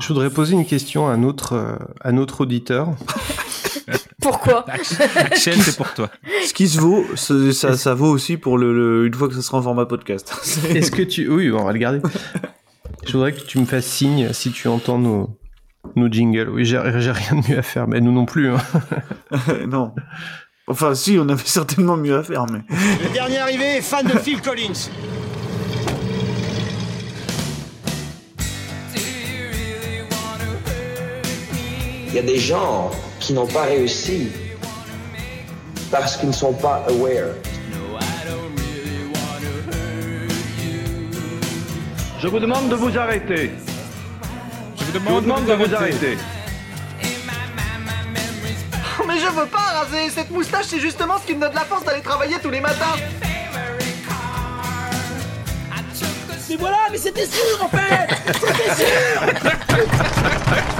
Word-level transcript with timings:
Je 0.00 0.08
voudrais 0.08 0.30
poser 0.30 0.54
une 0.54 0.64
question 0.66 1.08
à 1.08 1.16
notre, 1.16 1.52
euh, 1.54 1.76
à 2.00 2.12
notre 2.12 2.42
auditeur. 2.42 2.88
Pourquoi 4.20 4.64
Axel, 4.68 5.60
c'est 5.62 5.76
pour 5.76 5.92
toi. 5.94 6.10
Ce 6.46 6.52
qui 6.52 6.68
se 6.68 6.78
vaut, 6.80 7.04
ce- 7.14 7.52
ça, 7.52 7.76
ça 7.76 7.94
vaut 7.94 8.10
aussi 8.10 8.36
pour 8.36 8.58
le, 8.58 8.74
le- 8.74 9.06
une 9.06 9.14
fois 9.14 9.28
que 9.28 9.34
ça 9.34 9.42
sera 9.42 9.58
en 9.58 9.62
format 9.62 9.86
podcast. 9.86 10.34
Est-ce 10.70 10.90
que 10.90 11.02
tu... 11.02 11.28
Oui, 11.28 11.50
on 11.50 11.64
va 11.64 11.72
le 11.72 11.78
garder. 11.78 12.00
Je 13.06 13.12
voudrais 13.12 13.32
que 13.32 13.40
tu 13.40 13.58
me 13.58 13.64
fasses 13.64 13.86
signe 13.86 14.32
si 14.32 14.50
tu 14.50 14.68
entends 14.68 14.98
nos, 14.98 15.38
nos 15.96 16.10
jingles. 16.12 16.48
Oui, 16.50 16.64
j'ai 16.64 16.80
j'ai 16.98 17.12
rien 17.12 17.40
de 17.40 17.48
mieux 17.50 17.58
à 17.58 17.62
faire, 17.62 17.86
mais 17.88 18.00
nous 18.00 18.12
non 18.12 18.26
plus. 18.26 18.50
hein. 18.50 18.58
non. 19.68 19.94
Enfin, 20.66 20.94
si, 20.94 21.16
on 21.18 21.28
avait 21.30 21.42
certainement 21.46 21.96
mieux 21.96 22.16
à 22.18 22.22
faire, 22.22 22.44
mais. 22.52 22.60
Le 22.68 23.12
dernier 23.14 23.38
arrivé 23.38 23.64
est 23.78 23.80
fan 23.82 24.04
de 24.06 24.18
Phil 24.18 24.42
Collins. 24.42 24.90
Il 32.08 32.14
y 32.14 32.18
a 32.18 32.22
des 32.22 32.38
gens 32.38 32.90
qui 33.20 33.34
n'ont 33.34 33.46
pas 33.46 33.64
réussi 33.64 34.28
parce 35.90 36.16
qu'ils 36.16 36.28
ne 36.28 36.34
sont 36.34 36.54
pas 36.54 36.84
aware. 36.88 37.34
Je 42.20 42.28
vous 42.28 42.38
demande 42.38 42.70
de 42.70 42.74
vous 42.74 42.96
arrêter. 42.98 43.50
Je 44.78 44.84
vous 44.84 44.92
Je 44.92 44.98
vous 44.98 45.20
demande 45.20 45.44
de 45.44 45.52
vous 45.52 45.74
arrêter. 45.74 46.16
Mais 49.06 49.18
je 49.18 49.26
veux 49.26 49.46
pas 49.46 49.58
raser 49.58 50.10
Cette 50.10 50.30
moustache, 50.30 50.66
c'est 50.66 50.80
justement 50.80 51.18
ce 51.18 51.26
qui 51.26 51.34
me 51.34 51.40
donne 51.40 51.54
la 51.54 51.62
force 51.62 51.84
d'aller 51.84 52.02
travailler 52.02 52.36
tous 52.42 52.50
les 52.50 52.60
matins 52.60 52.96
Mais 56.50 56.56
voilà, 56.56 56.76
mais 56.90 56.98
c'était 56.98 57.26
sûr 57.26 57.64
en 57.64 57.68
fait 57.68 58.08
C'était 58.34 58.74
sûr 58.74 60.68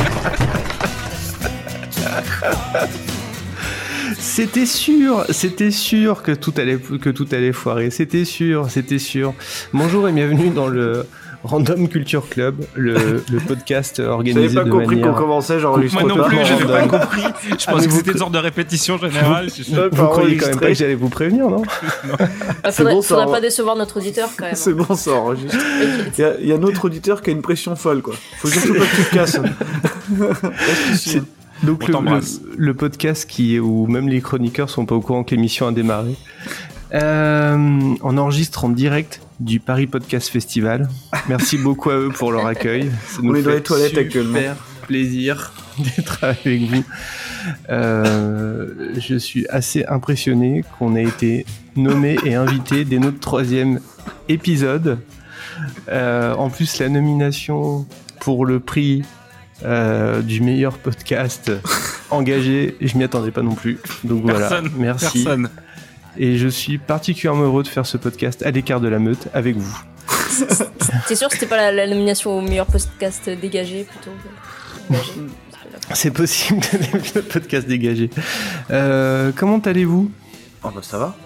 C'était 4.19 4.67
sûr, 4.67 5.25
c'était 5.31 5.71
sûr 5.71 6.23
que 6.23 6.33
tout 6.33 6.53
allait 6.57 6.77
que 6.77 7.11
tout 7.11 7.27
allait 7.33 7.53
foirer. 7.53 7.91
C'était 7.91 8.25
sûr, 8.25 8.71
c'était 8.71 8.99
sûr. 8.99 9.35
Bonjour 9.73 10.09
et 10.09 10.13
bienvenue 10.13 10.49
dans 10.51 10.67
le 10.67 11.05
Random 11.45 11.89
Culture 11.89 12.29
Club, 12.29 12.57
le, 12.75 13.23
le 13.31 13.39
podcast 13.47 13.97
J'avais 13.99 14.09
organisé 14.09 14.55
pas 14.55 14.65
de 14.65 14.71
compris 14.71 14.97
manière. 14.97 15.13
qu'on 15.13 15.19
commençait, 15.21 15.61
genre, 15.61 15.79
Moi 15.79 16.03
non 16.05 16.25
plus, 16.25 16.39
j'avais 16.45 16.65
pas 16.65 16.87
compris. 16.87 17.23
Je 17.59 17.67
pensais 17.67 17.87
que 17.87 17.91
vous 17.91 17.97
c'était 17.99 18.13
une 18.13 18.19
sorte 18.19 18.33
de 18.33 18.39
répétition 18.39 18.97
générale. 18.99 19.49
je 19.55 19.63
sûr. 19.63 19.89
Vous 19.93 20.07
croyez 20.07 20.37
quand 20.37 20.49
même 20.49 20.59
pas 20.61 20.69
que 20.69 20.75
j'allais 20.75 20.95
vous 20.95 21.11
prévenir, 21.11 21.49
non 21.51 21.63
Ah, 22.65 22.71
C'est 22.73 22.79
faudrait, 22.79 22.95
bon, 22.95 23.03
ça 23.03 23.09
faudrait 23.15 23.31
pas 23.33 23.41
décevoir 23.41 23.77
notre 23.77 23.99
auditeur 23.99 24.31
quand 24.37 24.47
même. 24.47 24.55
C'est 24.55 24.73
bon, 24.73 24.95
ça 24.97 25.13
enregistre. 25.13 25.57
Il 26.17 26.21
y, 26.21 26.25
a- 26.25 26.35
il 26.41 26.49
y 26.49 26.53
a 26.53 26.59
notre 26.59 26.87
auditeur 26.87 27.23
qui 27.23 27.31
a 27.31 27.33
une 27.35 27.43
pression 27.43 27.77
folle, 27.77 28.01
quoi. 28.03 28.15
Faut 28.39 28.49
surtout 28.49 28.75
pas 28.75 28.87
que 28.87 28.97
tu 28.97 29.05
te 29.05 29.15
casses. 29.15 29.37
Reste 30.19 30.95
ici, 30.95 31.11
C'est- 31.11 31.19
hein. 31.19 31.25
Donc 31.63 31.83
On 31.83 31.87
le, 31.87 31.93
t'embrasse. 31.93 32.41
le- 32.43 32.67
le 32.67 32.75
podcast 32.75 33.29
qui 33.29 33.59
où 33.59 33.87
même 33.87 34.09
les 34.09 34.21
chroniqueurs 34.21 34.71
sont 34.71 34.87
pas 34.87 34.95
au 34.95 35.01
courant 35.01 35.25
que 35.25 35.35
l'émission 35.35 35.67
a 35.67 35.73
démarré. 35.73 36.15
Euh, 36.95 37.95
on 38.03 38.17
enregistre 38.17 38.65
en 38.65 38.71
direct 38.71 39.21
du 39.41 39.61
Paris 39.61 39.87
Podcast 39.87 40.29
Festival. 40.31 40.89
Merci 41.29 41.59
beaucoup 41.63 41.91
à 41.91 41.97
eux 41.97 42.09
pour 42.11 42.33
leur 42.33 42.47
accueil. 42.47 42.91
Ça 43.07 43.21
nous 43.23 43.33
On 43.33 43.35
est 43.35 43.43
dans 43.43 43.51
les 43.51 43.63
toilettes 43.63 43.89
super 43.91 44.05
actuellement. 44.05 44.41
plaisir 44.87 45.53
d'être 45.79 46.25
avec 46.25 46.63
vous. 46.63 46.85
Euh, 47.71 48.95
je 48.99 49.17
suis 49.17 49.47
assez 49.49 49.85
impressionné 49.87 50.65
qu'on 50.79 50.97
ait 50.97 51.05
été 51.05 51.45
nommé 51.77 52.17
et 52.25 52.35
invité 52.35 52.85
dès 52.85 52.99
notre 52.99 53.21
troisième 53.21 53.81
épisode. 54.29 54.99
Euh, 55.91 56.35
en 56.35 56.51
plus, 56.51 56.79
la 56.79 56.89
nomination 56.89 57.87
pour 58.21 58.47
le 58.47 58.61
prix 58.61 59.03
euh, 59.65 60.23
du 60.23 60.41
meilleur 60.41 60.79
podcast 60.79 61.51
engagé, 62.11 62.77
je 62.81 62.97
m'y 62.97 63.05
attendais 63.05 63.31
pas 63.31 63.43
non 63.43 63.55
plus. 63.55 63.79
Donc 64.05 64.23
voilà, 64.23 64.41
Personne. 64.49 64.71
merci. 64.77 65.25
Personne. 65.25 65.51
Et 66.17 66.37
je 66.37 66.49
suis 66.49 66.79
particulièrement 66.79 67.43
heureux 67.45 67.63
de 67.63 67.69
faire 67.69 67.87
ce 67.87 67.97
podcast 67.97 68.43
à 68.45 68.51
l'écart 68.51 68.81
de 68.81 68.89
la 68.89 68.99
meute 68.99 69.29
avec 69.35 69.57
vous. 69.57 69.79
T'es 71.07 71.15
sûr 71.17 71.29
que 71.29 71.35
c'était 71.35 71.47
pas 71.47 71.57
la, 71.57 71.73
la 71.73 71.87
nomination 71.87 72.39
au 72.39 72.41
meilleur 72.41 72.67
podcast 72.67 73.29
dégagé 73.29 73.85
plutôt 73.85 74.11
C'est 75.95 76.11
possible 76.11 76.61
de 76.61 76.99
le 77.17 77.23
podcast 77.23 77.67
dégagé. 77.67 78.11
Euh, 78.71 79.33
comment 79.35 79.59
allez-vous? 79.59 80.11
Oh, 80.63 80.69
bah, 80.75 80.81
ça 80.83 80.99
va. 80.99 81.17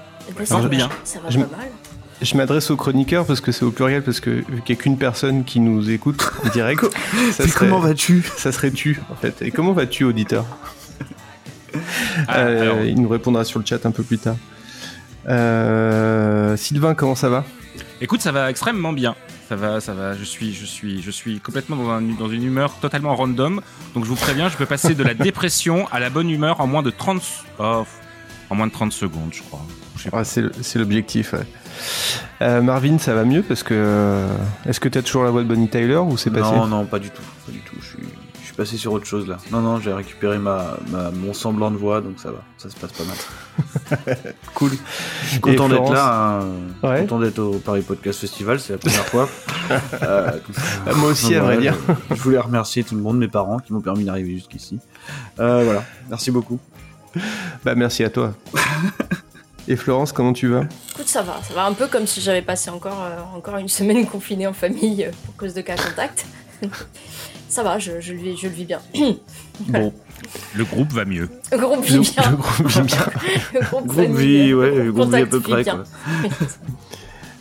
Ça 0.44 0.58
va 0.58 0.68
bien. 0.68 0.88
Ça 1.04 1.18
va 1.20 1.30
Je 1.30 1.38
pas 1.38 1.56
mal. 1.56 1.66
Je 2.22 2.36
m'adresse 2.36 2.70
aux 2.70 2.76
chroniqueurs 2.76 3.26
parce 3.26 3.40
que 3.40 3.50
c'est 3.52 3.64
au 3.64 3.70
pluriel, 3.72 4.02
parce 4.02 4.20
que 4.20 4.30
vu 4.30 4.62
qu'il 4.64 4.74
n'y 4.74 4.80
a 4.80 4.82
qu'une 4.82 4.96
personne 4.98 5.44
qui 5.44 5.58
nous 5.60 5.90
écoute 5.90 6.30
en 6.44 6.48
direct, 6.50 6.84
ça 7.32 7.46
serait, 7.48 7.50
comment 7.68 7.80
vas-tu? 7.80 8.22
ça 8.36 8.52
serait 8.52 8.70
tu 8.70 9.00
en 9.10 9.16
fait. 9.16 9.42
Et 9.42 9.50
comment 9.50 9.72
vas-tu, 9.72 10.04
auditeur? 10.04 10.44
Ah, 12.28 12.38
Euh, 12.38 12.60
alors, 12.62 12.80
Il 12.84 13.00
nous 13.00 13.08
répondra 13.08 13.44
sur 13.44 13.58
le 13.58 13.64
chat 13.66 13.84
un 13.86 13.90
peu 13.90 14.02
plus 14.02 14.18
tard. 14.18 14.36
Euh, 15.28 16.56
Sylvain, 16.56 16.94
comment 16.94 17.14
ça 17.14 17.28
va? 17.28 17.44
Écoute, 18.00 18.20
ça 18.20 18.32
va 18.32 18.50
extrêmement 18.50 18.92
bien. 18.92 19.14
Ça 19.48 19.56
va, 19.56 19.80
ça 19.80 19.92
va. 19.94 20.16
Je 20.16 20.24
suis, 20.24 20.54
je 20.54 20.64
suis, 20.64 21.02
je 21.02 21.10
suis 21.10 21.40
complètement 21.40 21.76
dans, 21.76 21.90
un- 21.90 22.02
dans 22.02 22.28
une 22.28 22.42
humeur 22.44 22.74
totalement 22.80 23.14
random. 23.16 23.60
Donc 23.94 24.04
je 24.04 24.08
vous 24.08 24.16
préviens, 24.16 24.48
je 24.48 24.56
peux 24.56 24.66
passer 24.66 24.94
de 24.94 25.02
la 25.02 25.14
dépression 25.14 25.86
à 25.92 26.00
la 26.00 26.10
bonne 26.10 26.30
humeur 26.30 26.60
en 26.60 26.66
moins 26.66 26.82
de 26.82 26.90
30, 26.90 27.22
oh, 27.58 27.84
en 28.50 28.54
moins 28.54 28.66
de 28.66 28.72
30 28.72 28.92
secondes, 28.92 29.30
je 29.32 29.42
crois. 29.42 29.64
Ah, 30.12 30.24
c'est 30.24 30.78
l'objectif. 30.78 31.32
ouais. 31.32 31.40
Euh, 32.40 32.60
Marvin, 32.62 32.98
ça 32.98 33.14
va 33.14 33.24
mieux 33.24 33.42
parce 33.42 33.62
que 33.62 33.74
euh, 33.76 34.26
est-ce 34.66 34.80
que 34.80 34.88
tu 34.88 34.98
as 34.98 35.02
toujours 35.02 35.24
la 35.24 35.30
voix 35.30 35.42
de 35.42 35.48
Bonnie 35.48 35.68
Tyler 35.68 35.96
ou 35.96 36.16
c'est 36.16 36.30
passé 36.30 36.50
Non, 36.54 36.66
non, 36.66 36.84
pas 36.86 36.98
du 36.98 37.10
tout. 37.10 37.22
Pas 37.46 37.52
du 37.52 37.60
tout. 37.60 37.76
Je 37.80 37.86
suis, 37.86 37.98
je 38.40 38.46
suis 38.46 38.54
passé 38.54 38.76
sur 38.76 38.92
autre 38.92 39.06
chose 39.06 39.28
là. 39.28 39.38
Non, 39.52 39.60
non, 39.60 39.78
j'ai 39.80 39.92
récupéré 39.92 40.38
ma, 40.38 40.76
ma- 40.90 41.10
mon 41.10 41.32
semblant 41.34 41.70
de 41.70 41.76
voix, 41.76 42.00
donc 42.00 42.14
ça 42.18 42.30
va. 42.30 42.42
Ça 42.58 42.68
se 42.70 42.76
passe 42.76 42.92
pas 42.92 43.04
mal. 43.04 43.16
Cool. 44.54 44.70
Je 45.24 45.28
suis 45.28 45.40
content 45.40 45.68
d'être 45.68 45.92
là. 45.92 46.40
hein. 46.42 46.46
Ouais. 46.88 47.00
Content 47.02 47.20
d'être 47.20 47.38
au 47.38 47.58
Paris 47.58 47.82
Podcast 47.82 48.18
Festival, 48.20 48.58
c'est 48.60 48.72
la 48.74 48.78
première 48.78 49.06
fois. 49.06 49.28
Euh, 50.02 50.30
ça. 50.84 50.92
Moi 50.96 51.10
aussi, 51.10 51.34
à 51.34 51.40
vrai 51.40 51.56
dire. 51.56 51.74
Je, 52.10 52.16
je 52.16 52.20
voulais 52.22 52.38
remercier 52.38 52.84
tout 52.84 52.94
le 52.94 53.00
monde, 53.00 53.16
mes 53.18 53.28
parents 53.28 53.58
qui 53.58 53.72
m'ont 53.72 53.80
permis 53.80 54.04
d'arriver 54.04 54.34
jusqu'ici. 54.34 54.80
Euh, 55.40 55.62
voilà, 55.64 55.82
merci 56.10 56.30
beaucoup. 56.30 56.58
Bah 57.64 57.74
merci 57.74 58.04
à 58.04 58.10
toi. 58.10 58.34
Et 59.68 59.76
Florence, 59.76 60.12
comment 60.12 60.32
tu 60.32 60.48
vas? 60.48 60.64
Écoute, 60.92 61.08
ça 61.08 61.22
va. 61.22 61.40
Ça 61.46 61.54
va 61.54 61.64
un 61.64 61.72
peu 61.72 61.86
comme 61.86 62.06
si 62.06 62.20
j'avais 62.20 62.42
passé 62.42 62.70
encore, 62.70 63.02
euh, 63.02 63.36
encore 63.36 63.56
une 63.56 63.68
semaine 63.68 64.06
confinée 64.10 64.46
en 64.46 64.52
famille 64.52 65.04
euh, 65.04 65.10
pour 65.24 65.36
cause 65.36 65.54
de 65.54 65.60
cas 65.60 65.76
contact. 65.76 66.26
ça 67.48 67.62
va, 67.62 67.78
je, 67.78 68.00
je, 68.00 68.12
le 68.12 68.18
vis, 68.18 68.36
je 68.36 68.48
le 68.48 68.54
vis 68.54 68.64
bien. 68.64 68.80
Bon, 69.68 69.92
Le 70.54 70.64
groupe 70.64 70.92
va 70.92 71.04
mieux. 71.04 71.28
Le 71.52 71.58
groupe 71.58 71.84
vit 71.84 71.98
bien. 71.98 72.22
le 72.30 72.36
groupe 72.36 72.66
vit 72.66 72.80
bien. 72.80 73.06
Le 73.52 73.60
groupe, 73.60 73.92
euh, 73.98 74.52
ouais, 74.54 74.92
groupe 74.92 75.14
vie 75.14 75.22
à 75.22 75.26
peu 75.26 75.36
vit 75.38 75.42
près. 75.42 75.64
Quoi. 75.64 75.84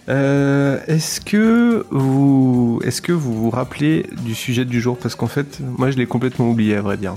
Euh, 0.10 0.80
est-ce 0.88 1.22
que 1.22 1.86
vous, 1.92 2.81
est-ce 2.84 3.02
que 3.02 3.12
vous 3.12 3.34
vous 3.34 3.50
rappelez 3.50 4.08
du 4.24 4.36
sujet 4.36 4.66
du 4.66 4.81
jour? 4.81 4.98
Parce 4.98 5.16
qu'en 5.16 5.28
fait, 5.28 5.60
moi, 5.62 5.92
je 5.92 5.98
l'ai 5.98 6.08
complètement 6.08 6.50
oublié, 6.50 6.76
à 6.76 6.81
vrai 6.81 6.98
dire. 6.98 7.14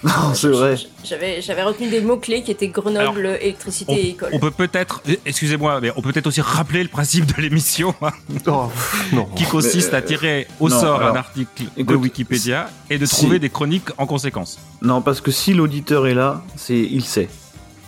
Non, 0.04 0.32
c'est 0.34 0.48
vrai. 0.48 0.76
J'avais, 1.04 1.42
j'avais 1.42 1.62
retenu 1.62 1.88
des 1.90 2.00
mots-clés 2.00 2.42
qui 2.42 2.50
étaient 2.50 2.68
Grenoble, 2.68 3.36
électricité 3.40 3.92
On, 3.92 3.96
et 3.96 4.08
école. 4.10 4.30
on 4.32 4.38
peut 4.38 4.50
peut-être, 4.50 5.02
eh, 5.06 5.20
excusez-moi, 5.26 5.78
mais 5.82 5.92
on 5.96 6.00
peut 6.00 6.10
peut-être 6.12 6.26
aussi 6.26 6.40
rappeler 6.40 6.82
le 6.82 6.88
principe 6.88 7.26
de 7.36 7.42
l'émission, 7.42 7.94
hein, 8.00 8.10
Oh, 8.46 8.70
non. 9.12 9.26
qui 9.36 9.44
consiste 9.44 9.92
Mais, 9.92 9.98
à 9.98 10.02
tirer 10.02 10.46
au 10.58 10.68
non, 10.70 10.80
sort 10.80 10.96
alors, 11.02 11.14
un 11.14 11.18
article 11.18 11.64
de 11.76 11.94
Wikipédia 11.94 12.70
et 12.88 12.96
de 12.96 13.04
si- 13.04 13.16
trouver 13.16 13.38
des 13.38 13.50
chroniques 13.50 13.88
en 13.98 14.06
conséquence. 14.06 14.58
Non, 14.80 15.02
parce 15.02 15.20
que 15.20 15.30
si 15.30 15.52
l'auditeur 15.52 16.06
est 16.06 16.14
là, 16.14 16.42
c'est 16.56 16.78
il 16.78 17.04
sait. 17.04 17.28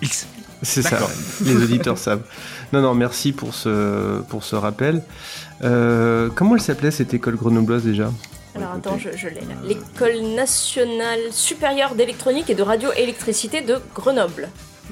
X. 0.02 0.26
C'est 0.60 0.82
ça. 0.82 0.98
Les 1.44 1.56
auditeurs 1.56 1.96
savent. 1.98 2.22
Non, 2.72 2.82
non, 2.82 2.94
merci 2.94 3.32
pour 3.32 3.54
ce, 3.54 4.20
pour 4.28 4.44
ce 4.44 4.54
rappel. 4.54 5.02
Euh, 5.64 6.28
comment 6.34 6.54
elle 6.56 6.60
s'appelait 6.62 6.90
cette 6.90 7.14
école 7.14 7.36
grenobloise 7.36 7.82
déjà? 7.84 8.10
Alors 8.54 8.72
attends, 8.72 8.98
je, 8.98 9.10
je 9.16 9.28
l'ai 9.28 9.40
là. 9.40 9.54
L'école 9.64 10.20
nationale 10.34 11.20
supérieure 11.32 11.94
d'électronique 11.94 12.50
et 12.50 12.54
de 12.54 12.62
radioélectricité 12.62 13.60
de 13.62 13.78
Grenoble. 13.94 14.48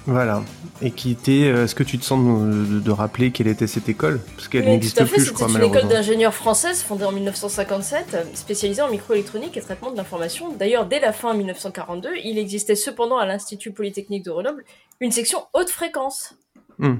Voilà. 0.07 0.43
Et 0.81 0.93
qui 0.93 1.11
était. 1.11 1.51
euh, 1.53 1.65
Est-ce 1.65 1.75
que 1.75 1.83
tu 1.83 1.99
te 1.99 2.05
sens 2.05 2.21
de, 2.25 2.65
de- 2.77 2.81
de 2.81 2.91
rappeler 2.91 3.33
quelle 3.33 3.49
était 3.49 3.67
cette 3.67 3.89
école? 3.91 4.21
Parce 4.35 4.49
qu'elle 4.49 4.63
Oui, 4.65 4.71
n'existe 4.71 5.05
plus, 5.05 5.21
je 5.21 5.25
c'était 5.27 5.35
crois, 5.45 5.49
une 5.51 5.63
école 5.65 5.89
d'ingénieurs 5.89 6.33
française 6.33 6.81
fondée 6.83 7.05
en 7.05 7.13
1957, 7.13 8.15
euh, 8.15 8.23
spécialisée 8.33 8.81
en 8.81 8.89
microélectronique 8.91 9.57
et 9.59 9.61
traitement 9.61 9.91
de 9.91 9.97
l'information. 9.99 10.55
D'ailleurs, 10.55 10.87
dès 10.87 11.01
la 11.01 11.13
fin 11.13 11.35
1942, 11.35 12.09
il 12.25 12.39
existait 12.39 12.77
cependant 12.77 13.19
à 13.19 13.27
l'Institut 13.27 13.73
Polytechnique 13.73 14.25
de 14.25 14.31
Grenoble 14.31 14.65
une 15.01 15.13
section 15.13 15.41
haute 15.53 15.69
fréquence. 15.71 16.35
Hmm. 16.79 16.95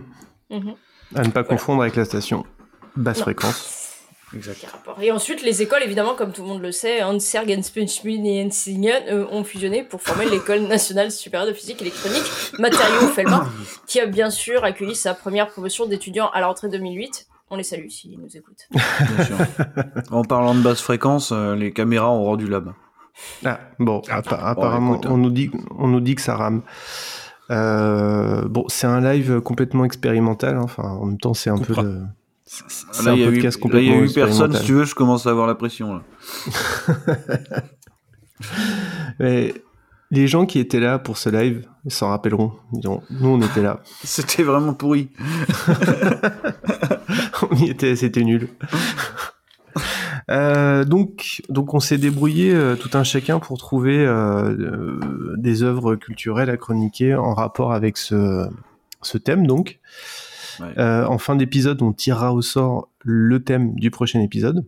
Mhm. 0.51 0.75
À 1.15 1.23
ne 1.23 1.31
pas 1.31 1.43
confondre 1.45 1.81
avec 1.83 1.97
la 1.97 2.05
station 2.05 2.45
basse 2.97 3.19
Non. 3.19 3.23
fréquence. 3.23 3.80
Exact. 4.35 4.65
Et 5.03 5.11
ensuite, 5.11 5.43
les 5.43 5.61
écoles, 5.63 5.83
évidemment, 5.83 6.15
comme 6.15 6.33
tout 6.33 6.43
le 6.43 6.49
monde 6.49 6.63
le 6.63 6.71
sait, 6.73 7.03
Hans 7.03 7.19
Sergenspensmin 7.19 8.25
et 8.25 8.45
Ensingen 8.47 9.03
euh, 9.09 9.27
ont 9.31 9.43
fusionné 9.45 9.83
pour 9.83 10.01
former 10.03 10.25
l'école 10.31 10.61
nationale 10.69 11.11
supérieure 11.11 11.49
de 11.49 11.53
physique 11.53 11.81
électronique 11.83 12.23
Matériaux 12.59 13.09
Felma, 13.09 13.47
qui 13.87 13.99
a 14.01 14.07
bien 14.07 14.31
sûr 14.31 14.63
accueilli 14.65 14.95
sa 14.95 15.15
première 15.15 15.49
promotion 15.49 15.87
d'étudiants 15.87 16.31
à 16.33 16.41
la 16.41 16.47
rentrée 16.47 16.69
2008. 16.69 17.27
On 17.51 17.57
les 17.57 17.65
salue 17.65 17.89
s'ils 17.89 18.17
nous 18.21 18.37
écoutent. 18.37 18.69
Bien 18.71 19.25
sûr. 19.25 19.37
en 20.13 20.23
parlant 20.23 20.55
de 20.55 20.61
basse 20.61 20.81
fréquence, 20.81 21.33
euh, 21.33 21.57
les 21.57 21.73
caméras 21.73 22.13
ont 22.13 22.23
rendu 22.23 22.47
là-bas. 22.47 22.75
Ah, 23.45 23.59
bon, 23.81 24.01
appa- 24.09 24.39
apparemment, 24.41 24.93
écoute, 24.95 25.07
hein. 25.07 25.11
on, 25.13 25.17
nous 25.17 25.31
dit, 25.31 25.51
on 25.77 25.89
nous 25.89 26.01
dit 26.01 26.15
que 26.15 26.23
ça 26.23 26.37
rame. 26.37 26.63
Euh, 27.51 28.43
bon, 28.49 28.65
c'est 28.69 28.87
un 28.87 29.01
live 29.01 29.41
complètement 29.41 29.85
expérimental. 29.85 30.55
hein. 30.57 30.61
Enfin, 30.63 30.85
en 30.85 31.07
même 31.07 31.19
temps, 31.19 31.35
c'est 31.35 31.51
un 31.51 31.59
peu 31.59 31.75
comprends. 31.75 31.91
C'est 32.51 33.07
un 33.07 33.13
a 33.13 33.17
eu, 33.17 33.25
podcast 33.27 33.45
là, 33.45 33.81
il 33.81 33.87
y 33.87 33.91
complètement 33.91 34.03
a 34.03 34.05
eu 34.07 34.13
personne. 34.13 34.53
Si 34.57 34.65
tu 34.65 34.73
veux, 34.73 34.85
je 34.85 34.97
commence 34.97 35.25
à 35.27 35.31
avoir 35.31 35.47
la 35.47 35.55
pression. 35.55 35.95
Là. 35.95 36.03
Mais 39.21 39.55
les 40.11 40.27
gens 40.27 40.47
qui 40.47 40.59
étaient 40.59 40.81
là 40.81 40.99
pour 40.99 41.17
ce 41.17 41.29
live 41.29 41.65
s'en 41.87 42.09
rappelleront. 42.09 42.55
Diront, 42.73 43.03
nous, 43.11 43.29
on 43.29 43.41
était 43.41 43.63
là. 43.63 43.81
C'était 44.03 44.43
vraiment 44.43 44.75
pourri. 44.75 45.11
on 47.51 47.55
y 47.55 47.71
était, 47.71 47.95
c'était 47.95 48.25
nul. 48.25 48.49
Euh, 50.29 50.85
donc, 50.85 51.43
donc 51.49 51.73
on 51.75 51.81
s'est 51.81 51.99
débrouillé 51.99 52.53
euh, 52.53 52.75
tout 52.75 52.91
un 52.95 53.05
chacun 53.05 53.39
pour 53.39 53.59
trouver 53.59 54.05
euh, 54.05 55.37
des 55.37 55.63
œuvres 55.63 55.95
culturelles 55.95 56.51
à 56.51 56.57
chroniquer 56.57 57.15
en 57.15 57.35
rapport 57.35 57.73
avec 57.73 57.97
ce, 57.97 58.49
ce 59.03 59.19
thème. 59.19 59.47
Donc, 59.47 59.79
Ouais. 60.61 60.79
Euh, 60.79 61.05
en 61.07 61.19
fin 61.19 61.37
d'épisode, 61.37 61.81
on 61.83 61.93
tirera 61.93 62.33
au 62.35 62.43
sort 62.43 62.89
le 63.05 63.43
thème 63.43 63.75
du 63.75 63.91
prochain 63.91 64.21
épisode. 64.21 64.65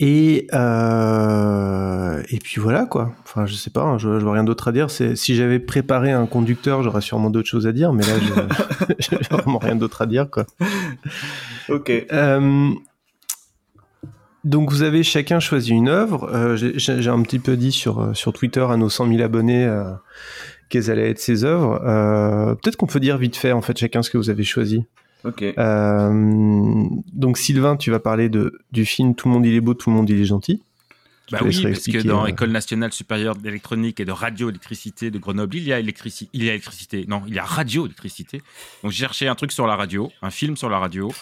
Et 0.00 0.46
euh, 0.54 2.22
et 2.30 2.38
puis 2.38 2.60
voilà 2.60 2.86
quoi. 2.86 3.12
Enfin, 3.24 3.46
je 3.46 3.54
sais 3.54 3.70
pas, 3.70 3.82
hein, 3.82 3.98
je, 3.98 4.18
je 4.20 4.24
vois 4.24 4.34
rien 4.34 4.44
d'autre 4.44 4.68
à 4.68 4.72
dire. 4.72 4.90
C'est 4.90 5.16
si 5.16 5.34
j'avais 5.34 5.58
préparé 5.58 6.12
un 6.12 6.26
conducteur, 6.26 6.82
j'aurais 6.84 7.00
sûrement 7.00 7.30
d'autres 7.30 7.48
choses 7.48 7.66
à 7.66 7.72
dire, 7.72 7.92
mais 7.92 8.04
là, 8.06 8.12
je- 8.20 8.94
j'ai 9.00 9.16
vraiment 9.30 9.58
rien 9.58 9.74
d'autre 9.74 10.02
à 10.02 10.06
dire 10.06 10.30
quoi. 10.30 10.46
Ok. 11.68 11.90
Euh, 12.12 12.70
donc 14.44 14.70
vous 14.70 14.82
avez 14.82 15.02
chacun 15.02 15.40
choisi 15.40 15.72
une 15.72 15.88
œuvre. 15.88 16.30
Euh, 16.32 16.56
j'ai- 16.56 17.08
un 17.08 17.22
petit 17.22 17.40
peu 17.40 17.56
dit 17.56 17.72
sur, 17.72 18.16
sur 18.16 18.32
Twitter 18.32 18.64
à 18.70 18.76
nos 18.76 18.88
100 18.88 19.08
000 19.08 19.20
abonnés 19.22 19.66
quelles 20.68 20.90
allaient 20.90 21.10
être 21.10 21.18
ces 21.18 21.44
œuvres. 21.44 21.82
Euh, 21.84 22.54
Peut-être 22.54 22.76
qu'on 22.76 22.86
peut 22.86 23.00
dire 23.00 23.18
vite 23.18 23.36
fait 23.36 23.52
en 23.52 23.62
fait 23.62 23.76
chacun 23.78 24.02
ce 24.02 24.10
que 24.10 24.18
vous 24.18 24.30
avez 24.30 24.44
choisi. 24.44 24.84
Ok. 25.24 25.42
Euh, 25.42 26.84
donc 27.12 27.38
Sylvain, 27.38 27.76
tu 27.76 27.90
vas 27.90 27.98
parler 27.98 28.28
de, 28.28 28.58
du 28.72 28.84
film 28.84 29.14
Tout 29.14 29.28
le 29.28 29.34
monde 29.34 29.46
il 29.46 29.54
est 29.54 29.60
beau, 29.60 29.74
tout 29.74 29.90
le 29.90 29.96
monde 29.96 30.08
il 30.08 30.20
est 30.20 30.24
gentil. 30.24 30.62
Je 31.26 31.32
Bah 31.32 31.40
te 31.40 31.44
oui, 31.44 31.62
parce 31.62 31.84
que 31.84 32.02
dans 32.06 32.24
euh, 32.24 32.28
École 32.28 32.50
nationale 32.50 32.92
supérieure 32.92 33.36
d'électronique 33.36 34.00
et 34.00 34.04
de 34.04 34.12
radioélectricité 34.12 35.10
de 35.10 35.18
Grenoble, 35.18 35.56
il 35.56 35.64
y 35.64 35.72
a 35.72 35.78
électricité. 35.78 36.30
Il 36.32 36.44
y 36.44 36.48
a 36.48 36.52
électricité. 36.52 37.04
Non, 37.06 37.22
il 37.26 37.34
y 37.34 37.38
a 37.38 37.44
radioélectricité. 37.44 38.40
Donc 38.82 38.92
j'ai 38.92 39.00
cherché 39.00 39.28
un 39.28 39.34
truc 39.34 39.52
sur 39.52 39.66
la 39.66 39.76
radio, 39.76 40.10
un 40.22 40.30
film 40.30 40.56
sur 40.56 40.70
la 40.70 40.78
radio, 40.78 41.12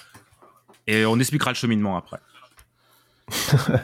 et 0.86 1.04
on 1.06 1.18
expliquera 1.18 1.50
le 1.50 1.56
cheminement 1.56 1.96
après. 1.96 2.18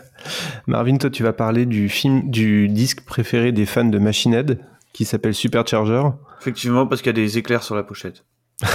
Marvin, 0.68 0.96
toi 0.98 1.10
tu 1.10 1.24
vas 1.24 1.32
parler 1.32 1.66
du 1.66 1.88
film, 1.88 2.30
du 2.30 2.68
disque 2.68 3.04
préféré 3.04 3.50
des 3.50 3.66
fans 3.66 3.84
de 3.84 3.98
Machine 3.98 4.34
Head 4.34 4.60
qui 4.92 5.04
s'appelle 5.04 5.34
Supercharger. 5.34 6.02
Effectivement, 6.40 6.86
parce 6.86 7.02
qu'il 7.02 7.08
y 7.08 7.10
a 7.10 7.24
des 7.24 7.38
éclairs 7.38 7.62
sur 7.62 7.74
la 7.74 7.82
pochette. 7.82 8.24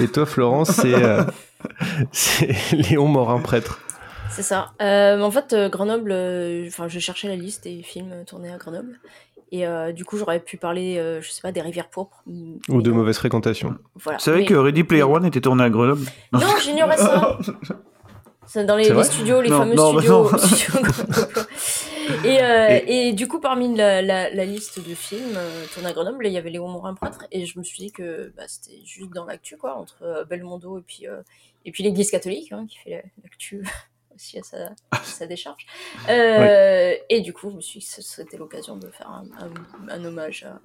Et 0.00 0.08
toi 0.08 0.26
Florence, 0.26 0.70
c'est 0.70 0.94
euh, 0.94 1.24
c'est 2.12 2.52
Léon 2.72 3.08
Morin 3.08 3.40
prêtre. 3.40 3.80
C'est 4.30 4.42
ça. 4.42 4.72
Euh, 4.80 5.20
en 5.20 5.30
fait, 5.30 5.52
euh, 5.52 5.68
Grenoble, 5.68 6.12
euh, 6.12 6.66
enfin, 6.68 6.86
je 6.86 6.98
cherchais 7.00 7.26
la 7.28 7.34
liste 7.36 7.64
des 7.64 7.82
films 7.82 8.24
tournés 8.26 8.52
à 8.52 8.56
Grenoble. 8.56 9.00
Et 9.50 9.66
euh, 9.66 9.92
du 9.92 10.04
coup, 10.04 10.18
j'aurais 10.18 10.40
pu 10.40 10.58
parler, 10.58 10.98
euh, 10.98 11.20
je 11.22 11.30
sais 11.30 11.40
pas, 11.40 11.50
des 11.52 11.62
rivières 11.62 11.88
pourpres. 11.88 12.22
Ou 12.68 12.82
de 12.82 12.90
mauvaise 12.92 13.16
fréquentation. 13.16 13.76
Voilà. 13.96 14.18
Mais- 14.26 14.44
que 14.44 14.54
Ready 14.54 14.84
Player 14.84 15.02
One 15.04 15.24
était 15.24 15.40
tourné 15.40 15.64
à 15.64 15.70
Grenoble? 15.70 16.02
Non, 16.32 16.40
j'ignorais 16.62 16.98
ça. 16.98 17.38
C'est 18.48 18.64
dans 18.64 18.76
les, 18.76 18.84
studios, 19.04 19.40
les 19.42 19.50
Non, 19.50 19.58
fameux 19.58 19.74
non, 19.74 19.92
studios. 19.98 20.30
et, 22.24 22.42
euh, 22.42 22.80
et... 22.86 23.12
du 23.12 23.28
coup, 23.28 23.40
parmi 23.40 23.76
la, 23.76 24.00
la, 24.02 24.30
la 24.30 24.44
liste 24.44 24.78
de 24.86 24.94
films 24.94 25.36
euh, 25.36 25.66
tournés 25.72 25.90
à 25.90 25.92
Grenoble, 25.92 26.26
il 26.26 26.32
y 26.32 26.38
avait 26.38 26.50
Léon 26.50 26.68
Morin 26.68 26.94
Prêtre. 26.94 27.26
Et 27.30 27.44
je 27.46 27.58
me 27.58 27.64
suis 27.64 27.78
dit 27.78 27.92
que 27.92 28.32
bah, 28.36 28.44
c'était 28.46 28.80
juste 28.84 29.12
dans 29.12 29.24
l'actu, 29.26 29.56
quoi, 29.56 29.76
entre 29.76 30.02
euh, 30.02 30.24
Belmondo 30.24 30.78
et 30.78 30.82
puis, 30.82 31.06
euh, 31.06 31.20
et 31.64 31.70
puis 31.72 31.82
l'Église 31.84 32.10
catholique, 32.10 32.52
hein, 32.52 32.66
qui 32.68 32.78
fait 32.78 32.90
la- 32.90 33.02
l'actu 33.22 33.62
aussi 34.14 34.38
à 34.38 34.42
sa, 34.42 34.70
à 34.92 35.02
sa 35.02 35.26
décharge. 35.26 35.66
Euh, 36.08 36.94
Et 37.10 37.20
du 37.20 37.32
coup, 37.32 37.50
je 37.50 37.56
me 37.56 37.60
suis 37.60 37.80
dit 37.80 37.86
que 37.86 37.92
ce- 37.92 38.02
c'était 38.02 38.36
l'occasion 38.38 38.76
de 38.76 38.88
faire 38.88 39.10
un, 39.10 39.24
un- 39.38 39.88
un 39.94 40.04
hommage 40.04 40.44
à, 40.44 40.60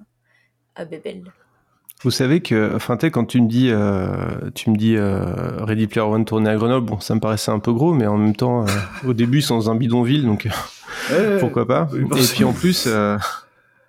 à 0.80 0.84
Bébel. 0.86 1.24
Vous 2.02 2.10
savez 2.10 2.40
que, 2.40 2.72
enfin, 2.74 2.98
quand 2.98 3.24
tu 3.24 3.40
me 3.40 3.48
dis, 3.48 3.70
euh, 3.70 4.06
tu 4.54 4.68
me 4.70 4.76
dis 4.76 4.94
euh, 4.96 5.24
Ready 5.64 5.86
Player 5.86 6.06
One 6.06 6.24
tourné 6.26 6.50
à 6.50 6.56
Grenoble, 6.56 6.86
bon, 6.86 7.00
ça 7.00 7.14
me 7.14 7.20
paraissait 7.20 7.50
un 7.50 7.58
peu 7.60 7.72
gros, 7.72 7.94
mais 7.94 8.06
en 8.06 8.18
même 8.18 8.36
temps, 8.36 8.64
euh, 8.64 8.68
au 9.08 9.14
début, 9.14 9.40
c'est 9.40 9.54
dans 9.54 9.70
un 9.70 9.74
bidonville, 9.74 10.24
donc 10.26 10.46
Ouais, 11.10 11.38
pourquoi 11.40 11.66
pas. 11.66 11.88
oui, 11.92 12.00
Et 12.02 12.26
puis 12.26 12.44
en 12.44 12.52
plus, 12.52 12.84
euh, 12.86 13.16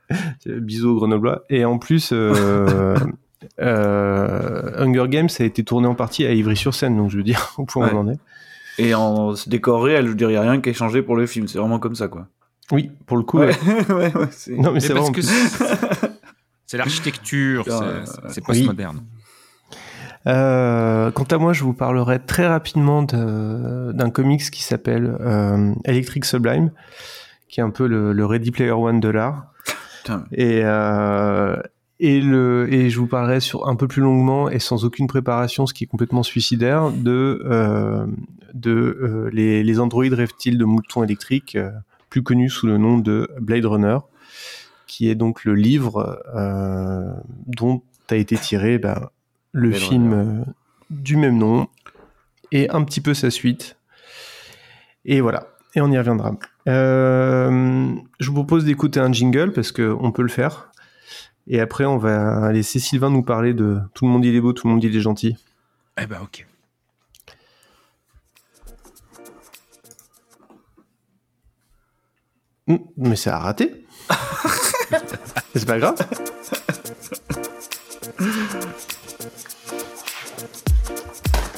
bisous 0.45 0.91
aux 0.91 0.95
Grenoblois. 0.95 1.43
Et 1.49 1.65
en 1.65 1.77
plus, 1.77 2.11
euh, 2.13 2.95
euh, 3.61 4.71
Hunger 4.83 5.05
Games 5.09 5.29
a 5.39 5.43
été 5.43 5.63
tourné 5.63 5.87
en 5.87 5.95
partie 5.95 6.25
à 6.25 6.31
Ivry-sur-Seine, 6.33 6.95
donc 6.95 7.11
je 7.11 7.17
veux 7.17 7.23
dire, 7.23 7.53
au 7.57 7.65
point 7.65 7.85
où 7.85 7.89
Ouais. 7.89 7.95
on 7.95 7.99
en 7.99 8.09
est. 8.09 8.19
Et 8.77 8.93
en 8.93 9.33
décor 9.47 9.83
réel, 9.83 10.07
je 10.07 10.13
dirais 10.13 10.37
rien 10.39 10.59
qui 10.61 10.69
est 10.69 10.73
changé 10.73 11.01
pour 11.01 11.15
le 11.15 11.25
film. 11.27 11.47
C'est 11.47 11.57
vraiment 11.57 11.79
comme 11.79 11.95
ça, 11.95 12.07
quoi. 12.07 12.27
Oui, 12.71 12.91
pour 13.05 13.17
le 13.17 13.23
coup. 13.23 13.39
Ouais, 13.39 13.51
ouais. 13.65 13.93
ouais, 13.93 14.15
ouais, 14.17 14.27
c'est- 14.31 14.51
Non, 14.55 14.63
mais 14.69 14.73
Mais 14.75 14.79
c'est 14.81 14.93
parce 14.93 15.09
vraiment. 15.09 15.11
que 15.11 16.07
c'est 16.65 16.77
l'architecture, 16.77 17.63
c'est- 17.65 18.11
c'est 18.29 18.41
postmoderne. 18.45 19.01
Euh, 20.27 21.11
quant 21.11 21.23
à 21.25 21.37
moi, 21.37 21.53
je 21.53 21.63
vous 21.63 21.73
parlerai 21.73 22.19
très 22.19 22.47
rapidement 22.47 23.03
de- 23.03 23.91
d'un 23.93 24.09
comics 24.09 24.49
qui 24.49 24.63
s'appelle 24.63 25.15
euh, 25.19 25.73
Electric 25.85 26.25
Sublime, 26.25 26.71
qui 27.47 27.59
est 27.59 27.63
un 27.63 27.69
peu 27.69 27.87
le, 27.87 28.11
le 28.13 28.25
Ready 28.25 28.51
Player 28.51 28.71
One 28.71 28.99
de 28.99 29.09
l'art. 29.09 29.51
Et, 30.31 30.61
euh, 30.63 31.55
et, 31.99 32.21
le, 32.21 32.67
et 32.73 32.89
je 32.89 32.99
vous 32.99 33.07
parlerai 33.07 33.39
sur 33.39 33.67
un 33.67 33.75
peu 33.75 33.87
plus 33.87 34.01
longuement 34.01 34.49
et 34.49 34.59
sans 34.59 34.83
aucune 34.83 35.07
préparation, 35.07 35.65
ce 35.67 35.73
qui 35.73 35.83
est 35.83 35.87
complètement 35.87 36.23
suicidaire, 36.23 36.89
de, 36.91 37.41
euh, 37.45 38.05
de 38.55 38.71
euh, 38.71 39.29
les, 39.31 39.63
les 39.63 39.79
androïdes 39.79 40.13
reptiles 40.13 40.57
de 40.57 40.65
mouton 40.65 41.03
électrique, 41.03 41.55
euh, 41.55 41.69
plus 42.09 42.23
connus 42.23 42.49
sous 42.49 42.65
le 42.67 42.77
nom 42.77 42.97
de 42.97 43.29
Blade 43.39 43.65
Runner, 43.65 43.97
qui 44.87 45.09
est 45.09 45.15
donc 45.15 45.43
le 45.45 45.55
livre 45.55 46.21
euh, 46.35 47.11
dont 47.47 47.81
a 48.09 48.15
été 48.15 48.37
tiré 48.37 48.77
ben, 48.77 49.09
le 49.51 49.69
Blade 49.69 49.81
film 49.81 50.13
euh, 50.13 50.51
du 50.89 51.17
même 51.17 51.37
nom 51.37 51.67
et 52.51 52.69
un 52.69 52.83
petit 52.83 53.01
peu 53.01 53.13
sa 53.13 53.31
suite. 53.31 53.77
Et 55.05 55.21
voilà, 55.21 55.47
et 55.75 55.81
on 55.81 55.91
y 55.91 55.97
reviendra. 55.97 56.35
Euh, 56.67 57.93
je 58.19 58.27
vous 58.27 58.33
propose 58.33 58.65
d'écouter 58.65 58.99
un 58.99 59.11
jingle 59.11 59.51
parce 59.53 59.71
qu'on 59.71 60.11
peut 60.11 60.23
le 60.23 60.29
faire. 60.29 60.71
Et 61.47 61.59
après, 61.59 61.85
on 61.85 61.97
va 61.97 62.51
laisser 62.51 62.79
Sylvain 62.79 63.09
nous 63.09 63.21
parler 63.21 63.53
de 63.53 63.79
Tout 63.93 64.05
le 64.05 64.11
monde 64.11 64.25
il 64.25 64.35
est 64.35 64.41
beau, 64.41 64.53
tout 64.53 64.67
le 64.67 64.73
monde 64.73 64.83
il 64.83 64.95
est 64.95 64.99
gentil. 64.99 65.37
Eh 66.01 66.07
ben 66.07 66.17
ok. 66.21 66.45
Hum, 72.67 72.79
mais 72.97 73.15
ça 73.15 73.35
a 73.35 73.39
raté. 73.39 73.85
C'est 75.55 75.65
pas 75.65 75.79
grave. 75.79 75.95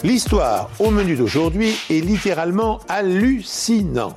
L'histoire 0.03 0.69
au 0.79 0.91
menu 0.91 1.15
d'aujourd'hui 1.15 1.75
est 1.89 1.99
littéralement 1.99 2.79
hallucinante. 2.87 4.15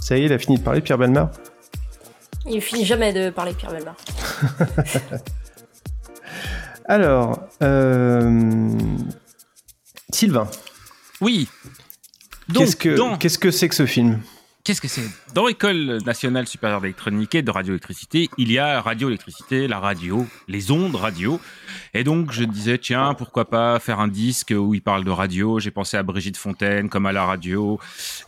Ça 0.00 0.18
y 0.18 0.22
est, 0.22 0.26
il 0.26 0.32
a 0.32 0.38
fini 0.38 0.58
de 0.58 0.62
parler, 0.62 0.82
Pierre 0.82 0.98
Belmar? 0.98 1.30
Il 2.46 2.60
finit 2.60 2.84
jamais 2.84 3.12
de 3.14 3.30
parler 3.30 3.52
de 3.52 3.56
Pierre 3.56 3.72
Belmar. 3.72 3.96
Alors, 6.86 7.40
euh, 7.62 8.70
Sylvain, 10.14 10.48
Oui. 11.20 11.48
Qu'est-ce 12.54 12.76
que 12.76 12.94
dans- 12.96 13.16
qu'est-ce 13.18 13.38
que 13.38 13.50
c'est 13.50 13.68
que 13.68 13.74
ce 13.74 13.84
film? 13.86 14.20
Qu'est-ce 14.62 14.80
que 14.80 14.86
c'est? 14.88 15.02
Dans 15.34 15.48
École 15.48 15.98
nationale 16.06 16.46
supérieure 16.46 16.80
d'électronique 16.80 17.34
et 17.34 17.42
de 17.42 17.50
radioélectricité, 17.50 18.30
il 18.38 18.50
y 18.52 18.58
a 18.58 18.80
radioélectricité, 18.80 19.66
la 19.66 19.78
radio, 19.80 20.24
les 20.48 20.70
ondes 20.70 20.94
radio. 20.94 21.38
Et 21.94 22.04
donc 22.04 22.30
je 22.32 22.44
disais 22.44 22.78
tiens 22.78 23.12
pourquoi 23.14 23.50
pas 23.50 23.78
faire 23.80 23.98
un 24.00 24.08
disque 24.08 24.54
où 24.56 24.72
il 24.72 24.80
parle 24.82 25.04
de 25.04 25.10
radio. 25.10 25.58
J'ai 25.58 25.70
pensé 25.72 25.96
à 25.96 26.02
Brigitte 26.04 26.36
Fontaine 26.36 26.88
comme 26.88 27.06
à 27.06 27.12
la 27.12 27.24
radio. 27.24 27.78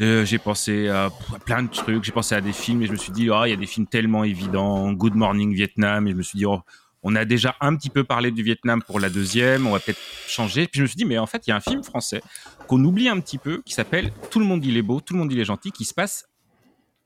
Euh, 0.02 0.25
j'ai 0.26 0.38
pensé 0.38 0.88
à 0.88 1.11
plein 1.45 1.62
de 1.62 1.71
trucs. 1.71 2.02
J'ai 2.05 2.12
pensé 2.12 2.35
à 2.35 2.40
des 2.40 2.52
films 2.52 2.83
et 2.83 2.87
je 2.87 2.93
me 2.93 2.97
suis 2.99 3.12
dit 3.12 3.28
ah 3.33 3.45
il 3.47 3.50
y 3.50 3.55
a 3.55 3.57
des 3.57 3.66
films 3.66 3.87
tellement 3.87 4.25
évidents. 4.25 4.93
Good 4.93 5.14
Morning 5.14 5.55
Vietnam 5.55 6.07
et 6.09 6.11
je 6.11 6.16
me 6.16 6.23
suis 6.23 6.38
dit 6.38 6.47
oh 6.47 6.61
on 7.09 7.15
a 7.15 7.25
déjà 7.25 7.55
un 7.61 7.77
petit 7.77 7.89
peu 7.89 8.03
parlé 8.03 8.33
du 8.33 8.43
Vietnam 8.43 8.83
pour 8.83 8.99
la 8.99 9.09
deuxième, 9.09 9.69
on 9.69 9.71
va 9.71 9.79
peut-être 9.79 10.01
changer. 10.27 10.67
Puis 10.67 10.79
je 10.79 10.83
me 10.83 10.87
suis 10.89 10.97
dit, 10.97 11.05
mais 11.05 11.19
en 11.19 11.27
fait, 11.27 11.47
il 11.47 11.51
y 11.51 11.53
a 11.53 11.57
un 11.57 11.61
film 11.61 11.85
français 11.85 12.21
qu'on 12.67 12.85
oublie 12.85 13.09
un 13.09 13.21
petit 13.21 13.39
peu, 13.39 13.63
qui 13.65 13.75
s'appelle 13.75 14.13
Tout 14.33 14.41
le 14.41 14.45
monde 14.45 14.65
il 14.65 14.77
est 14.77 14.83
beau, 14.83 15.01
tout 15.01 15.15
le 15.15 15.21
monde 15.21 15.31
il 15.31 15.39
est 15.39 15.45
gentil, 15.45 15.71
qui 15.71 15.85
se 15.85 15.95
passe 15.95 16.27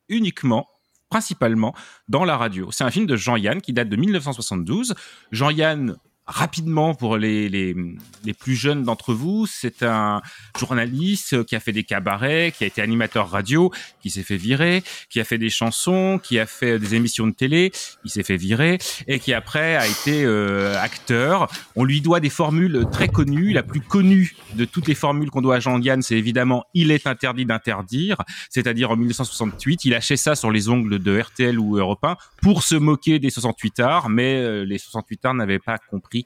uniquement 0.09 0.67
principalement 1.11 1.75
dans 2.09 2.25
la 2.25 2.39
radio. 2.39 2.71
C'est 2.71 2.83
un 2.83 2.91
film 2.91 3.05
de 3.05 3.15
Jean-Yann 3.15 3.61
qui 3.61 3.75
date 3.75 3.91
de 3.91 3.97
1972. 3.97 4.95
Jean-Yann 5.33 5.97
rapidement 6.31 6.95
pour 6.95 7.17
les, 7.17 7.49
les, 7.49 7.75
les 8.25 8.35
plus 8.35 8.55
jeunes 8.55 8.85
d'entre 8.85 9.13
vous, 9.13 9.47
c'est 9.47 9.83
un 9.83 10.23
journaliste 10.59 11.45
qui 11.45 11.57
a 11.57 11.61
fait 11.61 11.73
des 11.73 11.85
cabarets, 11.85 12.53
qui 12.57 12.65
a 12.65 12.67
été 12.67 12.81
animateur 12.81 13.29
radio, 13.29 13.73
qui 14.01 14.11
s'est 14.11 14.23
fait 14.23 14.37
virer, 14.37 14.83
qui 15.09 15.21
a 15.21 15.25
fait 15.25 15.39
des 15.39 15.51
chansons, 15.51 16.21
qui 16.23 16.39
a 16.39 16.47
fait 16.47 16.79
des 16.79 16.95
émissions 16.95 17.27
de 17.27 17.33
télé, 17.33 17.73
il 18.05 18.11
s'est 18.11 18.23
fait 18.23 18.37
virer 18.37 18.79
et 19.09 19.19
qui 19.19 19.35
après 19.35 19.77
a 19.77 19.87
été 19.87 20.25
euh, 20.25 20.81
acteur. 20.81 21.49
On 21.77 21.85
lui 21.85 22.01
doit 22.01 22.21
des 22.21 22.31
formules 22.31 22.87
très 22.93 23.09
connues. 23.09 23.53
La 23.53 23.63
plus 23.63 23.81
connue 23.81 24.35
de 24.55 24.65
toutes 24.65 24.87
les 24.87 24.95
formules 24.95 25.31
qu'on 25.31 25.43
doit 25.43 25.57
à 25.57 25.61
Jean-Yann, 25.61 26.03
c'est 26.03 26.17
évidemment 26.17 26.65
il 26.75 26.91
est 26.91 27.07
interdit 27.07 27.45
d'interdire, 27.45 28.17
c'est-à-dire 28.49 28.91
en 28.91 28.97
1968, 28.97 29.85
il 29.85 29.91
lâchait 29.91 30.17
ça 30.17 30.35
sur 30.35 30.51
les 30.51 30.69
ongles 30.69 30.99
de 30.99 31.21
RTL 31.21 31.59
ou 31.59 31.77
Europe 31.77 32.05
1 32.05 32.17
pour 32.43 32.63
se 32.63 32.77
moquer 32.77 33.19
des 33.19 33.31
68 33.31 33.81
arts, 33.81 34.09
mais 34.09 34.37
euh, 34.37 34.65
les 34.65 34.79
68 34.79 35.25
arts 35.25 35.35
n'avaient 35.35 35.59
pas 35.59 35.79
compris 35.79 36.20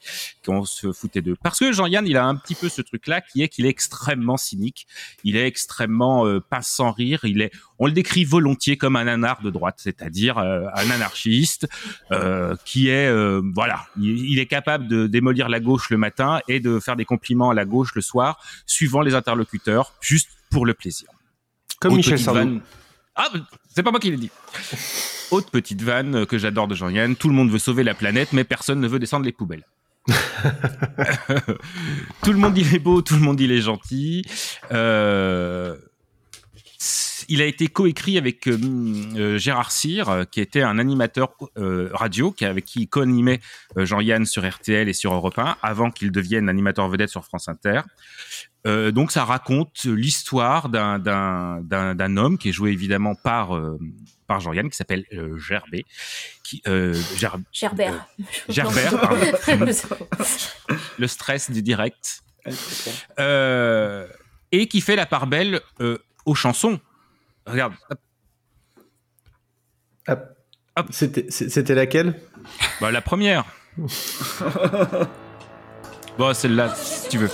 qu'on 0.44 0.64
se 0.64 0.92
foutait 0.92 1.22
d'eux. 1.22 1.36
Parce 1.42 1.58
que 1.58 1.72
Jean-Yann, 1.72 2.06
il 2.06 2.16
a 2.16 2.24
un 2.24 2.36
petit 2.36 2.54
peu 2.54 2.68
ce 2.68 2.82
truc-là 2.82 3.20
qui 3.20 3.42
est 3.42 3.48
qu'il 3.48 3.66
est 3.66 3.70
extrêmement 3.70 4.36
cynique, 4.36 4.86
il 5.24 5.36
est 5.36 5.46
extrêmement 5.46 6.26
euh, 6.26 6.40
pas 6.40 6.62
sans 6.62 6.92
rire, 6.92 7.20
il 7.24 7.40
est, 7.40 7.52
on 7.78 7.86
le 7.86 7.92
décrit 7.92 8.24
volontiers 8.24 8.76
comme 8.76 8.96
un 8.96 9.06
anard 9.06 9.42
de 9.42 9.50
droite, 9.50 9.76
c'est-à-dire 9.78 10.38
euh, 10.38 10.66
un 10.74 10.90
anarchiste 10.90 11.68
euh, 12.12 12.54
qui 12.64 12.88
est, 12.88 13.08
euh, 13.08 13.42
voilà, 13.54 13.86
il, 14.00 14.30
il 14.30 14.38
est 14.38 14.46
capable 14.46 14.88
de 14.88 15.06
démolir 15.06 15.48
la 15.48 15.60
gauche 15.60 15.90
le 15.90 15.96
matin 15.96 16.40
et 16.48 16.60
de 16.60 16.80
faire 16.80 16.96
des 16.96 17.04
compliments 17.04 17.50
à 17.50 17.54
la 17.54 17.64
gauche 17.64 17.94
le 17.94 18.02
soir, 18.02 18.40
suivant 18.66 19.00
les 19.00 19.14
interlocuteurs, 19.14 19.94
juste 20.00 20.30
pour 20.50 20.66
le 20.66 20.74
plaisir. 20.74 21.08
Comme 21.80 21.92
Autre 21.92 21.98
Michel 21.98 22.18
Sardou. 22.18 22.60
Ah, 23.16 23.28
c'est 23.72 23.82
pas 23.82 23.90
moi 23.90 24.00
qui 24.00 24.10
l'ai 24.10 24.16
dit. 24.16 24.30
Autre 25.30 25.50
petite 25.50 25.82
vanne 25.82 26.26
que 26.26 26.38
j'adore 26.38 26.68
de 26.68 26.74
Jean-Yann, 26.74 27.16
tout 27.16 27.28
le 27.28 27.34
monde 27.34 27.50
veut 27.50 27.58
sauver 27.58 27.84
la 27.84 27.94
planète, 27.94 28.32
mais 28.32 28.44
personne 28.44 28.80
ne 28.80 28.88
veut 28.88 28.98
descendre 28.98 29.24
les 29.24 29.32
poubelles. 29.32 29.64
tout 32.22 32.32
le 32.32 32.38
monde 32.38 32.56
il 32.58 32.74
est 32.74 32.78
beau, 32.78 33.02
tout 33.02 33.14
le 33.14 33.20
monde 33.20 33.40
il 33.40 33.50
est 33.52 33.62
gentil. 33.62 34.24
Euh, 34.72 35.76
il 37.28 37.40
a 37.40 37.46
été 37.46 37.68
coécrit 37.68 38.18
avec 38.18 38.46
euh, 38.46 38.58
euh, 39.16 39.38
Gérard 39.38 39.72
Cyr, 39.72 40.26
qui 40.30 40.42
était 40.42 40.60
un 40.60 40.78
animateur 40.78 41.34
radio, 41.56 42.32
qui, 42.32 42.44
avec 42.44 42.66
qui 42.66 42.82
il 42.82 42.88
co-animait 42.88 43.40
Jean-Yann 43.76 44.26
sur 44.26 44.46
RTL 44.46 44.86
et 44.88 44.92
sur 44.92 45.14
Europe 45.14 45.38
1, 45.38 45.56
avant 45.62 45.90
qu'il 45.90 46.12
devienne 46.12 46.50
animateur 46.50 46.86
vedette 46.88 47.08
sur 47.08 47.24
France 47.24 47.48
Inter. 47.48 47.80
Donc 48.66 49.10
ça 49.10 49.24
raconte 49.24 49.84
l'histoire 49.84 50.68
d'un 50.68 52.16
homme 52.16 52.38
qui 52.38 52.50
est 52.50 52.52
joué 52.52 52.72
évidemment 52.72 53.14
par 53.14 53.58
par 54.26 54.40
Jean-Yann 54.40 54.68
qui 54.70 54.76
s'appelle 54.76 55.04
euh, 55.12 55.36
Gerbet 55.38 55.84
qui 56.42 56.62
euh, 56.66 56.94
Ger- 57.16 57.42
Gerbert. 57.52 58.06
Gerbert 58.48 58.98
pardon. 59.00 59.66
le 60.98 61.06
stress 61.06 61.50
du 61.50 61.62
direct. 61.62 62.22
Euh, 63.18 64.06
et 64.52 64.68
qui 64.68 64.80
fait 64.80 64.96
la 64.96 65.06
part 65.06 65.26
belle 65.26 65.60
euh, 65.80 65.98
aux 66.26 66.34
chansons. 66.34 66.78
Regarde 67.46 67.74
hop, 70.08 70.20
Hop. 70.76 70.86
C'était 70.90 71.26
c'était 71.30 71.74
laquelle? 71.74 72.20
Bah, 72.80 72.90
la 72.90 73.00
première. 73.00 73.44
Bon 76.18 76.32
celle-là 76.32 76.72
si 76.76 77.08
tu 77.08 77.18
veux 77.18 77.28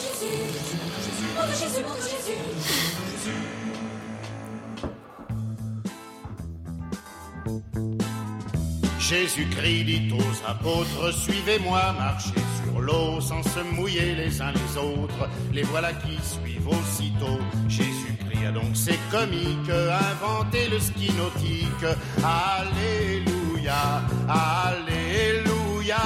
Jésus-Christ 9.10 9.84
dit 9.86 10.12
aux 10.12 10.48
apôtres, 10.48 11.12
suivez-moi, 11.12 11.80
marchez 11.98 12.30
sur 12.62 12.80
l'eau 12.80 13.20
sans 13.20 13.42
se 13.42 13.58
mouiller 13.74 14.14
les 14.14 14.40
uns 14.40 14.52
les 14.52 14.76
autres. 14.78 15.28
Les 15.52 15.64
voilà 15.64 15.92
qui 15.92 16.16
suivent 16.22 16.68
aussitôt. 16.68 17.40
Jésus-Christ 17.68 18.46
a 18.46 18.52
donc 18.52 18.76
ses 18.76 19.00
comiques 19.10 19.68
inventé 19.68 20.68
le 20.68 20.78
ski 20.78 21.12
nautique. 21.14 21.86
Alléluia, 22.22 24.02
Alléluia, 24.28 25.96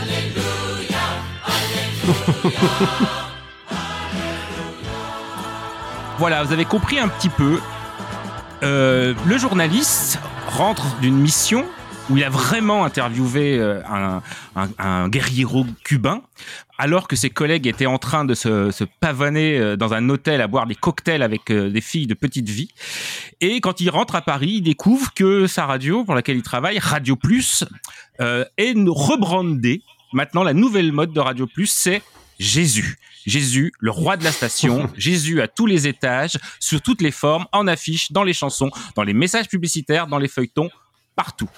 Alléluia, 0.00 1.02
Voilà, 6.20 6.44
vous 6.44 6.52
avez 6.52 6.66
compris 6.66 7.00
un 7.00 7.08
petit 7.08 7.30
peu. 7.30 7.58
Euh, 8.62 9.14
le 9.26 9.38
journaliste 9.38 10.20
rentre 10.46 10.86
d'une 11.00 11.16
mission 11.16 11.64
où 12.10 12.16
il 12.16 12.24
a 12.24 12.30
vraiment 12.30 12.84
interviewé 12.84 13.58
euh, 13.58 13.82
un, 13.86 14.22
un, 14.56 14.68
un 14.78 15.08
guerriero 15.08 15.66
cubain, 15.84 16.22
alors 16.78 17.08
que 17.08 17.16
ses 17.16 17.28
collègues 17.28 17.66
étaient 17.66 17.86
en 17.86 17.98
train 17.98 18.24
de 18.24 18.34
se, 18.34 18.70
se 18.70 18.84
pavaner 18.84 19.58
euh, 19.58 19.76
dans 19.76 19.92
un 19.92 20.08
hôtel 20.08 20.40
à 20.40 20.46
boire 20.46 20.66
des 20.66 20.76
cocktails 20.76 21.22
avec 21.22 21.50
euh, 21.50 21.70
des 21.70 21.80
filles 21.80 22.06
de 22.06 22.14
petite 22.14 22.48
vie. 22.48 22.70
Et 23.40 23.60
quand 23.60 23.80
il 23.80 23.90
rentre 23.90 24.14
à 24.14 24.22
Paris, 24.22 24.54
il 24.56 24.62
découvre 24.62 25.12
que 25.12 25.48
sa 25.48 25.66
radio, 25.66 26.04
pour 26.04 26.14
laquelle 26.14 26.36
il 26.36 26.42
travaille, 26.42 26.78
Radio 26.78 27.16
Plus, 27.16 27.64
euh, 28.20 28.44
est 28.56 28.74
rebrandée. 28.86 29.82
Maintenant, 30.12 30.44
la 30.44 30.54
nouvelle 30.54 30.92
mode 30.92 31.12
de 31.12 31.20
Radio 31.20 31.46
Plus, 31.46 31.66
c'est 31.66 32.02
Jésus. 32.38 32.98
Jésus, 33.26 33.72
le 33.80 33.90
roi 33.90 34.16
de 34.16 34.24
la 34.24 34.32
station, 34.32 34.88
Jésus 34.96 35.42
à 35.42 35.48
tous 35.48 35.66
les 35.66 35.88
étages, 35.88 36.38
sur 36.60 36.80
toutes 36.80 37.02
les 37.02 37.10
formes, 37.10 37.46
en 37.52 37.66
affiches, 37.66 38.12
dans 38.12 38.22
les 38.22 38.32
chansons, 38.32 38.70
dans 38.94 39.02
les 39.02 39.14
messages 39.14 39.48
publicitaires, 39.48 40.06
dans 40.06 40.18
les 40.18 40.28
feuilletons, 40.28 40.70
partout. 41.16 41.50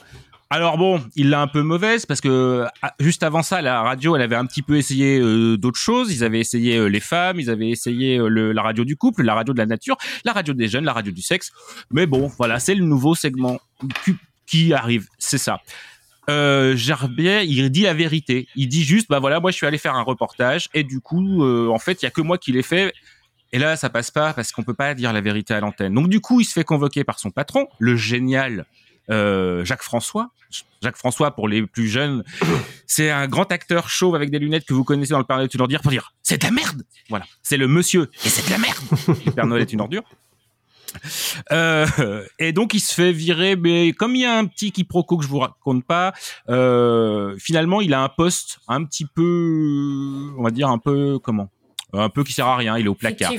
Alors 0.52 0.78
bon, 0.78 1.00
il 1.14 1.30
l'a 1.30 1.40
un 1.40 1.46
peu 1.46 1.62
mauvaise 1.62 2.06
parce 2.06 2.20
que 2.20 2.66
ah, 2.82 2.92
juste 2.98 3.22
avant 3.22 3.40
ça, 3.44 3.62
la 3.62 3.82
radio, 3.82 4.16
elle 4.16 4.22
avait 4.22 4.34
un 4.34 4.46
petit 4.46 4.62
peu 4.62 4.76
essayé 4.76 5.20
euh, 5.20 5.56
d'autres 5.56 5.78
choses. 5.78 6.12
Ils 6.12 6.24
avaient 6.24 6.40
essayé 6.40 6.76
euh, 6.76 6.86
les 6.86 6.98
femmes, 6.98 7.38
ils 7.38 7.50
avaient 7.50 7.70
essayé 7.70 8.18
euh, 8.18 8.52
la 8.52 8.62
radio 8.62 8.84
du 8.84 8.96
couple, 8.96 9.22
la 9.22 9.34
radio 9.34 9.54
de 9.54 9.58
la 9.58 9.66
nature, 9.66 9.96
la 10.24 10.32
radio 10.32 10.52
des 10.52 10.66
jeunes, 10.66 10.84
la 10.84 10.92
radio 10.92 11.12
du 11.12 11.22
sexe. 11.22 11.52
Mais 11.92 12.06
bon, 12.06 12.26
voilà, 12.36 12.58
c'est 12.58 12.74
le 12.74 12.84
nouveau 12.84 13.14
segment 13.14 13.60
qui- 14.46 14.74
arrive, 14.74 15.06
c'est 15.18 15.38
ça. 15.38 15.60
Euh, 16.28 16.74
Gerbier, 16.74 17.44
il 17.44 17.70
dit 17.70 17.82
la 17.82 17.94
vérité. 17.94 18.48
Il 18.56 18.66
dit 18.66 18.82
juste, 18.82 19.06
bah 19.08 19.20
voilà, 19.20 19.38
moi 19.38 19.52
je 19.52 19.56
suis 19.56 19.66
allé 19.66 19.78
faire 19.78 19.94
un 19.94 20.02
reportage 20.02 20.68
et 20.74 20.82
du 20.82 21.00
coup, 21.00 21.44
en 21.44 21.78
fait, 21.78 22.02
il 22.02 22.06
y 22.06 22.08
a 22.08 22.10
que 22.10 22.20
moi 22.20 22.36
qui 22.36 22.50
l'ai 22.50 22.64
fait. 22.64 22.92
Et 23.52 23.60
là, 23.60 23.76
ça 23.76 23.88
passe 23.88 24.10
pas 24.10 24.32
parce 24.32 24.50
qu'on 24.50 24.64
peut 24.64 24.74
pas 24.74 24.94
dire 24.94 25.12
la 25.12 25.20
vérité 25.20 25.54
à 25.54 25.60
l'antenne. 25.60 25.94
Donc 25.94 26.08
du 26.08 26.20
coup, 26.20 26.40
il 26.40 26.44
se 26.44 26.52
fait 26.52 26.64
convoquer 26.64 27.04
par 27.04 27.20
son 27.20 27.30
patron, 27.30 27.68
le 27.78 27.94
génial 27.94 28.66
euh, 29.10 29.64
Jacques 29.64 29.82
François. 29.82 30.30
Jacques 30.82 30.96
François, 30.96 31.34
pour 31.34 31.48
les 31.48 31.66
plus 31.66 31.88
jeunes, 31.88 32.24
c'est 32.86 33.10
un 33.10 33.28
grand 33.28 33.50
acteur 33.52 33.88
chauve 33.88 34.14
avec 34.14 34.30
des 34.30 34.38
lunettes 34.38 34.64
que 34.64 34.74
vous 34.74 34.84
connaissez 34.84 35.10
dans 35.10 35.18
le 35.18 35.24
Père 35.24 35.36
Noël 35.36 35.48
est 35.48 35.54
une 35.54 35.60
ordure 35.60 35.80
pour 35.80 35.90
dire 35.90 36.12
c'est 36.22 36.38
de 36.38 36.44
la 36.44 36.50
merde. 36.50 36.82
Voilà, 37.08 37.26
c'est 37.42 37.56
le 37.56 37.68
monsieur 37.68 38.10
et 38.24 38.28
c'est 38.28 38.46
de 38.46 38.50
la 38.50 38.58
merde. 38.58 38.78
Le 39.26 39.32
Père 39.32 39.46
Noël 39.46 39.62
est 39.62 39.72
une 39.72 39.80
ordure. 39.80 40.02
Euh, 41.52 42.26
et 42.38 42.52
donc 42.52 42.74
il 42.74 42.80
se 42.80 42.94
fait 42.94 43.12
virer, 43.12 43.56
mais 43.56 43.92
comme 43.92 44.16
il 44.16 44.22
y 44.22 44.26
a 44.26 44.36
un 44.36 44.46
petit 44.46 44.72
quiproquo 44.72 45.18
que 45.18 45.24
je 45.24 45.28
vous 45.28 45.38
raconte 45.38 45.84
pas, 45.84 46.12
euh, 46.48 47.36
finalement 47.38 47.80
il 47.80 47.94
a 47.94 48.02
un 48.02 48.08
poste 48.08 48.58
un 48.68 48.84
petit 48.84 49.06
peu, 49.06 50.32
on 50.36 50.42
va 50.42 50.50
dire 50.50 50.68
un 50.68 50.78
peu 50.78 51.18
comment, 51.18 51.50
un 51.92 52.08
peu 52.08 52.24
qui 52.24 52.32
sert 52.32 52.46
à 52.46 52.56
rien. 52.56 52.76
Il 52.78 52.86
est 52.86 52.88
au 52.88 52.94
placard. 52.94 53.32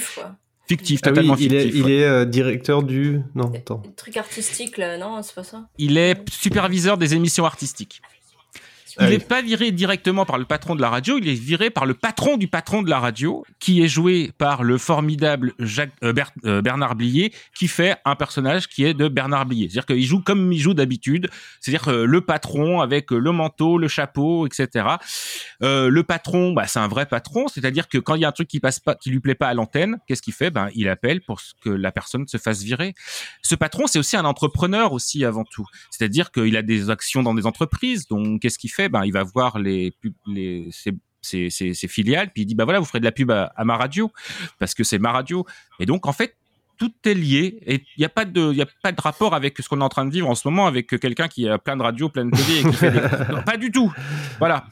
Fictif, 0.68 1.02
Ah 1.04 1.08
oui, 1.10 1.14
totalement 1.16 1.36
il 1.38 1.54
est, 1.54 1.62
fictif. 1.64 1.80
il 1.80 1.86
ouais. 1.86 1.92
est 1.92 2.04
euh, 2.06 2.26
directeur 2.26 2.84
du. 2.84 3.20
Non, 3.36 3.52
attends. 3.54 3.84
Truc 3.98 4.16
artistique, 4.18 4.78
là, 4.78 4.98
non, 4.98 5.22
c'est 5.22 5.36
pas 5.36 5.44
ça? 5.44 5.68
Il 5.78 5.98
est 5.98 6.18
superviseur 6.30 6.98
des 6.98 7.14
émissions 7.14 7.46
artistiques. 7.46 8.02
Il 9.00 9.06
Ah 9.06 9.10
n'est 9.10 9.18
oui. 9.18 9.24
pas 9.24 9.42
viré 9.42 9.72
directement 9.72 10.26
par 10.26 10.38
le 10.38 10.46
patron 10.46 10.76
de 10.76 10.82
la 10.82 10.90
radio, 10.90 11.18
il 11.18 11.28
est 11.28 11.34
viré 11.34 11.70
par 11.70 11.86
le 11.86 11.94
patron 11.94 12.38
du 12.38 12.48
patron 12.48 12.82
de 12.82 12.90
la 12.90 13.00
radio, 13.00 13.46
qui 13.60 13.82
est 13.82 13.88
joué 13.88 14.32
par 14.38 14.64
le 14.64 14.78
formidable 14.78 15.54
Jacques, 15.60 15.92
euh, 16.04 16.14
Ber- 16.14 16.32
euh, 16.46 16.62
Bernard 16.62 16.96
Blier, 16.96 17.34
qui 17.56 17.68
fait 17.68 17.96
un 18.06 18.16
personnage 18.16 18.68
qui 18.68 18.84
est 18.86 18.94
de 18.94 19.08
Bernard 19.08 19.46
Blier. 19.46 19.70
C'est-à-dire 19.70 19.86
qu'il 19.86 20.04
joue 20.06 20.22
comme 20.22 20.52
il 20.52 20.60
joue 20.60 20.74
d'habitude, 20.74 21.30
c'est-à-dire 21.60 21.88
euh, 21.90 22.06
le 22.06 22.22
patron 22.22 22.82
avec 22.82 23.12
le 23.12 23.32
manteau, 23.32 23.78
le 23.78 23.88
chapeau, 23.88 24.46
etc. 24.48 24.86
Le 25.62 26.02
patron, 26.02 26.54
bah, 26.54 26.68
c'est 26.68 26.80
un 26.80 26.88
vrai 26.88 27.06
patron, 27.06 27.48
c'est-à-dire 27.48 27.88
que 27.88 27.98
quand 27.98 28.16
il 28.16 28.22
y 28.22 28.26
a 28.26 28.28
un 28.28 28.32
truc 28.32 28.48
qui 28.48 28.60
passe 28.60 28.80
pas, 28.80 28.96
qui 28.96 29.10
lui 29.10 29.20
plaît 29.20 29.36
pas 29.36 29.48
à 29.48 29.54
l'antenne, 29.54 29.98
qu'est-ce 30.08 30.22
qu'il 30.22 30.34
fait? 30.34 30.50
Ben, 30.50 30.70
il 30.76 30.88
appelle 30.90 31.22
pour 31.22 31.40
que 31.64 31.70
la 31.70 31.92
personne 31.92 32.28
se 32.28 32.38
fasse 32.38 32.62
virer. 32.64 32.94
Ce 33.42 33.56
patron, 33.56 33.88
c'est 33.88 34.00
aussi 34.00 34.18
un 34.18 34.26
entrepreneur 34.26 34.94
aussi 34.94 35.24
avant 35.26 35.44
tout. 35.44 35.66
C'est-à-dire 35.90 36.32
qu'il 36.32 36.56
a 36.58 36.62
des 36.62 36.90
actions 36.90 37.24
dans 37.24 37.34
des 37.34 37.46
entreprises. 37.46 38.08
Donc, 38.08 38.42
qu'est-ce 38.42 38.58
qu'il 38.60 38.72
fait? 38.72 38.81
Ben, 38.90 39.04
il 39.06 39.12
va 39.14 39.24
voir 39.24 39.60
les, 39.60 39.94
les 40.28 40.70
ses, 40.72 40.94
ses- 41.22 41.50
ses- 41.50 41.74
ses 41.74 41.88
filiales, 41.88 42.32
puis 42.34 42.44
il 42.44 42.46
dit 42.46 42.56
bah 42.56 42.66
voilà, 42.66 42.80
vous 42.80 42.86
ferez 42.86 43.00
de 43.00 43.06
la 43.06 43.12
pub 43.12 43.32
à, 43.32 43.52
à 43.56 43.64
ma 43.66 43.78
radio 43.78 44.12
parce 44.60 44.74
que 44.74 44.84
c'est 44.84 45.00
ma 45.00 45.12
radio. 45.12 45.46
Et 45.80 45.86
donc, 45.86 46.08
en 46.08 46.14
fait, 46.14 46.36
tout 46.78 46.92
est 47.06 47.14
lié 47.14 47.60
et 47.68 47.76
il 47.76 48.00
n'y 48.00 48.06
a 48.06 48.10
pas 48.10 48.26
de 48.26 48.54
y 48.54 48.62
a 48.64 48.66
pas 48.82 48.92
de 48.92 49.00
rapport 49.00 49.36
avec 49.36 49.56
ce 49.60 49.70
qu'on 49.70 49.82
est 49.82 49.84
en 49.84 49.90
train 49.90 50.04
de 50.06 50.12
vivre 50.12 50.28
en 50.28 50.34
ce 50.34 50.48
moment 50.48 50.66
avec 50.66 50.88
quelqu'un 51.00 51.28
qui 51.28 51.48
a 51.48 51.60
plein 51.60 51.78
de 51.78 51.84
radios, 51.84 52.10
plein 52.10 52.26
de 52.26 52.32
télé 52.36 52.62
et 52.62 52.64
qui 52.64 52.74
fait 52.74 52.90
des... 52.90 53.00
Non, 53.36 53.44
pas 53.44 53.58
du 53.58 53.70
tout. 53.72 53.94
Voilà. 54.40 54.66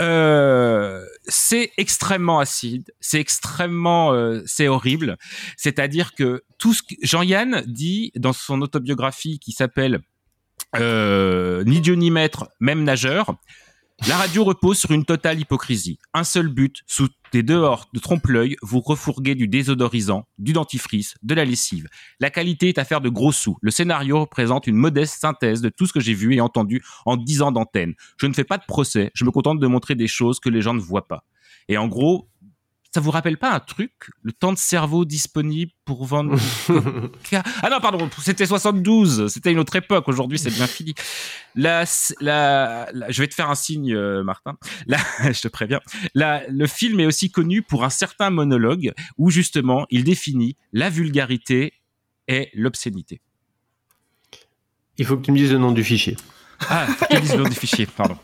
Euh, 0.00 1.04
c'est 1.26 1.70
extrêmement 1.76 2.40
acide, 2.40 2.92
c'est 3.00 3.20
extrêmement, 3.20 4.12
euh, 4.12 4.42
c'est 4.46 4.68
horrible. 4.68 5.16
C'est-à-dire 5.56 6.14
que 6.14 6.42
tout 6.58 6.74
ce 6.74 6.82
que 6.82 6.94
Jean-Yann 7.02 7.62
dit 7.66 8.10
dans 8.16 8.32
son 8.32 8.60
autobiographie 8.62 9.38
qui 9.38 9.52
s'appelle 9.52 10.00
ni 10.76 11.80
Dieu 11.80 11.94
ni 11.94 12.10
maître, 12.10 12.48
même 12.60 12.84
nageur. 12.84 13.34
La 14.06 14.16
radio 14.16 14.44
repose 14.44 14.78
sur 14.78 14.92
une 14.92 15.04
totale 15.04 15.40
hypocrisie. 15.40 15.98
Un 16.14 16.22
seul 16.22 16.46
but, 16.48 16.82
sous 16.86 17.08
des 17.32 17.42
dehors 17.42 17.88
de 17.92 17.98
trompe-l'œil, 17.98 18.56
vous 18.62 18.80
refourguez 18.80 19.34
du 19.34 19.48
désodorisant, 19.48 20.28
du 20.38 20.52
dentifrice, 20.52 21.16
de 21.22 21.34
la 21.34 21.44
lessive. 21.44 21.88
La 22.20 22.30
qualité 22.30 22.68
est 22.68 22.78
affaire 22.78 23.00
de 23.00 23.08
gros 23.08 23.32
sous. 23.32 23.58
Le 23.60 23.72
scénario 23.72 24.20
représente 24.20 24.68
une 24.68 24.76
modeste 24.76 25.20
synthèse 25.20 25.60
de 25.62 25.68
tout 25.68 25.86
ce 25.86 25.92
que 25.92 26.00
j'ai 26.00 26.14
vu 26.14 26.34
et 26.34 26.40
entendu 26.40 26.82
en 27.06 27.16
dix 27.16 27.42
ans 27.42 27.50
d'antenne. 27.50 27.94
Je 28.18 28.26
ne 28.26 28.32
fais 28.32 28.44
pas 28.44 28.56
de 28.56 28.64
procès, 28.66 29.10
je 29.14 29.24
me 29.24 29.32
contente 29.32 29.58
de 29.58 29.66
montrer 29.66 29.96
des 29.96 30.08
choses 30.08 30.38
que 30.38 30.48
les 30.48 30.62
gens 30.62 30.74
ne 30.74 30.80
voient 30.80 31.08
pas. 31.08 31.24
Et 31.68 31.76
en 31.76 31.88
gros, 31.88 32.28
ça 32.98 33.04
vous 33.04 33.12
rappelle 33.12 33.38
pas 33.38 33.52
un 33.54 33.60
truc 33.60 33.92
Le 34.22 34.32
temps 34.32 34.52
de 34.52 34.58
cerveau 34.58 35.04
disponible 35.04 35.70
pour 35.84 36.04
vendre 36.04 36.36
Ah 37.62 37.70
non, 37.70 37.78
pardon, 37.80 38.10
c'était 38.20 38.44
72, 38.44 39.28
c'était 39.32 39.52
une 39.52 39.60
autre 39.60 39.76
époque. 39.76 40.08
Aujourd'hui, 40.08 40.36
c'est 40.36 40.50
bien 40.50 40.66
fini. 40.66 40.94
La, 41.54 41.84
la, 42.20 42.88
la- 42.92 43.08
je 43.12 43.22
vais 43.22 43.28
te 43.28 43.34
faire 43.34 43.50
un 43.50 43.54
signe, 43.54 43.94
euh, 43.94 44.24
Martin. 44.24 44.56
Là, 44.88 44.98
je 45.32 45.40
te 45.40 45.46
préviens. 45.46 45.78
La, 46.14 46.42
le 46.48 46.66
film 46.66 46.98
est 46.98 47.06
aussi 47.06 47.30
connu 47.30 47.62
pour 47.62 47.84
un 47.84 47.90
certain 47.90 48.30
monologue 48.30 48.92
où 49.16 49.30
justement 49.30 49.86
il 49.90 50.02
définit 50.02 50.56
la 50.72 50.90
vulgarité 50.90 51.74
et 52.26 52.50
l'obscénité. 52.54 53.20
Il 54.96 55.06
faut 55.06 55.16
que 55.16 55.22
tu 55.24 55.30
me 55.30 55.36
dises 55.36 55.52
le 55.52 55.58
nom 55.58 55.70
du 55.70 55.84
fichier. 55.84 56.16
Ah, 56.68 56.86
faut 56.88 57.06
que 57.06 57.14
je 57.14 57.20
dise 57.20 57.32
le 57.36 57.44
nom 57.44 57.48
du 57.48 57.54
fichier, 57.54 57.86
pardon. 57.86 58.18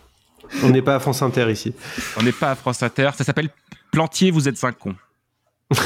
On 0.62 0.68
n'est 0.70 0.82
pas 0.82 0.96
à 0.96 1.00
France 1.00 1.22
Inter 1.22 1.50
ici. 1.50 1.72
On 2.18 2.22
n'est 2.22 2.32
pas 2.32 2.50
à 2.50 2.54
France 2.54 2.82
Inter. 2.82 3.10
Ça 3.16 3.24
s'appelle 3.24 3.48
Plantier, 3.94 4.32
vous 4.32 4.48
êtes 4.48 4.62
un 4.64 4.72
con. 4.72 4.96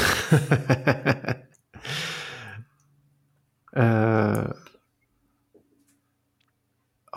Euh... 3.77 4.47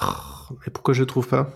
oh, 0.01 0.05
mais 0.51 0.71
pourquoi 0.71 0.93
je 0.93 1.01
le 1.01 1.07
trouve 1.07 1.27
pas? 1.27 1.49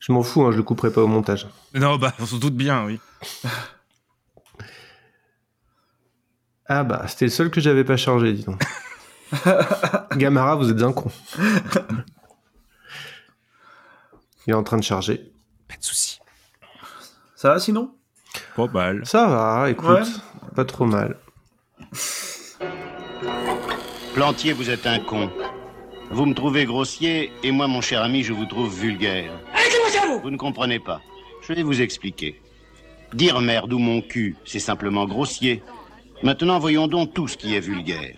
Je 0.00 0.10
m'en 0.10 0.24
fous, 0.24 0.42
hein, 0.42 0.50
je 0.50 0.56
le 0.56 0.64
couperai 0.64 0.92
pas 0.92 1.02
au 1.02 1.06
montage. 1.06 1.46
Non, 1.72 1.96
bah, 1.98 2.12
on 2.18 2.26
se 2.26 2.34
doute 2.34 2.56
bien, 2.56 2.84
oui. 2.84 3.00
Ah 6.66 6.82
bah, 6.82 7.06
c'était 7.06 7.26
le 7.26 7.30
seul 7.30 7.50
que 7.50 7.60
j'avais 7.60 7.84
pas 7.84 7.96
chargé, 7.96 8.32
dis 8.32 8.44
donc. 8.44 8.62
Gamara, 10.16 10.56
vous 10.56 10.68
êtes 10.70 10.82
un 10.82 10.92
con. 10.92 11.12
Il 14.48 14.52
est 14.52 14.54
en 14.54 14.62
train 14.62 14.78
de 14.78 14.82
charger. 14.82 15.30
Pas 15.68 15.76
de 15.76 15.84
souci. 15.84 16.18
Ça 17.36 17.50
va 17.50 17.58
sinon? 17.60 17.90
Pas 18.56 18.66
mal. 18.66 19.02
Ça 19.04 19.26
va, 19.26 19.68
écoute, 19.70 19.86
Ouais. 19.86 20.02
pas 20.56 20.64
trop 20.64 20.86
mal. 20.86 21.18
Plantier, 24.14 24.54
vous 24.54 24.70
êtes 24.70 24.86
un 24.86 25.00
con. 25.00 25.30
Vous 26.10 26.24
me 26.24 26.32
trouvez 26.32 26.64
grossier 26.64 27.30
et 27.42 27.50
moi, 27.50 27.66
mon 27.66 27.82
cher 27.82 28.02
ami, 28.02 28.22
je 28.22 28.32
vous 28.32 28.46
trouve 28.46 28.74
vulgaire. 28.74 29.30
Vous 30.22 30.30
ne 30.30 30.38
comprenez 30.38 30.78
pas. 30.80 31.02
Je 31.46 31.52
vais 31.52 31.62
vous 31.62 31.82
expliquer. 31.82 32.40
Dire 33.12 33.42
merde 33.42 33.74
ou 33.74 33.78
mon 33.78 34.00
cul, 34.00 34.34
c'est 34.46 34.58
simplement 34.60 35.04
grossier. 35.06 35.62
Maintenant, 36.22 36.58
voyons 36.58 36.88
donc 36.88 37.12
tout 37.12 37.28
ce 37.28 37.36
qui 37.36 37.54
est 37.54 37.60
vulgaire. 37.60 38.16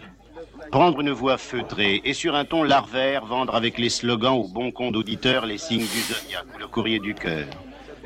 Prendre 0.70 1.00
une 1.00 1.10
voix 1.10 1.36
feutrée 1.36 2.00
et 2.04 2.14
sur 2.14 2.36
un 2.36 2.44
ton 2.44 2.62
larvaire 2.62 3.26
vendre 3.26 3.56
avec 3.56 3.76
les 3.76 3.88
slogans 3.88 4.38
au 4.38 4.46
bon 4.46 4.70
compte 4.70 4.92
d'auditeurs 4.92 5.44
les 5.44 5.58
signes 5.58 5.80
du 5.80 6.00
zodiaque 6.00 6.46
ou 6.54 6.58
le 6.58 6.68
courrier 6.68 7.00
du 7.00 7.12
cœur. 7.12 7.46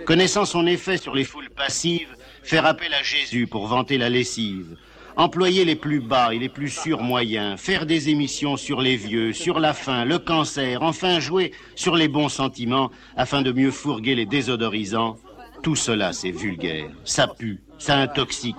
Connaissant 0.06 0.46
son 0.46 0.66
effet 0.66 0.96
sur 0.96 1.14
les 1.14 1.24
foules 1.24 1.50
passives, 1.50 2.16
faire 2.42 2.64
appel 2.64 2.94
à 2.94 3.02
Jésus 3.02 3.46
pour 3.46 3.66
vanter 3.66 3.98
la 3.98 4.08
lessive. 4.08 4.78
Employer 5.16 5.66
les 5.66 5.76
plus 5.76 6.00
bas 6.00 6.32
et 6.32 6.38
les 6.38 6.48
plus 6.48 6.70
sûrs 6.70 7.02
moyens, 7.02 7.60
faire 7.60 7.84
des 7.84 8.08
émissions 8.08 8.56
sur 8.56 8.80
les 8.80 8.96
vieux, 8.96 9.34
sur 9.34 9.60
la 9.60 9.74
faim, 9.74 10.06
le 10.06 10.18
cancer, 10.18 10.82
enfin 10.82 11.20
jouer 11.20 11.52
sur 11.76 11.96
les 11.96 12.08
bons 12.08 12.30
sentiments 12.30 12.90
afin 13.14 13.42
de 13.42 13.52
mieux 13.52 13.72
fourguer 13.72 14.14
les 14.14 14.26
désodorisants. 14.26 15.18
Tout 15.62 15.76
cela, 15.76 16.14
c'est 16.14 16.30
vulgaire, 16.30 16.90
ça 17.04 17.26
pue, 17.26 17.62
ça 17.78 17.96
intoxique. 17.98 18.56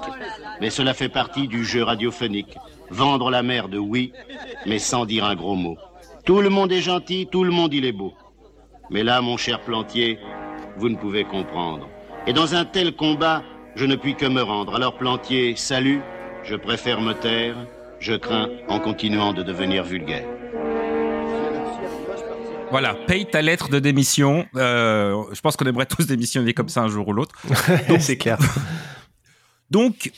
Mais 0.61 0.69
cela 0.69 0.93
fait 0.93 1.09
partie 1.09 1.47
du 1.47 1.65
jeu 1.65 1.83
radiophonique. 1.83 2.55
Vendre 2.89 3.29
la 3.31 3.43
merde, 3.43 3.75
oui, 3.75 4.13
mais 4.65 4.79
sans 4.79 5.05
dire 5.05 5.25
un 5.25 5.35
gros 5.35 5.55
mot. 5.55 5.77
Tout 6.25 6.41
le 6.41 6.49
monde 6.49 6.71
est 6.71 6.81
gentil, 6.81 7.27
tout 7.31 7.43
le 7.43 7.51
monde 7.51 7.73
il 7.73 7.85
est 7.85 7.91
beau. 7.91 8.13
Mais 8.89 9.03
là, 9.03 9.21
mon 9.21 9.37
cher 9.37 9.61
Plantier, 9.61 10.19
vous 10.77 10.89
ne 10.89 10.95
pouvez 10.95 11.23
comprendre. 11.23 11.89
Et 12.27 12.33
dans 12.33 12.55
un 12.55 12.65
tel 12.65 12.95
combat, 12.95 13.43
je 13.75 13.85
ne 13.85 13.95
puis 13.95 14.15
que 14.15 14.25
me 14.25 14.41
rendre. 14.41 14.75
Alors 14.75 14.97
Plantier, 14.97 15.55
salut, 15.55 16.01
je 16.43 16.55
préfère 16.55 17.01
me 17.01 17.13
taire, 17.13 17.55
je 17.99 18.13
crains 18.13 18.49
en 18.67 18.79
continuant 18.79 19.33
de 19.33 19.43
devenir 19.43 19.83
vulgaire. 19.83 20.27
Voilà, 22.71 22.93
paye 22.93 23.25
ta 23.25 23.41
lettre 23.41 23.69
de 23.69 23.79
démission. 23.79 24.45
Euh, 24.55 25.23
je 25.31 25.39
pense 25.41 25.55
qu'on 25.55 25.65
aimerait 25.65 25.85
tous 25.85 26.07
démissionner 26.07 26.53
comme 26.53 26.69
ça 26.69 26.81
un 26.81 26.87
jour 26.87 27.07
ou 27.07 27.13
l'autre. 27.13 27.35
c'est 27.99 28.17
clair. 28.17 28.37
Donc, 29.71 30.11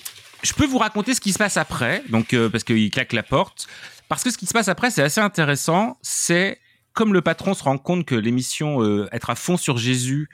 je 0.47 0.53
peux 0.53 0.65
vous 0.65 0.77
raconter 0.77 1.13
ce 1.13 1.19
qui 1.19 1.33
se 1.33 1.37
passe 1.37 1.57
après, 1.57 2.03
donc 2.09 2.33
euh, 2.33 2.49
parce 2.49 2.63
qu'il 2.63 2.89
claque 2.89 3.11
la 3.11 3.23
porte. 3.23 3.67
Parce 4.07 4.23
que 4.23 4.31
ce 4.31 4.37
qui 4.37 4.45
se 4.45 4.53
passe 4.53 4.69
après, 4.69 4.89
c'est 4.89 5.03
assez 5.03 5.19
intéressant. 5.19 5.97
C'est 6.01 6.59
comme 6.93 7.13
le 7.13 7.21
patron 7.21 7.53
se 7.53 7.63
rend 7.63 7.77
compte 7.77 8.05
que 8.05 8.15
l'émission 8.15 8.81
euh, 8.81 9.09
être 9.11 9.29
à 9.29 9.35
fond 9.35 9.57
sur 9.57 9.77
Jésus, 9.77 10.29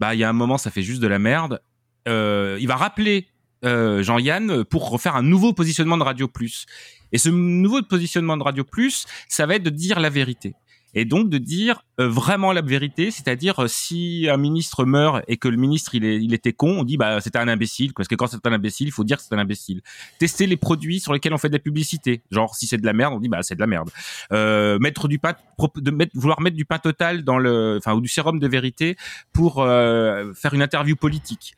bah 0.00 0.14
il 0.14 0.18
y 0.18 0.24
a 0.24 0.28
un 0.28 0.32
moment, 0.32 0.58
ça 0.58 0.72
fait 0.72 0.82
juste 0.82 1.00
de 1.00 1.06
la 1.06 1.20
merde. 1.20 1.62
Euh, 2.08 2.58
il 2.60 2.66
va 2.66 2.76
rappeler 2.76 3.28
Jean-Yann 3.64 4.64
pour 4.64 4.90
refaire 4.90 5.14
un 5.14 5.22
nouveau 5.22 5.52
positionnement 5.52 5.96
de 5.96 6.02
Radio 6.02 6.26
Plus. 6.26 6.66
Et 7.12 7.18
ce 7.18 7.28
nouveau 7.28 7.80
positionnement 7.82 8.36
de 8.36 8.42
Radio 8.42 8.64
Plus, 8.64 9.06
ça 9.28 9.46
va 9.46 9.54
être 9.54 9.62
de 9.62 9.70
dire 9.70 10.00
la 10.00 10.10
vérité. 10.10 10.54
Et 10.94 11.04
donc 11.04 11.30
de 11.30 11.38
dire 11.38 11.84
euh, 12.00 12.08
vraiment 12.08 12.52
la 12.52 12.60
vérité, 12.60 13.10
c'est-à-dire 13.10 13.62
euh, 13.62 13.66
si 13.68 14.28
un 14.30 14.36
ministre 14.36 14.84
meurt 14.84 15.22
et 15.28 15.36
que 15.36 15.48
le 15.48 15.56
ministre 15.56 15.94
il, 15.94 16.34
était 16.34 16.52
con, 16.52 16.80
on 16.80 16.84
dit 16.84 16.96
bah 16.96 17.20
c'était 17.20 17.38
un 17.38 17.48
imbécile, 17.48 17.92
parce 17.94 18.08
que 18.08 18.14
quand 18.14 18.26
c'est 18.26 18.46
un 18.46 18.52
imbécile, 18.52 18.88
il 18.88 18.92
faut 18.92 19.04
dire 19.04 19.16
que 19.16 19.22
c'est 19.22 19.34
un 19.34 19.38
imbécile. 19.38 19.80
Tester 20.18 20.46
les 20.46 20.56
produits 20.56 21.00
sur 21.00 21.12
lesquels 21.12 21.32
on 21.32 21.38
fait 21.38 21.48
de 21.48 21.54
la 21.54 21.60
publicité, 21.60 22.22
genre 22.30 22.54
si 22.54 22.66
c'est 22.66 22.78
de 22.78 22.86
la 22.86 22.92
merde, 22.92 23.14
on 23.14 23.20
dit 23.20 23.28
bah 23.28 23.42
c'est 23.42 23.54
de 23.54 23.60
la 23.60 23.66
merde. 23.66 23.90
Euh, 24.32 24.78
mettre 24.78 25.08
du 25.08 25.18
pain, 25.18 25.34
de 25.76 26.08
vouloir 26.14 26.40
mettre 26.40 26.56
du 26.56 26.64
pain 26.64 26.78
total 26.78 27.24
dans 27.24 27.38
le, 27.38 27.76
enfin 27.78 27.94
ou 27.94 28.00
du 28.00 28.08
sérum 28.08 28.38
de 28.38 28.48
vérité 28.48 28.96
pour 29.32 29.64
faire 29.64 30.54
une 30.54 30.62
interview 30.62 30.96
politique. 30.96 31.54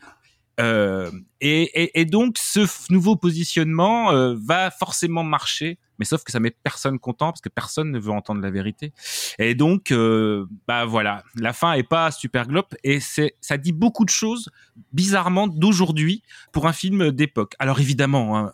Euh, 0.60 1.10
et, 1.40 2.04
donc 2.04 2.36
ce 2.38 2.60
nouveau 2.92 3.16
positionnement 3.16 4.12
euh, 4.12 4.34
va 4.38 4.70
forcément 4.70 5.22
marcher, 5.22 5.78
mais 5.98 6.04
sauf 6.04 6.22
que 6.24 6.32
ça 6.32 6.40
met 6.40 6.50
personne 6.50 6.98
content 6.98 7.32
parce 7.32 7.40
que 7.40 7.48
personne 7.48 7.90
ne 7.90 7.98
veut 7.98 8.12
entendre 8.12 8.40
la 8.40 8.50
vérité. 8.50 8.92
Et 9.38 9.54
donc, 9.54 9.90
euh, 9.90 10.46
bah 10.66 10.84
voilà, 10.84 11.22
la 11.36 11.52
fin 11.52 11.72
est 11.72 11.88
pas 11.88 12.10
super 12.10 12.46
glop 12.46 12.74
et 12.84 13.00
c'est, 13.00 13.36
ça 13.40 13.56
dit 13.56 13.72
beaucoup 13.72 14.04
de 14.04 14.10
choses 14.10 14.50
bizarrement 14.92 15.48
d'aujourd'hui 15.48 16.22
pour 16.52 16.66
un 16.66 16.72
film 16.72 17.10
d'époque. 17.10 17.54
Alors 17.58 17.80
évidemment, 17.80 18.38
hein, 18.38 18.52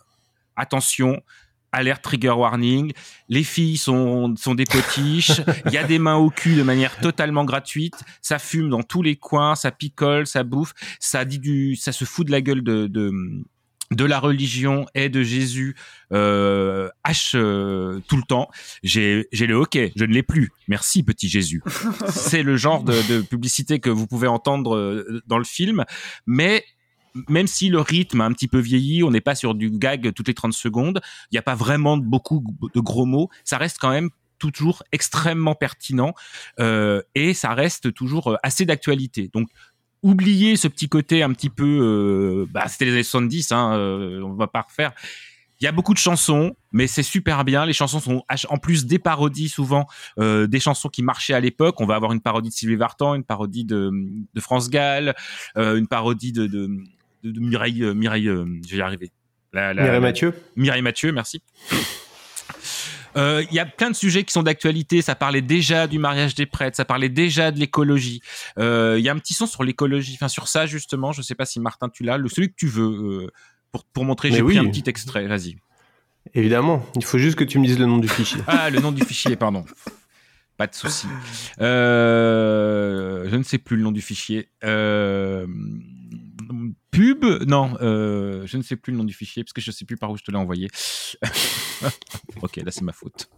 attention. 0.55 1.21
Alerte 1.71 2.01
trigger 2.01 2.31
warning. 2.31 2.93
Les 3.29 3.43
filles 3.43 3.77
sont, 3.77 4.35
sont 4.35 4.55
des 4.55 4.65
potiches. 4.65 5.41
Il 5.65 5.71
y 5.71 5.77
a 5.77 5.83
des 5.83 5.99
mains 5.99 6.17
au 6.17 6.29
cul 6.29 6.55
de 6.55 6.63
manière 6.63 6.97
totalement 6.99 7.45
gratuite. 7.45 7.95
Ça 8.21 8.39
fume 8.39 8.69
dans 8.69 8.83
tous 8.83 9.01
les 9.01 9.15
coins. 9.15 9.55
Ça 9.55 9.71
picole, 9.71 10.27
ça 10.27 10.43
bouffe. 10.43 10.73
Ça 10.99 11.25
dit 11.25 11.39
du, 11.39 11.75
ça 11.75 11.91
se 11.91 12.05
fout 12.05 12.27
de 12.27 12.31
la 12.31 12.41
gueule 12.41 12.63
de, 12.63 12.87
de, 12.87 13.11
de 13.91 14.05
la 14.05 14.19
religion 14.19 14.85
et 14.95 15.09
de 15.09 15.21
Jésus 15.21 15.75
euh, 16.13 16.89
H 17.05 17.35
euh, 17.35 17.99
tout 18.07 18.17
le 18.17 18.23
temps. 18.23 18.49
J'ai 18.83 19.27
le 19.33 19.53
hockey, 19.53 19.91
je 19.95 20.05
ne 20.05 20.13
l'ai 20.13 20.23
plus. 20.23 20.51
Merci 20.67 21.03
petit 21.03 21.29
Jésus. 21.29 21.61
C'est 22.09 22.43
le 22.43 22.57
genre 22.57 22.83
de, 22.83 22.93
de 23.09 23.21
publicité 23.21 23.79
que 23.79 23.89
vous 23.89 24.07
pouvez 24.07 24.27
entendre 24.27 24.75
euh, 24.75 25.21
dans 25.27 25.37
le 25.37 25.43
film, 25.43 25.83
mais 26.25 26.63
même 27.27 27.47
si 27.47 27.69
le 27.69 27.79
rythme 27.79 28.21
a 28.21 28.25
un 28.25 28.31
petit 28.33 28.47
peu 28.47 28.59
vieilli, 28.59 29.03
on 29.03 29.11
n'est 29.11 29.21
pas 29.21 29.35
sur 29.35 29.55
du 29.55 29.69
gag 29.69 30.13
toutes 30.13 30.27
les 30.27 30.33
30 30.33 30.53
secondes, 30.53 31.01
il 31.31 31.35
n'y 31.35 31.39
a 31.39 31.43
pas 31.43 31.55
vraiment 31.55 31.97
beaucoup 31.97 32.43
de 32.73 32.79
gros 32.79 33.05
mots, 33.05 33.29
ça 33.43 33.57
reste 33.57 33.77
quand 33.79 33.91
même 33.91 34.09
toujours 34.41 34.83
extrêmement 34.91 35.55
pertinent 35.55 36.13
euh, 36.59 37.01
et 37.13 37.33
ça 37.33 37.53
reste 37.53 37.93
toujours 37.93 38.31
euh, 38.31 38.35
assez 38.43 38.65
d'actualité. 38.65 39.29
Donc 39.33 39.47
oubliez 40.01 40.55
ce 40.55 40.67
petit 40.67 40.89
côté 40.89 41.21
un 41.21 41.31
petit 41.31 41.51
peu, 41.51 41.79
euh, 41.81 42.47
bah, 42.51 42.67
c'était 42.67 42.85
les 42.85 42.93
années 42.93 43.03
70, 43.03 43.51
hein, 43.51 43.75
euh, 43.75 44.23
va 44.35 44.47
pas 44.47 44.61
refaire. 44.61 44.93
Il 45.59 45.65
y 45.65 45.67
a 45.67 45.71
beaucoup 45.71 45.93
de 45.93 45.99
chansons, 45.99 46.55
mais 46.71 46.87
c'est 46.87 47.03
super 47.03 47.45
bien. 47.45 47.67
Les 47.67 47.73
chansons 47.73 47.99
sont 47.99 48.23
en 48.49 48.57
plus 48.57 48.87
des 48.87 48.97
parodies 48.97 49.47
souvent 49.47 49.85
des 50.17 50.59
chansons 50.59 50.89
qui 50.89 51.03
marchaient 51.03 51.35
à 51.35 51.39
l'époque. 51.39 51.79
On 51.79 51.85
va 51.85 51.93
avoir 51.93 52.13
une 52.13 52.19
parodie 52.19 52.49
de 52.49 52.53
Sylvie 52.55 52.77
Vartan, 52.77 53.13
une 53.13 53.23
parodie 53.23 53.63
de, 53.63 53.91
France 54.39 54.71
Gall, 54.71 55.13
une 55.55 55.85
parodie 55.85 56.31
de, 56.31 56.47
de, 57.23 57.31
de 57.31 57.39
Mireille, 57.39 57.83
euh, 57.83 57.93
Mireille, 57.93 58.27
euh, 58.27 58.45
je 58.65 58.71
vais 58.71 58.77
y 58.77 58.81
arriver. 58.81 59.11
La- 59.53 59.73
la- 59.73 59.83
Mireille 59.83 59.99
Mathieu 60.01 60.33
Mireille 60.55 60.81
Mathieu, 60.81 61.11
merci. 61.11 61.41
Euh, 63.17 63.43
Il 63.49 63.55
y 63.55 63.59
a 63.59 63.65
plein 63.65 63.89
de 63.91 63.95
sujets 63.95 64.23
qui 64.23 64.31
sont 64.31 64.43
d'actualité. 64.43 65.01
Ça 65.01 65.15
parlait 65.15 65.41
déjà 65.41 65.87
du 65.87 65.99
mariage 65.99 66.33
des 66.35 66.45
prêtres, 66.45 66.77
ça 66.77 66.85
parlait 66.85 67.09
déjà 67.09 67.51
de 67.51 67.59
l'écologie. 67.59 68.21
Il 68.57 68.99
y 68.99 69.09
a 69.09 69.11
un 69.11 69.17
petit 69.19 69.33
son 69.33 69.45
sur 69.47 69.63
l'écologie, 69.63 70.13
enfin 70.15 70.29
sur 70.29 70.47
ça 70.47 70.65
justement. 70.65 71.11
Je 71.11 71.21
sais 71.21 71.35
pas 71.35 71.45
si 71.45 71.59
Martin 71.59 71.89
tu 71.89 72.03
l'as, 72.03 72.17
le 72.17 72.29
celui 72.29 72.49
que 72.49 72.55
tu 72.55 72.67
veux 72.67 73.29
pour 73.73 73.83
pour 73.85 74.05
montrer. 74.05 74.31
J'ai 74.31 74.41
pris 74.43 74.57
oui. 74.57 74.65
un 74.65 74.69
petit 74.69 74.83
extrait. 74.89 75.27
Vas-y. 75.27 75.57
Évidemment, 76.33 76.85
il 76.95 77.03
faut 77.03 77.17
juste 77.17 77.35
que 77.35 77.43
tu 77.43 77.59
me 77.59 77.65
dises 77.65 77.79
le 77.79 77.85
nom 77.87 77.97
du 77.97 78.07
fichier. 78.07 78.39
Ah, 78.47 78.69
le 78.69 78.79
nom 78.79 78.91
du 78.93 79.03
fichier, 79.03 79.35
pardon. 79.35 79.65
Pas 80.55 80.67
de 80.67 80.75
souci. 80.75 81.07
Euh, 81.59 83.27
je 83.29 83.35
ne 83.35 83.43
sais 83.43 83.57
plus 83.57 83.75
le 83.77 83.83
nom 83.83 83.91
du 83.91 84.01
fichier. 84.01 84.47
Euh, 84.63 85.47
pub 86.91 87.25
Non, 87.47 87.73
euh, 87.81 88.43
je 88.45 88.57
ne 88.57 88.61
sais 88.61 88.75
plus 88.75 88.91
le 88.91 88.97
nom 88.97 89.03
du 89.03 89.13
fichier 89.13 89.43
parce 89.43 89.53
que 89.53 89.61
je 89.61 89.69
ne 89.71 89.73
sais 89.73 89.85
plus 89.85 89.97
par 89.97 90.11
où 90.11 90.17
je 90.17 90.23
te 90.23 90.31
l'ai 90.31 90.37
envoyé. 90.37 90.67
ok, 92.41 92.57
là 92.57 92.71
c'est 92.71 92.83
ma 92.83 92.93
faute. 92.93 93.29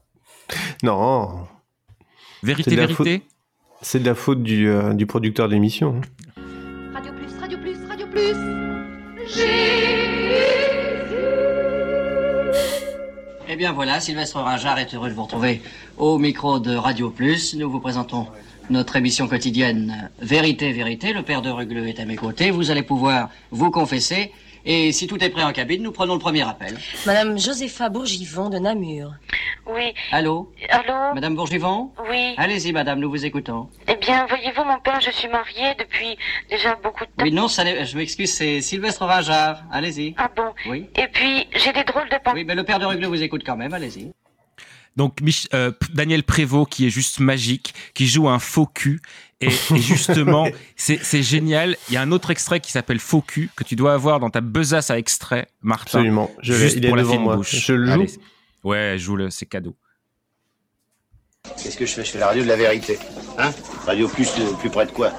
Non. 0.82 1.48
Vérité, 2.42 2.72
C'est 2.72 2.76
de 2.76 2.82
la 2.82 2.88
vérité 2.88 3.22
C'est 3.82 4.00
de 4.00 4.06
la 4.06 4.16
faute 4.16 4.44
du, 4.44 4.68
euh, 4.68 4.94
du 4.94 5.06
producteur 5.06 5.48
de 5.48 5.54
l'émission. 5.54 6.02
Radio 6.94 7.14
Plus, 7.14 7.40
Radio 7.40 7.58
Plus, 7.58 7.78
Radio 7.88 8.08
Plus. 8.08 8.36
Eh 13.48 13.56
bien 13.56 13.72
voilà, 13.72 14.00
Sylvestre 14.00 14.38
Ringard 14.38 14.80
est 14.80 14.94
heureux 14.96 15.10
de 15.10 15.14
vous 15.14 15.24
retrouver 15.24 15.62
au 15.98 16.18
micro 16.18 16.60
de 16.60 16.76
Radio 16.76 17.12
Plus. 17.12 17.54
Nous 17.56 17.70
vous 17.70 17.80
présentons 17.80 18.28
notre 18.70 18.96
émission 18.96 19.28
quotidienne 19.28 20.10
Vérité, 20.20 20.72
Vérité. 20.72 21.14
Le 21.14 21.22
père 21.24 21.42
de 21.42 21.50
Rugleux 21.50 21.88
est 21.88 22.00
à 22.00 22.06
mes 22.06 22.16
côtés. 22.16 22.52
Vous 22.52 22.72
allez 22.72 22.84
pouvoir 22.84 23.30
vous 23.52 23.72
confesser. 23.72 24.32
Et 24.66 24.94
si 24.94 25.08
tout 25.08 25.22
est 25.22 25.30
prêt 25.30 25.44
en 25.44 25.52
cabine, 25.52 25.84
nous 25.84 25.92
prenons 25.92 26.14
le 26.14 26.20
premier 26.20 26.42
appel. 26.48 26.78
Madame 27.06 27.38
Josépha 27.38 27.90
Bourgivon 27.90 28.50
de 28.50 28.60
Namur. 28.60 29.12
Oui. 29.68 29.94
Allô 30.12 30.54
Allô 30.70 31.14
Madame 31.14 31.36
Bourgivon 31.36 31.92
Oui. 32.10 32.34
Allez-y, 32.38 32.72
madame, 32.72 33.00
nous 33.00 33.10
vous 33.10 33.26
écoutons. 33.26 33.68
Eh 33.90 33.96
bien, 33.98 34.26
voyez-vous, 34.28 34.64
mon 34.64 34.80
père, 34.80 35.02
je 35.02 35.12
suis 35.12 35.28
mariée 35.28 35.74
depuis 35.78 36.18
déjà 36.50 36.76
beaucoup 36.82 37.04
de 37.04 37.10
temps. 37.10 37.24
Oui, 37.26 37.32
non, 37.34 37.50
ça 37.50 37.66
n'est- 37.66 37.86
je 37.86 37.98
m'excuse, 37.98 38.32
c'est 38.34 38.62
Sylvestre 38.62 39.04
Ringard. 39.06 39.64
Allez-y. 39.70 40.16
Ah 40.18 40.30
bon 40.34 40.54
Oui. 40.70 40.86
Et 40.96 41.08
puis, 41.12 41.46
j'ai 41.58 41.74
des 41.74 41.84
drôles 41.84 42.08
de 42.10 42.16
pensées. 42.24 42.36
Oui, 42.38 42.46
mais 42.46 42.56
le 42.56 42.64
père 42.64 42.80
de 42.80 42.86
Rugleux 42.86 43.08
vous 43.08 43.22
écoute 43.22 43.44
quand 43.46 43.58
même, 43.58 43.74
allez-y. 43.74 44.12
Donc 44.96 45.22
Mich- 45.22 45.48
euh, 45.54 45.72
Daniel 45.94 46.24
Prévost 46.24 46.70
qui 46.72 46.86
est 46.86 46.90
juste 46.90 47.20
magique, 47.20 47.74
qui 47.94 48.08
joue 48.08 48.30
un 48.30 48.40
faux 48.40 48.68
cul. 48.68 49.02
Et, 49.42 49.48
et 49.48 49.78
justement, 49.82 50.48
c'est 50.76 51.24
génial. 51.24 51.76
Il 51.90 51.94
y 51.96 51.98
a 51.98 52.02
un 52.02 52.12
autre 52.12 52.30
extrait 52.32 52.60
qui 52.60 52.72
s'appelle 52.72 53.00
Faux 53.00 53.22
cul 53.22 53.50
que 53.56 53.64
tu 53.64 53.76
dois 53.76 53.94
avoir 53.94 54.20
dans 54.20 54.30
ta 54.30 54.40
besace 54.42 54.90
à 54.92 54.98
extrait, 54.98 55.48
Martin. 55.62 56.00
Absolument. 56.00 56.32
Je 56.42 56.54
juste 56.54 56.78
il 56.78 56.86
est 56.86 56.88
pour 56.90 56.96
la 56.98 57.04
devant 57.04 57.14
fine 57.14 57.22
moi. 57.24 57.36
bouche. 57.36 57.56
Je 57.56 57.74
le 57.74 57.86
joue 57.88 57.92
Allez. 57.92 58.12
Ouais, 58.64 58.96
joue-le, 58.98 59.30
c'est 59.30 59.46
cadeau. 59.46 59.76
Qu'est-ce 61.62 61.76
que 61.78 61.86
je 61.86 61.92
fais? 61.94 62.06
Je 62.06 62.12
fais 62.12 62.20
la 62.20 62.28
radio 62.28 62.44
de 62.44 62.48
la 62.48 62.56
vérité. 62.56 62.98
Hein? 63.38 63.52
Radio 63.86 64.08
plus, 64.08 64.34
de- 64.36 64.56
plus 64.60 64.70
près 64.70 64.86
de 64.86 64.92
quoi? 64.92 65.12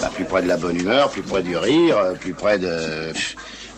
Bah, 0.00 0.10
Plus 0.14 0.24
près 0.24 0.42
de 0.42 0.48
la 0.48 0.56
bonne 0.56 0.76
humeur, 0.78 1.10
plus 1.10 1.22
près 1.22 1.42
du 1.42 1.56
rire, 1.56 1.96
euh, 1.96 2.14
plus 2.14 2.34
près 2.34 2.58
de. 2.58 3.12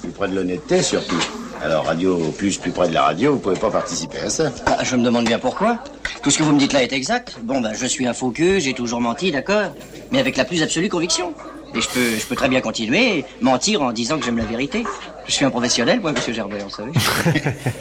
plus 0.02 0.10
près 0.10 0.28
de 0.28 0.34
l'honnêteté 0.34 0.82
surtout. 0.82 1.20
Alors, 1.62 1.86
radio 1.86 2.18
plus, 2.36 2.58
plus 2.58 2.70
près 2.70 2.88
de 2.88 2.94
la 2.94 3.02
radio, 3.02 3.32
vous 3.32 3.38
pouvez 3.38 3.58
pas 3.58 3.70
participer 3.70 4.18
à 4.18 4.30
ça. 4.30 4.50
Ah, 4.66 4.82
je 4.82 4.96
me 4.96 5.04
demande 5.04 5.24
bien 5.24 5.38
pourquoi. 5.38 5.78
Tout 6.22 6.30
ce 6.30 6.38
que 6.38 6.42
vous 6.42 6.52
me 6.52 6.58
dites 6.58 6.72
là 6.72 6.82
est 6.82 6.92
exact. 6.92 7.36
Bon, 7.42 7.60
ben, 7.60 7.72
je 7.74 7.86
suis 7.86 8.06
un 8.06 8.14
faux 8.14 8.30
cul, 8.30 8.60
j'ai 8.60 8.74
toujours 8.74 9.00
menti, 9.00 9.30
d'accord 9.30 9.72
Mais 10.10 10.18
avec 10.18 10.36
la 10.36 10.44
plus 10.44 10.62
absolue 10.62 10.88
conviction. 10.88 11.34
Et 11.74 11.80
je 11.80 11.88
peux, 11.88 12.16
je 12.18 12.24
peux 12.26 12.36
très 12.36 12.48
bien 12.48 12.60
continuer, 12.60 13.24
mentir 13.40 13.82
en 13.82 13.92
disant 13.92 14.18
que 14.18 14.24
j'aime 14.24 14.38
la 14.38 14.44
vérité. 14.44 14.84
Je 15.26 15.32
suis 15.32 15.44
un 15.44 15.50
professionnel, 15.50 16.00
moi, 16.00 16.12
monsieur 16.12 16.32
Gerbert, 16.32 16.66
vous 16.68 16.74
savez. 16.74 16.92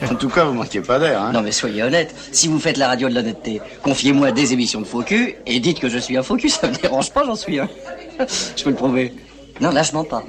En 0.11 0.15
tout 0.15 0.29
cas, 0.29 0.45
vous 0.45 0.53
manquez 0.53 0.81
pas 0.81 0.97
d'air, 0.97 1.21
hein 1.21 1.31
Non, 1.31 1.41
mais 1.41 1.51
soyez 1.51 1.83
honnête. 1.83 2.15
Si 2.31 2.47
vous 2.47 2.59
faites 2.59 2.77
la 2.77 2.87
radio 2.87 3.07
de 3.07 3.13
l'honnêteté, 3.13 3.61
confiez-moi 3.83 4.31
des 4.31 4.53
émissions 4.53 4.81
de 4.81 4.87
faux 4.87 5.03
cul 5.03 5.35
et 5.45 5.59
dites 5.59 5.79
que 5.79 5.89
je 5.89 5.99
suis 5.99 6.17
un 6.17 6.23
faux 6.23 6.37
cul, 6.37 6.49
ça 6.49 6.67
me 6.67 6.75
dérange 6.75 7.11
pas, 7.11 7.23
j'en 7.25 7.35
suis 7.35 7.59
un. 7.59 7.69
je 8.55 8.63
peux 8.63 8.71
le 8.71 8.75
prouver. 8.75 9.13
Non, 9.61 9.69
là, 9.69 9.83
je 9.83 9.91
mens 9.93 10.03
pas. 10.05 10.23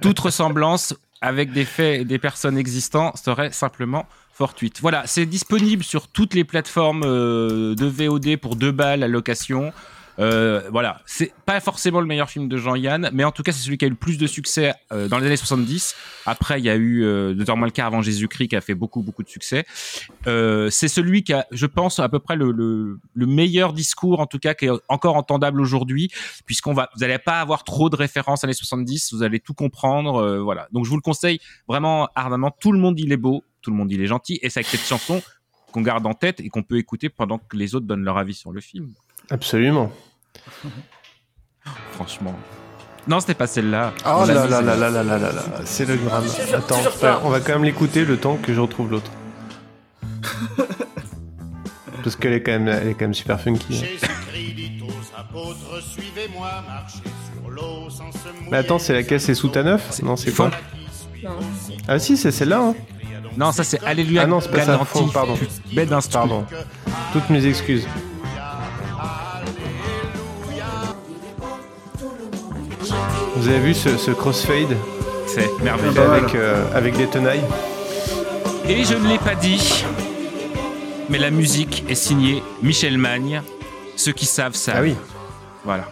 Toute 0.00 0.18
ressemblance 0.18 0.94
avec 1.22 1.52
des 1.52 1.64
faits 1.64 2.00
et 2.00 2.04
des 2.04 2.18
personnes 2.18 2.58
existants 2.58 3.14
serait 3.16 3.52
simplement 3.52 4.06
fortuite. 4.34 4.80
Voilà, 4.80 5.04
c'est 5.06 5.24
disponible 5.24 5.84
sur 5.84 6.08
toutes 6.08 6.34
les 6.34 6.44
plateformes 6.44 7.04
euh, 7.04 7.74
de 7.74 7.86
VOD 7.86 8.36
pour 8.36 8.56
deux 8.56 8.72
balles 8.72 9.02
à 9.02 9.08
location. 9.08 9.72
Euh, 10.18 10.68
voilà, 10.70 11.00
c'est 11.06 11.32
pas 11.46 11.60
forcément 11.60 12.00
le 12.00 12.06
meilleur 12.06 12.28
film 12.28 12.48
de 12.48 12.56
Jean-Yann, 12.56 13.10
mais 13.12 13.24
en 13.24 13.32
tout 13.32 13.42
cas 13.42 13.52
c'est 13.52 13.64
celui 13.64 13.78
qui 13.78 13.84
a 13.84 13.88
eu 13.88 13.90
le 13.90 13.96
plus 13.96 14.18
de 14.18 14.26
succès 14.26 14.74
euh, 14.92 15.08
dans 15.08 15.18
les 15.18 15.26
années 15.26 15.36
70. 15.36 15.94
Après, 16.26 16.60
il 16.60 16.64
y 16.64 16.70
a 16.70 16.76
eu 16.76 17.04
euh, 17.04 17.34
De 17.34 17.44
le 17.44 17.82
avant 17.82 18.02
Jésus-Christ 18.02 18.48
qui 18.48 18.56
a 18.56 18.60
fait 18.60 18.74
beaucoup 18.74 19.02
beaucoup 19.02 19.22
de 19.22 19.28
succès. 19.28 19.64
Euh, 20.26 20.70
c'est 20.70 20.88
celui 20.88 21.24
qui 21.24 21.32
a, 21.32 21.46
je 21.50 21.66
pense, 21.66 21.98
à 21.98 22.08
peu 22.08 22.18
près 22.18 22.36
le, 22.36 22.50
le, 22.52 22.98
le 23.14 23.26
meilleur 23.26 23.72
discours, 23.72 24.20
en 24.20 24.26
tout 24.26 24.38
cas, 24.38 24.54
qui 24.54 24.66
est 24.66 24.70
encore 24.88 25.16
entendable 25.16 25.60
aujourd'hui, 25.60 26.10
puisqu'on 26.46 26.74
va, 26.74 26.90
vous 26.94 27.00
n'allez 27.00 27.18
pas 27.18 27.40
avoir 27.40 27.64
trop 27.64 27.90
de 27.90 27.96
références 27.96 28.44
années 28.44 28.52
70, 28.52 29.14
vous 29.14 29.22
allez 29.22 29.40
tout 29.40 29.54
comprendre, 29.54 30.16
euh, 30.16 30.40
voilà. 30.40 30.68
Donc 30.72 30.84
je 30.84 30.90
vous 30.90 30.96
le 30.96 31.02
conseille 31.02 31.40
vraiment 31.68 32.08
ardemment. 32.14 32.50
Tout 32.60 32.72
le 32.72 32.78
monde 32.78 32.98
il 32.98 33.12
est 33.12 33.16
beau, 33.16 33.44
tout 33.62 33.70
le 33.70 33.76
monde 33.76 33.90
il 33.90 34.00
est 34.00 34.06
gentil, 34.06 34.38
et 34.42 34.50
c'est 34.50 34.60
avec 34.60 34.68
cette 34.68 34.86
chanson 34.86 35.22
qu'on 35.72 35.82
garde 35.82 36.06
en 36.06 36.14
tête 36.14 36.40
et 36.40 36.48
qu'on 36.48 36.62
peut 36.62 36.76
écouter 36.76 37.08
pendant 37.08 37.38
que 37.38 37.56
les 37.56 37.74
autres 37.74 37.86
donnent 37.86 38.04
leur 38.04 38.18
avis 38.18 38.34
sur 38.34 38.52
le 38.52 38.60
film. 38.60 38.92
Absolument. 39.32 39.90
Franchement. 41.92 42.34
Non, 43.08 43.18
c'était 43.18 43.34
pas 43.34 43.46
celle-là. 43.46 43.92
Oh 44.06 44.24
là 44.26 44.34
là 44.46 44.46
là 44.46 44.60
là 44.60 44.76
là 44.76 44.90
là 44.90 45.18
là 45.18 45.18
là. 45.18 45.42
C'est 45.64 45.86
le 45.86 45.96
gramme. 45.96 46.24
Attends, 46.54 46.78
on 47.24 47.30
va 47.30 47.40
quand 47.40 47.54
même 47.54 47.64
l'écouter 47.64 48.04
le 48.04 48.16
temps 48.18 48.36
que 48.36 48.52
je 48.54 48.60
retrouve 48.60 48.90
l'autre. 48.90 49.10
Parce 52.04 52.14
qu'elle 52.16 52.34
est 52.34 52.42
quand 52.42 52.52
même, 52.52 52.68
elle 52.68 52.88
est 52.88 52.94
quand 52.94 53.06
même 53.06 53.14
super 53.14 53.40
funky. 53.40 53.74
hein. 53.74 53.86
Jésus-Christ 53.86 54.54
dit 54.54 54.82
aux 54.82 55.18
apôtres, 55.18 55.82
suivez-moi, 55.82 56.50
marchez 56.68 56.98
sur 57.32 57.48
l'eau 57.50 57.88
sans 57.88 58.12
se 58.12 58.28
mouiller. 58.28 58.48
Mais 58.50 58.58
attends, 58.58 58.78
c'est 58.78 58.92
laquelle? 58.92 59.20
C'est 59.20 59.34
sous 59.34 59.48
ta 59.48 59.62
neuf? 59.62 60.02
Non, 60.02 60.16
c'est 60.16 60.32
quoi? 60.32 60.50
Ah 61.88 61.98
si, 61.98 62.16
c'est 62.16 62.32
celle-là. 62.32 62.60
Hein. 62.60 62.74
Non, 63.36 63.50
ça 63.52 63.64
c'est 63.64 63.82
Alléluia. 63.84 64.22
Ah 64.24 64.26
non, 64.26 64.40
c'est 64.40 64.50
pas 64.50 64.64
ça. 64.64 64.78
Faux, 64.84 65.06
pardon. 65.06 65.38
Bête. 65.72 65.88
Pardon. 66.12 66.44
Toutes 67.12 67.30
mes 67.30 67.46
excuses. 67.46 67.86
Vous 73.36 73.48
avez 73.48 73.58
vu 73.60 73.74
ce, 73.74 73.96
ce 73.96 74.10
crossfade 74.10 74.76
C'est 75.26 75.48
merveilleux. 75.62 76.00
avec, 76.00 76.34
euh, 76.34 76.64
avec 76.74 76.96
des 76.96 77.06
tenailles 77.06 77.44
Et 78.68 78.84
je 78.84 78.94
ne 78.94 79.08
l'ai 79.08 79.18
pas 79.18 79.34
dit, 79.34 79.84
mais 81.08 81.18
la 81.18 81.30
musique 81.30 81.84
est 81.88 81.94
signée 81.94 82.42
Michel 82.62 82.98
Magne. 82.98 83.42
Ceux 83.96 84.12
qui 84.12 84.26
savent 84.26 84.54
savent. 84.54 84.76
Ah 84.78 84.82
oui. 84.82 84.96
Voilà. 85.64 85.84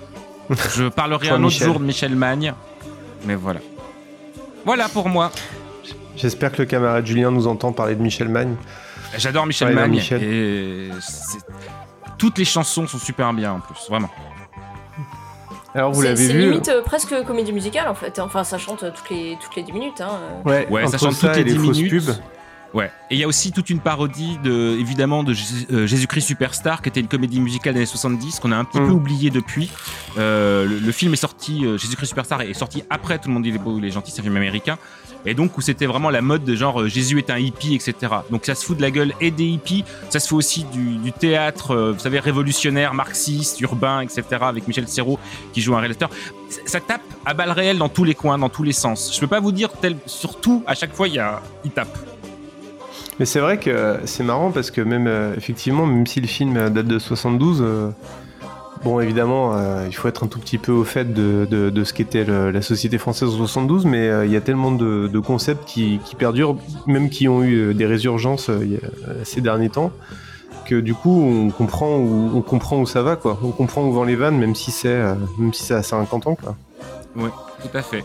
Je 0.75 0.89
parlerai 0.89 1.29
un 1.29 1.35
autre 1.35 1.45
Michel. 1.45 1.67
jour 1.69 1.79
de 1.79 1.85
Michel 1.85 2.17
Magne, 2.17 2.55
mais 3.25 3.35
voilà. 3.37 3.61
Voilà 4.65 4.89
pour 4.89 5.09
moi. 5.09 5.31
J'espère 6.17 6.51
que 6.53 6.59
le 6.59 6.67
camarade 6.67 7.07
Julien 7.07 7.31
nous 7.31 7.47
entend 7.47 7.73
parler 7.73 7.95
de 7.95 8.03
Michel 8.03 8.29
Magne. 8.29 8.57
J'adore 9.17 9.47
Michel 9.47 9.69
Ouais, 9.69 9.75
Magne. 9.75 9.91
Michel. 9.93 10.23
Et 10.23 10.91
c'est- 11.01 11.39
toutes 12.19 12.37
les 12.39 12.45
chansons 12.45 12.87
sont 12.87 12.99
super 12.99 13.33
bien 13.33 13.53
en 13.53 13.61
plus, 13.61 13.79
vraiment. 13.89 14.11
Alors 15.75 15.93
vous 15.93 16.03
C'est 16.03 16.09
l'avez 16.09 16.27
c'est 16.27 16.33
vu 16.33 16.41
limite 16.51 16.69
euh, 16.69 16.83
presque 16.83 17.15
comédie 17.25 17.53
musicale 17.53 17.89
en 17.89 17.95
fait. 17.95 18.19
Enfin, 18.19 18.43
ça 18.45 18.59
chante 18.59 18.83
euh, 18.83 18.91
toutes 18.95 19.11
les, 19.11 19.39
toutes 19.41 19.55
les 19.57 19.63
10 19.63 19.73
minutes. 19.73 20.01
Hein. 20.01 20.19
euh. 20.47 20.49
Ouais, 20.49 20.67
Ouais, 20.69 20.87
ça 20.89 20.99
chante 20.99 21.13
ça 21.13 21.29
toutes 21.29 21.37
les 21.45 21.53
et 21.53 21.57
10 21.57 21.65
fausses 21.67 21.77
minutes. 21.79 22.07
pubs. 22.07 22.15
Ouais. 22.73 22.91
Et 23.11 23.17
il 23.17 23.19
y 23.19 23.25
a 23.25 23.27
aussi 23.29 23.51
toute 23.51 23.69
une 23.71 23.81
parodie 23.81 24.39
de, 24.45 24.77
évidemment, 24.79 25.25
de 25.25 25.35
euh, 25.73 25.87
Jésus-Christ 25.89 26.21
Superstar, 26.27 26.83
qui 26.83 26.89
était 26.89 27.01
une 27.01 27.09
comédie 27.09 27.41
musicale 27.41 27.75
des 27.75 27.81
années 27.81 27.87
70, 27.87 28.39
qu'on 28.39 28.53
a 28.53 28.57
un 28.57 28.65
petit 28.65 28.79
Mm. 28.81 28.87
peu 28.87 28.93
oublié 28.93 29.31
depuis. 29.31 29.71
Euh, 30.19 30.67
le, 30.67 30.79
le 30.79 30.93
film 30.93 31.13
est 31.13 31.17
sorti, 31.17 31.65
euh, 31.67 31.77
Jésus-Christ 31.79 32.09
Superstar 32.11 32.43
est 32.43 32.55
sorti 32.55 32.85
après 32.89 33.19
Tout 33.19 33.29
le 33.29 33.35
monde 33.35 33.43
dit 33.43 33.49
il 33.49 33.57
est 33.57 33.59
beau, 33.59 33.77
il 33.79 33.85
est 33.85 33.91
gentil, 33.91 34.13
c'est 34.13 34.21
un 34.21 34.23
film 34.23 34.37
américain. 34.37 34.79
Et 35.27 35.35
donc, 35.35 35.59
où 35.59 35.61
c'était 35.61 35.85
vraiment 35.87 36.09
la 36.11 36.23
mode 36.23 36.45
de 36.45 36.55
genre 36.55 36.87
Jésus 36.87 37.19
est 37.19 37.29
un 37.29 37.37
hippie, 37.39 37.75
etc. 37.75 37.95
Donc, 38.31 38.47
ça 38.47 38.55
se 38.55 38.65
fout 38.65 38.77
de 38.77 38.83
la 38.83 38.91
gueule 38.91 39.13
et 39.21 39.31
des 39.31 39.45
hippies. 39.47 39.85
Ça 40.09 40.19
se 40.21 40.29
fait 40.29 40.35
aussi 40.35 40.65
du, 40.73 40.97
du 40.97 41.13
théâtre, 41.13 41.73
euh, 41.73 41.93
vous 41.93 41.99
savez, 41.99 42.21
révolutionnaire, 42.21 42.95
marxiste, 42.95 43.61
urbain, 43.61 44.01
etc. 44.01 44.23
Avec 44.43 44.67
Michel 44.69 44.87
Serrault 44.89 45.19
qui 45.53 45.61
joue 45.61 45.75
un 45.75 45.81
réalisateur. 45.81 46.09
Ça- 46.49 46.61
Ça 46.67 46.81
tape 46.81 47.03
à 47.27 47.35
balles 47.35 47.51
réelles 47.51 47.79
dans 47.79 47.89
tous 47.91 48.05
les 48.05 48.15
coins, 48.15 48.39
dans 48.39 48.49
tous 48.49 48.63
les 48.63 48.73
sens. 48.73 49.13
Je 49.15 49.21
peux 49.21 49.27
pas 49.27 49.41
vous 49.41 49.53
dire 49.53 49.71
tel, 49.73 49.97
surtout 50.07 50.63
à 50.67 50.75
chaque 50.75 50.95
fois, 50.95 51.09
il 51.09 51.15
y 51.15 51.19
a, 51.19 51.43
il 51.65 51.71
tape. 51.73 51.99
Mais 53.21 53.27
c'est 53.27 53.41
vrai 53.41 53.59
que 53.59 53.99
c'est 54.07 54.25
marrant 54.25 54.51
parce 54.51 54.71
que 54.71 54.81
même 54.81 55.07
euh, 55.07 55.35
effectivement, 55.37 55.85
même 55.85 56.07
si 56.07 56.23
le 56.23 56.27
film 56.27 56.55
date 56.71 56.87
de 56.87 56.99
72, 56.99 57.61
euh, 57.61 57.91
bon 58.83 58.99
évidemment, 58.99 59.55
euh, 59.55 59.85
il 59.87 59.93
faut 59.95 60.09
être 60.09 60.25
un 60.25 60.27
tout 60.27 60.39
petit 60.39 60.57
peu 60.57 60.73
au 60.73 60.85
fait 60.85 61.13
de, 61.13 61.47
de- 61.51 61.85
ce 61.85 61.93
qu'était 61.93 62.25
la 62.25 62.63
société 62.63 62.97
française 62.97 63.29
en 63.29 63.37
72, 63.37 63.85
mais 63.85 64.11
il 64.25 64.33
y 64.33 64.37
a 64.37 64.41
tellement 64.41 64.73
de, 64.73 65.19
concepts 65.19 65.67
qui, 65.67 66.01
qui 66.03 66.17
perdurent, 66.17 66.57
même 66.87 67.11
qui 67.11 67.29
ont 67.29 67.45
eu 67.45 67.75
des 67.75 67.85
résurgences 67.85 68.51
ces 69.25 69.43
derniers 69.43 69.69
temps, 69.69 69.93
que 70.65 70.81
du 70.81 70.95
coup 70.95 71.23
on 71.23 71.51
comprend 71.51 71.97
où 71.99 72.31
on 72.35 72.41
comprend 72.41 72.79
où 72.79 72.87
ça 72.87 73.03
va 73.03 73.17
quoi, 73.17 73.39
on 73.45 73.51
comprend 73.51 73.83
où 73.83 73.93
vont 73.93 74.05
les 74.05 74.17
vannes, 74.17 74.39
même 74.39 74.55
si 74.55 74.71
c'est 74.71 74.99
même 75.37 75.53
si 75.53 75.63
c'est 75.65 75.75
à 75.75 75.83
50 75.83 76.27
ans 76.27 76.37
quoi. 76.37 76.57
Oui, 77.17 77.29
tout 77.61 77.77
à 77.77 77.83
fait. 77.83 78.03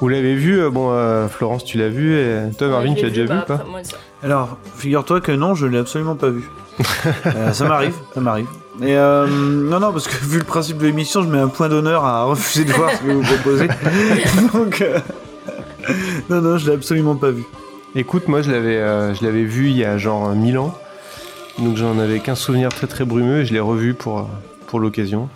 Vous 0.00 0.08
l'avez 0.08 0.34
vu, 0.34 0.60
euh, 0.60 0.70
bon 0.70 0.90
euh, 0.92 1.28
Florence 1.28 1.64
tu 1.64 1.76
l'as 1.78 1.88
vu, 1.90 2.14
et 2.18 2.38
toi 2.58 2.68
Marvin 2.68 2.94
tu 2.94 3.04
l'as 3.04 3.10
déjà 3.10 3.26
bah, 3.26 3.34
vu 3.34 3.40
ou 3.40 3.44
pas 3.46 3.54
après, 3.54 3.70
moi, 3.70 3.80
ça- 3.84 3.96
Alors, 4.22 4.56
figure-toi 4.76 5.20
que 5.20 5.32
non, 5.32 5.54
je 5.54 5.66
l'ai 5.66 5.78
absolument 5.78 6.16
pas 6.16 6.30
vu. 6.30 6.48
Euh, 7.26 7.52
ça 7.52 7.66
m'arrive, 7.68 7.94
ça 8.14 8.20
m'arrive. 8.20 8.46
Et 8.82 8.96
euh, 8.96 9.26
non, 9.26 9.78
non, 9.80 9.92
parce 9.92 10.08
que 10.08 10.24
vu 10.24 10.38
le 10.38 10.44
principe 10.44 10.78
de 10.78 10.86
l'émission, 10.86 11.22
je 11.22 11.28
mets 11.28 11.38
un 11.38 11.48
point 11.48 11.68
d'honneur 11.68 12.04
à 12.04 12.24
refuser 12.24 12.64
de 12.64 12.72
voir 12.72 12.90
ce 12.92 13.02
que 13.02 13.10
vous 13.10 13.22
proposez. 13.22 13.68
Donc, 14.54 14.80
euh, 14.80 14.98
non, 16.30 16.40
non, 16.40 16.56
je 16.56 16.68
l'ai 16.68 16.76
absolument 16.76 17.14
pas 17.16 17.30
vu. 17.30 17.44
Écoute, 17.94 18.28
moi 18.28 18.40
je 18.40 18.50
l'avais 18.50 18.76
euh, 18.76 19.12
je 19.14 19.24
l'avais 19.24 19.42
vu 19.44 19.68
il 19.68 19.76
y 19.76 19.84
a 19.84 19.98
genre 19.98 20.30
1000 20.30 20.58
ans. 20.58 20.74
Donc 21.58 21.76
j'en 21.76 21.98
avais 21.98 22.20
qu'un 22.20 22.36
souvenir 22.36 22.68
très 22.70 22.86
très 22.86 23.04
brumeux 23.04 23.40
et 23.40 23.44
je 23.44 23.52
l'ai 23.52 23.60
revu 23.60 23.94
pour, 23.94 24.28
pour 24.68 24.78
l'occasion. 24.80 25.28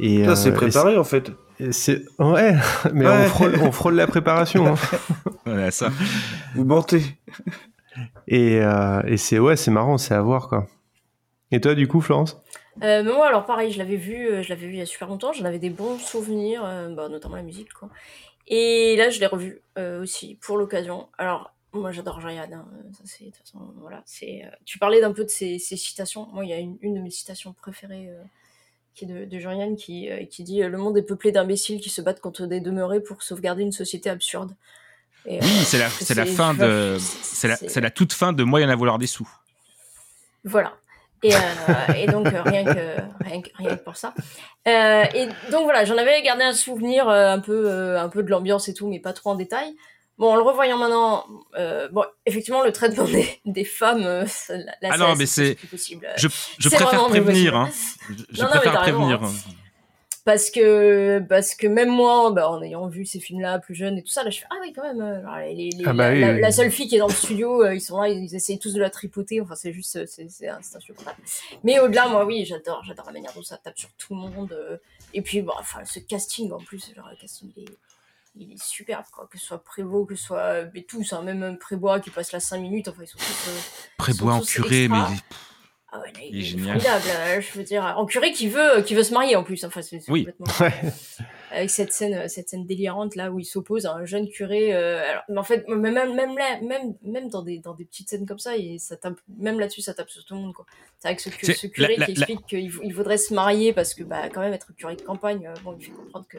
Et 0.00 0.24
Ça, 0.24 0.36
c'est 0.36 0.50
euh, 0.50 0.54
préparé 0.54 0.96
en 0.96 1.04
fait. 1.04 1.32
C'est 1.70 2.04
ouais, 2.18 2.54
mais 2.92 3.06
Ouais. 3.06 3.24
On, 3.24 3.28
frôle, 3.28 3.54
on 3.62 3.72
frôle 3.72 3.94
la 3.94 4.06
préparation. 4.06 4.66
hein. 4.66 4.74
Voilà, 5.46 5.70
ça. 5.70 5.90
Vous 6.54 6.64
mentez. 6.64 7.02
Et, 8.26 8.60
euh, 8.60 9.02
et 9.06 9.16
c'est 9.16 9.38
ouais, 9.38 9.56
c'est 9.56 9.70
marrant, 9.70 9.98
c'est 9.98 10.14
à 10.14 10.22
voir 10.22 10.48
quoi. 10.48 10.66
Et 11.50 11.60
toi 11.60 11.74
du 11.74 11.86
coup, 11.86 12.00
Florence? 12.00 12.40
Euh, 12.82 13.04
mais 13.04 13.12
moi, 13.12 13.28
alors 13.28 13.44
pareil, 13.46 13.70
je 13.70 13.78
l'avais 13.78 13.96
vu, 13.96 14.26
euh, 14.26 14.42
je 14.42 14.48
l'avais 14.48 14.66
vu 14.66 14.72
il 14.72 14.78
y 14.78 14.82
a 14.82 14.86
super 14.86 15.06
longtemps. 15.06 15.32
J'en 15.32 15.44
avais 15.44 15.60
des 15.60 15.70
bons 15.70 15.98
souvenirs, 15.98 16.64
euh, 16.64 16.88
bah, 16.92 17.08
notamment 17.08 17.36
la 17.36 17.42
musique, 17.42 17.72
quoi. 17.72 17.88
Et 18.48 18.96
là, 18.96 19.10
je 19.10 19.20
l'ai 19.20 19.26
revu 19.26 19.60
euh, 19.78 20.02
aussi 20.02 20.36
pour 20.42 20.56
l'occasion. 20.58 21.08
Alors, 21.16 21.54
moi, 21.72 21.92
j'adore 21.92 22.20
Jean-Yann. 22.20 22.52
hein. 22.52 22.66
Ça, 22.92 23.02
c'est 23.04 23.24
de 23.26 23.30
toute 23.30 23.38
façon, 23.38 23.58
voilà. 23.80 24.02
C'est. 24.06 24.42
euh, 24.44 24.48
Tu 24.64 24.78
parlais 24.80 25.00
d'un 25.00 25.12
peu 25.12 25.22
de 25.24 25.30
ses, 25.30 25.58
ses 25.60 25.76
citations. 25.76 26.26
Moi, 26.32 26.44
il 26.44 26.50
y 26.50 26.52
a 26.52 26.58
une, 26.58 26.76
une 26.80 26.94
de 26.94 27.00
mes 27.00 27.10
citations 27.10 27.52
préférées. 27.52 28.10
Qui 28.94 29.04
est 29.04 29.08
de, 29.08 29.24
de 29.24 29.38
Jean-Yann 29.38 29.76
qui, 29.76 30.10
euh, 30.10 30.24
qui 30.24 30.44
dit 30.44 30.62
euh, 30.62 30.68
Le 30.68 30.78
monde 30.78 30.96
est 30.96 31.02
peuplé 31.02 31.32
d'imbéciles 31.32 31.80
qui 31.80 31.90
se 31.90 32.00
battent 32.00 32.20
contre 32.20 32.46
des 32.46 32.60
demeurés 32.60 33.00
pour 33.00 33.22
sauvegarder 33.22 33.62
une 33.62 33.72
société 33.72 34.10
absurde. 34.10 34.54
Oui, 35.26 35.38
euh, 35.38 35.44
c'est 35.64 35.78
la, 35.78 35.88
c'est 35.88 36.14
la 36.14 36.26
fin 36.26 36.54
de, 36.54 36.96
c'est 36.98 37.48
la, 37.48 37.56
c'est 37.56 37.80
la 37.80 37.90
toute 37.90 38.12
fin 38.12 38.32
de 38.32 38.44
Moi, 38.44 38.60
il 38.60 38.64
y 38.64 38.66
en 38.66 38.70
a 38.70 38.76
vouloir 38.76 38.98
des 38.98 39.06
sous. 39.06 39.28
Voilà. 40.44 40.74
Et, 41.24 41.34
euh, 41.34 41.38
et 41.96 42.06
donc 42.06 42.26
euh, 42.26 42.42
rien 42.42 42.64
que 42.64 43.00
rien 43.24 43.40
que, 43.40 43.48
rien 43.56 43.76
que 43.76 43.82
pour 43.82 43.96
ça. 43.96 44.12
Euh, 44.68 45.04
et 45.14 45.26
donc 45.50 45.64
voilà, 45.64 45.86
j'en 45.86 45.96
avais 45.96 46.20
gardé 46.22 46.44
un 46.44 46.52
souvenir 46.52 47.08
un 47.08 47.40
peu 47.40 47.96
un 47.96 48.10
peu 48.10 48.22
de 48.22 48.28
l'ambiance 48.28 48.68
et 48.68 48.74
tout, 48.74 48.88
mais 48.88 49.00
pas 49.00 49.14
trop 49.14 49.30
en 49.30 49.34
détail. 49.34 49.74
Bon, 50.16 50.32
en 50.32 50.36
le 50.36 50.42
revoyant 50.42 50.78
maintenant, 50.78 51.26
euh, 51.56 51.88
bon, 51.88 52.04
effectivement, 52.24 52.62
le 52.62 52.70
traitement 52.72 53.04
des, 53.04 53.28
des 53.46 53.64
femmes, 53.64 54.04
euh, 54.04 54.26
ça- 54.26 54.56
là, 54.56 54.72
Ah 54.84 54.96
non, 54.96 55.16
mais 55.16 55.26
c'est 55.26 55.56
possible. 55.68 56.08
je, 56.16 56.28
je 56.58 56.68
préfère 56.68 57.06
prévenir, 57.06 57.56
hein. 57.56 57.70
Je, 58.08 58.14
je 58.30 58.42
Non, 58.42 58.48
non, 58.48 58.54
mais 58.54 58.60
préfère 58.60 58.80
raison, 58.82 58.98
prévenir. 58.98 59.22
hein. 59.24 59.32
Parce 60.24 60.50
que, 60.50 61.18
parce 61.28 61.54
que 61.54 61.66
même 61.66 61.90
moi, 61.90 62.30
bah, 62.30 62.48
en 62.48 62.62
ayant 62.62 62.86
vu 62.88 63.04
ces 63.04 63.20
films-là 63.20 63.58
plus 63.58 63.74
jeunes 63.74 63.98
et 63.98 64.02
tout 64.02 64.08
ça, 64.10 64.22
là, 64.22 64.30
je 64.30 64.38
fais, 64.38 64.46
ah 64.50 64.54
oui, 64.62 64.72
quand 64.72 64.82
même, 64.82 65.02
euh, 65.02 65.22
genre, 65.22 65.36
les- 65.36 65.68
les- 65.70 65.84
Ah 65.84 65.92
bah 65.92 66.08
la, 66.08 66.14
oui, 66.14 66.20
la- 66.20 66.32
oui. 66.32 66.40
la 66.40 66.50
seule 66.52 66.70
fille 66.70 66.88
qui 66.88 66.96
est 66.96 67.00
dans 67.00 67.08
le 67.08 67.12
studio, 67.12 67.62
euh, 67.62 67.74
ils 67.74 67.80
sont 67.82 68.00
là, 68.00 68.08
ils 68.08 68.34
essayent 68.34 68.58
tous 68.58 68.72
de 68.72 68.80
la 68.80 68.88
tripoter, 68.88 69.42
enfin, 69.42 69.54
c'est 69.54 69.74
juste, 69.74 69.96
euh, 69.96 70.06
c'est, 70.06 70.48
insupportable. 70.48 71.18
Mais 71.62 71.78
au-delà, 71.78 72.08
moi, 72.08 72.24
oui, 72.24 72.46
j'adore, 72.46 72.82
j'adore 72.86 73.04
la 73.06 73.12
manière 73.12 73.32
dont 73.34 73.42
ça 73.42 73.58
tape 73.58 73.76
sur 73.76 73.90
tout 73.98 74.14
le 74.14 74.20
monde, 74.20 74.52
euh, 74.52 74.78
et 75.12 75.20
puis, 75.20 75.42
bon, 75.42 75.52
enfin, 75.58 75.84
ce 75.84 75.98
casting, 75.98 76.50
en 76.52 76.58
plus, 76.58 76.90
genre, 76.96 77.08
le 77.10 77.16
casting, 77.20 77.50
est, 77.58 77.64
il 78.36 78.52
est 78.52 78.62
superbe, 78.62 79.04
quoi, 79.12 79.28
que 79.30 79.38
ce 79.38 79.46
soit 79.46 79.62
Prévost, 79.62 80.08
que 80.08 80.14
ce 80.16 80.24
soit, 80.24 80.38
euh, 80.40 80.66
mais 80.74 80.82
tous, 80.82 81.12
hein, 81.12 81.22
même 81.22 81.42
euh, 81.42 81.54
Prébois 81.56 82.00
qui 82.00 82.10
passe 82.10 82.32
là 82.32 82.40
5 82.40 82.58
minutes, 82.58 82.88
enfin, 82.88 83.02
ils 83.02 83.06
sont 83.08 83.18
tous, 83.18 83.48
euh, 83.50 83.58
Prébois 83.96 84.34
en 84.34 84.40
curé, 84.40 84.88
mais 84.88 84.96
extra. 84.98 85.08
il 85.10 85.14
est- 85.16 85.20
Ah 85.96 86.00
ouais, 86.00 86.12
là, 86.12 86.20
il 86.22 86.24
est 86.24 86.28
il, 86.30 86.38
est 86.38 86.42
génial. 86.42 86.80
formidable, 86.80 87.42
je 87.42 87.58
veux 87.58 87.62
dire, 87.64 87.84
en 87.96 88.04
curé 88.06 88.32
qui 88.32 88.48
veut, 88.48 88.82
qui 88.82 88.94
veut 88.96 89.04
se 89.04 89.12
marier 89.14 89.36
en 89.36 89.44
plus, 89.44 89.62
enfin, 89.64 89.80
c'est, 89.82 90.00
c'est 90.00 90.10
Oui. 90.10 90.26
complètement 90.26 90.46
avec 91.52 91.70
cette 91.70 91.92
scène, 91.92 92.28
cette 92.28 92.48
scène 92.48 92.66
délirante 92.66 93.14
là 93.14 93.30
où 93.30 93.38
il 93.38 93.44
s'oppose 93.44 93.86
à 93.86 93.92
un 93.94 94.04
jeune 94.04 94.28
curé. 94.28 94.74
euh, 94.74 95.08
alors, 95.08 95.22
mais 95.28 95.38
en 95.38 95.44
fait, 95.44 95.68
même, 95.68 95.92
même 96.16 96.36
là, 96.36 96.60
même, 96.62 96.94
même 97.02 97.28
dans 97.28 97.42
des, 97.42 97.60
dans 97.60 97.74
des 97.74 97.84
petites 97.84 98.08
scènes 98.10 98.26
comme 98.26 98.40
ça, 98.40 98.56
et 98.56 98.78
ça 98.78 98.96
tape, 98.96 99.20
même 99.38 99.60
là-dessus, 99.60 99.82
ça 99.82 99.94
tape 99.94 100.10
sur 100.10 100.24
tout 100.24 100.34
le 100.34 100.40
monde 100.40 100.52
quoi. 100.54 100.66
C'est 100.98 101.06
vrai 101.08 101.14
que 101.16 101.22
ce, 101.22 101.66
curé 101.68 101.94
la- 101.96 102.06
qui 102.06 102.14
la- 102.14 102.26
explique 102.26 102.46
qu'il 102.46 102.70
vou- 102.72 102.80
il 102.82 102.92
voudrait 102.92 103.18
se 103.18 103.32
marier 103.32 103.72
parce 103.72 103.94
que 103.94 104.02
bah 104.02 104.28
quand 104.30 104.40
même 104.40 104.52
être 104.54 104.74
curé 104.74 104.96
de 104.96 105.02
campagne, 105.02 105.46
euh, 105.46 105.54
bon, 105.62 105.76
il 105.78 105.84
fait 105.84 105.92
comprendre 105.92 106.26
que 106.28 106.38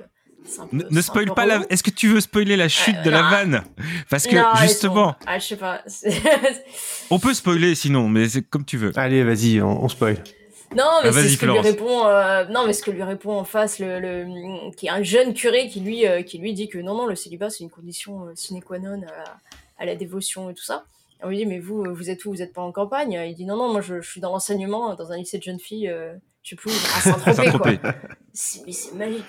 peu. 0.70 0.78
Ne, 0.90 1.02
spoil 1.02 1.34
pas 1.34 1.46
la. 1.46 1.62
Est-ce 1.70 1.84
que 1.84 1.90
tu 1.92 2.08
veux 2.08 2.22
spoiler 2.22 2.56
la 2.56 2.68
chute 2.70 3.02
de 3.04 3.10
la 3.10 3.24
non. 3.24 3.30
vanne? 3.30 3.64
Parce 4.10 4.28
que 4.28 4.36
Non, 4.36 4.50
justement, 4.62 5.12
sont- 5.14 5.16
ah, 5.28 5.40
je 5.40 5.46
sais 5.46 5.56
pas. 5.58 5.82
on 7.10 7.20
peut 7.20 7.34
spoiler 7.34 7.76
sinon, 7.76 8.08
mais 8.08 8.28
c'est 8.30 8.42
comme 8.44 8.66
tu 8.66 8.78
veux. 8.78 8.92
Allez, 8.96 9.24
vas-y, 9.24 9.62
on, 9.62 9.84
on 9.84 9.90
spoil. 9.90 10.16
Non, 10.76 10.84
mais 11.04 11.10
Ah, 11.10 11.14
c'est 11.14 11.30
ce 11.30 11.38
que 11.38 11.46
lui 11.46 11.60
répond. 11.60 12.06
euh, 12.08 12.46
non, 12.50 12.66
mais 12.66 12.74
ce 12.74 12.82
que 12.84 12.92
lui 12.92 13.04
répond 13.04 13.38
en 13.38 13.44
face, 13.46 13.80
le, 13.80 14.00
le 14.00 14.72
qui 14.76 14.88
est 14.88 14.90
un 14.90 15.04
jeune 15.04 15.34
curé 15.34 15.70
qui 15.70 15.80
lui, 15.80 16.06
euh, 16.08 16.22
qui 16.24 16.38
lui 16.38 16.54
dit 16.54 16.68
que 16.68 16.78
non, 16.80 16.96
non, 16.96 17.06
le 17.06 17.16
célibat 17.16 17.50
c'est 17.50 17.64
une 17.64 17.70
condition 17.70 18.26
euh, 18.26 18.32
sine 18.36 18.62
qua 18.62 18.80
non 18.80 18.94
à 19.02 19.06
la, 19.06 19.24
à 19.80 19.86
la 19.86 19.96
dévotion 19.96 20.50
et 20.50 20.54
tout 20.54 20.64
ça. 20.64 20.86
Et 21.22 21.26
on 21.26 21.30
lui 21.30 21.38
dit 21.38 21.46
mais 21.46 21.60
vous, 21.60 21.84
euh, 21.86 21.94
vous 21.94 22.10
êtes 22.10 22.26
où? 22.26 22.32
Vous 22.32 22.42
êtes 22.42 22.52
pas 22.52 22.62
en 22.62 22.72
campagne? 22.74 23.14
Il 23.28 23.36
dit 23.36 23.46
non, 23.46 23.56
non, 23.56 23.72
moi 23.72 23.82
je, 23.82 24.02
je 24.02 24.10
suis 24.10 24.20
dans 24.20 24.32
l'enseignement 24.32 24.96
dans 24.96 25.12
un 25.12 25.18
lycée 25.18 25.38
de 25.38 25.44
jeunes 25.44 25.60
filles. 25.60 25.88
euh, 25.88 26.14
je 26.44 26.50
sais 26.52 26.56
plus 26.58 26.72
où, 26.72 26.74
à 26.74 27.00
Saint-Tropez 27.02 27.34
quoi. 27.36 27.44
Saint-Tropez. 27.46 27.80
C'est, 28.34 28.62
mais 28.66 28.72
c'est 28.74 28.94
magique. 28.96 29.24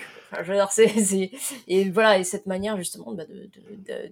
C'est, 0.71 0.87
c'est- 0.87 1.31
et 1.67 1.89
voilà, 1.89 2.17
et 2.17 2.23
cette 2.23 2.45
manière 2.45 2.77
justement 2.77 3.13
bah, 3.13 3.25
de, 3.25 3.33
de- 3.33 3.75
de- 3.85 4.11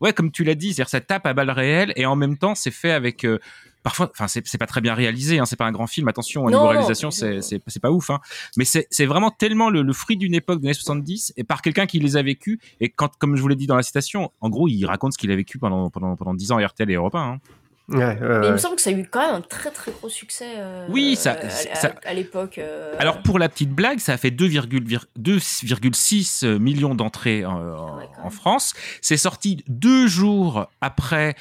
ouais, 0.00 0.12
comme 0.12 0.30
tu 0.30 0.44
l'as 0.44 0.54
dit, 0.54 0.74
c'est-à-dire 0.74 0.88
ça 0.90 1.00
tape 1.00 1.26
à 1.26 1.34
balles 1.34 1.50
réelles 1.50 1.92
et 1.96 2.06
en 2.06 2.16
même 2.16 2.36
temps 2.36 2.54
c'est 2.54 2.70
fait 2.70 2.90
avec 2.92 3.24
euh, 3.24 3.38
parfois, 3.82 4.10
enfin 4.10 4.28
c'est 4.28 4.58
pas 4.58 4.66
très 4.66 4.80
bien 4.80 4.94
réalisé, 4.94 5.38
hein, 5.38 5.46
c'est 5.46 5.56
pas 5.56 5.66
un 5.66 5.72
grand 5.72 5.86
film, 5.86 6.08
attention, 6.08 6.44
au 6.44 6.50
Non, 6.50 6.58
niveau 6.58 6.68
réalisation 6.68 7.10
c'est 7.10 7.80
pas 7.80 7.90
ouf, 7.90 8.10
hein, 8.10 8.20
mais 8.56 8.64
c'est 8.64 8.86
c'est 8.90 9.06
vraiment 9.06 9.30
tellement 9.30 9.70
le, 9.70 9.82
le 9.82 9.92
fruit 9.92 10.16
d'une 10.16 10.34
époque 10.34 10.60
des 10.60 10.68
années 10.68 10.74
70 10.74 11.34
et 11.36 11.44
par 11.44 11.62
quelqu'un 11.62 11.86
qui 11.86 12.00
les 12.00 12.16
a 12.16 12.22
vécus 12.22 12.58
et 12.80 12.88
quand 12.88 13.16
comme 13.18 13.36
je 13.36 13.42
vous 13.42 13.48
l'ai 13.48 13.56
dit 13.56 13.66
dans 13.66 13.76
la 13.76 13.82
citation, 13.82 14.32
en 14.40 14.48
gros 14.50 14.68
il 14.68 14.84
raconte 14.86 15.12
ce 15.12 15.18
qu'il 15.18 15.30
a 15.30 15.36
vécu 15.36 15.58
pendant 15.58 15.90
pendant 15.90 16.16
pendant 16.16 16.34
10 16.34 16.52
ans 16.52 16.58
à 16.58 16.66
RTL 16.66 16.90
et 16.90 16.94
Europe 16.94 17.14
1. 17.14 17.18
Hein. 17.18 17.40
Ouais, 17.88 17.98
ouais, 18.18 18.38
Mais 18.40 18.46
il 18.46 18.52
me 18.52 18.56
semble 18.56 18.76
que 18.76 18.82
ça 18.82 18.88
a 18.88 18.94
eu 18.94 19.06
quand 19.06 19.20
même 19.26 19.34
un 19.34 19.40
très 19.42 19.70
très 19.70 19.92
gros 19.92 20.08
succès 20.08 20.54
euh, 20.56 20.86
Oui, 20.88 21.16
ça- 21.16 21.32
à, 21.32 21.50
ça- 21.50 21.88
à- 22.02 22.08
à 22.08 22.14
l'époque. 22.14 22.56
euh, 22.56 22.94
Alors 22.98 23.20
pour 23.22 23.38
la 23.38 23.50
petite 23.50 23.70
blague, 23.72 23.98
ça 23.98 24.14
a 24.14 24.16
fait 24.16 24.30
2,vir- 24.30 25.04
2,6 25.18 26.44
millions 26.58 26.94
d'entrées 26.94 27.44
en, 27.44 28.30
France. 28.30 28.72
C'est 29.02 29.18
sorti 29.18 29.62
deux 29.68 30.06
jours 30.06 30.66
après 30.80 31.34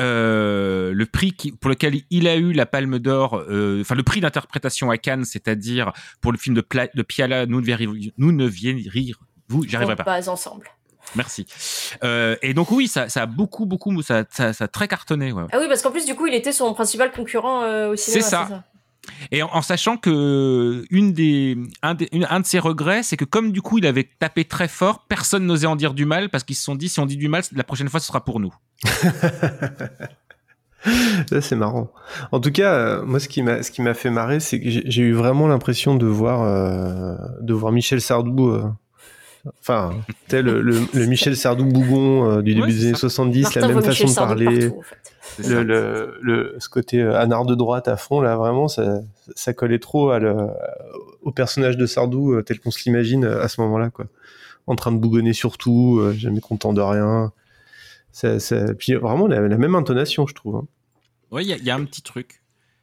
euh, 0.00 0.92
le 0.94 1.06
prix 1.06 1.32
qui, 1.32 1.50
pour 1.50 1.68
lequel 1.70 2.02
il 2.10 2.28
a 2.28 2.36
eu 2.36 2.52
la 2.52 2.66
Palme 2.66 3.00
d'Or, 3.00 3.34
euh, 3.48 3.80
enfin 3.80 3.96
le 3.96 4.04
prix 4.04 4.20
d'interprétation 4.20 4.90
à 4.90 4.98
Cannes, 4.98 5.24
c'est-à-dire 5.24 5.92
pour 6.20 6.30
le 6.30 6.38
film 6.38 6.54
de, 6.54 6.60
Pla- 6.60 6.86
de 6.94 7.02
Piala, 7.02 7.46
nous 7.46 7.60
ne, 7.60 7.66
verri- 7.66 8.12
nous 8.16 8.30
ne 8.32 8.48
rire. 8.48 9.18
Vous, 9.48 9.64
j'y 9.66 9.74
arriverai 9.76 9.94
on 9.94 9.96
pas. 9.96 10.04
passe 10.04 10.28
ensemble. 10.28 10.68
Merci. 11.16 11.46
Euh, 12.04 12.36
et 12.42 12.54
donc 12.54 12.70
oui, 12.70 12.88
ça, 12.88 13.08
ça 13.08 13.22
a 13.22 13.26
beaucoup, 13.26 13.66
beaucoup, 13.66 14.02
ça, 14.02 14.24
ça, 14.30 14.52
ça 14.52 14.64
a 14.64 14.68
très 14.68 14.88
cartonné. 14.88 15.32
Ouais. 15.32 15.44
Ah 15.52 15.58
oui, 15.60 15.66
parce 15.68 15.82
qu'en 15.82 15.90
plus, 15.90 16.04
du 16.06 16.14
coup, 16.14 16.26
il 16.26 16.34
était 16.34 16.52
son 16.52 16.74
principal 16.74 17.10
concurrent 17.12 17.62
euh, 17.62 17.90
au 17.92 17.96
cinéma. 17.96 18.22
C'est 18.22 18.28
ça. 18.30 18.64
Et 19.30 19.42
en, 19.42 19.48
en 19.54 19.62
sachant 19.62 19.96
que 19.96 20.84
une 20.90 21.14
des, 21.14 21.56
un, 21.82 21.94
des- 21.94 22.08
une- 22.12 22.26
un 22.28 22.40
de 22.40 22.46
ses 22.46 22.58
regrets, 22.58 23.02
c'est 23.02 23.16
que 23.16 23.24
comme 23.24 23.52
du 23.52 23.62
coup 23.62 23.78
il 23.78 23.86
avait 23.86 24.06
tapé 24.18 24.44
très 24.44 24.68
fort, 24.68 25.06
personne 25.08 25.46
n'osait 25.46 25.66
en 25.66 25.76
dire 25.76 25.94
du 25.94 26.04
mal 26.04 26.28
parce 26.28 26.44
qu'ils 26.44 26.56
se 26.56 26.62
sont 26.64 26.74
dit 26.74 26.90
si 26.90 27.00
on 27.00 27.06
dit 27.06 27.16
du 27.16 27.28
mal, 27.28 27.42
la 27.52 27.64
prochaine 27.64 27.88
fois 27.88 28.00
ce 28.00 28.06
sera 28.06 28.22
pour 28.22 28.38
nous. 28.38 28.52
Ça, 31.28 31.40
c'est 31.40 31.56
marrant. 31.56 31.90
En 32.32 32.38
tout 32.40 32.52
cas, 32.52 32.72
euh, 32.72 33.02
moi, 33.04 33.18
ce 33.18 33.28
qui 33.28 33.42
m'a, 33.42 33.62
ce 33.62 33.70
qui 33.70 33.82
m'a 33.82 33.94
fait 33.94 34.10
marrer, 34.10 34.38
c'est 34.40 34.60
que 34.60 34.70
j'ai 34.70 34.82
j'ai 34.86 35.02
eu 35.02 35.12
vraiment 35.12 35.48
l'impression 35.48 35.96
de 35.96 36.06
voir, 36.06 36.42
euh, 36.42 37.16
de 37.40 37.52
voir 37.52 37.72
Michel 37.72 38.00
Sardou 38.00 38.50
euh, 38.50 38.64
Enfin, 39.60 39.90
tu 40.06 40.14
sais, 40.28 40.42
le, 40.42 40.60
le, 40.60 40.80
le 40.92 41.06
Michel 41.06 41.36
Sardou-Bougon 41.36 42.30
euh, 42.38 42.42
du 42.42 42.54
début 42.54 42.72
des 42.72 42.84
années 42.86 42.92
ça. 42.94 43.00
70, 43.00 43.42
Martin 43.42 43.60
la 43.60 43.68
même 43.68 43.76
façon 43.82 43.88
Michel 43.90 44.06
de 44.06 44.12
Sardou 44.12 44.44
parler, 44.44 44.60
partout, 44.68 44.78
en 44.78 44.82
fait. 44.82 44.96
C'est 45.36 45.42
ça. 45.44 45.48
le, 45.50 45.62
le, 45.64 46.18
le- 46.22 46.56
ce 46.58 46.68
côté 46.68 47.00
euh, 47.00 47.18
anard 47.18 47.44
de 47.46 47.54
droite 47.54 47.88
à 47.88 47.96
fond, 47.96 48.20
là, 48.20 48.36
vraiment, 48.36 48.68
ça, 48.68 49.00
ça 49.36 49.52
collait 49.54 49.78
trop 49.78 50.10
à 50.10 50.18
le, 50.18 50.34
au 51.22 51.30
personnage 51.30 51.76
de 51.76 51.86
Sardou 51.86 52.32
euh, 52.32 52.42
tel 52.42 52.58
qu'on 52.60 52.70
se 52.70 52.82
l'imagine 52.84 53.24
à 53.24 53.48
ce 53.48 53.60
moment-là, 53.60 53.90
quoi. 53.90 54.06
En 54.66 54.74
train 54.74 54.92
de 54.92 54.98
bougonner 54.98 55.32
sur 55.32 55.56
tout, 55.56 55.98
euh, 56.00 56.12
jamais 56.12 56.40
content 56.40 56.72
de 56.72 56.80
rien. 56.80 57.32
Ça, 58.12 58.40
ça- 58.40 58.74
Puis 58.74 58.94
vraiment 58.94 59.26
la, 59.26 59.40
la 59.46 59.56
même 59.58 59.74
intonation, 59.74 60.26
je 60.26 60.34
trouve. 60.34 60.56
hein. 60.56 60.66
Ouais, 61.30 61.44
il 61.44 61.48
y, 61.48 61.52
a- 61.52 61.56
il 61.56 61.64
y 61.64 61.70
a 61.70 61.74
un 61.76 61.84
petit 61.84 62.02
truc. 62.02 62.37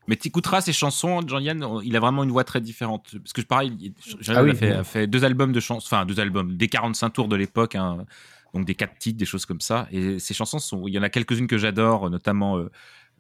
Mais 0.08 0.16
tu 0.16 0.28
écouteras 0.28 0.62
ses 0.62 0.74
chansons, 0.74 1.22
Jean-Yann, 1.28 1.66
il 1.84 1.96
a 1.96 2.00
vraiment 2.00 2.24
une 2.24 2.32
voix 2.32 2.44
très 2.44 2.62
différente. 2.62 3.16
Parce 3.18 3.34
que 3.34 3.42
pareil, 3.42 3.76
il- 3.80 3.94
Jean-Yann 4.22 4.42
Ah 4.42 4.44
oui, 4.44 4.52
a, 4.52 4.56
fait, 4.56 4.68
oui. 4.72 4.78
a 4.78 4.84
fait 4.84 5.08
deux 5.08 5.26
albums 5.26 5.52
de 5.52 5.60
chansons, 5.60 5.86
enfin 5.86 6.06
deux 6.06 6.20
albums, 6.20 6.56
des 6.56 6.68
45 6.68 7.10
tours 7.10 7.28
de 7.28 7.36
l'époque, 7.36 7.76
hein, 7.76 8.06
donc 8.54 8.66
des 8.66 8.76
quatre 8.76 8.98
titres, 9.00 9.18
des 9.18 9.26
choses 9.26 9.46
comme 9.46 9.62
ça. 9.62 9.88
Et 9.92 10.20
ces 10.20 10.34
chansons, 10.34 10.60
sont, 10.60 10.88
il 10.88 10.94
y 10.94 11.00
en 11.00 11.04
a 11.04 11.10
quelques-unes 11.10 11.48
que 11.48 11.58
j'adore, 11.58 12.10
notamment 12.10 12.58
euh, 12.58 12.70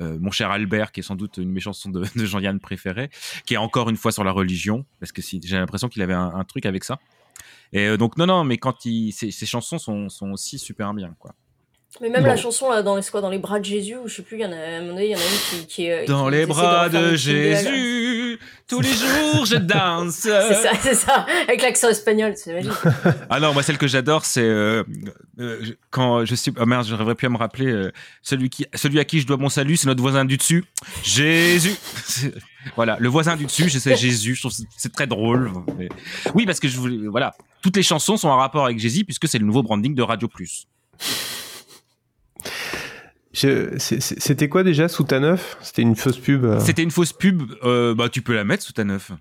euh, 0.01 0.17
Mon 0.19 0.29
cher 0.31 0.51
Albert, 0.51 0.91
qui 0.91 0.99
est 0.99 1.03
sans 1.03 1.15
doute 1.15 1.37
une 1.37 1.45
de 1.49 1.53
mes 1.53 1.59
chansons 1.59 1.89
de, 1.89 2.03
de 2.15 2.25
Jean-Yann 2.25 2.59
préférées, 2.59 3.09
qui 3.45 3.55
est 3.55 3.57
encore 3.57 3.89
une 3.89 3.97
fois 3.97 4.11
sur 4.11 4.23
la 4.23 4.31
religion, 4.31 4.85
parce 4.99 5.11
que 5.11 5.21
si, 5.21 5.41
j'ai 5.43 5.57
l'impression 5.57 5.89
qu'il 5.89 6.01
avait 6.03 6.13
un, 6.13 6.33
un 6.35 6.43
truc 6.43 6.65
avec 6.65 6.83
ça. 6.83 6.99
Et 7.73 7.87
euh, 7.87 7.97
donc 7.97 8.17
non, 8.17 8.27
non, 8.27 8.43
mais 8.43 8.57
quand 8.57 8.85
il, 8.85 9.11
chansons 9.11 9.79
sont, 9.79 10.07
sont 10.09 10.31
aussi 10.31 10.59
super 10.59 10.93
bien, 10.93 11.15
quoi. 11.19 11.33
Mais 12.01 12.09
même 12.09 12.23
Bon. 12.23 12.27
la 12.27 12.35
chanson 12.35 12.69
là, 12.69 12.81
dans 12.81 12.95
les, 12.97 13.03
quoi, 13.03 13.21
dans 13.21 13.29
les 13.29 13.37
bras 13.37 13.59
de 13.59 13.65
Jésus, 13.65 13.95
ou 13.95 14.07
je 14.07 14.15
sais 14.15 14.21
plus, 14.21 14.37
il 14.37 14.41
y 14.41 14.45
en 14.45 14.51
a, 14.51 14.55
à 14.55 14.59
un 14.59 14.81
moment 14.81 14.93
donné, 14.93 15.05
il 15.05 15.11
y 15.11 15.15
en 15.15 15.19
a 15.19 15.21
une 15.21 15.59
qui, 15.61 15.65
qui 15.67 15.85
est. 15.87 16.05
Dans 16.07 16.25
qui 16.25 16.31
les 16.31 16.45
bras 16.45 16.89
de. 16.89 17.15
Jésus, 17.15 18.37
tous 18.67 18.81
les 18.81 18.89
jours 18.93 19.45
je 19.45 19.55
danse. 19.57 20.15
C'est 20.15 20.53
ça, 20.53 20.71
c'est 20.81 20.93
ça, 20.95 21.25
avec 21.47 21.61
l'accent 21.61 21.89
espagnol, 21.89 22.33
c'est 22.35 22.53
magique. 22.53 22.71
Ah 23.29 23.39
non, 23.39 23.53
moi 23.53 23.63
celle 23.63 23.77
que 23.77 23.87
j'adore, 23.87 24.25
c'est 24.25 24.41
euh, 24.43 24.83
euh, 25.39 25.61
quand 25.89 26.25
je 26.25 26.35
suis. 26.35 26.51
Oh 26.59 26.65
merde, 26.65 26.85
j'arriverais 26.85 27.15
plus 27.15 27.27
à 27.27 27.29
me 27.29 27.37
rappeler. 27.37 27.67
euh, 27.67 27.91
celui 28.21 28.49
qui, 28.49 28.65
celui 28.73 28.99
à 28.99 29.05
qui 29.05 29.21
je 29.21 29.27
dois 29.27 29.37
mon 29.37 29.49
salut, 29.49 29.77
c'est 29.77 29.87
notre 29.87 30.01
voisin 30.01 30.25
du 30.25 30.35
dessus, 30.37 30.65
Jésus. 31.03 31.75
C'est- 32.05 32.33
Voilà, 32.75 32.97
le 32.99 33.07
voisin 33.09 33.35
du 33.35 33.45
dessus, 33.45 33.69
sais 33.69 33.95
Jésus. 33.95 34.33
Je 34.35 34.41
trouve 34.41 34.51
c'est- 34.51 34.63
c'est 34.75 34.91
très 34.91 35.05
drôle. 35.07 35.51
mais- 35.77 35.87
Oui, 36.33 36.45
parce 36.47 36.59
que 36.59 36.67
je 36.67 36.77
voulais. 36.77 37.07
Voilà, 37.07 37.33
toutes 37.61 37.75
les 37.77 37.83
chansons 37.83 38.17
sont 38.17 38.27
en 38.27 38.37
rapport 38.37 38.65
avec 38.65 38.79
Jésus 38.79 39.05
puisque 39.05 39.27
c'est 39.27 39.37
le 39.37 39.45
nouveau 39.45 39.61
branding 39.63 39.93
de 39.95 40.01
Radio 40.01 40.27
Plus. 40.27 40.65
C'était 43.35 44.49
quoi 44.49 44.63
déjà 44.63 44.87
sous 44.87 45.03
ta 45.03 45.19
neuf? 45.19 45.57
C'était 45.61 45.81
une 45.81 45.95
fausse 45.95 46.17
pub. 46.17 46.45
euh. 46.45 46.59
C'était 46.59 46.83
une 46.83 46.91
fausse 46.91 47.13
pub. 47.13 47.43
euh, 47.63 47.93
bah, 47.93 48.09
tu 48.09 48.21
peux 48.21 48.33
la 48.33 48.43
mettre 48.43 48.63
sous 48.63 48.73
ta 48.73 48.83
neuf. 48.83 49.11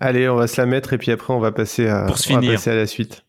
Allez, 0.00 0.28
on 0.28 0.36
va 0.36 0.46
se 0.46 0.60
la 0.60 0.66
mettre 0.66 0.92
et 0.92 0.98
puis 0.98 1.10
après 1.10 1.32
on 1.32 1.40
va 1.40 1.52
passer 1.52 1.88
à, 1.88 2.04
Pour 2.06 2.18
se 2.18 2.30
on 2.30 2.34
va 2.36 2.40
finir. 2.40 2.54
passer 2.56 2.70
à 2.70 2.74
la 2.76 2.86
suite. 2.86 3.24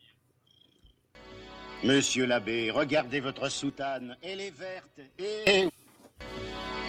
Monsieur 1.84 2.26
l'abbé, 2.26 2.72
regardez 2.72 3.20
votre 3.20 3.50
soutane, 3.50 4.16
elle 4.24 4.42
est 4.42 4.54
verte 4.58 5.00
et... 5.20 5.70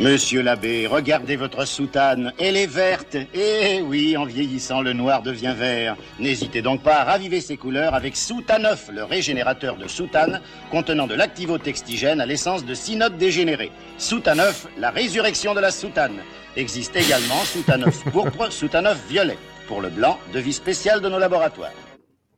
Monsieur 0.01 0.43
l'abbé, 0.43 0.87
regardez 0.87 1.35
votre 1.35 1.67
soutane, 1.67 2.33
elle 2.39 2.57
est 2.57 2.69
verte. 2.69 3.17
Et 3.35 3.83
oui, 3.83 4.17
en 4.17 4.27
vieillissant, 4.27 4.81
le 4.81 4.93
noir 4.93 5.23
devient 5.23 5.55
vert. 5.59 5.97
N'hésitez 6.21 6.63
donc 6.63 6.85
pas 6.85 7.01
à 7.01 7.05
raviver 7.05 7.41
ses 7.41 7.57
couleurs 7.57 7.95
avec 7.97 8.17
Soutaneuf, 8.17 8.91
le 8.93 9.03
régénérateur 9.03 9.77
de 9.77 9.89
soutane, 9.89 10.41
contenant 10.71 11.09
de 11.09 11.17
l'activotextigène 11.17 12.21
à 12.21 12.27
l'essence 12.27 12.65
de 12.65 12.75
cynote 12.75 13.17
dégénéré. 13.17 13.73
Soutaneuf, 13.97 14.69
la 14.79 14.91
résurrection 14.93 15.53
de 15.53 15.61
la 15.61 15.73
soutane. 15.73 16.21
Existe 16.55 16.95
également 16.95 17.43
Soutaneuf 17.43 18.05
pourpre, 18.13 18.47
Soutaneuf 18.53 19.05
violet. 19.09 19.37
Pour 19.67 19.81
le 19.81 19.89
blanc, 19.91 20.21
devis 20.33 20.53
spécial 20.53 21.01
de 21.01 21.09
nos 21.09 21.19
laboratoires. 21.19 21.73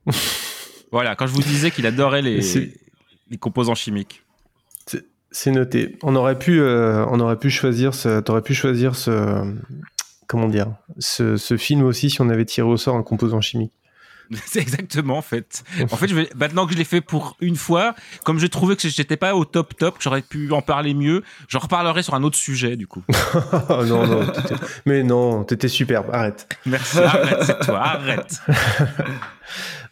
Voilà, 0.93 1.15
quand 1.15 1.25
je 1.25 1.31
vous 1.31 1.41
disais 1.41 1.71
qu'il 1.71 1.87
adorait 1.87 2.21
les 2.21 3.37
composants 3.39 3.75
chimiques. 3.75 4.23
C'est- 5.31 5.51
noté. 5.51 5.97
On 6.03 6.15
aurait 6.15 6.37
pu, 6.37 6.59
euh, 6.61 7.05
on 7.07 7.19
aurait 7.19 7.37
pu 7.37 7.49
choisir 7.49 7.93
ce, 7.93 8.19
t'aurais 8.19 8.41
pu 8.41 8.53
choisir 8.53 8.95
ce, 8.95 9.43
comment 10.27 10.47
dire, 10.47 10.67
ce, 10.99 11.37
ce 11.37 11.57
film 11.57 11.83
aussi 11.83 12.09
si 12.09 12.21
on 12.21 12.29
avait 12.29 12.45
tiré 12.45 12.67
au 12.67 12.77
sort 12.77 12.95
un 12.95 13.03
composant 13.03 13.41
chimique. 13.41 13.73
C'est 14.45 14.61
exactement 14.61 15.17
en 15.17 15.21
fait. 15.21 15.61
En 15.91 15.97
fait, 15.97 16.07
je 16.07 16.15
vais, 16.15 16.29
maintenant 16.37 16.65
que 16.65 16.71
je 16.71 16.77
l'ai 16.77 16.85
fait 16.85 17.01
pour 17.01 17.35
une 17.41 17.57
fois, 17.57 17.95
comme 18.23 18.39
je 18.39 18.47
trouvais 18.47 18.77
que 18.77 18.87
j'étais 18.87 19.17
pas 19.17 19.35
au 19.35 19.43
top 19.43 19.75
top, 19.77 19.97
que 19.97 20.03
j'aurais 20.03 20.21
pu 20.21 20.49
en 20.53 20.61
parler 20.61 20.93
mieux, 20.93 21.21
j'en 21.49 21.59
reparlerai 21.59 22.01
sur 22.01 22.13
un 22.13 22.23
autre 22.23 22.37
sujet 22.37 22.77
du 22.77 22.87
coup. 22.87 23.03
Non, 23.69 24.07
non, 24.07 24.21
mais 24.85 25.03
non, 25.03 25.43
t'étais 25.43 25.67
superbe. 25.67 26.07
Arrête. 26.13 26.47
Merci, 26.65 26.99
arrête, 26.99 27.43
c'est 27.43 27.59
toi, 27.65 27.79
arrête. 27.81 28.39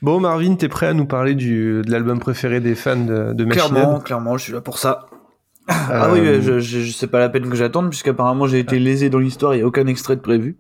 Bon, 0.02 0.20
Marvin, 0.22 0.56
t'es 0.56 0.70
prêt 0.70 0.88
à 0.88 0.94
nous 0.94 1.06
parler 1.06 1.36
du, 1.36 1.82
de 1.82 1.92
l'album 1.92 2.20
préféré 2.20 2.62
des 2.62 2.76
fans 2.76 2.96
de, 2.96 3.34
de 3.34 3.46
Machine 3.46 3.70
Clairement, 3.72 4.00
clairement, 4.00 4.38
je 4.38 4.44
suis 4.44 4.54
là 4.54 4.62
pour 4.62 4.78
ça. 4.80 5.08
Ah 5.70 6.10
oui, 6.12 6.20
Euh, 6.20 6.42
je, 6.42 6.60
je, 6.60 6.80
je- 6.82 6.92
c'est 6.92 7.08
pas 7.08 7.20
la 7.20 7.30
peine 7.30 7.48
que 7.50 7.56
j'attende, 7.56 7.90
puisqu'apparemment 7.90 8.48
j'ai 8.48 8.60
été 8.60 8.80
lésé 8.80 9.10
dans 9.10 9.20
l'histoire, 9.20 9.54
il 9.54 9.58
n'y 9.58 9.64
a 9.64 9.68
aucun 9.68 9.86
extrait 9.88 10.16
de 10.16 10.22
prévu. 10.22 10.58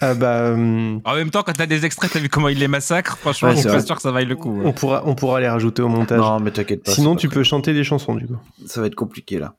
Ah 0.00 0.14
bah, 0.14 0.28
euh, 0.42 0.96
En 1.04 1.14
même 1.16 1.30
temps, 1.30 1.42
quand 1.42 1.52
t'as 1.54 1.66
des 1.66 1.84
extraits, 1.84 2.10
t'as 2.12 2.20
vu 2.20 2.28
comment 2.28 2.48
il 2.48 2.58
les 2.60 2.68
massacre 2.68 3.18
Franchement, 3.18 3.48
Ouais, 3.48 3.56
je 3.56 3.60
suis 3.62 3.68
pas 3.68 3.80
sûr 3.80 3.96
que 3.96 4.02
ça 4.02 4.12
vaille 4.12 4.26
le 4.26 4.36
coup. 4.36 4.60
on 4.64 4.72
pourra, 4.72 5.02
on 5.06 5.16
pourra 5.16 5.40
les 5.40 5.48
rajouter 5.48 5.82
au 5.82 5.88
montage. 5.88 6.20
Non, 6.20 6.38
mais 6.38 6.52
t'inquiète 6.52 6.84
pas. 6.84 6.92
Sinon, 6.92 7.16
tu 7.16 7.28
peux 7.28 7.42
chanter 7.42 7.72
des 7.74 7.82
chansons 7.82 8.14
du 8.14 8.26
coup. 8.28 8.36
Ça 8.66 8.80
va 8.80 8.86
être 8.86 8.94
compliqué 8.94 9.40
là. 9.40 9.54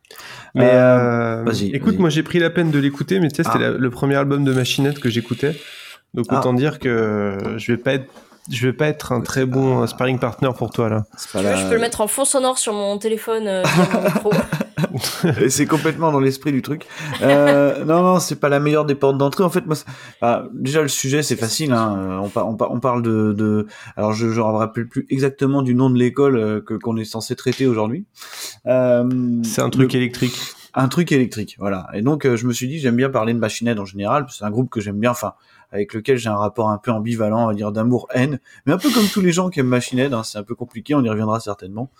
Mais 0.55 0.69
Euh, 0.73 1.41
euh, 1.41 1.43
vas-y, 1.45 1.67
écoute, 1.75 1.91
vas-y. 1.95 1.99
moi 1.99 2.09
j'ai 2.09 2.23
pris 2.23 2.39
la 2.39 2.49
peine 2.49 2.71
de 2.71 2.79
l'écouter, 2.79 3.19
mais 3.19 3.27
tu 3.29 3.35
sais, 3.35 3.43
c'était 3.43 3.65
Ah. 3.65 3.71
la- 3.71 3.77
le 3.77 3.89
premier 3.89 4.15
album 4.15 4.45
de 4.45 4.53
Machinette 4.53 4.99
que 4.99 5.09
j'écoutais. 5.09 5.59
Donc 6.13 6.27
Ah. 6.29 6.39
autant 6.39 6.53
dire 6.53 6.79
que 6.79 7.37
je 7.57 7.71
vais 7.73 7.77
pas 7.77 7.93
être, 7.95 8.09
je 8.49 8.67
vais 8.67 8.73
pas 8.73 8.87
être 8.87 9.11
un 9.11 9.21
très 9.21 9.45
bon 9.45 9.81
euh, 9.83 9.87
sparring 9.87 10.19
partner 10.19 10.49
pour 10.57 10.69
toi 10.71 10.89
là. 10.89 11.03
Pas 11.33 11.55
je 11.55 11.67
peux 11.67 11.75
le 11.75 11.79
mettre 11.81 12.01
en 12.01 12.07
fond 12.07 12.25
sonore 12.25 12.57
sur 12.57 12.73
mon 12.73 12.97
téléphone 12.97 13.43
euh. 13.47 13.63
Et 15.41 15.49
c'est 15.49 15.65
complètement 15.65 16.11
dans 16.11 16.19
l'esprit 16.19 16.51
du 16.51 16.61
truc. 16.61 16.85
Euh, 17.21 17.83
non, 17.85 18.01
non, 18.01 18.19
c'est 18.19 18.39
pas 18.39 18.49
la 18.49 18.59
meilleure 18.59 18.85
des 18.85 18.95
portes 18.95 19.17
d'entrée. 19.17 19.43
En 19.43 19.49
fait, 19.49 19.65
moi, 19.65 19.75
ah, 20.21 20.45
déjà 20.53 20.81
le 20.81 20.87
sujet 20.87 21.21
c'est 21.21 21.35
facile. 21.35 21.73
Hein. 21.73 21.95
Euh, 21.99 22.17
On, 22.19 22.29
par- 22.29 22.47
on, 22.47 22.55
par- 22.55 22.71
on 22.71 22.79
parle 22.79 23.01
de, 23.03 23.33
de, 23.33 23.67
alors 23.97 24.13
je 24.13 24.29
je 24.29 24.39
me 24.39 24.45
rappelle 24.45 24.87
plus 24.87 25.05
exactement 25.09 25.61
du 25.61 25.75
nom 25.75 25.89
de 25.89 25.97
l'école 25.99 26.37
euh, 26.37 26.61
que 26.61 26.73
qu'on 26.75 26.97
est 26.97 27.05
censé 27.05 27.35
traiter 27.35 27.67
aujourd'hui. 27.67 28.05
Euh, 28.67 29.07
C'est 29.43 29.61
un 29.61 29.69
truc 29.69 29.93
le- 29.93 29.99
électrique. 29.99 30.39
un 30.73 30.87
truc 30.87 31.11
électrique, 31.11 31.55
voilà. 31.59 31.87
Et 31.93 32.01
donc 32.01 32.25
euh, 32.25 32.35
je 32.37 32.47
me 32.47 32.53
suis 32.53 32.67
dit 32.67 32.79
j'aime 32.79 32.95
bien 32.95 33.09
parler 33.09 33.33
de 33.33 33.39
Machine 33.39 33.73
en 33.77 33.85
général, 33.85 34.23
parce 34.23 34.35
que 34.35 34.39
c'est 34.39 34.45
un 34.45 34.51
groupe 34.51 34.69
que 34.69 34.79
j'aime 34.81 34.99
bien, 34.99 35.11
enfin 35.11 35.33
avec 35.71 35.93
lequel 35.93 36.17
j'ai 36.17 36.29
un 36.29 36.35
rapport 36.35 36.69
un 36.69 36.77
peu 36.77 36.91
ambivalent, 36.91 37.43
on 37.43 37.47
va 37.47 37.53
dire 37.53 37.71
d'amour-haine, 37.71 38.39
mais 38.65 38.73
un 38.73 38.77
peu 38.77 38.89
comme 38.89 39.07
tous 39.07 39.21
les 39.21 39.31
gens 39.31 39.49
qui 39.49 39.59
aiment 39.59 39.67
Machine 39.67 39.99
hein, 39.99 40.23
c'est 40.23 40.37
un 40.37 40.43
peu 40.43 40.55
compliqué, 40.55 40.95
on 40.95 41.03
y 41.03 41.09
reviendra 41.09 41.39
certainement. 41.39 41.91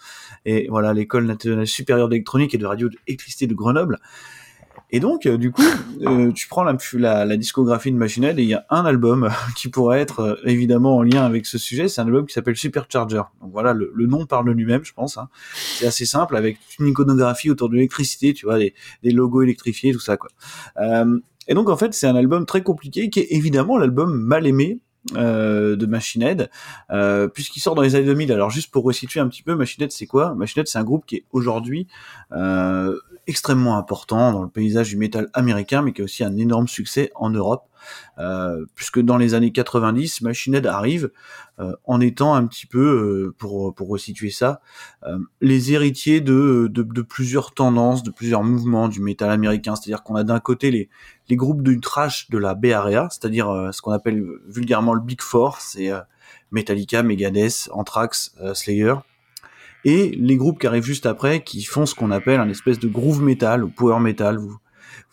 Et 0.45 0.67
voilà, 0.69 0.93
l'école 0.93 1.25
nationale 1.25 1.67
supérieure 1.67 2.09
d'électronique 2.09 2.53
et 2.53 2.57
de 2.57 2.65
radioélectricité 2.65 3.47
de 3.47 3.53
Grenoble. 3.53 3.99
Et 4.91 4.99
donc, 4.99 5.25
euh, 5.25 5.37
du 5.37 5.51
coup, 5.51 5.63
euh, 6.01 6.31
tu 6.31 6.47
prends 6.47 6.63
la, 6.63 7.37
discographie 7.37 7.91
de 7.91 7.97
Machine 7.97 8.23
et 8.23 8.33
il 8.37 8.47
y 8.47 8.55
a 8.55 8.65
un 8.69 8.85
album 8.85 9.29
qui 9.55 9.69
pourrait 9.69 9.99
être 9.99 10.19
euh, 10.21 10.35
évidemment 10.45 10.97
en 10.97 11.03
lien 11.03 11.25
avec 11.25 11.45
ce 11.45 11.57
sujet. 11.57 11.87
C'est 11.87 12.01
un 12.01 12.05
album 12.05 12.25
qui 12.25 12.33
s'appelle 12.33 12.55
Supercharger. 12.55 13.21
Donc 13.41 13.51
voilà, 13.51 13.73
le, 13.73 13.91
nom 14.07 14.25
parle 14.25 14.49
lui-même, 14.51 14.83
je 14.83 14.93
pense. 14.93 15.17
Hein. 15.17 15.29
C'est 15.53 15.85
assez 15.85 16.05
simple 16.05 16.35
avec 16.35 16.57
une 16.79 16.87
iconographie 16.87 17.51
autour 17.51 17.69
de 17.69 17.75
l'électricité, 17.75 18.33
tu 18.33 18.45
vois, 18.45 18.57
des, 18.57 18.73
des 19.03 19.11
logos 19.11 19.43
électrifiés, 19.43 19.93
tout 19.93 19.99
ça, 19.99 20.17
quoi. 20.17 20.29
Et 21.49 21.55
donc, 21.55 21.67
en 21.69 21.75
fait, 21.75 21.93
c'est 21.93 22.07
un 22.07 22.15
album 22.15 22.45
très 22.45 22.61
compliqué 22.61 23.09
qui 23.09 23.19
est 23.19 23.27
évidemment 23.31 23.77
l'album 23.77 24.17
mal 24.17 24.47
aimé 24.47 24.79
euh, 25.15 25.75
de 25.75 25.85
Machine 25.87 26.21
Head, 26.21 26.49
euh, 26.91 27.27
puisqu'il 27.27 27.59
sort 27.59 27.73
dans 27.73 27.81
les 27.81 27.95
années 27.95 28.05
2000. 28.05 28.31
Alors, 28.31 28.51
juste 28.51 28.69
pour 28.71 28.83
resituer 28.83 29.19
un 29.19 29.27
petit 29.27 29.41
peu, 29.41 29.55
Machine 29.55 29.83
Head, 29.83 29.91
c'est 29.91 30.05
quoi? 30.05 30.35
Machine 30.35 30.61
Head, 30.61 30.67
c'est 30.67 30.77
un 30.77 30.83
groupe 30.83 31.05
qui 31.07 31.15
est 31.17 31.25
aujourd'hui 31.31 31.87
euh, 32.33 32.95
extrêmement 33.29 33.77
important 33.77 34.33
dans 34.33 34.41
le 34.41 34.49
paysage 34.49 34.89
du 34.89 34.97
métal 34.97 35.29
américain, 35.33 35.83
mais 35.83 35.93
qui 35.93 36.01
a 36.01 36.03
aussi 36.03 36.23
un 36.23 36.35
énorme 36.35 36.67
succès 36.67 37.11
en 37.15 37.29
Europe, 37.29 37.69
euh, 38.17 38.65
puisque 38.73 38.99
dans 38.99 39.17
les 39.17 39.35
années 39.35 39.51
90, 39.51 40.21
Machine 40.21 40.55
Head 40.55 40.65
arrive 40.65 41.11
euh, 41.59 41.75
en 41.85 42.01
étant 42.01 42.33
un 42.33 42.47
petit 42.47 42.65
peu, 42.65 42.79
euh, 42.79 43.35
pour, 43.37 43.75
pour 43.75 43.89
resituer 43.89 44.31
ça, 44.31 44.61
euh, 45.03 45.19
les 45.41 45.73
héritiers 45.73 46.21
de, 46.21 46.67
de, 46.71 47.01
plusieurs 47.01 47.53
tendances, 47.53 48.01
de 48.01 48.11
plusieurs 48.11 48.43
mouvements 48.43 48.87
du 48.87 48.99
métal 48.99 49.29
américain. 49.29 49.75
C'est-à-dire 49.75 50.01
qu'on 50.01 50.15
a 50.15 50.23
d'un 50.23 50.39
côté 50.39 50.71
les, 50.71 50.89
les 51.27 51.35
groupes 51.35 51.61
du 51.61 51.79
trash 51.79 52.29
de 52.29 52.37
la 52.39 52.55
Bay 52.55 52.73
Area, 52.73 53.09
c'est-à-dire 53.11 53.69
ce 53.71 53.81
qu'on 53.81 53.91
appelle 53.91 54.25
vulgairement 54.47 54.93
le 54.93 55.01
Big 55.01 55.21
Four, 55.21 55.61
c'est 55.61 55.91
Metallica, 56.51 57.03
Megadeth, 57.03 57.69
Anthrax, 57.71 58.33
Slayer, 58.53 58.95
et 59.85 60.09
les 60.09 60.37
groupes 60.37 60.59
qui 60.59 60.67
arrivent 60.67 60.83
juste 60.83 61.05
après, 61.05 61.43
qui 61.43 61.63
font 61.63 61.85
ce 61.85 61.95
qu'on 61.95 62.11
appelle 62.11 62.39
un 62.39 62.49
espèce 62.49 62.79
de 62.79 62.87
groove 62.87 63.21
metal 63.21 63.63
ou 63.63 63.69
power 63.69 63.99
metal, 63.99 64.37
vous, 64.37 64.57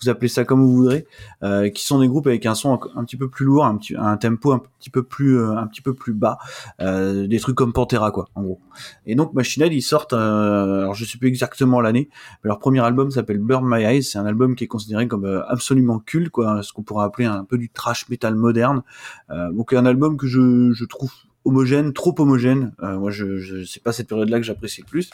vous 0.03 0.09
appelez 0.09 0.29
ça 0.29 0.45
comme 0.45 0.61
vous 0.61 0.75
voudrez, 0.75 1.07
euh, 1.43 1.71
qui 1.71 1.85
sont 1.85 2.01
des 2.01 2.09
groupes 2.09 2.27
avec 2.27 2.45
un 2.47 2.55
son 2.55 2.79
un, 2.95 3.05
petit 3.05 3.17
peu 3.17 3.29
plus 3.29 3.47
lourd, 3.47 3.65
un, 3.65 3.77
petit, 3.77 3.95
un 3.97 4.17
tempo 4.17 4.53
un 4.53 4.61
petit 4.79 4.91
peu 4.91 5.03
plus, 5.03 5.39
euh, 5.39 5.57
un 5.57 5.67
petit 5.67 5.83
peu 5.83 5.95
plus 5.95 6.13
bas, 6.13 6.39
euh, 6.81 7.27
des 7.27 7.39
trucs 7.39 7.57
comme 7.57 7.73
Pantera 7.73 8.11
quoi, 8.11 8.29
en 8.35 8.43
gros. 8.43 8.61
Et 9.07 9.15
donc 9.15 9.33
Machine 9.35 9.67
ils 9.71 9.83
sortent, 9.83 10.13
euh, 10.13 10.81
alors 10.81 10.95
je 10.95 11.05
sais 11.05 11.19
plus 11.19 11.29
exactement 11.29 11.81
l'année, 11.81 12.09
mais 12.43 12.49
leur 12.49 12.59
premier 12.59 12.81
album 12.81 13.11
s'appelle 13.11 13.39
Burn 13.39 13.65
My 13.67 13.83
Eyes, 13.85 14.03
c'est 14.03 14.19
un 14.19 14.27
album 14.27 14.55
qui 14.55 14.65
est 14.65 14.69
considéré 14.69 15.09
comme 15.09 15.25
euh, 15.25 15.47
absolument 15.49 15.99
culte, 15.99 16.31
quoi, 16.31 16.63
ce 16.63 16.73
qu'on 16.73 16.83
pourrait 16.83 17.05
appeler 17.05 17.27
un 17.27 17.45
peu 17.45 17.59
du 17.59 17.71
trash 17.71 18.09
metal 18.09 18.35
moderne. 18.35 18.83
Euh, 19.31 19.51
donc 19.53 19.73
un 19.73 19.87
album 19.87 20.17
que 20.17 20.27
je, 20.27 20.73
je 20.73 20.85
trouve 20.85 21.13
homogène, 21.47 21.93
trop 21.93 22.15
homogène. 22.19 22.75
Euh, 22.83 22.99
moi, 22.99 23.11
je, 23.11 23.39
je 23.39 23.65
c'est 23.65 23.83
pas 23.83 23.93
cette 23.93 24.09
période-là 24.09 24.39
que 24.39 24.45
j'apprécie 24.45 24.83
le 24.83 24.87
plus. 24.87 25.11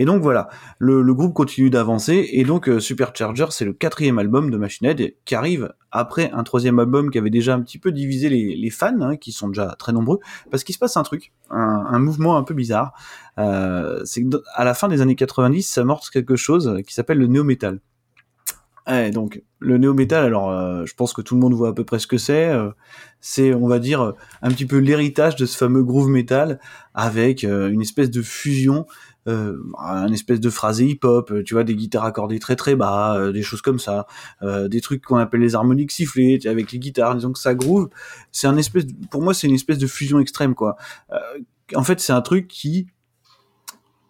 Et 0.00 0.06
donc 0.06 0.22
voilà, 0.22 0.48
le, 0.78 1.02
groupe 1.12 1.34
continue 1.34 1.68
d'avancer 1.68 2.26
et 2.32 2.44
donc 2.44 2.70
euh, 2.70 2.80
Supercharger 2.80 3.44
c'est 3.50 3.66
le 3.66 3.74
quatrième 3.74 4.18
album 4.18 4.50
de 4.50 4.56
Machine 4.56 4.86
Head 4.86 5.14
qui 5.26 5.34
arrive 5.34 5.74
après 5.90 6.30
un 6.32 6.42
troisième 6.42 6.78
album 6.78 7.10
qui 7.10 7.18
avait 7.18 7.28
déjà 7.28 7.52
un 7.52 7.60
petit 7.60 7.78
peu 7.78 7.92
divisé 7.92 8.30
les, 8.30 8.70
fans, 8.70 8.98
hein, 9.02 9.16
qui 9.18 9.30
sont 9.30 9.48
déjà 9.48 9.74
très 9.78 9.92
nombreux, 9.92 10.18
parce 10.50 10.64
qu'il 10.64 10.74
se 10.74 10.78
passe 10.78 10.96
un 10.96 11.02
truc, 11.02 11.32
un, 11.50 11.98
mouvement 11.98 12.38
un 12.38 12.44
peu 12.44 12.54
bizarre. 12.54 12.94
Euh, 13.36 14.00
c'est 14.06 14.22
que 14.22 14.42
à 14.54 14.64
la 14.64 14.72
fin 14.72 14.88
des 14.88 15.02
années 15.02 15.16
90, 15.16 15.62
ça 15.62 15.82
s'amorce 15.82 16.08
quelque 16.08 16.36
chose 16.36 16.80
qui 16.86 16.94
s'appelle 16.94 17.18
le 17.18 17.26
néo-metal. 17.26 17.80
Ouais, 18.90 19.10
donc 19.12 19.40
le 19.60 19.78
néo-metal, 19.78 20.24
alors 20.24 20.50
euh, 20.50 20.84
je 20.84 20.94
pense 20.94 21.12
que 21.12 21.22
tout 21.22 21.36
le 21.36 21.40
monde 21.40 21.54
voit 21.54 21.68
à 21.68 21.72
peu 21.72 21.84
près 21.84 22.00
ce 22.00 22.08
que 22.08 22.18
c'est. 22.18 22.48
euh, 22.48 22.70
c'est, 23.20 23.54
on 23.54 23.68
va 23.68 23.78
dire, 23.78 24.00
euh, 24.00 24.12
un 24.42 24.50
petit 24.50 24.66
peu 24.66 24.78
l'héritage 24.78 25.36
de 25.36 25.46
ce 25.46 25.56
fameux 25.56 25.84
groove 25.84 26.08
metal 26.08 26.58
avec 26.94 27.44
euh, 27.44 27.70
une 27.70 27.82
espèce 27.82 28.10
de 28.10 28.20
fusion, 28.20 28.86
euh, 29.28 29.58
un 29.78 30.10
espèce 30.12 30.40
de 30.40 30.50
phrasé 30.50 30.86
hip-hop, 30.86 31.30
euh, 31.30 31.44
tu 31.44 31.54
vois, 31.54 31.62
des 31.62 31.76
guitares 31.76 32.04
accordées 32.04 32.40
très 32.40 32.56
très 32.56 32.74
bas, 32.74 33.30
des 33.32 33.42
choses 33.42 33.62
comme 33.62 33.78
ça, 33.78 34.06
des 34.42 34.80
trucs 34.80 35.04
qu'on 35.04 35.18
appelle 35.18 35.40
les 35.40 35.54
harmoniques 35.54 35.92
sifflées, 35.92 36.40
avec 36.46 36.72
les 36.72 36.78
guitares, 36.80 37.14
disons 37.14 37.32
que 37.32 37.38
ça 37.38 37.54
groove. 37.54 37.90
C'est 38.32 38.48
un 38.48 38.56
espèce, 38.56 38.86
pour 39.10 39.22
moi, 39.22 39.34
c'est 39.34 39.46
une 39.46 39.54
espèce 39.54 39.78
de 39.78 39.86
fusion 39.86 40.18
extrême, 40.18 40.54
quoi. 40.54 40.76
En 41.76 41.84
fait, 41.84 42.00
c'est 42.00 42.12
un 42.12 42.22
truc 42.22 42.48
qui 42.48 42.88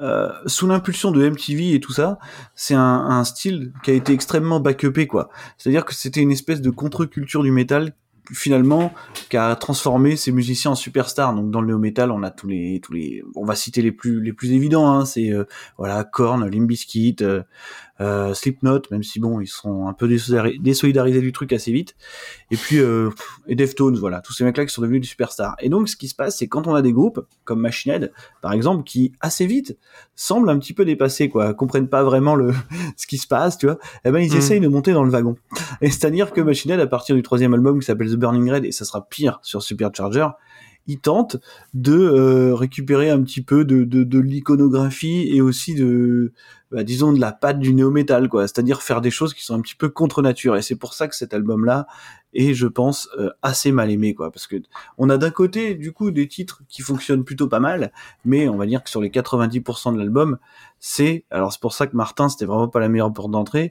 euh, 0.00 0.30
sous 0.46 0.66
l'impulsion 0.66 1.10
de 1.10 1.28
MTV 1.28 1.74
et 1.74 1.80
tout 1.80 1.92
ça, 1.92 2.18
c'est 2.54 2.74
un, 2.74 2.80
un 2.80 3.24
style 3.24 3.72
qui 3.82 3.90
a 3.90 3.94
été 3.94 4.12
extrêmement 4.12 4.60
backupé 4.60 5.06
quoi. 5.06 5.28
C'est-à-dire 5.58 5.84
que 5.84 5.94
c'était 5.94 6.20
une 6.20 6.32
espèce 6.32 6.60
de 6.60 6.70
contre-culture 6.70 7.42
du 7.42 7.50
métal 7.50 7.92
finalement 8.32 8.92
qui 9.28 9.36
a 9.36 9.54
transformé 9.56 10.16
ces 10.16 10.32
musiciens 10.32 10.72
en 10.72 10.74
superstars. 10.74 11.34
Donc 11.34 11.50
dans 11.50 11.60
le 11.60 11.68
néo 11.68 11.78
metal, 11.78 12.10
on 12.10 12.22
a 12.22 12.30
tous 12.30 12.46
les 12.46 12.80
tous 12.80 12.92
les 12.92 13.22
on 13.34 13.44
va 13.44 13.54
citer 13.54 13.82
les 13.82 13.92
plus 13.92 14.20
les 14.22 14.32
plus 14.32 14.52
évidents 14.52 14.90
hein, 14.90 15.04
c'est 15.04 15.30
euh, 15.30 15.44
voilà 15.78 16.04
Korn, 16.04 16.48
Limp 16.48 16.66
Bizkit, 16.66 17.16
euh, 17.20 17.42
euh, 18.00 18.32
Slipknot, 18.34 18.80
même 18.90 19.02
si 19.02 19.20
bon, 19.20 19.40
ils 19.40 19.46
sont 19.46 19.86
un 19.86 19.92
peu 19.92 20.08
désolidari- 20.08 20.60
désolidarisés 20.60 21.20
du 21.20 21.32
truc 21.32 21.52
assez 21.52 21.70
vite. 21.72 21.96
Et 22.50 22.56
puis 22.56 22.78
euh, 22.78 23.10
et 23.46 23.54
Deftones, 23.54 23.96
voilà, 23.96 24.20
tous 24.20 24.32
ces 24.32 24.42
mecs-là 24.44 24.64
qui 24.66 24.72
sont 24.72 24.82
devenus 24.82 25.02
des 25.02 25.06
superstars. 25.06 25.54
Et 25.60 25.68
donc 25.68 25.88
ce 25.88 25.96
qui 25.96 26.08
se 26.08 26.14
passe, 26.14 26.38
c'est 26.38 26.48
quand 26.48 26.66
on 26.66 26.74
a 26.74 26.82
des 26.82 26.92
groupes 26.92 27.20
comme 27.44 27.60
Machine 27.60 27.92
Head, 27.92 28.12
par 28.40 28.52
exemple, 28.52 28.84
qui 28.84 29.12
assez 29.20 29.46
vite 29.46 29.76
semblent 30.14 30.48
un 30.50 30.58
petit 30.58 30.72
peu 30.72 30.84
dépassés, 30.84 31.28
quoi, 31.28 31.52
comprennent 31.54 31.88
pas 31.88 32.02
vraiment 32.02 32.34
le 32.34 32.52
ce 32.96 33.06
qui 33.06 33.18
se 33.18 33.26
passe, 33.26 33.58
tu 33.58 33.66
vois. 33.66 33.78
Eh 34.04 34.10
ben 34.10 34.20
ils 34.20 34.32
Mm. 34.34 34.36
essayent 34.38 34.60
de 34.60 34.68
monter 34.68 34.92
dans 34.92 35.04
le 35.04 35.10
wagon. 35.10 35.36
Et 35.80 35.90
c'est-à-dire 35.90 36.32
que 36.32 36.40
Machine 36.40 36.70
Head, 36.70 36.80
à 36.80 36.86
partir 36.86 37.14
du 37.16 37.22
troisième 37.22 37.52
album 37.54 37.80
qui 37.80 37.86
s'appelle 37.86 38.10
The 38.10 38.16
Burning 38.16 38.50
Red, 38.50 38.64
et 38.64 38.72
ça 38.72 38.84
sera 38.84 39.06
pire 39.08 39.38
sur 39.42 39.62
Supercharger, 39.62 40.28
ils 40.86 40.98
tentent 40.98 41.36
de 41.74 41.94
euh, 41.94 42.54
récupérer 42.54 43.10
un 43.10 43.22
petit 43.22 43.42
peu 43.42 43.64
de, 43.64 43.84
de, 43.84 44.04
de 44.04 44.18
l'iconographie 44.18 45.28
et 45.30 45.40
aussi 45.40 45.74
de, 45.74 46.32
bah, 46.70 46.84
disons, 46.84 47.12
de 47.12 47.20
la 47.20 47.32
patte 47.32 47.58
du 47.58 47.74
néo-metal, 47.74 48.28
quoi. 48.28 48.46
C'est-à-dire 48.46 48.82
faire 48.82 49.00
des 49.00 49.10
choses 49.10 49.34
qui 49.34 49.44
sont 49.44 49.54
un 49.54 49.60
petit 49.60 49.74
peu 49.74 49.88
contre 49.88 50.22
nature. 50.22 50.56
Et 50.56 50.62
c'est 50.62 50.76
pour 50.76 50.94
ça 50.94 51.08
que 51.08 51.16
cet 51.16 51.34
album-là 51.34 51.86
est, 52.32 52.54
je 52.54 52.68
pense, 52.68 53.08
euh, 53.18 53.30
assez 53.42 53.72
mal 53.72 53.90
aimé, 53.90 54.14
quoi. 54.14 54.30
Parce 54.30 54.46
que 54.46 54.56
on 54.96 55.10
a 55.10 55.18
d'un 55.18 55.30
côté, 55.30 55.74
du 55.74 55.92
coup, 55.92 56.12
des 56.12 56.28
titres 56.28 56.62
qui 56.68 56.82
fonctionnent 56.82 57.24
plutôt 57.24 57.48
pas 57.48 57.60
mal, 57.60 57.92
mais 58.24 58.48
on 58.48 58.56
va 58.56 58.66
dire 58.66 58.84
que 58.84 58.90
sur 58.90 59.00
les 59.00 59.10
90% 59.10 59.94
de 59.94 59.98
l'album, 59.98 60.38
c'est, 60.78 61.24
alors 61.30 61.52
c'est 61.52 61.60
pour 61.60 61.72
ça 61.72 61.88
que 61.88 61.96
Martin, 61.96 62.28
c'était 62.28 62.46
vraiment 62.46 62.68
pas 62.68 62.80
la 62.80 62.88
meilleure 62.88 63.12
porte 63.12 63.32
d'entrée, 63.32 63.70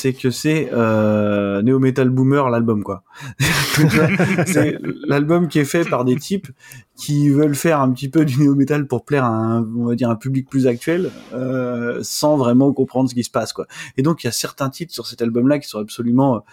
c'est 0.00 0.14
que 0.14 0.30
c'est 0.30 0.70
euh, 0.72 1.60
Neo 1.60 1.78
Metal 1.78 2.08
Boomer 2.08 2.48
l'album 2.48 2.82
quoi. 2.82 3.04
c'est 4.46 4.78
l'album 5.06 5.48
qui 5.48 5.58
est 5.58 5.66
fait 5.66 5.84
par 5.84 6.06
des 6.06 6.16
types 6.16 6.48
qui 6.96 7.28
veulent 7.28 7.54
faire 7.54 7.80
un 7.80 7.90
petit 7.92 8.08
peu 8.08 8.24
du 8.24 8.40
néo 8.40 8.54
metal 8.54 8.86
pour 8.86 9.04
plaire 9.04 9.24
à 9.24 9.28
un, 9.28 9.62
on 9.76 9.84
va 9.86 9.94
dire 9.94 10.08
un 10.08 10.16
public 10.16 10.48
plus 10.48 10.66
actuel, 10.66 11.10
euh, 11.34 12.00
sans 12.02 12.38
vraiment 12.38 12.72
comprendre 12.72 13.10
ce 13.10 13.14
qui 13.14 13.24
se 13.24 13.30
passe 13.30 13.52
quoi. 13.52 13.66
Et 13.98 14.02
donc 14.02 14.24
il 14.24 14.26
y 14.26 14.28
a 14.28 14.32
certains 14.32 14.70
titres 14.70 14.94
sur 14.94 15.06
cet 15.06 15.20
album 15.20 15.48
là 15.48 15.58
qui 15.58 15.68
sont 15.68 15.80
absolument 15.80 16.44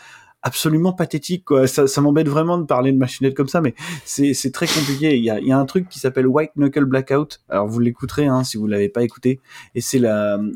absolument 0.47 0.93
pathétiques 0.93 1.43
quoi. 1.43 1.67
Ça, 1.67 2.01
m'embête 2.01 2.29
vraiment 2.29 2.57
de 2.57 2.63
parler 2.63 2.93
de 2.93 2.97
machinette 2.97 3.35
comme 3.35 3.49
ça, 3.49 3.59
mais 3.59 3.75
c'est 4.05 4.51
très 4.53 4.65
compliqué. 4.65 5.17
Il 5.17 5.23
y 5.23 5.29
a, 5.29 5.57
un 5.57 5.65
truc 5.65 5.89
qui 5.89 5.99
s'appelle 5.99 6.25
White 6.25 6.51
Knuckle 6.55 6.85
Blackout. 6.85 7.41
Alors 7.49 7.67
vous 7.67 7.79
l'écouterez 7.79 8.27
hein, 8.27 8.43
si 8.43 8.57
vous 8.57 8.65
l'avez 8.65 8.89
pas 8.89 9.03
écouté. 9.03 9.41
Et 9.75 9.81
c'est 9.81 10.01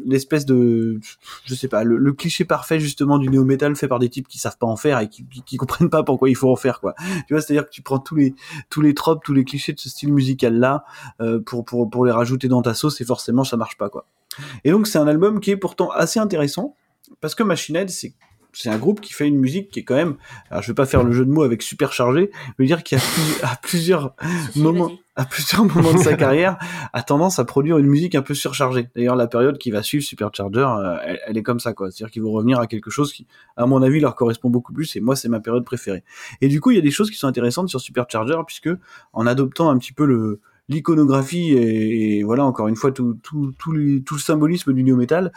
l'espèce 0.06 0.46
de 0.46 1.00
je 1.46 1.56
sais 1.56 1.68
pas 1.68 1.84
le, 1.84 2.12
cliché 2.14 2.46
parfait 2.46 2.80
justement 2.80 3.18
du 3.18 3.30
néo 3.30 3.44
metal 3.44 3.76
fait 3.76 3.88
par 3.88 4.00
des 4.00 4.10
types 4.10 4.28
qui 4.28 4.38
savent 4.38 4.58
pas 4.58 4.68
en 4.68 4.76
faire 4.76 5.00
et 5.00 5.10
qui, 5.10 5.26
qui, 5.46 5.58
comprennent 5.58 5.90
pas 5.90 6.04
pourquoi 6.04 6.30
il 6.30 6.36
faut 6.36 6.52
en 6.52 6.56
faire 6.56 6.80
quoi. 6.80 6.96
Tu 7.28 7.34
vois, 7.34 7.42
c'est-à-dire 7.42 7.66
que 7.66 7.72
tu 7.72 7.82
prends 7.82 8.00
tous 8.00 8.16
les 8.16 8.94
tropes, 8.94 9.24
tous 9.24 9.34
les 9.34 9.44
clichés 9.44 9.74
de 9.74 9.80
ce 9.80 9.90
style 9.90 10.14
musical 10.14 10.58
là 10.58 10.86
euh, 11.20 11.40
pour 11.42 12.06
les 12.06 12.12
rajouter 12.12 12.48
dans 12.48 12.62
ta 12.62 12.74
sauce 12.74 13.02
et 13.02 13.06
forcément 13.06 13.44
ça 13.44 13.58
marche 13.58 13.78
pas 13.78 13.90
quoi. 13.90 14.06
Et 14.64 14.72
donc 14.72 14.88
c'est 14.88 15.00
un 15.00 15.08
album 15.08 15.40
qui 15.42 15.52
est 15.52 15.58
pourtant 15.58 15.90
assez 15.92 16.20
intéressant 16.20 16.76
parce 17.20 17.36
que 17.36 17.44
Machine 17.44 17.76
Head 17.76 17.90
c'est 17.90 18.14
c'est 18.54 18.70
un 18.70 18.78
groupe 18.78 19.02
qui 19.02 19.14
fait 19.14 19.28
une 19.28 19.38
musique 19.38 19.70
qui 19.72 19.80
est 19.80 19.84
quand 19.84 19.96
même, 19.96 20.16
alors 20.50 20.62
je 20.64 20.68
vais 20.68 20.74
pas 20.76 20.86
faire 20.86 21.04
le 21.04 21.12
jeu 21.12 21.26
de 21.26 21.32
mots 21.32 21.44
avec 21.44 21.62
superchargé, 21.62 22.32
veux 22.60 22.66
dire 22.66 22.84
qu'il 22.84 22.98
y 22.98 23.02
a 23.02 23.04
plus- 23.04 23.44
à 23.44 23.56
plusieurs 23.62 24.14
moments, 24.56 24.92
à 25.16 25.26
plusieurs 25.26 25.66
moments 25.66 25.94
de 25.94 25.98
sa 26.00 26.14
carrière, 26.16 26.58
a 26.94 27.04
tendance 27.04 27.40
à 27.40 27.46
produire 27.46 27.78
une 27.78 27.88
musique 27.88 28.16
un 28.16 28.22
peu 28.22 28.34
surchargée. 28.34 28.88
D'ailleurs, 28.96 29.16
la 29.16 29.28
période 29.28 29.58
qui 29.58 29.70
va 29.72 29.84
suivre 29.84 30.04
Supercharger, 30.04 30.66
euh, 30.80 30.98
elle, 31.06 31.20
elle 31.28 31.38
est 31.38 31.44
comme 31.44 31.60
ça, 31.60 31.74
quoi. 31.74 31.92
C'est-à-dire 31.92 32.12
qu'ils 32.12 32.22
vont 32.24 32.32
revenir 32.32 32.60
à 32.60 32.68
quelque 32.68 32.90
chose 32.90 33.12
qui, 33.14 33.28
à 33.58 33.66
mon 33.66 33.82
avis, 33.84 34.00
leur 34.00 34.16
correspond 34.16 34.50
beaucoup 34.50 34.74
plus. 34.74 34.96
Et 34.96 35.02
moi, 35.02 35.16
c'est 35.16 35.28
ma 35.30 35.40
période 35.42 35.66
préférée. 35.66 36.04
Et 36.42 36.48
du 36.48 36.60
coup, 36.62 36.72
il 36.72 36.76
y 36.76 36.80
a 36.80 36.82
des 36.82 36.92
choses 36.92 37.10
qui 37.12 37.18
sont 37.18 37.28
intéressantes 37.28 37.70
sur 37.70 37.82
Supercharger, 37.82 38.38
puisque 38.48 38.70
en 39.14 39.28
adoptant 39.28 39.70
un 39.70 39.78
petit 39.78 39.94
peu 39.94 40.06
le 40.06 40.40
l'iconographie 40.70 41.52
et, 41.52 42.20
et 42.20 42.24
voilà 42.24 42.46
encore 42.46 42.68
une 42.70 42.78
fois 42.78 42.92
tout 42.94 43.18
tout 43.22 43.52
tout, 43.60 43.74
les- 43.74 44.02
tout 44.04 44.14
le 44.16 44.20
symbolisme 44.22 44.72
du 44.72 44.84
néo 44.84 44.96
metal 44.96 45.34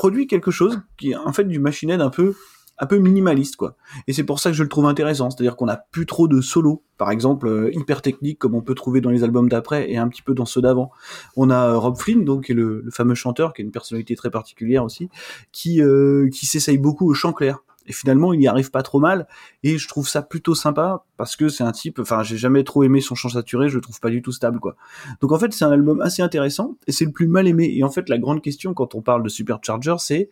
produit 0.00 0.26
quelque 0.26 0.50
chose 0.50 0.80
qui 0.96 1.10
est 1.10 1.14
en 1.14 1.30
fait 1.30 1.44
du 1.44 1.58
machine 1.58 1.90
un 1.90 2.08
peu 2.08 2.34
un 2.78 2.86
peu 2.86 2.96
minimaliste 2.96 3.56
quoi. 3.56 3.76
Et 4.06 4.14
c'est 4.14 4.24
pour 4.24 4.40
ça 4.40 4.48
que 4.48 4.56
je 4.56 4.62
le 4.62 4.68
trouve 4.70 4.86
intéressant, 4.86 5.28
c'est-à-dire 5.28 5.56
qu'on 5.56 5.68
a 5.68 5.76
plus 5.76 6.06
trop 6.06 6.26
de 6.26 6.40
solos, 6.40 6.82
par 6.96 7.10
exemple 7.10 7.46
euh, 7.46 7.70
hyper 7.74 8.00
technique 8.00 8.38
comme 8.38 8.54
on 8.54 8.62
peut 8.62 8.74
trouver 8.74 9.02
dans 9.02 9.10
les 9.10 9.24
albums 9.24 9.50
d'après 9.50 9.90
et 9.90 9.98
un 9.98 10.08
petit 10.08 10.22
peu 10.22 10.32
dans 10.32 10.46
ceux 10.46 10.62
d'avant. 10.62 10.90
On 11.36 11.50
a 11.50 11.72
euh, 11.72 11.76
Rob 11.76 11.98
Flynn 11.98 12.24
donc 12.24 12.46
qui 12.46 12.52
est 12.52 12.54
le, 12.54 12.82
fameux 12.90 13.14
chanteur 13.14 13.52
qui 13.52 13.60
a 13.60 13.64
une 13.66 13.72
personnalité 13.72 14.16
très 14.16 14.30
particulière 14.30 14.84
aussi, 14.84 15.10
qui 15.52 15.82
euh, 15.82 16.30
qui 16.30 16.46
s'essaye 16.46 16.78
beaucoup 16.78 17.06
au 17.06 17.12
chant 17.12 17.34
clair. 17.34 17.62
Et 17.86 17.92
finalement, 17.92 18.32
il 18.32 18.40
y 18.42 18.46
arrive 18.46 18.70
pas 18.70 18.82
trop 18.82 19.00
mal, 19.00 19.26
et 19.62 19.78
je 19.78 19.88
trouve 19.88 20.08
ça 20.08 20.22
plutôt 20.22 20.54
sympa 20.54 21.04
parce 21.16 21.34
que 21.34 21.48
c'est 21.48 21.64
un 21.64 21.72
type. 21.72 21.98
Enfin, 21.98 22.22
j'ai 22.22 22.36
jamais 22.36 22.62
trop 22.62 22.82
aimé 22.84 23.00
son 23.00 23.14
chant 23.14 23.30
saturé, 23.30 23.68
je 23.68 23.76
le 23.76 23.80
trouve 23.80 23.98
pas 24.00 24.10
du 24.10 24.22
tout 24.22 24.32
stable, 24.32 24.60
quoi. 24.60 24.76
Donc 25.20 25.32
en 25.32 25.38
fait, 25.38 25.52
c'est 25.52 25.64
un 25.64 25.72
album 25.72 26.00
assez 26.00 26.22
intéressant 26.22 26.76
et 26.86 26.92
c'est 26.92 27.04
le 27.04 27.12
plus 27.12 27.26
mal 27.26 27.48
aimé. 27.48 27.70
Et 27.74 27.82
en 27.82 27.90
fait, 27.90 28.08
la 28.08 28.18
grande 28.18 28.42
question 28.42 28.74
quand 28.74 28.94
on 28.94 29.02
parle 29.02 29.22
de 29.22 29.28
Supercharger, 29.28 29.96
c'est 29.98 30.30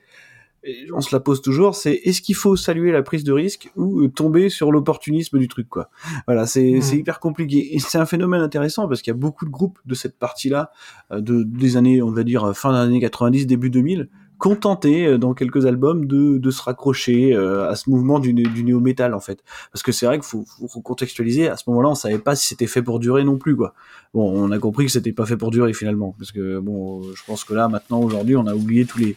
et 0.64 0.86
on 0.92 1.01
se 1.01 1.14
la 1.14 1.20
pose 1.20 1.40
toujours, 1.40 1.76
c'est 1.76 1.92
est-ce 1.92 2.20
qu'il 2.20 2.34
faut 2.34 2.57
saluer 2.57 2.90
la 2.90 3.03
prise 3.03 3.22
de 3.22 3.32
risque 3.32 3.70
ou 3.76 4.01
euh, 4.01 4.09
tomber 4.09 4.49
sur 4.51 4.72
l'opportunisme 4.72 5.38
du 5.38 5.46
truc, 5.46 5.68
quoi. 5.68 5.88
Voilà, 6.26 6.46
c'est 6.46 6.72
Mhm. 6.72 6.82
c'est 6.82 6.96
hyper 6.96 7.20
compliqué. 7.20 7.76
Et 7.76 7.78
c'est 7.78 7.96
un 7.96 8.07
phénomène 8.07 8.40
intéressant 8.40 8.88
parce 8.88 9.01
qu'il 9.01 9.12
y 9.12 9.16
a 9.16 9.18
beaucoup 9.18 9.44
de 9.44 9.51
groupes 9.51 9.78
de 9.86 9.94
cette 9.94 10.18
partie-là, 10.18 10.72
euh, 11.12 11.20
de, 11.20 11.44
des 11.44 11.76
années, 11.76 12.03
on 12.03 12.11
va 12.11 12.24
dire, 12.24 12.42
euh, 12.44 12.53
fin 12.55 12.72
des 12.72 12.78
années 12.78 13.01
90, 13.01 13.46
début 13.46 13.70
2000, 13.70 14.09
qui 14.41 14.49
ont 14.49 14.57
tenté, 14.57 15.07
euh, 15.07 15.18
dans 15.18 15.34
quelques 15.34 15.66
albums, 15.66 16.07
de, 16.07 16.39
de 16.39 16.51
se 16.51 16.62
raccrocher 16.62 17.34
euh, 17.34 17.68
à 17.68 17.76
ce 17.76 17.91
mouvement 17.91 18.18
du, 18.18 18.32
du 18.32 18.64
néo-metal, 18.64 19.14
en 19.14 19.20
fait. 19.20 19.43
Parce 19.72 19.82
que 19.82 19.93
c'est 19.93 20.07
vrai 20.07 20.18
qu'il 20.18 20.26
faut, 20.26 20.45
faut 20.68 20.80
contextualiser, 20.80 21.49
à 21.49 21.57
ce 21.57 21.64
moment-là, 21.68 21.89
on 21.89 21.95
savait 21.95 22.18
pas 22.18 22.36
si 22.36 22.47
c'était 22.47 22.66
fait 22.66 22.82
pour 22.82 23.01
durer 23.01 23.24
non 23.24 23.36
plus, 23.36 23.57
quoi. 23.57 23.74
Bon, 24.14 24.30
on 24.32 24.51
a 24.51 24.59
compris 24.59 24.86
que 24.86 24.93
c'était 24.93 25.12
pas 25.12 25.26
fait 25.26 25.36
pour 25.36 25.51
durer, 25.51 25.72
finalement. 25.72 26.14
Parce 26.18 26.32
que, 26.32 26.61
bon, 26.61 27.03
je 27.03 27.22
pense 27.26 27.45
que 27.45 27.55
là, 27.55 27.68
maintenant, 27.68 28.01
aujourd'hui, 28.01 28.36
on 28.36 28.47
a 28.47 28.55
oublié 28.55 28.84
tous 28.84 28.99
les 28.99 29.16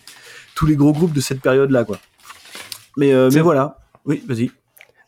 tous 0.56 0.66
les 0.66 0.76
gros 0.76 0.92
groupes 0.92 1.14
de 1.14 1.22
cette 1.22 1.42
période-là, 1.42 1.84
quoi. 1.86 1.98
Mais, 2.98 3.14
euh, 3.14 3.30
mais 3.34 3.42
voilà. 3.42 3.80
Oui, 4.06 4.24
vas-y. 4.28 4.52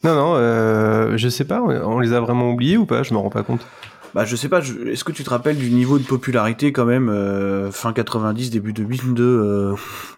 Non, 0.04 0.16
non, 0.16 0.34
euh, 0.36 1.16
je 1.18 1.30
sais 1.30 1.46
pas, 1.46 1.62
on 1.62 2.00
les 2.00 2.14
a 2.14 2.20
vraiment 2.20 2.52
oubliés 2.52 2.78
ou 2.78 2.86
pas? 2.86 3.04
Je 3.04 3.14
me 3.14 3.20
rends 3.20 3.30
pas 3.30 3.44
compte. 3.44 3.66
Bah, 4.14 4.26
je 4.26 4.36
sais 4.36 4.50
pas, 4.50 4.62
je- 4.62 4.88
est-ce 4.88 5.04
que 5.04 5.12
tu 5.12 5.24
te 5.24 5.30
rappelles 5.30 5.58
du 5.58 5.72
niveau 5.72 5.98
de 5.98 6.04
popularité, 6.04 6.72
quand 6.72 6.86
même, 6.86 7.10
euh, 7.10 7.72
fin 7.72 7.94
90, 7.94 8.52
début 8.52 8.72
2000 8.74 9.14
de 9.16 9.24
euh, 9.24 9.76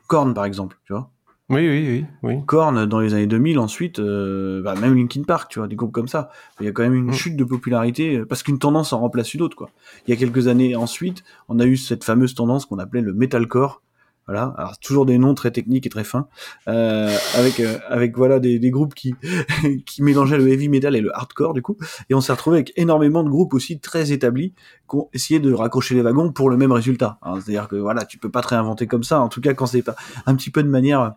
Korn, 0.08 0.34
par 0.34 0.46
exemple, 0.46 0.78
tu 0.86 0.94
vois? 0.94 1.10
Oui, 1.50 1.68
oui, 1.70 1.88
oui, 1.88 2.06
oui. 2.24 2.46
Korn, 2.48 2.86
dans 2.88 3.00
les 3.00 3.14
années 3.14 3.28
2000, 3.28 3.60
ensuite, 3.60 4.00
euh, 4.00 4.62
bah, 4.64 4.74
même 4.76 4.96
Linkin 4.96 5.22
Park, 5.24 5.50
tu 5.52 5.60
vois, 5.60 5.68
des 5.68 5.76
groupes 5.76 5.92
comme 5.94 6.08
ça. 6.08 6.30
Il 6.60 6.66
y 6.66 6.70
a 6.70 6.72
quand 6.72 6.82
même 6.84 6.94
Mm. 6.94 7.08
une 7.08 7.14
chute 7.14 7.38
de 7.38 7.44
popularité, 7.44 8.18
euh, 8.18 8.26
parce 8.26 8.42
qu'une 8.44 8.58
tendance 8.60 8.92
en 8.94 9.00
remplace 9.00 9.34
une 9.34 9.44
autre, 9.44 9.56
quoi. 9.56 9.70
Il 10.08 10.10
y 10.10 10.14
a 10.14 10.18
quelques 10.18 10.48
années 10.48 10.76
ensuite, 10.76 11.24
on 11.48 11.60
a 11.60 11.66
eu 11.66 11.78
cette 11.78 12.04
fameuse 12.04 12.34
tendance 12.36 12.66
qu'on 12.66 12.80
appelait 12.80 13.02
le 13.02 13.14
metalcore. 13.14 13.82
Voilà, 14.28 14.54
alors 14.58 14.80
toujours 14.80 15.06
des 15.06 15.18
noms 15.20 15.36
très 15.36 15.52
techniques 15.52 15.86
et 15.86 15.90
très 15.90 16.04
fins, 16.04 16.28
euh, 16.68 17.16
avec 17.36 17.60
euh, 17.60 17.78
avec 17.90 18.18
voilà 18.18 18.40
des, 18.40 18.58
des 18.58 18.72
groupes 18.72 18.96
qui 18.96 19.14
qui 19.86 20.02
mélangeaient 20.02 20.38
le 20.38 20.48
heavy 20.48 20.68
metal 20.68 20.96
et 20.96 21.02
le 21.02 21.16
hardcore 21.16 21.54
du 21.54 21.62
coup, 21.62 21.78
et 22.10 22.16
on 22.16 22.22
s'est 22.22 22.32
retrouvé 22.32 22.58
avec 22.58 22.74
énormément 22.76 23.24
de 23.24 23.30
groupes 23.30 23.54
aussi 23.54 23.80
très 23.80 24.12
établis 24.12 24.54
qui 24.90 24.96
ont 24.96 25.10
essayé 25.14 25.40
de 25.40 25.54
raccrocher 25.54 25.94
les 25.96 26.02
wagons 26.02 26.32
pour 26.32 26.50
le 26.50 26.58
même 26.58 26.72
résultat. 26.72 27.20
hein. 27.22 27.36
C'est-à-dire 27.36 27.68
que 27.68 27.76
voilà, 27.76 28.06
tu 28.06 28.18
peux 28.18 28.32
pas 28.32 28.42
te 28.42 28.48
réinventer 28.48 28.88
comme 28.88 29.04
ça. 29.04 29.22
En 29.22 29.30
tout 29.30 29.42
cas, 29.42 29.54
quand 29.54 29.68
c'est 29.68 29.84
pas 29.84 29.96
un 30.26 30.36
petit 30.36 30.50
peu 30.50 30.64
de 30.64 30.70
manière 30.70 31.14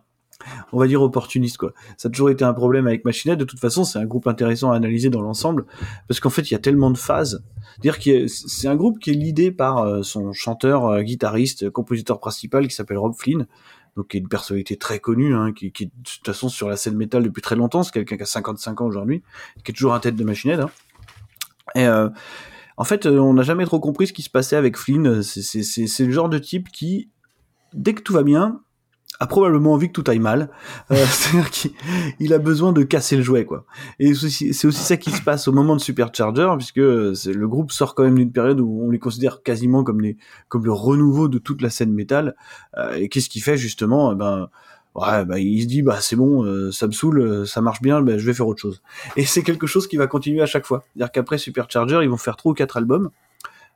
on 0.71 0.79
va 0.79 0.87
dire 0.87 1.01
opportuniste 1.01 1.57
quoi. 1.57 1.73
Ça 1.97 2.07
a 2.07 2.11
toujours 2.11 2.29
été 2.29 2.43
un 2.43 2.53
problème 2.53 2.87
avec 2.87 3.05
Machinette. 3.05 3.39
De 3.39 3.45
toute 3.45 3.59
façon, 3.59 3.83
c'est 3.83 3.99
un 3.99 4.05
groupe 4.05 4.27
intéressant 4.27 4.71
à 4.71 4.75
analyser 4.75 5.09
dans 5.09 5.21
l'ensemble 5.21 5.65
parce 6.07 6.19
qu'en 6.19 6.29
fait, 6.29 6.49
il 6.49 6.53
y 6.53 6.55
a 6.55 6.59
tellement 6.59 6.91
de 6.91 6.97
phases. 6.97 7.43
Dire 7.79 7.99
que 7.99 8.27
c'est 8.27 8.67
un 8.67 8.75
groupe 8.75 8.99
qui 8.99 9.11
est 9.11 9.13
l'idée 9.13 9.51
par 9.51 9.79
euh, 9.79 10.03
son 10.03 10.33
chanteur, 10.33 10.85
euh, 10.85 11.01
guitariste, 11.01 11.69
compositeur 11.69 12.19
principal 12.19 12.67
qui 12.67 12.75
s'appelle 12.75 12.97
Rob 12.97 13.13
Flynn. 13.15 13.47
Donc, 13.95 14.09
qui 14.09 14.17
est 14.17 14.19
une 14.19 14.29
personnalité 14.29 14.77
très 14.77 14.99
connue, 14.99 15.35
hein, 15.35 15.51
qui, 15.51 15.67
est 15.67 15.85
de 15.85 15.91
toute 16.03 16.25
façon 16.25 16.47
sur 16.47 16.69
la 16.69 16.77
scène 16.77 16.95
métal 16.95 17.23
depuis 17.23 17.41
très 17.41 17.55
longtemps. 17.55 17.83
C'est 17.83 17.91
quelqu'un 17.91 18.17
qui 18.17 18.23
a 18.23 18.27
55 18.27 18.81
ans 18.81 18.85
aujourd'hui, 18.85 19.23
qui 19.63 19.71
est 19.71 19.73
toujours 19.73 19.93
un 19.93 19.99
tête 19.99 20.15
de. 20.15 20.25
Hein. 20.29 20.69
Et 21.75 21.85
euh, 21.85 22.09
en 22.77 22.83
fait, 22.83 23.05
euh, 23.05 23.19
on 23.19 23.33
n'a 23.33 23.43
jamais 23.43 23.65
trop 23.65 23.79
compris 23.79 24.07
ce 24.07 24.13
qui 24.13 24.21
se 24.21 24.29
passait 24.29 24.55
avec 24.55 24.77
Flynn. 24.77 25.21
C'est 25.21 26.05
le 26.05 26.11
genre 26.11 26.29
de 26.29 26.37
type 26.37 26.69
qui, 26.71 27.09
dès 27.73 27.93
que 27.93 28.01
tout 28.01 28.13
va 28.13 28.23
bien, 28.23 28.61
a 29.19 29.27
probablement 29.27 29.73
envie 29.73 29.87
que 29.87 29.93
tout 29.93 30.03
aille 30.09 30.19
mal. 30.19 30.49
Euh, 30.91 30.95
C'est-à-dire 31.09 31.49
qu'il 31.49 31.71
il 32.19 32.33
a 32.33 32.39
besoin 32.39 32.73
de 32.73 32.83
casser 32.83 33.17
le 33.17 33.23
jouet, 33.23 33.45
quoi. 33.45 33.65
Et 33.99 34.13
c'est 34.13 34.67
aussi, 34.67 34.73
ça 34.73 34.97
qui 34.97 35.11
se 35.11 35.21
passe 35.21 35.47
au 35.47 35.51
moment 35.51 35.75
de 35.75 35.81
Supercharger, 35.81 36.49
puisque 36.57 36.79
euh, 36.79 37.13
le 37.25 37.47
groupe 37.47 37.71
sort 37.71 37.95
quand 37.95 38.03
même 38.03 38.15
d'une 38.15 38.31
période 38.31 38.59
où 38.59 38.81
on 38.83 38.89
les 38.89 38.99
considère 38.99 39.43
quasiment 39.43 39.83
comme 39.83 40.01
les, 40.01 40.17
comme 40.47 40.65
le 40.65 40.73
renouveau 40.73 41.27
de 41.27 41.37
toute 41.37 41.61
la 41.61 41.69
scène 41.69 41.93
métal. 41.93 42.35
Euh, 42.77 42.93
et 42.93 43.09
qu'est-ce 43.09 43.29
qu'il 43.29 43.43
fait 43.43 43.57
justement 43.57 44.11
Eh 44.11 44.15
Ben, 44.15 44.49
ouais, 44.95 45.25
bah, 45.25 45.39
il 45.39 45.61
se 45.61 45.67
dit 45.67 45.81
bah 45.81 45.99
c'est 46.01 46.15
bon, 46.15 46.43
euh, 46.43 46.71
ça 46.71 46.87
me 46.87 46.91
saoule, 46.91 47.21
euh, 47.21 47.45
ça 47.45 47.61
marche 47.61 47.81
bien, 47.81 48.01
ben 48.01 48.17
je 48.17 48.25
vais 48.25 48.33
faire 48.33 48.47
autre 48.47 48.61
chose. 48.61 48.81
Et 49.15 49.25
c'est 49.25 49.43
quelque 49.43 49.67
chose 49.67 49.87
qui 49.87 49.97
va 49.97 50.07
continuer 50.07 50.41
à 50.41 50.45
chaque 50.45 50.65
fois. 50.65 50.83
C'est-à-dire 50.93 51.11
qu'après 51.11 51.37
Supercharger, 51.37 51.99
ils 52.03 52.09
vont 52.09 52.17
faire 52.17 52.35
trois 52.35 52.51
ou 52.51 52.55
quatre 52.55 52.77
albums, 52.77 53.09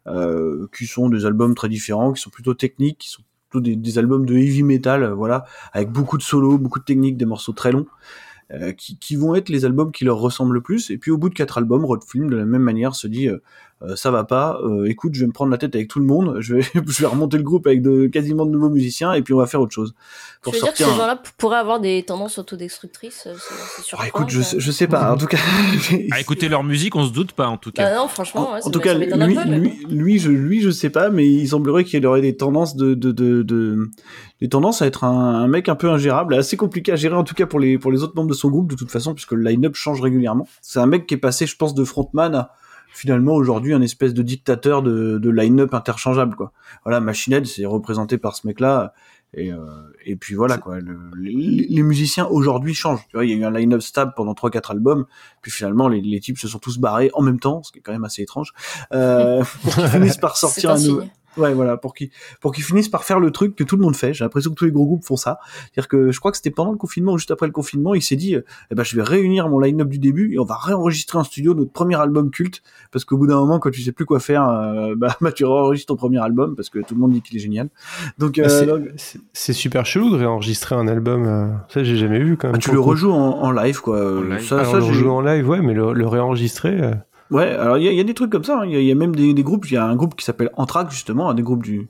euh, 0.08 0.68
qui 0.76 0.86
sont 0.86 1.10
des 1.10 1.26
albums 1.26 1.56
très 1.56 1.70
différents, 1.70 2.14
qui 2.14 2.22
sont 2.22 2.30
plutôt 2.30 2.54
techniques, 2.54 3.00
qui 3.00 3.10
sont 3.10 3.24
des, 3.62 3.98
albums 3.98 4.26
de 4.26 4.36
heavy 4.36 4.64
metal, 4.64 5.04
euh, 5.04 5.14
voilà, 5.14 5.46
avec 5.74 5.90
beaucoup 5.92 6.18
de 6.18 6.24
solos, 6.24 6.58
beaucoup 6.58 6.80
de 6.80 6.86
techniques, 6.86 7.18
des 7.18 7.26
morceaux 7.26 7.54
très 7.54 7.72
longs. 7.72 7.88
euh, 8.52 8.72
qui, 8.74 9.16
vont 9.16 9.36
être 9.36 9.50
les 9.50 9.66
albums 9.66 9.92
qui 9.92 10.06
leur 10.06 10.18
ressemblent 10.18 10.54
le 10.54 10.62
plus 10.62 10.92
et 10.92 10.98
puis 10.98 11.12
au 11.12 11.18
bout 11.18 11.30
de 11.30 11.34
quatre 11.34 11.58
albums 11.58 11.86
Rod 11.86 12.04
Film 12.04 12.30
de 12.30 12.36
la 12.36 12.46
même 12.46 12.62
manière 12.62 12.94
se 12.94 13.08
dit 13.08 13.28
euh, 13.28 13.42
ça 13.96 14.12
va 14.12 14.24
pas. 14.24 14.60
Euh, 14.64 14.86
écoute 14.86 15.14
je 15.16 15.22
vais 15.22 15.28
me 15.28 15.32
prendre 15.32 15.52
la 15.52 15.58
tête 15.58 15.76
avec 15.76 15.88
tout 15.88 16.00
le 16.00 16.06
monde. 16.06 16.38
Je 16.40 16.56
vais 16.56 16.62
je 16.88 17.02
vais 17.02 17.08
remonter 17.08 17.38
le 17.38 17.44
groupe 17.44 17.68
avec 17.68 17.82
de 17.82 18.08
quasiment 18.08 18.46
de 18.46 18.52
nouveaux 18.52 18.70
musiciens 18.70 19.14
et 19.14 19.22
puis 19.22 19.34
on 19.34 19.38
va 19.38 19.46
faire 19.48 19.62
autre 19.62 19.74
chose. 19.74 19.94
Tu 20.44 20.52
veux 20.52 20.60
dire 20.60 20.72
que 20.72 20.78
ces 20.78 20.84
gens-là 20.86 21.22
pourraient 21.38 21.58
avoir 21.58 21.80
des 21.80 22.04
tendances 22.04 22.38
autodestructrices 22.38 23.28
euh, 23.28 23.34
C'est 23.84 23.96
Ah, 23.98 24.08
écoute 24.08 24.30
je, 24.30 24.42
je 24.58 24.72
sais 24.72 24.88
pas 24.88 25.14
en 25.14 25.18
tout 25.18 25.28
cas. 25.28 25.38
À 26.12 26.20
écouter 26.20 26.50
leur 26.50 26.64
musique, 26.64 26.96
on 26.96 27.06
se 27.06 27.12
doute 27.14 27.32
pas 27.34 27.48
en 27.48 27.58
tout 27.58 27.72
cas. 27.72 27.84
Bah 27.90 27.98
non, 27.98 28.08
franchement, 28.08 28.54
ouais, 28.54 28.60
en 28.64 28.70
tout 28.70 28.80
cas, 28.80 28.96
mais 28.96 29.08
lui, 29.08 29.86
lui, 29.90 30.20
je, 30.20 30.30
lui, 30.30 30.62
je 30.62 30.70
sais 30.70 30.90
pas, 30.90 31.10
mais 31.10 31.28
il 31.28 31.48
semblerait 31.48 31.84
qu'il 31.84 32.06
aurait 32.06 32.22
des 32.22 32.36
tendances 32.36 32.76
de, 32.76 32.94
de, 32.94 33.12
de, 33.12 33.42
de- 33.44 33.90
des 34.42 34.50
tendances 34.50 34.82
à 34.82 34.88
être 34.88 35.04
un, 35.06 35.36
un 35.44 35.48
mec 35.48 35.70
un 35.70 35.76
peu 35.76 35.90
ingérable, 35.90 36.34
assez 36.36 36.58
compliqué 36.58 36.92
à 36.92 36.96
gérer 36.96 37.16
en 37.16 37.24
tout 37.24 37.34
cas 37.36 37.46
pour 37.46 37.60
les 37.60 37.78
pour 37.78 37.92
les 37.92 38.04
autres 38.04 38.14
membres 38.16 38.30
de 38.30 38.34
son 38.36 38.50
groupe 38.50 38.70
de 38.70 38.76
toute 38.76 38.92
façon, 38.92 39.14
puisque 39.14 39.32
le 39.32 39.44
line-up 39.44 39.76
change 39.76 40.02
régulièrement. 40.02 40.48
C'est 40.62 40.80
un 40.80 40.86
mec 40.86 41.08
qui 41.08 41.14
est 41.14 41.18
passé, 41.18 41.46
je 41.46 41.56
pense, 41.56 41.74
de 41.74 41.84
frontman 41.84 42.36
à 42.36 42.52
finalement 42.94 43.34
aujourd'hui 43.34 43.74
un 43.74 43.82
espèce 43.82 44.14
de 44.14 44.22
dictateur 44.22 44.82
de, 44.82 45.18
de 45.18 45.30
line-up 45.30 45.74
interchangeable 45.74 46.36
quoi. 46.36 46.52
Voilà, 46.86 47.00
Machine 47.00 47.34
Head, 47.34 47.46
c'est 47.46 47.66
représenté 47.66 48.18
par 48.18 48.36
ce 48.36 48.48
mec-là. 48.48 48.94
Et, 49.36 49.52
euh, 49.52 49.58
et 50.06 50.16
puis 50.16 50.36
voilà 50.36 50.60
quoi. 50.60 50.80
Le- 50.80 51.10
les, 51.18 51.66
les 51.68 51.82
musiciens 51.84 52.28
aujourd'hui 52.28 52.76
changent. 52.76 53.02
Tu 53.10 53.18
vois, 53.18 53.26
il 53.26 53.32
y 53.32 53.34
a 53.34 53.38
eu 53.38 53.44
un 53.44 53.52
line-up 53.52 53.82
stable 53.82 54.14
pendant 54.16 54.34
3-4 54.34 54.72
albums, 54.74 55.06
puis 55.42 55.52
finalement 55.52 55.88
les, 55.88 56.02
les 56.02 56.20
types 56.20 56.38
se 56.38 56.48
sont 56.48 56.60
tous 56.60 56.78
barrés 56.78 57.10
en 57.16 57.24
même 57.24 57.40
temps, 57.40 57.64
ce 57.64 57.72
qui 57.72 57.80
est 57.80 57.82
quand 57.82 57.94
même 57.94 58.04
assez 58.06 58.22
étrange, 58.22 58.54
euh, 58.94 59.44
pour 59.64 59.74
qu'ils 59.74 59.88
finissent 59.88 60.18
par 60.18 60.38
sortir 60.38 60.70
un 60.72 60.74
nouveau. 60.88 61.02
Ouais, 61.38 61.54
voilà, 61.54 61.78
pour 61.78 61.94
qu'ils 61.94 62.10
pour 62.42 62.54
qu'ils 62.54 62.64
finissent 62.64 62.90
par 62.90 63.04
faire 63.04 63.20
le 63.20 63.32
truc 63.32 63.56
que 63.56 63.64
tout 63.64 63.76
le 63.76 63.82
monde 63.82 63.96
fait. 63.96 64.14
J'ai 64.14 64.24
l'impression 64.24 64.52
que 64.52 64.56
tous 64.56 64.66
les 64.66 64.72
gros 64.72 64.86
groupes 64.86 65.04
font 65.04 65.16
ça. 65.16 65.40
C'est-à-dire 65.72 65.88
que 65.88 66.12
je 66.12 66.20
crois 66.20 66.32
que 66.32 66.38
c'était 66.38 66.52
pendant 66.52 66.72
le 66.72 66.78
confinement 66.78 67.14
ou 67.14 67.18
juste 67.18 67.32
après 67.32 67.46
le 67.48 67.52
confinement, 67.52 67.94
il 67.96 68.02
s'est 68.02 68.16
dit, 68.16 68.36
euh, 68.36 68.42
eh 68.72 68.76
ben 68.76 68.84
je 68.84 68.96
vais 68.96 69.02
réunir 69.04 69.50
mon 69.50 69.60
line-up 69.60 69.88
du 69.90 69.98
début 70.00 70.34
et 70.34 70.40
on 70.40 70.46
va 70.46 70.56
réenregistrer 70.56 71.18
en 71.18 71.24
studio 71.24 71.54
notre 71.54 71.72
premier 71.72 71.96
album 72.00 72.30
culte 72.32 72.62
parce 72.92 73.04
qu'au 73.06 73.18
bout 73.18 73.28
d'un 73.28 73.38
moment, 73.38 73.60
quand 73.60 73.72
tu 73.72 73.82
sais 73.82 73.92
plus 73.92 74.06
quoi 74.06 74.20
faire, 74.20 74.48
euh, 74.48 74.94
bah, 74.96 75.16
bah, 75.22 75.32
tu 75.32 75.46
réenregistres 75.46 75.88
ton 75.88 75.96
premier 75.98 76.20
album 76.20 76.56
parce 76.56 76.70
que 76.70 76.80
tout 76.80 76.94
le 76.94 77.00
monde 77.02 77.12
dit 77.14 77.22
qu'il 77.22 77.38
est 77.38 77.42
génial. 77.42 77.70
Donc, 78.18 78.38
euh, 78.38 78.44
Ah, 78.46 78.50
c'est- 78.50 78.66
donc, 78.66 78.82
c'est- 78.98 79.20
C'est 79.34 79.54
super 79.54 79.86
chelou 79.86 80.10
de 80.12 80.16
réenregistrer 80.18 80.76
un 80.76 80.88
album. 80.88 81.26
euh, 81.26 81.48
Ça, 81.70 81.84
j'ai 81.84 81.98
jamais 81.98 82.20
vu 82.20 82.38
quand 82.38 82.48
même. 82.48 82.54
bah, 82.54 82.60
tu 82.60 82.72
le 82.72 82.80
rejoues 82.80 83.12
en, 83.12 83.42
en 83.42 83.52
live 83.52 83.82
quoi. 83.82 83.98
Euh, 83.98 84.38
Ça, 84.40 84.60
Alors, 84.60 84.72
ça, 84.74 84.78
le 84.78 84.84
rejouer 84.84 85.10
en 85.10 85.22
live, 85.22 85.50
ouais, 85.50 85.62
mais 85.62 85.74
le, 85.74 85.94
le 85.94 86.08
réenregistrer. 86.08 86.92
Ouais, 87.34 87.48
alors 87.50 87.78
il 87.78 87.84
y, 87.84 87.88
a- 87.88 87.92
il 87.92 87.98
y 87.98 88.02
a 88.02 88.04
des 88.04 88.14
trucs 88.14 88.32
comme 88.32 88.44
ça. 88.44 88.60
hein. 88.62 88.66
Il 88.66 88.72
y, 88.72 88.76
a- 88.76 88.80
il 88.80 88.86
y 88.86 88.92
a 88.92 88.96
même 88.96 89.16
des, 89.16 89.34
des 89.34 89.44
groupes. 89.44 89.70
Il 89.70 89.74
y 89.74 89.78
a 89.78 89.86
un 89.86 89.96
groupe 89.96 90.16
qui 90.16 90.24
s'appelle 90.24 90.52
Anthrax 90.56 90.94
justement, 90.94 91.30
un 91.30 91.34
des 91.34 91.44
groupes 91.44 91.64
du 91.64 91.90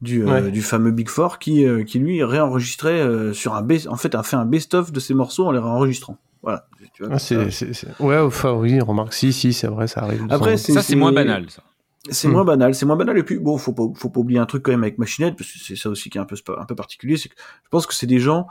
du, 0.00 0.26
euh, 0.26 0.50
du 0.50 0.62
fameux 0.62 0.90
Big 0.90 1.08
Four 1.08 1.38
qui 1.38 1.64
euh, 1.64 1.84
qui 1.84 2.00
lui 2.00 2.24
réenregistrait 2.24 3.00
euh, 3.00 3.32
sur 3.32 3.54
un 3.54 3.62
best, 3.62 3.86
en 3.86 3.96
fait 3.96 4.14
a 4.16 4.22
fait 4.24 4.34
un 4.36 4.44
best-of 4.44 4.90
de 4.90 4.98
ses 4.98 5.14
morceaux 5.14 5.46
en 5.46 5.52
les 5.52 5.60
réenregistrant. 5.60 6.18
Voilà. 6.42 6.66
Tu 6.94 7.04
vois, 7.04 7.12
ah, 7.14 7.18
c'est, 7.20 7.50
c'est- 7.52 7.72
c'est- 7.72 7.86
Ouais, 8.00 8.18
enfin, 8.18 8.52
oui, 8.54 8.80
remarque, 8.80 9.14
si, 9.14 9.32
si, 9.32 9.52
c'est 9.52 9.68
vrai, 9.68 9.86
ça 9.86 10.00
arrive. 10.02 10.26
Après, 10.28 10.56
c'est 10.56 10.72
Ça, 10.72 10.82
c'est 10.82 10.96
moins 10.96 11.12
banal. 11.12 11.48
Ça. 11.48 11.62
C'est 12.10 12.26
Hmm. 12.26 12.32
moins 12.32 12.44
banal, 12.44 12.74
c'est 12.74 12.84
moins 12.84 12.96
banal. 12.96 13.16
Et 13.16 13.22
puis, 13.22 13.38
bon, 13.38 13.56
faut 13.58 13.72
pas, 13.72 13.84
faut 13.94 14.08
pas 14.10 14.18
oublier 14.18 14.40
un 14.40 14.46
truc 14.46 14.64
quand 14.64 14.72
même 14.72 14.82
avec 14.82 14.98
Machinette, 14.98 15.36
parce 15.36 15.52
que 15.52 15.58
c'est 15.60 15.76
ça 15.76 15.88
aussi 15.88 16.10
qui 16.10 16.18
est 16.18 16.20
un 16.20 16.24
peu, 16.24 16.34
un 16.58 16.64
peu 16.64 16.74
particulier, 16.74 17.16
c'est 17.16 17.28
que 17.28 17.36
je 17.38 17.68
pense 17.70 17.86
que 17.86 17.94
c'est 17.94 18.08
des 18.08 18.18
gens 18.18 18.48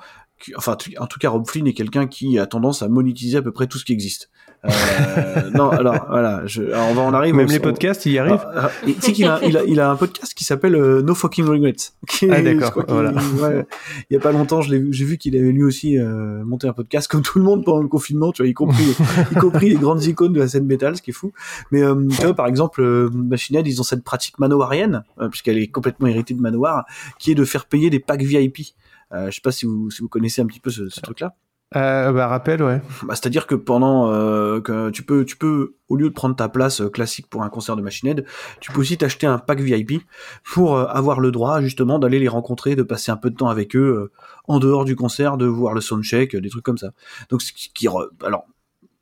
enfin, 0.57 0.75
tu- 0.75 0.97
en 0.97 1.07
tout 1.07 1.19
cas, 1.19 1.29
Rob 1.29 1.47
Flynn 1.47 1.67
est 1.67 1.73
quelqu'un 1.73 2.07
qui 2.07 2.37
a 2.39 2.45
tendance 2.45 2.81
à 2.81 2.87
monétiser 2.89 3.37
à 3.37 3.41
peu 3.41 3.51
près 3.51 3.67
tout 3.67 3.77
ce 3.77 3.85
qui 3.85 3.93
existe. 3.93 4.29
Euh, 4.63 4.69
non, 5.55 5.69
alors, 5.71 6.05
voilà, 6.07 6.43
je, 6.45 6.61
alors, 6.61 6.87
on 6.89 6.93
va 6.93 7.01
en 7.01 7.13
arriver. 7.15 7.35
Même 7.35 7.47
on- 7.47 7.51
les 7.51 7.57
on- 7.57 7.61
podcasts, 7.61 8.05
il 8.05 8.11
y 8.11 8.19
arrive 8.19 8.39
ah, 8.53 8.69
ah, 8.69 8.71
Tu 8.85 8.93
sais 8.99 9.11
qu'il 9.11 9.25
a, 9.25 9.39
il 9.43 9.57
a, 9.57 9.63
il 9.63 9.79
a 9.79 9.89
un 9.89 9.95
podcast 9.95 10.33
qui 10.35 10.43
s'appelle 10.43 10.75
euh, 10.75 11.01
No 11.01 11.15
Fucking 11.15 11.45
Regrets. 11.45 11.73
qui 12.07 12.25
est- 12.25 12.31
Ah, 12.31 12.41
d'accord, 12.41 12.83
voilà. 12.87 13.11
ouais, 13.11 13.65
il 14.09 14.13
y 14.13 14.17
a 14.17 14.19
pas 14.19 14.31
longtemps, 14.31 14.61
je 14.61 14.69
l'ai 14.71 14.77
vu, 14.79 14.93
j'ai 14.93 15.05
vu 15.05 15.17
qu'il 15.17 15.35
avait 15.35 15.51
lui 15.51 15.63
aussi 15.63 15.97
euh, 15.97 16.43
monté 16.45 16.67
un 16.67 16.73
podcast 16.73 17.09
comme 17.09 17.23
tout 17.23 17.39
le 17.39 17.43
monde 17.45 17.65
pendant 17.65 17.81
le 17.81 17.87
confinement, 17.87 18.31
tu 18.31 18.43
vois, 18.43 18.49
y 18.49 18.53
compris, 18.53 18.95
y 19.31 19.35
compris 19.35 19.69
les 19.69 19.77
grandes 19.77 20.03
icônes 20.05 20.33
de 20.33 20.39
la 20.39 20.47
scène 20.47 20.65
métal, 20.65 20.95
ce 20.95 21.01
qui 21.01 21.09
est 21.09 21.13
fou. 21.13 21.31
Mais 21.71 21.81
euh, 21.81 21.95
tu 22.09 22.21
vois, 22.21 22.35
par 22.35 22.45
exemple, 22.47 22.81
euh, 22.81 23.09
Machine 23.13 23.55
Head, 23.55 23.67
ils 23.67 23.79
ont 23.81 23.83
cette 23.83 24.03
pratique 24.03 24.37
manowarienne, 24.37 25.03
puisqu'elle 25.31 25.57
est 25.57 25.67
complètement 25.67 26.07
héritée 26.07 26.33
de 26.35 26.41
Manowar, 26.41 26.85
qui 27.17 27.31
est 27.31 27.35
de 27.35 27.45
faire 27.45 27.65
payer 27.65 27.89
des 27.89 27.99
packs 27.99 28.21
VIP. 28.21 28.75
Euh, 29.13 29.29
je 29.29 29.35
sais 29.35 29.41
pas 29.41 29.51
si 29.51 29.65
vous, 29.65 29.91
si 29.91 30.01
vous 30.01 30.09
connaissez 30.09 30.41
un 30.41 30.45
petit 30.45 30.59
peu 30.59 30.69
ce, 30.69 30.89
ce 30.89 31.01
truc-là. 31.01 31.35
Euh, 31.73 32.11
bah, 32.11 32.27
rappel, 32.27 32.61
ouais. 32.61 32.81
Bah, 33.03 33.15
c'est-à-dire 33.15 33.47
que 33.47 33.55
pendant 33.55 34.11
euh, 34.11 34.59
que 34.59 34.89
tu 34.89 35.03
peux, 35.03 35.23
tu 35.23 35.37
peux, 35.37 35.75
au 35.87 35.95
lieu 35.95 36.09
de 36.09 36.13
prendre 36.13 36.35
ta 36.35 36.49
place 36.49 36.81
euh, 36.81 36.89
classique 36.89 37.27
pour 37.29 37.43
un 37.43 37.49
concert 37.49 37.77
de 37.77 37.81
Machine 37.81 38.09
Head, 38.09 38.25
tu 38.59 38.73
peux 38.73 38.81
aussi 38.81 38.97
t'acheter 38.97 39.25
un 39.25 39.37
pack 39.37 39.61
VIP 39.61 40.01
pour 40.43 40.75
euh, 40.75 40.85
avoir 40.87 41.21
le 41.21 41.31
droit 41.31 41.61
justement 41.61 41.97
d'aller 41.97 42.19
les 42.19 42.27
rencontrer, 42.27 42.75
de 42.75 42.83
passer 42.83 43.09
un 43.09 43.15
peu 43.15 43.29
de 43.29 43.37
temps 43.37 43.47
avec 43.47 43.73
eux 43.77 43.79
euh, 43.79 44.11
en 44.49 44.59
dehors 44.59 44.83
du 44.83 44.97
concert, 44.97 45.37
de 45.37 45.45
voir 45.45 45.73
le 45.73 45.79
soundcheck, 45.79 46.35
des 46.35 46.49
trucs 46.49 46.65
comme 46.65 46.77
ça. 46.77 46.91
Donc, 47.29 47.41
ce 47.41 47.53
qui, 47.53 47.71
qui 47.73 47.87
re- 47.87 48.09
alors, 48.21 48.43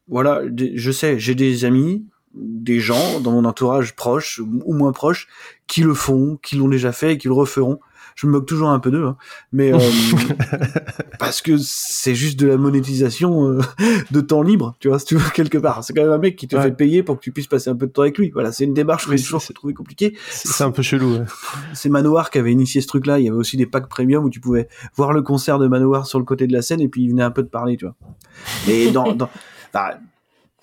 voilà, 0.07 0.41
je 0.75 0.91
sais, 0.91 1.17
j'ai 1.17 1.33
des 1.33 1.65
amis, 1.65 2.05
des 2.35 2.79
gens 2.79 3.19
dans 3.19 3.31
mon 3.31 3.45
entourage 3.45 3.95
proche 3.95 4.39
ou 4.39 4.73
moins 4.73 4.91
proche 4.91 5.27
qui 5.65 5.81
le 5.81 5.95
font, 5.95 6.37
qui 6.43 6.55
l'ont 6.55 6.67
déjà 6.67 6.91
fait 6.91 7.13
et 7.13 7.17
qui 7.17 7.27
le 7.27 7.33
referont. 7.33 7.79
Je 8.21 8.27
me 8.27 8.33
moque 8.33 8.47
toujours 8.47 8.67
un 8.67 8.79
peu 8.79 8.91
d'eux, 8.91 9.05
hein. 9.05 9.15
mais 9.53 9.73
euh, 9.73 9.79
parce 11.19 11.41
que 11.41 11.55
c'est 11.57 12.15
juste 12.15 12.37
de 12.37 12.47
la 12.47 12.57
monétisation 12.57 13.47
euh, 13.47 13.59
de 14.11 14.19
temps 14.19 14.41
libre, 14.41 14.75
tu 14.81 14.89
vois, 14.89 14.99
si 14.99 15.05
tu 15.05 15.15
veux 15.15 15.29
quelque 15.29 15.57
part. 15.57 15.85
C'est 15.85 15.93
quand 15.93 16.01
même 16.01 16.11
un 16.11 16.17
mec 16.17 16.35
qui 16.35 16.45
te 16.47 16.57
Ouais. 16.57 16.63
fait 16.63 16.71
payer 16.71 17.01
pour 17.01 17.15
que 17.15 17.21
tu 17.21 17.31
puisses 17.31 17.47
passer 17.47 17.69
un 17.69 17.77
peu 17.77 17.87
de 17.87 17.91
temps 17.93 18.01
avec 18.01 18.17
lui. 18.17 18.29
Voilà, 18.31 18.51
c'est 18.51 18.65
une 18.65 18.73
démarche 18.73 19.07
que 19.07 19.15
j'ai 19.15 19.23
toujours 19.23 19.41
trouvé 19.55 19.73
compliquée. 19.73 20.17
C'est 20.31 20.49
c'est 20.49 20.63
un 20.65 20.71
peu 20.71 20.81
chelou, 20.81 21.13
ouais. 21.13 21.23
C'est 21.73 21.87
Manowar 21.87 22.29
qui 22.29 22.39
avait 22.39 22.51
initié 22.51 22.81
ce 22.81 22.87
truc-là. 22.87 23.19
Il 23.19 23.25
y 23.25 23.29
avait 23.29 23.37
aussi 23.37 23.55
des 23.55 23.65
packs 23.65 23.87
premium 23.87 24.25
où 24.25 24.29
tu 24.29 24.41
pouvais 24.41 24.67
voir 24.97 25.13
le 25.13 25.21
concert 25.21 25.57
de 25.57 25.67
Manowar 25.69 26.05
sur 26.05 26.19
le 26.19 26.25
côté 26.25 26.45
de 26.45 26.51
la 26.51 26.61
scène 26.61 26.81
et 26.81 26.89
puis 26.89 27.03
il 27.03 27.11
venait 27.11 27.23
un 27.23 27.31
peu 27.31 27.43
de 27.43 27.47
parler, 27.47 27.77
tu 27.77 27.85
vois. 27.85 27.95
Mais 28.67 28.91
dans, 28.91 29.13
dans 29.13 29.29
bah, 29.73 29.97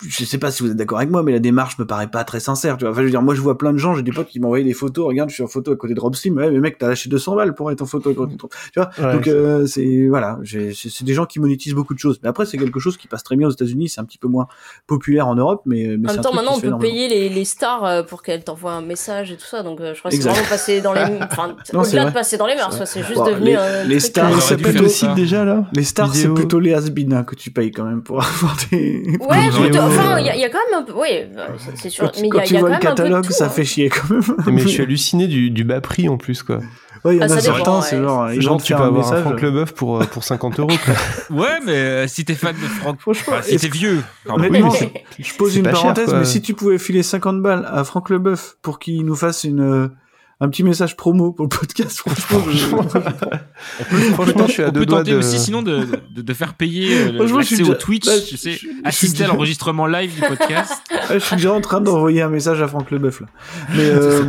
je 0.01 0.25
sais 0.25 0.37
pas 0.37 0.51
si 0.51 0.63
vous 0.63 0.69
êtes 0.71 0.77
d'accord 0.77 0.97
avec 0.99 1.09
moi, 1.09 1.23
mais 1.23 1.31
la 1.31 1.39
démarche 1.39 1.77
me 1.79 1.85
paraît 1.85 2.07
pas 2.07 2.23
très 2.23 2.39
sincère, 2.39 2.77
tu 2.77 2.83
vois. 2.85 2.91
Enfin, 2.91 3.01
je 3.01 3.05
veux 3.05 3.11
dire, 3.11 3.21
moi, 3.21 3.33
je 3.35 3.41
vois 3.41 3.57
plein 3.57 3.73
de 3.73 3.77
gens, 3.77 3.95
j'ai 3.95 4.03
des 4.03 4.11
potes 4.11 4.27
qui 4.27 4.39
m'envoyaient 4.39 4.63
des 4.63 4.73
photos. 4.73 5.07
Regarde, 5.07 5.29
je 5.29 5.35
suis 5.35 5.43
en 5.43 5.47
photo 5.47 5.71
à 5.71 5.75
côté 5.75 5.93
de 5.93 5.99
Rob 5.99 6.15
Slim. 6.15 6.37
Ouais, 6.37 6.51
mais 6.51 6.59
mec, 6.59 6.77
t'as 6.77 6.87
lâché 6.89 7.09
200 7.09 7.35
balles 7.35 7.53
pour 7.55 7.71
être 7.71 7.81
en 7.81 7.85
photo 7.85 8.11
à 8.11 8.13
côté 8.13 8.35
de 8.35 8.41
Rob- 8.41 8.51
Tu 8.73 8.79
vois. 8.79 8.89
Ouais, 8.99 9.13
Donc, 9.13 9.23
c'est- 9.25 9.31
euh, 9.31 9.65
c'est, 9.67 10.07
voilà, 10.07 10.39
j'ai- 10.43 10.73
c'est 10.73 10.89
c'est 10.89 11.03
des 11.03 11.13
gens 11.13 11.25
qui 11.25 11.39
monétisent 11.39 11.73
beaucoup 11.73 11.93
de 11.93 11.99
choses. 11.99 12.19
Mais 12.23 12.29
après, 12.29 12.45
c'est 12.45 12.57
quelque 12.57 12.79
chose 12.79 12.97
qui 12.97 13.07
passe 13.07 13.23
très 13.23 13.35
bien 13.35 13.47
aux 13.47 13.51
États-Unis. 13.51 13.89
C'est 13.89 14.01
un 14.01 14.05
petit 14.05 14.17
peu 14.17 14.27
moins 14.27 14.47
populaire 14.87 15.27
en 15.27 15.35
Europe, 15.35 15.61
mais, 15.65 15.95
mais 15.99 16.07
En 16.07 16.09
c'est 16.09 16.15
même 16.17 16.23
temps, 16.23 16.33
maintenant, 16.33 16.51
on 16.55 16.59
peut 16.59 16.67
énormément. 16.67 16.91
payer 16.91 17.07
les, 17.07 17.29
les 17.29 17.45
stars 17.45 17.83
euh, 17.85 18.03
pour 18.03 18.21
qu'elles 18.23 18.43
t'envoient 18.43 18.73
un 18.73 18.81
message 18.81 19.31
et 19.31 19.35
tout 19.37 19.45
ça. 19.45 19.63
Donc, 19.63 19.79
euh, 19.81 19.93
je 19.93 19.99
crois 19.99 20.11
que 20.11 20.17
c'est 20.17 20.23
vraiment 20.29 20.47
passé 20.49 20.81
dans 20.81 20.93
les. 20.93 21.01
Enfin, 21.31 21.55
c'est 21.63 21.75
au-delà 21.75 22.05
de 22.05 22.13
passer 22.13 22.37
dans 22.37 22.47
les 22.47 22.55
mœurs, 22.55 22.73
C'est 22.77 22.85
c'est 22.85 23.03
juste 23.03 23.15
Bon, 23.19 23.25
devenu 23.25 23.45
les- 23.47 23.55
un. 23.55 23.83
les 23.83 23.99
stars, 23.99 24.31
euh, 24.31 24.39
ça. 24.39 24.89
site 24.89 25.13
déjà, 25.15 25.43
là 25.45 25.65
Les 25.73 25.83
stars, 25.83 26.13
c'est 26.15 26.29
plutôt 26.33 26.59
les 26.59 26.73
has 26.73 26.81
que 27.25 27.35
tu 27.35 27.51
payes 27.51 27.71
quand 27.71 27.83
même 27.83 28.01
pour 28.01 28.17
avoir 28.23 28.55
des. 28.71 29.17
Ouais, 29.19 29.49
plutôt-. 29.49 29.86
Enfin, 29.87 30.19
il 30.19 30.25
y, 30.25 30.29
a- 30.29 30.35
il 30.35 30.41
y 30.41 30.45
a 30.45 30.49
quand 30.49 30.59
même 30.71 30.81
un 30.81 30.83
peu. 30.83 30.93
Oui, 30.93 31.07
euh, 31.11 31.47
c'est- 31.57 31.77
c'est 31.83 31.89
sûr. 31.89 32.05
Quand, 32.05 32.11
Mais 32.21 32.23
il 32.23 32.25
y 32.27 32.29
quand 32.29 32.39
a, 32.39 32.43
tu 32.43 32.53
y 32.53 32.57
a 32.57 32.59
quand 32.59 32.67
vois 32.67 32.69
même 32.69 32.79
le 32.81 32.87
un 32.87 32.89
catalogue, 32.95 33.25
tout, 33.25 33.31
ça 33.31 33.45
hein. 33.45 33.49
fait 33.49 33.65
chier 33.65 33.89
quand 33.89 34.09
même. 34.09 34.21
Mais 34.47 34.61
je 34.61 34.67
suis 34.67 34.81
halluciné 34.83 35.27
du, 35.27 35.49
du 35.51 35.63
bas 35.63 35.81
prix 35.81 36.07
en 36.09 36.17
plus, 36.17 36.43
quoi. 36.43 36.59
Ouais, 37.05 37.15
il 37.15 37.19
y 37.21 37.23
en 37.23 37.29
Ah, 37.29 37.33
a 37.35 37.39
certains, 37.39 37.75
ouais. 37.77 37.81
c'est 37.83 37.97
genre, 38.01 38.31
ils 38.31 38.41
Genre, 38.41 38.53
vont 38.57 38.59
tu 38.59 38.73
peux 38.73 38.79
un 38.81 38.85
avoir 38.87 39.07
un 39.07 39.09
message. 39.11 39.23
Franck 39.23 39.41
Leboeuf 39.41 39.71
pour, 39.73 40.01
euh, 40.01 40.05
pour 40.05 40.23
50 40.23 40.59
euros, 40.59 40.73
quoi. 40.83 40.93
Ouais, 41.37 41.59
mais 41.63 41.73
euh, 41.73 42.07
si 42.07 42.25
t'es 42.25 42.33
fan 42.33 42.55
de 42.55 42.59
Franck, 42.59 42.99
Franchement, 42.99 43.33
enfin, 43.37 43.43
si 43.43 43.55
t'es 43.57 43.69
vieux. 43.69 44.01
Honnêtement, 44.27 44.69
Oui, 44.71 44.77
mais 44.81 45.23
je 45.23 45.33
pose 45.35 45.55
une 45.55 45.63
cher, 45.65 45.73
parenthèse, 45.73 46.09
quoi. 46.09 46.19
mais 46.19 46.25
si 46.25 46.41
tu 46.41 46.53
pouvais 46.55 46.79
filer 46.79 47.03
50 47.03 47.41
balles 47.41 47.69
à 47.71 47.83
Franck 47.83 48.09
Leboeuf 48.09 48.57
pour 48.63 48.79
qu'il 48.79 49.05
nous 49.05 49.15
fasse 49.15 49.43
une, 49.43 49.61
euh, 49.61 49.87
un 50.39 50.49
petit 50.49 50.63
message 50.63 50.95
promo 50.95 51.31
pour 51.31 51.45
le 51.45 51.49
podcast. 51.49 51.97
Franchement, 51.97 52.39
je... 52.51 54.13
Franchement, 54.13 54.43
je 54.47 54.51
suis 54.51 54.63
à 54.63 54.69
On 54.69 54.71
deux 54.71 54.79
peut 54.81 54.85
doigts 54.85 54.99
tenter 54.99 55.11
de. 55.11 55.17
aussi 55.17 55.39
sinon 55.39 55.61
de, 55.63 55.85
de, 56.15 56.21
de 56.21 56.33
faire 56.33 56.53
payer 56.53 56.95
euh, 56.95 57.13
Franchement, 57.17 57.41
je 57.41 57.45
suis 57.47 57.55
l'accès 57.57 57.71
au 57.71 57.75
Twitch, 57.75 58.05
là, 58.05 58.19
tu 58.19 58.37
sais, 58.37 58.51
je- 58.53 58.67
assister 58.83 59.19
je- 59.19 59.23
à 59.23 59.27
l'enregistrement 59.33 59.87
live 59.87 60.13
du 60.13 60.21
podcast. 60.21 60.73
Je 61.09 61.19
suis 61.19 61.37
déjà 61.37 61.53
en 61.53 61.61
train 61.61 61.79
d'envoyer 61.79 62.21
un 62.21 62.27
message 62.29 62.61
à 62.61 62.67
Franck 62.67 62.91
Leboeuf 62.91 63.21
là. 63.21 63.27
Mais 63.75 63.79
euh, 63.89 64.23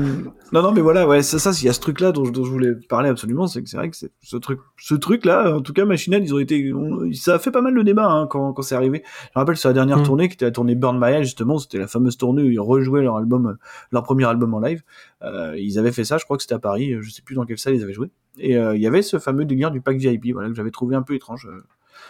non 0.52 0.62
non 0.62 0.70
mais 0.72 0.80
voilà 0.80 1.08
ouais 1.08 1.22
ça 1.22 1.38
ça 1.40 1.50
il 1.60 1.64
y 1.66 1.68
a 1.68 1.72
ce 1.72 1.80
truc 1.80 1.98
là 2.00 2.12
dont, 2.12 2.24
je- 2.24 2.30
dont 2.30 2.44
je 2.44 2.50
voulais 2.50 2.72
parler 2.88 3.08
absolument 3.08 3.48
c'est 3.48 3.62
que 3.62 3.68
c'est 3.68 3.76
vrai 3.76 3.90
que 3.90 3.96
c'est 3.96 4.12
ce 4.22 4.36
truc 4.36 4.60
ce 4.78 4.94
truc 4.94 5.24
là 5.24 5.56
en 5.56 5.60
tout 5.60 5.72
cas 5.72 5.84
Machinette 5.84 6.22
ils 6.24 6.32
ont 6.34 6.38
été 6.38 6.72
on- 6.72 7.12
ça 7.12 7.34
a 7.34 7.38
fait 7.40 7.50
pas 7.50 7.62
mal 7.62 7.74
de 7.74 7.82
débat 7.82 8.06
hein, 8.08 8.28
quand 8.30 8.52
quand 8.52 8.62
c'est 8.62 8.76
arrivé. 8.76 9.02
Je 9.04 9.30
me 9.38 9.40
rappelle 9.40 9.56
sur 9.56 9.68
la 9.68 9.72
dernière 9.74 9.98
Mm. 9.98 10.02
tournée 10.04 10.28
qui 10.28 10.34
était 10.34 10.44
la 10.44 10.50
tournée 10.52 10.76
Burn 10.76 10.98
My 11.00 11.14
Eye 11.14 11.24
justement 11.24 11.58
c'était 11.58 11.78
la 11.78 11.88
fameuse 11.88 12.16
tournée 12.16 12.42
où 12.42 12.46
ils 12.50 12.60
rejouaient 12.60 13.02
leur 13.02 13.16
album 13.16 13.46
euh, 13.46 13.52
leur 13.90 14.04
premier 14.04 14.24
album 14.26 14.54
en 14.54 14.60
live. 14.60 14.82
Euh, 15.22 15.56
ils 15.58 15.78
avaient 15.78 15.90
fait 15.90 16.04
ça 16.04 16.16
je 16.16 16.24
crois 16.24 16.36
que 16.36 16.44
c'était 16.44 16.54
à 16.54 16.60
Paris 16.60 16.92
euh, 16.92 17.02
je 17.02 17.10
sais 17.10 17.22
plus 17.22 17.34
dans 17.34 17.44
quelle 17.44 17.58
salle 17.58 17.74
ils 17.74 17.82
avaient 17.82 17.92
joué 17.92 18.08
et 18.38 18.56
euh, 18.56 18.76
il 18.76 18.80
y 18.80 18.86
avait 18.86 19.02
ce 19.02 19.18
fameux 19.18 19.44
délire 19.44 19.72
du 19.72 19.80
pack 19.80 19.96
VIP 19.96 20.32
voilà 20.32 20.48
que 20.48 20.54
j'avais 20.54 20.70
trouvé 20.70 20.94
un 20.94 21.02
peu 21.02 21.14
étrange. 21.14 21.48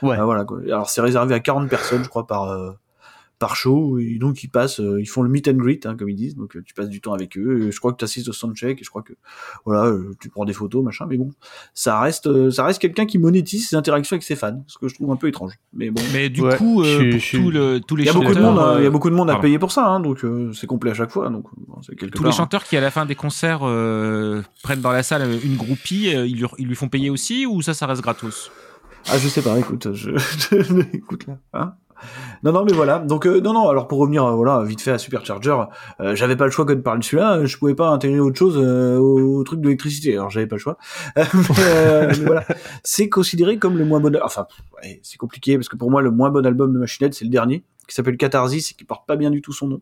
Ouais. 0.03 0.17
Voilà 0.21 0.45
quoi. 0.45 0.61
Alors 0.65 0.91
c'est 0.91 1.01
réservé 1.01 1.35
à 1.35 1.41
40 1.41 1.71
personnes 1.71 2.05
je 2.05 2.09
crois 2.09 2.27
par 2.27 2.51
euh, 2.51 2.73
par 3.39 3.55
show 3.57 3.99
et 3.99 4.19
donc 4.19 4.43
ils 4.43 4.49
passent 4.49 4.81
euh, 4.81 5.01
ils 5.01 5.07
font 5.07 5.23
le 5.23 5.29
meet 5.29 5.47
and 5.49 5.53
greet 5.55 5.87
hein, 5.87 5.97
comme 5.97 6.09
ils 6.09 6.17
disent. 6.17 6.35
Donc 6.37 6.57
euh, 6.57 6.63
tu 6.65 6.75
passes 6.75 6.89
du 6.89 7.01
temps 7.01 7.13
avec 7.15 7.39
eux 7.39 7.69
et 7.69 7.71
je 7.73 7.79
crois 7.79 7.93
que 7.93 7.99
tu 7.99 8.05
assistes 8.05 8.29
au 8.29 8.33
soundcheck 8.33 8.81
et 8.81 8.85
je 8.85 8.91
crois 8.91 9.03
que 9.03 9.13
voilà 9.65 9.87
euh, 9.87 10.15
tu 10.21 10.29
prends 10.29 10.45
des 10.45 10.53
photos 10.53 10.83
machin 10.85 11.07
mais 11.09 11.17
bon 11.17 11.31
ça 11.75 12.01
reste 12.01 12.27
euh, 12.27 12.51
ça 12.51 12.65
reste 12.65 12.81
quelqu'un 12.81 13.07
qui 13.07 13.19
monétise 13.19 13.69
ses 13.69 13.77
interactions 13.77 14.15
avec 14.15 14.25
ses 14.25 14.35
fans 14.37 14.65
ce 14.67 14.77
que 14.79 14.89
je 14.89 14.95
trouve 14.95 15.11
un 15.13 15.17
peu 15.17 15.29
étrange. 15.29 15.53
Mais 15.73 15.91
bon. 15.91 16.03
Mais 16.13 16.29
du 16.31 16.41
Ouais, 16.43 16.57
coup, 16.57 16.83
euh, 16.83 16.99
suis- 16.99 17.11
pour 17.11 17.21
je 17.21 17.25
suis- 17.25 17.39
tout 17.39 17.51
le- 17.51 17.81
tous 17.81 17.97
les 17.97 18.05
il 18.05 18.07
y 18.07 18.11
a 18.11 18.13
beaucoup 18.13 18.27
de 18.29 18.35
chanteurs, 18.35 18.51
monde 18.55 18.59
hein, 18.59 18.81
il 18.81 18.85
y 18.85 18.87
a 18.87 18.91
beaucoup 18.91 19.11
de 19.11 19.15
monde 19.15 19.31
à 19.31 19.35
pardon. 19.35 19.47
payer 19.47 19.59
pour 19.59 19.71
ça 19.73 19.87
hein, 19.87 20.01
donc 20.01 20.25
euh, 20.25 20.53
c'est 20.53 20.67
complet 20.67 20.91
à 20.91 20.95
chaque 20.95 21.11
fois 21.11 21.29
donc 21.31 21.45
bon, 21.67 21.81
c'est 21.83 21.95
quelque 21.97 22.17
Tous 22.17 22.23
part, 22.23 22.31
les 22.33 22.37
chanteurs 22.37 22.65
qui 22.65 22.77
à 22.77 22.81
la 22.81 22.91
fin 22.91 23.07
des 23.07 23.15
concerts 23.15 23.61
euh, 23.63 24.43
prennent 24.63 24.81
dans 24.81 24.91
la 24.93 25.03
salle 25.03 25.29
une 25.45 25.57
groupie, 25.57 26.15
euh, 26.15 26.27
ils, 26.27 26.37
lui, 26.41 26.47
ils 26.59 26.67
lui 26.67 26.75
font 26.75 26.89
payer 26.89 27.09
aussi 27.11 27.47
ou 27.47 27.63
ça, 27.63 27.73
ça 27.75 27.87
reste 27.87 28.03
gratos? 28.03 28.51
Ah, 29.11 29.17
je 29.17 29.29
sais 29.29 29.43
pas, 29.43 29.59
écoute, 29.59 29.93
je, 29.95 30.11
je- 30.51 30.97
écoute 30.97 31.27
là, 31.27 31.39
hein. 31.55 31.75
Non, 32.43 32.53
non, 32.53 32.65
mais 32.65 32.73
voilà. 32.73 32.99
Donc, 32.99 33.27
euh, 33.27 33.41
non, 33.41 33.53
non. 33.53 33.69
Alors, 33.69 33.89
pour 33.89 33.99
revenir, 33.99 34.25
euh, 34.25 34.33
voilà, 34.33 34.63
vite 34.63 34.81
fait 34.81 34.93
à 34.93 34.99
Supercharger, 34.99 35.57
euh, 36.01 36.15
j'avais 36.15 36.37
pas 36.37 36.45
le 36.45 36.51
choix 36.51 36.65
que 36.65 36.73
de 36.73 36.81
parler 36.81 37.01
de 37.01 37.05
celui-là. 37.05 37.45
Je 37.45 37.57
pouvais 37.57 37.75
pas 37.75 37.89
intégrer 37.89 38.21
autre 38.21 38.39
chose 38.39 38.59
euh, 38.59 38.99
au, 38.99 39.43
truc 39.45 39.61
de 39.61 39.65
l'électricité. 39.67 40.15
Alors, 40.15 40.31
j'avais 40.31 40.47
pas 40.47 40.57
le 40.57 40.61
choix. 40.61 40.79
euh, 41.19 42.13
voilà, 42.25 42.45
c'est 42.83 43.09
considéré 43.09 43.59
comme 43.59 43.77
le 43.77 43.85
moins 43.85 44.01
bon. 44.01 44.17
Enfin, 44.23 44.47
ouais, 44.83 45.01
c'est 45.03 45.19
compliqué 45.19 45.57
parce 45.57 45.69
que 45.69 45.77
pour 45.77 45.91
moi, 45.91 46.03
le 46.03 46.11
moins 46.11 46.31
bon 46.31 46.45
album 46.45 46.73
de 46.73 46.79
Machinette, 46.79 47.15
c'est 47.15 47.25
le 47.25 47.31
dernier, 47.31 47.65
qui 47.89 47.95
s'appelle 47.95 48.17
Catharsis 48.17 48.71
et 48.71 48.75
qui 48.75 48.85
porte 48.85 49.07
pas 49.07 49.17
bien 49.17 49.31
du 49.31 49.43
tout 49.43 49.53
son 49.53 49.67
nom, 49.67 49.81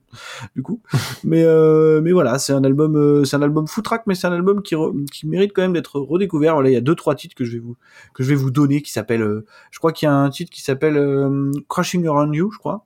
du 0.55 0.63
coup. 0.63 0.81
mais, 1.25 1.43
euh, 1.45 2.01
mais 2.01 2.13
voilà, 2.13 2.39
c'est 2.39 2.53
un 2.53 2.65
album, 2.65 2.97
euh, 2.97 3.25
c'est 3.25 3.37
un 3.37 3.43
album 3.43 3.67
foutraque, 3.67 4.05
mais 4.07 4.15
c'est 4.15 4.27
un 4.27 4.33
album 4.33 4.63
qui, 4.63 4.75
re- 4.75 5.05
qui 5.11 5.27
mérite 5.27 5.53
quand 5.55 5.63
même 5.63 5.73
d'être 5.75 6.01
redécouvert. 6.01 6.55
Voilà, 6.55 6.71
il 6.71 6.73
y 6.73 6.77
a 6.77 6.81
deux, 6.81 6.95
trois 6.95 7.15
titres 7.15 7.35
que 7.35 7.45
je 7.45 7.53
vais 7.53 7.59
vous 7.59 7.77
que 8.15 8.23
je 8.23 8.29
vais 8.29 8.35
vous 8.35 8.51
donner 8.51 8.81
qui 8.81 8.93
s'appelle 8.93 9.23
euh, 9.23 9.45
je 9.71 9.79
crois 9.79 9.93
qu'il 9.93 10.07
y 10.07 10.09
a 10.09 10.15
un 10.15 10.31
titre 10.31 10.51
qui 10.51 10.63
s'appelle 10.63 10.97
euh, 10.97 11.51
Crashing 11.69 12.07
Around 12.07 12.35
You 12.35 12.51
je 12.53 12.59
crois 12.59 12.85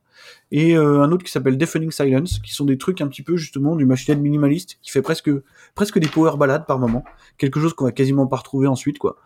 et 0.52 0.76
euh, 0.76 1.02
un 1.02 1.12
autre 1.12 1.24
qui 1.24 1.30
s'appelle 1.30 1.56
Deafening 1.56 1.90
Silence 1.90 2.38
qui 2.40 2.52
sont 2.52 2.64
des 2.64 2.76
trucs 2.78 3.00
un 3.00 3.06
petit 3.08 3.22
peu 3.22 3.36
justement 3.36 3.76
du 3.76 3.86
machinette 3.86 4.18
minimaliste 4.20 4.78
qui 4.82 4.90
fait 4.90 5.02
presque 5.02 5.30
presque 5.74 5.98
des 5.98 6.08
power 6.08 6.36
ballades 6.36 6.66
par 6.66 6.78
moment. 6.78 7.04
Quelque 7.38 7.60
chose 7.60 7.72
qu'on 7.74 7.84
va 7.84 7.92
quasiment 7.92 8.26
pas 8.26 8.36
retrouver 8.36 8.66
ensuite 8.66 8.98
quoi. 8.98 9.16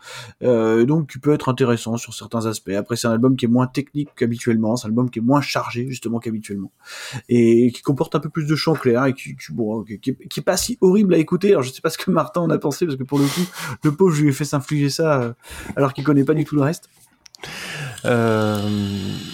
Euh, 0.43 0.85
donc 0.85 1.11
qui 1.11 1.19
peut 1.19 1.33
être 1.33 1.49
intéressant 1.49 1.97
sur 1.97 2.13
certains 2.15 2.47
aspects. 2.47 2.71
Après 2.77 2.97
c'est 2.97 3.07
un 3.09 3.13
album 3.13 3.37
qui 3.37 3.45
est 3.47 3.49
moins 3.49 3.67
technique 3.67 4.11
qu'habituellement. 4.17 4.77
C'est 4.77 4.87
un 4.87 4.91
album 4.91 5.11
qui 5.11 5.19
est 5.21 5.23
moins 5.23 5.41
chargé 5.41 5.87
justement 5.89 6.19
qu'habituellement. 6.19 6.73
Et 7.29 7.73
qui 7.73 7.83
comporte 7.83 8.15
un 8.15 8.21
peu 8.21 8.29
plus 8.29 8.47
de 8.47 8.55
chants 8.55 8.75
clairs 8.75 9.07
et 9.07 9.15
qui, 9.15 9.35
qui, 9.37 9.53
bon, 9.53 9.83
qui, 9.85 9.99
qui 10.01 10.11
est- 10.11 10.29
qui 10.29 10.41
est 10.41 10.43
pas 10.43 10.57
si 10.57 10.77
horrible 10.81 11.15
à 11.15 11.19
écouter. 11.19 11.51
Alors 11.51 11.63
je 11.63 11.71
sais 11.73 11.81
pas 11.81 11.91
ce 11.91 11.99
que 11.99 12.11
Martin 12.11 12.43
en 12.43 12.51
a 12.51 12.59
pensé 12.59 12.85
parce 12.87 12.99
que 12.99 13.05
pour 13.05 13.19
le 13.19 13.25
coup 13.27 13.47
le 13.83 13.93
pauvre 13.93 14.13
je 14.15 14.23
lui 14.23 14.29
ai 14.29 14.33
fait 14.33 14.45
s'infliger 14.45 14.91
ça 14.91 15.21
euh, 15.23 15.33
alors 15.77 15.93
qu'il 15.95 16.05
connaît 16.05 16.25
pas 16.25 16.35
du 16.35 16.45
tout 16.45 16.55
le 16.57 16.63
reste 16.63 16.89
Euh, 18.05 18.69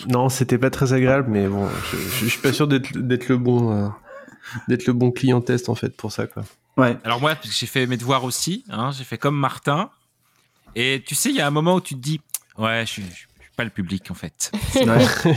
non, 0.08 0.28
c'était 0.28 0.58
pas 0.58 0.70
très 0.70 0.92
agréable, 0.92 1.28
mais 1.30 1.48
bon, 1.48 1.68
je, 1.90 1.96
je, 1.96 2.24
je 2.24 2.30
suis 2.30 2.40
pas 2.40 2.52
sûr 2.52 2.68
d'être 2.68 3.28
le 3.28 3.36
bon 3.36 3.72
euh, 3.72 3.88
d'être 4.68 4.86
le 4.86 4.92
bon 4.92 5.10
client 5.10 5.40
test 5.40 5.68
en 5.68 5.74
fait 5.74 5.96
pour 5.96 6.12
ça 6.12 6.26
quoi. 6.26 6.44
Ouais. 6.76 6.96
Alors 7.04 7.20
moi, 7.20 7.34
parce 7.34 7.48
que 7.48 7.54
j'ai 7.54 7.66
fait 7.66 7.86
mes 7.86 7.96
devoirs 7.96 8.24
aussi, 8.24 8.64
hein, 8.70 8.90
j'ai 8.96 9.04
fait 9.04 9.18
comme 9.18 9.36
Martin. 9.36 9.90
Et 10.76 11.02
tu 11.04 11.14
sais, 11.14 11.30
il 11.30 11.36
y 11.36 11.40
a 11.40 11.46
un 11.46 11.50
moment 11.50 11.74
où 11.74 11.80
tu 11.80 11.94
te 11.94 12.00
dis, 12.00 12.20
ouais, 12.56 12.84
je 12.86 12.92
suis, 12.92 13.02
je 13.02 13.16
suis 13.16 13.26
pas 13.60 13.64
le 13.64 13.70
public 13.70 14.10
en 14.10 14.14
fait. 14.14 14.50
Ouais. 14.74 15.34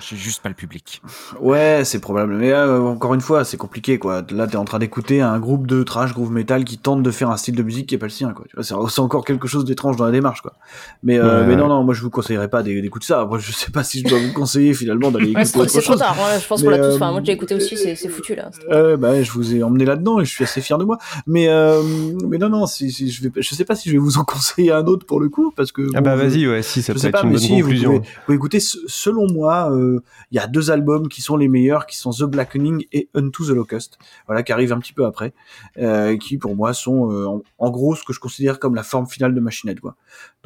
je 0.00 0.04
suis 0.06 0.16
juste 0.16 0.40
pas 0.42 0.48
le 0.48 0.54
public. 0.54 1.02
Ouais, 1.40 1.82
c'est 1.84 1.98
probable. 2.00 2.34
Mais 2.34 2.52
euh, 2.52 2.80
encore 2.80 3.12
une 3.12 3.20
fois, 3.20 3.44
c'est 3.44 3.56
compliqué, 3.58 3.98
quoi. 3.98 4.24
Là, 4.30 4.46
t'es 4.46 4.56
en 4.56 4.64
train 4.64 4.78
d'écouter 4.78 5.20
un 5.20 5.38
groupe 5.38 5.66
de 5.66 5.82
trash 5.82 6.14
groove 6.14 6.30
metal 6.32 6.64
qui 6.64 6.78
tente 6.78 7.02
de 7.02 7.10
faire 7.10 7.28
un 7.30 7.36
style 7.36 7.54
de 7.54 7.62
musique 7.62 7.86
qui 7.88 7.94
est 7.94 7.98
pas 7.98 8.06
le 8.06 8.10
sien, 8.10 8.32
quoi. 8.32 8.46
Tu 8.48 8.56
vois, 8.56 8.64
c'est 8.88 9.00
encore 9.00 9.24
quelque 9.24 9.46
chose 9.48 9.64
d'étrange 9.66 9.96
dans 9.96 10.06
la 10.06 10.12
démarche, 10.12 10.40
quoi. 10.40 10.54
Mais, 11.02 11.18
euh, 11.18 11.40
Ouais, 11.40 11.46
mais 11.46 11.54
ouais. 11.54 11.60
non, 11.60 11.68
non, 11.68 11.82
moi, 11.84 11.92
je 11.92 12.00
vous 12.02 12.08
conseillerais 12.10 12.48
pas 12.48 12.62
d'é- 12.62 12.80
d'écouter 12.80 13.06
ça. 13.06 13.24
Moi, 13.26 13.38
je 13.38 13.52
sais 13.52 13.70
pas 13.70 13.84
si 13.84 14.00
je 14.00 14.08
dois 14.08 14.18
vous 14.18 14.32
conseiller 14.32 14.72
finalement 14.72 15.10
d'aller 15.10 15.30
écouter 15.32 15.44
c'est 15.44 15.58
autre 15.58 15.70
c'est 15.70 15.82
trop 15.82 15.96
tard, 15.96 16.16
hein, 16.18 16.38
je 16.40 16.46
pense 16.46 16.62
qu'on 16.62 16.70
l'a 16.70 16.78
tous. 16.78 16.84
euh, 16.84 16.94
Enfin, 16.96 17.10
moi, 17.10 17.20
j'ai 17.22 17.32
écouté 17.32 17.54
aussi, 17.54 17.76
c'est 17.76 18.08
foutu 18.08 18.34
là. 18.34 18.50
Euh, 18.70 18.96
bah, 18.96 19.22
je 19.22 19.30
vous 19.32 19.54
ai 19.54 19.62
emmené 19.62 19.84
là-dedans 19.84 20.20
et 20.20 20.24
je 20.24 20.30
suis 20.30 20.44
assez 20.44 20.60
fier 20.62 20.78
de 20.78 20.84
moi. 20.84 20.96
Mais, 21.26 21.48
euh, 21.48 21.82
mais 22.26 22.38
non, 22.38 22.48
non, 22.48 22.66
si, 22.66 22.90
si, 22.90 23.10
je 23.10 23.22
vais, 23.24 23.30
je 23.36 23.54
sais 23.54 23.64
pas 23.64 23.74
si 23.74 23.88
je 23.90 23.94
vais 23.94 23.98
vous 24.00 24.16
en 24.18 24.24
conseiller 24.24 24.72
un 24.72 24.84
autre 24.86 25.04
pour 25.04 25.20
le 25.20 25.28
coup, 25.28 25.52
parce 25.54 25.72
que. 25.72 25.82
Ah 25.94 26.00
bon, 26.00 26.04
bah 26.10 26.16
vas-y, 26.16 26.46
ouais, 26.48 26.62
si 26.62 26.80
ça 26.82 26.94
peut 26.94 27.00
être 27.04 27.12
pas, 27.12 27.22
une 27.22 27.30
bonne 27.30 27.38
si, 27.38 27.60
vous 27.66 27.70
conclusion. 27.70 27.90
pouvez, 27.90 28.08
vous 28.08 28.20
pouvez 28.24 28.36
écouter, 28.36 28.60
selon 28.60 29.26
moi, 29.32 29.70
euh, 29.72 30.00
il 30.30 30.36
y 30.36 30.38
a 30.38 30.46
deux 30.46 30.70
albums 30.70 31.08
qui 31.08 31.22
sont 31.22 31.36
les 31.36 31.48
meilleurs, 31.48 31.86
qui 31.86 31.96
sont 31.96 32.10
The 32.10 32.24
Blackening 32.24 32.84
et 32.92 33.08
Unto 33.14 33.44
the 33.44 33.50
Locust, 33.50 33.98
voilà, 34.26 34.42
qui 34.42 34.52
arrivent 34.52 34.72
un 34.72 34.78
petit 34.78 34.92
peu 34.92 35.04
après, 35.04 35.32
euh, 35.78 36.16
qui 36.16 36.38
pour 36.38 36.56
moi 36.56 36.72
sont 36.72 37.10
euh, 37.10 37.26
en, 37.26 37.42
en 37.58 37.70
gros 37.70 37.94
ce 37.94 38.04
que 38.04 38.12
je 38.12 38.20
considère 38.20 38.58
comme 38.58 38.74
la 38.74 38.82
forme 38.82 39.06
finale 39.06 39.34
de 39.34 39.40
Machinette, 39.40 39.80
quoi. 39.80 39.96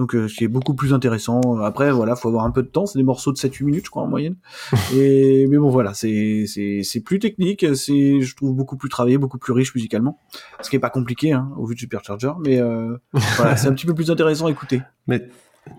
Donc, 0.01 0.15
euh, 0.15 0.29
ce 0.29 0.35
qui 0.35 0.45
est 0.45 0.49
beaucoup 0.49 0.73
plus 0.73 0.95
intéressant. 0.95 1.59
Après, 1.63 1.93
voilà, 1.93 2.17
faut 2.17 2.29
avoir 2.29 2.47
un 2.47 2.51
peu 2.51 2.63
de 2.63 2.69
temps, 2.69 2.87
c'est 2.87 2.99
des 2.99 3.05
morceaux 3.05 3.33
de 3.33 3.37
7-8 3.37 3.65
minutes, 3.65 3.85
je 3.85 3.91
crois, 3.91 4.03
en 4.03 4.07
moyenne. 4.07 4.37
et, 4.95 5.47
mais 5.47 5.59
bon, 5.59 5.69
voilà, 5.69 5.93
c'est, 5.93 6.45
c'est, 6.47 6.81
c'est 6.83 7.01
plus 7.01 7.19
technique, 7.19 7.67
c'est, 7.75 8.23
je 8.23 8.37
trouve, 8.37 8.55
beaucoup 8.55 8.79
plus 8.79 8.89
travaillé, 8.89 9.19
beaucoup 9.19 9.37
plus 9.37 9.53
riche 9.53 9.75
musicalement. 9.75 10.19
Ce 10.63 10.71
qui 10.71 10.77
est 10.77 10.81
pas 10.81 10.89
compliqué, 10.89 11.33
hein, 11.33 11.51
au 11.59 11.67
vu 11.67 11.75
de 11.75 11.81
Supercharger, 11.81 12.33
mais 12.43 12.59
euh, 12.59 12.97
voilà, 13.13 13.57
c'est 13.57 13.69
un 13.69 13.75
petit 13.75 13.85
peu 13.85 13.95
plus 13.95 14.11
intéressant 14.11 14.47
à 14.47 14.51
écouter. 14.51 14.81
Mais, 15.07 15.29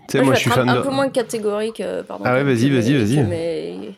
sais, 0.08 0.18
Moi, 0.18 0.26
moi, 0.26 0.34
je 0.34 0.38
je 0.38 0.40
suis 0.42 0.50
vais 0.50 0.54
être 0.56 0.60
fan 0.66 0.68
un, 0.68 0.76
de. 0.76 0.80
peu 0.82 0.90
moins 0.90 1.08
catégorique, 1.08 1.80
euh, 1.80 2.02
pardon. 2.02 2.24
Ah 2.26 2.34
ouais, 2.34 2.44
vas-y, 2.44 2.70
vas-y, 2.70 2.94
vas-y. 2.96 3.94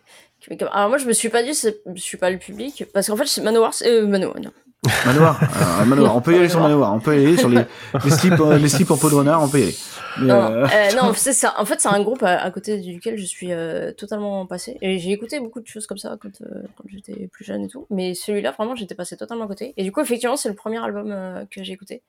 Alors 0.71 0.89
moi, 0.91 0.99
je 0.99 1.07
me 1.07 1.13
suis 1.13 1.31
pas 1.31 1.43
dit, 1.43 1.53
je 1.55 2.01
suis 2.03 2.19
pas 2.19 2.31
le 2.31 2.39
public, 2.39 2.85
parce 2.93 3.07
qu'en 3.07 3.17
fait, 3.17 3.27
c'est 3.27 3.41
Manowar, 3.43 3.73
c'est- 3.73 3.89
euh, 3.89 4.07
Manowar, 4.07 4.39
non. 4.41 4.51
Manoir, 5.07 5.41
euh, 5.43 5.85
Manoir, 5.87 6.15
on 6.15 6.21
peut 6.21 6.35
y 6.35 6.39
aller 6.39 6.51
sur 6.51 6.61
Manoir, 6.61 6.93
on 6.93 7.01
peut 7.01 7.17
y 7.19 7.25
aller 7.27 7.39
sur 7.39 7.49
les, 7.49 7.63
les 8.05 8.11
slips, 8.11 8.39
euh, 8.39 8.59
les 8.59 8.69
slips 8.69 8.91
en 8.91 8.99
peau 8.99 9.09
de 9.09 9.15
renard, 9.15 9.43
on 9.43 9.49
peut 9.49 9.61
y 9.61 9.63
aller. 9.63 9.75
Mais, 10.21 10.27
Non, 10.27 10.43
euh, 10.53 10.67
euh, 10.71 10.93
non, 10.95 11.13
c'est 11.17 11.33
ça. 11.33 11.55
En 11.57 11.65
fait, 11.65 11.81
c'est 11.81 11.89
un 11.89 12.03
groupe 12.03 12.23
à, 12.23 12.37
à 12.43 12.51
côté 12.51 12.77
duquel 12.79 13.17
je 13.17 13.25
suis 13.25 13.51
euh, 13.51 13.93
totalement 13.93 14.45
passé. 14.45 14.77
Et 14.83 14.99
j'ai 14.99 15.11
écouté 15.13 15.41
beaucoup 15.41 15.61
de 15.61 15.67
choses 15.67 15.87
comme 15.87 15.97
ça 15.97 16.19
quand, 16.21 16.29
euh, 16.43 16.65
quand 16.77 16.85
j'étais 16.89 17.29
plus 17.33 17.47
jeune 17.47 17.63
et 17.65 17.69
tout. 17.69 17.87
Mais 17.89 18.13
celui-là, 18.13 18.51
vraiment, 18.51 18.77
j'étais 18.77 18.95
passé 18.95 19.17
totalement 19.17 19.45
à 19.45 19.49
côté. 19.49 19.73
Et 19.79 19.85
du 19.85 19.91
coup, 19.91 20.03
effectivement, 20.03 20.37
c'est 20.37 20.51
le 20.51 20.55
premier 20.55 20.85
album 20.85 21.11
euh, 21.11 21.47
que 21.51 21.65
j'ai 21.65 21.73
écouté. 21.73 22.03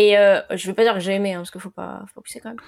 Et 0.00 0.16
euh, 0.16 0.40
je 0.50 0.66
vais 0.66 0.72
pas 0.72 0.82
dire 0.84 0.94
que 0.94 1.00
j'ai 1.00 1.12
aimé, 1.14 1.34
hein, 1.34 1.38
parce 1.40 1.50
qu'il 1.50 1.60
faut 1.60 1.70
pas, 1.70 2.02
faut 2.06 2.14
pas 2.14 2.22
pousser 2.22 2.40
quand 2.40 2.50
même. 2.50 2.58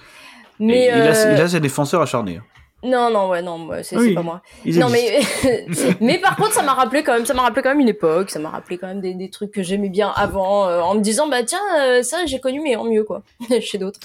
Mais 0.59 0.85
il, 0.85 0.91
a, 0.91 1.15
euh, 1.15 1.33
il 1.35 1.41
a 1.41 1.47
ses 1.47 1.59
défenseurs 1.59 2.01
acharnés. 2.01 2.37
hein. 2.37 2.43
non, 2.83 3.09
non, 3.09 3.29
ouais, 3.29 3.41
non, 3.41 3.55
c'est 3.81 3.97
Oui, 3.97 4.09
c'est 4.09 4.13
pas 4.13 4.21
moi. 4.21 4.41
Non, 4.65 4.87
mais 4.89 5.21
mais 5.99 6.19
par 6.19 6.35
contre, 6.35 6.51
ça 6.53 6.61
m'a 6.61 6.73
rappelé 6.73 7.01
quand 7.01 7.13
même, 7.13 7.25
ça 7.25 7.33
m'a 7.33 7.41
rappelé 7.41 7.63
quand 7.63 7.69
même 7.69 7.79
une 7.79 7.89
époque, 7.89 8.29
ça 8.29 8.39
m'a 8.39 8.49
rappelé 8.49 8.77
quand 8.77 8.87
même 8.87 9.01
des, 9.01 9.15
des 9.15 9.29
trucs 9.31 9.51
que 9.51 9.63
j'aimais 9.63 9.89
bien 9.89 10.11
avant, 10.15 10.67
euh, 10.67 10.81
en 10.81 10.93
me 10.95 11.01
disant 11.01 11.27
bah 11.27 11.43
tiens, 11.43 11.59
euh, 11.79 12.03
ça 12.03 12.25
j'ai 12.27 12.39
connu 12.39 12.61
mais 12.61 12.75
en 12.75 12.83
mieux 12.83 13.03
quoi, 13.03 13.23
chez 13.61 13.77
d'autres. 13.79 14.01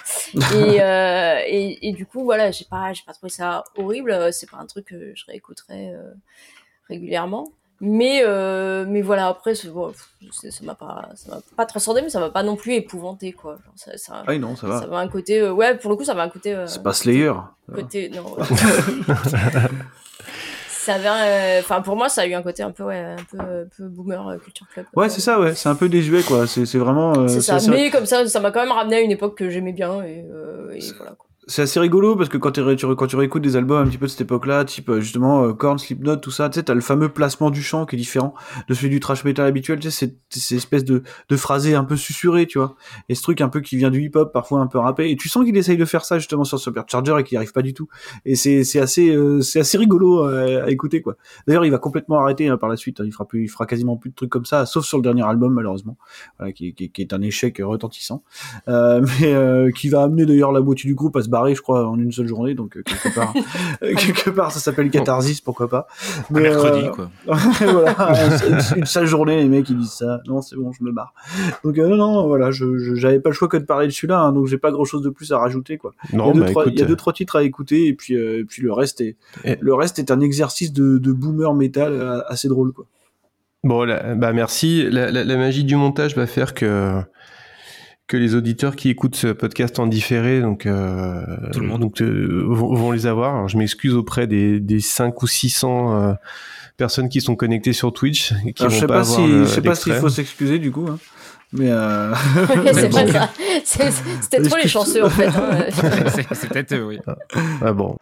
Et, 0.54 0.80
euh, 0.80 1.40
et 1.46 1.88
et 1.88 1.92
du 1.92 2.06
coup 2.06 2.24
voilà, 2.24 2.50
j'ai 2.50 2.64
pas 2.64 2.92
j'ai 2.94 3.02
pas 3.06 3.12
trouvé 3.12 3.30
ça 3.30 3.64
horrible, 3.76 4.32
c'est 4.32 4.48
pas 4.50 4.58
un 4.58 4.66
truc 4.66 4.86
que 4.86 5.12
je 5.14 5.24
réécouterais 5.26 5.92
euh, 5.94 6.12
régulièrement. 6.88 7.48
Mais 7.80 8.22
euh, 8.24 8.84
mais 8.88 9.02
voilà 9.02 9.28
après 9.28 9.52
bon, 9.72 9.92
ça 10.32 10.48
m'a 10.64 10.74
pas 10.74 11.08
ça 11.14 11.30
m'a 11.36 11.40
pas 11.56 11.64
transcendé 11.64 12.02
mais 12.02 12.08
ça 12.10 12.18
m'a 12.18 12.30
pas 12.30 12.42
non 12.42 12.56
plus 12.56 12.74
épouvanté 12.74 13.32
quoi. 13.32 13.52
Genre, 13.64 13.72
ça, 13.76 13.96
ça, 13.96 14.24
Ah 14.26 14.36
non, 14.36 14.56
ça 14.56 14.66
va. 14.66 14.78
Ça 14.80 14.84
avait 14.86 14.96
un 14.96 15.06
côté 15.08 15.40
euh, 15.40 15.52
ouais 15.52 15.76
pour 15.76 15.90
le 15.90 15.96
coup 15.96 16.02
ça 16.04 16.12
avait 16.12 16.22
un 16.22 16.28
côté. 16.28 16.54
euh, 16.54 16.66
C'est 16.66 16.82
pas 16.82 16.92
Slayer. 16.92 17.32
côté 17.72 18.08
non 18.10 18.36
ça 20.68 20.94
avait 20.94 21.08
euh, 21.08 21.60
enfin 21.60 21.82
pour 21.82 21.96
moi 21.96 22.08
ça 22.08 22.22
a 22.22 22.26
eu 22.26 22.34
un 22.34 22.42
côté 22.42 22.62
un 22.62 22.70
peu 22.72 22.84
ouais 22.84 22.98
un 22.98 23.16
peu, 23.30 23.38
un 23.38 23.64
peu 23.76 23.84
boomer 23.88 24.26
euh, 24.28 24.38
culture 24.38 24.66
club 24.72 24.86
Ouais, 24.96 25.08
c'est 25.08 25.20
ça, 25.20 25.38
ouais. 25.38 25.54
C'est 25.54 25.68
un 25.68 25.74
peu 25.74 25.88
désuet, 25.88 26.22
quoi. 26.22 26.46
C'est 26.46 26.64
vraiment. 26.78 27.12
euh, 27.16 27.28
c'est 27.28 27.42
ça 27.42 27.58
mais 27.70 27.90
comme 27.90 28.06
ça 28.06 28.26
ça 28.26 28.40
m'a 28.40 28.50
quand 28.50 28.60
même 28.62 28.72
ramené 28.72 28.96
à 28.96 29.00
une 29.00 29.10
époque 29.10 29.36
que 29.36 29.50
j'aimais 29.50 29.72
bien 29.72 30.02
et, 30.02 30.24
euh, 30.32 30.72
et 30.74 30.80
voilà 30.96 31.12
quoi. 31.12 31.26
C'est 31.48 31.62
assez 31.62 31.80
rigolo 31.80 32.14
parce 32.14 32.28
que 32.28 32.36
quand, 32.36 32.52
tu, 32.52 32.62
quand 32.94 33.06
tu 33.06 33.16
réécoutes 33.16 33.42
des 33.42 33.56
albums 33.56 33.78
un 33.78 33.88
petit 33.88 33.96
peu 33.96 34.04
de 34.04 34.10
cette 34.10 34.20
époque-là, 34.20 34.66
type 34.66 34.90
euh, 34.90 35.00
justement 35.00 35.44
euh, 35.44 35.54
Korn, 35.54 35.78
Slipknot, 35.78 36.16
tout 36.16 36.30
ça, 36.30 36.50
tu 36.50 36.56
sais, 36.56 36.62
t'as 36.62 36.74
le 36.74 36.82
fameux 36.82 37.08
placement 37.08 37.50
du 37.50 37.62
chant 37.62 37.86
qui 37.86 37.96
est 37.96 37.98
différent 37.98 38.34
de 38.68 38.74
celui 38.74 38.90
du 38.90 39.00
trash 39.00 39.24
metal 39.24 39.46
habituel, 39.46 39.78
tu 39.78 39.90
sais, 39.90 40.14
c'est 40.28 40.40
ces 40.40 40.56
espèces 40.56 40.84
de, 40.84 41.02
de 41.28 41.36
phrasé 41.36 41.74
un 41.74 41.84
peu 41.84 41.96
susurré, 41.96 42.46
tu 42.46 42.58
vois, 42.58 42.76
et 43.08 43.14
ce 43.14 43.22
truc 43.22 43.40
un 43.40 43.48
peu 43.48 43.60
qui 43.60 43.78
vient 43.78 43.90
du 43.90 44.02
hip-hop, 44.02 44.30
parfois 44.30 44.60
un 44.60 44.66
peu 44.66 44.78
rappé, 44.78 45.10
et 45.10 45.16
tu 45.16 45.30
sens 45.30 45.44
qu'il 45.46 45.56
essaye 45.56 45.78
de 45.78 45.86
faire 45.86 46.04
ça 46.04 46.18
justement 46.18 46.44
sur 46.44 46.58
Supercharger 46.58 47.16
et 47.18 47.24
qu'il 47.24 47.36
n'y 47.36 47.38
arrive 47.38 47.52
pas 47.52 47.62
du 47.62 47.72
tout, 47.72 47.88
et 48.26 48.36
c'est 48.36 48.60
assez 48.78 49.08
euh, 49.08 49.40
c'est 49.40 49.60
assez 49.60 49.78
rigolo 49.78 50.24
à, 50.24 50.70
écouter 50.70 51.00
quoi. 51.00 51.16
D'ailleurs, 51.46 51.64
il 51.64 51.70
va 51.70 51.78
complètement 51.78 52.20
arrêter 52.20 52.48
hein, 52.48 52.58
par 52.58 52.68
la 52.68 52.76
suite, 52.76 53.00
hein. 53.00 53.04
il 53.06 53.12
fera 53.12 53.26
plus, 53.26 53.44
il 53.44 53.48
fera 53.48 53.64
quasiment 53.64 53.96
plus 53.96 54.10
de 54.10 54.14
trucs 54.14 54.30
comme 54.30 54.44
ça, 54.44 54.66
sauf 54.66 54.84
sur 54.84 54.98
le 54.98 55.02
dernier 55.02 55.22
album 55.22 55.54
malheureusement, 55.54 55.96
voilà, 56.38 56.52
qui, 56.52 56.74
qui, 56.74 57.00
est 57.00 57.12
un 57.14 57.22
échec 57.22 57.58
retentissant, 57.64 58.22
euh, 58.68 59.00
mais 59.20 59.72
qui 59.72 59.88
va 59.88 60.02
amener 60.02 60.26
d'ailleurs 60.26 60.52
la 60.52 60.60
moitié 60.60 60.88
du 60.88 60.94
groupe 60.94 61.16
à 61.16 61.22
se 61.22 61.28
je 61.46 61.60
crois, 61.60 61.88
en 61.88 61.98
une 61.98 62.12
seule 62.12 62.26
journée. 62.26 62.54
Donc, 62.54 62.76
euh, 62.76 62.82
quelque 62.82 63.14
part, 63.14 63.34
euh, 63.82 63.94
quelque 63.94 64.30
part, 64.30 64.52
ça 64.52 64.60
s'appelle 64.60 64.90
catharsis, 64.90 65.40
pourquoi 65.40 65.68
pas. 65.68 65.86
Mais, 66.30 66.42
mercredi, 66.42 66.86
euh, 66.86 66.90
quoi. 66.90 67.10
voilà, 67.26 68.14
une, 68.76 68.84
seule 68.84 69.06
journée, 69.06 69.36
les 69.36 69.48
mecs, 69.48 69.68
ils 69.70 69.78
disent 69.78 69.92
ça. 69.92 70.20
Non, 70.26 70.42
c'est 70.42 70.56
bon, 70.56 70.72
je 70.72 70.82
me 70.82 70.92
barre. 70.92 71.14
Donc, 71.64 71.76
non, 71.76 71.96
non, 71.96 72.26
voilà, 72.26 72.50
je, 72.50 72.94
j'avais 72.94 73.20
pas 73.20 73.30
le 73.30 73.34
choix 73.34 73.48
que 73.48 73.56
de 73.56 73.64
parler 73.64 73.86
de 73.86 73.92
celui-là, 73.92 74.20
hein, 74.20 74.32
donc 74.32 74.46
j'ai 74.46 74.58
pas 74.58 74.70
grand 74.70 74.84
chose 74.84 75.02
de 75.02 75.10
plus 75.10 75.32
à 75.32 75.38
rajouter, 75.38 75.78
quoi. 75.78 75.94
Non, 76.12 76.32
il 76.32 76.36
y 76.36 76.40
a 76.40 76.40
deux, 76.40 76.40
bah, 76.40 76.50
trois, 76.50 76.62
écoute, 76.64 76.74
il 76.74 76.80
y 76.80 76.82
a 76.82 76.86
deux, 76.86 76.96
trois 76.96 77.12
titres 77.12 77.36
à 77.36 77.42
écouter, 77.42 77.86
et 77.86 77.94
puis, 77.94 78.14
et 78.14 78.44
puis 78.44 78.62
le 78.62 78.72
reste 78.72 79.00
est, 79.00 79.16
le 79.44 79.74
reste 79.74 79.98
est 79.98 80.10
un 80.10 80.20
exercice 80.20 80.72
de, 80.72 80.98
de 80.98 81.12
boomer 81.12 81.54
metal 81.54 82.24
assez 82.28 82.48
drôle, 82.48 82.72
quoi. 82.72 82.86
Bon, 83.64 83.82
là, 83.82 84.14
bah 84.14 84.32
merci. 84.32 84.88
La, 84.88 85.10
la, 85.10 85.24
la, 85.24 85.36
magie 85.36 85.64
du 85.64 85.74
montage 85.74 86.14
va 86.14 86.28
faire 86.28 86.54
que 86.54 87.02
que 88.08 88.16
les 88.16 88.34
auditeurs 88.34 88.74
qui 88.74 88.88
écoutent 88.88 89.16
ce 89.16 89.28
podcast 89.28 89.78
en 89.78 89.86
différé, 89.86 90.40
donc, 90.40 90.64
euh, 90.66 91.22
Tout 91.52 91.60
le 91.60 91.66
monde. 91.66 91.80
donc 91.82 92.00
euh, 92.00 92.42
vont, 92.48 92.74
vont, 92.74 92.90
les 92.90 93.06
avoir. 93.06 93.34
Alors, 93.36 93.48
je 93.48 93.58
m'excuse 93.58 93.94
auprès 93.94 94.26
des, 94.26 94.60
des 94.60 94.80
5 94.80 95.22
ou 95.22 95.26
600 95.26 95.92
euh, 96.08 96.12
personnes 96.78 97.10
qui 97.10 97.20
sont 97.20 97.36
connectées 97.36 97.74
sur 97.74 97.92
Twitch. 97.92 98.32
Et 98.46 98.54
qui 98.54 98.62
Alors, 98.62 98.70
vont 98.72 98.76
je 98.76 98.80
sais 98.80 98.86
pas, 98.86 99.04
si, 99.04 99.26
le- 99.26 99.44
je 99.44 99.48
sais 99.48 99.60
pas 99.60 99.74
s'il 99.74 99.92
faut 99.94 100.08
s'excuser 100.08 100.58
du 100.58 100.72
coup. 100.72 100.86
Hein. 100.90 100.98
Mais 101.52 101.68
euh... 101.68 102.12
Ouais, 102.56 102.72
c'est 102.72 102.88
pas 102.88 103.06
ça. 103.06 103.30
C'est- 103.64 103.92
C'était 104.22 104.42
trop 104.42 104.56
les 104.56 104.68
chanceux 104.68 105.04
en 105.04 105.10
fait. 105.10 105.26
hein. 105.26 105.66
c'est 106.14 106.26
c'est 106.34 106.48
peut-être 106.48 106.74
eux, 106.74 106.84
oui. 106.86 106.98
Ah 107.62 107.72
bon. 107.72 107.96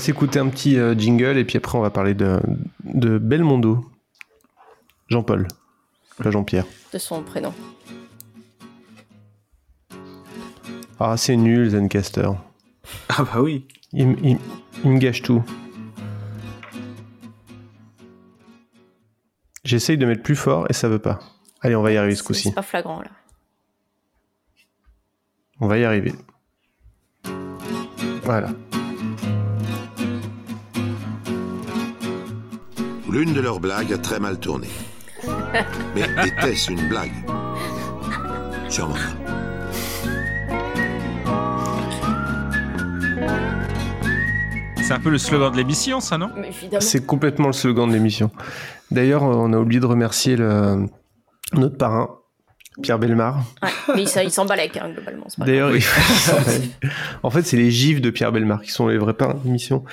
Va 0.00 0.04
s'écouter 0.06 0.38
un 0.38 0.48
petit 0.48 0.78
euh, 0.78 0.94
jingle 0.98 1.36
et 1.36 1.44
puis 1.44 1.58
après 1.58 1.76
on 1.76 1.82
va 1.82 1.90
parler 1.90 2.14
de, 2.14 2.40
de 2.84 3.18
Belmondo. 3.18 3.84
Jean-Paul, 5.08 5.46
pas 6.16 6.30
Jean-Pierre. 6.30 6.64
De 6.92 6.98
son 6.98 7.22
prénom. 7.22 7.52
Ah, 10.98 11.16
c'est 11.18 11.36
nul, 11.36 11.68
Zencaster. 11.70 12.30
Ah 13.10 13.24
bah 13.24 13.42
oui. 13.42 13.66
Il, 13.92 14.02
m- 14.02 14.16
il- 14.22 14.38
il 14.84 14.90
me 14.90 14.98
gâche 14.98 15.20
tout. 15.22 15.42
J'essaye 19.64 19.98
de 19.98 20.06
mettre 20.06 20.22
plus 20.22 20.36
fort 20.36 20.66
et 20.70 20.72
ça 20.72 20.88
veut 20.88 20.98
pas. 20.98 21.18
Allez, 21.60 21.76
on 21.76 21.82
va 21.82 21.92
y 21.92 21.96
arriver 21.98 22.14
ce 22.14 22.22
coup-ci. 22.22 22.44
C'est 22.48 22.54
pas 22.54 22.62
flagrant 22.62 23.02
là. 23.02 23.10
On 25.60 25.66
va 25.68 25.76
y 25.76 25.84
arriver. 25.84 26.14
Voilà. 28.22 28.50
L'une 33.10 33.32
de 33.32 33.40
leurs 33.40 33.58
blagues 33.58 33.92
a 33.92 33.98
très 33.98 34.20
mal 34.20 34.38
tourné. 34.38 34.68
Mais 35.96 36.02
était-ce 36.26 36.70
une 36.70 36.88
blague 36.88 37.12
Sûrement 38.68 38.94
pas. 38.94 39.00
C'est 44.76 44.92
un 44.92 45.00
peu 45.00 45.10
le 45.10 45.18
slogan 45.18 45.50
de 45.50 45.56
l'émission, 45.56 45.98
ça, 46.00 46.18
non. 46.18 46.30
C'est 46.78 47.04
complètement 47.04 47.48
le 47.48 47.52
slogan 47.52 47.88
de 47.88 47.94
l'émission. 47.94 48.30
D'ailleurs, 48.92 49.24
on 49.24 49.52
a 49.52 49.58
oublié 49.58 49.80
de 49.80 49.86
remercier 49.86 50.36
le, 50.36 50.86
notre 51.54 51.76
parrain, 51.76 52.19
Pierre 52.80 52.98
Belmar. 52.98 53.38
Ouais, 53.62 53.68
mais 53.94 54.02
il 54.02 54.08
s'en- 54.08 54.20
il 54.20 54.30
s'en 54.30 54.44
balèque 54.46 54.76
hein, 54.76 54.88
globalement. 54.94 55.26
D'ailleurs, 55.38 55.74
il- 55.76 55.82
en 57.22 57.30
fait, 57.30 57.42
c'est 57.42 57.56
les 57.56 57.70
gifs 57.70 58.00
de 58.00 58.10
Pierre 58.10 58.32
Belmar 58.32 58.62
qui 58.62 58.70
sont 58.70 58.88
les 58.88 58.98
vrais 58.98 59.14
parrains 59.14 59.34
de 59.34 59.40
l'émission. 59.44 59.84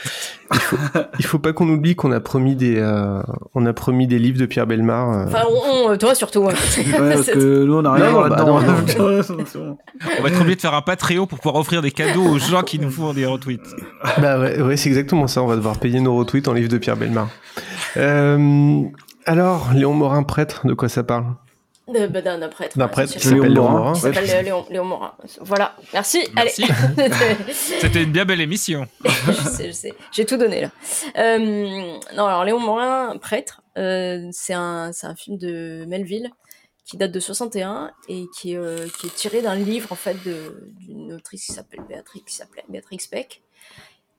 Il 0.53 0.59
faut, 0.59 0.77
il 1.19 1.25
faut 1.25 1.39
pas 1.39 1.51
qu'on 1.53 1.67
oublie 1.69 1.95
qu'on 1.95 2.11
a 2.11 2.19
promis 2.19 2.55
des, 2.55 2.77
euh, 2.77 3.21
on 3.53 3.65
a 3.65 3.73
promis 3.73 4.07
des 4.07 4.17
livres 4.19 4.39
de 4.39 4.45
Pierre 4.45 4.65
Belmar. 4.67 5.11
euh, 5.11 5.25
Enfin, 5.27 5.43
on, 5.49 5.91
on- 5.91 5.97
toi 5.97 6.15
surtout. 6.15 6.45
hein. 6.47 6.53
Ouais, 6.77 7.13
parce 7.13 7.25
que 7.27 7.63
nous 7.65 7.75
on 7.75 7.85
a 7.85 7.93
rien 7.93 8.05
à 8.05 8.07
Non, 8.07 8.13
voir 8.13 8.29
bah, 8.29 8.35
là-dedans. 8.37 8.59
bon. 8.97 9.77
On 10.19 10.23
va 10.23 10.29
être 10.29 10.39
obligé 10.41 10.55
de 10.55 10.61
faire 10.61 10.73
un 10.73 10.81
Patreon 10.81 11.27
pour 11.27 11.39
pouvoir 11.39 11.55
offrir 11.59 11.81
des 11.81 11.91
cadeaux 11.91 12.23
aux 12.25 12.39
gens 12.39 12.61
qui 12.63 12.79
nous 12.79 12.89
font 12.91 13.13
des 13.13 13.25
retweets. 13.25 13.75
Bah 14.19 14.39
ouais, 14.39 14.61
ouais, 14.61 14.77
c'est 14.77 14.89
exactement 14.89 15.27
ça. 15.27 15.41
On 15.43 15.47
va 15.47 15.55
devoir 15.55 15.77
payer 15.79 15.99
nos 15.99 16.15
retweets 16.15 16.47
en 16.47 16.53
livre 16.53 16.69
de 16.69 16.77
Pierre 16.77 16.97
Belmar. 16.97 17.27
Euh, 17.97 18.83
alors, 19.25 19.71
Léon 19.73 19.93
Morin, 19.93 20.23
prêtre, 20.23 20.65
de 20.67 20.73
quoi 20.73 20.87
ça 20.89 21.03
parle? 21.03 21.25
De- 21.87 22.07
bah, 22.07 22.21
D'un 22.21 22.49
prêtre. 22.49 22.77
D'un 22.77 22.85
ouais, 22.85 22.91
prêtre 22.91 23.13
c'est 23.13 23.19
qui 23.19 23.27
s'appelle 23.27 23.53
Léon 23.53 23.69
Morin. 23.69 23.93
Qui 23.93 24.01
s'appelle 24.01 24.29
euh, 24.29 24.41
Léon, 24.41 24.65
Léon 24.69 24.85
Morin. 24.85 25.13
Voilà, 25.41 25.75
merci. 25.93 26.27
Merci. 26.35 26.63
Allez. 26.65 27.13
C'était 27.53 28.03
une 28.03 28.11
bien 28.11 28.25
belle 28.25 28.41
émission. 28.41 28.87
je 29.05 29.31
sais, 29.49 29.67
je 29.67 29.71
sais. 29.71 29.93
J'ai 30.11 30.25
tout 30.25 30.37
donné 30.37 30.61
là. 30.61 30.71
Euh, 31.17 31.37
non, 32.15 32.25
alors 32.25 32.43
Léon 32.43 32.59
Morin, 32.59 33.17
prêtre, 33.17 33.61
euh, 33.77 34.27
c'est 34.31 34.53
un, 34.53 34.91
c'est 34.91 35.07
un 35.07 35.15
film 35.15 35.37
de 35.37 35.85
Melville 35.87 36.29
qui 36.85 36.97
date 36.97 37.11
de 37.11 37.19
61 37.19 37.91
et 38.07 38.25
qui, 38.37 38.53
est, 38.53 38.57
euh, 38.57 38.87
qui 38.99 39.07
est 39.07 39.15
tiré 39.15 39.41
d'un 39.41 39.55
livre 39.55 39.91
en 39.91 39.95
fait 39.95 40.15
d'une 40.23 41.13
autrice 41.13 41.45
qui 41.45 41.51
s'appelle 41.53 41.81
Béatrix, 41.87 42.23
qui 42.25 42.33
s'appelait 42.33 42.63
Béatrix 42.69 42.99
Peck 43.11 43.41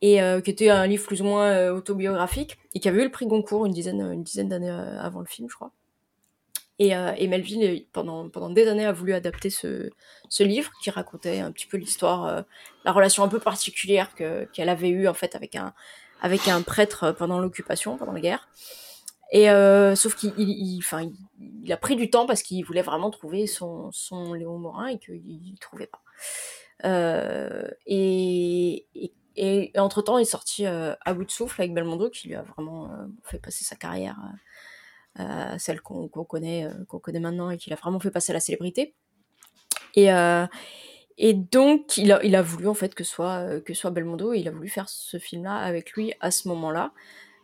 et 0.02 0.22
euh, 0.22 0.40
qui 0.40 0.50
était 0.50 0.68
un 0.68 0.86
livre 0.86 1.06
plus 1.06 1.22
ou 1.22 1.24
moins 1.24 1.46
euh, 1.46 1.74
autobiographique 1.74 2.58
et 2.74 2.80
qui 2.80 2.88
avait 2.88 3.00
eu 3.00 3.04
le 3.04 3.10
prix 3.10 3.26
Goncourt 3.26 3.64
une 3.66 3.72
dizaine, 3.72 4.00
une 4.00 4.22
dizaine 4.22 4.48
d'années 4.48 4.70
euh, 4.70 5.00
avant 5.00 5.20
le 5.20 5.26
film, 5.26 5.48
je 5.50 5.56
crois. 5.56 5.72
Et, 6.78 6.94
euh, 6.96 7.12
et 7.16 7.26
Melville, 7.26 7.64
euh, 7.64 7.78
pendant, 7.92 8.28
pendant 8.28 8.50
des 8.50 8.68
années, 8.68 8.86
a 8.86 8.92
voulu 8.92 9.12
adapter 9.12 9.50
ce, 9.50 9.90
ce 10.28 10.42
livre 10.44 10.70
qui 10.82 10.90
racontait 10.90 11.40
un 11.40 11.50
petit 11.50 11.66
peu 11.66 11.76
l'histoire, 11.76 12.26
euh, 12.26 12.42
la 12.84 12.92
relation 12.92 13.24
un 13.24 13.28
peu 13.28 13.40
particulière 13.40 14.14
que- 14.14 14.44
qu'elle 14.52 14.68
avait 14.68 14.88
eue 14.90 15.08
en 15.08 15.14
fait 15.14 15.34
avec 15.34 15.56
un, 15.56 15.74
avec 16.22 16.46
un 16.48 16.62
prêtre 16.62 17.12
pendant 17.12 17.40
l'occupation, 17.40 17.96
pendant 17.96 18.12
la 18.12 18.20
guerre. 18.20 18.48
Et 19.32 19.50
euh, 19.50 19.94
sauf 19.94 20.14
qu'il 20.14 20.32
il, 20.38 20.48
il- 20.48 21.14
il, 21.64 21.72
a 21.72 21.76
pris 21.76 21.96
du 21.96 22.10
temps 22.10 22.26
parce 22.26 22.42
qu'il 22.42 22.64
voulait 22.64 22.82
vraiment 22.82 23.10
trouver 23.10 23.46
son, 23.46 23.90
son 23.92 24.32
Léon 24.32 24.58
Morin 24.58 24.86
et 24.86 24.98
qu'il 24.98 25.52
ne 25.52 25.56
trouvait 25.58 25.88
pas. 25.88 26.00
Euh, 26.84 27.68
et, 27.86 28.86
et, 28.94 29.12
et 29.36 29.72
entre-temps, 29.78 30.18
il 30.18 30.22
est 30.22 30.24
sorti 30.24 30.64
euh, 30.66 30.94
à 31.04 31.12
bout 31.12 31.24
de 31.24 31.30
souffle 31.30 31.60
avec 31.60 31.74
Belmondo 31.74 32.08
qui 32.08 32.28
lui 32.28 32.36
a 32.36 32.42
vraiment 32.42 32.86
euh, 32.92 33.06
fait 33.24 33.38
passer 33.38 33.64
sa 33.64 33.76
carrière, 33.76 34.16
euh, 34.24 34.28
euh, 34.28 34.36
celle 35.58 35.80
qu'on 35.80 36.08
connaît, 36.08 36.64
euh, 36.66 36.84
qu'on 36.86 36.98
connaît 36.98 37.20
maintenant 37.20 37.50
et 37.50 37.56
qui 37.56 37.70
l'a 37.70 37.76
vraiment 37.76 38.00
fait 38.00 38.10
passer 38.10 38.32
à 38.32 38.34
la 38.34 38.40
célébrité. 38.40 38.94
Et, 39.94 40.12
euh, 40.12 40.46
et 41.16 41.34
donc, 41.34 41.96
il 41.96 42.12
a, 42.12 42.22
il 42.24 42.36
a 42.36 42.42
voulu 42.42 42.68
en 42.68 42.74
fait 42.74 42.94
que 42.94 43.04
soit, 43.04 43.38
euh, 43.38 43.60
que 43.60 43.74
soit 43.74 43.90
Belmondo, 43.90 44.32
et 44.32 44.38
il 44.38 44.48
a 44.48 44.52
voulu 44.52 44.68
faire 44.68 44.88
ce 44.88 45.18
film-là 45.18 45.56
avec 45.56 45.92
lui 45.92 46.14
à 46.20 46.30
ce 46.30 46.46
moment-là. 46.48 46.92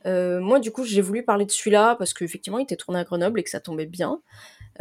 Euh, 0.07 0.41
moi, 0.41 0.61
du 0.61 0.70
coup, 0.70 0.85
j'ai 0.85 1.01
voulu 1.01 1.25
parler 1.25 1.45
de 1.45 1.51
celui-là 1.51 1.97
parce 1.97 2.14
qu'effectivement, 2.14 2.59
il 2.59 2.64
était 2.64 2.77
tourné 2.77 3.01
à 3.01 3.05
Grenoble 3.05 3.41
et 3.41 3.43
que 3.43 3.51
ça 3.51 3.61
tombait 3.61 3.87
bien. 3.87 4.20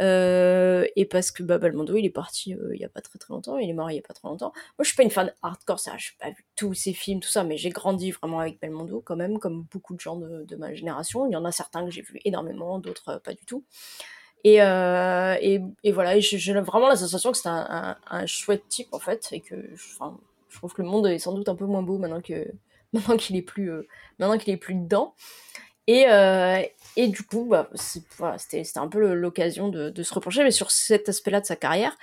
Euh, 0.00 0.86
et 0.96 1.04
parce 1.04 1.30
que 1.30 1.42
bah, 1.42 1.58
il 1.62 2.04
est 2.04 2.10
parti 2.10 2.54
euh, 2.54 2.74
il 2.74 2.80
y 2.80 2.84
a 2.84 2.88
pas 2.88 3.00
très 3.00 3.18
très 3.18 3.32
longtemps, 3.32 3.58
il 3.58 3.70
est 3.70 3.74
mort 3.74 3.90
il 3.90 3.96
y 3.96 3.98
a 3.98 4.02
pas 4.02 4.14
très 4.14 4.28
longtemps. 4.28 4.52
Moi, 4.78 4.82
je 4.82 4.88
suis 4.88 4.96
pas 4.96 5.04
une 5.04 5.10
fan 5.10 5.32
hardcore, 5.42 5.78
ça, 5.78 5.96
je 5.96 6.10
pas 6.18 6.30
vu 6.30 6.44
tous 6.56 6.74
ses 6.74 6.92
films, 6.92 7.20
tout 7.20 7.28
ça, 7.28 7.44
mais 7.44 7.56
j'ai 7.56 7.70
grandi 7.70 8.10
vraiment 8.10 8.40
avec 8.40 8.60
Belmondo 8.60 9.02
quand 9.04 9.16
même, 9.16 9.38
comme 9.38 9.62
beaucoup 9.70 9.94
de 9.94 10.00
gens 10.00 10.16
de, 10.16 10.56
ma 10.56 10.74
génération. 10.74 11.26
Il 11.26 11.32
y 11.32 11.36
en 11.36 11.44
a 11.44 11.52
certains 11.52 11.84
que 11.84 11.90
j'ai 11.90 12.02
vu 12.02 12.20
énormément, 12.24 12.78
d'autres 12.78 13.08
euh, 13.10 13.18
pas 13.18 13.34
du 13.34 13.44
tout. 13.44 13.64
Et, 14.44 14.56
et, 14.56 15.62
et, 15.84 15.92
voilà, 15.92 16.20
j'ai 16.20 16.52
vraiment 16.60 16.88
la 16.88 16.96
sensation 16.96 17.32
que 17.32 17.38
c'est 17.38 17.48
un, 17.48 17.96
un, 18.06 18.26
chouette 18.26 18.68
type 18.68 18.92
en 18.92 18.98
fait, 18.98 19.26
et 19.32 19.40
que 19.40 19.56
je 19.74 20.58
trouve 20.58 20.74
que 20.74 20.82
le 20.82 20.88
monde 20.88 21.06
est 21.06 21.18
sans 21.18 21.32
doute 21.32 21.48
un 21.48 21.54
peu 21.54 21.64
moins 21.64 21.82
beau 21.82 21.96
maintenant 21.96 22.20
que 22.20 22.52
maintenant 22.92 23.16
qu'il 23.16 23.36
est 23.36 23.42
plus 23.42 23.70
maintenant 24.18 24.36
qu'il 24.36 24.52
est 24.52 24.58
plus 24.58 24.74
dedans. 24.74 25.14
Et, 25.86 26.06
euh, 26.08 26.62
et 26.96 27.08
du 27.08 27.22
coup, 27.22 27.46
bah, 27.46 27.68
voilà, 28.18 28.38
c'était 28.38 28.64
un 28.76 28.88
peu 28.88 29.14
l'occasion 29.14 29.68
de, 29.68 29.90
de, 29.90 30.02
se 30.02 30.14
repencher, 30.14 30.42
mais 30.42 30.50
sur 30.50 30.70
cet 30.70 31.08
aspect-là 31.08 31.40
de 31.40 31.46
sa 31.46 31.56
carrière. 31.56 31.96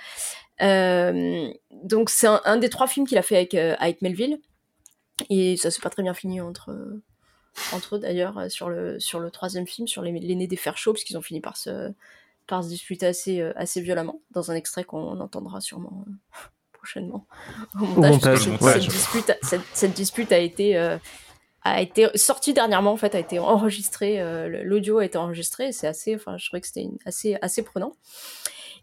Euh, 0.60 1.48
donc 1.70 2.10
c'est 2.10 2.28
un, 2.28 2.40
un, 2.44 2.56
des 2.58 2.68
trois 2.68 2.86
films 2.86 3.06
qu'il 3.06 3.18
a 3.18 3.22
fait 3.22 3.36
avec, 3.36 3.54
euh, 3.54 3.74
avec 3.80 4.02
Melville, 4.02 4.38
et 5.30 5.56
ça 5.56 5.70
s'est 5.70 5.80
pas 5.80 5.90
très 5.90 6.02
bien 6.02 6.14
fini 6.14 6.40
entre 6.40 6.72
entre 7.72 7.96
eux 7.96 7.98
d'ailleurs 7.98 8.50
sur 8.50 8.70
le 8.70 8.98
sur 8.98 9.20
le 9.20 9.30
troisième 9.30 9.66
film, 9.66 9.86
sur 9.86 10.02
l'aîné 10.02 10.46
des 10.46 10.56
fers 10.56 10.78
chauds, 10.78 10.92
parce 10.92 11.04
qu'ils 11.04 11.18
ont 11.18 11.22
fini 11.22 11.40
par 11.40 11.56
se 11.56 11.92
par 12.46 12.62
se 12.62 12.68
disputer 12.68 13.06
assez, 13.06 13.40
euh, 13.40 13.52
assez 13.56 13.80
violemment, 13.80 14.20
dans 14.30 14.50
un 14.50 14.54
extrait 14.54 14.84
qu'on 14.84 15.20
entendra 15.20 15.60
sûrement 15.60 16.04
euh, 16.06 16.12
prochainement 16.72 17.26
au 17.80 17.86
montage. 17.86 17.96
Au 17.96 18.12
montage 18.12 18.38
cette, 18.38 18.60
ouais. 18.60 18.72
cette, 18.72 18.90
dispute, 18.90 19.38
cette, 19.42 19.60
cette, 19.72 19.92
dispute 19.92 20.32
a 20.32 20.38
été, 20.38 20.76
euh, 20.76 20.98
a 21.64 21.80
été 21.80 22.08
sortie 22.16 22.54
dernièrement, 22.54 22.92
en 22.92 22.96
fait, 22.96 23.14
a 23.14 23.18
été 23.18 23.38
enregistrée, 23.38 24.20
euh, 24.20 24.62
l'audio 24.64 24.98
a 24.98 25.04
été 25.04 25.18
enregistré, 25.18 25.72
c'est 25.72 25.86
assez, 25.86 26.14
enfin, 26.14 26.36
je 26.36 26.46
trouvais 26.46 26.60
que 26.60 26.66
c'était 26.66 26.88
assez, 27.04 27.36
assez 27.40 27.62
prenant. 27.62 27.94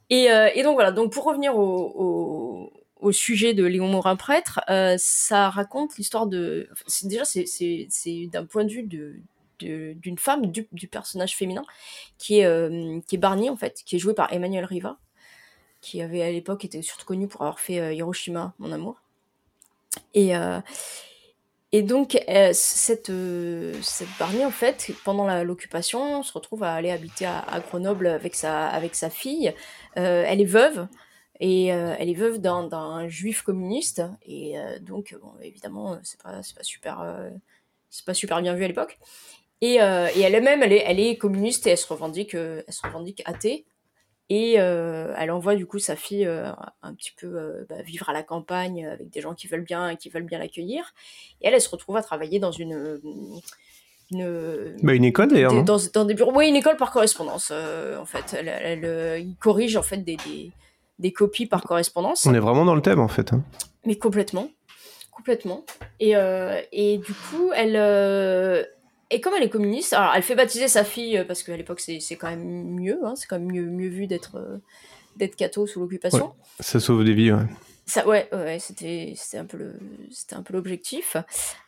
Et, 0.09 0.31
euh, 0.31 0.49
et, 0.55 0.63
donc 0.63 0.75
voilà, 0.75 0.91
donc 0.91 1.11
pour 1.11 1.25
revenir 1.25 1.55
au, 1.55 2.71
au, 2.99 3.11
sujet 3.11 3.53
de 3.53 3.63
Léon 3.65 3.87
Morin 3.87 4.15
prêtre, 4.15 4.59
ça 4.97 5.49
raconte 5.49 5.97
l'histoire 5.97 6.27
de, 6.27 6.69
déjà 7.03 7.23
c'est 7.25 8.27
d'un 8.31 8.45
point 8.45 8.65
de 8.65 8.71
vue 8.71 8.83
de 8.83 9.15
d'une 9.59 10.17
femme, 10.17 10.47
du, 10.47 10.67
du, 10.71 10.87
personnage 10.87 11.35
féminin, 11.35 11.63
qui 12.17 12.39
est, 12.39 12.45
euh, 12.45 12.99
qui 13.07 13.15
est 13.15 13.19
Barney, 13.19 13.49
en 13.49 13.55
fait, 13.55 13.81
qui 13.85 13.95
est 13.95 13.99
joué 13.99 14.13
par 14.13 14.31
Emmanuel 14.33 14.65
Riva, 14.65 14.97
qui 15.81 16.01
avait 16.01 16.21
à 16.21 16.31
l'époque 16.31 16.65
été 16.65 16.81
surtout 16.81 17.05
connu 17.05 17.27
pour 17.27 17.41
avoir 17.41 17.59
fait 17.59 17.79
euh, 17.79 17.93
Hiroshima, 17.93 18.53
mon 18.59 18.71
amour. 18.71 19.01
Et, 20.13 20.35
euh, 20.35 20.59
et 21.71 21.83
donc, 21.83 22.17
euh, 22.29 22.51
cette, 22.53 23.11
cette 23.81 24.07
Barney, 24.19 24.45
en 24.45 24.51
fait, 24.51 24.91
pendant 25.05 25.43
l'occupation, 25.43 26.23
se 26.23 26.33
retrouve 26.33 26.63
à 26.63 26.73
aller 26.73 26.91
habiter 26.91 27.25
à, 27.25 27.59
Grenoble 27.67 28.07
avec 28.07 28.35
sa, 28.35 28.67
avec 28.67 28.95
sa 28.95 29.09
fille. 29.09 29.53
elle 29.95 30.41
est 30.41 30.45
veuve. 30.45 30.87
Et 31.41 31.67
elle 31.67 32.09
est 32.09 32.15
veuve 32.15 32.39
d'un 32.39 33.07
juif 33.07 33.43
communiste, 33.43 34.01
et 34.25 34.55
donc 34.81 35.15
bon, 35.21 35.31
évidemment 35.41 35.97
c'est 36.03 36.21
pas 36.21 36.41
pas 36.53 36.63
super 36.63 37.31
pas 38.05 38.13
super 38.13 38.41
bien 38.41 38.55
vu 38.55 38.65
à 38.65 38.67
l'époque. 38.67 38.99
Et, 39.61 39.81
euh, 39.81 40.07
et 40.15 40.21
elle-même, 40.21 40.63
elle 40.63 40.73
est, 40.73 40.83
elle 40.85 40.99
est 40.99 41.17
communiste 41.17 41.67
et 41.67 41.71
elle 41.71 41.77
se 41.77 41.87
revendique, 41.87 42.35
euh, 42.35 42.63
elle 42.67 42.73
se 42.73 42.85
revendique 42.85 43.21
athée. 43.25 43.65
Et 44.29 44.55
euh, 44.59 45.11
elle 45.17 45.31
envoie 45.31 45.55
du 45.55 45.65
coup 45.65 45.79
sa 45.79 45.95
fille 45.95 46.25
euh, 46.25 46.51
un 46.83 46.93
petit 46.93 47.11
peu 47.17 47.27
euh, 47.27 47.65
bah, 47.67 47.81
vivre 47.81 48.09
à 48.09 48.13
la 48.13 48.21
campagne 48.21 48.85
avec 48.85 49.09
des 49.09 49.21
gens 49.21 49.33
qui 49.33 49.47
veulent 49.47 49.63
bien, 49.63 49.95
qui 49.95 50.09
veulent 50.09 50.23
bien 50.23 50.37
l'accueillir. 50.37 50.93
Et 51.41 51.47
elle, 51.47 51.55
elle 51.55 51.61
se 51.61 51.69
retrouve 51.69 51.97
à 51.97 52.03
travailler 52.03 52.39
dans 52.39 52.51
une 52.51 52.99
une, 54.11 54.75
bah, 54.81 54.93
une 54.93 55.03
école 55.03 55.29
d'ailleurs. 55.29 55.63
Dans, 55.63 55.77
dans, 55.93 56.05
des 56.05 56.15
bureaux, 56.15 56.31
oui, 56.35 56.47
une 56.47 56.55
école 56.55 56.77
par 56.77 56.91
correspondance. 56.91 57.51
en 57.51 58.05
fait, 58.05 58.35
elle, 58.37 58.47
elle, 58.47 58.85
elle, 58.85 59.21
il 59.21 59.35
corrige 59.35 59.75
en 59.77 59.83
fait 59.83 59.97
des, 59.97 60.17
des, 60.17 60.51
des, 60.97 61.11
copies 61.11 61.45
par 61.45 61.61
correspondance. 61.61 62.25
On 62.25 62.33
est 62.33 62.39
vraiment 62.39 62.65
dans 62.65 62.75
le 62.75 62.81
thème 62.81 62.99
en 62.99 63.07
fait. 63.07 63.33
Hein. 63.33 63.43
Mais 63.85 63.95
complètement, 63.95 64.49
complètement. 65.11 65.63
Et, 65.99 66.13
et 66.71 66.97
du 66.97 67.13
coup, 67.13 67.51
elle 67.55 67.75
et 69.09 69.21
comme 69.21 69.33
elle 69.35 69.43
est 69.43 69.49
communiste, 69.49 69.93
alors 69.93 70.13
elle 70.15 70.23
fait 70.23 70.35
baptiser 70.35 70.67
sa 70.67 70.83
fille 70.83 71.17
euh, 71.17 71.23
parce 71.23 71.43
qu'à 71.43 71.57
l'époque 71.57 71.79
c'est 71.79 71.99
quand 72.15 72.29
même 72.29 72.75
mieux, 72.75 72.99
hein, 73.03 73.15
c'est 73.15 73.27
quand 73.27 73.39
même 73.39 73.51
mieux, 73.51 73.65
mieux 73.65 73.89
vu 73.89 74.07
d'être 74.07 74.37
euh, 74.37 74.57
d'être 75.15 75.35
catho 75.35 75.67
sous 75.67 75.79
l'occupation. 75.79 76.27
Ouais, 76.27 76.33
ça 76.59 76.79
sauve 76.79 77.03
des 77.03 77.13
vies, 77.13 77.31
ouais. 77.31 77.45
Ça, 77.89 78.07
ouais, 78.07 78.29
ouais 78.31 78.59
c'était 78.59 79.13
c'était 79.15 79.39
un 79.39 79.45
peu 79.45 79.57
le 79.57 79.73
c'était 80.11 80.35
un 80.35 80.43
peu 80.43 80.53
l'objectif. 80.53 81.17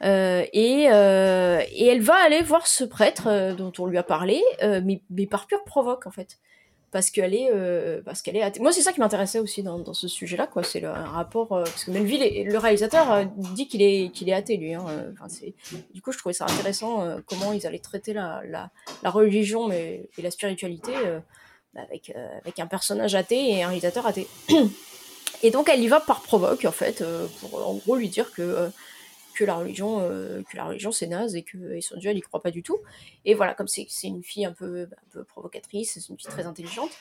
Euh, 0.04 0.46
et 0.54 0.88
euh, 0.92 1.64
et 1.72 1.88
elle 1.88 2.02
va 2.02 2.14
aller 2.16 2.44
voir 2.44 2.68
ce 2.68 2.84
prêtre 2.84 3.26
euh, 3.26 3.56
dont 3.56 3.74
on 3.80 3.88
lui 3.88 3.98
a 3.98 4.04
parlé, 4.04 4.44
mais 4.62 5.02
mais 5.10 5.26
par 5.26 5.48
pure 5.48 5.64
provoque 5.64 6.06
en 6.06 6.12
fait 6.12 6.38
parce 6.92 7.10
qu'elle 7.10 7.34
est 7.34 7.50
euh, 7.52 8.02
parce 8.04 8.22
qu'elle 8.22 8.36
est 8.36 8.42
athée. 8.42 8.60
moi 8.60 8.72
c'est 8.72 8.82
ça 8.82 8.92
qui 8.92 9.00
m'intéressait 9.00 9.40
aussi 9.40 9.64
dans, 9.64 9.94
ce 9.94 10.08
sujet 10.08 10.36
là 10.36 10.46
quoi 10.46 10.64
c'est 10.64 10.82
le 10.82 10.90
rapport 10.90 11.54
euh, 11.54 11.64
parce 11.64 11.86
que 11.86 11.92
Melville 11.92 12.46
le 12.46 12.58
réalisateur 12.58 13.12
euh, 13.12 13.26
dit 13.38 13.68
qu'il 13.68 13.82
est 13.82 14.12
qu'il 14.12 14.30
est 14.30 14.34
athée 14.34 14.58
lui 14.58 14.74
hein, 14.74 14.86
c'est 15.30 15.54
du 15.94 16.02
coup 16.02 16.12
je 16.12 16.18
trouvais 16.18 16.34
ça 16.34 16.46
intéressant 16.46 17.04
euh, 17.04 17.20
comment 17.26 17.54
ils 17.54 17.66
allaient 17.66 17.80
traiter 17.80 18.14
la, 18.14 18.42
la, 18.46 18.70
la 19.04 19.10
religion 19.10 19.72
et 19.72 20.10
la 20.22 20.32
spiritualité 20.32 20.92
euh, 20.96 21.20
avec 21.76 22.14
avec 22.42 22.60
un 22.60 22.68
personnage 22.68 23.16
athée 23.16 23.52
et 23.52 23.64
un 23.64 23.68
réalisateur 23.68 24.06
athée 24.06 24.28
et 25.44 25.52
donc 25.52 25.70
elle 25.70 25.82
y 25.82 25.88
va 25.88 26.02
par 26.02 26.22
provoque 26.22 26.66
en 26.66 26.72
fait 26.72 27.04
pour 27.40 27.68
en 27.68 27.76
gros 27.76 27.96
lui 27.96 28.10
dire 28.10 28.34
que 28.34 28.70
que 29.34 29.44
la 29.44 29.56
religion 29.56 30.00
euh, 30.02 30.42
religion 30.60 30.92
c'est 30.92 31.08
naze 31.08 31.36
et 31.36 31.44
que 31.44 31.74
et 31.74 31.82
son 31.82 31.98
dieu 31.98 32.10
elle 32.10 32.18
y 32.18 32.22
croit 32.22 32.42
pas 32.42 32.52
du 32.52 32.64
tout. 32.64 32.80
Et 33.26 33.34
voilà 33.34 33.54
comme 33.54 33.68
c'est 33.68 33.88
une 34.04 34.24
fille 34.24 34.46
un 34.46 34.54
peu 34.54 34.88
provocatrice 35.28 35.94
c'est 35.94 36.10
une 36.10 36.18
fille 36.18 36.30
très 36.30 36.46
intelligente. 36.46 36.92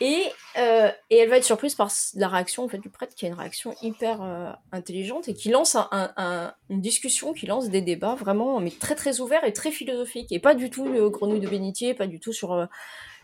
Et 0.00 0.26
euh, 0.58 0.90
et 1.10 1.16
elle 1.16 1.28
va 1.28 1.38
être 1.38 1.44
surprise 1.44 1.74
par 1.74 1.90
la 2.14 2.28
réaction 2.28 2.64
en 2.64 2.68
fait 2.68 2.78
du 2.78 2.88
prêtre 2.88 3.16
qui 3.16 3.24
a 3.24 3.28
une 3.28 3.34
réaction 3.34 3.74
hyper 3.82 4.22
euh, 4.22 4.52
intelligente 4.70 5.28
et 5.28 5.34
qui 5.34 5.48
lance 5.48 5.74
un, 5.74 5.88
un, 5.90 6.12
un, 6.16 6.54
une 6.70 6.80
discussion 6.80 7.32
qui 7.32 7.46
lance 7.46 7.68
des 7.68 7.80
débats 7.80 8.14
vraiment 8.14 8.60
mais 8.60 8.70
très 8.70 8.94
très 8.94 9.20
ouverts 9.20 9.42
et 9.42 9.52
très 9.52 9.72
philosophiques 9.72 10.30
et 10.30 10.38
pas 10.38 10.54
du 10.54 10.70
tout 10.70 10.86
le 10.86 11.10
grenouille 11.10 11.40
de 11.40 11.48
bénitier 11.48 11.94
pas 11.94 12.06
du 12.06 12.20
tout 12.20 12.32
sur 12.32 12.52
euh, 12.52 12.66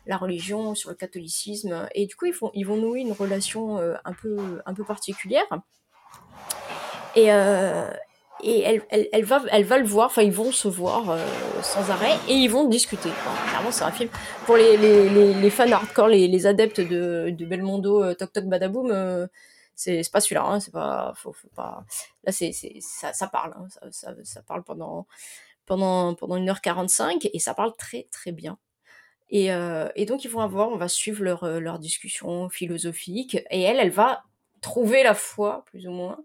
la 0.07 0.17
religion 0.17 0.75
sur 0.75 0.91
le 0.91 0.97
catholicisme. 0.97 1.89
Et 1.95 2.07
du 2.07 2.17
coup 2.17 2.27
ils 2.27 2.35
font 2.35 2.51
ils 2.55 2.67
vont 2.67 2.77
nouer 2.77 3.01
une 3.01 3.13
relation 3.13 3.79
euh, 3.79 3.95
un 4.05 4.13
peu 4.13 4.61
un 4.67 4.75
peu 4.75 4.85
particulière. 4.85 5.47
Et, 7.15 7.33
euh, 7.33 7.89
et 8.45 8.61
elle, 8.61 8.83
elle, 8.91 9.09
elle, 9.13 9.25
va, 9.25 9.43
elle 9.51 9.65
va 9.65 9.79
le 9.79 9.87
voir, 9.87 10.07
enfin 10.07 10.23
ils 10.23 10.33
vont 10.33 10.53
se 10.53 10.69
voir 10.69 11.11
euh, 11.11 11.19
sans 11.63 11.91
arrêt 11.91 12.17
et 12.29 12.35
ils 12.35 12.49
vont 12.49 12.69
discuter. 12.69 13.09
Clairement 13.49 13.71
c'est 13.71 13.85
un 13.85 13.91
film 13.91 14.11
pour 14.45 14.57
les, 14.57 14.77
les, 14.77 15.09
les, 15.09 15.35
les, 15.35 15.51
fans 15.51 15.71
hardcore, 15.71 16.09
les, 16.09 16.29
les 16.29 16.47
adeptes 16.47 16.81
de, 16.81 17.31
de 17.31 17.45
Belmondo, 17.47 18.03
euh, 18.05 18.15
Toc 18.15 18.33
Toc 18.33 18.45
Badaboom, 18.45 18.91
euh, 18.91 19.27
c'est 19.75 20.03
pas 20.13 20.21
celui-là, 20.21 20.45
hein, 20.45 20.61
c'est 20.61 20.73
pas, 20.73 21.15
faut, 21.17 21.35
pas. 21.57 21.85
Là 22.25 22.33
c'est, 22.33 22.53
ça, 22.81 23.13
ça 23.13 23.27
parle, 23.29 23.55
hein, 23.57 23.67
ça, 23.91 24.15
ça, 24.23 24.43
parle 24.43 24.63
pendant 24.63 25.07
pendant 25.67 26.15
pendant 26.15 26.37
1h45 26.37 27.31
et 27.33 27.39
ça 27.39 27.55
parle 27.55 27.75
très 27.77 28.07
très 28.13 28.33
bien. 28.33 28.59
Et, 29.31 29.53
euh, 29.53 29.89
et 29.97 30.05
donc 30.05 30.25
ils 30.25 30.31
vont 30.31 30.41
avoir, 30.41 30.69
on 30.69 30.77
va 30.77 30.89
suivre 30.89 31.25
leur 31.25 31.47
leur 31.61 31.79
discussion 31.79 32.51
philosophique 32.51 33.39
et 33.51 33.63
elle, 33.63 33.79
elle 33.79 33.91
va 33.91 34.25
trouver 34.61 35.03
la 35.03 35.15
foi 35.15 35.65
plus 35.67 35.87
ou 35.89 35.93
moins 35.93 36.19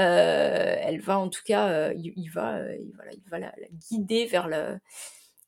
elle 0.00 1.00
va 1.00 1.18
en 1.18 1.28
tout 1.28 1.42
cas, 1.44 1.68
euh, 1.68 1.94
il, 1.96 2.28
va, 2.30 2.56
euh, 2.56 2.76
il, 2.78 2.92
voilà, 2.94 3.12
il 3.12 3.30
va 3.30 3.38
la, 3.38 3.52
guider 3.90 4.26
vers 4.26 4.48
la, 4.48 4.78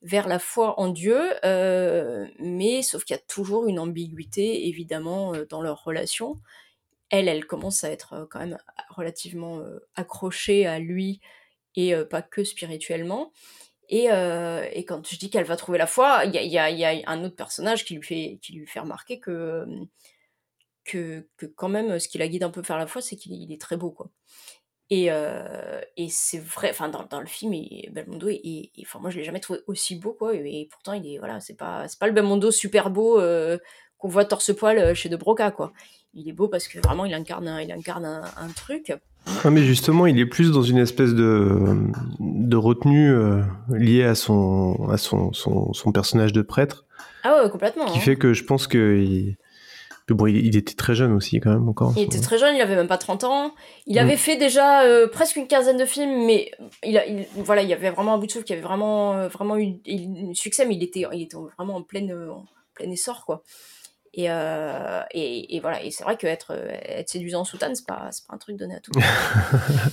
vers 0.03 0.29
la 0.29 0.39
foi 0.39 0.79
en 0.81 0.89
Dieu, 0.89 1.21
euh, 1.45 2.27
mais 2.39 2.83
sauf 2.83 3.05
qu'il 3.05 3.17
y 3.17 3.19
a 3.19 3.23
toujours 3.23 3.67
une 3.67 3.79
ambiguïté 3.79 4.69
évidemment 4.69 5.33
dans 5.49 5.63
leur 5.63 5.85
relation. 5.85 6.41
Elle, 7.11 7.29
elle 7.29 7.47
commence 7.47 7.85
à 7.85 7.91
être 7.91 8.27
quand 8.31 8.41
même 8.41 8.59
relativement 8.91 9.63
accrochée 9.95 10.67
à 10.67 10.81
lui 10.81 11.21
et 11.77 11.95
pas 12.11 12.23
que 12.23 12.43
spirituellement. 12.43 13.33
Et, 13.89 14.11
euh, 14.11 14.65
quand 14.87 15.07
je 15.09 15.17
dis 15.17 15.31
qu'elle 15.31 15.45
va 15.45 15.57
trouver 15.57 15.79
la 15.79 15.87
foi, 15.87 16.25
il 16.25 16.35
y 16.35 16.47
y 16.49 16.59
a, 16.59 17.11
un 17.11 17.25
autre 17.25 17.37
personnage 17.37 17.85
qui 17.85 17.95
lui 17.95 18.03
fait, 18.03 18.39
qui 18.43 18.53
lui 18.55 18.67
fait 18.67 18.81
remarquer 18.81 19.21
que, 19.21 19.65
que, 20.87 21.27
que 21.37 21.47
quand 21.47 21.69
même, 21.69 21.99
ce 21.99 22.09
qui 22.09 22.19
la 22.19 22.29
guide 22.29 22.45
un 22.45 22.51
peu 22.51 22.61
vers 22.61 22.79
la 22.79 22.87
foi, 22.87 23.03
c'est 23.03 23.17
qu'il 23.17 23.53
est 23.53 23.61
très 23.61 23.77
beau, 23.77 23.91
quoi. 23.91 24.11
Et, 24.89 25.07
euh, 25.11 25.81
et 25.97 26.09
c'est 26.09 26.39
vrai, 26.39 26.71
enfin 26.71 26.89
dans, 26.89 27.05
dans, 27.11 27.19
le 27.19 27.27
film, 27.27 27.53
et 27.55 27.89
Belmondo, 27.93 28.29
et, 28.29 28.71
enfin 28.83 29.01
moi 29.01 29.11
je 29.11 29.19
l'ai 29.19 29.25
jamais 29.25 29.41
trouvé 29.41 29.59
aussi 29.67 29.97
beau 29.97 30.13
quoi. 30.13 30.33
Et, 30.33 30.69
pourtant 30.71 30.93
il 30.93 31.13
est 31.13 31.19
voilà, 31.19 31.41
c'est 31.41 31.57
pas 31.57 31.89
c'est 31.89 31.99
pas 31.99 32.07
le 32.07 32.13
Belmondo 32.13 32.53
super 32.53 32.91
beau 32.91 33.19
euh, 33.19 33.59
qu'on 33.99 34.07
voit 34.07 34.25
torse 34.25 34.55
poil 34.55 34.79
euh, 34.79 34.95
chez 34.95 35.09
De 35.09 35.17
Broca 35.17 35.51
quoi. 35.51 35.73
Il 36.15 36.29
est 36.29 36.33
beau 36.33 36.47
parce 36.47 36.69
que 36.69 36.79
vraiment 36.79 37.05
il 37.05 37.15
incarne 37.15 37.49
un, 37.49 37.61
il 37.61 37.73
incarne 37.73 38.05
un, 38.05 38.23
un 38.37 38.49
truc. 38.55 38.93
Ah, 39.43 39.51
mais 39.51 39.65
justement, 39.65 40.07
il 40.07 40.21
est 40.21 40.27
plus 40.27 40.53
dans 40.53 40.63
une 40.63 40.79
espèce 40.79 41.13
de, 41.13 41.59
de 42.21 42.57
retenue 42.57 43.11
euh, 43.11 43.43
liée 43.71 44.05
à 44.05 44.15
son 44.15 44.89
à 44.89 44.99
son, 44.99 45.33
son, 45.33 45.73
son 45.73 45.91
personnage 45.91 46.33
de 46.33 46.43
prêtre. 46.43 46.85
Ah 47.25 47.43
ouais, 47.43 47.51
complètement. 47.51 47.87
Qui 47.87 47.99
hein. 47.99 48.03
fait 48.03 48.15
que 48.15 48.33
je 48.33 48.45
pense 48.45 48.69
que 48.69 48.97
il 48.97 49.37
bon, 50.15 50.27
il, 50.27 50.37
il 50.47 50.57
était 50.57 50.75
très 50.75 50.95
jeune 50.95 51.13
aussi, 51.13 51.41
quand 51.41 51.51
même, 51.51 51.69
encore. 51.69 51.93
Il 51.97 52.03
était 52.05 52.21
très 52.21 52.39
jeune, 52.39 52.55
il 52.55 52.61
avait 52.61 52.77
même 52.77 52.87
pas 52.89 52.99
30 52.99 53.25
ans. 53.25 53.53
Il 53.87 53.99
avait 53.99 54.17
fait 54.17 54.37
déjà 54.37 54.83
euh, 54.83 55.09
presque 55.09 55.37
une 55.37 55.47
quinzaine 55.49 55.77
de 55.77 55.85
films, 55.85 56.25
mais 56.27 56.51
il, 56.85 56.97
a, 56.99 57.07
il- 57.07 57.27
voilà, 57.37 57.63
il 57.63 57.69
y 57.69 57.73
avait 57.73 57.91
vraiment 57.91 58.15
un 58.15 58.19
bout 58.19 58.27
de 58.27 58.31
souffle 58.33 58.45
qui 58.45 58.53
avait 58.53 58.63
vraiment, 58.63 59.15
euh, 59.15 59.29
vraiment 59.29 59.57
eu 59.57 59.73
du 59.85 60.35
succès, 60.35 60.65
mais 60.67 60.75
il 60.77 60.83
était, 60.83 61.05
il 61.13 61.23
était 61.23 61.37
vraiment 61.57 61.77
en 61.77 61.83
pleine, 61.83 62.11
euh, 62.13 62.31
en 62.33 62.45
plein 62.75 62.91
essor, 62.91 63.25
quoi. 63.27 63.43
Et, 64.15 64.31
euh, 64.31 65.03
et, 65.11 65.57
et 65.57 65.61
voilà, 65.61 65.83
et 65.83 65.91
c'est 65.91 66.03
vrai 66.05 66.17
que 66.17 66.27
être, 66.27 66.57
séduisant 67.07 67.41
en 67.41 67.45
soutane, 67.45 67.75
c'est 67.75 67.87
pas, 67.87 68.09
pas 68.29 68.35
un 68.35 68.39
truc 68.39 68.57
donné 68.57 68.75
à 68.77 68.81
tout. 68.81 68.93
le 68.95 69.01
monde. 69.01 69.93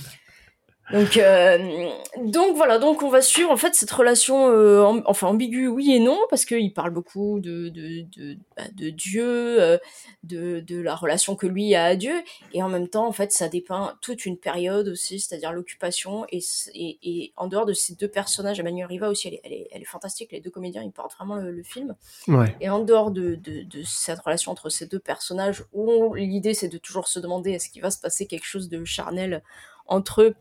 Donc, 0.92 1.16
euh, 1.16 1.88
donc 2.24 2.56
voilà, 2.56 2.78
donc 2.78 3.02
on 3.02 3.08
va 3.08 3.22
suivre 3.22 3.50
en 3.50 3.56
fait 3.56 3.74
cette 3.74 3.90
relation, 3.90 4.50
euh, 4.50 4.82
amb- 4.82 5.02
enfin 5.06 5.28
ambiguë, 5.28 5.66
oui 5.66 5.92
et 5.92 5.98
non, 5.98 6.18
parce 6.28 6.44
qu'il 6.44 6.74
parle 6.74 6.90
beaucoup 6.90 7.40
de, 7.40 7.70
de, 7.70 8.02
de, 8.14 8.36
bah, 8.54 8.64
de 8.74 8.90
Dieu, 8.90 9.62
euh, 9.62 9.78
de, 10.24 10.60
de 10.60 10.78
la 10.80 10.94
relation 10.94 11.36
que 11.36 11.46
lui 11.46 11.74
a 11.74 11.84
à 11.84 11.96
Dieu, 11.96 12.12
et 12.52 12.62
en 12.62 12.68
même 12.68 12.88
temps, 12.88 13.06
en 13.06 13.12
fait, 13.12 13.32
ça 13.32 13.48
dépeint 13.48 13.96
toute 14.02 14.26
une 14.26 14.36
période 14.36 14.88
aussi, 14.88 15.20
c'est-à-dire 15.20 15.52
l'occupation, 15.52 16.26
et, 16.30 16.40
et, 16.74 16.98
et 17.02 17.32
en 17.36 17.46
dehors 17.46 17.64
de 17.64 17.72
ces 17.72 17.94
deux 17.94 18.08
personnages, 18.08 18.60
Emmanuel 18.60 18.86
Riva 18.86 19.08
aussi, 19.08 19.28
elle 19.28 19.34
est, 19.34 19.40
elle 19.44 19.52
est, 19.52 19.68
elle 19.72 19.82
est 19.82 19.86
fantastique, 19.86 20.32
les 20.32 20.40
deux 20.40 20.50
comédiens, 20.50 20.82
ils 20.82 20.92
portent 20.92 21.14
vraiment 21.16 21.36
le, 21.36 21.50
le 21.50 21.62
film. 21.62 21.96
Ouais. 22.28 22.54
Et 22.60 22.68
en 22.68 22.80
dehors 22.80 23.10
de, 23.10 23.36
de, 23.36 23.62
de 23.62 23.82
cette 23.84 24.20
relation 24.20 24.52
entre 24.52 24.68
ces 24.68 24.86
deux 24.86 24.98
personnages, 24.98 25.64
où 25.72 26.12
l'idée 26.14 26.52
c'est 26.52 26.68
de 26.68 26.76
toujours 26.78 27.08
se 27.08 27.20
demander 27.20 27.52
est-ce 27.52 27.70
qu'il 27.70 27.80
va 27.80 27.90
se 27.90 28.00
passer 28.00 28.26
quelque 28.26 28.44
chose 28.44 28.68
de 28.68 28.84
charnel 28.84 29.42
entre 29.86 30.20
eux 30.22 30.34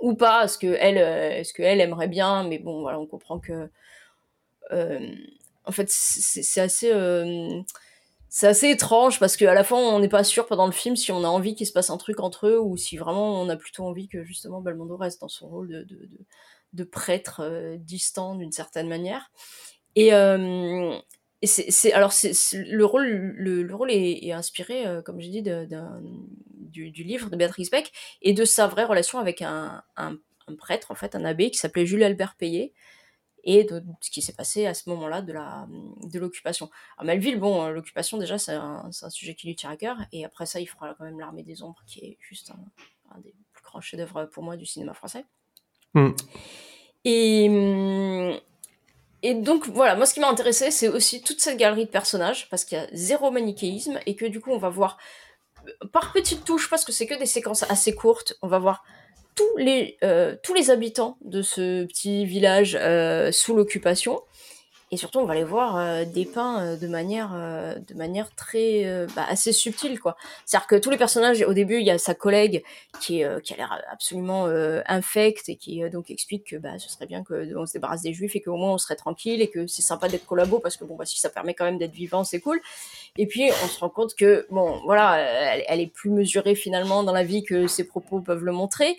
ou 0.00 0.14
pas, 0.14 0.44
est-ce 0.44 0.58
que 0.58 0.76
elle, 0.78 0.98
euh, 0.98 1.30
est-ce 1.30 1.52
que 1.52 1.62
elle 1.62 1.80
aimerait 1.80 2.08
bien, 2.08 2.44
mais 2.44 2.58
bon, 2.58 2.80
voilà, 2.80 2.98
on 3.00 3.06
comprend 3.06 3.38
que, 3.38 3.70
euh, 4.72 5.14
en 5.64 5.72
fait, 5.72 5.88
c'est 5.90 6.60
assez, 6.60 6.92
euh, 6.92 7.60
c'est 8.28 8.46
assez 8.46 8.70
étrange 8.70 9.18
parce 9.18 9.36
qu'à 9.36 9.54
la 9.54 9.64
fin, 9.64 9.76
on 9.76 9.98
n'est 9.98 10.08
pas 10.08 10.24
sûr 10.24 10.46
pendant 10.46 10.66
le 10.66 10.72
film 10.72 10.96
si 10.96 11.12
on 11.12 11.24
a 11.24 11.28
envie 11.28 11.54
qu'il 11.54 11.66
se 11.66 11.72
passe 11.72 11.90
un 11.90 11.96
truc 11.98 12.20
entre 12.20 12.46
eux 12.46 12.60
ou 12.60 12.76
si 12.76 12.96
vraiment 12.96 13.40
on 13.40 13.48
a 13.48 13.56
plutôt 13.56 13.84
envie 13.84 14.08
que 14.08 14.24
justement 14.24 14.60
Belmondo 14.60 14.96
reste 14.96 15.20
dans 15.20 15.28
son 15.28 15.48
rôle 15.48 15.68
de, 15.68 15.86
de, 16.72 16.84
prêtre 16.84 17.40
euh, 17.42 17.76
distant 17.76 18.36
d'une 18.36 18.52
certaine 18.52 18.88
manière. 18.88 19.30
Et, 19.96 20.14
euh, 20.14 20.96
et 21.42 21.46
c'est, 21.46 21.92
alors 21.92 22.12
c'est, 22.12 22.32
le 22.54 22.84
rôle, 22.84 23.06
le, 23.06 23.62
le 23.64 23.74
rôle 23.74 23.90
est, 23.90 24.24
est 24.24 24.32
inspiré, 24.32 24.86
euh, 24.86 25.02
comme 25.02 25.20
j'ai 25.20 25.30
dit, 25.30 25.42
d'un- 25.42 26.00
du, 26.70 26.90
du 26.90 27.04
livre 27.04 27.30
de 27.30 27.36
Béatrice 27.36 27.70
Beck 27.70 27.92
et 28.22 28.32
de 28.32 28.44
sa 28.44 28.66
vraie 28.66 28.84
relation 28.84 29.18
avec 29.18 29.42
un, 29.42 29.82
un, 29.96 30.16
un 30.46 30.54
prêtre, 30.54 30.90
en 30.90 30.94
fait, 30.94 31.14
un 31.14 31.24
abbé 31.24 31.50
qui 31.50 31.58
s'appelait 31.58 31.86
Jules 31.86 32.02
Albert 32.02 32.36
Payet 32.36 32.72
et 33.44 33.64
de 33.64 33.82
ce 34.00 34.10
qui 34.10 34.22
s'est 34.22 34.34
passé 34.34 34.66
à 34.66 34.74
ce 34.74 34.88
moment-là 34.90 35.22
de 35.22 35.32
la 35.32 35.66
de 36.02 36.18
l'occupation. 36.18 36.70
À 36.98 37.04
Melville, 37.04 37.38
bon, 37.38 37.64
euh, 37.64 37.70
l'occupation 37.70 38.18
déjà 38.18 38.38
c'est 38.38 38.52
un, 38.52 38.90
sujet 38.90 39.34
qui 39.34 39.46
lui 39.46 39.56
tient 39.56 39.70
à 39.70 39.76
cœur 39.76 39.96
et 40.12 40.24
après 40.24 40.46
ça 40.46 40.60
il 40.60 40.66
fera 40.66 40.94
quand 40.94 41.04
même 41.04 41.18
l'armée 41.18 41.42
des 41.42 41.62
ombres 41.62 41.82
qui 41.86 42.00
est 42.00 42.18
juste 42.20 42.50
un, 42.50 43.14
un 43.14 43.20
des 43.20 43.34
plus 43.52 43.62
grands 43.62 43.80
chefs-d'œuvre 43.80 44.26
pour 44.26 44.42
moi 44.42 44.56
du 44.56 44.66
cinéma 44.66 44.94
français. 44.94 45.24
Mm. 45.94 46.10
Et 47.04 48.40
et 49.22 49.34
donc 49.34 49.68
voilà, 49.68 49.96
moi 49.96 50.06
ce 50.06 50.14
qui 50.14 50.20
m'a 50.20 50.30
intéressé, 50.30 50.70
c'est 50.70 50.88
aussi 50.88 51.22
toute 51.22 51.40
cette 51.40 51.58
galerie 51.58 51.84
de 51.84 51.90
personnages, 51.90 52.48
parce 52.48 52.64
qu'il 52.64 52.78
y 52.78 52.80
a 52.80 52.86
zéro 52.92 53.30
manichéisme, 53.30 53.98
et 54.06 54.16
que 54.16 54.24
du 54.24 54.40
coup 54.40 54.50
on 54.50 54.58
va 54.58 54.70
voir 54.70 54.96
par 55.92 56.12
petites 56.12 56.44
touches, 56.44 56.68
parce 56.70 56.84
que 56.84 56.92
c'est 56.92 57.06
que 57.06 57.18
des 57.18 57.26
séquences 57.26 57.64
assez 57.70 57.94
courtes, 57.94 58.34
on 58.42 58.48
va 58.48 58.58
voir 58.58 58.84
tous 59.34 59.56
les, 59.56 59.96
euh, 60.02 60.36
tous 60.42 60.54
les 60.54 60.70
habitants 60.70 61.16
de 61.22 61.42
ce 61.42 61.84
petit 61.84 62.26
village 62.26 62.76
euh, 62.80 63.32
sous 63.32 63.54
l'occupation. 63.54 64.20
Et 64.92 64.96
surtout, 64.96 65.20
on 65.20 65.24
va 65.24 65.36
les 65.36 65.44
voir 65.44 65.76
euh, 65.76 66.04
dépeints 66.04 66.60
euh, 66.60 66.76
de 66.76 66.88
manière, 66.88 67.30
euh, 67.32 67.76
de 67.76 67.94
manière 67.94 68.34
très, 68.34 68.86
euh, 68.86 69.06
bah, 69.14 69.24
assez 69.28 69.52
subtile, 69.52 70.00
quoi. 70.00 70.16
C'est-à-dire 70.44 70.66
que 70.66 70.74
tous 70.74 70.90
les 70.90 70.96
personnages, 70.96 71.42
au 71.42 71.54
début, 71.54 71.78
il 71.78 71.86
y 71.86 71.92
a 71.92 71.98
sa 71.98 72.12
collègue 72.12 72.64
qui, 73.00 73.20
est, 73.20 73.24
euh, 73.24 73.38
qui 73.38 73.54
a 73.54 73.56
l'air 73.56 73.80
absolument 73.92 74.46
infecte 74.86 75.48
et 75.48 75.54
qui 75.56 75.88
donc 75.90 76.10
explique 76.10 76.44
que 76.50 76.56
bah, 76.56 76.78
ce 76.78 76.88
serait 76.90 77.06
bien 77.06 77.22
qu'on 77.22 77.66
se 77.66 77.72
débarrasse 77.72 78.02
des 78.02 78.12
juifs 78.12 78.34
et 78.34 78.40
qu'au 78.40 78.56
moins 78.56 78.72
on 78.72 78.78
serait 78.78 78.96
tranquille 78.96 79.42
et 79.42 79.48
que 79.48 79.66
c'est 79.68 79.82
sympa 79.82 80.08
d'être 80.08 80.26
collabo 80.26 80.58
parce 80.58 80.76
que 80.76 80.84
bon, 80.84 80.96
bah, 80.96 81.04
si 81.06 81.20
ça 81.20 81.30
permet 81.30 81.54
quand 81.54 81.64
même 81.64 81.78
d'être 81.78 81.92
vivant, 81.92 82.24
c'est 82.24 82.40
cool. 82.40 82.60
Et 83.16 83.26
puis, 83.26 83.50
on 83.64 83.68
se 83.68 83.78
rend 83.78 83.90
compte 83.90 84.14
que, 84.16 84.46
bon, 84.50 84.80
voilà, 84.84 85.18
elle 85.68 85.80
est 85.80 85.86
plus 85.92 86.10
mesurée 86.10 86.56
finalement 86.56 87.04
dans 87.04 87.12
la 87.12 87.22
vie 87.22 87.44
que 87.44 87.68
ses 87.68 87.84
propos 87.84 88.20
peuvent 88.20 88.44
le 88.44 88.52
montrer. 88.52 88.96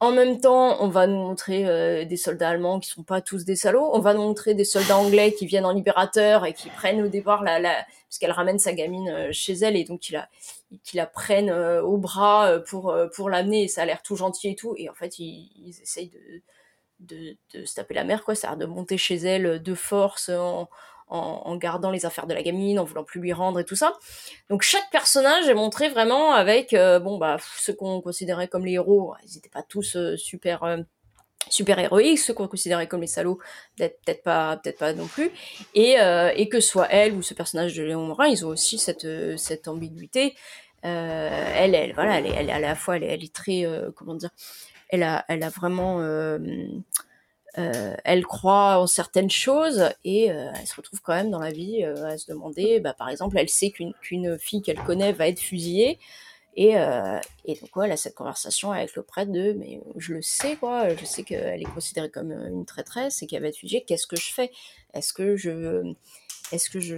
En 0.00 0.12
même 0.12 0.40
temps, 0.40 0.80
on 0.80 0.88
va 0.88 1.08
nous 1.08 1.16
montrer 1.16 1.66
euh, 1.66 2.04
des 2.04 2.16
soldats 2.16 2.50
allemands 2.50 2.78
qui 2.78 2.88
sont 2.88 3.02
pas 3.02 3.20
tous 3.20 3.44
des 3.44 3.56
salauds. 3.56 3.90
On 3.92 3.98
va 3.98 4.14
nous 4.14 4.22
montrer 4.22 4.54
des 4.54 4.64
soldats 4.64 4.96
anglais 4.96 5.34
qui 5.34 5.46
viennent 5.46 5.66
en 5.66 5.72
libérateur 5.72 6.46
et 6.46 6.52
qui 6.52 6.68
prennent 6.70 7.02
au 7.02 7.08
départ 7.08 7.42
la, 7.42 7.58
la 7.58 7.74
parce 8.08 8.18
qu'elle 8.18 8.32
ramène 8.32 8.58
sa 8.58 8.72
gamine 8.72 9.08
euh, 9.08 9.28
chez 9.32 9.54
elle 9.54 9.76
et 9.76 9.84
donc 9.84 10.00
qui 10.00 10.12
la, 10.12 10.28
qui 10.84 10.96
la 10.96 11.06
prennent 11.06 11.50
euh, 11.50 11.82
au 11.82 11.98
bras 11.98 12.48
euh, 12.48 12.60
pour 12.60 12.94
pour 13.14 13.28
l'amener 13.28 13.64
et 13.64 13.68
ça 13.68 13.82
a 13.82 13.86
l'air 13.86 14.02
tout 14.02 14.16
gentil 14.16 14.48
et 14.48 14.54
tout. 14.54 14.74
Et 14.78 14.88
en 14.88 14.94
fait, 14.94 15.18
ils, 15.18 15.50
ils 15.56 15.80
essayent 15.82 16.10
de, 16.10 16.18
de 17.00 17.36
se 17.52 17.74
taper 17.74 17.94
la 17.94 18.04
mère 18.04 18.24
quoi, 18.24 18.34
c'est-à-dire 18.34 18.58
de 18.58 18.66
monter 18.66 18.98
chez 18.98 19.16
elle 19.16 19.62
de 19.62 19.74
force 19.74 20.28
en 20.28 20.68
en, 21.10 21.42
en 21.44 21.56
gardant 21.56 21.90
les 21.90 22.04
affaires 22.06 22.26
de 22.26 22.34
la 22.34 22.42
gamine, 22.42 22.78
en 22.78 22.84
voulant 22.84 23.04
plus 23.04 23.20
lui 23.20 23.32
rendre 23.32 23.60
et 23.60 23.64
tout 23.64 23.76
ça. 23.76 23.94
Donc 24.50 24.62
chaque 24.62 24.90
personnage 24.90 25.48
est 25.48 25.54
montré 25.54 25.88
vraiment 25.88 26.32
avec 26.32 26.74
euh, 26.74 26.98
bon 26.98 27.18
bah 27.18 27.38
ceux 27.56 27.72
qu'on 27.72 28.00
considérait 28.00 28.48
comme 28.48 28.66
les 28.66 28.72
héros, 28.72 29.14
ils 29.24 29.34
n'étaient 29.34 29.48
pas 29.48 29.62
tous 29.62 29.96
euh, 29.96 30.16
super 30.16 30.64
euh, 30.64 30.78
super 31.48 31.78
héroïques, 31.78 32.18
ceux 32.18 32.34
qu'on 32.34 32.48
considérait 32.48 32.88
comme 32.88 33.00
les 33.00 33.06
salauds, 33.06 33.38
peut-être 33.76 34.22
pas 34.22 34.58
peut-être 34.58 34.78
pas 34.78 34.92
non 34.92 35.06
plus. 35.06 35.30
Et 35.74 35.98
euh, 36.00 36.30
et 36.36 36.48
que 36.48 36.60
soit 36.60 36.88
elle 36.90 37.14
ou 37.14 37.22
ce 37.22 37.34
personnage 37.34 37.74
de 37.74 37.82
Léon 37.84 38.04
Morin, 38.04 38.26
ils 38.26 38.44
ont 38.44 38.50
aussi 38.50 38.78
cette 38.78 39.06
euh, 39.06 39.36
cette 39.36 39.66
ambiguïté. 39.68 40.34
Euh, 40.84 41.52
elle 41.56 41.74
elle 41.74 41.94
voilà, 41.94 42.18
elle 42.18 42.26
est, 42.26 42.52
à 42.52 42.60
la 42.60 42.74
fois 42.74 42.96
elle 42.96 43.04
est, 43.04 43.08
elle 43.14 43.24
est 43.24 43.34
très 43.34 43.64
euh, 43.64 43.90
comment 43.96 44.14
dire, 44.14 44.30
elle 44.88 45.02
a 45.02 45.24
elle 45.28 45.42
a 45.42 45.48
vraiment 45.48 46.00
euh, 46.00 46.38
euh, 47.58 47.94
elle 48.04 48.24
croit 48.24 48.78
en 48.78 48.86
certaines 48.86 49.30
choses 49.30 49.88
et 50.04 50.30
euh, 50.30 50.50
elle 50.58 50.66
se 50.66 50.76
retrouve 50.76 51.00
quand 51.00 51.14
même 51.14 51.30
dans 51.30 51.40
la 51.40 51.50
vie 51.50 51.82
à 51.82 52.16
se 52.16 52.30
demander, 52.30 52.78
bah, 52.78 52.94
par 52.96 53.08
exemple, 53.08 53.36
elle 53.38 53.48
sait 53.48 53.70
qu'une 53.70 54.38
fille 54.38 54.62
qu'elle 54.62 54.82
connaît 54.84 55.12
va 55.12 55.28
être 55.28 55.40
fusillée 55.40 55.98
et, 56.56 56.74
donc 56.74 57.70
elle 57.84 57.92
a 57.92 57.96
cette 57.96 58.14
conversation 58.14 58.72
avec 58.72 58.96
le 58.96 59.02
prêtre 59.02 59.30
de 59.30 59.52
mais 59.52 59.80
je 59.96 60.14
le 60.14 60.22
sais 60.22 60.56
quoi, 60.56 60.94
je 60.94 61.04
sais 61.04 61.22
qu'elle 61.22 61.60
est 61.60 61.72
considérée 61.74 62.10
comme 62.10 62.32
une 62.32 62.66
traîtresse 62.66 63.22
et 63.22 63.26
qu'elle 63.26 63.42
va 63.42 63.48
être 63.48 63.56
fusillée, 63.56 63.84
qu'est-ce 63.86 64.06
que 64.06 64.16
je 64.16 64.32
fais? 64.32 64.50
Est-ce 64.94 65.12
que 65.12 65.36
je 65.36 65.94
est-ce 66.50 66.70
que 66.70 66.80
je 66.80 66.96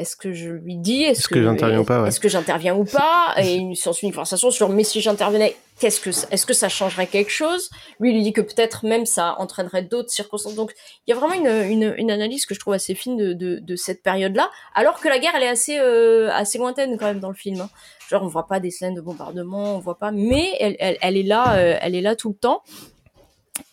est-ce 0.00 0.16
que 0.16 0.32
je 0.32 0.50
lui 0.50 0.76
dis 0.76 1.02
Est-ce 1.02 1.20
Est-ce 1.20 1.28
que 1.28 1.42
j'interviens 1.42 1.80
ou 1.80 1.84
pas, 1.84 2.02
ouais. 2.02 2.08
Est-ce 2.08 2.20
que 2.20 2.28
j'interviens 2.28 2.74
ou 2.74 2.84
pas 2.84 3.34
Et 3.38 3.54
une, 3.54 3.72
ensuite 3.72 4.02
une 4.02 4.12
conversation 4.12 4.50
sur 4.50 4.68
mais 4.70 4.84
si 4.84 5.00
j'intervenais, 5.00 5.56
qu'est-ce 5.78 6.00
que 6.00 6.10
est-ce 6.10 6.46
que 6.46 6.52
ça 6.54 6.68
changerait 6.68 7.06
quelque 7.06 7.30
chose? 7.30 7.70
Lui 8.00 8.10
il 8.10 8.14
lui 8.16 8.22
dit 8.22 8.32
que 8.32 8.40
peut-être 8.40 8.84
même 8.86 9.06
ça 9.06 9.34
entraînerait 9.38 9.82
d'autres 9.82 10.10
circonstances. 10.10 10.54
Donc 10.54 10.72
il 11.06 11.10
y 11.10 11.12
a 11.12 11.16
vraiment 11.20 11.34
une, 11.34 11.70
une, 11.70 11.94
une 11.98 12.10
analyse 12.10 12.46
que 12.46 12.54
je 12.54 12.60
trouve 12.60 12.74
assez 12.74 12.94
fine 12.94 13.16
de, 13.16 13.32
de, 13.34 13.58
de 13.58 13.76
cette 13.76 14.02
période-là, 14.02 14.50
alors 14.74 15.00
que 15.00 15.08
la 15.08 15.18
guerre 15.18 15.32
elle 15.36 15.42
est 15.44 15.48
assez 15.48 15.78
euh, 15.78 16.30
assez 16.32 16.58
lointaine 16.58 16.96
quand 16.98 17.06
même 17.06 17.20
dans 17.20 17.28
le 17.30 17.34
film. 17.34 17.60
hein. 17.60 17.70
Genre 18.08 18.22
on 18.22 18.28
voit 18.28 18.46
pas 18.48 18.58
des 18.58 18.70
scènes 18.70 18.94
de 18.94 19.00
bombardement, 19.00 19.76
on 19.76 19.78
voit 19.78 19.98
pas, 19.98 20.10
mais 20.10 20.50
elle, 20.58 20.76
elle, 20.80 20.96
elle 21.00 21.16
est 21.16 21.22
là, 21.22 21.54
euh, 21.56 21.76
elle 21.80 21.94
est 21.94 22.00
là 22.00 22.16
tout 22.16 22.30
le 22.30 22.34
temps. 22.34 22.62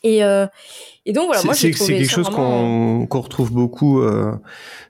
Et, 0.04 0.24
euh, 0.24 0.46
et 1.06 1.14
donc 1.14 1.26
voilà, 1.28 1.42
C'est- 1.42 1.48
moi 1.48 1.54
j'ai 1.54 1.60
c'est 1.72 1.74
c'est 1.74 1.84
trouvé 1.86 1.98
quelque 2.00 2.12
chose 2.12 2.26
vraiment- 2.32 3.06
qu'on 3.06 3.22
retrouve 3.22 3.52
beaucoup, 3.52 4.02
euh, 4.02 4.32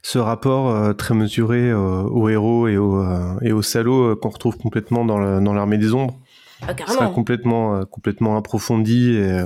ce 0.01 0.17
rapport 0.19 0.69
euh, 0.69 0.93
très 0.93 1.13
mesuré 1.13 1.69
euh, 1.69 2.01
aux 2.03 2.29
héros 2.29 2.67
et 2.67 2.77
aux, 2.77 2.97
euh, 3.01 3.35
et 3.41 3.51
aux 3.51 3.61
salauds 3.61 4.11
euh, 4.11 4.15
qu'on 4.15 4.29
retrouve 4.29 4.57
complètement 4.57 5.05
dans 5.05 5.17
le- 5.19 5.39
dans 5.41 5.53
l'armée 5.53 5.77
des 5.77 5.93
ombres. 5.93 6.15
Ah, 6.67 6.73
carrément. 6.73 7.11
complètement, 7.11 7.75
euh, 7.75 7.83
complètement 7.85 8.35
approfondi 8.35 9.11
et, 9.15 9.21
euh, 9.31 9.45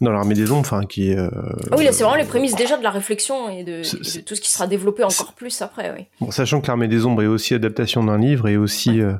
dans 0.00 0.12
l'armée 0.12 0.34
des 0.36 0.52
ombres, 0.52 0.60
enfin 0.60 0.84
qui 0.86 1.12
euh, 1.12 1.28
Ah 1.72 1.74
oui, 1.76 1.84
là 1.84 1.90
c'est 1.90 2.04
vraiment 2.04 2.16
les 2.16 2.24
prémices 2.24 2.54
déjà 2.54 2.76
de 2.76 2.84
la 2.84 2.90
réflexion 2.90 3.48
et 3.50 3.64
de, 3.64 3.78
et 3.82 4.18
de 4.18 4.20
tout 4.24 4.36
ce 4.36 4.40
qui 4.40 4.52
sera 4.52 4.68
développé 4.68 5.02
encore 5.02 5.32
plus 5.32 5.60
après, 5.62 5.92
oui. 5.96 6.06
Bon, 6.20 6.30
sachant 6.30 6.60
que 6.60 6.68
l'armée 6.68 6.86
des 6.86 7.04
ombres 7.06 7.22
est 7.24 7.26
aussi 7.26 7.54
adaptation 7.54 8.04
d'un 8.04 8.18
livre 8.18 8.46
et 8.46 8.56
aussi 8.56 9.00
euh, 9.00 9.14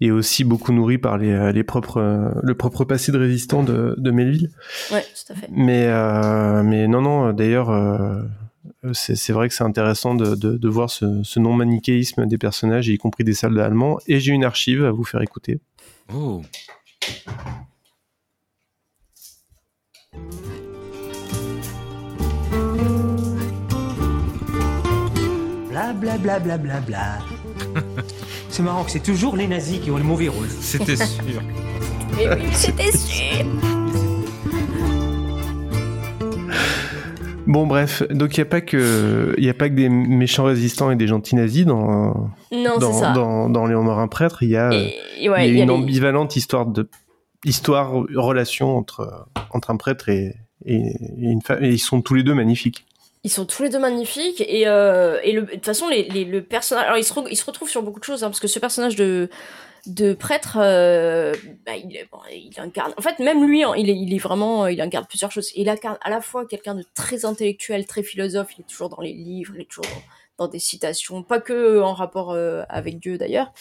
et 0.00 0.10
aussi 0.10 0.44
beaucoup 0.44 0.72
nourri 0.72 0.98
par 0.98 1.16
les, 1.18 1.32
euh, 1.32 1.52
les 1.52 1.64
propres 1.64 1.98
euh, 1.98 2.30
le 2.42 2.54
propre 2.54 2.84
passé 2.84 3.12
de 3.12 3.18
résistant 3.18 3.62
de, 3.62 3.94
de 3.96 4.10
Melville. 4.10 4.50
Ouais, 4.92 5.02
tout 5.02 5.32
à 5.32 5.36
fait. 5.36 5.48
Mais 5.50 5.86
euh, 5.86 6.62
mais 6.62 6.86
non 6.86 7.00
non 7.00 7.32
d'ailleurs 7.32 7.70
euh, 7.70 8.20
c'est 8.92 9.16
c'est 9.16 9.32
vrai 9.32 9.48
que 9.48 9.54
c'est 9.54 9.64
intéressant 9.64 10.14
de, 10.14 10.34
de, 10.34 10.56
de 10.56 10.68
voir 10.68 10.90
ce, 10.90 11.22
ce 11.22 11.40
non 11.40 11.54
manichéisme 11.54 12.26
des 12.26 12.38
personnages 12.38 12.88
y 12.88 12.98
compris 12.98 13.24
des 13.24 13.34
soldats 13.34 13.64
allemands 13.64 13.98
et 14.06 14.20
j'ai 14.20 14.32
une 14.32 14.44
archive 14.44 14.84
à 14.84 14.90
vous 14.90 15.04
faire 15.04 15.22
écouter. 15.22 15.60
Oh. 16.14 16.42
Bla 25.70 25.92
bla 25.92 26.16
bla 26.18 26.38
bla 26.38 26.56
bla 26.58 26.80
bla. 26.80 27.18
c'est 28.56 28.62
marrant 28.62 28.84
que 28.84 28.90
c'est 28.90 29.02
toujours 29.02 29.36
les 29.36 29.46
nazis 29.46 29.80
qui 29.80 29.90
ont 29.90 29.98
le 29.98 30.02
mauvais 30.02 30.28
rôle. 30.28 30.48
C'était 30.48 30.96
sûr. 30.96 31.42
Mais 32.16 32.26
oui, 32.34 32.48
c'était 32.52 32.90
sûr 32.96 33.44
Bon, 37.46 37.66
bref, 37.66 38.02
donc 38.10 38.36
il 38.36 38.40
n'y 38.40 38.42
a 38.42 38.48
pas 38.50 38.60
que 38.62 39.34
il 39.38 39.44
y 39.44 39.48
a 39.50 39.54
pas 39.54 39.68
que 39.68 39.74
des 39.74 39.88
méchants 39.90 40.44
résistants 40.44 40.90
et 40.90 40.96
des 40.96 41.06
gentils 41.06 41.36
nazis 41.36 41.64
dans 41.66 42.30
Non, 42.50 42.78
dans, 42.80 42.92
ça. 42.94 43.12
dans, 43.12 43.48
dans 43.50 43.66
Léon 43.66 43.82
Morin 43.84 44.08
prêtre. 44.08 44.42
Il 44.42 44.48
y 44.48 44.56
a, 44.56 44.72
Et- 44.72 44.94
il 45.20 45.24
et 45.26 45.28
ouais, 45.28 45.40
y 45.40 45.42
a 45.42 45.46
il 45.52 45.56
y 45.56 45.60
a 45.60 45.62
une 45.64 45.68
les- 45.70 45.74
ambivalente 45.76 46.34
histoire 46.34 46.64
de 46.66 46.88
histoire 47.44 47.92
relation 48.14 48.76
entre 48.76 49.28
entre 49.50 49.70
un 49.70 49.76
prêtre 49.76 50.08
et, 50.08 50.34
et, 50.64 50.76
et 50.76 50.94
une 51.30 51.42
femme. 51.42 51.62
Et 51.62 51.68
ils 51.68 51.78
sont 51.78 52.00
tous 52.00 52.14
les 52.14 52.22
deux 52.22 52.34
magnifiques. 52.34 52.85
Ils 53.26 53.28
sont 53.28 53.44
tous 53.44 53.64
les 53.64 53.70
deux 53.70 53.80
magnifiques 53.80 54.40
et, 54.40 54.68
euh, 54.68 55.20
de 55.20 55.40
toute 55.40 55.64
façon 55.64 55.88
les, 55.88 56.04
les, 56.04 56.24
le 56.24 56.44
personnage 56.44 56.84
alors 56.84 56.96
il 56.96 57.02
se, 57.02 57.44
retrouve 57.44 57.68
sur 57.68 57.82
beaucoup 57.82 57.98
de 57.98 58.04
choses 58.04 58.22
hein, 58.22 58.28
parce 58.28 58.38
que 58.38 58.46
ce 58.46 58.60
personnage 58.60 58.94
de 58.94 59.28
prêtre 60.14 60.58
euh, 60.60 61.34
bah, 61.66 61.74
il, 61.74 62.06
bon, 62.12 62.20
il 62.30 62.54
incarne 62.58 62.94
en 62.96 63.02
fait 63.02 63.18
même 63.18 63.44
lui 63.44 63.64
hein, 63.64 63.72
il 63.76 64.14
est 64.14 64.18
vraiment 64.18 64.68
il 64.68 64.80
incarne 64.80 65.06
plusieurs 65.06 65.32
choses. 65.32 65.50
Il 65.56 65.68
incarne 65.68 65.98
à 66.02 66.10
la 66.10 66.20
fois 66.20 66.46
quelqu'un 66.46 66.76
de 66.76 66.84
très 66.94 67.24
intellectuel 67.24 67.84
très 67.84 68.04
philosophe 68.04 68.50
il 68.56 68.60
est 68.60 68.68
toujours 68.68 68.90
dans 68.90 69.02
les 69.02 69.12
livres 69.12 69.54
il 69.56 69.62
est 69.62 69.68
toujours 69.68 69.90
dans, 70.38 70.46
des 70.46 70.60
citations 70.60 71.24
pas 71.24 71.40
que 71.40 71.80
en 71.80 71.94
rapport 71.94 72.30
euh, 72.30 72.62
avec 72.68 73.00
Dieu 73.00 73.18
d'ailleurs. 73.18 73.52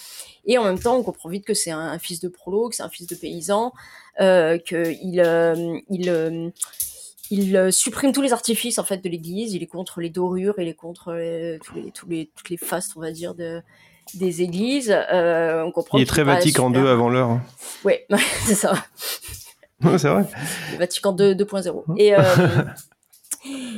Et 0.45 0.59
en 0.59 0.63
même 0.63 0.77
temps 0.77 0.95
on 0.95 1.01
comprend 1.01 1.29
vite 1.29 1.43
que 1.43 1.55
c'est 1.55 1.71
un, 1.71 1.97
fils 1.97 2.19
de 2.19 2.27
prolo 2.27 2.69
que 2.69 2.75
c'est 2.75 2.83
un 2.83 2.89
fils 2.89 3.07
de 3.07 3.15
paysan 3.15 3.73
euh, 4.21 4.59
que 4.59 4.93
il 5.01 5.21
euh, 5.21 5.79
il 5.89 6.07
euh, 6.07 6.51
il 7.31 7.55
euh, 7.57 7.71
supprime 7.71 8.11
tous 8.11 8.21
les 8.21 8.33
artifices 8.33 8.79
en 8.79 8.83
fait 8.83 8.97
de 9.03 9.09
l'Église. 9.09 9.53
Il 9.53 9.63
est 9.63 9.67
contre 9.67 9.99
les 10.01 10.09
dorures, 10.09 10.55
il 10.57 10.67
est 10.67 10.73
contre 10.73 11.11
euh, 11.11 11.57
tous 11.63 11.75
les, 11.75 11.91
tous 11.91 12.07
les, 12.07 12.29
toutes 12.35 12.49
les 12.49 12.57
fastes, 12.57 12.93
on 12.95 13.01
va 13.01 13.11
dire, 13.11 13.35
de, 13.35 13.61
des 14.13 14.41
églises. 14.41 14.95
Euh, 15.11 15.63
on 15.63 15.71
comprend 15.71 15.97
Il 15.97 16.01
est 16.01 16.05
très 16.05 16.23
Vatican 16.23 16.71
II 16.73 16.87
avant 16.87 17.09
l'heure. 17.09 17.29
hein. 17.29 17.41
Ouais, 17.83 18.05
c'est 18.45 18.55
ça. 18.55 18.73
C'est 19.97 20.07
vrai. 20.09 20.25
Le 20.73 20.77
Vatican 20.77 21.11
2 21.11 21.33
2.0. 21.35 21.83
Et 21.97 22.15
euh, 22.15 22.21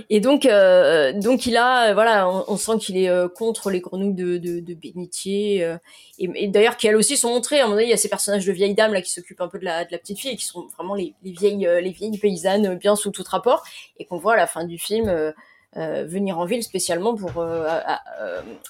et 0.09 0.19
donc 0.19 0.45
euh, 0.45 1.13
donc 1.13 1.45
il 1.45 1.57
a 1.57 1.89
euh, 1.89 1.93
voilà, 1.93 2.29
on, 2.29 2.45
on 2.47 2.57
sent 2.57 2.77
qu'il 2.79 2.97
est 2.97 3.09
euh, 3.09 3.27
contre 3.27 3.69
les 3.69 3.79
grenouilles 3.81 4.13
de 4.13 4.37
de, 4.37 4.59
de 4.59 4.73
bénitier 4.73 5.63
euh, 5.63 5.77
et, 6.19 6.29
et 6.35 6.47
d'ailleurs 6.47 6.77
qui 6.77 6.87
elles 6.87 6.95
aussi 6.95 7.17
sont 7.17 7.29
montrées. 7.29 7.59
À 7.59 7.63
un 7.63 7.65
moment 7.65 7.75
donné, 7.75 7.87
il 7.87 7.89
y 7.89 7.93
a 7.93 7.97
ces 7.97 8.09
personnages 8.09 8.45
de 8.45 8.51
vieilles 8.51 8.75
dames 8.75 8.93
là 8.93 9.01
qui 9.01 9.11
s'occupent 9.11 9.41
un 9.41 9.47
peu 9.47 9.59
de 9.59 9.65
la 9.65 9.83
de 9.85 9.91
la 9.91 9.97
petite 9.97 10.19
fille 10.19 10.31
et 10.31 10.35
qui 10.35 10.45
sont 10.45 10.67
vraiment 10.77 10.95
les, 10.95 11.13
les 11.23 11.31
vieilles 11.31 11.67
les 11.81 11.91
vieilles 11.91 12.17
paysannes 12.17 12.75
bien 12.77 12.95
sous 12.95 13.11
tout 13.11 13.23
rapport 13.27 13.63
et 13.97 14.05
qu'on 14.05 14.17
voit 14.17 14.33
à 14.33 14.37
la 14.37 14.47
fin 14.47 14.63
du 14.65 14.77
film. 14.77 15.33
venir 15.75 16.39
en 16.39 16.45
ville 16.45 16.63
spécialement 16.63 17.13
pour 17.13 17.41
à- 17.43 18.01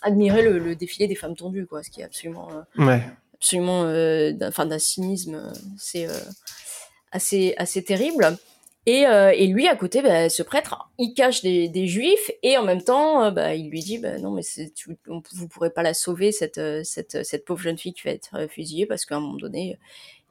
admirer 0.02 0.42
le, 0.42 0.60
le 0.60 0.76
défilé 0.76 1.08
des 1.08 1.16
femmes 1.16 1.36
tondues 1.36 1.66
quoi 1.66 1.82
ce 1.84 1.90
qui 1.90 2.02
est 2.02 2.04
absolument 2.04 2.50
Ouais. 2.78 3.02
absolument 3.36 3.84
d'un 3.86 4.50
enfin, 4.50 4.66
d'un 4.66 4.80
cynisme 4.80 5.54
c'est 5.78 6.08
assez 7.12 7.54
assez 7.58 7.84
terrible 7.84 8.36
et, 8.88 9.06
euh, 9.06 9.32
et 9.36 9.46
lui 9.46 9.68
à 9.68 9.76
côté 9.76 10.02
bah, 10.02 10.30
ce 10.30 10.42
prêtre 10.42 10.90
il 10.98 11.14
cache 11.14 11.42
des, 11.44 11.68
des 11.70 11.86
juifs 11.86 12.32
et 12.42 12.58
en 12.58 12.64
même 12.64 12.82
temps 12.82 13.24
euh, 13.26 13.32
bah, 13.32 13.54
il 13.54 13.70
lui 13.70 13.82
dit 13.82 14.00
bah, 14.00 14.18
non 14.18 14.32
mais 14.32 14.42
tu, 14.76 14.98
on- 15.10 15.22
vous 15.36 15.48
pourrez 15.48 15.70
pas 15.70 15.84
la 15.84 15.94
sauver 15.94 16.32
cette, 16.32 16.58
euh, 16.58 16.82
cette 16.84 17.24
cette 17.24 17.46
pauvre 17.46 17.62
jeune 17.62 17.78
fille 17.78 17.94
qui 17.94 18.02
va 18.06 18.12
être 18.12 18.48
fusillée 18.50 18.86
parce 18.88 19.06
qu'à 19.06 19.18
un 19.18 19.20
moment 19.20 19.36
donné 19.36 19.78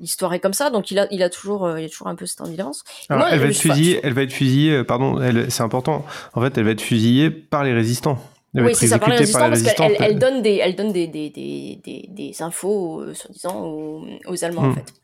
l'histoire 0.01 0.35
est 0.35 0.41
comme 0.41 0.53
ça 0.55 0.71
donc 0.71 0.91
il 0.91 0.99
a 0.99 1.07
il 1.11 1.23
a 1.23 1.31
toujours 1.31 1.79
il 1.79 1.85
a 1.85 1.89
toujours 1.89 2.09
un 2.09 2.17
peu 2.17 2.27
cette 2.27 2.41
ambivalence 2.41 2.83
elle 3.11 3.39
va 3.39 3.47
être 3.47 3.57
fusillée. 3.57 4.01
Elle 4.03 4.13
va 4.15 4.23
être 4.23 4.33
fusillée. 4.33 4.85
Pardon, 4.85 5.21
c'est 5.49 5.63
important. 5.63 6.05
En 6.35 6.41
fait, 6.43 6.57
elle 6.59 6.65
va 6.65 6.71
être 6.73 6.81
fusillée 6.81 7.31
par 7.31 7.63
les 7.65 7.73
résistants. 7.73 8.19
Elle 8.55 8.65
oui, 8.65 8.75
c'est 8.75 8.87
ça, 8.87 8.99
par 8.99 9.11
les 9.11 9.17
résistants, 9.17 9.49
parce 9.51 9.63
qu'elle 9.63 9.97
elle, 9.99 10.13
elle 10.13 10.19
donne 10.19 10.41
des, 10.43 10.57
elle 10.57 10.75
donne 10.77 10.93
des, 10.93 11.07
des, 11.07 11.29
des, 11.31 11.79
des, 11.85 12.07
des 12.09 12.43
infos, 12.43 13.03
euh, 13.03 13.13
soi-disant, 13.15 13.65
aux, 13.67 14.05
aux 14.27 14.45
Allemands, 14.45 14.63
en 14.63 14.67
Hmm. 14.69 14.75
fait. 14.75 14.95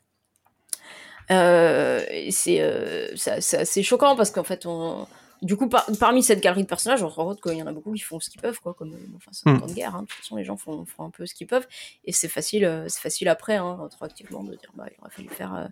Euh, 1.31 2.03
c'est 2.31 2.61
euh, 2.61 3.07
c'est 3.15 3.57
assez 3.57 3.83
choquant 3.83 4.15
parce 4.15 4.31
qu'en 4.31 4.43
fait, 4.43 4.65
on, 4.65 5.07
du 5.41 5.55
coup, 5.57 5.67
par- 5.69 5.85
parmi 5.99 6.23
cette 6.23 6.41
galerie 6.41 6.63
de 6.63 6.67
personnages, 6.67 7.03
on 7.03 7.09
se 7.09 7.15
rend 7.15 7.25
compte 7.25 7.41
qu'il 7.41 7.57
y 7.57 7.61
en 7.63 7.67
a 7.67 7.71
beaucoup 7.71 7.91
qui 7.93 8.01
font 8.01 8.19
ce 8.19 8.29
qu'ils 8.29 8.41
peuvent, 8.41 8.59
quoi. 8.61 8.73
Comme, 8.73 8.93
euh, 8.93 9.15
enfin, 9.17 9.31
c'est 9.33 9.47
un 9.49 9.53
Hmm. 9.53 9.59
temps 9.59 9.67
de 9.67 9.73
guerre, 9.73 9.95
hein. 9.95 10.01
de 10.03 10.07
toute 10.07 10.17
façon, 10.17 10.35
les 10.37 10.43
gens 10.43 10.57
font, 10.57 10.85
font 10.85 11.03
un 11.05 11.09
peu 11.09 11.25
ce 11.25 11.33
qu'ils 11.33 11.47
peuvent, 11.47 11.67
et 12.05 12.11
c'est 12.13 12.27
facile, 12.29 12.65
euh, 12.65 12.85
c'est 12.87 13.01
facile 13.01 13.27
après, 13.29 13.55
hein, 13.55 13.77
rétroactivement, 13.81 14.43
de 14.43 14.55
dire, 14.55 14.69
bah, 14.75 14.85
il 14.91 14.99
aurait 15.01 15.11
fallu 15.11 15.29
faire, 15.29 15.53
euh, 15.55 15.65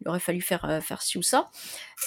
il 0.00 0.08
aurait 0.08 0.20
fallu 0.20 0.40
faire, 0.40 0.64
euh, 0.64 0.80
faire 0.80 1.02
ci 1.02 1.18
ou 1.18 1.22
ça. 1.22 1.50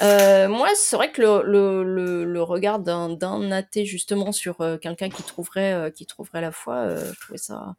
Euh, 0.01 0.47
moi, 0.47 0.69
c'est 0.75 0.95
vrai 0.95 1.11
que 1.11 1.21
le, 1.21 1.43
le, 1.43 1.83
le, 1.83 2.23
le 2.25 2.43
regard 2.43 2.79
d'un 2.79 3.09
d'un 3.09 3.51
athée 3.51 3.85
justement 3.85 4.31
sur 4.31 4.57
quelqu'un 4.81 5.09
qui 5.09 5.23
trouverait, 5.23 5.91
qui 5.95 6.05
trouverait 6.05 6.41
la 6.41 6.51
foi, 6.51 6.75
euh, 6.75 7.11
je 7.13 7.19
trouvais 7.19 7.37
ça. 7.37 7.75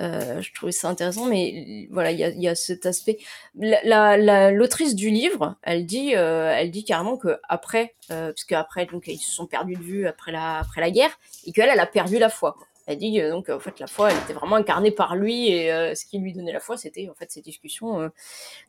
Euh, 0.00 0.40
je 0.40 0.52
trouvais 0.54 0.72
ça 0.72 0.88
intéressant, 0.88 1.26
mais 1.26 1.88
voilà, 1.90 2.10
il 2.12 2.18
y 2.18 2.24
a, 2.24 2.28
y 2.30 2.48
a 2.48 2.54
cet 2.54 2.86
aspect. 2.86 3.18
La- 3.58 3.80
la- 3.84 4.16
la- 4.16 4.50
L'autrice 4.52 4.94
du 4.94 5.10
livre, 5.10 5.56
elle 5.62 5.86
dit, 5.86 6.14
euh, 6.14 6.52
elle 6.56 6.70
dit 6.70 6.84
carrément 6.84 7.16
que 7.16 7.38
après, 7.48 7.94
euh, 8.10 8.28
parce 8.28 8.44
qu'après, 8.44 8.86
donc 8.86 9.06
ils 9.08 9.18
se 9.18 9.32
sont 9.32 9.46
perdus 9.46 9.74
de 9.74 9.82
vue 9.82 10.06
après 10.06 10.32
la, 10.32 10.58
après 10.58 10.80
la 10.80 10.90
guerre, 10.90 11.18
et 11.46 11.52
qu'elle, 11.52 11.68
elle 11.68 11.80
a 11.80 11.86
perdu 11.86 12.18
la 12.18 12.28
foi. 12.28 12.52
quoi. 12.52 12.66
Elle 12.86 12.96
dit 12.96 13.20
euh, 13.20 13.30
donc 13.30 13.50
en 13.50 13.58
fait 13.60 13.78
la 13.80 13.86
foi, 13.86 14.10
elle 14.10 14.16
était 14.18 14.32
vraiment 14.32 14.56
incarnée 14.56 14.90
par 14.90 15.14
lui, 15.14 15.48
et 15.48 15.94
ce 15.94 16.06
qui 16.06 16.18
lui 16.18 16.32
donnait 16.32 16.52
la 16.54 16.60
foi, 16.60 16.76
c'était 16.78 17.06
en 17.10 17.14
fait 17.14 17.30
ces 17.30 17.42
discussions. 17.42 18.10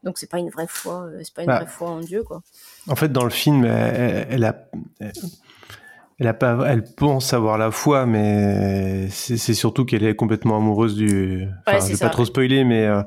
donc 0.04 0.18
c'est 0.18 0.30
pas 0.30 0.40
une 0.40 0.50
vraie 0.50 0.68
foi, 0.68 1.08
c'est 1.24 1.34
pas 1.34 1.44
une 1.44 1.48
Bah. 1.48 1.60
vraie 1.60 1.68
foi 1.72 1.90
en 1.90 2.00
Dieu, 2.02 2.24
quoi. 2.24 2.42
En 2.90 2.96
fait, 2.98 3.12
dans 3.14 3.24
le 3.24 3.30
film, 3.30 3.64
elle, 3.66 4.28
elle 4.30 4.44
a, 4.44 4.68
elle 5.00 5.14
a 6.28 6.34
pas, 6.34 6.58
elle 6.68 6.84
pense 6.84 7.34
avoir 7.34 7.58
la 7.58 7.72
foi, 7.72 8.06
mais 8.06 9.08
c'est 9.10 9.38
surtout 9.54 9.86
qu'elle 9.86 10.04
est 10.04 10.16
complètement 10.16 10.58
amoureuse 10.58 10.96
du. 10.96 11.48
Enfin, 11.66 11.80
je 11.80 11.92
vais 11.92 11.96
ça, 11.96 12.08
pas 12.08 12.12
trop 12.12 12.26
spoiler, 12.26 12.66
mais 12.66 12.86
euh, 12.86 13.02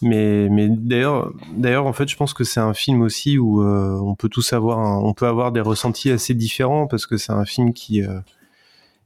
mais 0.00 0.48
mais 0.48 0.68
d'ailleurs, 0.68 1.32
d'ailleurs, 1.56 1.86
en 1.86 1.92
fait, 1.92 2.08
je 2.08 2.14
pense 2.16 2.34
que 2.34 2.44
c'est 2.44 2.60
un 2.60 2.72
film 2.74 3.02
aussi 3.02 3.36
où 3.38 3.62
euh, 3.62 3.98
on 4.00 4.14
peut 4.14 4.28
tous 4.28 4.52
avoir, 4.52 4.78
un- 4.78 4.98
on 5.00 5.12
peut 5.12 5.26
avoir 5.26 5.50
des 5.50 5.60
ressentis 5.60 6.10
assez 6.10 6.34
différents 6.34 6.86
parce 6.86 7.06
que 7.06 7.16
c'est 7.16 7.32
un 7.32 7.44
film 7.44 7.72
qui 7.72 8.02
euh, 8.04 8.20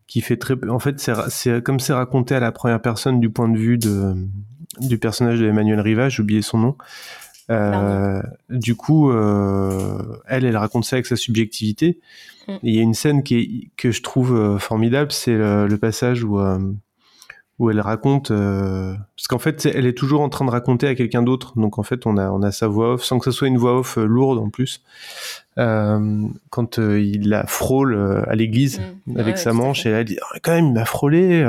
qui 0.07 0.21
fait 0.21 0.37
très. 0.37 0.55
En 0.69 0.79
fait, 0.79 1.01
c'est 1.31 1.63
comme 1.63 1.81
c'est 1.81 1.95
raconté 1.95 2.35
à 2.35 2.41
la 2.41 2.53
première 2.53 2.83
personne 2.83 3.21
du 3.21 3.31
point 3.31 3.49
de 3.49 3.57
vue 3.57 3.79
de 3.79 4.15
du 4.81 4.99
personnage 4.99 5.41
de 5.41 5.47
Emmanuel 5.49 5.81
Rivage, 5.81 6.17
j'ai 6.17 6.23
oublié 6.23 6.43
son 6.43 6.59
nom. 6.59 6.77
Euh, 7.51 8.23
du 8.49 8.77
coup, 8.77 9.11
elle, 9.13 10.45
elle 10.45 10.57
raconte 10.57 10.85
ça 10.85 10.97
avec 10.97 11.07
sa 11.07 11.17
subjectivité. 11.17 11.99
Mm. 12.55 12.59
Il 12.63 12.75
y 12.75 12.79
a 12.79 12.83
une 12.83 12.95
scène 12.95 13.23
qui 13.23 13.39
est, 13.39 13.71
que 13.77 13.91
je 13.91 14.03
trouve 14.03 14.35
euh, 14.35 14.59
formidable, 14.59 15.13
c'est 15.13 15.37
le, 15.37 15.67
le 15.67 15.79
passage 15.79 16.25
où 16.25 16.39
euh, 16.41 16.59
où 17.59 17.69
elle 17.71 17.81
raconte, 17.81 18.31
euh, 18.31 18.95
parce 19.17 19.29
qu'en 19.29 19.39
fait, 19.39 19.67
elle 19.67 19.85
est 19.85 19.93
toujours 19.97 20.23
en 20.23 20.31
train 20.31 20.47
de 20.47 20.51
raconter 20.51 20.87
à 20.89 20.95
quelqu'un 20.95 21.23
d'autre. 21.23 21.53
Donc 21.59 21.79
en 21.79 21.83
fait, 21.83 22.07
on 22.07 22.17
a 22.17 22.31
on 22.31 22.43
a 22.43 22.53
sa 22.53 22.69
voix 22.69 22.95
off, 22.95 23.05
sans 23.05 23.19
que 23.19 23.27
ce 23.27 23.31
soit 23.33 23.49
une 23.49 23.59
voix 23.59 23.79
off 23.79 23.97
lourde 23.97 24.39
en 24.39 24.49
plus. 24.49 24.83
Euh, 25.59 26.23
quand 26.49 26.79
il 26.79 27.29
la 27.29 27.47
frôle 27.47 28.25
à 28.27 28.35
l'église 28.35 28.81
Mm. 29.07 29.19
avec 29.19 29.35
Ouais, 29.37 29.41
sa 29.43 29.53
manche, 29.53 29.85
et 29.85 29.91
elle 29.91 30.05
dit 30.07 30.19
Ah, 30.23 30.39
quand 30.43 30.53
même, 30.53 30.67
il 30.69 30.73
m'a 30.73 30.87
frôlé. 30.87 31.45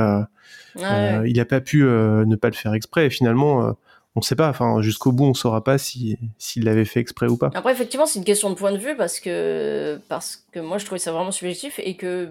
Ouais, 0.75 0.83
ouais. 0.83 1.29
il 1.29 1.39
a 1.39 1.45
pas 1.45 1.61
pu 1.61 1.83
ne 1.83 2.35
pas 2.35 2.49
le 2.49 2.55
faire 2.55 2.73
exprès. 2.73 3.05
Et 3.07 3.09
finalement, 3.09 3.65
euh, 3.65 3.71
on 4.15 4.21
sait 4.21 4.35
pas. 4.35 4.49
Enfin, 4.49 4.81
jusqu'au 4.81 5.11
bout, 5.11 5.25
on 5.25 5.33
saura 5.33 5.63
pas 5.63 5.77
si 5.77 6.17
s'il 6.37 6.65
l'avait 6.65 6.83
fait 6.85 6.99
exprès 6.99 7.27
ou 7.27 7.37
pas. 7.37 7.49
Après, 7.53 7.71
effectivement, 7.71 8.05
c'est 8.05 8.19
une 8.19 8.25
question 8.25 8.49
de 8.49 8.55
point 8.55 8.71
de 8.71 8.77
vue 8.77 8.95
parce 8.97 9.19
que, 9.19 9.99
parce 10.09 10.45
que 10.51 10.59
moi, 10.59 10.77
je 10.77 10.85
trouvais 10.85 10.99
ça 10.99 11.11
vraiment 11.11 11.31
subjectif 11.31 11.79
et 11.83 11.95
que, 11.95 12.29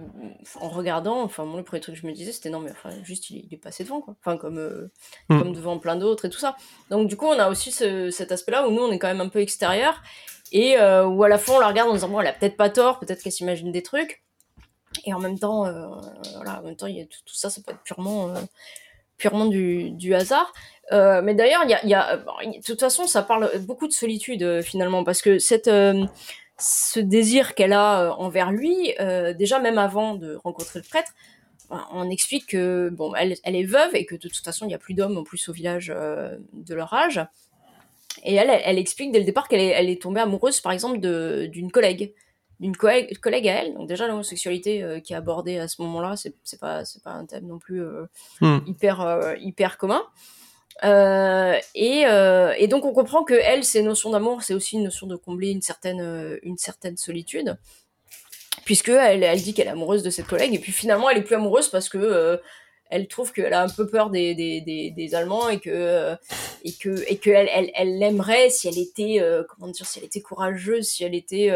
en 0.60 0.68
regardant, 0.68 1.22
enfin, 1.22 1.44
moi, 1.44 1.56
le 1.58 1.64
premier 1.64 1.80
truc 1.80 1.94
que 1.94 2.00
je 2.00 2.06
me 2.06 2.12
disais, 2.12 2.32
c'était 2.32 2.50
non, 2.50 2.60
mais 2.60 2.70
enfin, 2.70 2.90
juste, 3.02 3.30
il, 3.30 3.46
il 3.46 3.54
est 3.54 3.56
passé 3.56 3.84
devant, 3.84 4.00
quoi. 4.00 4.14
Enfin, 4.20 4.36
comme, 4.36 4.58
euh, 4.58 4.90
Mm. 5.28 5.38
comme 5.38 5.52
devant 5.54 5.78
plein 5.78 5.96
d'autres 5.96 6.26
et 6.26 6.30
tout 6.30 6.38
ça. 6.38 6.56
Donc, 6.90 7.08
du 7.08 7.16
coup, 7.16 7.26
on 7.26 7.38
a 7.38 7.48
aussi 7.48 7.72
ce- 7.72 8.10
cet 8.10 8.30
aspect-là 8.32 8.68
où 8.68 8.70
nous, 8.72 8.82
on 8.82 8.92
est 8.92 8.98
quand 8.98 9.08
même 9.08 9.20
un 9.22 9.28
peu 9.28 9.40
extérieur 9.40 10.02
et 10.52 10.76
euh, 10.78 11.06
où 11.06 11.22
à 11.22 11.28
la 11.28 11.38
fois, 11.38 11.56
on 11.56 11.60
la 11.60 11.68
regarde 11.68 11.88
en 11.90 11.94
disant, 11.94 12.08
bon, 12.08 12.20
elle 12.20 12.26
a 12.26 12.32
peut-être 12.32 12.56
pas 12.56 12.68
tort, 12.70 12.98
peut-être 12.98 13.22
qu'elle 13.22 13.32
s'imagine 13.32 13.72
des 13.72 13.82
trucs. 13.82 14.22
Et 15.04 15.14
en 15.14 15.20
même 15.20 15.38
temps, 15.38 15.66
euh, 15.66 15.86
voilà, 16.34 16.60
en 16.60 16.64
même 16.64 16.74
temps, 16.76 16.88
il 16.88 16.96
y 16.96 17.00
a 17.00 17.04
tout, 17.04 17.20
tout 17.24 17.34
ça, 17.36 17.48
ça 17.48 17.60
peut 17.64 17.70
être 17.72 17.82
purement, 17.84 18.34
purement 19.16 19.46
du, 19.46 19.90
du 19.92 20.14
hasard. 20.14 20.52
Euh, 20.92 21.22
mais 21.22 21.34
d'ailleurs, 21.34 21.62
il 21.64 21.70
y 21.70 21.74
a, 21.74 21.80
il 21.84 21.88
y 21.90 21.94
a, 21.94 22.16
bon, 22.16 22.32
il- 22.42 22.60
de 22.60 22.64
toute 22.64 22.80
façon, 22.80 23.06
ça 23.06 23.22
parle 23.22 23.50
beaucoup 23.60 23.86
de 23.86 23.92
solitude 23.92 24.42
euh, 24.42 24.62
finalement, 24.62 25.04
parce 25.04 25.22
que 25.22 25.38
cette, 25.38 25.68
euh, 25.68 26.04
ce 26.58 27.00
désir 27.00 27.54
qu'elle 27.54 27.72
a 27.72 28.14
envers 28.18 28.50
lui, 28.52 28.94
déjà 29.38 29.58
même 29.60 29.78
avant 29.78 30.14
de 30.14 30.34
rencontrer 30.34 30.80
le 30.80 30.84
prêtre, 30.86 31.12
ben, 31.70 31.86
on 31.92 32.10
explique 32.10 32.48
que 32.48 32.90
bon, 32.90 33.14
elle, 33.14 33.36
elle 33.44 33.56
est 33.56 33.64
veuve 33.64 33.94
et 33.94 34.04
que 34.04 34.14
de 34.14 34.28
toute 34.28 34.44
façon, 34.44 34.66
il 34.66 34.68
n'y 34.68 34.74
a 34.74 34.78
plus 34.78 34.92
d'hommes 34.94 35.16
en 35.16 35.22
plus 35.22 35.48
au 35.48 35.52
village 35.52 35.86
de 35.86 36.74
leur 36.74 36.92
âge. 36.92 37.24
Et 38.24 38.34
elle, 38.34 38.50
elle, 38.50 38.60
elle 38.64 38.78
explique 38.78 39.12
dès 39.12 39.20
le 39.20 39.24
départ 39.24 39.48
qu'elle 39.48 39.60
est, 39.60 39.68
elle 39.68 39.88
est 39.88 40.02
tombée 40.02 40.20
amoureuse, 40.20 40.60
par 40.60 40.72
exemple, 40.72 40.98
d'une 40.98 41.70
collègue, 41.72 42.12
d'une 42.58 42.76
collègue, 42.76 43.16
collègue 43.20 43.48
à 43.48 43.62
elle. 43.62 43.72
Donc 43.74 43.88
déjà, 43.88 44.06
l'homosexualité 44.06 44.82
euh, 44.82 45.00
qui 45.00 45.14
est 45.14 45.16
abordée 45.16 45.58
à 45.58 45.68
ce 45.68 45.80
moment-là, 45.80 46.14
c'est 46.16 46.60
pas, 46.60 46.84
c'est 46.84 47.02
pas 47.02 47.12
un 47.12 47.24
thème 47.24 47.46
non 47.46 47.58
plus 47.58 47.82
euh, 47.82 48.04
Hmm. 48.42 48.58
hyper, 48.66 49.00
euh, 49.00 49.34
hyper 49.40 49.78
commun. 49.78 50.02
Euh, 50.84 51.58
et, 51.74 52.06
euh, 52.06 52.54
et 52.56 52.66
donc 52.66 52.84
on 52.84 52.92
comprend 52.92 53.22
que 53.22 53.34
elle, 53.34 53.64
ces 53.64 53.82
notions 53.82 54.10
d'amour, 54.10 54.42
c'est 54.42 54.54
aussi 54.54 54.76
une 54.76 54.84
notion 54.84 55.06
de 55.06 55.16
combler 55.16 55.50
une 55.50 55.62
certaine, 55.62 56.00
euh, 56.00 56.38
une 56.42 56.56
certaine 56.56 56.96
solitude, 56.96 57.58
puisque 58.64 58.88
elle, 58.88 59.22
elle 59.22 59.42
dit 59.42 59.52
qu'elle 59.52 59.66
est 59.66 59.70
amoureuse 59.70 60.02
de 60.02 60.10
cette 60.10 60.26
collègue, 60.26 60.54
et 60.54 60.58
puis 60.58 60.72
finalement 60.72 61.10
elle 61.10 61.18
est 61.18 61.22
plus 61.22 61.36
amoureuse 61.36 61.68
parce 61.68 61.88
que 61.88 62.40
elle 62.88 63.06
trouve 63.06 63.32
qu'elle 63.32 63.52
a 63.52 63.62
un 63.62 63.68
peu 63.68 63.86
peur 63.86 64.10
des, 64.10 64.34
des, 64.34 64.90
des, 64.90 65.14
Allemands 65.14 65.48
et 65.48 65.60
que 65.60 66.16
et 66.64 66.72
que 66.72 67.04
et 67.08 67.18
que 67.18 67.30
elle, 67.30 67.70
elle, 67.74 67.98
l'aimerait 67.98 68.50
si 68.50 68.66
elle 68.66 68.78
était 68.78 69.22
comment 69.48 69.70
dire 69.70 69.86
si 69.86 69.98
elle 69.98 70.06
était 70.06 70.20
courageuse, 70.20 70.88
si 70.88 71.04
elle 71.04 71.14
était 71.14 71.52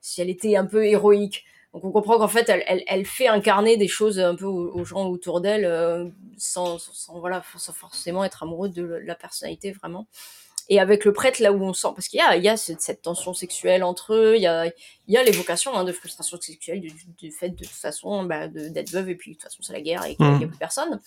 si 0.00 0.20
elle 0.20 0.30
était 0.30 0.56
un 0.56 0.66
peu 0.66 0.86
héroïque. 0.86 1.44
Donc 1.72 1.84
on 1.84 1.90
comprend 1.90 2.18
qu'en 2.18 2.28
fait, 2.28 2.48
elle, 2.48 2.62
elle, 2.66 2.82
elle, 2.86 3.06
fait 3.06 3.28
incarner 3.28 3.76
des 3.76 3.88
choses 3.88 4.18
un 4.20 4.34
peu 4.34 4.44
aux, 4.44 4.72
aux 4.74 4.84
gens 4.84 5.06
autour 5.06 5.40
d'elle, 5.40 5.64
euh, 5.64 6.06
sans, 6.36 6.78
sans, 6.78 7.18
voilà, 7.18 7.42
sans 7.56 7.72
forcément 7.72 8.24
être 8.24 8.42
amoureux 8.42 8.68
de 8.68 8.82
la 8.82 9.14
personnalité 9.14 9.72
vraiment. 9.72 10.06
Et 10.68 10.80
avec 10.80 11.04
le 11.04 11.12
prêtre, 11.12 11.42
là 11.42 11.52
où 11.52 11.62
on 11.62 11.72
sent, 11.72 11.88
parce 11.94 12.08
qu'il 12.08 12.18
y 12.18 12.22
a, 12.22 12.36
il 12.36 12.44
y 12.44 12.48
a 12.48 12.56
cette, 12.56 12.80
cette, 12.80 13.02
tension 13.02 13.34
sexuelle 13.34 13.82
entre 13.82 14.14
eux, 14.14 14.36
il 14.36 14.42
y 14.42 14.46
a, 14.46 14.66
il 14.66 14.72
y 15.08 15.16
a 15.16 15.22
l'évocation 15.22 15.74
hein, 15.74 15.84
de 15.84 15.92
frustration 15.92 16.38
sexuelle, 16.40 16.80
du, 16.80 16.92
du, 17.18 17.30
fait 17.32 17.50
de 17.50 17.56
toute 17.56 17.68
façon 17.68 18.24
bah, 18.24 18.48
d'être 18.48 18.90
veuve, 18.90 19.10
et 19.10 19.14
puis 19.14 19.32
de 19.32 19.36
toute 19.36 19.42
façon 19.42 19.62
c'est 19.62 19.72
la 19.72 19.80
guerre 19.80 20.04
et 20.04 20.14
qu'il 20.14 20.26
n'y 20.26 20.44
a 20.44 20.48
plus 20.48 20.58
personne. 20.58 21.00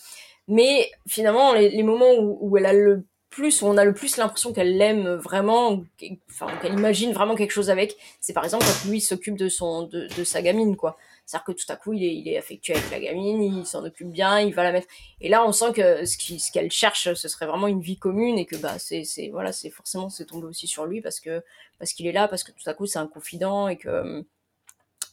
Mais 0.48 0.92
finalement, 1.08 1.54
les, 1.54 1.70
les 1.70 1.84
moments 1.84 2.14
où, 2.14 2.38
où, 2.42 2.58
elle 2.58 2.66
a 2.66 2.74
le 2.74 3.06
plus, 3.30 3.62
où 3.62 3.66
on 3.66 3.78
a 3.78 3.84
le 3.84 3.94
plus 3.94 4.18
l'impression 4.18 4.54
qu'elle 4.54 4.78
l'aime 4.78 5.16
vraiment, 5.16 5.84
enfin 6.30 6.48
qu'elle 6.62 6.74
imagine 6.74 7.12
vraiment 7.12 7.36
quelque 7.36 7.52
chose 7.52 7.70
avec, 7.70 7.98
c'est 8.22 8.34
par 8.34 8.46
exemple 8.46 8.66
quand 8.66 8.90
lui 8.90 9.02
s'occupe 9.02 9.38
de 9.38 9.50
son, 9.50 9.84
de, 9.84 10.24
sa 10.24 10.42
gamine, 10.42 10.76
quoi. 10.76 10.98
C'est-à-dire 11.26 11.46
que 11.46 11.52
tout 11.54 11.66
à 11.70 11.76
coup, 11.76 11.94
il 11.94 12.04
est, 12.04 12.16
il 12.16 12.28
est 12.28 12.38
affectueux 12.38 12.76
avec 12.76 12.92
la 12.92 13.00
gamine, 13.00 13.42
il 13.42 13.66
s'en 13.66 13.84
occupe 13.84 14.12
bien, 14.12 14.40
il 14.40 14.54
va 14.54 14.64
la 14.64 14.72
mettre. 14.72 14.88
Et 15.22 15.28
là, 15.28 15.46
on 15.46 15.52
sent 15.52 15.74
que 15.74 16.06
ce 16.06 16.52
qu'elle 16.52 16.72
ce 16.72 16.78
cherche, 16.78 17.14
ce 17.14 17.28
serait 17.28 17.48
vraiment 17.48 17.68
une 17.68 17.82
vie 17.82 17.98
commune 17.98 18.38
et 18.38 18.46
que 18.46 18.56
bah 18.56 18.78
c'est 18.78 19.04
voilà, 19.32 19.52
c'est 19.52 19.72
forcément 19.72 20.10
c'est 20.10 20.26
tombé 20.26 20.46
aussi 20.46 20.68
sur 20.68 20.86
lui 20.86 21.02
parce 21.02 21.20
que 21.20 21.44
parce 21.80 21.94
qu'il 21.94 22.08
est 22.08 22.12
là, 22.12 22.28
parce 22.28 22.44
que 22.44 22.52
tout 22.52 22.70
à 22.70 22.74
coup 22.74 22.86
c'est 22.86 23.00
un 23.00 23.08
confident 23.08 23.68
et 23.68 23.78
que 23.78 24.24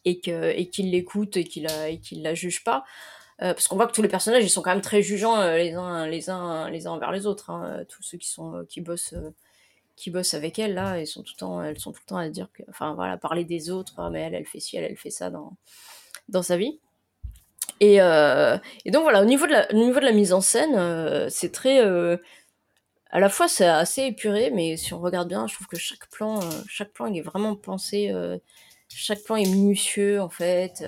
et 0.05 0.21
que 0.21 0.51
et 0.51 0.69
qu'il 0.69 0.91
l'écoute 0.91 1.37
et 1.37 1.45
qu'il 1.45 1.65
la 1.65 1.89
et 1.89 1.99
qu'il 1.99 2.23
la 2.23 2.35
juge 2.35 2.63
pas. 2.63 2.85
Euh, 3.43 3.55
parce 3.55 3.66
qu'on 3.66 3.74
voit 3.74 3.89
que 3.89 3.93
tous 3.93 4.02
les 4.02 4.09
personnages 4.09 4.44
ils 4.44 4.51
sont 4.51 4.62
quand 4.62 4.70
même 4.70 4.82
très 4.82 5.02
jugeants 5.02 5.40
euh, 5.40 5.56
les 5.56 5.74
uns 5.74 6.06
les 6.06 6.31
uns 6.31 6.70
les 6.70 6.86
uns 6.86 6.93
envers 6.93 7.10
les 7.10 7.27
autres 7.27 7.51
hein. 7.51 7.85
tous 7.89 8.02
ceux 8.02 8.16
qui 8.16 8.28
sont 8.28 8.55
euh, 8.55 8.64
qui 8.69 8.81
bossent 8.81 9.14
qui 9.97 10.10
bossent 10.10 10.35
avec 10.35 10.60
elle 10.60 10.74
là 10.74 11.01
ils 11.01 11.09
sont 11.09 11.23
tout 11.23 11.32
le 11.35 11.40
temps 11.40 11.62
elles 11.62 11.78
sont 11.81 11.90
tout 11.90 12.02
le 12.05 12.09
temps 12.09 12.19
à 12.19 12.28
dire 12.28 12.48
que 12.52 12.62
enfin 12.69 12.94
voilà 12.94 13.16
parler 13.16 13.44
des 13.44 13.70
autres 13.70 13.94
ah, 13.98 14.10
mais 14.10 14.20
elle 14.20 14.35
elle 14.35 14.47
fait 14.47 14.60
ci 14.60 14.77
elle 14.77 14.97
fait 14.97 15.10
ça 15.10 15.31
dans 15.31 15.56
dans 16.28 16.43
sa 16.43 16.56
vie 16.56 16.78
et, 17.81 17.97
et 17.97 18.90
donc 18.93 19.02
voilà 19.02 19.23
au 19.23 19.24
niveau 19.24 19.47
de 19.47 19.52
la 19.52 19.69
au 19.73 19.74
niveau 19.74 19.98
de 19.98 20.05
la 20.05 20.12
mise 20.12 20.32
en 20.32 20.40
scène 20.40 21.28
c'est 21.28 21.51
très 21.51 21.81
à 21.81 23.19
la 23.19 23.28
fois 23.28 23.48
c'est 23.48 23.66
assez 23.66 24.02
épuré 24.02 24.52
mais 24.52 24.77
si 24.77 24.94
on 24.94 25.01
regarde 25.01 25.27
bien 25.27 25.48
je 25.48 25.55
trouve 25.55 25.66
que 25.66 25.78
chaque 25.78 26.09
plan 26.10 26.39
chaque 26.69 26.93
plan 26.93 27.06
il 27.06 27.19
est 27.19 27.23
vraiment 27.23 27.56
pensé 27.56 28.12
chaque 28.89 29.24
plan 29.24 29.35
est 29.35 29.51
minutieux 29.51 30.20
en 30.20 30.28
fait 30.28 30.85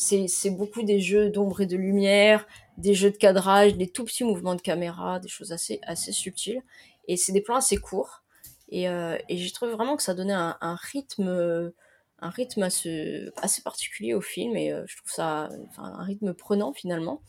c'est 0.00 0.50
beaucoup 0.50 0.82
des 0.82 0.98
jeux 0.98 1.28
d'ombre 1.28 1.60
et 1.60 1.66
de 1.66 1.76
lumière, 1.76 2.46
des 2.78 2.94
jeux 2.94 3.10
de 3.10 3.16
cadrage, 3.18 3.76
des 3.76 3.86
tout 3.86 4.04
petits 4.04 4.24
mouvements 4.24 4.54
de 4.54 4.62
caméra, 4.62 5.20
des 5.20 5.28
choses 5.28 5.52
assez, 5.52 5.78
assez 5.82 6.12
subtiles. 6.12 6.62
Et 7.06 7.18
c'est 7.18 7.32
des 7.32 7.42
plans 7.42 7.56
assez 7.56 7.76
courts. 7.76 8.22
Et, 8.70 8.88
euh, 8.88 9.18
et 9.28 9.36
j'ai 9.36 9.50
trouvé 9.50 9.72
vraiment 9.72 9.96
que 9.96 10.02
ça 10.02 10.14
donnait 10.14 10.32
un, 10.32 10.76
rythme, 10.80 11.72
un 12.18 12.30
rythme 12.30 12.62
assez, 12.62 13.28
assez, 13.36 13.60
particulier 13.60 14.14
au 14.14 14.22
film. 14.22 14.56
Et 14.56 14.72
euh, 14.72 14.84
je 14.86 14.96
trouve 14.96 15.12
ça 15.12 15.50
un 15.76 16.02
rythme 16.02 16.32
prenant 16.32 16.72
finalement. 16.72 17.20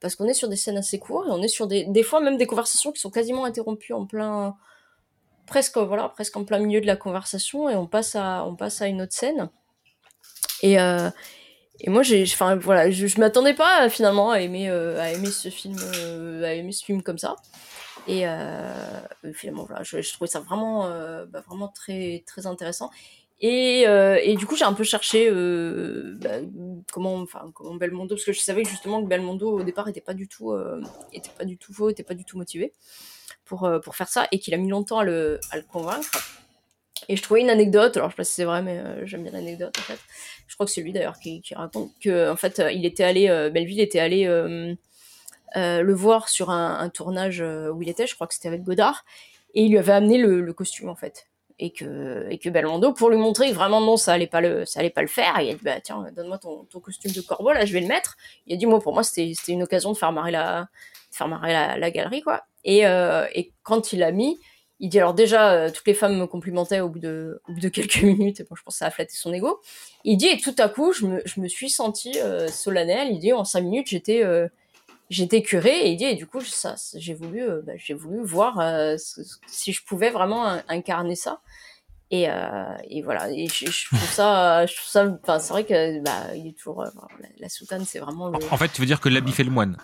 Parce 0.00 0.16
qu'on 0.16 0.26
est 0.26 0.34
sur 0.34 0.48
des 0.48 0.56
scènes 0.56 0.76
assez 0.76 0.98
courtes 0.98 1.28
et 1.28 1.30
on 1.30 1.42
est 1.42 1.48
sur 1.48 1.68
des, 1.68 1.84
des 1.84 2.02
fois 2.02 2.20
même 2.20 2.36
des 2.36 2.46
conversations 2.46 2.90
qui 2.90 3.00
sont 3.00 3.10
quasiment 3.10 3.44
interrompues 3.44 3.92
en 3.92 4.06
plein, 4.06 4.56
presque, 5.46 5.76
voilà, 5.76 6.08
presque 6.08 6.36
en 6.36 6.44
plein 6.44 6.58
milieu 6.58 6.80
de 6.80 6.86
la 6.86 6.96
conversation 6.96 7.68
et 7.68 7.76
on 7.76 7.86
passe 7.86 8.16
à, 8.16 8.44
on 8.44 8.56
passe 8.56 8.82
à 8.82 8.88
une 8.88 9.02
autre 9.02 9.14
scène. 9.14 9.50
Et, 10.62 10.80
euh, 10.80 11.10
et 11.80 11.90
moi 11.90 12.02
j'ai 12.02 12.22
enfin 12.24 12.56
voilà 12.56 12.90
je, 12.90 13.06
je 13.06 13.20
m'attendais 13.20 13.54
pas 13.54 13.88
finalement 13.88 14.30
à 14.30 14.40
aimer 14.40 14.68
euh, 14.68 15.00
à 15.00 15.12
aimer 15.12 15.30
ce 15.30 15.48
film 15.48 15.76
euh, 15.96 16.42
à 16.44 16.54
aimer 16.54 16.72
ce 16.72 16.84
film 16.84 17.02
comme 17.02 17.18
ça. 17.18 17.36
Et 18.06 18.26
euh, 18.26 18.72
finalement 19.34 19.64
voilà 19.64 19.82
je, 19.82 20.12
trouvais 20.12 20.30
ça 20.30 20.40
vraiment 20.40 20.88
bah, 21.26 21.42
vraiment 21.46 21.68
très 21.68 22.24
très 22.26 22.46
intéressant. 22.46 22.90
Et, 23.40 23.82
et 23.82 24.34
du 24.36 24.46
coup 24.46 24.56
j'ai 24.56 24.64
un 24.64 24.72
peu 24.72 24.82
cherché 24.82 25.30
bah, 25.30 26.40
comment 26.90 27.16
enfin 27.16 27.50
comment 27.54 27.74
Belmondo 27.74 28.16
parce 28.16 28.24
que 28.24 28.32
je 28.32 28.40
savais 28.40 28.64
justement 28.64 29.02
que 29.02 29.08
Belmondo 29.08 29.60
au 29.60 29.62
départ 29.62 29.88
était 29.88 30.00
pas 30.00 30.14
du 30.14 30.26
tout 30.26 30.54
était 31.12 31.30
pas 31.36 31.44
du 31.44 31.58
tout 31.58 31.72
faux 31.72 31.90
était 31.90 32.02
pas 32.02 32.14
du 32.14 32.24
tout 32.24 32.38
motivé 32.38 32.72
pour 33.44 33.70
pour 33.84 33.94
faire 33.94 34.08
ça 34.08 34.26
et 34.32 34.38
qu'il 34.40 34.54
a 34.54 34.56
mis 34.56 34.70
longtemps 34.70 34.98
à 34.98 35.04
le 35.04 35.38
à 35.50 35.56
le 35.56 35.62
convaincre. 35.62 36.10
Et 37.08 37.16
je 37.16 37.22
trouvais 37.22 37.40
une 37.40 37.48
anecdote, 37.48 37.96
alors 37.96 38.10
je 38.10 38.14
sais 38.14 38.16
pas 38.16 38.24
si 38.24 38.34
c'est 38.34 38.44
vrai, 38.44 38.60
mais 38.60 39.06
j'aime 39.06 39.22
bien 39.22 39.32
l'anecdote 39.32 39.74
en 39.78 39.82
fait. 39.82 40.00
Je 40.48 40.54
crois 40.54 40.66
que 40.66 40.72
c'est 40.72 40.80
lui 40.80 40.92
d'ailleurs 40.92 41.18
qui, 41.20 41.42
raconte 41.54 41.92
que 42.00 42.30
en 42.30 42.36
fait 42.36 42.60
il 42.72 42.84
était 42.86 43.04
allé, 43.04 43.28
euh, 43.28 43.50
Belleville 43.50 43.80
était 43.80 44.00
allé 44.00 44.26
euh, 44.26 44.74
euh, 45.56 45.82
le 45.82 45.94
voir 45.94 46.28
sur 46.28 46.50
un, 46.50 46.88
tournage 46.88 47.40
où 47.40 47.82
il 47.82 47.88
était, 47.88 48.06
je 48.06 48.14
crois 48.14 48.26
que 48.26 48.34
c'était 48.34 48.48
avec 48.48 48.62
Godard, 48.62 49.04
et 49.54 49.62
il 49.62 49.70
lui 49.70 49.78
avait 49.78 49.92
amené 49.92 50.18
le, 50.18 50.52
costume 50.52 50.88
en 50.88 50.96
fait. 50.96 51.26
Et 51.60 51.72
que, 51.72 52.28
et 52.30 52.38
que 52.38 52.48
Belmondo, 52.48 52.92
pour 52.92 53.10
lui 53.10 53.16
montrer 53.16 53.50
vraiment 53.52 53.80
non, 53.80 53.96
ça 53.96 54.12
allait 54.12 54.28
pas 54.28 54.40
le, 54.40 54.64
ça 54.64 54.78
allait 54.78 54.90
pas 54.90 55.02
le 55.02 55.08
faire, 55.08 55.34
il 55.40 55.50
a 55.50 55.54
dit 55.54 55.60
bah 55.62 55.80
tiens, 55.80 56.06
donne-moi 56.14 56.38
ton, 56.38 56.64
costume 56.80 57.10
de 57.10 57.20
corbeau, 57.20 57.52
là 57.52 57.64
je 57.64 57.72
vais 57.72 57.80
le 57.80 57.88
mettre. 57.88 58.16
Il 58.46 58.54
a 58.54 58.56
dit 58.56 58.66
moi 58.66 58.80
pour 58.80 58.94
moi 58.94 59.02
c'était, 59.02 59.32
une 59.48 59.64
occasion 59.64 59.92
de 59.92 59.96
faire 59.98 60.12
marrer 60.12 60.30
la, 60.30 60.68
faire 61.10 61.28
marrer 61.28 61.52
la 61.52 61.90
galerie 61.90 62.22
quoi. 62.22 62.44
Et, 62.64 62.84
et 62.84 63.52
quand 63.64 63.92
il 63.92 63.98
l'a 63.98 64.12
mis, 64.12 64.38
il 64.80 64.88
dit 64.88 64.98
alors 64.98 65.14
déjà 65.14 65.52
euh, 65.52 65.70
toutes 65.70 65.86
les 65.86 65.94
femmes 65.94 66.16
me 66.16 66.26
complimentaient 66.26 66.80
au 66.80 66.88
bout 66.88 67.00
de, 67.00 67.40
quelques 67.72 67.96
minutes 68.02 68.40
et 68.40 68.44
bon 68.44 68.54
je 68.54 68.62
pense 68.62 68.74
que 68.74 68.78
ça 68.78 68.86
a 68.86 68.90
flatté 68.90 69.14
son 69.14 69.32
ego. 69.32 69.60
Il 70.04 70.16
dit 70.16 70.28
et 70.28 70.38
tout 70.38 70.54
à 70.58 70.68
coup 70.68 70.92
je 70.92 71.06
me, 71.06 71.48
suis 71.48 71.70
senti 71.70 72.18
euh, 72.22 72.48
solennel 72.48 73.08
il 73.10 73.18
dit 73.18 73.32
en 73.32 73.44
cinq 73.44 73.62
minutes 73.62 73.88
j'étais 73.88 74.22
euh, 74.24 74.48
j'étais 75.10 75.42
curé 75.42 75.70
et 75.70 75.90
il 75.90 75.96
dit 75.96 76.04
et 76.04 76.14
du 76.14 76.26
coup 76.26 76.40
ça 76.40 76.76
j'ai 76.94 77.14
voulu 77.14 77.42
euh, 77.42 77.60
bah, 77.64 77.72
j'ai 77.76 77.94
voulu 77.94 78.22
voir 78.22 78.62
si 78.98 79.72
je 79.72 79.84
pouvais 79.84 80.10
vraiment 80.10 80.44
incarner 80.68 81.16
ça. 81.16 81.40
Et, 82.10 82.26
voilà. 83.04 83.30
Et 83.30 83.48
je, 83.48 83.70
je, 83.70 83.86
trouve 83.88 84.10
ça 84.10 84.64
je 84.64 84.74
trouve 84.74 84.88
ça 84.88 85.18
enfin 85.22 85.38
c'est 85.38 85.52
vrai 85.52 85.64
que 85.64 86.02
bah 86.02 86.34
il 86.34 86.46
est 86.46 86.56
toujours 86.56 86.84
la, 86.84 86.92
la, 87.38 87.48
soutane 87.50 87.84
c'est 87.84 87.98
vraiment 87.98 88.28
le... 88.28 88.36
en 88.50 88.56
fait 88.56 88.68
tu 88.68 88.80
veux 88.80 88.86
dire 88.86 89.00
que 89.00 89.10
l'habit 89.10 89.32
fait 89.32 89.44
le 89.44 89.50
moine 89.50 89.76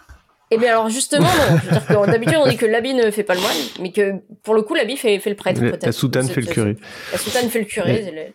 eh 0.55 0.59
bien 0.59 0.71
alors 0.71 0.89
justement 0.89 1.27
non. 1.27 1.59
Je 1.63 1.67
veux 1.67 1.73
dire 1.73 1.87
que 1.87 2.11
d'habitude 2.11 2.37
on 2.39 2.49
dit 2.49 2.57
que 2.57 2.67
l'habit 2.67 2.95
ne 2.95 3.11
fait 3.11 3.23
pas 3.23 3.35
le 3.35 3.41
moine, 3.41 3.57
mais 3.81 3.93
que 3.93 4.15
pour 4.43 4.55
le 4.55 4.63
coup 4.63 4.75
l'habit 4.75 4.97
fait, 4.97 5.19
fait 5.19 5.31
le 5.31 5.37
prêtre. 5.37 5.63
La, 5.63 5.77
la 5.81 5.93
soutane 5.93 6.29
fait 6.29 6.41
le 6.41 6.47
curé. 6.47 6.77
La 7.13 7.19
soutane 7.19 7.49
fait 7.51 7.61
le 7.61 7.65
curé. 7.65 7.93
Ouais. 7.93 8.35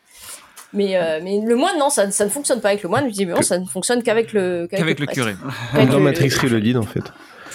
Mais, 0.71 0.95
euh, 0.95 1.19
mais 1.23 1.39
le 1.43 1.55
moine 1.55 1.79
non, 1.79 1.89
ça, 1.89 2.11
ça 2.11 2.25
ne 2.25 2.29
fonctionne 2.29 2.61
pas 2.61 2.69
avec 2.69 2.83
le 2.83 2.89
moine. 2.89 3.07
Visiblement 3.07 3.41
ça 3.41 3.57
ne 3.57 3.65
fonctionne 3.65 4.03
qu'avec 4.03 4.33
le 4.33 4.67
qu'avec 4.69 4.99
le, 4.99 5.05
le, 5.05 5.11
curé. 5.11 5.35
Dans 5.73 5.97
le, 5.97 5.99
Matrix 5.99 6.29
Reloaded 6.41 6.77
en 6.77 6.83
fait. 6.83 7.03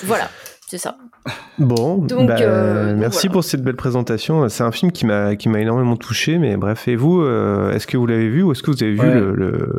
Voilà, 0.02 0.28
c'est 0.74 0.78
ça. 0.78 0.96
Bon, 1.60 1.98
donc, 1.98 2.26
bah, 2.26 2.36
euh, 2.40 2.96
merci 2.96 3.28
voilà. 3.28 3.32
pour 3.34 3.44
cette 3.44 3.62
belle 3.62 3.76
présentation. 3.76 4.48
C'est 4.48 4.64
un 4.64 4.72
film 4.72 4.90
qui 4.90 5.06
m'a 5.06 5.36
qui 5.36 5.48
m'a 5.48 5.60
énormément 5.60 5.96
touché, 5.96 6.36
mais 6.38 6.56
bref. 6.56 6.88
Et 6.88 6.96
vous, 6.96 7.22
euh, 7.22 7.70
est-ce 7.70 7.86
que 7.86 7.96
vous 7.96 8.06
l'avez 8.06 8.28
vu 8.28 8.42
ou 8.42 8.50
est-ce 8.50 8.64
que 8.64 8.72
vous 8.72 8.82
avez 8.82 8.94
vu 8.94 9.08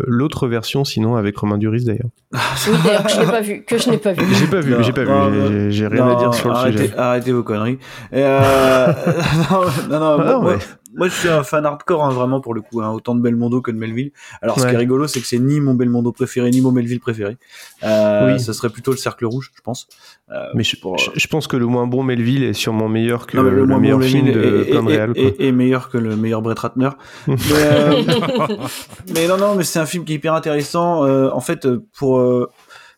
l'autre 0.07 0.47
version, 0.47 0.85
sinon 0.85 1.17
avec 1.17 1.37
Romain 1.37 1.57
Duris 1.57 1.83
d'ailleurs? 1.83 2.07
Oui, 2.31 2.77
d'ailleurs 2.85 3.03
que 3.03 3.09
je 3.09 3.19
n'ai 3.19 3.25
pas 3.25 3.41
vu, 3.41 3.63
que 3.65 3.77
je 3.77 3.89
n'ai 3.89 3.97
pas 3.97 4.13
vu. 4.13 4.23
J'ai 4.35 4.47
pas 4.47 4.61
vu, 4.61 4.75
j'ai 4.81 4.93
pas 4.93 5.03
vu. 5.03 5.71
J'ai 5.71 5.87
rien 5.87 6.05
non, 6.05 6.15
à 6.15 6.19
dire 6.19 6.33
sur 6.33 6.47
le 6.47 6.55
arrêtez, 6.55 6.77
sujet. 6.77 6.97
Arrêtez 6.97 7.31
vos 7.33 7.43
conneries. 7.43 7.77
Et 8.13 8.23
euh... 8.23 8.87
non, 9.51 9.61
non, 9.89 9.99
non, 9.99 10.17
Ah, 10.19 10.39
moi, 10.39 10.53
ouais. 10.53 10.57
Moi, 10.95 11.07
je 11.09 11.13
suis 11.13 11.29
un 11.29 11.43
fan 11.43 11.65
hardcore, 11.65 12.03
hein, 12.05 12.09
vraiment 12.11 12.39
pour 12.41 12.53
le 12.53 12.61
coup, 12.61 12.81
hein, 12.81 12.89
autant 12.91 13.15
de 13.15 13.21
Belmondo 13.21 13.61
que 13.61 13.71
de 13.71 13.77
Melville. 13.77 14.11
Alors, 14.41 14.59
ce 14.59 14.65
qui 14.67 14.73
est 14.73 14.77
rigolo, 14.77 15.07
c'est 15.07 15.19
que 15.19 15.27
c'est 15.27 15.39
ni 15.39 15.59
mon 15.59 15.73
Belmondo 15.73 16.11
préféré, 16.11 16.49
ni 16.51 16.61
mon 16.61 16.71
Melville 16.71 16.99
préféré. 16.99 17.37
Euh, 17.83 18.33
Oui. 18.33 18.39
Ça 18.39 18.53
serait 18.53 18.69
plutôt 18.69 18.91
le 18.91 18.97
Cercle 18.97 19.25
Rouge, 19.25 19.51
je 19.55 19.61
pense. 19.61 19.87
Euh, 20.31 20.47
Mais 20.55 20.63
je, 20.63 20.75
pour, 20.79 20.97
je, 20.97 21.11
je 21.13 21.27
pense 21.27 21.47
que 21.47 21.57
le 21.57 21.65
moins 21.67 21.85
bon 21.85 22.01
Melville 22.03 22.43
est 22.43 22.53
sûrement 22.53 22.87
meilleur 22.89 23.27
que 23.27 23.37
Non, 23.37 23.43
le, 23.43 23.65
moins 23.65 23.79
meilleur 23.79 23.99
bon 23.99 24.05
film 24.05 24.25
Melville 24.25 24.41
de 24.73 24.77
réal. 24.87 25.13
est 25.15 25.51
meilleur 25.51 25.89
que 25.89 25.97
le 25.97 26.15
meilleur 26.15 26.41
Brett 26.41 26.57
Ratner. 26.59 26.89
mais, 27.27 27.35
euh, 27.53 28.01
mais 29.13 29.27
non, 29.27 29.37
non, 29.37 29.55
mais 29.55 29.63
c'est 29.63 29.79
un 29.79 29.85
film 29.85 30.03
qui 30.05 30.13
est 30.13 30.15
hyper 30.15 30.33
intéressant. 30.33 31.05
euh, 31.05 31.29
en 31.31 31.41
fait, 31.41 31.65
euh, 31.65 31.83
pour 31.97 32.17
euh, 32.19 32.49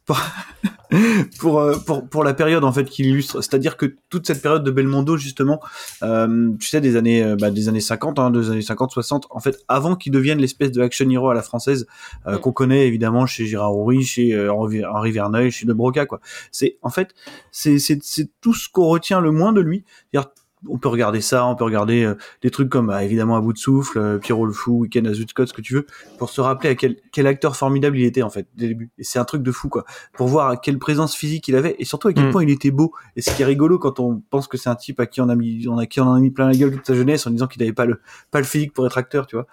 pour 0.07 0.19
pour, 1.39 1.59
euh, 1.59 1.77
pour 1.85 2.07
pour 2.07 2.23
la 2.23 2.33
période 2.33 2.63
en 2.63 2.71
fait 2.71 2.85
qu'il 2.85 3.07
illustre, 3.07 3.41
c'est-à-dire 3.41 3.75
que 3.75 3.97
toute 4.09 4.25
cette 4.25 4.41
période 4.41 4.63
de 4.63 4.71
Belmondo 4.71 5.17
justement, 5.17 5.59
euh, 6.01 6.51
tu 6.59 6.67
sais 6.67 6.79
des 6.79 6.95
années 6.95 7.21
euh, 7.21 7.35
bah, 7.35 7.51
des 7.51 7.67
années 7.67 7.81
50, 7.81 8.17
hein, 8.17 8.31
des 8.31 8.49
années 8.49 8.61
50 8.61 8.91
60, 8.91 9.27
en 9.29 9.39
fait, 9.39 9.57
avant 9.67 9.95
qu'il 9.95 10.13
devienne 10.13 10.39
l'espèce 10.39 10.71
de 10.71 10.81
action 10.81 11.09
hero 11.09 11.29
à 11.29 11.33
la 11.33 11.41
française 11.41 11.87
euh, 12.25 12.37
qu'on 12.37 12.53
connaît 12.53 12.87
évidemment 12.87 13.25
chez 13.25 13.45
Gérard 13.45 13.75
Houry, 13.75 14.03
chez 14.03 14.33
euh, 14.33 14.51
Henri 14.51 15.11
Verneuil, 15.11 15.51
chez 15.51 15.65
De 15.65 15.73
Broca 15.73 16.05
quoi. 16.05 16.21
C'est 16.51 16.77
en 16.81 16.89
fait 16.89 17.13
c'est 17.51 17.77
c'est 17.77 17.99
c'est 18.01 18.29
tout 18.39 18.53
ce 18.53 18.69
qu'on 18.69 18.87
retient 18.87 19.19
le 19.19 19.31
moins 19.31 19.51
de 19.51 19.61
lui. 19.61 19.83
C'est-à-dire, 20.13 20.31
on 20.67 20.77
peut 20.77 20.89
regarder 20.89 21.21
ça, 21.21 21.45
on 21.45 21.55
peut 21.55 21.63
regarder 21.63 22.03
euh, 22.03 22.15
des 22.41 22.49
trucs 22.49 22.69
comme 22.69 22.87
bah, 22.87 23.03
évidemment 23.03 23.35
à 23.35 23.41
bout 23.41 23.53
de 23.53 23.57
souffle, 23.57 23.97
euh, 23.99 24.17
Pierrot 24.17 24.45
le 24.45 24.53
fou, 24.53 24.79
Weekend 24.79 25.07
à 25.07 25.13
Scott, 25.13 25.47
ce 25.47 25.53
que 25.53 25.61
tu 25.61 25.73
veux, 25.73 25.85
pour 26.17 26.29
se 26.29 26.41
rappeler 26.41 26.69
à 26.69 26.75
quel, 26.75 26.95
quel 27.11 27.27
acteur 27.27 27.55
formidable 27.55 27.97
il 27.97 28.05
était 28.05 28.23
en 28.23 28.29
fait 28.29 28.47
dès 28.55 28.63
le 28.65 28.69
début. 28.69 28.89
Et 28.97 29.03
c'est 29.03 29.19
un 29.19 29.25
truc 29.25 29.43
de 29.43 29.51
fou 29.51 29.69
quoi, 29.69 29.85
pour 30.13 30.27
voir 30.27 30.49
à 30.49 30.57
quelle 30.57 30.79
présence 30.79 31.15
physique 31.15 31.47
il 31.47 31.55
avait 31.55 31.75
et 31.79 31.85
surtout 31.85 32.07
à 32.07 32.13
quel 32.13 32.27
Mm. 32.27 32.31
point 32.31 32.43
il 32.43 32.49
était 32.49 32.71
beau. 32.71 32.93
Et 33.15 33.21
ce 33.21 33.31
qui 33.35 33.41
est 33.41 33.45
rigolo 33.45 33.77
quand 33.79 33.99
on 33.99 34.21
pense 34.29 34.47
que 34.47 34.57
c'est 34.57 34.69
un 34.69 34.75
type 34.75 34.99
à 34.99 35.05
qui 35.05 35.21
on 35.21 35.29
a 35.29 35.35
mis, 35.35 35.67
on 35.67 35.77
a 35.77 35.85
qui 35.85 36.01
on 36.01 36.07
en 36.07 36.15
a 36.15 36.19
mis 36.19 36.31
plein 36.31 36.47
la 36.47 36.55
gueule 36.55 36.71
toute 36.71 36.85
sa 36.85 36.95
jeunesse 36.95 37.25
en 37.27 37.29
disant 37.31 37.47
qu'il 37.47 37.61
n'avait 37.61 37.73
pas 37.73 37.85
le 37.85 38.01
pas 38.31 38.39
le 38.39 38.45
physique 38.45 38.73
pour 38.73 38.85
être 38.85 38.97
acteur, 38.97 39.27
tu 39.27 39.35
vois. 39.35 39.47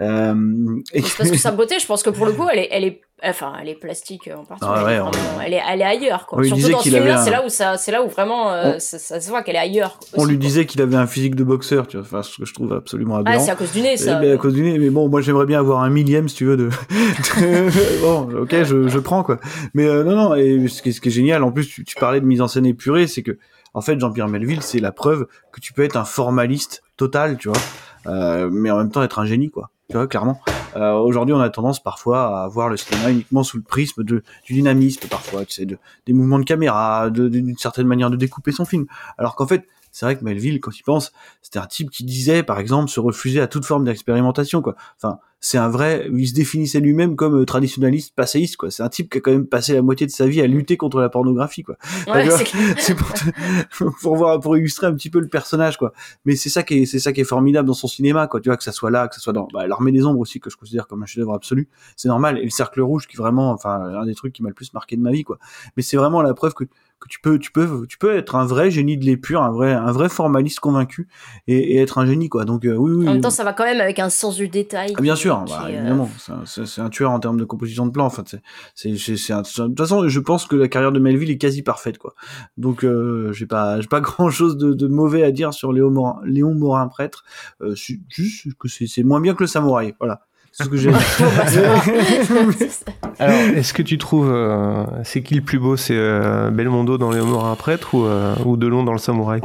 Euh, 0.00 0.80
et 0.92 1.02
parce 1.02 1.30
que 1.30 1.36
sa 1.36 1.52
beauté, 1.52 1.78
je 1.78 1.86
pense 1.86 2.02
que 2.02 2.10
pour 2.10 2.26
le 2.26 2.32
coup, 2.32 2.46
elle 2.50 2.58
est, 2.58 2.68
elle 2.70 2.84
est 2.84 3.00
Enfin, 3.24 3.52
elle 3.60 3.68
est 3.68 3.74
plastique 3.74 4.30
en 4.32 4.44
partie. 4.44 4.64
Ah 4.64 4.74
mais 4.78 4.84
ouais, 4.84 4.92
elle, 4.92 4.96
est 4.98 5.00
on- 5.00 5.10
vraiment- 5.10 5.40
elle 5.44 5.52
est, 5.54 5.62
elle 5.70 5.80
est 5.80 5.84
ailleurs, 5.84 6.26
quoi. 6.26 6.38
On 6.38 6.40
lui 6.40 6.48
Surtout 6.50 6.70
dans 6.70 6.78
ce 6.78 6.82
qu'il 6.84 6.92
film-là, 6.92 7.14
avait 7.14 7.22
c'est 7.24 7.34
un- 7.34 7.38
là 7.40 7.44
où 7.46 7.48
ça, 7.48 7.76
c'est 7.76 7.90
là 7.90 8.02
où 8.04 8.08
vraiment 8.08 8.52
euh, 8.52 8.74
On- 8.76 8.78
ça, 8.78 8.98
ça 9.00 9.20
se 9.20 9.28
voit 9.28 9.42
qu'elle 9.42 9.56
est 9.56 9.58
ailleurs. 9.58 9.98
On 10.14 10.18
aussi, 10.22 10.30
lui 10.30 10.38
quoi. 10.38 10.46
disait 10.46 10.66
qu'il 10.66 10.80
avait 10.82 10.94
un 10.96 11.06
physique 11.08 11.34
de 11.34 11.42
boxeur, 11.42 11.88
tu 11.88 11.96
vois, 11.96 12.06
enfin, 12.06 12.22
ce 12.22 12.38
que 12.38 12.44
je 12.44 12.54
trouve 12.54 12.72
absolument 12.72 13.16
Ah, 13.16 13.20
aberrant. 13.20 13.40
c'est 13.44 13.50
à 13.50 13.56
cause 13.56 13.72
du 13.72 13.80
nez, 13.80 13.96
ça. 13.96 14.20
Ben, 14.20 14.34
à 14.34 14.36
cause 14.36 14.54
du 14.54 14.62
nez, 14.62 14.78
mais 14.78 14.90
bon, 14.90 15.08
moi 15.08 15.20
j'aimerais 15.20 15.46
bien 15.46 15.58
avoir 15.58 15.82
un 15.82 15.90
millième, 15.90 16.28
si 16.28 16.36
tu 16.36 16.44
veux, 16.44 16.56
de. 16.56 16.68
de- 16.68 18.00
bon, 18.02 18.40
ok, 18.42 18.54
je, 18.64 18.88
je 18.88 18.98
prends 18.98 19.22
quoi. 19.22 19.38
Mais 19.74 19.86
euh, 19.86 20.04
non, 20.04 20.14
non, 20.14 20.34
et 20.36 20.68
ce 20.68 20.82
qui, 20.82 20.90
est, 20.90 20.92
ce 20.92 21.00
qui 21.00 21.08
est 21.08 21.12
génial, 21.12 21.42
en 21.42 21.50
plus, 21.52 21.66
tu, 21.68 21.84
tu 21.84 21.96
parlais 21.96 22.20
de 22.20 22.26
mise 22.26 22.40
en 22.40 22.48
scène 22.48 22.66
épurée, 22.66 23.06
c'est 23.06 23.22
que, 23.22 23.38
en 23.74 23.80
fait, 23.80 23.98
Jean-Pierre 23.98 24.28
Melville, 24.28 24.62
c'est 24.62 24.78
la 24.80 24.92
preuve 24.92 25.26
que 25.52 25.60
tu 25.60 25.72
peux 25.72 25.82
être 25.82 25.96
un 25.96 26.04
formaliste 26.04 26.82
total, 26.96 27.36
tu 27.36 27.48
vois, 27.48 27.58
euh, 28.06 28.48
mais 28.50 28.70
en 28.70 28.78
même 28.78 28.90
temps 28.90 29.02
être 29.02 29.18
un 29.18 29.26
génie, 29.26 29.50
quoi. 29.50 29.70
Tu 29.90 29.96
vois, 29.96 30.06
clairement. 30.06 30.38
Euh, 30.76 30.92
Aujourd'hui, 30.98 31.34
on 31.34 31.40
a 31.40 31.48
tendance 31.48 31.82
parfois 31.82 32.42
à 32.42 32.48
voir 32.48 32.68
le 32.68 32.76
cinéma 32.76 33.10
uniquement 33.10 33.42
sous 33.42 33.56
le 33.56 33.62
prisme 33.62 34.04
de, 34.04 34.22
du 34.44 34.52
dynamisme, 34.52 35.08
parfois, 35.08 35.46
tu 35.46 35.52
sais, 35.54 35.64
de, 35.64 35.78
des 36.06 36.12
mouvements 36.12 36.38
de 36.38 36.44
caméra, 36.44 37.08
d'une 37.08 37.56
certaine 37.56 37.86
manière 37.86 38.10
de 38.10 38.16
découper 38.16 38.52
son 38.52 38.66
film. 38.66 38.84
Alors 39.16 39.34
qu'en 39.34 39.46
fait, 39.46 39.66
c'est 39.92 40.06
vrai 40.06 40.16
que 40.16 40.24
Melville, 40.24 40.60
quand 40.60 40.76
il 40.76 40.82
pense, 40.82 41.12
c'était 41.42 41.58
un 41.58 41.66
type 41.66 41.90
qui 41.90 42.04
disait, 42.04 42.42
par 42.42 42.58
exemple, 42.58 42.90
se 42.90 43.00
refuser 43.00 43.40
à 43.40 43.46
toute 43.46 43.64
forme 43.64 43.84
d'expérimentation, 43.84 44.62
quoi. 44.62 44.74
Enfin, 44.96 45.18
c'est 45.40 45.58
un 45.58 45.68
vrai, 45.68 46.08
il 46.12 46.26
se 46.26 46.34
définissait 46.34 46.80
lui-même 46.80 47.14
comme 47.14 47.42
euh, 47.42 47.44
traditionnaliste, 47.44 48.12
passéiste, 48.14 48.56
quoi. 48.56 48.70
C'est 48.72 48.82
un 48.82 48.88
type 48.88 49.08
qui 49.08 49.18
a 49.18 49.20
quand 49.20 49.30
même 49.30 49.46
passé 49.46 49.72
la 49.72 49.82
moitié 49.82 50.04
de 50.06 50.10
sa 50.10 50.26
vie 50.26 50.40
à 50.40 50.48
lutter 50.48 50.76
contre 50.76 51.00
la 51.00 51.08
pornographie, 51.08 51.62
quoi. 51.62 51.76
Ouais, 52.08 52.28
c'est 52.78 52.96
pour, 52.96 53.12
te- 53.12 53.84
pour 54.02 54.16
voir, 54.16 54.40
pour 54.40 54.56
illustrer 54.56 54.88
un 54.88 54.94
petit 54.94 55.10
peu 55.10 55.20
le 55.20 55.28
personnage, 55.28 55.76
quoi. 55.76 55.92
Mais 56.24 56.34
c'est 56.34 56.48
ça 56.48 56.64
qui 56.64 56.82
est, 56.82 56.86
c'est 56.86 56.98
ça 56.98 57.12
qui 57.12 57.20
est 57.20 57.24
formidable 57.24 57.68
dans 57.68 57.74
son 57.74 57.86
cinéma, 57.86 58.26
quoi. 58.26 58.40
Tu 58.40 58.48
vois, 58.48 58.56
que 58.56 58.64
ça 58.64 58.72
soit 58.72 58.90
là, 58.90 59.06
que 59.06 59.14
ça 59.14 59.20
soit 59.20 59.32
dans 59.32 59.46
bah, 59.52 59.66
l'armée 59.68 59.92
des 59.92 60.04
ombres 60.04 60.18
aussi, 60.18 60.40
que 60.40 60.50
je 60.50 60.56
considère 60.56 60.88
comme 60.88 61.04
un 61.04 61.06
chef-d'œuvre 61.06 61.34
absolu. 61.34 61.68
C'est 61.96 62.08
normal. 62.08 62.38
Et 62.38 62.44
le 62.44 62.50
cercle 62.50 62.80
rouge, 62.80 63.06
qui 63.06 63.16
vraiment, 63.16 63.52
enfin, 63.52 63.80
un 63.80 64.06
des 64.06 64.16
trucs 64.16 64.32
qui 64.32 64.42
m'a 64.42 64.48
le 64.48 64.54
plus 64.56 64.74
marqué 64.74 64.96
de 64.96 65.02
ma 65.02 65.12
vie, 65.12 65.22
quoi. 65.22 65.38
Mais 65.76 65.84
c'est 65.84 65.96
vraiment 65.96 66.20
la 66.20 66.34
preuve 66.34 66.54
que, 66.54 66.64
que 67.00 67.08
tu 67.08 67.20
peux, 67.20 67.38
tu 67.38 67.52
peux, 67.52 67.86
tu 67.88 67.96
peux 67.98 68.16
être 68.16 68.34
un 68.34 68.44
vrai 68.44 68.70
génie 68.70 68.96
de 68.98 69.04
l'épure, 69.04 69.42
un 69.42 69.50
vrai, 69.52 69.72
un 69.72 69.92
vrai 69.92 70.08
formaliste 70.08 70.60
convaincu 70.60 71.06
et, 71.46 71.74
et 71.74 71.78
être 71.78 71.98
un 71.98 72.06
génie, 72.06 72.28
quoi. 72.28 72.44
Donc, 72.44 72.64
euh, 72.64 72.74
oui, 72.74 72.92
oui. 72.92 73.08
En 73.08 73.12
même 73.12 73.20
temps, 73.20 73.30
ça 73.30 73.44
va 73.44 73.52
quand 73.52 73.64
même 73.64 73.80
avec 73.80 73.98
un 73.98 74.10
sens 74.10 74.36
du 74.36 74.48
détail. 74.48 74.94
Ah, 74.96 75.00
bien 75.00 75.14
qui- 75.14 75.20
sûr, 75.20 75.44
qui 75.46 75.52
bah, 75.52 75.64
euh, 75.66 75.68
évidemment, 75.68 76.08
c'est 76.44 76.82
un- 76.82 76.84
un 76.84 76.88
tueur 76.90 77.10
en 77.12 77.20
termes 77.20 77.38
de 77.38 77.44
composition 77.44 77.86
de 77.86 77.92
plan. 77.92 78.06
Enfin, 78.06 78.24
c'est, 78.26 78.96
c'est, 78.96 79.16
c'est, 79.16 79.32
de 79.32 79.66
toute 79.68 79.78
façon, 79.78 80.08
je 80.08 80.20
pense 80.20 80.46
que 80.46 80.56
la 80.56 80.68
carrière 80.68 80.92
de 80.92 80.98
Melville 80.98 81.30
est 81.30 81.38
quasi 81.38 81.62
parfaite, 81.62 81.98
quoi. 81.98 82.14
Donc, 82.56 82.84
euh, 82.84 83.32
j'ai 83.32 83.46
pas, 83.46 83.80
j'ai 83.80 83.88
pas 83.88 84.00
grand 84.00 84.30
chose 84.30 84.56
de, 84.56 84.72
de 84.72 84.86
mauvais 84.88 85.22
à 85.22 85.30
dire 85.30 85.52
sur 85.54 85.72
Léon 85.72 85.90
Morin, 85.90 86.20
Léon 86.24 86.54
Morin 86.54 86.88
prêtre. 86.88 87.24
Euh, 87.62 87.74
juste 88.08 88.48
que 88.58 88.68
c'est, 88.68 88.86
c'est 88.86 89.02
moins 89.04 89.20
bien 89.20 89.34
que 89.34 89.42
le 89.42 89.46
samouraï. 89.46 89.94
Voilà, 90.00 90.22
c'est 90.58 90.64
ce 90.64 90.70
que 90.70 90.76
j'ai. 90.76 90.90
à 90.90 91.44
dire. 91.50 91.70
Alors, 93.20 93.36
est-ce 93.56 93.72
que 93.72 93.82
tu 93.82 93.96
trouves, 93.96 94.28
euh, 94.28 94.84
c'est 95.04 95.22
qui 95.22 95.36
le 95.36 95.40
plus 95.40 95.60
beau? 95.60 95.76
C'est 95.76 95.96
euh, 95.96 96.50
Belmondo 96.50 96.98
dans 96.98 97.12
Les 97.12 97.20
Morin 97.20 97.54
prêtre 97.54 97.94
ou, 97.94 98.04
euh, 98.04 98.34
ou 98.44 98.56
Delon 98.56 98.82
dans 98.82 98.92
Le 98.92 98.98
Samouraï? 98.98 99.40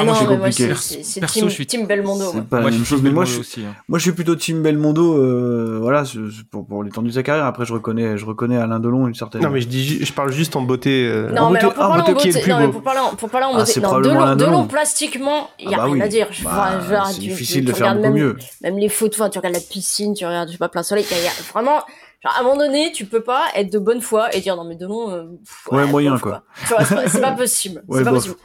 Ah 0.00 0.04
non, 0.04 0.14
c'est 0.14 0.20
mais 0.22 0.26
moi, 0.28 0.36
compliqué. 0.46 0.74
c'est- 0.76 1.20
Team, 1.26 1.44
je 1.48 1.54
suis- 1.54 1.66
team 1.66 1.86
Belmondo. 1.86 2.26
C'est 2.30 2.36
moi. 2.36 2.44
pas 2.48 2.60
Moi, 2.60 2.64
la 2.66 2.70
je 2.70 2.76
même 2.76 2.84
suis 2.86 2.94
chose, 2.94 3.02
mais 3.02 3.10
moi, 3.10 3.24
je, 3.24 3.40
aussi, 3.40 3.60
hein. 3.64 3.74
moi, 3.88 3.98
je 3.98 4.02
suis 4.04 4.12
plutôt 4.12 4.36
Team 4.36 4.62
Belmondo, 4.62 5.16
euh, 5.18 5.78
voilà, 5.80 6.04
pour, 6.50 6.66
pour 6.66 6.84
l'étendue 6.84 7.08
de 7.08 7.14
sa 7.14 7.22
carrière. 7.22 7.44
Après, 7.46 7.64
je 7.66 7.72
reconnais, 7.72 8.16
je 8.16 8.24
reconnais 8.24 8.56
Alain 8.56 8.78
Delon 8.80 9.06
une 9.08 9.14
certaine. 9.14 9.42
Non, 9.42 9.50
mais 9.50 9.60
je 9.60 9.68
dis, 9.68 10.04
je 10.04 10.12
parle 10.12 10.32
juste 10.32 10.54
en 10.56 10.62
beauté. 10.62 11.06
euh, 11.06 11.30
Non, 11.32 11.42
en 11.42 11.50
mais 11.50 11.54
beauté, 11.54 11.60
alors 11.60 11.74
pour 11.74 11.84
en 11.84 11.88
parler 11.88 12.02
en 12.02 12.06
beauté, 12.06 12.20
qui 12.22 12.28
est 12.28 12.30
le 12.30 12.34
beauté, 12.34 12.42
plus 12.44 12.52
non, 12.52 12.58
mais 12.60 12.66
beau 12.66 12.72
pour 12.72 12.82
parler 12.82 13.00
en, 13.00 13.14
pour 13.16 13.30
parler 13.30 13.46
en 13.46 13.50
Ah, 13.54 13.58
beauté, 13.58 13.80
non, 13.80 13.88
probablement 13.88 14.20
Delon, 14.20 14.36
Delon, 14.36 14.50
Delon. 14.50 14.66
plastiquement, 14.66 15.50
il 15.58 15.70
y 15.70 15.74
Ah 15.74 15.76
a 15.76 15.78
bah 15.78 15.84
rien 15.84 15.92
oui. 15.94 16.02
à 16.02 16.08
dire. 16.08 16.28
Bah, 16.44 16.80
c'est 17.08 17.14
tu- 17.14 17.20
difficile 17.20 17.60
tu- 17.64 17.66
de 17.66 17.72
faire 17.72 17.88
regardes 17.88 17.98
beaucoup 18.02 18.14
même, 18.14 18.22
mieux. 18.24 18.36
Même 18.62 18.78
les 18.78 18.88
photos, 18.88 19.30
tu 19.30 19.38
regardes 19.38 19.54
la 19.54 19.60
piscine, 19.60 20.14
tu 20.14 20.24
regardes, 20.26 20.48
je 20.48 20.52
sais 20.52 20.58
pas, 20.58 20.68
plein 20.68 20.82
soleil, 20.82 21.04
il 21.10 21.16
y 21.16 21.26
a 21.26 21.30
vraiment, 21.52 21.80
genre, 22.22 22.34
à 22.36 22.40
un 22.40 22.42
moment 22.42 22.56
donné, 22.56 22.92
tu 22.92 23.04
peux 23.06 23.22
pas 23.22 23.44
être 23.54 23.72
de 23.72 23.78
bonne 23.78 24.00
foi 24.00 24.34
et 24.34 24.40
dire, 24.40 24.56
non, 24.56 24.64
mais 24.64 24.76
Delon, 24.76 25.10
euh, 25.10 25.24
pff, 25.44 25.68
Ouais, 25.72 25.86
moyen, 25.86 26.18
quoi. 26.18 26.42
C'est 26.66 27.20
pas, 27.20 27.32
possible. 27.36 27.82
Ouais, 27.88 27.98
c'est 27.98 28.04
pas 28.04 28.10
bof. 28.10 28.18
possible. 28.20 28.36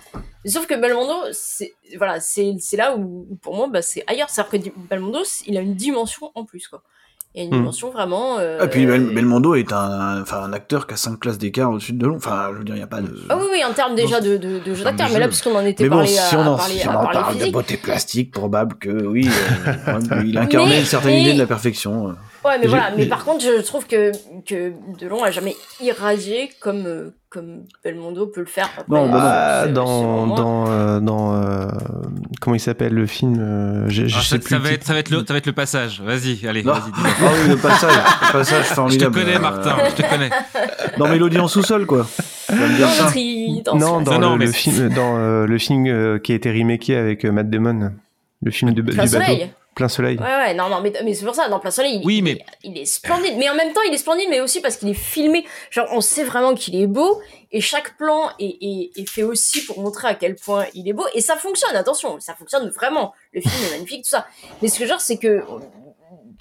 Sauf 0.46 0.68
que 0.68 0.74
Belmondo, 0.76 1.14
c'est, 1.32 1.74
voilà, 1.98 2.20
c'est, 2.20 2.54
là 2.74 2.96
où, 2.98 3.26
où 3.30 3.36
pour 3.36 3.56
moi, 3.56 3.68
bah, 3.72 3.82
c'est 3.82 4.04
ailleurs. 4.08 4.30
C'est-à-dire 4.30 4.74
que 4.74 4.80
Belmondo, 4.90 5.20
il 5.48 5.58
a 5.58 5.62
une 5.62 5.76
dimension 5.76 6.32
en 6.36 6.44
plus, 6.44 6.68
quoi. 6.68 6.84
Il 7.36 7.40
y 7.42 7.46
a 7.46 7.48
une 7.48 7.56
Hmm. 7.56 7.60
dimension 7.62 7.90
vraiment, 7.90 8.38
euh, 8.38 8.64
Et 8.64 8.68
puis 8.68 8.86
Bel- 8.86 9.12
Belmondo 9.12 9.56
est 9.56 9.72
un, 9.74 10.22
enfin, 10.22 10.44
un 10.44 10.54
acteur 10.54 10.86
qui 10.86 10.94
a 10.94 10.98
5 10.98 11.20
classes 11.20 11.40
d'écart 11.40 11.72
au-dessus 11.72 11.94
de 11.94 11.98
Delon. 11.98 12.18
Enfin, 12.18 12.50
je 12.52 12.58
veux 12.60 12.64
dire, 12.64 12.76
il 12.76 12.78
n'y 12.80 12.84
a 12.84 12.88
pas 12.88 13.02
de. 13.02 13.12
Ah 13.30 13.38
oui, 13.40 13.46
oui, 13.54 13.64
en 13.64 13.74
termes 13.74 13.96
déjà 13.96 14.22
de, 14.22 14.38
de, 14.38 14.60
de 14.60 14.74
jeu 14.76 14.84
d'acteur, 14.84 15.08
de 15.08 15.14
mais 15.14 15.20
là, 15.20 15.28
puisqu'on 15.28 15.56
en 15.56 15.66
était 15.66 15.86
Mais 15.86 15.90
bon, 15.90 15.96
parlé 15.96 16.10
si 16.12 16.36
à, 16.36 16.40
on 16.40 16.46
en, 16.46 16.58
parler, 16.58 16.76
si 16.78 16.88
on 16.88 16.92
en 16.92 17.08
parle 17.08 17.34
de 17.34 17.38
physique. 17.40 17.54
beauté 17.54 17.78
plastique, 17.78 18.32
probable 18.32 18.76
que 18.76 18.90
oui, 19.08 19.28
euh, 19.88 20.22
il 20.26 20.38
incarnait 20.38 20.70
Mais- 20.70 20.80
une 20.82 20.86
certaine 20.86 21.12
mais- 21.14 21.22
idée 21.24 21.34
de 21.34 21.40
la 21.40 21.48
perfection. 21.48 22.16
Euh. 22.46 22.50
Ouais, 22.50 22.58
mais 22.60 22.68
voilà. 22.68 22.92
Mais 22.98 23.06
par 23.06 23.24
contre, 23.26 23.44
je 23.44 23.62
trouve 23.62 23.86
que, 23.88 24.12
que 24.46 24.74
Delon 25.00 25.24
a 25.24 25.32
jamais 25.32 25.56
irradié 25.82 26.50
comme, 26.60 26.86
euh, 26.86 27.10
comme 27.30 27.64
Belmondo 27.84 28.28
peut 28.28 28.42
le 28.42 28.46
faire. 28.48 28.70
Après, 28.78 28.84
Non, 28.90 29.10
bah 29.10 29.18
non. 29.18 29.18
euh, 29.18 29.64
Ah, 29.64 29.68
dans 29.68 30.28
dans 30.28 30.68
euh, 30.72 31.00
dans 31.00 31.36
euh, 31.36 31.68
comment 32.42 32.56
il 32.56 32.60
s'appelle 32.60 32.94
le 32.94 33.06
film 33.08 33.38
euh, 33.40 33.86
je, 33.90 34.06
je 34.08 34.18
Ah, 34.18 34.22
sais 34.22 34.28
ça, 34.36 34.40
plus 34.40 34.50
ça 34.50 34.58
le 34.58 34.64
va 34.64 34.72
être, 34.72 34.84
ça 34.84 34.94
va 34.94 35.00
être 35.00 35.10
le, 35.10 35.20
ça 35.26 35.34
va 35.34 35.38
être 35.38 35.46
le 35.46 35.54
passage. 35.54 36.02
Vas-y, 36.02 36.46
allez, 36.48 36.62
vas-y. 36.62 36.92
dis-moi. 36.92 37.10
Ah 37.22 37.30
oui, 37.44 37.50
le 37.50 37.58
passage, 37.58 37.92
le 38.28 38.32
passage 38.32 38.64
Je 38.64 38.70
te 38.70 38.74
formidable. 38.76 39.16
connais, 39.20 39.36
euh, 39.36 39.40
Martin. 39.40 39.76
Je 39.90 40.02
te 40.02 40.10
connais. 40.10 40.30
Dans 40.98 41.08
Mélodie 41.08 41.40
en 41.40 41.48
sous-sol, 41.48 41.86
quoi. 41.86 42.06
Dire 42.50 42.88
Non, 43.74 44.02
dans 44.02 44.20
Non, 44.20 44.36
le, 44.36 44.46
le 44.46 44.52
film 44.52 44.90
dans 44.90 45.18
euh, 45.18 45.48
le 45.48 45.58
film 45.58 45.88
euh, 45.88 46.20
qui 46.20 46.34
a 46.34 46.36
été 46.36 46.52
remaké 46.52 46.96
avec 46.96 47.26
euh, 47.26 47.32
Matt 47.32 47.50
Damon, 47.50 47.92
le 48.44 48.52
film 48.52 48.72
de, 48.74 48.82
du 48.82 48.92
Plein 48.92 49.06
bateau. 49.06 49.12
soleil. 49.26 49.50
Plein 49.76 49.88
soleil. 49.88 50.18
Ouais, 50.18 50.24
ouais, 50.26 50.54
non, 50.54 50.70
non, 50.70 50.82
mais, 50.82 50.94
mais 51.04 51.14
c'est 51.14 51.26
pour 51.26 51.34
ça, 51.36 51.50
dans 51.50 51.60
Plein 51.60 51.72
Soleil, 51.72 52.00
il, 52.02 52.06
Oui, 52.06 52.22
mais- 52.22 52.32
est, 52.32 52.46
il 52.64 52.78
est 52.78 52.86
splendide. 52.86 53.36
Mais 53.38 53.50
en 53.50 53.56
même 53.56 53.74
temps, 53.74 53.82
il 53.88 53.94
est 53.94 53.98
splendide, 53.98 54.28
mais 54.30 54.40
aussi 54.40 54.62
parce 54.62 54.78
qu'il 54.78 54.90
est 54.90 54.94
filmé. 54.94 55.46
Genre, 55.72 55.88
on 55.92 56.02
sait 56.02 56.24
vraiment 56.24 56.54
qu'il 56.54 56.76
est 56.80 56.86
beau, 56.88 57.22
et 57.52 57.60
chaque 57.62 57.98
plan 57.98 58.30
est, 58.40 58.58
est, 58.62 58.92
est 58.96 59.10
fait 59.10 59.24
aussi 59.24 59.66
pour 59.66 59.80
montrer 59.82 60.08
à 60.08 60.16
quel 60.16 60.36
point 60.36 60.66
il 60.76 60.88
est 60.88 60.94
beau. 60.94 61.06
Et 61.16 61.22
ça 61.22 61.36
fonctionne, 61.38 61.76
attention, 61.76 62.20
ça 62.20 62.36
fonctionne 62.36 62.70
vraiment. 62.70 63.14
Le 63.34 63.42
film 63.42 63.54
est 63.68 63.72
magnifique, 63.72 64.04
tout 64.04 64.10
ça. 64.10 64.28
Mais 64.62 64.68
ce 64.68 64.74
que 64.74 64.86
je 64.86 64.90
veux 64.90 64.96
dire, 64.96 65.02
c'est 65.02 65.18
que 65.18 65.44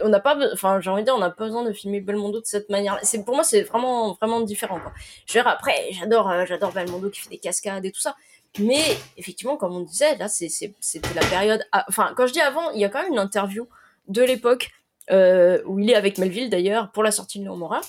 on 0.05 0.09
n'a 0.09 0.21
pas, 0.21 0.37
enfin, 0.53 0.81
j'ai 0.81 0.91
envie 0.91 1.03
de 1.03 1.07
dire, 1.07 1.15
on 1.15 1.19
n'a 1.19 1.31
pas 1.31 1.45
besoin 1.45 1.65
de 1.65 1.73
filmer 1.73 2.01
Belmondo 2.01 2.41
de 2.41 2.47
cette 2.47 2.69
manière. 2.71 2.99
C'est 3.03 3.25
pour 3.25 3.35
moi, 3.35 3.45
c'est 3.45 3.63
vraiment, 3.63 4.15
vraiment 4.15 4.41
différent. 4.41 4.81
Je 5.27 5.33
veux 5.33 5.43
dire, 5.43 5.49
après, 5.49 5.75
j'adore, 5.93 6.31
euh, 6.31 6.45
j'adore 6.47 6.73
Belmondo 6.73 7.11
qui 7.11 7.21
fait 7.21 7.31
des 7.31 7.39
cascades 7.39 7.85
et 7.85 7.93
tout 7.93 8.01
ça. 8.01 8.17
Mais 8.59 8.83
effectivement, 9.17 9.57
comme 9.57 9.75
on 9.75 9.81
disait, 9.81 10.17
là, 10.17 10.29
c'était 10.29 11.15
la 11.15 11.27
période. 11.27 11.65
Enfin, 11.89 12.13
quand 12.17 12.27
je 12.27 12.33
dis 12.33 12.41
avant, 12.41 12.71
il 12.73 12.81
y 12.81 12.85
a 12.85 12.89
quand 12.89 13.03
même 13.03 13.13
une 13.13 13.19
interview 13.19 13.67
de 14.09 14.23
l'époque 14.23 14.71
euh, 15.11 15.63
où 15.67 15.79
il 15.79 15.91
est 15.91 15.95
avec 15.95 16.19
Melville 16.19 16.51
d'ailleurs 16.51 16.93
pour 16.93 17.03
la 17.03 17.11
sortie 17.11 17.39
de 17.39 17.45
Léon 17.45 17.57
Morin. 17.57 17.81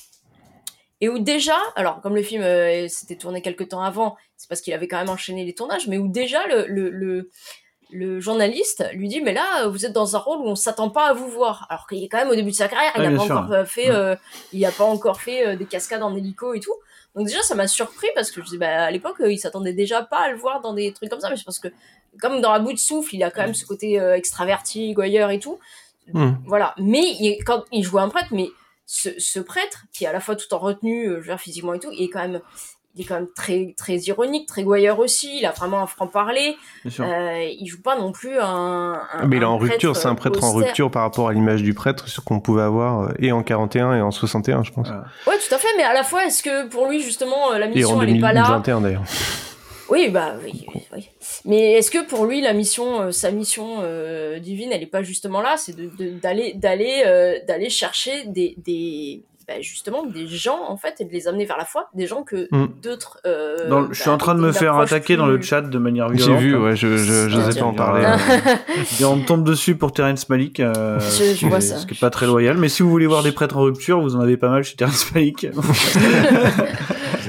Et 1.02 1.10
où 1.10 1.20
déjà, 1.20 1.58
alors 1.76 2.00
comme 2.00 2.16
le 2.16 2.24
film 2.24 2.44
euh, 2.44 2.88
s'était 2.88 3.18
tourné 3.18 3.42
quelques 3.42 3.68
temps 3.68 3.82
avant, 3.82 4.16
c'est 4.38 4.48
parce 4.48 4.62
qu'il 4.62 4.74
avait 4.74 4.88
quand 4.88 4.98
même 4.98 5.10
enchaîné 5.10 5.44
les 5.44 5.54
tournages, 5.54 5.88
mais 5.88 5.98
où 5.98 6.08
déjà 6.08 6.48
le, 6.48 6.66
le, 6.90 7.30
le 7.94 8.20
journaliste 8.20 8.86
lui 8.94 9.08
dit 9.08 9.22
mais 9.22 9.34
là 9.34 9.68
vous 9.68 9.86
êtes 9.86 9.94
dans 9.94 10.16
un 10.16 10.20
rôle 10.20 10.40
où 10.40 10.48
on 10.48 10.56
s'attend 10.56 10.90
pas 10.90 11.08
à 11.08 11.14
vous 11.14 11.30
voir. 11.30 11.68
Alors 11.70 11.88
qu'il 11.88 12.04
est 12.04 12.08
quand 12.08 12.18
même 12.18 12.30
au 12.30 12.36
début 12.36 12.52
de 12.52 12.56
sa 12.56 12.68
carrière 12.68 12.92
il 12.96 13.04
n'a 13.04 13.10
bien 13.10 13.18
pas 13.18 13.26
sûr. 13.26 13.38
encore 13.38 13.54
euh, 13.54 13.66
fait 13.66 13.90
euh, 13.90 14.16
il 14.52 14.66
a 14.66 14.72
pas 14.72 14.84
encore 14.84 15.22
fait 15.22 15.48
euh, 15.48 15.56
des 15.56 15.66
cascades 15.66 16.04
en 16.04 16.16
hélico 16.16 16.54
et 16.54 16.60
tout. 16.60 16.76
Donc 17.16 17.28
déjà 17.28 17.42
ça 17.44 17.56
m'a 17.56 17.68
surpris 17.68 18.08
parce 18.16 18.32
que 18.32 18.42
je 18.42 18.48
dis 18.48 18.58
bah 18.58 18.86
à 18.86 18.92
l'époque 18.92 19.22
euh, 19.22 19.32
il 19.32 19.38
s'attendait 19.38 19.74
déjà 19.74 20.02
pas 20.02 20.22
à 20.22 20.32
le 20.32 20.38
voir 20.38 20.62
dans 20.62 20.74
des 20.74 20.94
trucs 20.94 21.10
comme 21.10 21.20
ça 21.20 21.30
mais 21.30 21.38
c'est 21.38 21.46
parce 21.46 21.60
que 21.60 21.68
comme 22.20 22.42
dans 22.42 22.52
la 22.52 22.60
bout 22.60 22.74
de 22.74 22.80
souffle 22.80 23.16
il 23.16 23.24
a 23.24 23.30
quand 23.32 23.44
même 23.44 23.54
ce 23.54 23.66
côté 23.66 24.00
euh, 24.00 24.16
extraverti 24.16 24.94
goyeur 24.94 25.30
et 25.30 25.40
tout. 25.40 25.60
Hmm. 26.12 26.34
voilà. 26.46 26.74
Mais 26.78 27.04
il, 27.20 27.42
quand 27.46 27.64
il 27.72 27.84
jouait 27.84 28.02
un 28.02 28.10
prêtre 28.10 28.30
mais 28.32 28.50
ce, 28.86 29.10
ce 29.20 29.40
prêtre 29.40 29.86
qui 29.94 30.04
est 30.06 30.08
à 30.08 30.14
la 30.14 30.20
fois 30.20 30.36
tout 30.36 30.52
en 30.54 30.58
retenue 30.58 31.08
euh, 31.08 31.22
je 31.22 31.36
physiquement 31.38 31.74
et 31.74 31.80
tout 31.80 31.92
il 31.92 32.06
est 32.06 32.10
quand 32.10 32.28
même 32.28 32.42
il 32.96 33.02
est 33.02 33.06
quand 33.06 33.16
même 33.16 33.28
très 33.36 33.74
très 33.78 33.96
ironique 33.98 34.48
très 34.48 34.64
goyeur 34.64 35.00
aussi 35.00 35.38
il 35.40 35.46
a 35.46 35.52
vraiment 35.52 35.82
un 35.82 35.88
franc 35.88 36.06
parler 36.08 36.56
euh, 37.00 37.48
il 37.60 37.66
joue 37.68 37.82
pas 37.82 37.98
non 37.98 38.12
plus 38.12 38.38
un, 38.40 39.00
un- 39.14 39.26
mais 39.28 39.38
il 39.38 39.42
est 39.42 39.46
en 39.46 39.58
rupture, 39.58 39.96
c'est 39.96 40.08
un 40.08 40.16
prêtre 40.16 40.44
en 40.44 40.54
rupture 40.54 40.92
par 40.92 41.02
rapport 41.04 41.28
à 41.30 41.34
l'image 41.34 41.64
du 41.64 41.74
prêtre 41.74 42.08
ce 42.08 42.22
qu'on 42.22 42.40
pouvait 42.40 42.62
avoir 42.62 43.02
euh, 43.04 43.14
et 43.20 43.32
en 43.32 43.42
41 43.44 43.96
et 43.96 44.02
en 44.02 44.12
61, 44.12 44.64
je 44.64 44.72
pense. 44.72 44.90
ouais 44.90 45.38
tout 45.48 45.56
à 45.56 45.58
fait 45.58 45.68
mais 45.78 45.84
à 45.84 45.94
la 45.94 46.04
fois 46.04 46.26
est-ce 46.26 46.44
que 46.44 46.68
pour 46.68 46.88
lui 46.88 47.02
justement 47.02 47.52
euh, 47.54 47.58
la 47.58 47.66
Et 47.66 47.70
mission 47.70 47.98
en 47.98 48.02
elle 48.02 48.16
est 48.18 48.20
pas 48.22 48.34
là 48.34 48.44
2021 48.44 48.82
d'ailleurs. 48.82 49.04
Oui, 49.90 50.10
bah 50.10 50.36
oui, 50.44 50.66
oui. 50.96 51.10
Mais 51.46 51.74
est-ce 51.74 51.92
que 51.92 52.04
pour 52.08 52.26
lui, 52.26 52.40
la 52.42 52.54
mission, 52.54 53.02
euh, 53.02 53.12
sa 53.12 53.32
mission 53.32 53.80
euh, 53.82 54.40
divine, 54.40 54.70
elle 54.72 54.82
est 54.82 54.88
pas 54.88 55.04
justement 55.04 55.42
là? 55.42 55.56
C'est 55.58 55.76
de- 55.76 55.92
de- 56.00 56.18
d'aller, 56.18 56.54
d'aller, 56.56 57.04
euh, 57.06 57.38
d'aller 57.48 57.70
chercher 57.70 58.24
des, 58.26 58.56
des, 58.58 59.22
bah, 59.48 59.60
justement, 59.62 60.06
des 60.06 60.28
gens 60.28 60.60
en 60.68 60.78
fait 60.78 60.96
et 61.02 61.06
de 61.06 61.12
les 61.12 61.28
amener 61.28 61.46
vers 61.46 61.58
la 61.58 61.66
foi, 61.66 61.90
des 61.94 62.08
gens 62.08 62.24
que 62.24 62.48
Mm. 62.52 62.68
d'autres. 62.82 63.20
euh, 63.26 63.88
je 63.92 63.96
suis 63.96 64.06
bah, 64.06 64.14
en 64.14 64.18
train 64.18 64.36
de 64.36 64.40
me 64.42 64.48
une 64.48 64.54
faire 64.54 64.78
attaquer 64.78 65.16
dans 65.18 65.26
le 65.28 65.42
chat 65.42 65.62
de 65.62 65.78
manière 65.78 66.10
J'ai 66.10 66.16
violente. 66.26 66.40
vu, 66.42 66.56
ouais, 66.58 66.76
je 66.76 66.98
je 66.98 67.30
j'osais 67.30 67.60
pas 67.60 67.66
en 67.66 67.74
parler. 67.74 68.06
Et 69.00 69.06
on 69.06 69.18
me 69.18 69.26
tombe 69.26 69.44
dessus 69.44 69.76
pour 69.76 69.92
Terence 69.92 70.30
Malik. 70.30 70.60
euh, 70.60 71.00
Je- 71.00 71.06
ce 71.06 71.24
je 71.34 71.38
qui 71.40 71.46
vois 71.46 71.58
est- 71.58 71.62
ça. 71.62 71.78
Ce 71.78 71.86
qui 71.86 71.94
est 71.94 72.00
pas 72.00 72.10
très 72.10 72.26
loyal. 72.26 72.58
Mais 72.58 72.70
si 72.70 72.84
vous 72.84 72.90
voulez 72.90 73.08
voir 73.08 73.24
des 73.24 73.32
prêtres 73.32 73.58
en 73.58 73.62
rupture, 73.62 74.00
vous 74.02 74.16
en 74.16 74.20
avez 74.20 74.38
pas 74.38 74.50
mal 74.50 74.64
chez 74.64 74.76
Terence 74.76 75.14
Malik. 75.14 75.48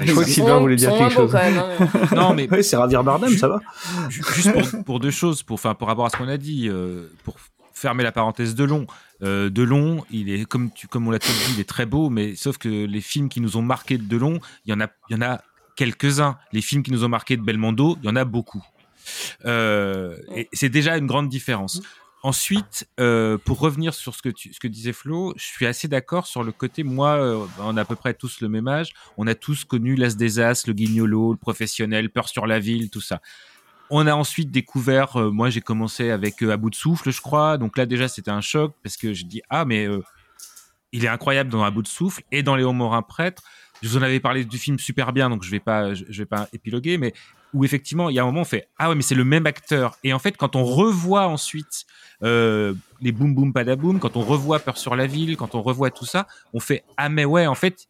Je 0.02 0.10
crois 0.12 0.24
que 0.24 0.30
Sylvain 0.30 0.58
voulait 0.58 0.76
dire 0.76 0.94
quelque 0.96 1.12
chose. 1.12 1.32
même, 1.32 1.58
hein, 1.58 1.88
mais- 2.10 2.16
Non, 2.16 2.34
mais 2.34 2.48
Ouais, 2.54 2.62
c'est 2.62 2.76
Javier 2.76 2.98
Bardem, 3.02 3.30
ça 3.36 3.48
va. 3.48 3.60
Ju- 4.10 4.22
Juste 4.34 4.52
pour, 4.52 4.84
pour 4.84 5.00
deux 5.00 5.10
choses, 5.10 5.42
pour, 5.42 5.54
enfin, 5.54 5.74
pour 5.74 5.88
rapport 5.88 6.06
à 6.06 6.10
ce 6.10 6.16
qu'on 6.16 6.28
a 6.28 6.36
dit, 6.36 6.68
euh, 6.68 7.08
pour 7.24 7.36
fermer 7.84 8.02
la 8.02 8.12
parenthèse 8.12 8.54
de 8.54 8.64
long, 8.64 8.86
euh, 9.22 9.50
Delon, 9.50 10.06
il 10.10 10.30
est 10.30 10.46
comme 10.46 10.72
tu, 10.72 10.88
comme 10.88 11.06
on 11.06 11.10
l'a 11.10 11.18
tous 11.18 11.32
dit, 11.32 11.52
il 11.56 11.60
est 11.60 11.68
très 11.68 11.84
beau, 11.84 12.08
mais 12.08 12.34
sauf 12.34 12.56
que 12.56 12.68
les 12.68 13.02
films 13.02 13.28
qui 13.28 13.42
nous 13.42 13.58
ont 13.58 13.62
marqué 13.62 13.98
de 13.98 14.04
Delon, 14.04 14.40
il 14.64 14.70
y 14.70 14.72
en 14.72 14.80
a, 14.80 14.88
il 15.10 15.16
y 15.16 15.18
en 15.18 15.20
a 15.20 15.42
quelques-uns. 15.76 16.38
Les 16.52 16.62
films 16.62 16.82
qui 16.82 16.92
nous 16.92 17.04
ont 17.04 17.10
marqué 17.10 17.36
de 17.36 17.42
Belmondo, 17.42 17.98
il 18.02 18.06
y 18.06 18.08
en 18.08 18.16
a 18.16 18.24
beaucoup. 18.24 18.64
Euh, 19.44 20.16
c'est 20.54 20.70
déjà 20.70 20.96
une 20.96 21.06
grande 21.06 21.28
différence. 21.28 21.82
Ensuite, 22.22 22.88
euh, 23.00 23.36
pour 23.36 23.58
revenir 23.58 23.92
sur 23.92 24.14
ce 24.14 24.22
que, 24.22 24.30
tu, 24.30 24.54
ce 24.54 24.58
que 24.58 24.66
disait 24.66 24.94
Flo, 24.94 25.34
je 25.36 25.44
suis 25.44 25.66
assez 25.66 25.88
d'accord 25.88 26.26
sur 26.26 26.42
le 26.42 26.52
côté, 26.52 26.84
moi, 26.84 27.16
euh, 27.16 27.44
on 27.58 27.76
a 27.76 27.82
à 27.82 27.84
peu 27.84 27.96
près 27.96 28.14
tous 28.14 28.40
le 28.40 28.48
même 28.48 28.66
âge, 28.66 28.94
on 29.18 29.26
a 29.26 29.34
tous 29.34 29.64
connu 29.64 29.94
l'As 29.94 30.16
des 30.16 30.40
As, 30.40 30.66
le 30.66 30.72
Guignolo, 30.72 31.32
le 31.32 31.38
professionnel, 31.38 32.08
Peur 32.08 32.30
sur 32.30 32.46
la 32.46 32.60
ville, 32.60 32.88
tout 32.88 33.02
ça. 33.02 33.20
On 33.90 34.06
a 34.06 34.14
ensuite 34.14 34.50
découvert, 34.50 35.16
euh, 35.16 35.30
moi 35.30 35.50
j'ai 35.50 35.60
commencé 35.60 36.10
avec 36.10 36.42
euh, 36.42 36.52
À 36.52 36.56
bout 36.56 36.70
de 36.70 36.74
souffle, 36.74 37.10
je 37.10 37.20
crois, 37.20 37.58
donc 37.58 37.76
là 37.76 37.86
déjà 37.86 38.08
c'était 38.08 38.30
un 38.30 38.40
choc 38.40 38.74
parce 38.82 38.96
que 38.96 39.12
je 39.12 39.24
dis, 39.24 39.42
ah 39.50 39.64
mais 39.64 39.86
euh, 39.86 40.02
il 40.92 41.04
est 41.04 41.08
incroyable 41.08 41.50
dans 41.50 41.62
À 41.62 41.70
bout 41.70 41.82
de 41.82 41.88
souffle 41.88 42.22
et 42.32 42.42
dans 42.42 42.56
Léo 42.56 42.72
Morin 42.72 43.02
prêtre. 43.02 43.42
Je 43.82 43.88
vous 43.88 43.98
en 43.98 44.02
avais 44.02 44.20
parlé 44.20 44.44
du 44.44 44.56
film 44.56 44.78
super 44.78 45.12
bien, 45.12 45.28
donc 45.28 45.42
je 45.42 45.50
vais 45.50 45.60
pas, 45.60 45.92
je, 45.92 46.04
vais 46.06 46.26
pas 46.26 46.48
épiloguer, 46.52 46.96
mais 46.96 47.12
où 47.52 47.64
effectivement 47.64 48.10
il 48.10 48.16
y 48.16 48.18
a 48.18 48.22
un 48.22 48.26
moment 48.26 48.40
on 48.40 48.44
fait 48.44 48.68
ah 48.78 48.88
ouais 48.88 48.96
mais 48.96 49.02
c'est 49.02 49.14
le 49.14 49.24
même 49.24 49.46
acteur 49.46 49.96
et 50.02 50.12
en 50.12 50.18
fait 50.18 50.36
quand 50.36 50.56
on 50.56 50.64
revoit 50.64 51.28
ensuite 51.28 51.84
euh, 52.24 52.74
les 53.00 53.12
boum 53.12 53.32
boum 53.32 53.52
padaboum 53.52 54.00
quand 54.00 54.16
on 54.16 54.22
revoit 54.22 54.58
Peur 54.58 54.76
sur 54.76 54.96
la 54.96 55.06
ville 55.06 55.36
quand 55.36 55.54
on 55.54 55.62
revoit 55.62 55.90
tout 55.90 56.04
ça 56.04 56.26
on 56.52 56.58
fait 56.58 56.82
ah 56.96 57.08
mais 57.08 57.24
ouais 57.24 57.46
en 57.46 57.54
fait 57.54 57.86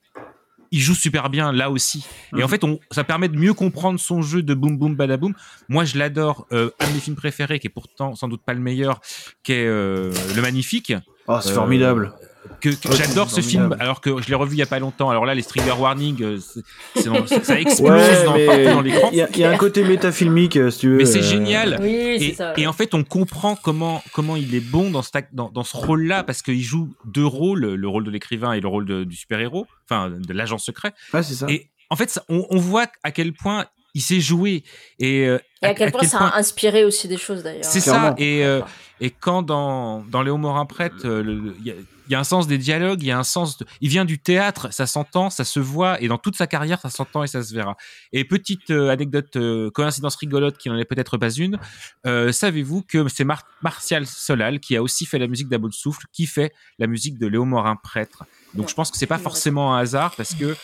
il 0.75 0.81
joue 0.81 0.95
super 0.95 1.31
bien 1.31 1.53
là 1.53 1.71
aussi 1.71 2.05
et 2.37 2.43
en 2.43 2.47
Mhm. 2.47 2.49
fait 2.49 2.65
on, 2.65 2.79
ça 2.91 3.05
permet 3.05 3.29
de 3.29 3.37
mieux 3.39 3.55
comprendre 3.55 3.99
son 4.01 4.23
jeu 4.23 4.43
de 4.43 4.55
boum 4.55 4.77
boum 4.77 4.95
badaboum 4.97 5.33
moi 5.69 5.85
je 5.85 5.97
l'adore 5.99 6.47
euh, 6.53 6.71
un 6.81 6.89
de 6.89 6.93
mes 6.95 7.01
films 7.01 7.17
préférés 7.17 7.59
qui 7.61 7.69
est 7.69 7.71
pourtant 7.71 8.15
sans 8.17 8.29
doute 8.29 8.43
pas 8.45 8.55
le 8.55 8.61
meilleur 8.61 9.01
qui 9.45 9.53
est 9.53 9.67
euh, 9.67 10.13
le 10.35 10.43
magnifique 10.43 10.93
Oh, 11.27 11.39
c'est 11.41 11.51
Euh, 11.51 11.55
formidable. 11.55 12.13
Que, 12.61 12.69
que 12.71 12.89
Ouais, 12.89 12.97
j'adore 12.97 13.31
ce 13.31 13.41
film 13.41 13.77
alors 13.81 14.01
que 14.01 14.21
je 14.23 14.29
l'ai 14.29 14.35
revu 14.35 14.55
il 14.55 14.59
y 14.59 14.63
a 14.63 14.67
pas 14.67 14.79
longtemps 14.79 15.11
alors 15.11 15.25
là 15.27 15.35
les 15.35 15.43
trigger 15.43 15.73
warning 15.79 16.23
euh, 16.23 16.39
c'est- 16.39 16.61
c'est 16.95 17.05
dans- 17.09 17.27
ça 17.27 17.59
explose 17.61 17.91
Ouais, 17.91 18.25
dans, 18.25 18.35
mais 18.35 18.47
partout 18.47 18.65
dans 18.65 18.81
l'écran 18.83 19.09
il 19.13 19.19
y, 19.19 19.23
a- 19.23 19.29
il 19.31 19.39
y 19.39 19.45
a 19.45 19.51
un 19.51 19.57
côté 19.57 19.83
métafilmique, 19.85 20.57
euh, 20.57 20.71
si 20.71 20.81
tu 20.81 20.89
veux. 20.91 20.97
mais 20.99 21.05
c'est 21.07 21.19
euh, 21.21 21.23
génial. 21.23 21.79
Oui, 21.81 21.89
et, 21.89 22.19
c'est 22.19 22.35
ça, 22.35 22.53
ouais. 22.55 22.63
et 22.63 22.67
en 22.67 22.73
fait, 22.73 22.95
on 22.95 23.05
comprend 23.05 23.57
comment 23.57 24.03
comment 24.13 24.37
il 24.37 24.55
est 24.55 24.61
bon 24.61 24.91
dans 24.91 25.03
ce 25.03 25.11
dans, 25.33 25.49
dans 25.51 25.65
ce 25.65 25.77
rôle-là 25.77 26.23
parce 26.25 26.43
qu'il 26.43 26.61
joue 26.63 26.95
deux 27.05 27.27
rôles, 27.27 27.65
le 27.75 27.89
rôle 27.89 28.05
de 28.05 28.11
l'écrivain 28.11 28.53
et 28.53 28.61
le 28.61 28.69
rôle 28.69 28.85
de- 28.87 29.05
du 29.05 29.17
super-héros, 29.17 29.67
enfin 29.89 30.11
de 30.11 30.33
l'agent 30.33 30.59
secret. 30.59 30.93
Ouais, 31.13 31.23
c'est 31.23 31.35
ça. 31.35 31.47
Et 31.49 31.69
en 31.91 31.97
fait, 31.97 32.11
ça- 32.11 32.25
on, 32.29 32.47
on 32.51 32.59
voit 32.59 32.87
à 33.03 33.11
quel 33.11 33.33
point 33.33 33.67
il 33.95 34.01
s'est 34.03 34.21
joué 34.21 34.65
et, 34.99 35.27
euh, 35.27 35.39
Et 35.63 35.67
à 35.67 35.75
quel 35.75 35.93
point 35.93 36.03
ça 36.03 36.19
a 36.19 36.39
inspiré 36.39 36.85
aussi 36.85 37.07
des 37.09 37.17
choses 37.17 37.43
d'ailleurs. 37.45 37.65
c'est 37.65 37.81
ça. 37.81 38.15
Et, 38.19 38.45
euh, 38.45 38.61
et 39.01 39.11
quand 39.11 39.43
dans, 39.43 40.03
dans 40.11 40.23
Léo 40.23 40.37
Morin 40.37 40.67
prêtre, 40.67 41.03
euh, 41.05 41.23
le- 41.23 41.35
le- 41.65 41.77
il 42.09 42.13
y, 42.13 42.15
a- 42.15 42.21
un 42.21 42.25
sens 42.25 42.47
des 42.47 42.59
dialogues, 42.59 43.03
il 43.03 43.07
y 43.07 43.11
a 43.11 43.19
un 43.19 43.23
sens. 43.25 43.59
de- 43.59 43.67
il 43.81 43.89
vient 43.89 44.05
du 44.05 44.19
théâtre, 44.19 44.73
ça 44.73 44.87
s'entend, 44.87 45.31
ça 45.31 45.45
se 45.45 45.61
voit, 45.61 46.01
et 46.03 46.09
dans 46.09 46.19
toute 46.19 46.37
sa 46.37 46.47
carrière, 46.47 46.81
ça 46.81 46.91
s'entend 46.91 47.23
et 47.23 47.27
ça 47.27 47.43
se 47.43 47.55
verra. 47.55 47.77
Et 48.13 48.25
petite 48.25 48.71
euh, 48.71 48.91
anecdote, 48.91 49.37
euh, 49.37 49.71
coïncidence 49.71 50.17
rigolote 50.17 50.57
qui 50.59 50.69
n'en 50.69 50.77
est 50.77 50.85
peut-être 50.85 51.17
pas 51.19 51.31
une. 51.31 51.59
euh, 52.07 52.33
Savez-vous 52.33 52.83
que 52.83 53.09
c'est 53.09 53.25
Mar- 53.25 53.45
Martial 53.63 54.07
Solal 54.07 54.61
qui 54.61 54.77
a 54.77 54.83
aussi 54.83 55.07
fait 55.07 55.19
la 55.19 55.27
musique 55.27 55.49
d'Abo 55.49 55.69
de 55.69 55.75
souffle, 55.75 56.07
qui 56.13 56.27
fait 56.27 56.53
la 56.79 56.87
musique 56.87 57.19
de 57.19 57.27
Léo 57.27 57.45
Morin 57.45 57.77
prêtre. 57.77 58.25
Donc 58.55 58.69
je 58.69 58.75
pense 58.75 58.91
que 58.91 58.97
c'est 58.99 59.07
pas 59.07 59.19
forcément 59.19 59.75
un 59.75 59.79
hasard 59.81 60.15
parce 60.17 60.35
que. 60.35 60.57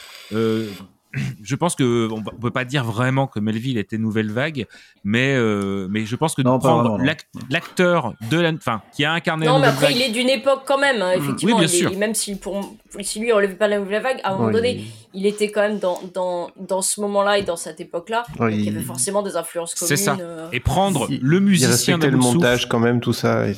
Euh, 1.16 1.20
je 1.42 1.54
pense 1.56 1.74
que 1.74 2.08
on 2.10 2.16
on 2.18 2.38
peut 2.40 2.50
pas 2.50 2.64
dire 2.64 2.84
vraiment 2.84 3.26
que 3.26 3.40
Melville 3.40 3.78
était 3.78 3.98
nouvelle 3.98 4.30
vague, 4.30 4.66
mais 5.04 5.34
euh, 5.36 5.88
mais 5.90 6.06
je 6.06 6.16
pense 6.16 6.34
que 6.34 6.42
Non, 6.42 6.58
prendre 6.58 6.98
l'acteur 7.50 8.14
de 8.30 8.38
la, 8.38 8.50
enfin 8.52 8.82
qui 8.94 9.04
a 9.04 9.12
incarné 9.12 9.46
Non, 9.46 9.54
la 9.54 9.58
mais 9.58 9.66
nouvelle 9.66 9.74
après, 9.76 9.86
vague. 9.88 9.96
il 9.96 10.02
est 10.02 10.10
d'une 10.12 10.28
époque 10.28 10.62
quand 10.66 10.78
même, 10.78 11.02
hein, 11.02 11.12
effectivement. 11.16 11.56
Oui, 11.56 11.64
bien 11.66 11.68
il 11.72 11.74
est- 11.74 11.78
sûr. 11.88 11.96
même 11.98 12.14
si, 12.14 12.36
pour, 12.36 12.74
si 13.00 13.18
lui, 13.20 13.28
il 13.28 13.32
relève 13.32 13.56
pas 13.56 13.68
la 13.68 13.78
nouvelle 13.78 14.02
vague, 14.02 14.20
à 14.22 14.32
un 14.32 14.36
moment 14.36 14.50
donné, 14.50 14.84
il 15.12 15.26
était 15.26 15.50
quand 15.50 15.62
même 15.62 15.78
dans, 15.80 16.00
dans, 16.14 16.50
dans 16.56 16.82
ce 16.82 17.00
moment-là 17.00 17.38
et 17.38 17.42
dans 17.42 17.56
cette 17.56 17.80
époque-là. 17.80 18.24
Donc 18.38 18.50
il 18.52 18.60
y 18.64 18.68
avait 18.68 18.80
forcément 18.80 19.22
des 19.22 19.36
influences 19.36 19.74
communes. 19.74 19.96
C'est 19.96 20.02
ça. 20.02 20.16
euh. 20.20 20.48
Et 20.52 20.60
prendre 20.60 21.06
Il- 21.10 21.20
le 21.22 21.36
Il 21.38 21.42
musicien 21.42 21.96
le 21.98 22.02
de 22.10 22.10
Souffle 22.16 22.34
montage 22.34 22.68
quand 22.68 22.78
même, 22.78 23.00
tout 23.00 23.12
ça. 23.12 23.48
et- 23.48 23.54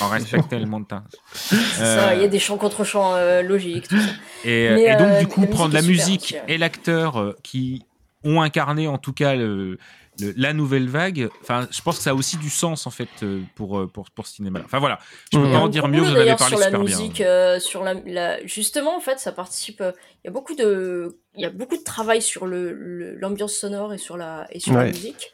en 0.00 0.08
respectait 0.10 0.58
le 0.60 0.66
montage. 0.66 1.02
Ça, 1.34 2.14
il 2.14 2.22
y 2.22 2.24
a 2.24 2.28
des 2.28 2.38
chants 2.38 2.56
contre 2.58 2.84
chants 2.84 3.14
euh, 3.14 3.42
logiques, 3.42 3.88
tout 3.88 3.96
ça. 3.98 4.08
Et, 4.44 4.70
Mais, 4.70 4.82
et 4.84 4.96
donc, 4.96 5.08
euh, 5.08 5.20
du 5.20 5.26
coup, 5.26 5.40
la 5.40 5.46
prendre 5.48 5.74
la 5.74 5.82
musique 5.82 6.34
ouais. 6.46 6.54
et 6.54 6.58
l'acteur 6.58 6.75
euh, 6.88 7.32
qui 7.42 7.84
ont 8.24 8.40
incarné, 8.42 8.88
en 8.88 8.98
tout 8.98 9.12
cas, 9.12 9.34
le, 9.34 9.78
le- 10.20 10.32
la 10.36 10.52
nouvelle 10.52 10.88
vague, 10.88 11.28
enfin, 11.42 11.68
je 11.70 11.80
pense 11.82 11.98
que 11.98 12.02
ça 12.02 12.10
a 12.10 12.14
aussi 12.14 12.36
du 12.38 12.50
sens, 12.50 12.86
en 12.86 12.90
fait, 12.90 13.22
euh, 13.22 13.42
pour, 13.54 13.78
euh, 13.78 13.86
pour, 13.86 14.10
pour 14.10 14.26
ce 14.26 14.34
cinéma. 14.36 14.60
Enfin, 14.64 14.78
voilà. 14.78 14.98
Je 15.32 15.38
peux 15.38 15.44
Mhm. 15.44 15.52
pas 15.52 15.58
en 15.58 15.64
on 15.64 15.68
dire 15.68 15.86
mieux, 15.88 16.00
vous 16.00 16.06
en 16.06 16.10
avez 16.12 16.20
d'ailleurs 16.20 16.38
parlé 16.38 16.56
sur 16.56 16.58
la 16.60 16.66
super 16.66 16.80
musique, 16.80 17.16
bien. 17.18 17.26
euh, 17.26 17.60
sur 17.60 17.84
la, 17.84 17.94
la- 17.94 18.44
justement 18.46 18.96
en 18.96 19.00
fait, 19.00 19.18
ça 19.20 19.32
participe. 19.32 19.80
euh, 19.80 19.92
Il 20.24 20.28
y 20.28 20.30
a 20.30 20.32
beaucoup 20.32 20.54
de, 20.56 21.18
il 21.34 21.42
y 21.42 21.44
a 21.44 21.50
beaucoup 21.50 21.76
de 21.76 21.84
travail 21.84 22.20
sur 22.22 22.46
le 22.46 22.72
le- 22.72 23.14
l'ambiance 23.16 23.52
sonore 23.52 23.92
et 23.94 23.98
sur 23.98 24.16
la 24.16 24.46
et 24.50 24.58
sur 24.60 24.72
la 24.74 24.80
Ouais. 24.80 24.86
musique, 24.92 25.32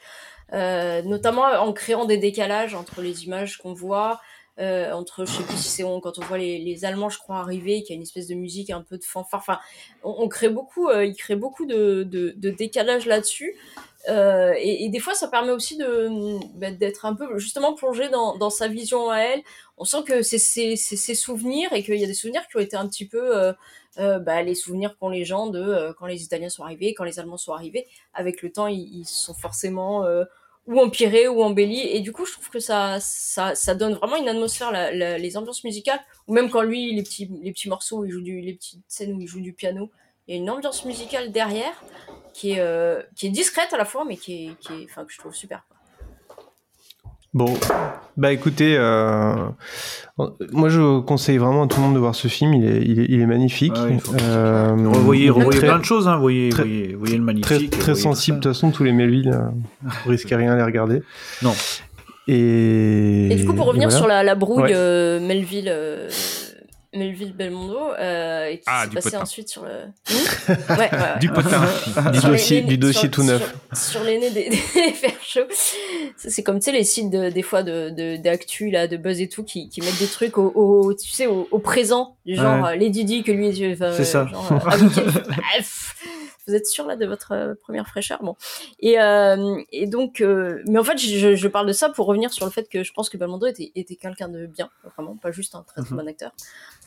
Euh, 0.52 1.00
notamment 1.02 1.44
en 1.44 1.72
créant 1.72 2.04
des 2.04 2.18
décalages 2.18 2.74
entre 2.74 3.00
les 3.00 3.24
images 3.24 3.56
qu'on 3.56 3.72
voit. 3.72 4.20
Euh, 4.58 4.92
entre, 4.92 5.24
je 5.24 5.32
sais 5.32 5.42
plus 5.44 5.56
si 5.56 5.68
c'est 5.68 5.84
on- 5.84 6.00
quand 6.00 6.18
on 6.18 6.22
voit 6.22 6.36
les, 6.36 6.84
Allemands, 6.84 7.08
je 7.08 7.18
crois, 7.18 7.38
arriver, 7.38 7.82
qu'il 7.82 7.90
y 7.90 7.92
a 7.92 7.96
une 7.96 8.02
espèce 8.02 8.26
de 8.26 8.34
musique 8.34 8.70
un 8.70 8.82
peu 8.82 8.98
de 8.98 9.04
fanfare. 9.04 9.40
Enfin, 9.40 9.58
on, 10.02 10.28
crée 10.28 10.50
beaucoup, 10.50 10.88
euh, 10.88 11.06
il 11.06 11.16
crée 11.16 11.36
beaucoup 11.36 11.64
de, 11.64 12.04
décalage 12.36 13.06
là-dessus. 13.06 13.56
Euh, 14.08 14.52
et, 14.58 14.88
des 14.88 14.98
fois, 14.98 15.14
ça 15.14 15.28
permet 15.28 15.52
aussi 15.52 15.76
de 15.76 16.08
bah, 16.58 16.70
d'être 16.70 17.06
un 17.06 17.14
peu 17.14 17.38
justement 17.38 17.72
plongé 17.74 18.08
dans, 18.10 18.50
sa 18.50 18.68
vision 18.68 19.10
à 19.10 19.18
elle. 19.20 19.42
On 19.78 19.84
sent 19.84 20.02
que 20.06 20.22
c'est 20.22 20.38
ses, 20.38 21.14
souvenirs 21.14 21.72
et 21.72 21.82
qu'il 21.82 21.96
y 21.96 22.04
a 22.04 22.06
des 22.06 22.14
souvenirs 22.14 22.46
qui 22.48 22.56
ont 22.56 22.60
été 22.60 22.76
un 22.76 22.88
petit 22.88 23.06
peu 23.06 23.54
bah, 23.96 24.42
les 24.42 24.54
souvenirs 24.54 24.96
qu'ont 24.98 25.08
les 25.08 25.24
gens 25.24 25.46
de 25.46 25.94
quand 25.98 26.06
les 26.06 26.24
Italiens 26.24 26.50
sont 26.50 26.64
arrivés, 26.64 26.94
quand 26.94 27.04
les 27.04 27.18
Allemands 27.18 27.38
sont 27.38 27.52
arrivés. 27.52 27.86
Avec 28.12 28.42
le 28.42 28.52
temps, 28.52 28.66
ils, 28.66 29.00
ils 29.00 29.06
sont 29.06 29.34
forcément 29.34 30.04
ou 30.66 30.78
empirés 30.80 31.28
ou 31.28 31.42
embellis. 31.42 31.80
Et 31.88 32.00
du 32.00 32.12
coup, 32.12 32.24
je 32.24 32.32
trouve 32.32 32.48
que 32.50 32.60
ça, 32.60 32.98
ça, 33.00 33.54
ça 33.54 33.74
donne 33.74 33.94
vraiment 33.94 34.16
une 34.16 34.28
atmosphère, 34.28 34.70
la- 34.70 34.92
la- 34.92 35.18
les 35.18 35.36
ambiances 35.36 35.64
musicales. 35.64 36.00
Ou 36.28 36.34
même 36.34 36.50
quand 36.50 36.62
lui, 36.62 36.92
les 36.94 37.02
petits, 37.02 37.28
les 37.42 37.52
petits 37.52 37.68
morceaux, 37.68 38.04
il 38.04 38.10
joue 38.10 38.20
du, 38.20 38.40
les 38.40 38.54
petites 38.54 38.82
scènes 38.88 39.12
où 39.14 39.20
il 39.20 39.26
joue 39.26 39.40
du 39.40 39.52
piano, 39.52 39.90
il 40.28 40.34
y 40.34 40.38
a 40.38 40.40
une 40.40 40.48
ambiance 40.50 40.84
musicale 40.84 41.32
derrière 41.32 41.82
qui 42.32 42.52
est, 42.52 42.60
euh, 42.60 43.02
qui 43.16 43.26
est 43.26 43.30
discrète 43.30 43.72
à 43.72 43.76
la 43.76 43.84
fois, 43.84 44.04
mais 44.04 44.16
qui 44.16 44.46
est, 44.46 44.58
qui 44.60 44.72
est, 44.72 44.84
enfin, 44.84 45.04
que 45.04 45.12
je 45.12 45.18
trouve 45.18 45.34
super. 45.34 45.66
Bon, 47.34 47.54
bah 48.18 48.30
écoutez, 48.32 48.76
euh, 48.78 49.34
moi 50.52 50.68
je 50.68 51.00
conseille 51.00 51.38
vraiment 51.38 51.62
à 51.62 51.66
tout 51.66 51.78
le 51.80 51.86
monde 51.86 51.94
de 51.94 51.98
voir 51.98 52.14
ce 52.14 52.28
film. 52.28 52.52
Il 52.54 52.64
est, 52.66 52.82
il 52.82 53.00
est, 53.00 53.06
il 53.08 53.20
est 53.20 53.26
magnifique. 53.26 53.72
Ouais, 53.74 53.94
il 53.94 54.00
faut- 54.00 54.12
Euh, 54.22 54.74
Revoyez, 54.92 55.30
très- 55.50 55.66
plein 55.66 55.78
de 55.78 55.84
choses, 55.84 56.08
hein. 56.08 56.18
Voyez, 56.18 56.50
très- 56.50 56.62
voyez, 56.64 56.94
voyez 56.94 57.16
le 57.16 57.24
Très, 57.24 57.54
magnifique. 57.54 57.70
très 57.78 57.92
tout 57.94 57.98
sensible. 57.98 58.36
De 58.38 58.42
toute 58.42 58.52
façon, 58.52 58.70
tous 58.70 58.84
les 58.84 58.92
Melville, 58.92 59.30
euh, 59.32 59.48
vous 60.04 60.10
risquez 60.10 60.36
rien 60.36 60.52
à 60.52 60.56
les 60.56 60.62
regarder. 60.62 61.02
Non. 61.42 61.54
Et, 62.28 63.32
Et 63.32 63.34
du 63.34 63.44
coup, 63.46 63.54
pour 63.54 63.66
revenir 63.66 63.88
voilà. 63.88 63.98
sur 63.98 64.06
la, 64.06 64.22
la 64.22 64.34
brouille 64.34 64.62
Ouais. 64.64 64.72
euh, 64.74 65.18
Melville, 65.18 65.68
euh, 65.68 66.08
Melville 66.94 67.32
Belmondo, 67.34 67.78
euh, 67.98 68.46
et 68.46 68.58
qui 68.58 68.64
Ah, 68.66 68.84
s'est 68.84 68.90
passé 68.94 69.10
potin. 69.12 69.22
ensuite 69.22 69.48
sur 69.48 69.64
le. 69.64 69.70
Hmm 69.70 70.50
ouais, 70.72 70.76
ouais, 70.76 70.90
ouais. 70.92 71.18
Du 71.20 71.30
potin. 71.30 71.62
Du 72.12 72.20
les- 72.20 72.20
dossier, 72.20 72.60
les- 72.60 72.66
du 72.66 72.78
dossier 72.78 73.00
sur- 73.02 73.10
tout 73.10 73.22
neuf. 73.22 73.54
Sur, 73.72 73.78
sur 73.92 74.04
les 74.04 74.18
nez 74.18 74.30
des, 74.30 74.50
des 74.50 74.56
fers 74.56 75.22
chauds. 75.22 75.48
Ça, 76.16 76.28
C'est 76.30 76.42
comme, 76.42 76.58
tu 76.58 76.66
sais, 76.66 76.72
les 76.72 76.84
sites 76.84 77.08
de- 77.10 77.30
des 77.30 77.42
fois 77.42 77.62
de, 77.62 77.90
de, 77.90 78.16
d'actu, 78.16 78.70
là, 78.70 78.88
de 78.88 78.96
buzz 78.98 79.20
et 79.20 79.28
tout, 79.28 79.42
qui, 79.44 79.68
qui 79.70 79.80
mettent 79.80 79.98
des 79.98 80.06
trucs 80.06 80.36
au, 80.36 80.52
au- 80.54 80.92
tu 80.94 81.10
sais, 81.10 81.26
au, 81.26 81.48
au 81.50 81.58
présent. 81.58 82.16
Du 82.26 82.36
genre, 82.36 82.62
Ouais. 82.64 82.72
euh, 82.72 82.76
Lady 82.76 83.04
Di, 83.04 83.22
que 83.22 83.32
lui, 83.32 83.48
enfin, 83.72 83.92
C'est 83.96 84.04
ça. 84.04 84.26
genre, 84.26 84.52
euh, 84.52 84.58
ah, 84.66 84.76
ok, 84.80 85.24
bref. 85.26 85.96
Vous 86.48 86.54
êtes 86.56 86.66
sûr 86.66 86.86
là 86.88 86.96
de 86.96 87.06
votre 87.06 87.32
euh, 87.32 87.54
première 87.62 87.86
fraîcheur, 87.86 88.18
bon. 88.20 88.34
Et, 88.80 89.00
euh, 89.00 89.60
et 89.70 89.86
donc, 89.86 90.20
euh, 90.20 90.60
mais 90.66 90.78
en 90.80 90.82
fait, 90.84 90.98
je, 90.98 91.36
je 91.36 91.48
parle 91.48 91.68
de 91.68 91.72
ça 91.72 91.88
pour 91.88 92.06
revenir 92.06 92.32
sur 92.32 92.44
le 92.44 92.50
fait 92.50 92.68
que 92.68 92.82
je 92.82 92.92
pense 92.92 93.08
que 93.08 93.16
Belmondo 93.16 93.46
était, 93.46 93.70
était 93.76 93.94
quelqu'un 93.94 94.28
de 94.28 94.46
bien, 94.46 94.68
vraiment, 94.96 95.16
pas 95.16 95.30
juste 95.30 95.54
un 95.54 95.62
très 95.62 95.82
très 95.82 95.92
Mhm. 95.94 96.00
bon 96.00 96.08
acteur. 96.08 96.32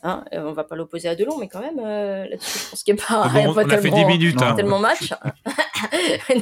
Hein, 0.04 0.24
euh, 0.34 0.44
on 0.44 0.52
va 0.54 0.64
pas 0.64 0.76
l'opposer 0.76 1.08
à 1.10 1.16
Delon, 1.16 1.38
mais 1.40 1.48
quand 1.48 1.62
même, 1.62 1.80
euh, 1.80 2.28
là-dessus, 2.28 2.60
je 2.60 2.70
pense 2.70 2.84
qu'il 2.84 2.94
n'y 2.94 3.02
a 3.02 3.06
pas, 3.08 3.28
bon, 3.30 3.40
y 3.40 3.46
a 3.46 3.50
on 3.50 3.54
pas 3.54 3.62
a 3.62 3.68
fait 3.78 3.82
tellement, 3.90 3.98
10 3.98 4.06
minutes, 4.06 4.38
pas 4.38 4.50
hein. 4.50 4.56
tellement 4.56 4.80
match. 4.80 5.14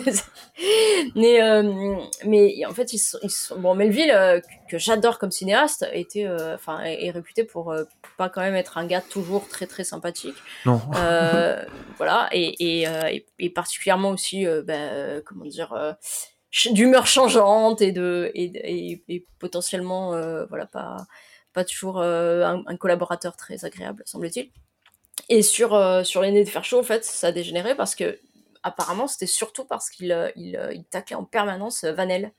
mais, 1.16 1.42
euh, 1.42 1.96
mais 2.26 2.66
en 2.66 2.72
fait, 2.72 2.94
ils 2.94 3.00
sont, 3.00 3.18
ils 3.24 3.30
sont- 3.30 3.58
bon, 3.60 3.76
Melville, 3.76 4.12
euh, 4.12 4.40
que- 4.70 4.78
j'adore 4.78 5.20
comme 5.20 5.32
cinéaste, 5.32 5.88
était, 5.94 6.26
euh, 6.26 6.56
enfin, 6.56 6.84
est, 6.84 7.06
est 7.06 7.12
réputé 7.12 7.44
pour 7.44 7.72
euh, 7.72 7.84
pas 8.18 8.30
quand 8.30 8.42
même 8.42 8.56
être 8.56 8.78
un 8.78 8.86
gars 8.86 9.02
toujours 9.02 9.48
très 9.48 9.68
très 9.68 9.84
sympathique. 9.84 10.36
Non. 10.66 10.82
Voilà, 11.98 12.28
et, 12.32 12.82
et, 12.82 12.88
et, 13.12 13.26
et 13.40 13.50
particulièrement 13.50 14.10
aussi, 14.10 14.46
bah, 14.66 15.22
comment 15.26 15.46
dire, 15.46 15.96
d'humeur 16.72 17.06
changeante 17.08 17.82
et 17.82 17.92
de 17.92 18.32
et, 18.34 18.46
et, 18.46 19.04
et 19.08 19.26
potentiellement, 19.40 20.14
euh, 20.16 20.46
voilà, 20.48 20.66
pas 20.66 20.98
pas 21.54 21.64
toujours 21.64 22.00
euh, 22.00 22.46
un, 22.46 22.78
collaborateur 22.78 23.38
très 23.38 23.66
agréable, 23.66 24.04
semble-t-il. 24.06 24.52
Et 25.30 25.42
sur 25.42 25.74
euh, 25.74 26.04
sur 26.04 26.22
l'aîné 26.22 26.44
de 26.44 26.50
faire 26.50 26.66
chaud, 26.66 26.80
en 26.80 26.84
fait, 26.84 27.06
ça 27.06 27.28
a 27.28 27.32
dégénéré 27.32 27.76
parce 27.76 27.96
que 27.96 28.20
apparemment 28.64 29.08
c'était 29.08 29.28
surtout 29.28 29.66
parce 29.66 29.90
qu'il 29.90 30.12
euh, 30.12 30.32
il, 30.36 30.84
taclait 30.90 31.16
en 31.16 31.24
permanence 31.24 31.84
Vanel. 31.84 32.32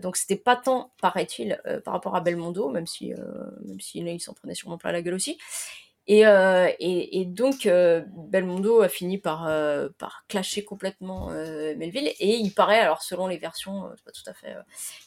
Donc 0.00 0.16
c'était 0.16 0.36
pas 0.36 0.56
tant, 0.56 0.92
paraît-il, 1.02 1.60
par 1.84 1.92
rapport 1.92 2.16
à 2.16 2.22
Belmondo, 2.22 2.70
même 2.70 2.86
si, 2.86 3.12
même 3.66 3.80
si 3.80 3.98
il 3.98 4.20
s'en 4.20 4.32
prenait 4.32 4.54
sûrement 4.54 4.78
plein 4.78 4.92
la 4.92 5.02
gueule 5.02 5.12
aussi. 5.12 5.36
Et, 6.10 6.26
euh, 6.26 6.68
et, 6.80 7.20
et 7.20 7.24
donc 7.26 7.66
euh, 7.66 8.00
Belmondo 8.30 8.80
a 8.80 8.88
fini 8.88 9.18
par, 9.18 9.46
euh, 9.46 9.88
par 9.98 10.24
clasher 10.26 10.64
complètement 10.64 11.28
euh, 11.32 11.74
Melville 11.76 12.08
et 12.18 12.36
il 12.36 12.50
paraît, 12.50 12.80
alors 12.80 13.02
selon 13.02 13.26
les 13.26 13.36
versions, 13.36 13.84
euh, 13.84 13.88
c'est 13.96 14.04
pas 14.06 14.10
tout 14.12 14.30
à 14.30 14.32
fait. 14.32 14.56
euh, 14.56 14.62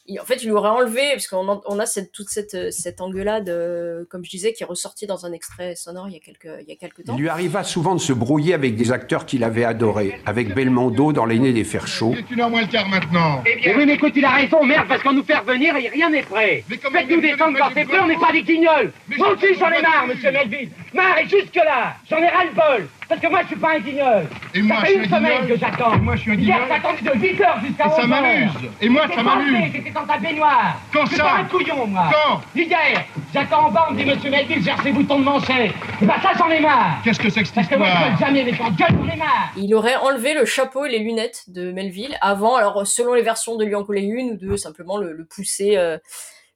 il- 0.06 0.20
en 0.20 0.24
fait, 0.26 0.36
il 0.44 0.46
lui 0.46 0.52
aurait 0.52 0.70
enlevé 0.70 1.02
parce 1.14 1.28
qu'on 1.28 1.48
en- 1.48 1.62
on 1.66 1.80
a 1.80 1.88
cette, 1.88 2.12
toute 2.12 2.30
cette, 2.30 2.72
cette 2.72 3.02
engueulade, 3.02 3.50
euh, 3.50 4.06
comme 4.12 4.24
je 4.24 4.30
disais, 4.30 4.54
qui 4.54 4.62
est 4.62 4.66
ressortie 4.68 5.08
dans 5.08 5.26
un 5.26 5.32
extrait 5.32 5.74
sonore 5.76 6.08
il 6.08 6.14
y 6.14 6.18
a 6.18 6.20
quelques, 6.20 6.50
il 6.62 6.70
y 6.70 6.72
a 6.72 6.76
quelques 6.76 7.04
temps. 7.04 7.16
Il 7.16 7.22
lui 7.22 7.30
arriva 7.30 7.64
souvent 7.64 7.96
de 7.96 8.00
se 8.00 8.14
brouiller 8.14 8.54
avec 8.54 8.76
des 8.76 8.92
acteurs 8.92 9.26
qu'il 9.26 9.44
avait 9.44 9.64
adorés, 9.66 10.22
avec 10.28 10.54
Belmondo 10.54 11.14
dans 11.14 11.26
L'aîné 11.26 11.52
des 11.52 11.64
fers 11.64 11.88
chauds. 11.88 12.14
C'est 12.16 12.30
une 12.32 12.42
heure 12.42 12.50
moins 12.52 12.62
le 12.62 12.68
quart 12.68 12.88
maintenant. 12.88 13.44
Eh 13.48 13.56
bien, 13.56 13.76
oui, 13.76 13.86
mais 13.88 13.94
écoute, 13.96 14.14
il 14.16 14.24
a 14.26 14.30
raison, 14.36 14.64
merde, 14.64 14.88
parce 14.88 15.02
qu'on 15.02 15.14
nous 15.14 15.24
fait 15.24 15.38
revenir 15.38 15.76
et 15.78 15.88
rien 15.90 16.12
n'est 16.12 16.22
prêt. 16.22 16.64
Faites-nous 16.70 17.22
descendre 17.22 17.58
quand 17.58 17.70
c'est 17.74 17.86
prêt, 17.86 18.00
on 18.00 18.08
n'est 18.08 18.20
pas 18.20 18.32
des 18.32 18.44
guignols. 18.44 18.92
Moi 19.18 19.34
aussi, 19.34 19.56
j'en 19.58 19.72
ai 19.72 19.82
marre, 19.82 20.06
monsieur 20.08 20.32
Melville. 20.32 20.70
Marre, 20.94 21.20
jusque-là, 21.30 21.96
j'en 22.10 22.18
ai 22.18 22.28
ras-le-bol. 22.28 22.88
Parce 23.08 23.20
que 23.22 23.28
moi, 23.28 23.42
je 23.44 23.48
suis 23.48 23.56
pas 23.58 23.76
un 23.76 23.80
guignol. 23.80 24.26
Et 24.54 24.62
moi, 24.62 24.78
ça 24.78 24.82
je 24.82 24.86
fait 24.86 24.92
suis 24.92 25.06
une 25.08 25.14
un 25.14 25.18
semaine 25.18 25.42
guignol. 25.42 25.48
que 25.48 25.60
j'attends. 25.66 25.94
Et 25.94 25.98
moi, 26.00 26.16
je 26.16 26.22
suis 26.22 26.32
un 26.32 26.36
Hier, 26.36 26.58
guignol. 26.58 26.62
j'ai 26.70 26.76
attendu 26.76 27.04
de 27.04 27.28
8 27.28 27.42
heures 27.42 27.60
jusqu'à 27.66 27.84
Et 27.84 27.88
11 27.88 27.96
ça 27.96 28.02
heures. 28.02 28.08
m'amuse. 28.08 28.52
Et 28.82 28.90
moi, 28.90 29.02
ça 29.14 29.24
m'amuse. 29.24 29.72
J'étais 29.74 29.90
dans 29.92 30.06
ta 30.06 30.18
baignoire. 30.18 30.76
Quand 30.94 31.02
Je 31.04 31.08
suis 31.08 31.18
ça 31.18 31.24
pas 31.24 31.34
un 31.36 31.44
couillon, 31.46 31.88
moi. 31.88 32.10
Quand 32.12 32.42
Hier, 32.56 33.04
j'attends 33.34 33.68
en 33.68 33.72
bas, 33.72 33.88
on 33.90 33.94
me 33.94 33.98
dit, 33.98 34.06
monsieur 34.10 34.30
Melville, 34.30 34.64
cherche 34.64 34.84
les 34.84 34.92
boutons 34.92 35.20
de 35.20 35.24
manchette. 35.26 35.72
Et 36.02 36.06
bah, 36.06 36.16
ça, 36.22 36.30
j'en 36.38 36.50
ai 36.50 36.60
marre. 36.60 36.98
Qu'est-ce 37.04 37.20
que 37.20 37.30
c'est 37.30 37.42
que 37.42 37.48
cette 37.48 37.56
Parce 37.56 37.68
que 37.68 37.76
moi, 37.76 37.88
je 37.88 38.10
gueule 38.10 38.18
jamais, 38.20 38.44
mais 38.44 38.52
quand 38.58 38.72
je 38.72 38.78
gueule, 38.78 38.98
j'en 39.02 39.14
ai 39.14 39.18
marre. 39.18 39.52
Il 39.58 39.74
aurait 39.76 39.96
enlevé 39.96 40.34
le 40.34 40.46
chapeau 40.46 40.86
et 40.86 40.90
les 40.90 41.00
lunettes 41.00 41.44
de 41.48 41.72
Melville 41.72 42.18
avant, 42.22 42.56
alors 42.56 42.86
selon 42.86 43.14
les 43.14 43.22
versions 43.22 43.56
de 43.58 43.66
lui 43.66 43.76
en 43.76 43.84
coller 43.84 44.02
une 44.04 44.32
ou 44.32 44.38
deux, 44.38 44.58
simplement 44.58 44.98
le, 44.98 45.14
le 45.14 45.26
pousser, 45.26 45.78
euh, 45.78 45.98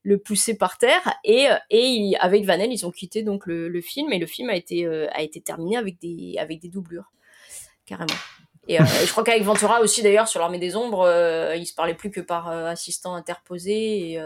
le 0.05 0.19
pousser 0.19 0.55
par 0.55 0.77
terre. 0.77 1.01
Et, 1.23 1.49
euh, 1.49 1.55
et 1.71 2.13
avec 2.19 2.45
Vanel, 2.45 2.71
ils 2.71 2.85
ont 2.85 2.91
quitté 2.91 3.23
donc 3.23 3.47
le, 3.47 3.81
film 3.81 4.13
et 4.13 4.19
le 4.19 4.27
film 4.27 4.49
a 4.49 4.55
été, 4.55 4.85
euh, 4.85 5.07
a 5.11 5.21
été 5.23 5.41
terminé 5.41 5.77
avec 5.77 5.99
des, 5.99 6.35
avec 6.39 6.61
des 6.61 6.69
doublures, 6.69 7.11
carrément. 7.85 8.13
Et, 8.67 8.79
euh, 8.79 8.83
et 8.83 9.05
je 9.05 9.11
crois 9.11 9.23
qu'avec 9.23 9.43
Ventura 9.43 9.81
aussi 9.81 10.03
d'ailleurs 10.03 10.27
sur 10.27 10.39
l'armée 10.39 10.59
des 10.59 10.75
ombres, 10.75 11.07
euh, 11.07 11.55
il 11.55 11.65
se 11.65 11.73
parlait 11.73 11.95
plus 11.95 12.11
que 12.11 12.21
par 12.21 12.47
assistant 12.47 13.15
interposé 13.15 14.11
et, 14.11 14.19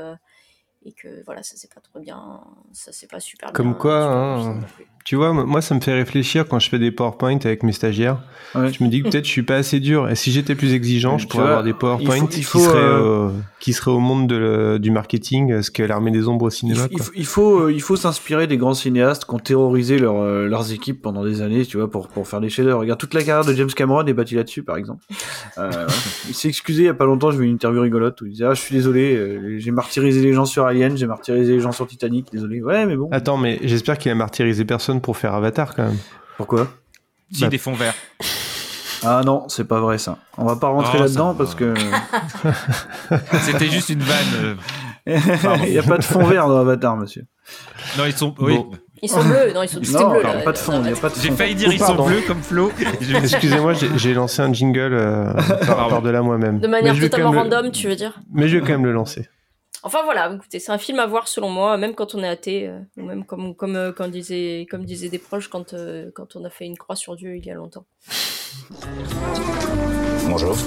et 0.86 0.94
que 0.94 1.08
voilà, 1.26 1.44
ça 1.44 1.54
c'est 1.58 1.74
pas 1.74 1.82
trop 1.82 2.00
bien, 2.00 2.40
ça 2.72 2.92
c'est 2.94 3.10
pas 3.10 3.20
super 3.20 3.52
Comme 3.52 3.68
bien. 3.72 3.76
quoi, 3.76 4.04
hein, 4.06 4.60
tu 5.04 5.16
vois, 5.18 5.34
moi 5.34 5.62
ça 5.62 5.76
me 5.76 5.82
fait 5.82 5.94
réfléchir 5.94 6.48
quand 6.48 6.60
je 6.60 6.70
fais 6.70 6.80
des 6.80 6.92
PowerPoint 6.92 7.38
avec 7.44 7.64
mes 7.64 7.72
stagiaires. 7.74 8.22
Je 8.56 8.84
me 8.84 8.88
dis 8.88 9.04
que 9.04 9.10
peut-être 9.10 9.26
je 9.26 9.30
suis 9.30 9.44
pas 9.44 9.56
assez 9.58 9.80
dur. 9.80 10.10
Et 10.10 10.16
si 10.16 10.32
j'étais 10.32 10.56
plus 10.56 10.74
exigeant, 10.74 11.18
je 11.18 11.28
pourrais 11.28 11.44
vois, 11.44 11.50
avoir 11.50 11.64
des 11.64 11.74
PowerPoint 11.74 12.16
il 12.16 12.20
faut- 12.22 12.28
il 12.28 12.30
qui, 12.36 12.44
seraient, 12.44 12.78
euh, 12.78 13.28
euh, 13.28 13.30
qui 13.60 13.74
seraient 13.74 13.92
au 13.92 14.00
monde 14.00 14.28
de 14.28 14.36
le- 14.38 14.80
du 14.80 14.90
marketing, 14.92 15.52
euh, 15.52 15.62
ce 15.62 15.70
qu'est 15.72 15.86
l'armée 15.88 16.12
des 16.12 16.28
ombres 16.28 16.46
au 16.46 16.50
cinéma. 16.50 16.88
il 16.92 16.98
quoi. 16.98 17.06
faut, 17.06 17.12
il 17.16 17.26
faut, 17.26 17.60
euh, 17.66 17.74
il 17.74 17.82
faut 17.82 17.96
s'inspirer 17.96 18.48
des 18.48 18.58
grands 18.58 18.74
cinéastes 18.74 19.26
qui 19.26 19.34
ont 19.36 19.40
terrorisé 19.40 20.00
leur, 20.00 20.24
leurs 20.24 20.72
équipes 20.72 21.02
pendant 21.02 21.24
des 21.26 21.42
années, 21.42 21.66
tu 21.66 21.78
vois, 21.78 21.90
pour, 21.92 22.08
pour 22.08 22.28
faire 22.28 22.40
des 22.42 22.50
chefs-d'œuvre. 22.50 22.80
Regarde, 22.82 23.00
toute 23.00 23.14
la 23.14 23.24
carrière 23.24 23.46
de 23.46 23.54
James 23.54 23.70
Cameron 23.76 24.06
est 24.06 24.14
bâtie 24.14 24.36
là-dessus, 24.36 24.64
par 24.64 24.78
exemple. 24.78 25.04
Euh. 25.58 25.88
Il 26.30 26.34
s'est 26.36 26.48
excusé 26.48 26.84
il 26.84 26.86
y 26.86 26.90
a 26.90 26.94
pas 26.94 27.06
longtemps, 27.06 27.32
j'ai 27.32 27.38
vu 27.40 27.46
une 27.46 27.54
interview 27.56 27.82
rigolote 27.82 28.22
où 28.22 28.26
il 28.26 28.32
disait, 28.32 28.46
ah, 28.46 28.54
je 28.54 28.62
suis 28.62 28.76
désolé, 28.76 29.58
j'ai 29.60 29.72
martyrisé 29.72 30.22
les 30.22 30.34
gens 30.34 30.46
sur 30.46 30.66
Alien, 30.70 30.96
j'ai 30.98 31.06
martyrisé 31.08 31.54
les 31.54 31.60
gens 31.60 31.72
sur 31.72 31.86
Titanic, 31.88 32.32
désolé. 32.32 32.62
Ouais, 32.62 32.86
mais 32.86 32.96
bon. 32.96 33.10
Attends, 33.12 33.38
mais 33.38 33.60
j'espère 33.64 33.98
qu'il 33.98 34.12
a 34.12 34.16
martyrisé 34.16 34.66
personne 34.66 35.02
pour 35.02 35.18
faire 35.18 35.34
Avatar 35.34 35.76
quand 35.76 35.84
même. 35.84 35.98
Pourquoi? 36.38 36.68
Si, 37.32 37.42
Bah, 37.42 37.48
des 37.50 37.58
fonds 37.58 37.74
verts. 37.74 37.94
Ah 39.04 39.22
non, 39.26 39.48
c'est 39.48 39.66
pas 39.68 39.80
vrai 39.80 39.98
ça. 39.98 40.18
On 40.38 40.46
va 40.46 40.56
pas 40.58 40.68
rentrer 40.68 40.98
Oh, 41.00 41.04
là-dedans 41.04 41.34
parce 41.34 41.56
que. 41.56 41.74
C'était 43.42 43.70
juste 43.70 43.90
une 43.90 44.02
vanne. 44.02 44.58
euh, 45.08 45.16
il 45.66 45.74
y 45.74 45.78
a 45.80 45.84
pas 45.84 45.98
de 45.98 46.04
fond 46.04 46.24
vert 46.26 46.48
dans 46.48 46.58
Avatar, 46.58 46.98
monsieur. 46.98 47.24
Non, 47.98 48.06
ils 48.06 48.14
sont. 48.14 48.34
Oui. 48.40 48.60
Ils 49.02 49.08
sont 49.10 49.24
bleus, 49.24 49.54
non, 49.56 49.64
ils 49.64 49.70
sont 49.70 49.80
Non, 49.98 50.12
bleus. 50.12 50.24
là, 50.24 50.34
pas 50.44 50.52
de 50.52 50.58
fond, 50.58 50.82
il 50.86 50.92
a 50.92 50.96
pas 50.98 51.08
de 51.08 51.16
J'ai 51.22 51.32
failli 51.32 51.56
dire 51.56 51.70
Oh, 51.70 51.74
ils 51.74 51.80
sont 51.80 51.86
pardon. 51.86 52.08
bleus 52.08 52.22
comme 52.28 52.42
Flo. 52.42 52.70
Excusez-moi, 53.24 53.72
j'ai 53.96 54.14
lancé 54.14 54.42
un 54.42 54.52
jingle 54.52 54.90
euh, 54.94 55.32
par, 55.66 55.88
par 55.88 56.02
de 56.02 56.10
là 56.10 56.22
moi-même. 56.22 56.60
De 56.60 56.68
manière 56.68 57.00
totalement 57.00 57.32
le- 57.32 57.38
random, 57.40 57.72
tu 57.72 57.88
veux 57.88 57.96
dire? 57.96 58.20
Mais 58.34 58.50
je 58.50 58.58
vais 58.58 58.62
quand 58.62 58.74
même 58.74 58.86
le 58.86 58.92
lancer. 58.92 59.30
Enfin 59.84 60.00
voilà, 60.04 60.30
écoutez, 60.36 60.60
c'est 60.60 60.74
un 60.74 60.78
film 60.78 61.00
à 61.00 61.06
voir 61.08 61.28
selon 61.30 61.50
moi, 61.50 61.78
même 61.78 61.96
quand 61.96 62.14
on 62.14 62.22
est 62.22 62.28
athée, 62.28 62.68
euh, 62.68 62.80
ou 62.98 63.04
même 63.06 63.24
comme 63.24 63.56
comme 63.56 63.78
euh, 63.78 63.94
quand 63.94 64.10
disait 64.10 64.68
comme 64.70 64.84
disaient 64.84 65.08
des 65.08 65.20
proches 65.20 65.48
quand 65.48 65.74
euh, 65.74 66.12
quand 66.14 66.36
on 66.36 66.44
a 66.44 66.50
fait 66.50 66.66
une 66.66 66.78
croix 66.78 66.98
sur 66.98 67.16
Dieu 67.16 67.38
il 67.38 67.46
y 67.46 67.52
a 67.52 67.54
longtemps. 67.54 67.86
Bonjour. 70.28 70.58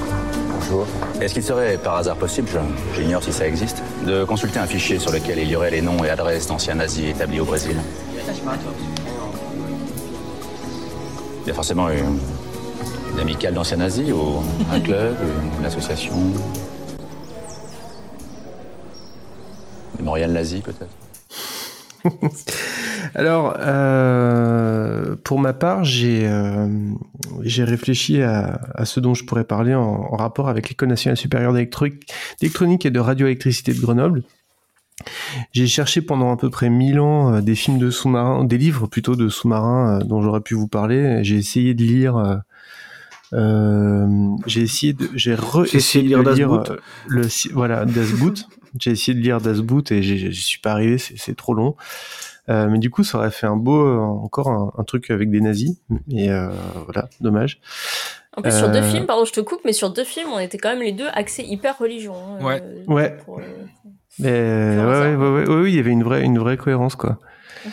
Bonjour. 0.48 0.86
Est-ce 1.20 1.34
qu'il 1.34 1.43
serait 1.43 1.76
par 1.76 1.97
hasard 1.97 2.16
possible, 2.16 2.48
je- 2.48 2.94
j'ignore 3.02 3.22
si 3.22 3.32
ça 3.32 3.47
existe, 3.47 3.82
de 4.06 4.24
consulter 4.24 4.59
un 4.60 4.66
fichier 4.66 4.98
sur 4.98 5.12
lequel 5.12 5.39
il 5.40 5.48
y 5.51 5.56
aurait 5.56 5.70
les 5.70 5.82
noms 5.82 6.02
et 6.05 6.09
adresses 6.09 6.47
d'anciens 6.47 6.76
nazis 6.76 7.10
établis 7.10 7.40
au 7.40 7.44
Brésil? 7.44 7.76
Il 11.44 11.48
y 11.48 11.51
a 11.51 11.55
forcément 11.55 11.90
une, 11.90 12.18
une 13.12 13.20
amicale 13.20 13.52
d'anciens 13.55 13.76
nazis 13.76 14.10
ou 14.10 14.43
un 14.72 14.80
club, 14.86 15.16
une 15.59 15.66
association? 15.66 16.14
Mémorial 19.98 20.32
nazi 20.32 20.60
peut-être 20.60 20.90
Alors, 23.14 23.55
euh, 23.60 25.14
pour 25.23 25.39
ma 25.39 25.52
part, 25.52 25.85
j'ai 25.85 26.27
euh, 26.27 26.66
j'ai 27.43 27.62
réfléchi 27.62 28.20
à, 28.23 28.60
à 28.74 28.85
ce 28.85 28.98
dont 28.98 29.14
je 29.14 29.24
pourrais 29.24 29.44
parler 29.44 29.74
en, 29.74 29.82
en 29.82 30.16
rapport 30.16 30.48
avec 30.48 30.69
l'École 30.69 30.89
nationale 30.89 31.16
supérieure 31.16 31.52
d'électro- 31.52 31.86
d'électronique 32.40 32.86
et 32.86 32.90
de 32.90 32.98
radioélectricité 32.98 33.73
de 33.73 33.81
Grenoble. 33.81 34.24
J'ai 35.52 35.69
cherché 35.69 36.01
pendant 36.02 36.32
à 36.32 36.36
peu 36.36 36.51
près 36.51 36.70
1000 36.70 36.98
ans 36.98 37.35
euh, 37.35 37.40
des 37.40 37.55
films 37.55 37.78
de 37.78 37.90
sous-marins, 37.90 38.44
des 38.44 38.59
livres 38.59 38.89
plutôt 38.89 39.14
de 39.14 39.28
sous-marins 39.28 40.01
euh, 40.01 40.05
dont 40.05 40.23
j'aurais 40.23 40.40
pu 40.40 40.55
vous 40.55 40.69
parler. 40.69 41.23
J'ai 41.23 41.36
essayé 41.36 41.74
de 41.74 41.82
lire. 41.85 42.16
euh, 42.16 42.36
euh, 43.35 44.06
j'ai 44.47 44.62
essayé 44.62 44.93
de, 44.93 45.09
j'ai 45.14 45.35
re 45.36 45.64
essayé 45.73 46.02
de 46.05 46.09
lire 46.09 46.23
Das 46.24 46.36
Boot. 46.40 46.70
euh, 46.70 46.77
le, 47.06 47.28
voilà, 47.52 47.85
Das 47.85 48.10
Boot. 48.19 48.44
J'ai 48.78 48.90
essayé 48.90 49.15
de 49.16 49.23
lire 49.23 49.40
Das 49.40 49.61
Boot 49.61 49.90
et 49.93 50.03
j'y 50.03 50.32
suis 50.35 50.59
pas 50.61 50.73
arrivé, 50.73 50.99
c'est 50.99 51.36
trop 51.36 51.55
long. 51.55 51.77
Euh, 52.49 52.69
mais 52.69 52.78
du 52.78 52.90
coup, 52.90 53.05
ça 53.05 53.19
aurait 53.19 53.31
fait 53.31 53.47
un 53.47 53.57
beau, 53.57 53.86
euh, 53.86 53.99
encore 54.01 54.49
un, 54.49 54.73
un 54.77 54.82
truc 54.85 55.11
avec 55.11 55.31
des 55.31 55.40
nazis. 55.40 55.77
Et 56.11 56.31
euh, 56.31 56.49
voilà, 56.86 57.09
dommage. 57.20 57.61
En 58.36 58.43
plus 58.43 58.51
sur 58.57 58.70
deux 58.70 58.82
films, 58.82 59.07
pardon, 59.07 59.24
je 59.24 59.32
te 59.32 59.40
coupe, 59.40 59.61
mais 59.65 59.73
sur 59.73 59.90
deux 59.93 60.05
films, 60.05 60.31
on 60.32 60.39
était 60.39 60.59
quand 60.59 60.70
même 60.70 60.82
les 60.82 60.93
deux 60.93 61.09
axés 61.12 61.44
hyper 61.44 61.78
religion. 61.78 62.15
hein, 62.16 62.44
Ouais. 62.44 62.62
euh, 62.65 62.85
Ouais. 62.86 63.16
pour, 63.24 63.40
Mais 64.19 64.31
ouais, 64.31 64.85
ouais, 64.85 65.15
ouais, 65.15 65.31
ouais, 65.47 65.49
ouais, 65.49 65.70
il 65.70 65.77
y 65.77 65.78
avait 65.78 65.90
une 65.90 66.03
vraie, 66.03 66.23
une 66.23 66.39
vraie 66.39 66.57
cohérence, 66.57 66.97
quoi. 66.97 67.19
ouais. 67.65 67.73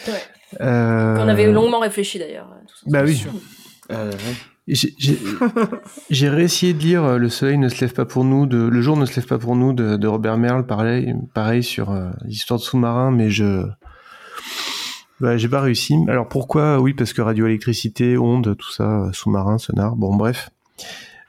Euh, 0.61 1.15
Qu'on 1.15 1.27
avait 1.27 1.51
longuement 1.51 1.79
réfléchi 1.79 2.19
d'ailleurs. 2.19 2.49
Bah 2.87 3.03
oui. 3.05 3.25
Euh, 3.91 4.11
J'ai- 6.09 6.29
réessayé 6.29 6.73
de 6.73 6.79
lire 6.79 7.03
euh, 7.03 7.17
Le 7.17 7.29
soleil 7.29 7.57
ne 7.57 7.69
se 7.69 7.81
lève 7.81 7.93
pas 7.93 8.05
pour 8.05 8.23
nous, 8.23 8.45
de, 8.45 8.57
Le 8.57 8.81
jour 8.81 8.97
ne 8.97 9.05
se 9.05 9.15
lève 9.15 9.25
pas 9.27 9.37
pour 9.39 9.55
nous 9.55 9.73
de, 9.73 9.95
de 9.97 10.07
Robert 10.07 10.37
Merle, 10.37 10.65
pareil, 10.65 11.13
pareil 11.33 11.63
sur 11.63 11.91
euh, 11.91 12.09
l'histoire 12.25 12.59
de 12.59 12.63
sous-marins, 12.63 13.11
mais 13.11 13.29
je. 13.29 13.65
Ouais, 15.21 15.37
j'ai 15.37 15.49
pas 15.49 15.61
réussi. 15.61 15.95
Alors 16.07 16.29
pourquoi? 16.29 16.79
Oui, 16.79 16.93
parce 16.93 17.11
que 17.13 17.21
radioélectricité, 17.21 18.17
ondes, 18.17 18.55
tout 18.57 18.71
ça, 18.71 19.05
euh, 19.05 19.11
sous-marin, 19.11 19.57
sonar, 19.57 19.95
bon, 19.95 20.15
bref. 20.15 20.49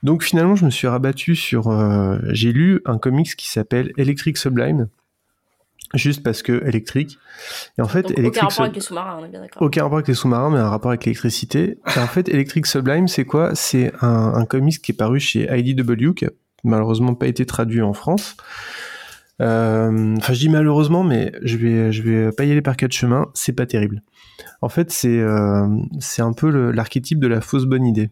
Donc 0.03 0.23
finalement, 0.23 0.55
je 0.55 0.65
me 0.65 0.71
suis 0.71 0.87
rabattu 0.87 1.35
sur. 1.35 1.69
euh, 1.69 2.19
j'ai 2.31 2.53
lu 2.53 2.81
un 2.85 2.99
comics 2.99 3.35
qui 3.37 3.49
s'appelle 3.49 3.93
Electric 3.97 4.37
Sublime, 4.37 4.89
juste 5.95 6.23
parce 6.23 6.43
que 6.43 6.65
électrique. 6.67 7.19
Et 7.79 7.83
en 7.83 7.89
fait, 7.89 8.03
Donc, 8.03 8.13
aucun 8.13 8.21
Electric 8.21 8.43
rapport 8.43 8.65
avec 8.65 8.75
les 8.77 8.81
sous-marins, 8.81 9.19
on 9.21 9.25
est 9.25 9.29
bien 9.29 9.41
d'accord. 9.41 9.63
aucun 9.63 9.83
rapport 9.83 9.99
avec 9.99 10.09
les 10.09 10.15
sous-marins, 10.15 10.51
mais 10.51 10.59
un 10.59 10.69
rapport 10.69 10.91
avec 10.91 11.05
l'électricité. 11.05 11.79
Et 11.97 11.99
en 11.99 12.07
fait, 12.07 12.29
Electric 12.29 12.67
Sublime, 12.67 13.09
c'est 13.09 13.25
quoi? 13.25 13.55
C'est 13.55 13.93
un, 14.01 14.35
un 14.35 14.45
comics 14.45 14.81
qui 14.81 14.93
est 14.93 14.97
paru 14.97 15.19
chez 15.21 15.49
IDW, 15.51 16.15
qui 16.15 16.27
a 16.27 16.31
malheureusement 16.65 17.15
pas 17.15 17.27
été 17.27 17.45
traduit 17.47 17.83
en 17.83 17.93
France. 17.93 18.37
Euh, 19.41 20.17
Enfin, 20.19 20.33
je 20.35 20.39
dis 20.39 20.49
malheureusement, 20.49 21.03
mais 21.03 21.33
je 21.43 21.57
vais, 21.57 21.93
je 21.93 22.03
vais 22.03 22.33
pas 22.33 22.45
y 22.45 22.53
aller 22.53 22.63
par 22.63 22.77
quatre 22.77 22.93
chemins. 22.93 23.29
C'est 23.35 23.55
pas 23.55 23.67
terrible. 23.67 24.03
En 24.61 24.69
fait, 24.69 24.91
c'est 24.91 25.19
euh, 25.19 25.67
c'est 25.99 26.23
un 26.23 26.33
peu 26.35 26.51
l'archétype 26.71 27.19
de 27.19 27.27
la 27.27 27.41
fausse 27.41 27.65
bonne 27.65 27.87
idée. 27.87 28.11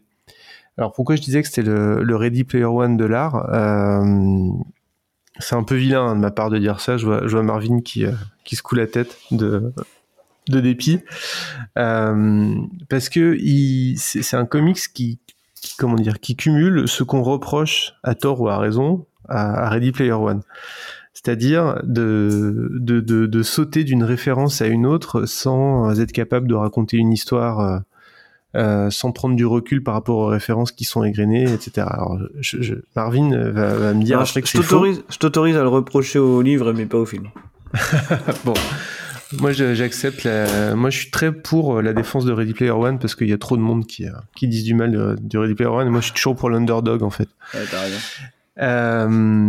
Alors 0.77 0.93
pourquoi 0.93 1.15
je 1.15 1.21
disais 1.21 1.41
que 1.41 1.47
c'était 1.47 1.61
le, 1.61 2.01
le 2.03 2.15
Ready 2.15 2.45
Player 2.45 2.65
One 2.65 2.97
de 2.97 3.05
l'art? 3.05 3.47
Euh, 3.53 4.03
C'est 5.39 5.55
un 5.55 5.63
peu 5.63 5.75
vilain 5.75 6.03
hein, 6.05 6.15
de 6.15 6.21
ma 6.21 6.31
part 6.31 6.49
de 6.49 6.57
dire 6.57 6.79
ça. 6.79 6.97
Je 6.97 7.05
vois, 7.05 7.43
Marvin 7.43 7.81
qui, 7.81 8.05
euh, 8.05 8.11
qui 8.43 8.55
se 8.55 8.61
coule 8.61 8.79
la 8.79 8.87
tête 8.87 9.17
de, 9.31 9.73
de 10.49 10.59
dépit. 10.59 10.99
Euh, 11.77 12.55
parce 12.89 13.09
que 13.09 13.37
c'est 13.97 14.35
un 14.35 14.45
comics 14.45 14.79
qui, 14.93 15.19
comment 15.77 15.95
dire, 15.95 16.19
qui 16.19 16.35
cumule 16.35 16.87
ce 16.87 17.03
qu'on 17.03 17.21
reproche 17.21 17.93
à 18.03 18.15
tort 18.15 18.41
ou 18.41 18.49
à 18.49 18.57
raison 18.57 19.05
à, 19.27 19.69
Ready 19.69 19.91
Player 19.91 20.11
One. 20.11 20.41
C'est-à-dire 21.13 21.81
de, 21.83 22.69
de, 22.79 22.99
de, 22.99 23.25
de 23.25 23.43
sauter 23.43 23.83
d'une 23.83 24.03
référence 24.03 24.61
à 24.61 24.67
une 24.67 24.85
autre 24.85 25.25
sans 25.25 25.99
être 25.99 26.11
capable 26.11 26.47
de 26.47 26.55
raconter 26.55 26.97
une 26.97 27.11
histoire 27.11 27.81
euh, 28.55 28.89
sans 28.89 29.11
prendre 29.11 29.35
du 29.35 29.45
recul 29.45 29.83
par 29.83 29.93
rapport 29.93 30.17
aux 30.17 30.27
références 30.27 30.71
qui 30.71 30.83
sont 30.83 31.03
égrenées, 31.03 31.43
etc. 31.43 31.85
Alors, 31.89 32.17
je, 32.39 32.61
je- 32.61 32.75
Marvin 32.95 33.29
va, 33.51 33.73
va 33.75 33.93
me 33.93 34.03
dire 34.03 34.17
Non, 34.17 34.23
après 34.23 34.39
je 34.39 34.39
que 34.41 34.47
je 34.47 34.51
c'est 34.51 35.03
je 35.13 35.17
t'autorise 35.19 35.55
à 35.57 35.61
le 35.61 35.67
reprocher 35.69 36.19
au 36.19 36.41
livre, 36.41 36.73
mais 36.73 36.85
pas 36.85 36.97
au 36.97 37.05
film. 37.05 37.27
bon, 38.45 38.53
moi 39.39 39.51
je- 39.51 39.75
j'accepte. 39.75 40.23
La... 40.23 40.75
Moi 40.75 40.89
je 40.89 40.97
suis 40.97 41.11
très 41.11 41.31
pour 41.31 41.77
euh, 41.77 41.81
la 41.83 41.93
défense 41.93 42.25
de 42.25 42.31
Ready 42.31 42.53
Player 42.53 42.71
One 42.71 42.97
parce 42.99 43.13
qu'il 43.15 43.29
y 43.29 43.33
a 43.33 43.37
trop 43.37 43.55
de 43.57 43.61
monde 43.61 43.85
qui, 43.85 44.05
euh, 44.07 44.11
qui 44.35 44.47
disent 44.47 44.63
du 44.63 44.73
mal 44.73 44.91
de, 44.91 45.15
du 45.21 45.37
Ready 45.37 45.53
Player 45.53 45.69
One. 45.71 45.85
Et 45.87 45.89
moi 45.91 45.99
je 46.01 46.05
suis 46.05 46.13
toujours 46.15 46.35
pour 46.35 46.49
l'underdog 46.49 47.03
en 47.03 47.09
fait. 47.11 47.29
Ouais, 47.53 47.61
t'as 47.69 47.81
raison. 47.81 47.97
Euh, 48.61 49.07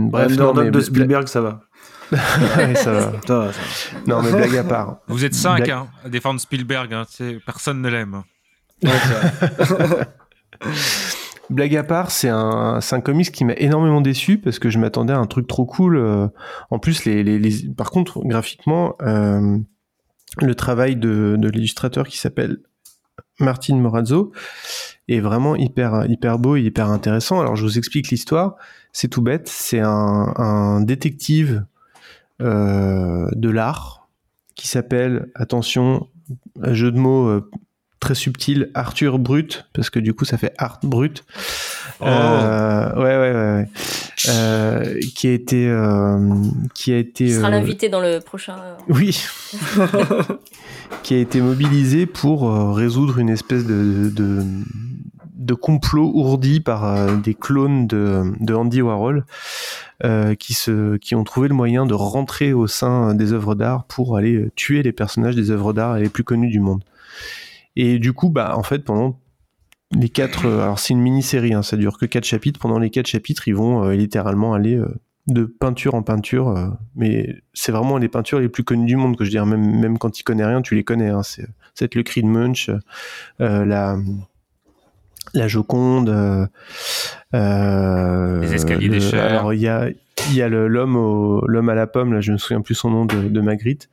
bref, 0.09 0.28
non, 0.36 0.36
L'underdog 0.52 0.64
mais 0.66 0.70
de 0.70 0.81
Spielberg, 0.81 1.27
ça 1.28 1.40
va. 1.40 1.62
Ouais, 2.12 2.74
ça 2.74 2.90
va. 2.93 3.12
Ça 3.27 3.39
va, 3.39 3.52
ça 3.52 3.60
va. 3.94 4.01
Non 4.06 4.22
mais 4.22 4.32
blague 4.32 4.56
à 4.56 4.64
part. 4.64 4.98
Vous 5.09 5.24
êtes 5.24 5.35
cinq 5.35 5.59
Blague- 5.64 5.70
hein, 5.70 5.86
à 6.05 6.09
défendre 6.09 6.40
Spielberg. 6.40 6.93
Hein, 6.93 7.05
c'est- 7.09 7.39
personne 7.47 7.81
ne 7.81 7.89
l'aime. 7.89 8.22
Blague 11.51 11.77
à 11.77 11.82
part, 11.82 12.12
c'est 12.12 12.28
un, 12.28 12.78
un 12.78 13.01
comics 13.01 13.32
qui 13.32 13.44
m'a 13.44 13.55
énormément 13.55 14.01
déçu 14.01 14.39
parce 14.39 14.61
que 14.61 14.70
je 14.70 14.78
m'attendais 14.78 15.12
à 15.12 15.19
un 15.19 15.27
truc 15.27 15.48
trop 15.48 15.66
cool. 15.66 15.97
euh, 15.97 16.28
En 16.70 16.78
plus, 16.78 17.02
par 17.77 17.90
contre, 17.90 18.20
graphiquement, 18.20 18.94
euh, 19.02 19.59
le 20.40 20.55
travail 20.55 20.94
de, 20.94 21.36
l'illustrateur 21.52 22.07
qui 22.07 22.19
s'appelle 22.19 22.59
Martin 23.40 23.77
Morazzo 23.77 24.32
est 25.09 25.19
vraiment 25.19 25.57
hyper, 25.57 26.07
hyper 26.09 26.39
beau 26.39 26.55
et 26.55 26.62
hyper 26.62 26.89
intéressant. 26.89 27.40
Alors, 27.40 27.57
je 27.57 27.65
vous 27.65 27.78
explique 27.78 28.11
l'histoire. 28.11 28.55
C'est 28.93 29.09
tout 29.09 29.23
bête. 29.23 29.48
C'est 29.48 29.81
un, 29.82 30.81
détective 30.82 31.65
euh, 32.40 33.28
de 33.32 33.51
l'art 33.51 34.09
qui 34.55 34.69
s'appelle, 34.69 35.32
attention, 35.35 36.07
jeu 36.62 36.93
de 36.93 36.98
mots 36.98 37.40
très 38.01 38.14
subtil, 38.14 38.70
Arthur 38.74 39.18
Brut, 39.18 39.66
parce 39.72 39.90
que 39.90 39.98
du 39.98 40.14
coup 40.14 40.24
ça 40.24 40.39
fait 40.39 40.52
Art 40.59 40.81
Brut. 40.82 41.24
Oh. 42.01 42.06
Euh, 42.06 42.94
ouais, 42.97 43.02
ouais, 43.02 43.32
ouais. 43.32 43.55
ouais. 43.56 43.68
Euh, 44.28 45.01
qui 45.14 45.28
a 45.28 45.32
été, 45.32 45.68
euh, 45.68 46.18
qui 46.74 46.93
a 46.93 46.98
été. 46.98 47.24
Il 47.24 47.35
sera 47.35 47.48
euh, 47.48 47.51
l'invité 47.51 47.89
dans 47.89 48.01
le 48.01 48.20
prochain. 48.20 48.56
oui. 48.89 49.24
qui 51.02 51.14
a 51.14 51.18
été 51.18 51.40
mobilisé 51.40 52.06
pour 52.06 52.74
résoudre 52.74 53.18
une 53.18 53.28
espèce 53.28 53.64
de, 53.64 54.10
de, 54.10 54.43
de 55.36 55.55
complot 55.55 56.10
ourdi 56.14 56.60
par 56.60 57.16
des 57.16 57.35
clones 57.35 57.86
de, 57.86 58.24
de 58.40 58.55
Andy 58.55 58.82
Warhol 58.82 59.24
euh, 60.02 60.35
qui, 60.35 60.55
se, 60.55 60.97
qui 60.97 61.14
ont 61.14 61.24
trouvé 61.24 61.48
le 61.48 61.55
moyen 61.55 61.85
de 61.85 61.93
rentrer 61.93 62.55
au 62.55 62.66
sein 62.66 63.14
des 63.14 63.35
œuvres 63.35 63.55
d'art 63.55 63.85
pour 63.85 64.16
aller 64.16 64.48
tuer 64.56 64.82
les 64.82 64.93
personnages 64.93 65.36
des 65.36 65.51
œuvres 65.51 65.74
d'art 65.74 65.98
les 65.98 66.09
plus 66.09 66.24
connus 66.24 66.48
du 66.48 66.59
monde. 66.59 66.82
Et 67.76 67.98
du 67.98 68.12
coup, 68.12 68.30
bah, 68.30 68.55
en 68.56 68.62
fait, 68.62 68.80
pendant 68.84 69.18
les 69.92 70.09
quatre, 70.09 70.47
euh, 70.47 70.62
alors 70.62 70.78
c'est 70.78 70.92
une 70.94 71.01
mini-série, 71.01 71.52
hein, 71.55 71.62
ça 71.62 71.76
dure 71.76 71.98
que 71.98 72.06
quatre 72.06 72.24
chapitres. 72.24 72.60
Pendant 72.60 72.78
les 72.78 72.90
quatre 72.90 73.06
chapitres, 73.06 73.48
ils 73.48 73.55
vont 73.55 73.84
euh, 73.84 73.92
littéralement 73.94 74.55
aller 74.55 74.76
euh, 74.76 74.88
de 75.26 75.44
peinture 75.44 75.94
en 75.94 76.02
peinture, 76.02 76.48
euh, 76.48 76.68
mais 76.94 77.36
c'est 77.55 77.72
vraiment 77.72 77.98
les 77.98 78.09
peintures 78.09 78.40
les 78.40 78.48
plus 78.48 78.64
connues 78.64 78.86
du 78.86 78.97
monde 78.97 79.16
que 79.16 79.24
je 79.24 79.30
dirais. 79.30 79.47
Même 79.47 79.78
même 79.80 79.98
quand 79.98 80.10
tu 80.10 80.22
connais 80.22 80.44
rien, 80.44 80.62
tu 80.62 80.74
les 80.74 80.84
connais. 80.84 81.09
Hein. 81.09 81.22
C'est 81.22 81.47
c'est 81.74 81.94
le 81.94 82.02
cri 82.02 82.22
de 82.22 82.28
Munch, 82.28 82.70
la 83.38 83.97
la 85.34 85.48
Joconde, 85.48 86.48
Les 87.32 88.55
escaliers 88.55 88.88
le- 88.88 88.94
des 88.94 89.01
chers. 89.01 89.24
Alors 89.24 89.55
il 89.55 89.60
y 89.60 89.68
a 89.68 89.88
il 90.28 90.34
y 90.36 90.42
a 90.42 90.48
l'homme 90.48 91.68
à 91.68 91.74
la 91.74 91.86
pomme 91.86 92.12
là, 92.12 92.20
je 92.20 92.32
me 92.32 92.38
souviens 92.38 92.60
plus 92.60 92.74
son 92.74 92.90
nom 92.90 93.05
de, 93.06 93.28
de 93.28 93.40
Magritte. 93.40 93.88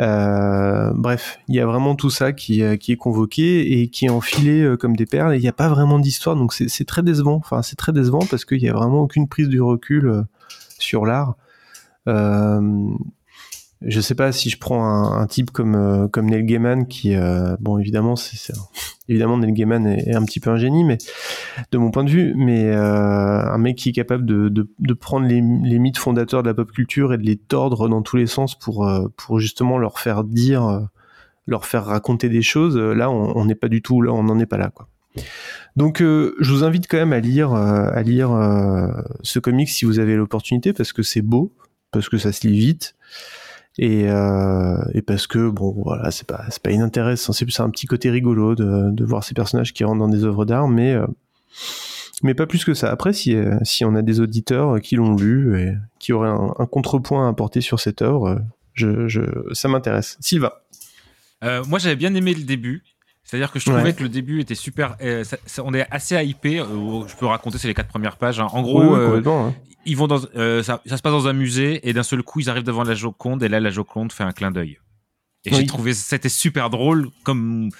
Euh, 0.00 0.90
bref, 0.94 1.38
il 1.48 1.54
y 1.54 1.60
a 1.60 1.66
vraiment 1.66 1.94
tout 1.94 2.10
ça 2.10 2.32
qui, 2.32 2.62
euh, 2.62 2.76
qui 2.76 2.92
est 2.92 2.96
convoqué 2.96 3.80
et 3.80 3.88
qui 3.88 4.06
est 4.06 4.10
enfilé 4.10 4.62
euh, 4.62 4.76
comme 4.76 4.96
des 4.96 5.06
perles. 5.06 5.34
Et 5.34 5.38
il 5.38 5.42
n'y 5.42 5.48
a 5.48 5.52
pas 5.52 5.68
vraiment 5.68 5.98
d'histoire, 5.98 6.36
donc 6.36 6.52
c'est 6.52 6.84
très 6.84 7.02
décevant. 7.02 7.36
Enfin, 7.36 7.62
c'est 7.62 7.76
très 7.76 7.92
décevant 7.92 8.24
parce 8.28 8.44
qu'il 8.44 8.60
n'y 8.60 8.68
a 8.68 8.74
vraiment 8.74 9.02
aucune 9.02 9.28
prise 9.28 9.48
du 9.48 9.60
recul 9.60 10.24
sur 10.78 11.06
l'art. 11.06 11.36
Je 13.82 14.00
sais 14.00 14.14
pas 14.14 14.32
si 14.32 14.50
je 14.50 14.58
prends 14.58 15.12
un, 15.12 15.26
type 15.26 15.50
comme 15.50 15.74
euh, 15.74 16.08
comme 16.08 16.30
Neil 16.30 16.44
Gaiman 16.44 16.86
qui, 16.86 17.14
euh, 17.14 17.56
bon, 17.60 17.78
évidemment, 17.78 18.16
c'est 18.16 18.52
évidemment 19.08 19.36
Neil 19.36 19.52
Gaiman 19.52 19.86
est, 19.86 20.14
un 20.14 20.24
petit 20.24 20.40
peu 20.40 20.50
un 20.50 20.56
génie, 20.56 20.84
mais 20.84 20.98
de 21.70 21.78
mon 21.78 21.90
point 21.90 22.04
de 22.04 22.10
vue, 22.10 22.34
mais 22.36 22.70
euh, 22.70 22.78
un 22.80 23.58
mec 23.58 23.76
qui 23.76 23.90
est 23.90 23.92
capable 23.92 24.24
de, 24.24 24.48
de, 24.48 24.94
prendre 24.94 25.26
les, 25.26 25.40
les 25.40 25.78
mythes 25.78 25.98
fondateurs 25.98 26.42
de 26.42 26.48
la 26.48 26.54
pop 26.54 26.70
culture 26.72 27.12
et 27.12 27.18
de 27.18 27.24
les 27.24 27.36
tordre 27.36 27.88
dans 27.88 28.02
tous 28.02 28.16
les 28.16 28.26
sens 28.26 28.58
pour, 28.58 28.90
pour 29.16 29.38
justement 29.38 29.78
leur 29.78 29.98
faire 29.98 30.24
dire, 30.24 30.88
leur 31.46 31.66
faire 31.66 31.84
raconter 31.84 32.28
des 32.28 32.42
choses, 32.42 32.76
là, 32.76 33.10
on 33.10 33.44
n'est 33.44 33.54
pas 33.54 33.68
du 33.68 33.82
tout 33.82 34.00
là, 34.00 34.12
on 34.12 34.22
n'en 34.22 34.38
est 34.38 34.46
pas 34.46 34.58
là, 34.58 34.70
quoi. 34.70 34.88
Donc, 35.76 35.98
je 36.00 36.52
vous 36.52 36.64
invite 36.64 36.88
quand 36.88 36.96
même 36.96 37.12
à 37.12 37.20
lire, 37.20 37.52
à 37.52 38.02
lire 38.02 38.30
ce 39.22 39.38
comic 39.38 39.68
si 39.68 39.84
vous 39.84 39.98
avez 39.98 40.16
l'opportunité, 40.16 40.72
parce 40.72 40.92
que 40.92 41.02
c'est 41.02 41.22
beau, 41.22 41.52
parce 41.90 42.08
que 42.08 42.18
ça 42.18 42.32
se 42.32 42.46
lit 42.46 42.58
vite, 42.58 42.94
et, 43.78 44.08
euh, 44.08 44.76
et 44.92 45.02
parce 45.02 45.26
que 45.26 45.48
bon, 45.48 45.74
voilà, 45.84 46.10
c'est 46.10 46.26
pas, 46.26 46.44
c'est 46.50 46.62
pas 46.62 46.70
inintéressant, 46.70 47.32
c'est 47.32 47.60
un 47.60 47.70
petit 47.70 47.86
côté 47.86 48.10
rigolo 48.10 48.54
de, 48.54 48.90
de 48.90 49.04
voir 49.04 49.24
ces 49.24 49.34
personnages 49.34 49.72
qui 49.72 49.82
rentrent 49.84 49.98
dans 49.98 50.08
des 50.08 50.24
œuvres 50.24 50.44
d'art, 50.44 50.68
mais 50.68 50.92
euh, 50.92 51.06
mais 52.22 52.34
pas 52.34 52.46
plus 52.46 52.64
que 52.64 52.72
ça. 52.72 52.90
Après, 52.90 53.12
si, 53.12 53.34
euh, 53.34 53.58
si 53.62 53.84
on 53.84 53.94
a 53.96 54.02
des 54.02 54.20
auditeurs 54.20 54.80
qui 54.80 54.94
l'ont 54.96 55.16
lu 55.16 55.60
et 55.60 55.72
qui 55.98 56.12
auraient 56.12 56.28
un, 56.30 56.66
contrepoint 56.66 57.26
à 57.26 57.30
apporter 57.30 57.60
sur 57.60 57.80
cette 57.80 58.02
œuvre, 58.02 58.40
je, 58.72 59.08
je, 59.08 59.22
ça 59.52 59.68
m'intéresse. 59.68 60.16
Sylvain. 60.20 60.52
Moi, 61.66 61.78
j'avais 61.78 61.96
bien 61.96 62.14
aimé 62.14 62.32
le 62.32 62.44
début. 62.44 62.82
C'est-à-dire 63.24 63.50
que 63.50 63.58
je 63.58 63.64
trouvais 63.64 63.82
Ouais. 63.82 63.92
que 63.94 64.02
le 64.02 64.08
début 64.10 64.40
était 64.40 64.54
super. 64.54 64.96
euh, 65.00 65.24
ça- 65.24 65.38
ça- 65.46 65.62
on 65.64 65.72
est 65.74 65.86
assez 65.90 66.14
hypé. 66.24 66.60
euh, 66.60 67.06
je 67.08 67.16
peux 67.16 67.26
raconter, 67.26 67.58
c'est 67.58 67.68
les 67.68 67.74
quatre 67.74 67.88
premières 67.88 68.16
pages. 68.18 68.38
hein. 68.38 68.48
En 68.52 68.62
gros, 68.62 68.82
Oui, 68.82 68.98
euh, 69.00 69.22
hein. 69.26 69.54
ils 69.86 69.96
vont 69.96 70.06
dans, 70.06 70.18
ça, 70.62 70.80
ça 70.86 70.96
se 70.96 71.02
passe 71.02 71.12
dans 71.12 71.26
un 71.26 71.32
musée 71.32 71.88
et 71.88 71.92
d'un 71.94 72.02
seul 72.02 72.22
coup, 72.22 72.40
ils 72.40 72.50
arrivent 72.50 72.64
devant 72.64 72.84
la 72.84 72.94
Joconde 72.94 73.42
et 73.42 73.48
là, 73.48 73.60
la 73.60 73.70
Joconde 73.70 74.12
fait 74.12 74.24
un 74.24 74.32
clin 74.32 74.50
d'œil. 74.50 74.78
Et 75.46 75.54
j'ai 75.54 75.66
trouvé 75.66 75.92
c'était 75.94 76.28
super 76.30 76.70
drôle 76.70 77.08
comme 77.22 77.70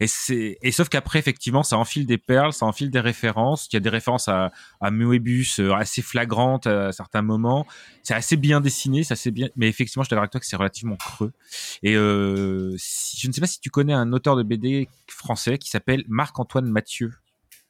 et 0.00 0.06
c'est 0.06 0.58
et 0.62 0.72
sauf 0.72 0.88
qu'après 0.88 1.18
effectivement 1.18 1.62
ça 1.62 1.76
enfile 1.78 2.06
des 2.06 2.18
perles, 2.18 2.52
ça 2.52 2.66
enfile 2.66 2.90
des 2.90 3.00
références. 3.00 3.68
Il 3.70 3.74
y 3.74 3.76
a 3.76 3.80
des 3.80 3.88
références 3.90 4.28
à, 4.28 4.50
à 4.80 4.90
Moebius 4.90 5.60
euh, 5.60 5.72
assez 5.74 6.02
flagrantes 6.02 6.66
à 6.66 6.90
certains 6.92 7.22
moments. 7.22 7.66
C'est 8.02 8.14
assez 8.14 8.36
bien 8.36 8.60
dessiné, 8.60 9.04
c'est 9.04 9.12
assez 9.12 9.30
bien. 9.30 9.48
Mais 9.56 9.68
effectivement, 9.68 10.02
je 10.02 10.06
suis 10.06 10.10
d'accord 10.10 10.22
avec 10.22 10.32
toi 10.32 10.40
que 10.40 10.46
c'est 10.46 10.56
relativement 10.56 10.96
creux. 10.96 11.32
Et 11.82 11.94
euh, 11.96 12.74
si- 12.78 13.20
je 13.20 13.28
ne 13.28 13.32
sais 13.32 13.40
pas 13.40 13.46
si 13.46 13.60
tu 13.60 13.70
connais 13.70 13.92
un 13.92 14.12
auteur 14.12 14.36
de 14.36 14.42
BD 14.42 14.88
français 15.08 15.58
qui 15.58 15.68
s'appelle 15.70 16.04
Marc-Antoine 16.08 16.66
Mathieu. 16.66 17.12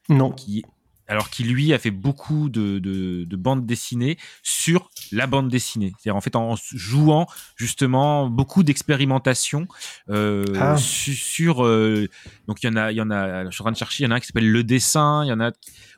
Non. 0.09 0.31
Qui 0.31 0.65
alors 1.11 1.28
qui 1.28 1.43
lui 1.45 1.74
a 1.74 1.78
fait 1.78 1.91
beaucoup 1.91 2.49
de, 2.49 2.78
de, 2.78 3.24
de 3.24 3.37
bandes 3.37 3.66
dessinées 3.66 4.16
sur 4.43 4.91
la 5.12 5.27
bande 5.27 5.49
dessinée. 5.49 5.93
C'est-à-dire 5.99 6.16
en 6.16 6.20
fait 6.20 6.37
en 6.37 6.55
jouant 6.73 7.27
justement 7.57 8.28
beaucoup 8.31 8.62
d'expérimentation 8.62 9.66
euh, 10.09 10.45
Ah. 10.59 10.77
su- 10.77 11.15
sur 11.15 11.65
euh, 11.65 12.09
donc 12.49 12.62
il 12.62 12.66
y 12.66 12.69
en 12.70 12.77
a 12.77 12.93
il 12.93 12.97
y 12.97 13.01
en 13.03 13.11
a 13.11 13.45
je 13.47 13.51
suis 13.51 13.62
en 13.62 13.65
train 13.65 13.73
de 13.73 13.77
chercher 13.77 14.05
il 14.05 14.07
y 14.07 14.09
en 14.09 14.12
a 14.12 14.15
un 14.16 14.20
qui 14.20 14.27
s'appelle 14.27 14.51
le 14.51 14.62
dessin 14.65 15.24
il 15.24 15.28
y 15.28 15.32
en 15.32 15.41
a 15.41 15.51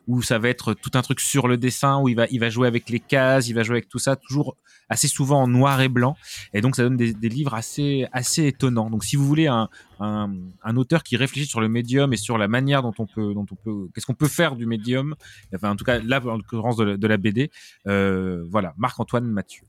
où 0.07 0.21
ça 0.21 0.37
va 0.39 0.49
être 0.49 0.73
tout 0.73 0.91
un 0.95 1.01
truc 1.01 1.19
sur 1.19 1.47
le 1.47 1.57
dessin 1.57 1.99
où 1.99 2.09
il 2.09 2.15
va 2.15 2.25
il 2.29 2.39
va 2.39 2.49
jouer 2.49 2.67
avec 2.67 2.89
les 2.89 2.99
cases 2.99 3.47
il 3.47 3.53
va 3.53 3.63
jouer 3.63 3.75
avec 3.77 3.87
tout 3.89 3.99
ça 3.99 4.15
toujours 4.15 4.57
assez 4.89 5.07
souvent 5.07 5.41
en 5.43 5.47
noir 5.47 5.79
et 5.81 5.87
blanc 5.87 6.15
et 6.53 6.59
donc 6.61 6.75
ça 6.75 6.83
donne 6.83 6.97
des, 6.97 7.13
des 7.13 7.29
livres 7.29 7.53
assez 7.53 8.05
assez 8.11 8.45
étonnants 8.47 8.89
donc 8.89 9.03
si 9.05 9.15
vous 9.15 9.25
voulez 9.25 9.47
un, 9.47 9.69
un, 10.01 10.29
un 10.63 10.75
auteur 10.77 11.03
qui 11.03 11.15
réfléchit 11.15 11.47
sur 11.47 11.61
le 11.61 11.69
médium 11.69 12.11
et 12.13 12.17
sur 12.17 12.37
la 12.37 12.47
manière 12.49 12.81
dont 12.83 12.93
on 12.99 13.05
peut 13.07 13.33
dont 13.33 13.45
on 13.51 13.55
peut 13.55 13.87
qu'est-ce 13.95 14.05
qu'on 14.05 14.13
peut 14.13 14.27
faire 14.27 14.55
du 14.57 14.65
médium 14.65 15.15
enfin 15.55 15.71
en 15.71 15.75
tout 15.77 15.85
cas 15.85 15.99
là 15.99 16.21
en 16.25 16.35
l'occurrence 16.37 16.75
de, 16.75 16.83
la- 16.83 16.97
de 16.97 17.07
la 17.07 17.17
BD 17.17 17.49
euh, 17.87 18.43
voilà 18.49 18.73
Marc 18.77 18.99
Antoine 18.99 19.25
Mathieu 19.25 19.63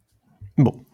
Bon. 0.56 0.84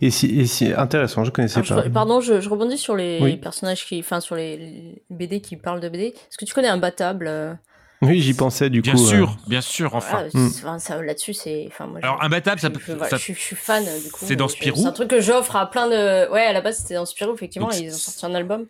Et 0.00 0.10
si, 0.10 0.26
et 0.40 0.44
si 0.46 0.72
intéressant, 0.72 1.22
je 1.22 1.30
connaissais 1.30 1.60
Alors, 1.60 1.82
pas. 1.82 1.84
je- 1.88 1.92
pardon, 1.92 2.20
je, 2.20 2.40
je 2.40 2.48
rebondis 2.48 2.76
sur 2.76 2.96
les 2.96 3.20
Oui. 3.22 3.36
personnages 3.36 3.86
qui, 3.86 4.00
enfin 4.00 4.18
sur 4.20 4.34
les, 4.34 4.56
les 4.56 5.02
BD 5.08 5.40
qui 5.40 5.56
parlent 5.56 5.78
de 5.78 5.88
BD. 5.88 6.06
Est-ce 6.06 6.36
que 6.36 6.44
tu 6.44 6.52
connais 6.52 6.66
Imbattable 6.66 7.26
euh, 7.28 7.54
Oui, 8.02 8.20
j'y 8.20 8.34
pensais 8.34 8.68
du 8.70 8.80
bien 8.82 8.92
coup. 8.92 9.06
sûr 9.06 9.30
euh, 9.30 9.48
bien 9.48 9.60
sûr 9.62 9.94
enfin 9.94 10.24
voilà, 10.28 10.30
c'est- 10.30 10.58
enfin, 10.64 10.78
ça 10.78 11.00
là-dessus, 11.00 11.32
c'est, 11.32 11.64
enfin 11.68 11.86
moi. 11.86 12.00
alors 12.02 12.22
imbattable 12.22 12.60
ça 12.60 12.68
peut 12.68 12.80
je, 12.84 12.92
voilà, 12.92 13.08
ça- 13.08 13.16
je 13.16 13.22
suis- 13.22 13.34
je 13.34 13.40
suis 13.40 13.56
fan 13.56 13.82
du 14.04 14.10
coup. 14.10 14.24
C'est 14.26 14.36
dans 14.36 14.48
je- 14.48 14.54
Spirou 14.54 14.82
C'est 14.82 14.88
un 14.88 14.92
truc 14.92 15.08
que 15.08 15.20
j'offre 15.20 15.56
à 15.56 15.70
plein 15.70 15.88
de. 15.88 16.30
Ouais, 16.30 16.42
à 16.42 16.52
la 16.52 16.60
base 16.60 16.78
c'était 16.78 16.94
dans 16.94 17.06
Spirou 17.06 17.34
effectivement. 17.34 17.68
Donc, 17.68 17.78
et 17.78 17.84
ils 17.84 17.94
ont 17.94 17.98
sorti 17.98 18.26
un 18.26 18.34
album. 18.34 18.66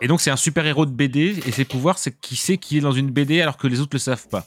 Et 0.00 0.06
donc 0.08 0.20
c'est 0.20 0.30
un 0.30 0.36
super 0.36 0.64
héros 0.66 0.86
de 0.86 0.92
BD 0.92 1.36
et 1.46 1.52
ses 1.52 1.64
pouvoirs 1.64 1.98
c'est 1.98 2.18
qu'il 2.20 2.36
sait 2.36 2.56
qu'il 2.58 2.78
est 2.78 2.82
dans 2.82 2.92
une 2.92 3.10
BD 3.10 3.40
alors 3.42 3.56
que 3.56 3.66
les 3.66 3.80
autres 3.80 3.94
le 3.94 3.98
savent 3.98 4.28
pas. 4.28 4.46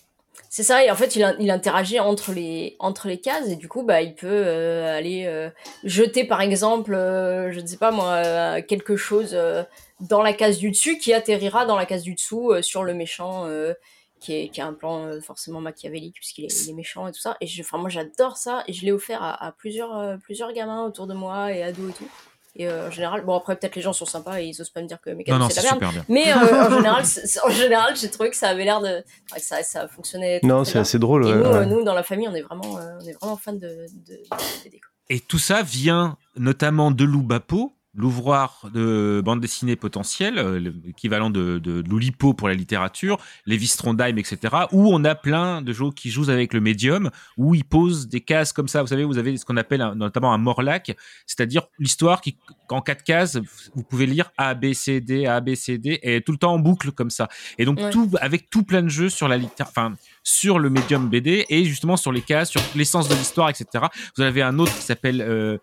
C'est 0.49 0.61
ça, 0.61 0.83
et 0.85 0.91
en 0.91 0.95
fait, 0.95 1.15
il, 1.15 1.49
interagit 1.49 1.99
entre 1.99 2.31
les, 2.31 2.75
entre 2.77 3.07
les 3.07 3.19
cases, 3.19 3.47
et 3.49 3.55
du 3.55 3.67
coup, 3.67 3.81
bah, 3.81 4.03
il 4.03 4.13
peut 4.13 4.27
euh, 4.29 4.95
aller 4.95 5.23
euh, 5.25 5.49
jeter, 5.83 6.25
par 6.25 6.41
exemple, 6.41 6.93
euh, 6.93 7.51
je 7.51 7.59
ne 7.59 7.65
sais 7.65 7.77
pas 7.77 7.89
moi, 7.89 8.11
euh, 8.23 8.61
quelque 8.61 8.95
chose 8.95 9.31
euh, 9.33 9.63
dans 10.09 10.21
la 10.21 10.33
case 10.33 10.57
du 10.57 10.71
dessus 10.71 10.97
qui 10.97 11.13
atterrira 11.13 11.65
dans 11.65 11.75
la 11.75 11.85
case 11.85 12.03
du 12.03 12.13
dessous 12.13 12.51
euh, 12.51 12.61
sur 12.61 12.83
le 12.83 12.93
méchant, 12.93 13.45
euh, 13.45 13.73
qui, 14.19 14.33
est, 14.33 14.49
qui 14.49 14.61
a 14.61 14.67
un 14.67 14.73
plan 14.73 15.05
euh, 15.05 15.19
forcément 15.21 15.61
machiavélique, 15.61 16.15
puisqu'il 16.15 16.45
est, 16.45 16.63
il 16.63 16.69
est 16.69 16.73
méchant 16.73 17.07
et 17.07 17.11
tout 17.11 17.19
ça. 17.19 17.35
Et 17.41 17.47
je, 17.47 17.63
moi, 17.73 17.89
j'adore 17.89 18.37
ça, 18.37 18.63
et 18.67 18.73
je 18.73 18.85
l'ai 18.85 18.91
offert 18.91 19.21
à, 19.21 19.45
à 19.45 19.51
plusieurs, 19.51 19.97
euh, 19.97 20.17
plusieurs 20.17 20.53
gamins 20.53 20.85
autour 20.85 21.07
de 21.07 21.13
moi 21.13 21.51
et 21.51 21.63
ados 21.63 21.89
et 21.89 21.93
tout. 21.93 22.09
Et 22.55 22.67
euh, 22.67 22.87
en 22.87 22.91
général, 22.91 23.25
bon 23.25 23.35
après 23.35 23.55
peut-être 23.55 23.75
les 23.75 23.81
gens 23.81 23.93
sont 23.93 24.05
sympas 24.05 24.39
et 24.39 24.45
ils 24.45 24.61
osent 24.61 24.69
pas 24.69 24.81
me 24.81 24.87
dire 24.87 25.01
que 25.01 25.09
non, 25.09 25.49
c'est 25.49 25.63
la 25.63 25.71
merde. 25.71 25.73
super 25.73 25.91
bien. 25.91 26.05
Mais 26.07 26.31
euh, 26.31 26.67
en 26.67 26.69
général, 26.75 27.03
en 27.45 27.49
général, 27.49 27.95
j'ai 27.95 28.11
trouvé 28.11 28.29
que 28.29 28.35
ça 28.35 28.49
avait 28.49 28.63
l'air 28.63 28.79
de, 28.79 29.03
enfin, 29.25 29.37
que 29.37 29.41
ça, 29.41 29.63
ça 29.63 29.87
fonctionnait. 29.87 30.39
Non, 30.43 30.63
c'est 30.63 30.77
assez 30.77 30.99
drôle, 30.99 31.25
Et 31.27 31.33
ouais, 31.33 31.35
nous, 31.35 31.49
ouais. 31.49 31.65
nous, 31.65 31.83
dans 31.83 31.95
la 31.95 32.03
famille, 32.03 32.27
on 32.27 32.35
est 32.35 32.43
vraiment, 32.43 32.77
euh, 32.77 32.99
on 33.01 33.07
est 33.07 33.13
vraiment 33.13 33.37
fans 33.37 33.53
de, 33.53 33.59
de, 33.59 33.87
de. 34.05 34.79
Et 35.09 35.19
tout 35.19 35.39
ça 35.39 35.63
vient 35.63 36.17
notamment 36.35 36.91
de 36.91 37.03
Loubapo, 37.03 37.73
l'ouvroir 37.95 38.69
de 38.73 39.21
bande 39.23 39.39
dessinée 39.39 39.75
potentielle, 39.75 40.37
euh, 40.39 40.59
l'équivalent 40.83 41.29
de, 41.29 41.59
de 41.59 41.83
Loulipo 41.87 42.33
pour 42.33 42.47
la 42.47 42.55
littérature, 42.55 43.17
Lévi 43.45 43.67
Strondheim, 43.67 44.17
etc., 44.17 44.37
où 44.71 44.91
on 44.93 45.03
a 45.03 45.13
plein 45.15 45.61
de 45.61 45.71
gens 45.73 45.91
qui 45.91 46.09
jouent 46.09 46.29
avec 46.29 46.53
le 46.53 46.59
médium, 46.59 47.11
où 47.37 47.53
ils 47.53 47.63
posent 47.65 48.07
des 48.07 48.21
cases 48.21 48.51
comme 48.51 48.67
ça. 48.67 48.81
Vous 48.81 48.87
savez, 48.87 49.03
vous 49.03 49.17
avez 49.17 49.37
ce 49.37 49.45
qu'on 49.45 49.57
appelle 49.57 49.81
un- 49.81 49.95
notamment 49.95 50.33
un 50.33 50.37
morlac, 50.39 50.95
c'est-à-dire 51.27 51.63
l'histoire 51.77 52.21
qui, 52.21 52.37
en 52.69 52.81
quatre 52.81 53.03
cases, 53.03 53.37
vous 53.75 53.83
pouvez 53.83 54.07
lire 54.07 54.31
A, 54.37 54.55
B, 54.55 54.73
C, 54.73 54.99
D, 54.99 55.25
A, 55.27 55.39
B, 55.41 55.53
C, 55.53 55.77
D, 55.77 55.99
et 56.01 56.21
tout 56.21 56.31
le 56.31 56.37
temps 56.39 56.53
en 56.53 56.59
boucle 56.59 56.91
comme 56.91 57.11
ça. 57.11 57.27
Et 57.59 57.65
donc, 57.65 57.79
Ouais. 57.79 57.89
tout, 57.91 58.09
avec 58.21 58.49
tout 58.49 58.63
plein 58.63 58.81
de 58.81 58.89
jeux 58.89 59.09
sur 59.09 59.27
la 59.27 59.37
enfin, 59.61 59.93
sur 60.23 60.57
le 60.57 60.69
médium 60.69 61.09
BD 61.09 61.45
et 61.49 61.65
justement 61.65 61.97
sur 61.97 62.11
les 62.11 62.21
cases, 62.23 62.49
sur 62.49 62.61
l'essence 62.73 63.07
de 63.07 63.15
l'histoire, 63.15 63.49
etc. 63.49 63.85
Vous 64.17 64.23
avez 64.23 64.41
un 64.41 64.57
autre 64.57 64.75
qui 64.75 64.83
s'appelle 64.83 65.21
euh, 65.21 65.57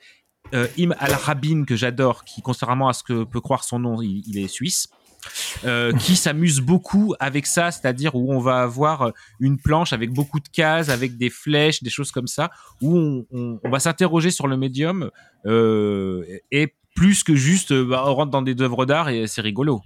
euh, 0.55 0.67
Im 0.79 0.93
Al-Rabin 0.99 1.65
que 1.65 1.77
j'adore, 1.77 2.25
qui 2.25 2.43
contrairement 2.43 2.89
à 2.89 2.93
ce 2.93 3.03
que 3.03 3.25
peut 3.25 3.41
croire 3.41 3.65
son 3.65 3.79
nom, 3.79 4.01
il, 4.03 4.23
il 4.27 4.39
est 4.39 4.49
suisse. 4.49 4.89
euh, 5.65 5.93
qui 5.99 6.17
s'amuse 6.25 6.61
beaucoup 6.61 7.15
avec 7.21 7.47
ça, 7.47 7.71
c'est-à-dire 7.71 8.15
où 8.15 8.33
on 8.33 8.41
va 8.41 8.63
avoir 8.63 9.13
une 9.39 9.59
planche 9.61 9.93
avec 9.93 10.11
beaucoup 10.13 10.41
de 10.41 10.49
cases, 10.49 10.89
avec 10.89 11.19
des 11.19 11.29
flèches, 11.31 11.83
des 11.83 11.91
choses 11.91 12.11
comme 12.11 12.27
ça, 12.27 12.51
où 12.81 12.97
on, 12.97 13.27
on- 13.31 13.61
on 13.63 13.71
va 13.71 13.81
s'interroger 13.81 14.31
sur 14.31 14.47
le 14.49 14.57
médium 14.57 15.11
euh, 15.47 16.25
et 16.51 16.75
plus 16.97 17.23
que 17.23 17.35
juste 17.37 17.73
bah, 17.73 18.03
on 18.07 18.15
rentre 18.15 18.31
dans 18.31 18.43
des 18.43 18.61
œuvres 18.63 18.87
d'art 18.87 19.11
et 19.11 19.27
c'est 19.27 19.43
rigolo. 19.43 19.83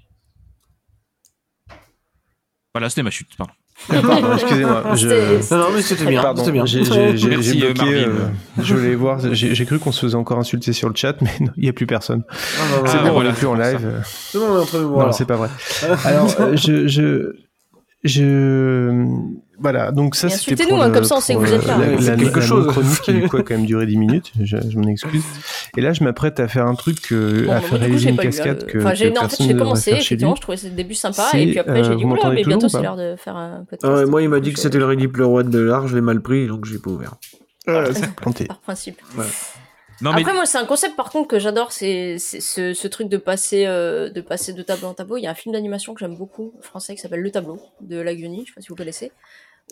Voilà, 2.73 2.89
c'était 2.89 3.03
ma 3.03 3.11
chute. 3.11 3.35
Pardon. 3.37 3.53
Pardon, 3.89 4.35
excusez-moi. 4.35 4.83
je- 4.95 5.55
Non, 5.55 5.61
non, 5.63 5.67
mais 5.75 5.83
c'était 5.83 6.07
bien. 6.07 6.23
Pardon, 6.23 6.41
C'était 6.43 6.53
bien. 6.53 6.65
j'ai 6.67 6.85
j'ai- 6.85 7.17
j'ai- 7.17 7.29
Merci, 7.29 7.59
j'ai 7.59 7.67
euh, 7.67 7.73
bloqué. 7.73 7.95
Euh, 8.07 8.11
je 8.63 8.75
voulais 8.75 8.95
voir. 8.95 9.19
J'ai 9.33 9.55
j'ai 9.55 9.67
cru 9.67 9.79
qu'on 9.79 9.93
se 9.93 10.01
faisait 10.01 10.15
encore 10.15 10.39
insulter 10.39 10.73
sur 10.73 10.89
le 10.89 10.95
chat, 10.95 11.17
mais 11.21 11.31
non, 11.41 11.53
il 11.57 11.65
n'y 11.65 11.69
a 11.69 11.73
plus 11.73 11.87
personne. 11.87 12.23
Ah, 12.31 12.35
bah, 12.35 12.83
c'est 12.87 12.97
voilà. 12.99 13.09
bon, 13.09 13.15
voilà, 13.15 13.29
on 13.29 13.33
n'est 13.33 13.39
plus 13.39 13.47
en 13.47 13.55
live. 13.55 13.93
Non, 14.35 14.65
voilà. 14.89 15.13
c'est 15.13 15.27
pas 15.27 15.37
vrai. 15.37 15.49
Alors, 16.05 16.35
euh, 16.41 16.57
je, 16.57 16.87
je, 16.87 17.33
je, 18.05 19.07
voilà. 19.59 19.91
Donc 19.93 20.15
ça, 20.15 20.29
c'était 20.29 20.67
pour 20.67 20.83
hein, 20.83 20.89
le- 20.89 20.95
comme 20.95 21.05
ça, 21.05 21.17
on 21.17 21.21
sait 21.21 21.35
que 21.35 21.39
vous 21.41 21.53
êtes 21.53 21.65
euh, 21.65 21.69
là. 21.69 21.79
La, 21.79 22.17
la, 22.17 22.17
quelque 22.17 22.39
la 22.41 22.45
chose. 22.47 22.67
non-chronique 22.67 23.01
qui 23.01 23.11
a 23.11 23.29
quand 23.29 23.51
même 23.51 23.65
duré 23.67 23.87
10 23.87 23.97
minutes. 23.97 24.33
Je, 24.41 24.57
je 24.69 24.79
m'en 24.79 24.87
excuse. 24.89 25.23
Et 25.77 25.81
là, 25.81 25.93
je 25.93 26.05
m'apprête 26.05 26.39
à 26.41 26.49
faire 26.49 26.67
un 26.67 26.75
truc, 26.75 26.99
euh, 27.13 27.47
Bon, 27.47 27.53
à 27.53 27.61
faire 27.61 27.79
réaliser 27.81 28.11
une 28.11 28.17
cascade 28.17 28.67
que, 28.67 28.79
Enfin, 28.79 28.95
j'ai, 28.95 29.11
que 29.11 29.15
non, 29.15 29.23
en 29.25 29.29
fait, 29.29 29.43
j'ai 29.43 29.57
commencé, 29.57 29.91
effectivement, 29.93 30.35
je 30.35 30.41
trouvais 30.43 30.57
ce 30.59 30.67
début 30.69 30.95
sympa, 30.95 31.29
C'est, 31.31 31.43
et 31.45 31.51
puis 31.51 31.59
après, 31.59 31.81
euh, 31.81 31.85
j'ai 31.85 31.97
dit, 31.97 32.05
vous 32.05 32.11
oula, 32.11 32.31
mais 32.31 32.45
bientôt, 32.45 32.69
c'est 32.69 32.79
pas 32.79 32.83
l'heure 32.83 32.97
de 32.97 33.17
faire 33.17 33.37
un 33.37 33.65
podcast. 33.69 33.85
Ah 33.85 33.95
ouais, 34.01 34.07
moi, 34.07 34.23
il 34.23 34.29
m'a 34.29 34.41
dit 34.41 34.53
que 34.53 34.59
euh, 34.59 34.63
c'était 34.63 34.79
le 34.79 34.85
Ready 34.87 35.09
Player 35.09 35.29
One 35.29 35.51
de 35.51 35.59
l'art, 35.61 35.89
je 35.89 35.95
l'ai 35.95 36.01
mal 36.03 36.21
pris, 36.21 36.47
donc 36.47 36.65
j'ai 36.67 36.79
pas 36.79 36.91
ouvert. 36.91 37.15
Planté. 38.17 38.45
Par 38.45 38.59
principe. 38.61 39.01
Ouais. 39.17 39.25
Non, 40.01 40.13
mais 40.13 40.21
Après, 40.23 40.35
moi, 40.35 40.45
c'est 40.47 40.59
un 40.59 40.67
concept 40.67 40.97
par 40.97 41.11
contre 41.11 41.29
que 41.29 41.39
j'adore, 41.39 41.73
c'est 41.73 42.19
ce, 42.19 42.75
ce 42.75 42.89
truc 42.89 43.09
de 43.09 43.17
passer, 43.17 43.65
euh, 43.67 44.11
de 44.11 44.21
passer 44.21 44.53
de 44.53 44.63
tableau 44.63 44.89
en 44.89 44.95
tableau. 44.95 45.17
Il 45.17 45.23
y 45.23 45.27
a 45.27 45.31
un 45.31 45.35
film 45.35 45.53
d'animation 45.53 45.95
que 45.95 46.01
j'aime 46.01 46.17
beaucoup, 46.17 46.53
français, 46.61 46.95
qui 46.95 47.01
s'appelle 47.01 47.21
Le 47.21 47.31
Tableau, 47.31 47.61
de 47.81 47.99
Laguny, 48.01 48.43
je 48.45 48.51
sais 48.51 48.55
pas 48.55 48.61
si 48.61 48.69
vous 48.69 48.77
connaissez, 48.77 49.13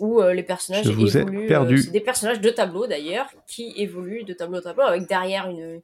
où 0.01 0.20
euh, 0.23 0.32
les 0.32 0.43
personnages 0.43 0.85
Je 0.86 0.93
vous 0.93 1.16
évoluent. 1.19 1.47
perdu. 1.49 1.74
euh, 1.74 1.82
c'est 1.82 1.90
des 1.90 2.01
personnages 2.01 2.40
de 2.40 2.51
tableau 2.51 2.86
d'ailleurs, 2.86 3.28
qui 3.47 3.74
évoluent 3.77 4.24
de 4.24 4.32
tableau 4.32 4.59
en 4.59 4.62
tableau, 4.62 4.85
avec 4.85 5.07
derrière 5.09 5.49
une 5.51 5.81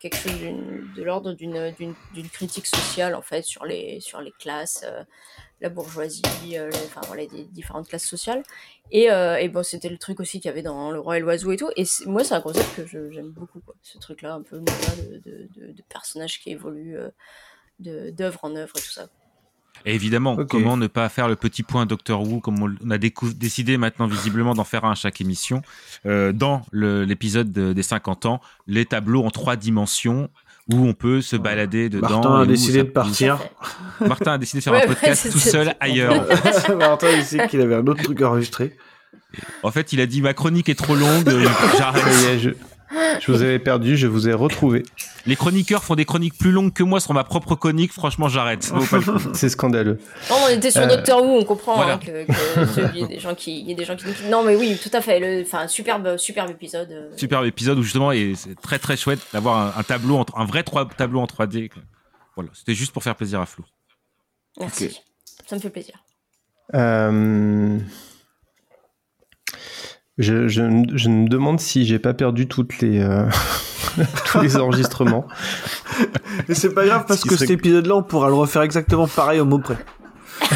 quelque 0.00 0.16
chose 0.16 0.34
d'une- 0.36 0.88
de 0.96 1.02
l'ordre 1.04 1.32
d'une 1.32 1.72
d'une- 1.78 1.94
d'une 2.12 2.28
critique 2.28 2.66
sociale 2.66 3.14
en 3.14 3.22
fait 3.22 3.42
sur 3.42 3.64
les 3.64 4.00
sur 4.00 4.20
les 4.20 4.32
classes 4.32 4.84
euh, 4.84 5.04
la 5.62 5.68
bourgeoisie 5.70 6.20
euh, 6.54 6.68
les- 6.70 6.76
enfin 6.86 7.00
voilà 7.06 7.24
des 7.26 7.44
différentes 7.44 7.88
classes 7.88 8.04
sociales. 8.06 8.42
Et, 8.90 9.10
euh, 9.10 9.36
et 9.38 9.48
bon 9.48 9.62
c'était 9.62 9.88
le 9.88 9.96
truc 9.96 10.20
aussi 10.20 10.40
qu'il 10.40 10.48
y 10.48 10.52
avait 10.52 10.62
dans 10.62 10.90
le 10.90 10.98
roi 11.00 11.16
et 11.16 11.20
l'oiseau 11.20 11.50
et 11.52 11.56
tout. 11.56 11.70
Et 11.76 11.84
c'est- 11.86 12.04
moi 12.06 12.24
c'est 12.24 12.34
un 12.34 12.40
concept 12.42 12.74
que 12.76 12.86
je- 12.86 13.10
j'aime 13.10 13.30
beaucoup 13.30 13.60
quoi. 13.60 13.74
ce 13.82 13.96
truc 13.98 14.20
là 14.22 14.34
un 14.34 14.42
peu 14.42 14.58
de, 14.58 15.16
de, 15.20 15.48
de- 15.56 15.72
de 15.72 15.82
personnages 15.88 16.40
qui 16.40 16.50
évoluent 16.50 16.98
euh, 16.98 17.08
de- 17.78 18.10
d'œuvre 18.10 18.40
en 18.42 18.54
œuvre 18.56 18.72
et 18.76 18.80
tout 18.80 18.90
ça. 18.92 19.06
Et 19.84 19.94
évidemment, 19.96 20.36
comment 20.46 20.76
ne 20.76 20.86
pas 20.86 21.08
faire 21.08 21.26
le 21.26 21.34
petit 21.34 21.64
point 21.64 21.86
Doctor 21.86 22.22
Who, 22.22 22.38
comme 22.40 22.76
on 22.84 22.90
a 22.90 22.98
décidé 22.98 23.78
maintenant 23.78 24.06
visiblement 24.06 24.54
d'en 24.54 24.62
faire 24.64 24.84
un 24.84 24.92
à 24.92 24.94
chaque 24.94 25.20
émission, 25.20 25.62
euh, 26.06 26.30
dans 26.32 26.62
l'épisode 26.72 27.50
de- 27.50 27.72
des 27.72 27.82
50 27.82 28.26
ans, 28.26 28.40
les 28.68 28.84
tableaux 28.84 29.24
en 29.24 29.30
trois 29.30 29.56
dimensions 29.56 30.28
où 30.70 30.86
on 30.86 30.92
peut 30.94 31.20
se 31.20 31.36
balader 31.36 31.88
dedans. 31.88 32.08
Martin 32.08 32.40
a 32.42 32.46
décidé 32.46 32.78
ça- 32.78 32.84
de 32.84 32.90
partir. 32.90 33.38
Martin 34.00 34.32
a 34.32 34.38
décidé 34.38 34.60
de 34.60 34.64
faire 34.64 34.72
Ouais, 34.74 34.84
un 34.84 34.86
podcast 34.88 35.30
tout 35.32 35.38
seul 35.38 35.74
ailleurs. 35.80 36.26
Martin, 36.78 37.08
il 37.16 37.24
sait 37.24 37.46
qu'il 37.48 37.60
avait 37.60 37.74
un 37.74 37.86
autre 37.86 38.02
truc 38.02 38.20
enregistré. 38.22 38.76
En 39.62 39.70
fait, 39.70 39.92
il 39.92 40.00
a 40.00 40.06
dit 40.06 40.20
ma 40.22 40.34
chronique 40.34 40.68
est 40.68 40.74
trop 40.78 40.94
longue, 40.94 41.28
euh, 41.28 41.46
j'arrête. 41.78 42.56
Je, 43.20 43.30
vous 43.32 43.42
avais 43.42 43.58
perdu, 43.58 43.96
je 43.96 44.06
vous 44.06 44.28
ai 44.28 44.32
retrouvé. 44.32 44.82
Les 45.26 45.36
chroniqueurs 45.36 45.84
font 45.84 45.94
des 45.94 46.04
chroniques 46.04 46.36
plus 46.38 46.50
longues 46.52 46.72
que 46.72 46.82
moi 46.82 47.00
sur 47.00 47.14
ma 47.14 47.24
propre 47.24 47.54
chronique, 47.54 47.92
franchement, 47.92 48.28
j'arrête. 48.28 48.70
C'est 49.34 49.48
scandaleux. 49.48 49.98
Non, 50.30 50.36
on 50.44 50.48
était 50.48 50.70
sur 50.70 50.82
Euh, 50.82 50.86
Doctor 50.88 51.22
Who, 51.22 51.38
on 51.38 51.44
comprend 51.44 51.76
voilà. 51.76 51.94
hein, 51.94 51.98
que, 51.98 52.24
que 52.26 52.66
ce- 52.66 52.80
il 52.94 53.00
y 53.00 53.04
a 53.04 53.06
des 53.06 53.18
gens 53.20 53.34
qui, 53.34 53.60
il 53.60 53.68
y 53.68 53.72
a 53.72 53.76
des 53.76 53.84
gens 53.84 53.96
qui. 53.96 54.04
Non, 54.28 54.42
mais 54.44 54.56
oui, 54.56 54.78
tout 54.82 54.90
à 54.92 55.00
fait. 55.00 55.20
Le, 55.20 55.42
enfin, 55.42 55.68
superbe, 55.68 56.16
superbe 56.16 56.50
épisode. 56.50 56.90
euh, 56.90 57.10
Superbe 57.16 57.44
épisode 57.46 57.78
où 57.78 57.82
justement, 57.82 58.12
et 58.12 58.34
c'est 58.36 58.60
très 58.60 58.78
très 58.78 58.96
chouette 58.96 59.20
d'avoir 59.32 59.76
un, 59.76 59.80
un 59.80 59.82
tableau, 59.82 60.16
en- 60.18 60.26
un 60.36 60.44
vrai 60.44 60.62
trois- 60.62 60.88
tableau 60.88 61.20
en 61.20 61.26
3D. 61.26 61.70
Voilà, 62.36 62.50
c'était 62.54 62.74
juste 62.74 62.92
pour 62.92 63.02
faire 63.02 63.14
plaisir 63.14 63.40
à 63.40 63.46
Flo. 63.46 63.64
Merci. 64.58 65.00
Ça 65.46 65.56
me 65.56 65.60
fait 65.60 65.70
plaisir. 65.70 65.94
Euh, 66.74 67.78
je, 70.22 70.48
je, 70.48 70.62
je 70.94 71.08
me 71.08 71.28
demande 71.28 71.60
si 71.60 71.84
j'ai 71.84 71.98
pas 71.98 72.14
perdu 72.14 72.46
toutes 72.48 72.78
les, 72.80 73.00
euh, 73.00 73.24
tous 74.26 74.40
les 74.40 74.56
enregistrements. 74.56 75.26
Mais 76.48 76.54
c'est 76.54 76.72
pas 76.74 76.86
grave 76.86 77.04
parce 77.06 77.20
Ce 77.20 77.24
que 77.26 77.34
serait- 77.34 77.46
cet 77.46 77.50
épisode-là, 77.50 77.96
on 77.96 78.02
pourra 78.02 78.28
le 78.28 78.34
refaire 78.34 78.62
exactement 78.62 79.06
pareil 79.06 79.40
au 79.40 79.44
mot 79.44 79.58
près. 79.58 79.76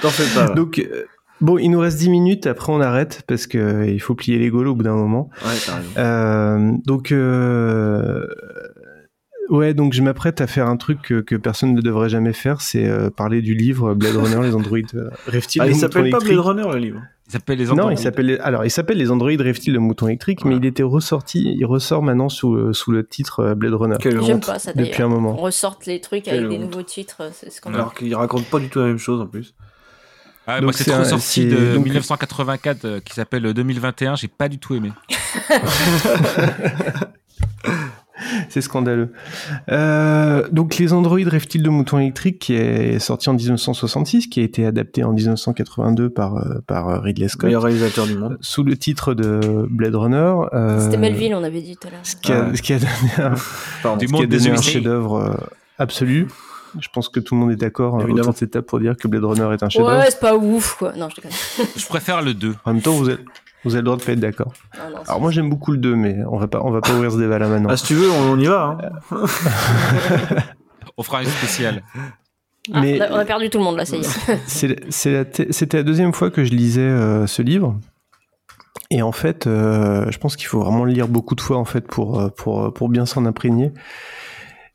T'en 0.00 0.08
fais 0.10 0.34
pas. 0.34 0.48
là. 0.48 0.54
Donc, 0.54 0.78
euh, 0.78 1.04
bon, 1.40 1.58
il 1.58 1.68
nous 1.70 1.78
reste 1.80 1.98
10 1.98 2.10
minutes, 2.10 2.46
après 2.46 2.72
on 2.72 2.80
arrête 2.80 3.22
parce 3.26 3.46
que 3.46 3.58
euh, 3.58 3.86
il 3.86 4.00
faut 4.00 4.14
plier 4.14 4.38
les 4.38 4.50
golos 4.50 4.72
au 4.72 4.74
bout 4.74 4.82
d'un 4.82 4.94
moment. 4.94 5.30
Ouais, 5.44 5.52
t'as 5.64 5.76
raison. 5.76 5.88
Euh, 5.96 6.72
donc, 6.86 7.12
euh, 7.12 8.26
ouais, 9.50 9.74
donc 9.74 9.92
je 9.92 10.02
m'apprête 10.02 10.40
à 10.40 10.46
faire 10.46 10.66
un 10.68 10.76
truc 10.76 11.00
que, 11.02 11.20
que 11.20 11.34
personne 11.36 11.74
ne 11.74 11.80
devrait 11.80 12.08
jamais 12.08 12.32
faire, 12.32 12.60
c'est 12.60 12.86
euh, 12.86 13.10
parler 13.10 13.42
du 13.42 13.54
livre 13.54 13.94
Blade 13.94 14.16
Runner, 14.16 14.42
les 14.46 14.54
androïdes 14.54 14.90
euh, 14.94 15.10
rêvent-ils 15.26 15.60
Ah, 15.62 15.66
il 15.68 15.74
s'appelle 15.76 16.10
pas 16.10 16.18
Blade 16.20 16.38
Runner, 16.38 16.64
le 16.72 16.78
livre? 16.78 17.00
Il 17.28 17.32
s'appelle 17.32 17.58
les 17.58 17.64
Non, 17.66 17.72
Androïdes. 17.72 17.98
il 17.98 18.02
s'appelle 18.02 18.40
alors 18.42 18.64
il 18.66 18.70
s'appelle 18.70 18.98
les 18.98 19.10
androïdes 19.10 19.40
rêvent-ils 19.40 19.72
de 19.72 19.78
moutons 19.78 20.06
électriques, 20.08 20.44
mais 20.44 20.56
il 20.56 20.64
était 20.66 20.82
ressorti, 20.82 21.54
il 21.56 21.64
ressort 21.64 22.02
maintenant 22.02 22.28
sous, 22.28 22.54
euh, 22.54 22.72
sous 22.74 22.90
le 22.92 23.06
titre 23.06 23.40
euh, 23.40 23.54
Blade 23.54 23.72
Runner 23.74 23.96
Quelle 24.00 24.20
J'aime 24.22 24.36
honte. 24.36 24.46
pas 24.46 24.58
ça 24.58 24.72
depuis 24.74 25.02
un 25.02 25.06
On 25.06 25.10
moment. 25.10 25.34
ressorte 25.36 25.86
les 25.86 26.00
trucs 26.00 26.24
Quelle 26.24 26.38
avec 26.44 26.48
des 26.50 26.56
honte. 26.56 26.70
nouveaux 26.70 26.82
titres, 26.82 27.30
c'est 27.32 27.50
scandaleux. 27.50 27.80
Alors 27.82 27.94
qu'il 27.94 28.14
raconte 28.14 28.44
pas 28.46 28.58
du 28.58 28.68
tout 28.68 28.80
la 28.80 28.86
même 28.86 28.98
chose 28.98 29.20
en 29.20 29.26
plus. 29.26 29.54
Ah, 30.46 30.56
Donc 30.56 30.64
moi, 30.64 30.72
c'est 30.74 30.92
un- 30.92 31.04
sorti 31.04 31.24
c'est- 31.24 31.44
de 31.46 31.74
donc- 31.76 31.84
1984 31.84 32.84
euh, 32.84 33.00
qui 33.00 33.14
s'appelle 33.14 33.44
2021. 33.54 34.16
J'ai 34.16 34.28
pas 34.28 34.48
du 34.48 34.58
tout 34.58 34.74
aimé. 34.74 34.90
C'est 38.48 38.60
scandaleux. 38.60 39.12
Euh, 39.70 40.48
donc 40.52 40.76
les 40.78 40.92
androïdes 40.92 41.28
rêvent-ils 41.28 41.62
de 41.62 41.68
moutons 41.68 41.98
électriques 41.98 42.38
qui 42.38 42.54
est 42.54 42.98
sorti 42.98 43.28
en 43.30 43.34
1966, 43.34 44.26
qui 44.28 44.40
a 44.40 44.42
été 44.42 44.66
adapté 44.66 45.04
en 45.04 45.12
1982 45.12 46.10
par 46.10 46.36
euh, 46.36 46.60
par 46.66 46.88
euh, 46.88 46.98
Ridley 47.00 47.28
Scott? 47.28 47.44
Meilleur 47.44 47.62
réalisateur 47.62 48.06
du 48.06 48.16
monde. 48.16 48.38
sous 48.40 48.62
le 48.64 48.76
titre 48.76 49.14
de 49.14 49.66
Blade 49.70 49.94
Runner. 49.94 50.34
euh, 50.52 50.80
C'était 50.80 50.96
Melville, 50.96 51.34
on 51.34 51.42
avait 51.44 51.62
dit 51.62 51.76
tout 51.80 51.88
à 51.88 51.90
l'heure. 51.92 52.00
Ce 52.02 52.16
qui 52.16 52.32
a, 52.32 52.42
Ouais. 52.44 52.56
ce 52.56 52.62
qui 52.62 52.72
a 52.72 52.78
donné 52.78 52.90
un, 53.18 53.34
Pardon. 53.82 53.98
Du 53.98 54.08
monde 54.08 54.26
des 54.26 54.38
donné 54.38 54.50
un 54.50 54.60
chef-d'œuvre 54.62 55.36
absolu. 55.78 56.28
Je 56.80 56.88
pense 56.92 57.10
que 57.10 57.20
tout 57.20 57.34
le 57.34 57.40
monde 57.42 57.50
est 57.52 57.56
d'accord 57.56 57.94
autour 57.94 58.14
de 58.32 58.36
cette 58.36 58.52
table 58.52 58.64
pour 58.64 58.80
dire 58.80 58.96
que 58.96 59.06
Blade 59.06 59.24
Runner 59.24 59.52
est 59.52 59.62
un 59.62 59.68
chef-d'œuvre. 59.68 59.98
Ouais, 59.98 60.06
c'est 60.10 60.20
pas 60.20 60.34
ouf 60.34 60.76
quoi. 60.78 60.92
Non, 60.96 61.08
je 61.10 61.16
déconne. 61.16 61.32
Je 61.76 61.86
préfère 61.86 62.22
le 62.22 62.32
2. 62.32 62.54
En 62.64 62.72
même 62.72 62.82
temps, 62.82 62.92
vous 62.92 63.10
êtes 63.10 63.20
vous 63.64 63.74
avez 63.74 63.80
le 63.80 63.84
droit 63.84 63.96
de 63.96 64.02
pas 64.02 64.12
être 64.12 64.20
d'accord. 64.20 64.52
Non, 64.76 64.98
Alors 65.06 65.20
moi 65.20 65.30
j'aime 65.30 65.48
beaucoup 65.48 65.72
le 65.72 65.78
2 65.78 65.94
mais 65.94 66.18
on 66.30 66.36
va 66.36 66.48
pas 66.48 66.60
on 66.62 66.70
va 66.70 66.80
pas 66.80 66.92
ouvrir 66.92 67.12
ce 67.12 67.18
débat 67.18 67.38
là 67.38 67.48
maintenant. 67.48 67.68
Ah, 67.70 67.76
si 67.76 67.84
tu 67.84 67.94
veux, 67.94 68.10
on, 68.10 68.32
on 68.32 68.38
y 68.38 68.46
va. 68.46 68.78
Hein. 69.10 69.16
On 70.98 71.02
fera 71.02 71.22
une 71.22 71.28
spéciale. 71.28 71.82
Ah, 72.70 72.80
mais 72.82 73.00
on, 73.00 73.04
a, 73.04 73.10
on 73.12 73.16
a 73.16 73.24
perdu 73.24 73.48
tout 73.48 73.56
le 73.58 73.64
monde 73.64 73.76
là, 73.78 73.86
ça 73.86 73.96
y 73.96 74.00
est. 74.00 75.06
la 75.06 75.24
c'était 75.50 75.78
la 75.78 75.82
deuxième 75.82 76.12
fois 76.12 76.30
que 76.30 76.44
je 76.44 76.52
lisais 76.52 76.82
euh, 76.82 77.26
ce 77.26 77.40
livre. 77.40 77.78
Et 78.90 79.00
en 79.00 79.12
fait, 79.12 79.46
euh, 79.46 80.10
je 80.10 80.18
pense 80.18 80.36
qu'il 80.36 80.46
faut 80.46 80.60
vraiment 80.60 80.84
le 80.84 80.92
lire 80.92 81.08
beaucoup 81.08 81.34
de 81.34 81.40
fois 81.40 81.56
en 81.56 81.64
fait 81.64 81.86
pour 81.86 82.20
euh, 82.20 82.28
pour 82.28 82.72
pour 82.74 82.88
bien 82.90 83.06
s'en 83.06 83.24
imprégner. 83.24 83.72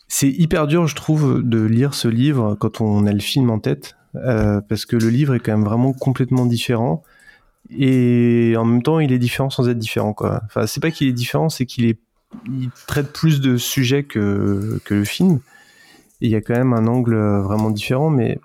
C'est 0.08 0.30
hyper 0.30 0.68
dur, 0.68 0.88
je 0.88 0.96
trouve, 0.96 1.44
de 1.44 1.62
lire 1.62 1.94
ce 1.94 2.08
livre 2.08 2.56
quand 2.60 2.82
on 2.82 3.06
a 3.06 3.12
le 3.12 3.20
film 3.20 3.50
en 3.50 3.60
tête, 3.60 3.96
euh, 4.16 4.62
parce 4.68 4.86
que 4.86 4.96
le 4.96 5.10
livre 5.10 5.36
est 5.36 5.40
quand 5.40 5.52
même 5.52 5.66
vraiment 5.66 5.94
complètement 5.94 6.46
différent. 6.46 7.04
Et 7.76 8.56
en 8.58 8.66
même 8.66 8.82
temps, 8.82 9.00
il 9.00 9.12
est 9.12 9.20
différent 9.20 9.50
sans 9.50 9.68
être 9.68 9.78
différent, 9.78 10.14
quoi. 10.14 10.42
Enfin, 10.46 10.68
c'est 10.68 10.80
pas 10.80 10.92
qu'il 10.92 11.08
est 11.08 11.14
différent, 11.14 11.50
c'est 11.50 11.66
qu'il 11.66 11.86
est 11.86 12.00
il 12.46 12.70
traite 12.88 13.14
plus 13.14 13.40
de 13.40 13.56
sujets 13.58 14.04
que, 14.04 14.82
que 14.84 14.94
le 14.94 15.06
film. 15.06 15.40
Il 16.20 16.30
y 16.30 16.36
a 16.36 16.42
quand 16.42 16.56
même 16.56 16.74
un 16.74 16.88
angle 16.88 17.16
vraiment 17.16 17.70
différent, 17.70 18.10
mais 18.10 18.40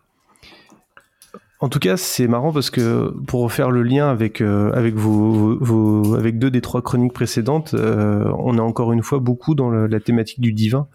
en 1.62 1.69
tout 1.69 1.78
cas, 1.78 1.97
c'est 1.97 2.27
marrant 2.27 2.53
parce 2.53 2.70
que 2.70 3.15
pour 3.28 3.53
faire 3.53 3.70
le 3.70 3.85
lien 3.85 4.11
avec 4.11 4.40
euh, 4.40 4.73
avec 4.73 4.97
vos, 4.97 6.16
avec 6.16 6.40
deux 6.40 6.51
des 6.51 6.61
trois 6.61 6.82
chroniques 6.82 7.12
précédentes, 7.12 7.74
euh, 7.74 8.24
on 8.39 8.59
est 8.59 8.61
encore 8.61 8.93
une 8.93 9.05
fois 9.05 9.20
beaucoup 9.20 9.55
dans 9.55 9.70
la 9.70 10.01
thématique 10.01 10.40
du 10.40 10.53
divin, 10.53 10.89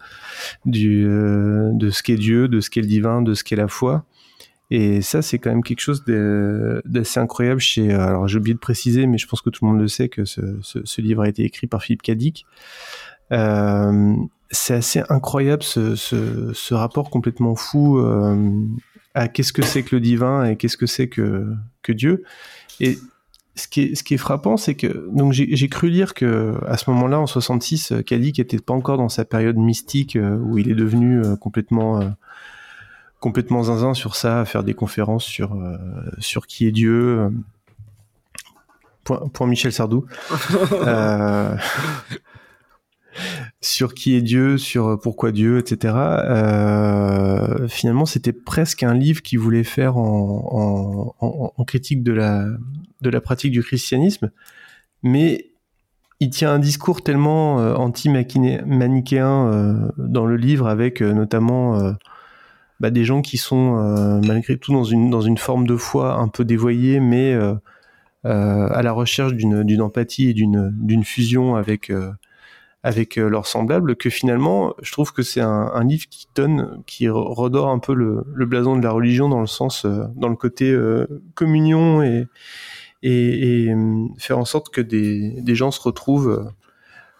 du 0.66 1.06
euh, 1.08 1.70
de 1.72 1.88
ce 1.88 2.02
qu'est 2.02 2.16
Dieu, 2.16 2.48
de 2.48 2.60
ce 2.60 2.68
qu'est 2.68 2.82
le 2.82 2.86
divin, 2.86 3.22
de 3.22 3.32
ce 3.32 3.44
qu'est 3.44 3.56
la 3.56 3.66
foi. 3.66 4.04
Et 4.70 5.00
ça, 5.00 5.22
c'est 5.22 5.38
quand 5.38 5.50
même 5.50 5.62
quelque 5.62 5.80
chose 5.80 6.04
d'assez 6.04 7.20
incroyable 7.20 7.60
chez. 7.60 7.92
Alors, 7.92 8.28
j'ai 8.28 8.38
oublié 8.38 8.54
de 8.54 8.58
préciser, 8.58 9.06
mais 9.06 9.16
je 9.16 9.26
pense 9.26 9.40
que 9.40 9.48
tout 9.48 9.64
le 9.64 9.70
monde 9.70 9.80
le 9.80 9.88
sait 9.88 10.08
que 10.08 10.24
ce, 10.24 11.00
livre 11.00 11.22
a 11.22 11.28
été 11.28 11.42
écrit 11.44 11.66
par 11.66 11.82
Philippe 11.82 12.02
Cadic. 12.02 12.44
Euh, 13.32 14.14
c'est 14.50 14.74
assez 14.74 15.02
incroyable 15.08 15.62
ce, 15.62 16.74
rapport 16.74 17.10
complètement 17.10 17.54
fou 17.54 17.98
euh, 17.98 18.66
à 19.14 19.28
qu'est-ce 19.28 19.52
que 19.52 19.62
c'est 19.62 19.82
que 19.82 19.96
le 19.96 20.00
divin 20.00 20.44
et 20.44 20.56
qu'est-ce 20.56 20.76
que 20.76 20.86
c'est 20.86 21.08
que, 21.08 21.54
Dieu. 21.88 22.24
Et 22.80 22.98
ce 23.54 23.66
qui 23.66 23.80
est, 23.80 24.16
frappant, 24.18 24.56
c'est 24.56 24.74
que 24.74 25.08
donc 25.10 25.32
j'ai 25.32 25.68
cru 25.68 25.88
lire 25.88 26.14
que 26.14 26.54
à 26.66 26.76
ce 26.76 26.90
moment-là, 26.90 27.18
en 27.18 27.26
66, 27.26 27.94
Kadik 28.06 28.38
était 28.38 28.58
pas 28.58 28.74
encore 28.74 28.98
dans 28.98 29.08
sa 29.08 29.24
période 29.24 29.56
mystique 29.56 30.16
euh, 30.16 30.36
où 30.36 30.58
il 30.58 30.70
est 30.70 30.74
devenu 30.74 31.20
euh, 31.20 31.34
complètement 31.36 32.00
euh, 32.00 32.08
complètement 33.20 33.64
zinzin 33.64 33.94
sur 33.94 34.16
ça, 34.16 34.40
à 34.40 34.44
faire 34.44 34.64
des 34.64 34.74
conférences 34.74 35.24
sur 35.24 35.54
euh, 35.54 35.76
sur 36.18 36.46
qui 36.46 36.66
est 36.66 36.72
Dieu. 36.72 37.30
Point, 39.04 39.28
point 39.28 39.46
Michel 39.46 39.72
Sardou. 39.72 40.06
euh, 40.72 41.54
sur 43.60 43.94
qui 43.94 44.14
est 44.14 44.22
Dieu, 44.22 44.58
sur 44.58 45.00
pourquoi 45.00 45.32
Dieu, 45.32 45.58
etc. 45.58 45.94
Euh, 45.96 47.68
finalement, 47.68 48.06
c'était 48.06 48.32
presque 48.32 48.82
un 48.82 48.94
livre 48.94 49.22
qui 49.22 49.36
voulait 49.36 49.64
faire 49.64 49.96
en, 49.96 51.14
en, 51.20 51.52
en, 51.56 51.64
critique 51.64 52.02
de 52.02 52.12
la, 52.12 52.46
de 53.00 53.10
la 53.10 53.20
pratique 53.20 53.50
du 53.50 53.62
christianisme, 53.62 54.30
mais 55.02 55.50
il 56.20 56.30
tient 56.30 56.52
un 56.52 56.58
discours 56.58 57.02
tellement 57.02 57.60
euh, 57.60 57.74
anti-manichéen 57.74 59.46
euh, 59.46 59.88
dans 59.98 60.26
le 60.26 60.36
livre, 60.36 60.66
avec 60.66 61.00
euh, 61.00 61.12
notamment 61.12 61.94
bah, 62.80 62.90
des 62.90 63.04
gens 63.04 63.22
qui 63.22 63.36
sont 63.36 63.76
euh, 63.76 64.20
malgré 64.26 64.58
tout 64.58 64.72
dans 64.72 64.84
une, 64.84 65.10
dans 65.10 65.20
une 65.20 65.38
forme 65.38 65.66
de 65.66 65.76
foi 65.76 66.14
un 66.14 66.28
peu 66.28 66.44
dévoyée, 66.44 67.00
mais 67.00 67.36
à 68.24 68.82
la 68.82 68.92
recherche 68.92 69.32
d'une 69.34 69.82
empathie 69.82 70.30
et 70.30 70.34
d'une 70.34 71.04
fusion 71.04 71.56
avec 71.56 71.90
avec 72.82 73.18
euh, 73.18 73.28
leurs 73.28 73.46
semblables 73.46 73.96
que 73.96 74.10
finalement 74.10 74.74
je 74.82 74.92
trouve 74.92 75.12
que 75.12 75.22
c'est 75.22 75.40
un, 75.40 75.70
un, 75.74 75.84
livre 75.84 76.06
qui 76.08 76.28
donne 76.34 76.82
qui 76.86 77.08
redore 77.08 77.68
un 77.68 77.78
peu 77.78 77.92
le, 77.92 78.24
le, 78.32 78.46
blason 78.46 78.76
de 78.76 78.82
la 78.82 78.92
religion 78.92 79.28
dans 79.28 79.40
le 79.40 79.46
sens 79.46 79.84
euh, 79.84 80.04
dans 80.14 80.28
le 80.28 80.36
côté 80.36 80.70
euh, 80.70 81.06
communion 81.34 82.02
et, 82.02 82.28
et, 83.02 83.64
et 83.64 83.74
faire 84.18 84.38
en 84.38 84.44
sorte 84.44 84.70
que 84.70 84.80
des, 84.80 85.40
des 85.40 85.54
gens 85.54 85.70
se 85.70 85.80
retrouvent 85.80 86.52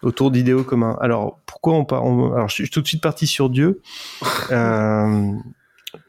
autour 0.01 0.31
d'idéaux 0.31 0.63
communs. 0.63 0.97
Alors 1.01 1.39
pourquoi 1.45 1.73
on 1.73 1.85
part 1.85 2.05
on, 2.05 2.33
alors 2.33 2.49
je 2.49 2.55
suis 2.55 2.69
tout 2.69 2.81
de 2.81 2.87
suite 2.87 3.01
parti 3.01 3.27
sur 3.27 3.49
Dieu. 3.49 3.81
Euh, 4.51 5.33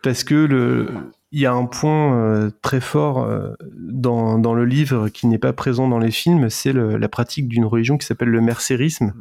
parce 0.03 0.25
que 0.25 0.35
le 0.35 0.89
il 1.33 1.41
y 1.41 1.47
a 1.47 1.53
un 1.53 1.67
point 1.67 2.17
euh, 2.17 2.51
très 2.63 2.81
fort 2.81 3.23
euh, 3.23 3.53
dans, 3.77 4.39
dans, 4.39 4.55
le 4.55 4.65
livre 4.65 5.09
qui 5.11 5.27
n'est 5.27 5.39
pas 5.39 5.53
présent 5.53 5.89
dans 5.89 5.99
les 5.99 6.11
films, 6.11 6.49
c'est 6.49 6.73
la 6.73 7.09
pratique 7.09 7.49
d'une 7.49 7.67
religion 7.67 7.99
qui 7.99 8.07
s'appelle 8.07 8.31
le 8.31 8.41
mercérisme 8.41 9.13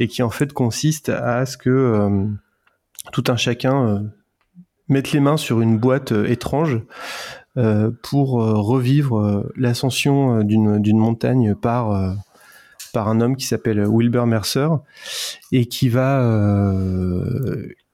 et 0.00 0.08
qui 0.08 0.22
en 0.22 0.30
fait 0.30 0.52
consiste 0.52 1.08
à 1.08 1.46
ce 1.46 1.56
que 1.56 2.26
tout 3.12 3.24
un 3.28 3.36
chacun 3.36 4.04
mette 4.88 5.12
les 5.12 5.20
mains 5.20 5.36
sur 5.36 5.60
une 5.60 5.78
boîte 5.78 6.12
étrange 6.12 6.80
pour 8.02 8.32
revivre 8.32 9.46
l'ascension 9.56 10.42
d'une 10.42 10.98
montagne 10.98 11.54
par 11.54 12.16
par 12.96 13.08
un 13.08 13.20
homme 13.20 13.36
qui 13.36 13.44
s'appelle 13.44 13.84
Wilbur 13.86 14.26
Mercer 14.26 14.68
et 15.52 15.66
qui 15.66 15.88
va 15.88 16.22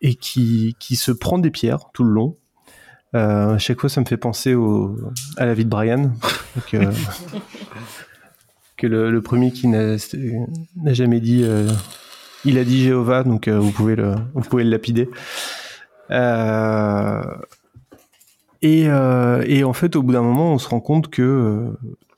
et 0.01 0.15
qui, 0.15 0.77
qui 0.79 0.97
se 0.97 1.11
prend 1.11 1.39
des 1.39 1.51
pierres 1.51 1.91
tout 1.93 2.05
le 2.05 2.11
long 2.11 2.37
euh, 3.15 3.55
à 3.55 3.59
chaque 3.59 3.81
fois, 3.81 3.91
ça 3.91 4.01
me 4.01 4.07
fait 4.07 4.17
penser 4.17 4.55
au, 4.55 4.97
à 5.37 5.45
la 5.45 5.55
vie 5.55 5.65
de 5.65 5.71
Brian. 5.71 6.13
Euh, 6.75 6.93
que 8.77 8.87
le, 8.87 9.11
le, 9.11 9.23
premier 9.23 9.53
qui 9.53 9.69
n'a 9.69 9.97
jamais 10.87 11.21
dit, 11.21 11.43
euh, 11.45 11.69
il 12.45 12.59
a 12.59 12.65
dit 12.65 12.83
Jéhovah, 12.83 13.23
donc 13.23 13.49
euh, 13.49 13.59
vous 13.59 13.71
pouvez 13.71 13.97
le, 13.97 14.15
vous 14.35 14.41
pouvez 14.41 14.65
le 14.65 14.71
lapider. 14.71 15.11
Euh, 16.11 17.23
et, 18.63 18.85
et, 18.85 19.65
en 19.65 19.73
fait, 19.73 19.97
au 19.97 20.03
bout 20.03 20.13
d'un 20.13 20.23
moment, 20.23 20.53
on 20.53 20.59
se 20.59 20.69
rend 20.69 20.81
compte 20.81 21.11
que 21.11 21.73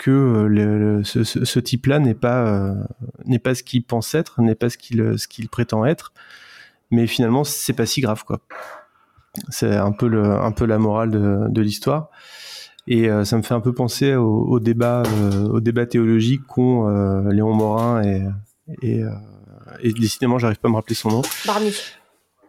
que 0.05 0.47
le, 0.47 0.99
le, 0.99 1.05
ce, 1.05 1.59
type-là 1.59 1.99
n'est 1.99 2.15
pas 2.15 2.75
n'est 3.25 3.39
pas 3.39 3.55
ce 3.55 3.63
qu'il 3.63 3.85
pense 3.85 4.15
être, 4.15 4.43
n'est 4.43 4.55
pas 4.55 4.69
ce 4.69 4.77
qu'il 4.77 5.19
ce 5.19 5.27
qu'il 5.27 5.49
prétend 5.49 5.87
être, 5.87 6.13
mais 6.91 7.07
finalement, 7.07 7.45
c'est 7.45 7.73
pas 7.73 7.87
si 7.87 8.01
grave, 8.01 8.25
quoi. 8.25 8.41
C'est 9.49 9.75
un 9.75 9.93
peu 9.93 10.07
le, 10.07 10.25
un 10.25 10.53
peu 10.53 10.65
la 10.65 10.79
morale 10.79 11.11
de, 11.11 11.47
de 11.49 11.61
l'histoire. 11.61 12.11
Et 12.87 13.09
euh, 13.09 13.25
ça 13.25 13.37
me 13.37 13.43
fait 13.43 13.55
un 13.55 13.61
peu 13.61 13.73
penser 13.73 14.15
au, 14.15 14.45
au 14.45 14.61
débat, 14.61 15.03
euh, 15.07 15.47
au 15.47 15.61
débat 15.61 15.87
théologique 15.87 16.43
qu'ont 16.47 16.89
euh, 16.89 17.33
Léon 17.33 17.55
Morin 17.55 18.03
et, 18.03 18.23
et, 18.83 19.03
euh, 19.03 19.11
et 19.81 19.93
décidément, 19.93 20.39
j'arrive 20.39 20.59
pas 20.59 20.69
à 20.69 20.71
me 20.71 20.77
rappeler 20.77 20.95
son 20.95 21.11
nom. 21.11 21.23
Barney. 21.47 21.73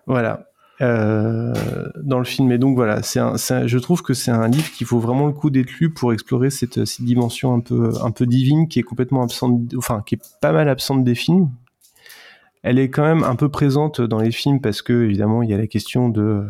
Voilà. 0.05 0.47
Euh, 0.81 1.53
dans 1.95 2.19
le 2.19 2.25
film. 2.25 2.51
Et 2.51 2.57
donc 2.57 2.75
voilà, 2.75 2.99
je 3.01 3.77
trouve 3.77 4.01
que 4.01 4.13
c'est 4.13 4.31
un 4.31 4.49
livre 4.49 4.69
qui 4.71 4.83
vaut 4.83 4.99
vraiment 4.99 5.25
le 5.25 5.31
coup 5.31 5.49
d'être 5.49 5.71
lu 5.79 5.89
pour 5.89 6.11
explorer 6.11 6.49
cette, 6.49 6.79
dimension 7.01 7.53
un 7.53 8.11
peu, 8.11 8.25
divine 8.25 8.67
qui 8.67 8.79
est 8.79 8.83
complètement 8.83 9.23
absente, 9.23 9.73
enfin 9.77 10.03
qui 10.05 10.15
est 10.15 10.21
pas 10.41 10.51
mal 10.51 10.67
absente 10.67 11.05
des 11.05 11.15
films. 11.15 11.49
Elle 12.61 12.77
est 12.77 12.89
quand 12.89 13.03
même 13.03 13.23
un 13.23 13.35
peu 13.35 13.47
présente 13.47 14.01
dans 14.01 14.19
les 14.19 14.31
films 14.31 14.59
parce 14.59 14.81
que 14.81 15.05
évidemment 15.05 15.43
il 15.43 15.49
y 15.49 15.53
a 15.53 15.57
la 15.57 15.67
question 15.67 16.09
de 16.09 16.43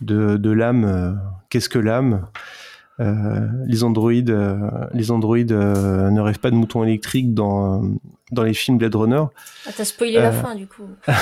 l'âme. 0.00 0.84
Euh, 0.84 1.12
Qu'est-ce 1.48 1.68
que 1.68 1.78
l'âme? 1.78 2.26
Euh, 2.98 3.46
les 3.66 3.84
androïdes, 3.84 4.30
euh, 4.30 4.70
les 4.94 5.10
androïdes 5.10 5.52
euh, 5.52 6.10
ne 6.10 6.20
rêvent 6.20 6.38
pas 6.38 6.50
de 6.50 6.56
moutons 6.56 6.82
électriques 6.82 7.34
dans 7.34 7.82
dans 8.32 8.42
les 8.42 8.54
films 8.54 8.78
Blade 8.78 8.94
Runner. 8.94 9.22
Ah, 9.66 9.70
t'as 9.76 9.84
spoilé 9.84 10.14
la 10.14 10.32
fin 10.32 10.54
du 10.54 10.66
coup. 10.66 10.88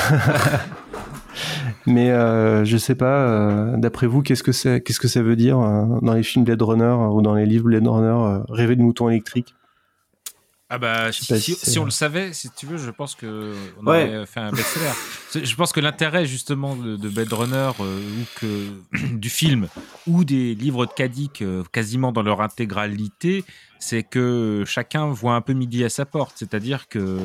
Mais 1.86 2.08
je 2.64 2.76
sais 2.78 2.94
pas. 2.94 3.76
D'après 3.76 4.06
vous, 4.06 4.22
qu'est-ce 4.22 4.42
que 4.42 4.52
c'est, 4.52 4.80
qu'est-ce 4.80 5.00
que 5.00 5.08
ça 5.08 5.20
veut 5.20 5.36
dire 5.36 5.58
dans 6.00 6.14
les 6.14 6.22
films 6.22 6.44
Blade 6.44 6.62
Runner 6.62 6.96
ou 7.12 7.20
dans 7.20 7.34
les 7.34 7.44
livres 7.44 7.64
Blade 7.64 7.86
Runner, 7.86 8.42
rêver 8.48 8.76
de 8.76 8.82
moutons 8.82 9.10
électriques? 9.10 9.54
Ah 10.74 10.78
bah 10.78 11.12
si, 11.12 11.24
si, 11.40 11.54
si, 11.54 11.78
on 11.78 11.84
le 11.84 11.92
savait, 11.92 12.32
si 12.32 12.50
tu 12.50 12.66
veux, 12.66 12.78
je 12.78 12.90
pense 12.90 13.14
que 13.14 13.54
on 13.80 13.86
ouais. 13.86 14.16
aurait 14.16 14.26
fait 14.26 14.40
un 14.40 14.50
best-seller. 14.50 15.44
je 15.46 15.54
pense 15.54 15.72
que 15.72 15.78
l'intérêt 15.78 16.26
justement 16.26 16.74
de, 16.74 16.96
de 16.96 17.08
Blade 17.08 17.32
Runner 17.32 17.70
euh, 17.78 18.00
ou 18.00 18.24
que 18.40 18.70
du 19.14 19.30
film 19.30 19.68
ou 20.08 20.24
des 20.24 20.56
livres 20.56 20.86
de 20.86 20.90
Kadik 20.90 21.42
euh, 21.42 21.62
quasiment 21.70 22.10
dans 22.10 22.22
leur 22.22 22.40
intégralité, 22.40 23.44
c'est 23.78 24.02
que 24.02 24.64
chacun 24.66 25.06
voit 25.06 25.36
un 25.36 25.42
peu 25.42 25.52
midi 25.52 25.84
à 25.84 25.88
sa 25.88 26.06
porte. 26.06 26.32
C'est-à-dire 26.34 26.88
que 26.88 27.18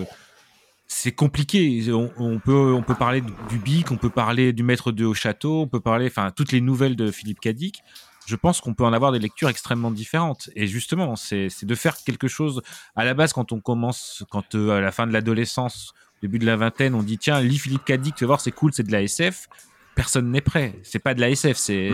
c'est 0.85 1.13
compliqué. 1.13 1.91
On, 1.91 2.11
on, 2.17 2.37
peut 2.37 2.71
on 2.71 2.83
peut 2.83 2.93
parler 2.93 3.23
du 3.49 3.57
Bic, 3.57 3.89
on 3.89 3.97
peut 3.97 4.11
parler 4.11 4.53
du 4.53 4.61
Maître 4.61 4.91
de 4.91 5.05
Haut 5.05 5.15
Château, 5.15 5.61
on 5.61 5.67
peut 5.67 5.79
parler, 5.79 6.05
enfin 6.05 6.29
toutes 6.29 6.51
les 6.51 6.61
nouvelles 6.61 6.95
de 6.95 7.09
Philippe 7.09 7.39
Kadik 7.39 7.81
je 8.29 8.35
pense 8.35 8.61
qu'on 8.61 8.75
peut 8.75 8.83
en 8.83 8.93
avoir 8.93 9.11
des 9.11 9.17
lectures 9.17 9.49
extrêmement 9.49 9.89
différentes. 9.89 10.51
Et 10.55 10.67
justement, 10.67 11.15
c'est 11.15 11.49
de 11.63 11.75
faire 11.75 11.97
quelque 11.97 12.27
chose. 12.27 12.61
À 12.95 13.03
la 13.03 13.15
base, 13.15 13.33
quand 13.33 13.51
on 13.51 13.59
commence, 13.59 14.23
quand 14.29 14.53
euh, 14.53 14.77
à 14.77 14.81
la 14.81 14.91
fin 14.91 15.07
de 15.07 15.13
l'adolescence, 15.13 15.93
début 16.21 16.37
de 16.37 16.45
la 16.45 16.55
vingtaine, 16.55 16.93
on 16.93 17.01
dit 17.01 17.17
tiens, 17.17 17.41
lis 17.41 17.57
Philippe 17.57 17.85
Cadic, 17.85 18.13
tu 18.13 18.25
vas 18.25 18.27
voir, 18.27 18.41
c'est 18.41 18.51
cool, 18.51 18.71
c'est 18.71 18.83
de 18.83 18.91
la 18.91 19.01
SF. 19.01 19.47
Personne 19.95 20.29
n'est 20.29 20.41
prêt. 20.41 20.75
C'est 20.83 20.99
pas 20.99 21.15
de 21.15 21.21
la 21.21 21.31
SF, 21.31 21.57
c'est 21.57 21.91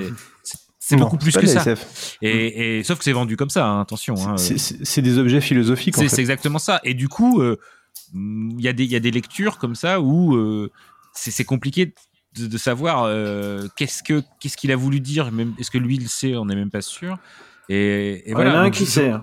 c'est 0.77 0.97
beaucoup 0.97 1.17
plus 1.17 1.35
que 1.35 1.47
ça. 1.47 1.63
Et, 2.21 2.79
et, 2.79 2.83
sauf 2.83 2.99
que 2.99 3.05
c'est 3.05 3.13
vendu 3.13 3.37
comme 3.37 3.49
ça, 3.49 3.65
hein, 3.65 3.81
attention. 3.81 4.15
Hein, 4.27 4.35
c'est 4.37 5.01
des 5.01 5.17
objets 5.17 5.41
philosophiques. 5.41 5.95
C'est 5.95 6.19
exactement 6.19 6.59
ça. 6.59 6.81
Et 6.83 6.93
du 6.93 7.07
coup, 7.07 7.41
il 7.41 7.45
euh, 7.45 8.61
y, 8.61 8.67
a 8.67 8.73
des, 8.73 8.85
y 8.85 8.95
a 8.95 8.99
des 8.99 9.09
lectures 9.09 9.57
comme 9.57 9.73
ça 9.73 10.01
où 10.01 10.35
euh, 10.35 10.69
c'est 11.13 11.45
compliqué 11.45 11.95
de, 12.37 12.47
de 12.47 12.57
savoir 12.57 13.03
euh, 13.03 13.67
qu'est-ce 13.75 14.03
que 14.03 14.21
qu'est-ce 14.39 14.57
qu'il 14.57 14.71
a 14.71 14.75
voulu 14.75 14.99
dire. 14.99 15.31
Même 15.31 15.53
est-ce 15.59 15.71
que 15.71 15.77
lui 15.77 15.95
il 15.95 16.09
sait 16.09 16.35
On 16.35 16.45
n'est 16.45 16.55
même 16.55 16.71
pas 16.71 16.81
sûr. 16.81 17.17
Et, 17.69 18.29
et 18.29 18.33
voilà. 18.33 18.51
Il 18.51 18.53
y 18.53 18.57
en 18.57 18.59
a 18.59 18.63
un 18.63 18.69
qui 18.71 18.85
sait. 18.85 19.13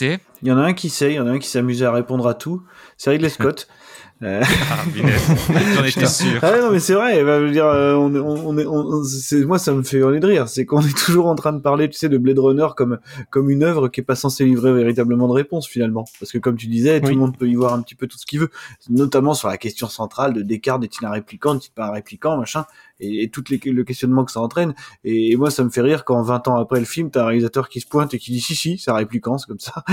Il 0.00 0.48
y 0.48 0.52
en 0.52 0.58
a 0.58 0.62
un 0.62 0.72
qui 0.72 0.88
sait, 0.88 1.12
il 1.12 1.16
y 1.16 1.20
en 1.20 1.26
a 1.26 1.30
un 1.30 1.38
qui 1.38 1.48
s'amusait 1.48 1.84
à 1.84 1.92
répondre 1.92 2.26
à 2.26 2.34
tout. 2.34 2.62
C'est 2.96 3.10
Ridley 3.10 3.28
Scott. 3.28 3.68
Euh, 4.22 4.42
Ah, 4.70 4.84
punaise. 4.92 5.22
J'en 5.76 5.84
étais 5.84 6.06
sûr. 6.06 6.38
Ah 6.42 6.52
non 6.60 6.70
mais 6.72 6.78
c'est 6.80 6.92
vrai, 6.92 7.24
bah, 7.24 7.40
je 7.40 7.44
veux 7.46 7.50
dire, 7.52 7.64
euh, 7.64 7.94
on, 7.94 8.14
on, 8.16 8.48
on 8.48 8.58
est, 8.58 8.66
on- 8.66 9.02
c'est, 9.02 9.44
moi 9.46 9.58
ça 9.58 9.72
me 9.72 9.82
fait 9.82 9.96
hurler 9.96 10.20
de 10.20 10.26
rire, 10.26 10.48
c'est 10.48 10.66
qu'on 10.66 10.82
est 10.82 10.96
toujours 10.98 11.26
en 11.26 11.34
train 11.34 11.52
de 11.54 11.60
parler, 11.60 11.88
tu 11.88 11.96
sais, 11.98 12.08
de 12.10 12.18
Blade 12.18 12.38
Runner 12.38 12.68
comme 12.76 12.98
comme 13.30 13.48
une 13.48 13.62
œuvre 13.62 13.88
qui 13.88 14.00
est 14.00 14.04
pas 14.04 14.14
censée 14.16 14.44
livrer 14.44 14.72
véritablement 14.74 15.26
de 15.26 15.32
réponse 15.32 15.66
finalement, 15.66 16.04
parce 16.18 16.32
que 16.32 16.38
comme 16.38 16.56
tu 16.56 16.66
disais, 16.66 17.00
tout 17.00 17.06
Oui. 17.08 17.14
le 17.14 17.20
monde 17.20 17.38
peut 17.38 17.48
y 17.48 17.54
voir 17.54 17.72
un 17.72 17.80
petit 17.80 17.94
peu 17.94 18.06
tout 18.06 18.18
ce 18.18 18.26
qu'il 18.26 18.40
veut, 18.40 18.50
notamment 18.90 19.32
sur 19.32 19.48
la 19.48 19.56
question 19.56 19.88
centrale 19.88 20.34
de 20.34 20.42
Descartes 20.42 20.84
est-il 20.84 21.06
un 21.06 21.10
répliquant, 21.12 21.54
n'est-il 21.54 21.72
pas 21.72 21.86
un 21.86 21.92
répliquant, 21.92 22.36
machin, 22.36 22.66
et, 23.00 23.24
et 23.24 23.30
tout 23.30 23.42
le 23.50 23.82
questionnement 23.82 24.24
que 24.24 24.32
ça 24.32 24.40
entraîne. 24.40 24.74
Et, 25.04 25.36
moi 25.36 25.50
ça 25.50 25.64
me 25.64 25.70
fait 25.70 25.80
rire 25.80 26.04
quand 26.04 26.22
20 26.22 26.48
ans 26.48 26.56
après 26.56 26.78
le 26.78 26.84
film, 26.84 27.10
t'as 27.10 27.22
un 27.22 27.26
réalisateur 27.26 27.68
qui 27.68 27.80
se 27.80 27.86
pointe 27.86 28.12
et 28.14 28.18
qui 28.18 28.32
dit 28.32 28.40
si 28.40 28.54
si, 28.54 28.82
un 28.88 28.94
répliquant, 28.94 29.38
c'est 29.38 29.46
comme 29.46 29.60
ça. 29.60 29.84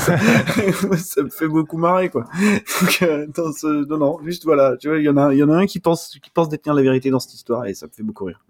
Ça, 0.00 0.16
ça 0.96 1.22
me 1.22 1.28
fait 1.28 1.48
beaucoup 1.48 1.76
marrer 1.76 2.08
quoi. 2.08 2.24
Donc, 2.80 3.02
euh, 3.02 3.26
dans 3.34 3.52
ce, 3.52 3.86
non, 3.86 3.98
non, 3.98 4.18
juste 4.24 4.44
voilà, 4.44 4.76
tu 4.76 4.88
vois, 4.88 4.98
il 4.98 5.04
y 5.04 5.08
en 5.08 5.16
a, 5.16 5.34
y 5.34 5.42
en 5.42 5.50
a 5.50 5.56
un 5.56 5.66
qui 5.66 5.80
pense, 5.80 6.16
qui 6.22 6.30
pense 6.30 6.48
détenir 6.48 6.74
la 6.74 6.82
vérité 6.82 7.10
dans 7.10 7.20
cette 7.20 7.34
histoire 7.34 7.66
et 7.66 7.74
ça 7.74 7.86
me 7.86 7.92
fait 7.92 8.02
beaucoup 8.02 8.24
rire. 8.24 8.40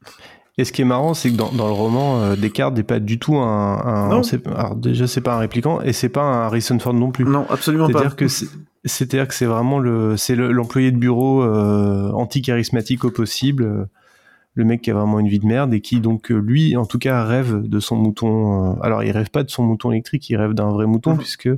Et 0.61 0.65
ce 0.65 0.73
qui 0.73 0.82
est 0.82 0.85
marrant, 0.85 1.15
c'est 1.15 1.31
que 1.31 1.37
dans, 1.37 1.51
dans 1.51 1.66
le 1.69 1.73
roman, 1.73 2.20
euh, 2.20 2.37
Descartes 2.37 2.77
n'est 2.77 2.82
pas 2.82 3.01
du 3.01 3.19
tout 3.19 3.37
un. 3.37 3.78
un 3.82 4.09
Non. 4.11 4.23
alors 4.55 4.77
déjà, 4.77 5.07
c'est 5.07 5.23
pas 5.23 5.35
un 5.35 5.39
répliquant 5.39 5.81
et 5.81 5.95
c'est 5.95 6.11
pas 6.11 6.20
un 6.20 6.43
Harrison 6.43 6.78
Ford 6.78 6.93
non 6.93 7.12
plus. 7.12 7.24
Non, 7.24 7.47
absolument 7.49 7.87
pas. 7.87 7.93
C'est-à-dire 7.93 8.16
que 8.16 8.28
c'est. 8.28 8.47
C'est-à-dire 8.85 9.27
que 9.27 9.32
c'est 9.32 9.47
vraiment 9.47 9.78
le, 9.78 10.19
c'est 10.19 10.37
l'employé 10.37 10.91
de 10.93 10.99
bureau 10.99 11.43
euh, 11.43 12.11
anti-charismatique 12.12 13.07
au 13.07 13.11
possible, 13.11 13.62
euh, 13.65 13.85
le 14.55 14.65
mec 14.65 14.82
qui 14.82 14.91
a 14.91 14.95
vraiment 14.95 15.19
une 15.19 15.28
vie 15.28 15.39
de 15.39 15.47
merde 15.47 15.73
et 15.73 15.81
qui 15.81 16.01
donc 16.01 16.28
lui, 16.28 16.77
en 16.77 16.85
tout 16.85 16.99
cas, 16.99 17.24
rêve 17.24 17.62
de 17.62 17.81
son 17.81 17.97
mouton. 17.97 18.73
euh, 18.73 18.81
alors 18.82 19.03
il 19.03 19.12
rêve 19.12 19.31
pas 19.31 19.45
de 19.45 19.51
son 19.51 19.62
mouton 19.62 19.93
électrique, 19.93 20.28
il 20.28 20.37
rêve 20.37 20.53
d'un 20.53 20.70
vrai 20.70 20.85
mouton 20.85 21.16
puisque 21.16 21.49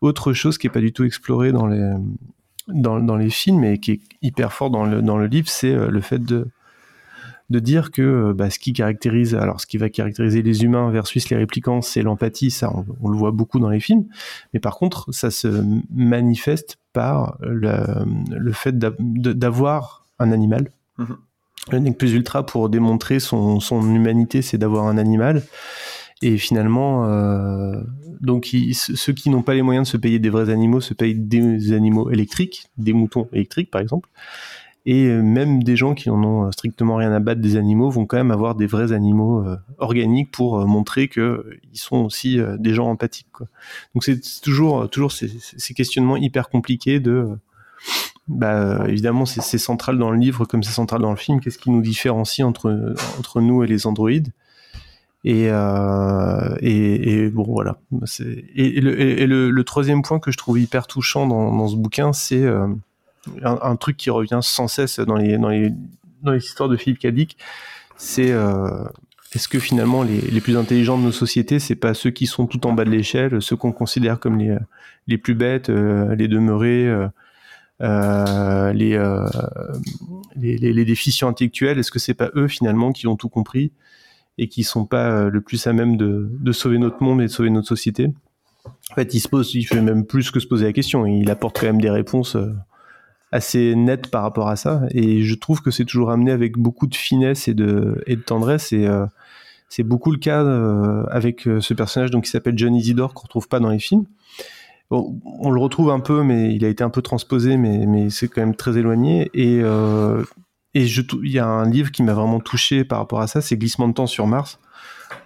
autre 0.00 0.32
chose 0.32 0.56
qui 0.56 0.68
est 0.68 0.70
pas 0.70 0.80
du 0.80 0.92
tout 0.92 1.02
explorée 1.02 1.50
dans 1.50 1.66
les 1.66 1.94
dans, 2.68 3.00
dans 3.00 3.16
les 3.16 3.30
films 3.30 3.64
et 3.64 3.78
qui 3.78 3.90
est 3.92 4.00
hyper 4.22 4.52
fort 4.52 4.70
dans 4.70 4.84
le 4.84 5.02
dans 5.02 5.18
le 5.18 5.26
livre, 5.26 5.48
c'est 5.48 5.72
le 5.74 6.00
fait 6.00 6.20
de 6.22 6.46
de 7.50 7.58
dire 7.60 7.90
que 7.92 8.02
euh, 8.02 8.32
bah, 8.34 8.50
ce 8.50 8.58
qui 8.58 8.72
caractérise, 8.72 9.34
alors 9.34 9.60
ce 9.60 9.66
qui 9.66 9.78
va 9.78 9.88
caractériser 9.88 10.42
les 10.42 10.64
humains 10.64 10.90
versus 10.90 11.28
les 11.30 11.36
réplicants, 11.36 11.80
c'est 11.82 12.02
l'empathie, 12.02 12.50
ça 12.50 12.72
on, 12.74 12.84
on 13.02 13.08
le 13.08 13.16
voit 13.16 13.30
beaucoup 13.30 13.58
dans 13.60 13.70
les 13.70 13.80
films, 13.80 14.04
mais 14.52 14.60
par 14.60 14.76
contre 14.76 15.12
ça 15.12 15.30
se 15.30 15.62
manifeste 15.94 16.78
par 16.92 17.36
le, 17.40 17.76
le 18.36 18.52
fait 18.52 18.76
d'avoir 18.78 20.06
un 20.18 20.32
animal. 20.32 20.70
Mhm. 20.98 21.16
Le 21.72 21.78
nec 21.80 21.98
plus 21.98 22.12
ultra 22.14 22.46
pour 22.46 22.68
démontrer 22.68 23.18
son, 23.20 23.58
son 23.60 23.82
humanité, 23.94 24.40
c'est 24.42 24.58
d'avoir 24.58 24.86
un 24.86 24.98
animal. 24.98 25.42
Et 26.22 26.38
finalement, 26.38 27.04
euh, 27.06 27.80
donc 28.20 28.52
ils- 28.52 28.74
ceux 28.74 29.12
qui 29.12 29.30
n'ont 29.30 29.42
pas 29.42 29.54
les 29.54 29.62
moyens 29.62 29.86
de 29.86 29.90
se 29.90 29.96
payer 29.96 30.18
des 30.18 30.30
vrais 30.30 30.48
animaux 30.48 30.80
se 30.80 30.94
payent 30.94 31.14
des 31.14 31.72
animaux 31.72 32.08
électriques, 32.10 32.68
des 32.78 32.92
moutons 32.92 33.28
électriques 33.32 33.70
par 33.70 33.80
exemple. 33.80 34.08
Et 34.86 35.06
euh, 35.06 35.20
même 35.20 35.64
des 35.64 35.76
gens 35.76 35.94
qui 35.94 36.08
en 36.10 36.22
ont 36.22 36.50
strictement 36.52 36.94
rien 36.94 37.12
à 37.12 37.18
battre 37.18 37.40
des 37.40 37.56
animaux 37.56 37.90
vont 37.90 38.06
quand 38.06 38.16
même 38.16 38.30
avoir 38.30 38.54
des 38.54 38.68
vrais 38.68 38.92
animaux 38.92 39.44
euh, 39.44 39.56
organiques 39.78 40.30
pour 40.30 40.60
euh, 40.60 40.64
montrer 40.64 41.08
que 41.08 41.20
euh, 41.20 41.60
ils 41.72 41.78
sont 41.78 41.96
aussi 41.96 42.38
euh, 42.38 42.56
des 42.56 42.72
gens 42.72 42.88
empathiques. 42.88 43.26
Donc 43.94 44.04
c'est 44.04 44.20
toujours 44.42 44.88
toujours 44.88 45.10
ces, 45.10 45.28
ces 45.40 45.74
questionnements 45.74 46.16
hyper 46.16 46.48
compliqués 46.48 47.00
de 47.00 47.10
euh, 47.10 47.36
bah, 48.28 48.54
euh, 48.54 48.86
évidemment 48.86 49.26
c'est 49.26 49.58
central 49.58 49.98
dans 49.98 50.10
le 50.10 50.18
livre 50.18 50.44
comme 50.44 50.62
c'est 50.62 50.72
central 50.72 51.02
dans 51.02 51.10
le 51.10 51.16
film. 51.16 51.40
Qu'est-ce 51.40 51.58
qui 51.58 51.70
nous 51.70 51.82
différencie 51.82 52.46
entre 52.46 52.94
entre 53.18 53.40
nous 53.40 53.64
et 53.64 53.66
les 53.66 53.88
androïdes? 53.88 54.32
Et, 55.26 55.48
euh, 55.50 56.56
et, 56.60 57.28
bon 57.30 57.42
voilà. 57.42 57.80
Et, 58.54 58.80
le, 58.80 59.62
troisième 59.64 60.02
point 60.02 60.20
que 60.20 60.30
je 60.30 60.36
trouve 60.36 60.60
hyper 60.60 60.86
touchant 60.86 61.26
dans, 61.26 61.66
ce 61.66 61.74
bouquin, 61.74 62.12
c'est 62.12 62.44
euh, 62.44 62.68
un, 63.42 63.76
truc 63.76 63.96
qui 63.96 64.10
revient 64.10 64.40
sans 64.42 64.68
cesse 64.68 65.00
dans 65.00 65.16
les, 65.16 65.38
dans 65.38 65.48
les, 65.48 65.72
dans 66.22 66.32
les 66.32 66.44
histoires 66.44 66.68
de 66.68 66.76
Philippe 66.76 66.98
Cadic, 66.98 67.38
c'est 67.96 68.30
euh, 68.30 68.84
est-ce 69.34 69.48
que 69.48 69.58
finalement 69.58 70.02
les, 70.02 70.20
les 70.20 70.40
plus 70.40 70.56
intelligents 70.56 70.98
de 70.98 71.04
nos 71.04 71.12
sociétés, 71.12 71.58
c'est 71.58 71.76
pas 71.76 71.94
ceux 71.94 72.10
qui 72.10 72.26
sont 72.26 72.46
tout 72.46 72.66
en 72.66 72.72
bas 72.72 72.84
de 72.84 72.90
l'échelle, 72.90 73.40
ceux 73.42 73.56
qu'on 73.56 73.72
considère 73.72 74.20
comme 74.20 74.38
les, 74.38 74.56
les 75.06 75.18
plus 75.18 75.34
bêtes, 75.34 75.70
euh, 75.70 76.14
les 76.14 76.28
demeurés, 76.28 76.86
euh, 77.82 78.72
les, 78.72 78.98
les, 80.36 80.72
les, 80.72 80.84
déficients 80.84 81.28
intellectuels, 81.28 81.78
est-ce 81.78 81.90
que 81.90 81.98
c'est 81.98 82.14
pas 82.14 82.30
eux 82.34 82.48
finalement 82.48 82.92
qui 82.92 83.06
ont 83.06 83.16
tout 83.16 83.28
compris 83.28 83.72
et 84.38 84.48
qui 84.48 84.64
sont 84.64 84.84
pas 84.84 85.28
le 85.28 85.40
plus 85.40 85.66
à 85.66 85.72
même 85.72 85.96
de, 85.96 86.30
de 86.30 86.52
sauver 86.52 86.78
notre 86.78 87.02
monde 87.02 87.20
et 87.20 87.26
de 87.26 87.30
sauver 87.30 87.50
notre 87.50 87.68
société? 87.68 88.12
En 88.90 88.94
fait, 88.94 89.14
il 89.14 89.20
se 89.20 89.28
pose, 89.28 89.54
il 89.54 89.64
fait 89.64 89.80
même 89.80 90.06
plus 90.06 90.30
que 90.30 90.40
se 90.40 90.46
poser 90.46 90.64
la 90.66 90.72
question, 90.72 91.06
il 91.06 91.30
apporte 91.30 91.58
quand 91.60 91.66
même 91.66 91.80
des 91.80 91.90
réponses 91.90 92.36
assez 93.32 93.74
nettes 93.74 94.10
par 94.10 94.22
rapport 94.22 94.48
à 94.48 94.56
ça, 94.56 94.82
et 94.90 95.22
je 95.22 95.34
trouve 95.34 95.60
que 95.60 95.70
c'est 95.70 95.84
toujours 95.84 96.10
amené 96.10 96.30
avec 96.30 96.56
beaucoup 96.56 96.86
de 96.86 96.94
finesse 96.94 97.48
et 97.48 97.54
de, 97.54 98.02
tendresse, 98.24 98.72
et 98.72 98.86
euh, 98.86 99.06
c'est 99.68 99.82
beaucoup 99.82 100.12
le 100.12 100.18
cas 100.18 100.44
euh, 100.44 101.04
avec 101.10 101.48
euh, 101.48 101.60
ce 101.60 101.74
personnage 101.74 102.10
donc 102.10 102.24
qui 102.24 102.30
s'appelle 102.30 102.56
John 102.56 102.74
Isidore 102.74 103.14
qu'on 103.14 103.24
retrouve 103.24 103.48
pas 103.48 103.60
dans 103.60 103.70
les 103.70 103.78
films. 103.78 104.04
On 104.90 105.50
le 105.50 105.60
retrouve 105.60 105.90
un 105.90 105.98
peu, 105.98 106.22
mais 106.22 106.54
il 106.54 106.64
a 106.64 106.68
été 106.68 106.84
un 106.84 106.90
peu 106.90 107.02
transposé, 107.02 107.56
mais, 107.56 107.86
mais 107.86 108.08
c'est 108.08 108.28
quand 108.28 108.40
même 108.40 108.54
très 108.54 108.78
éloigné. 108.78 109.28
Et, 109.34 109.56
et 109.58 110.84
il 110.84 111.28
y 111.28 111.40
a 111.40 111.46
un 111.48 111.68
livre 111.68 111.90
qui 111.90 112.04
m'a 112.04 112.14
vraiment 112.14 112.38
touché 112.38 112.84
par 112.84 113.00
rapport 113.00 113.20
à 113.20 113.26
ça, 113.26 113.40
c'est 113.40 113.56
Glissement 113.56 113.88
de 113.88 113.94
temps 113.94 114.06
sur 114.06 114.28
Mars, 114.28 114.60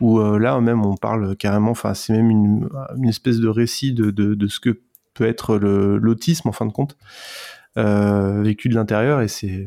où 0.00 0.18
là 0.18 0.58
même 0.62 0.86
on 0.86 0.96
parle 0.96 1.36
carrément, 1.36 1.72
enfin 1.72 1.92
c'est 1.92 2.14
même 2.14 2.30
une, 2.30 2.70
une 2.96 3.10
espèce 3.10 3.36
de 3.36 3.48
récit 3.48 3.92
de, 3.92 4.10
de, 4.10 4.48
ce 4.48 4.60
que 4.60 4.80
peut 5.12 5.26
être 5.26 5.58
l'autisme 5.58 6.48
en 6.48 6.52
fin 6.52 6.64
de 6.64 6.72
compte, 6.72 6.96
vécu 7.76 8.68
de 8.68 8.74
l'intérieur, 8.74 9.20
et 9.20 9.28
c'est, 9.28 9.66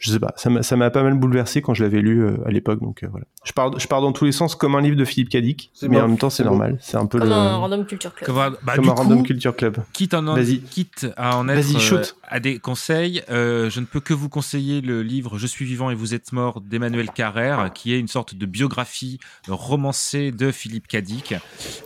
je 0.00 0.10
sais 0.10 0.18
pas, 0.18 0.32
ça 0.36 0.50
m'a 0.50 0.62
ça 0.62 0.76
m'a 0.76 0.90
pas 0.90 1.02
mal 1.02 1.14
bouleversé 1.14 1.62
quand 1.62 1.74
je 1.74 1.82
l'avais 1.84 2.00
lu 2.00 2.24
euh, 2.24 2.36
à 2.46 2.50
l'époque, 2.50 2.80
donc 2.80 3.02
euh, 3.04 3.08
voilà. 3.10 3.26
Je 3.44 3.52
pars, 3.52 3.78
je 3.78 3.86
pars 3.86 4.00
dans 4.00 4.12
tous 4.12 4.24
les 4.24 4.32
sens 4.32 4.54
comme 4.54 4.74
un 4.74 4.80
livre 4.80 4.96
de 4.96 5.04
Philippe 5.04 5.28
Cadic, 5.30 5.70
mais 5.82 5.88
bon, 5.88 5.98
en 6.02 6.08
même 6.08 6.18
temps 6.18 6.30
c'est 6.30 6.42
bon. 6.42 6.50
normal, 6.50 6.78
c'est 6.80 6.96
un 6.96 7.06
peu 7.06 7.18
Comme 7.18 7.28
le... 7.28 7.34
un 7.34 7.56
random 7.56 7.86
culture 7.86 8.14
club. 8.14 8.26
Comme 8.26 8.38
un, 8.38 8.50
bah, 8.62 8.74
Comme 8.74 8.84
du 8.84 8.90
un 8.90 8.94
random 8.94 9.18
coup, 9.18 9.24
culture 9.24 9.54
club. 9.56 9.76
Quitte, 9.92 10.14
en, 10.14 10.22
Vas-y. 10.34 10.60
quitte 10.60 11.06
à 11.16 11.36
en 11.36 11.48
être 11.48 11.62
Vas-y, 11.64 11.76
euh, 11.76 11.78
shoot. 11.78 12.16
à 12.28 12.40
des 12.40 12.58
conseils, 12.58 13.22
euh, 13.30 13.70
je 13.70 13.80
ne 13.80 13.86
peux 13.86 14.00
que 14.00 14.12
vous 14.14 14.28
conseiller 14.28 14.80
le 14.80 15.02
livre 15.02 15.38
Je 15.38 15.46
suis 15.46 15.64
vivant 15.64 15.90
et 15.90 15.94
vous 15.94 16.14
êtes 16.14 16.32
mort 16.32 16.60
d'Emmanuel 16.60 17.10
Carrère, 17.10 17.72
qui 17.72 17.92
est 17.94 17.98
une 17.98 18.08
sorte 18.08 18.34
de 18.34 18.46
biographie 18.46 19.18
romancée 19.48 20.32
de 20.32 20.50
Philippe 20.50 20.88
Cadic, 20.88 21.34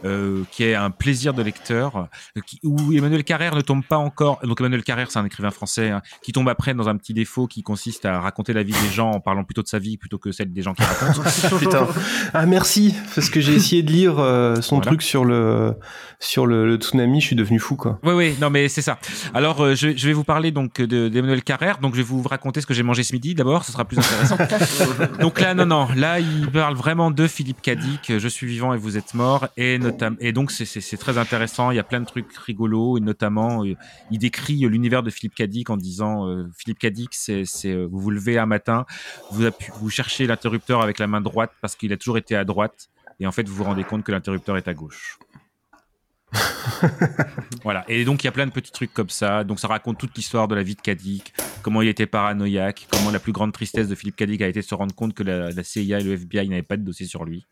euh, 0.05 0.43
qui 0.51 0.65
est 0.65 0.75
un 0.75 0.91
plaisir 0.91 1.35
de 1.35 1.43
lecteur, 1.43 2.09
euh, 2.37 2.41
qui- 2.47 2.61
où 2.63 2.93
Emmanuel 2.93 3.25
Carrère 3.25 3.55
ne 3.55 3.61
tombe 3.61 3.85
pas 3.85 3.99
encore. 3.99 4.39
Donc 4.45 4.61
Emmanuel 4.61 4.83
Carrère, 4.85 5.11
c'est 5.11 5.19
un 5.19 5.25
écrivain 5.25 5.51
français 5.51 5.91
hein, 5.91 6.03
qui 6.23 6.33
tombe 6.33 6.49
après 6.49 6.75
dans 6.75 6.89
un 6.89 6.97
petit 6.97 7.15
défaut 7.15 7.47
qui 7.47 7.63
consiste 7.63 8.04
à 8.05 8.21
raconter 8.21 8.53
la 8.53 8.63
vie 8.63 8.73
des 8.73 8.93
gens 8.93 9.11
en 9.11 9.21
parlant 9.21 9.45
plutôt 9.45 9.63
de 9.63 9.69
sa 9.69 9.79
vie 9.79 9.97
plutôt 9.97 10.19
que 10.19 10.33
celle 10.33 10.53
des 10.53 10.63
gens 10.63 10.75
qui 10.75 10.83
racontent. 10.83 11.23
Putain. 11.59 11.87
Ah 12.33 12.47
merci, 12.47 12.95
parce 13.15 13.31
que 13.31 13.41
j'ai 13.41 13.55
essayé 13.55 13.83
de 13.83 13.91
lire 13.93 14.19
euh, 14.19 14.57
son 14.61 14.77
Voilà. 14.77 14.91
truc 14.91 15.03
sur 15.03 15.25
le 15.25 15.75
sur 16.21 16.47
le, 16.47 16.67
le 16.67 16.77
tsunami, 16.77 17.21
je 17.21 17.27
suis 17.27 17.37
devenu 17.37 17.59
fou 17.59 17.77
quoi. 17.77 17.99
Oui, 18.03 18.13
oui, 18.15 18.35
non, 18.41 18.49
mais 18.51 18.69
c'est 18.69 18.81
ça. 18.83 18.99
Alors, 19.35 19.61
euh, 19.61 19.75
je, 19.75 19.95
je 19.97 20.07
vais 20.07 20.13
vous 20.15 20.25
parler 20.25 20.53
donc 20.53 20.81
de- 20.81 21.09
d'Emmanuel 21.09 21.43
Carrère. 21.43 21.79
Donc, 21.79 21.93
je 21.95 21.99
vais 21.99 22.03
vous 22.03 22.23
raconter 22.23 22.61
ce 22.63 22.67
que 22.67 22.73
j'ai 22.75 22.83
mangé 22.83 23.03
ce 23.03 23.13
midi. 23.13 23.35
D'abord, 23.35 23.65
ce 23.65 23.73
sera 23.73 23.85
plus 23.85 23.99
intéressant. 23.99 24.37
donc 25.21 25.41
là, 25.41 25.55
non, 25.55 25.67
non, 25.67 25.89
là, 25.97 26.21
il 26.21 26.51
parle 26.51 26.75
vraiment 26.77 27.11
de 27.11 27.27
Philippe 27.27 27.61
Cadic. 27.61 28.19
Je 28.19 28.29
suis 28.29 28.47
vivant 28.47 28.73
et 28.75 28.79
vous 28.79 28.97
êtes 28.97 29.13
mort. 29.15 29.49
Et 29.57 29.79
notamment, 29.79 30.17
et 30.21 30.33
donc 30.33 30.51
c'est- 30.51 30.97
très 30.97 31.19
intéressant. 31.19 31.71
Il 31.71 31.77
y 31.77 31.81
a 31.81 31.85
plein 31.85 32.01
de 32.01 32.07
trucs 32.07 32.35
rigolos 32.37 32.97
et 32.97 33.01
notamment, 33.01 33.65
euh, 33.65 33.75
il 34.11 34.19
décrit 34.19 34.65
euh, 34.65 34.69
l'univers 34.69 35.03
de 35.03 35.11
Philippe 35.11 35.35
Cadic 35.35 35.69
en 35.71 35.77
disant 35.77 36.27
euh, 36.29 36.47
Philippe 36.57 36.79
Cadic, 36.79 37.11
c'est 37.13 37.43
c'est, 37.45 37.73
euh, 37.73 37.87
vous 37.95 38.01
vous 38.01 38.11
levez 38.11 38.39
un 38.39 38.47
matin, 38.47 38.85
vous 39.31 39.91
cherchez 39.91 40.27
l'interrupteur 40.27 40.83
avec 40.83 40.99
la 40.99 41.07
main 41.07 41.21
droite 41.21 41.53
parce 41.61 41.77
qu'il 41.77 41.93
a 41.93 41.97
toujours 41.97 42.19
été 42.19 42.35
à 42.37 42.45
droite. 42.45 42.89
Et 43.21 43.27
en 43.27 43.33
fait, 43.33 43.49
vous 43.49 43.55
vous 43.55 43.65
rendez 43.65 43.85
compte 43.85 44.03
que 44.05 44.11
l'interrupteur 44.13 44.57
est 44.57 44.67
à 44.69 44.75
gauche. 44.75 45.19
Voilà. 47.63 47.85
Et 47.89 48.05
donc, 48.05 48.23
il 48.23 48.27
y 48.27 48.29
a 48.29 48.33
plein 48.33 48.47
de 48.47 48.53
petits 48.53 48.73
trucs 48.73 48.93
comme 48.93 49.09
ça. 49.09 49.45
Donc, 49.45 49.61
ça 49.61 49.69
raconte 49.69 49.99
toute 49.99 50.17
l'histoire 50.17 50.49
de 50.49 50.55
la 50.55 50.63
vie 50.63 50.75
de 50.75 50.81
Cadic, 50.81 51.33
comment 51.63 51.81
il 51.83 51.89
était 51.89 52.07
paranoïaque, 52.07 52.87
comment 52.91 53.11
la 53.11 53.21
plus 53.21 53.33
grande 53.33 53.53
tristesse 53.53 53.89
de 53.89 53.95
Philippe 53.95 54.17
Cadic 54.17 54.43
a 54.43 54.49
été 54.49 54.61
de 54.61 54.65
se 54.65 54.75
rendre 54.75 54.95
compte 54.95 55.15
que 55.15 55.23
la, 55.23 55.51
la 55.51 55.65
CIA 55.65 56.01
et 56.01 56.03
le 56.05 56.13
FBI 56.15 56.49
n'avaient 56.49 56.63
pas 56.63 56.77
de 56.77 56.83
dossier 56.83 57.07
sur 57.07 57.25
lui. 57.25 57.47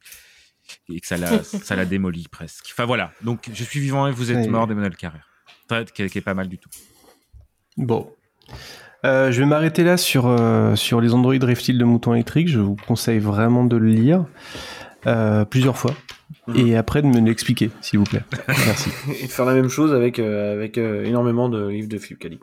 Et 0.92 1.00
que 1.00 1.06
ça 1.06 1.16
l'a, 1.16 1.42
ça 1.44 1.76
l'a 1.76 1.84
démoli 1.84 2.26
presque. 2.28 2.66
Enfin, 2.72 2.84
voilà. 2.84 3.12
Donc, 3.22 3.48
je 3.52 3.64
suis 3.64 3.80
vivant 3.80 4.06
et 4.06 4.12
vous 4.12 4.30
êtes 4.32 4.48
mort 4.48 4.66
d'Emmanuel 4.66 4.96
Carrère. 4.96 5.28
Très- 5.68 5.84
Qui 5.86 6.08
qui 6.08 6.18
est 6.18 6.22
pas 6.22 6.34
mal 6.34 6.48
du 6.48 6.58
tout. 6.58 6.70
Bon. 7.76 8.12
Euh, 9.04 9.32
je 9.32 9.40
vais 9.40 9.46
m'arrêter 9.46 9.82
là 9.82 9.96
sur, 9.96 10.26
euh, 10.26 10.76
sur 10.76 11.00
les 11.00 11.12
androïdes 11.12 11.44
reptiles 11.44 11.78
de 11.78 11.84
moutons 11.84 12.14
électriques. 12.14 12.48
Je 12.48 12.60
vous 12.60 12.76
conseille 12.86 13.18
vraiment 13.18 13.64
de 13.64 13.76
le 13.76 13.88
lire 13.88 14.24
euh, 15.06 15.44
plusieurs 15.44 15.76
fois. 15.76 15.92
Et 16.54 16.76
après 16.76 17.02
de 17.02 17.06
me 17.06 17.20
l'expliquer, 17.20 17.70
s'il 17.80 17.98
vous 17.98 18.04
plaît. 18.04 18.22
Merci. 18.48 18.90
Et 19.20 19.26
de 19.26 19.30
faire 19.30 19.44
la 19.44 19.54
même 19.54 19.68
chose 19.68 19.92
avec, 19.92 20.18
euh, 20.18 20.52
avec 20.54 20.78
euh, 20.78 21.04
énormément 21.04 21.48
de 21.48 21.68
livres 21.68 21.88
de 21.88 21.98
Philippe 21.98 22.20
Cadic. 22.20 22.40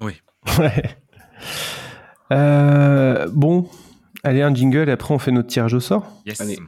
Oui. 0.00 0.12
Ouais. 0.58 0.96
Euh, 2.32 3.26
bon, 3.32 3.68
allez, 4.24 4.42
un 4.42 4.54
jingle 4.54 4.88
et 4.88 4.92
après 4.92 5.12
on 5.12 5.18
fait 5.18 5.30
notre 5.32 5.48
tirage 5.48 5.74
au 5.74 5.80
sort. 5.80 6.06
Yes. 6.24 6.40
Allez. 6.40 6.58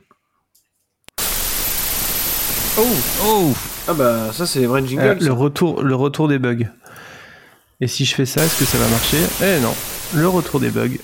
Oh 2.78 2.86
Oh 3.24 3.52
Ah 3.88 3.94
bah 3.94 4.32
ça 4.32 4.46
c'est 4.46 4.60
les 4.60 4.66
vrais 4.66 4.84
jingles. 4.86 5.02
Euh, 5.02 5.14
le 5.20 5.32
retour, 5.32 5.82
le 5.82 5.94
retour 5.94 6.28
des 6.28 6.38
bugs. 6.38 6.66
Et 7.80 7.86
si 7.86 8.04
je 8.04 8.14
fais 8.14 8.26
ça, 8.26 8.44
est-ce 8.44 8.58
que 8.58 8.64
ça 8.64 8.78
va 8.78 8.88
marcher? 8.88 9.18
Eh 9.42 9.60
non, 9.60 9.74
le 10.20 10.28
retour 10.28 10.58
des 10.60 10.70
bugs. 10.70 10.96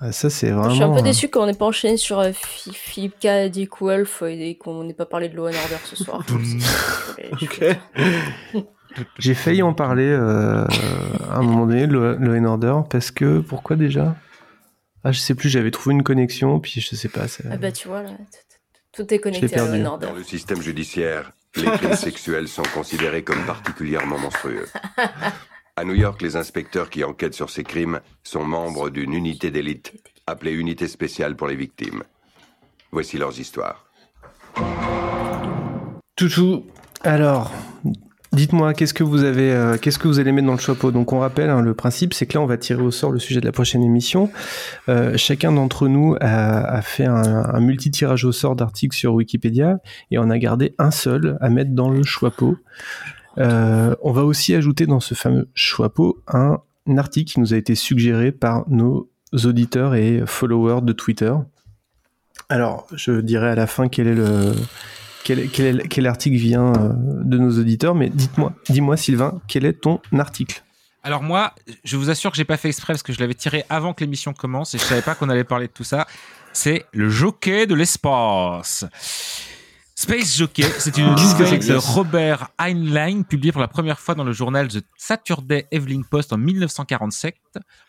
Ah, 0.00 0.12
ça 0.12 0.30
c'est 0.30 0.50
vraiment. 0.50 0.70
Je 0.70 0.74
suis 0.76 0.84
un 0.84 0.92
peu 0.92 0.98
euh, 1.00 1.02
déçu 1.02 1.28
qu'on 1.28 1.46
n'ait 1.46 1.54
pas 1.54 1.66
enchaîné 1.66 1.96
sur 1.96 2.20
euh, 2.20 2.30
Phi- 2.32 2.72
Philippe 2.72 3.18
K, 3.20 3.50
Dick 3.50 3.80
Wolf 3.80 4.22
et 4.26 4.56
qu'on 4.56 4.84
n'ait 4.84 4.94
pas 4.94 5.06
parlé 5.06 5.28
de 5.28 5.36
Law 5.36 5.48
and 5.48 5.52
Order 5.64 5.76
ce 5.84 5.96
soir. 5.96 6.24
Ok. 7.42 7.60
J'ai 9.18 9.34
failli 9.34 9.60
en 9.62 9.74
parler 9.74 10.08
euh, 10.08 10.64
à 11.30 11.36
un 11.38 11.42
moment 11.42 11.66
donné, 11.66 11.86
le, 11.86 12.16
le 12.16 12.46
Order, 12.46 12.74
parce 12.88 13.10
que 13.10 13.40
pourquoi 13.40 13.76
déjà? 13.76 14.16
Ah, 15.04 15.12
je 15.12 15.18
sais 15.18 15.34
plus. 15.34 15.48
J'avais 15.50 15.70
trouvé 15.70 15.94
une 15.94 16.02
connexion, 16.02 16.58
puis 16.58 16.80
je 16.80 16.94
sais 16.96 17.08
pas. 17.08 17.28
ça- 17.28 17.44
Ah 17.52 17.56
bah 17.58 17.70
tu 17.70 17.86
vois, 17.88 18.02
là, 18.02 18.10
tout 18.92 19.12
est 19.12 19.18
connecté 19.18 19.54
à 19.56 19.64
Law 19.66 19.74
and 19.74 19.84
Order. 19.84 20.06
Dans 20.06 20.14
le 20.14 20.24
système 20.24 20.62
judiciaire, 20.62 21.32
les 21.56 21.64
crimes 21.70 21.94
sexuels 21.96 22.48
sont 22.48 22.62
considérés 22.74 23.22
comme 23.22 23.44
particulièrement 23.44 24.18
monstrueux. 24.18 24.66
À 25.78 25.84
New 25.84 25.94
York, 25.94 26.22
les 26.22 26.34
inspecteurs 26.34 26.90
qui 26.90 27.04
enquêtent 27.04 27.34
sur 27.34 27.50
ces 27.50 27.62
crimes 27.62 28.00
sont 28.24 28.42
membres 28.42 28.90
d'une 28.90 29.12
unité 29.12 29.52
d'élite 29.52 29.92
appelée 30.26 30.50
Unité 30.50 30.88
spéciale 30.88 31.36
pour 31.36 31.46
les 31.46 31.54
victimes. 31.54 32.02
Voici 32.90 33.16
leurs 33.16 33.38
histoires. 33.38 33.86
Toutou. 36.16 36.64
Alors, 37.04 37.52
dites-moi, 38.32 38.74
qu'est-ce 38.74 38.92
que 38.92 39.04
vous 39.04 39.22
avez, 39.22 39.52
euh, 39.52 39.76
qu'est-ce 39.80 40.00
que 40.00 40.08
vous 40.08 40.18
allez 40.18 40.32
mettre 40.32 40.48
dans 40.48 40.54
le 40.54 40.58
chapeau? 40.58 40.90
Donc, 40.90 41.12
on 41.12 41.20
rappelle, 41.20 41.48
hein, 41.48 41.62
le 41.62 41.74
principe, 41.74 42.12
c'est 42.12 42.26
que 42.26 42.34
là, 42.34 42.40
on 42.40 42.46
va 42.46 42.56
tirer 42.56 42.82
au 42.82 42.90
sort 42.90 43.12
le 43.12 43.20
sujet 43.20 43.38
de 43.40 43.46
la 43.46 43.52
prochaine 43.52 43.84
émission. 43.84 44.32
Euh, 44.88 45.16
chacun 45.16 45.52
d'entre 45.52 45.86
nous 45.86 46.16
a, 46.20 46.82
fait 46.82 47.06
un, 47.06 47.44
un 47.54 47.60
multi-tirage 47.60 48.24
au 48.24 48.32
sort 48.32 48.56
d'articles 48.56 48.96
sur 48.96 49.14
Wikipédia 49.14 49.78
et 50.10 50.18
on 50.18 50.28
a 50.28 50.38
gardé 50.38 50.74
un 50.78 50.90
seul 50.90 51.38
à 51.40 51.50
mettre 51.50 51.70
dans 51.70 51.88
le 51.88 52.02
chapeau. 52.02 52.56
Euh, 53.38 53.94
on 54.02 54.12
va 54.12 54.24
aussi 54.24 54.54
ajouter 54.54 54.86
dans 54.86 55.00
ce 55.00 55.14
fameux 55.14 55.48
chapeau 55.54 56.22
un 56.26 56.58
article 56.96 57.32
qui 57.32 57.40
nous 57.40 57.54
a 57.54 57.56
été 57.56 57.74
suggéré 57.74 58.32
par 58.32 58.68
nos 58.68 59.10
auditeurs 59.44 59.94
et 59.94 60.22
followers 60.26 60.82
de 60.82 60.92
Twitter. 60.92 61.32
Alors, 62.48 62.86
je 62.94 63.20
dirai 63.20 63.50
à 63.50 63.54
la 63.54 63.66
fin 63.66 63.88
quel 63.88 64.08
est 64.08 64.14
le 64.14 64.54
quel 65.24 66.06
article 66.06 66.36
vient 66.36 66.72
euh, 66.72 66.92
de 66.96 67.36
nos 67.36 67.58
auditeurs, 67.58 67.94
mais 67.94 68.08
dites-moi, 68.08 68.54
dis-moi 68.70 68.96
Sylvain, 68.96 69.42
quel 69.46 69.66
est 69.66 69.74
ton 69.74 70.00
article? 70.18 70.62
Alors 71.02 71.22
moi, 71.22 71.54
je 71.84 71.96
vous 71.96 72.10
assure 72.10 72.30
que 72.30 72.36
j'ai 72.36 72.44
pas 72.44 72.56
fait 72.56 72.68
exprès 72.68 72.92
parce 72.92 73.02
que 73.02 73.12
je 73.12 73.20
l'avais 73.20 73.34
tiré 73.34 73.64
avant 73.68 73.94
que 73.94 74.02
l'émission 74.02 74.32
commence 74.32 74.74
et 74.74 74.78
je 74.78 74.84
savais 74.84 75.02
pas 75.02 75.14
qu'on 75.14 75.28
allait 75.28 75.44
parler 75.44 75.66
de 75.66 75.72
tout 75.72 75.84
ça. 75.84 76.06
C'est 76.52 76.86
le 76.92 77.08
jockey 77.08 77.66
de 77.66 77.74
l'espace. 77.74 78.84
Space 80.00 80.36
Jockey, 80.38 80.62
c'est 80.78 80.96
une 80.96 81.06
nouvelle 81.16 81.58
de 81.58 81.74
Robert 81.74 82.50
Heinlein, 82.56 83.22
publiée 83.22 83.50
pour 83.50 83.60
la 83.60 83.66
première 83.66 83.98
fois 83.98 84.14
dans 84.14 84.22
le 84.22 84.30
journal 84.30 84.68
The 84.68 84.84
Saturday 84.96 85.66
Evening 85.72 86.04
Post 86.04 86.32
en 86.32 86.38
1947, 86.38 87.34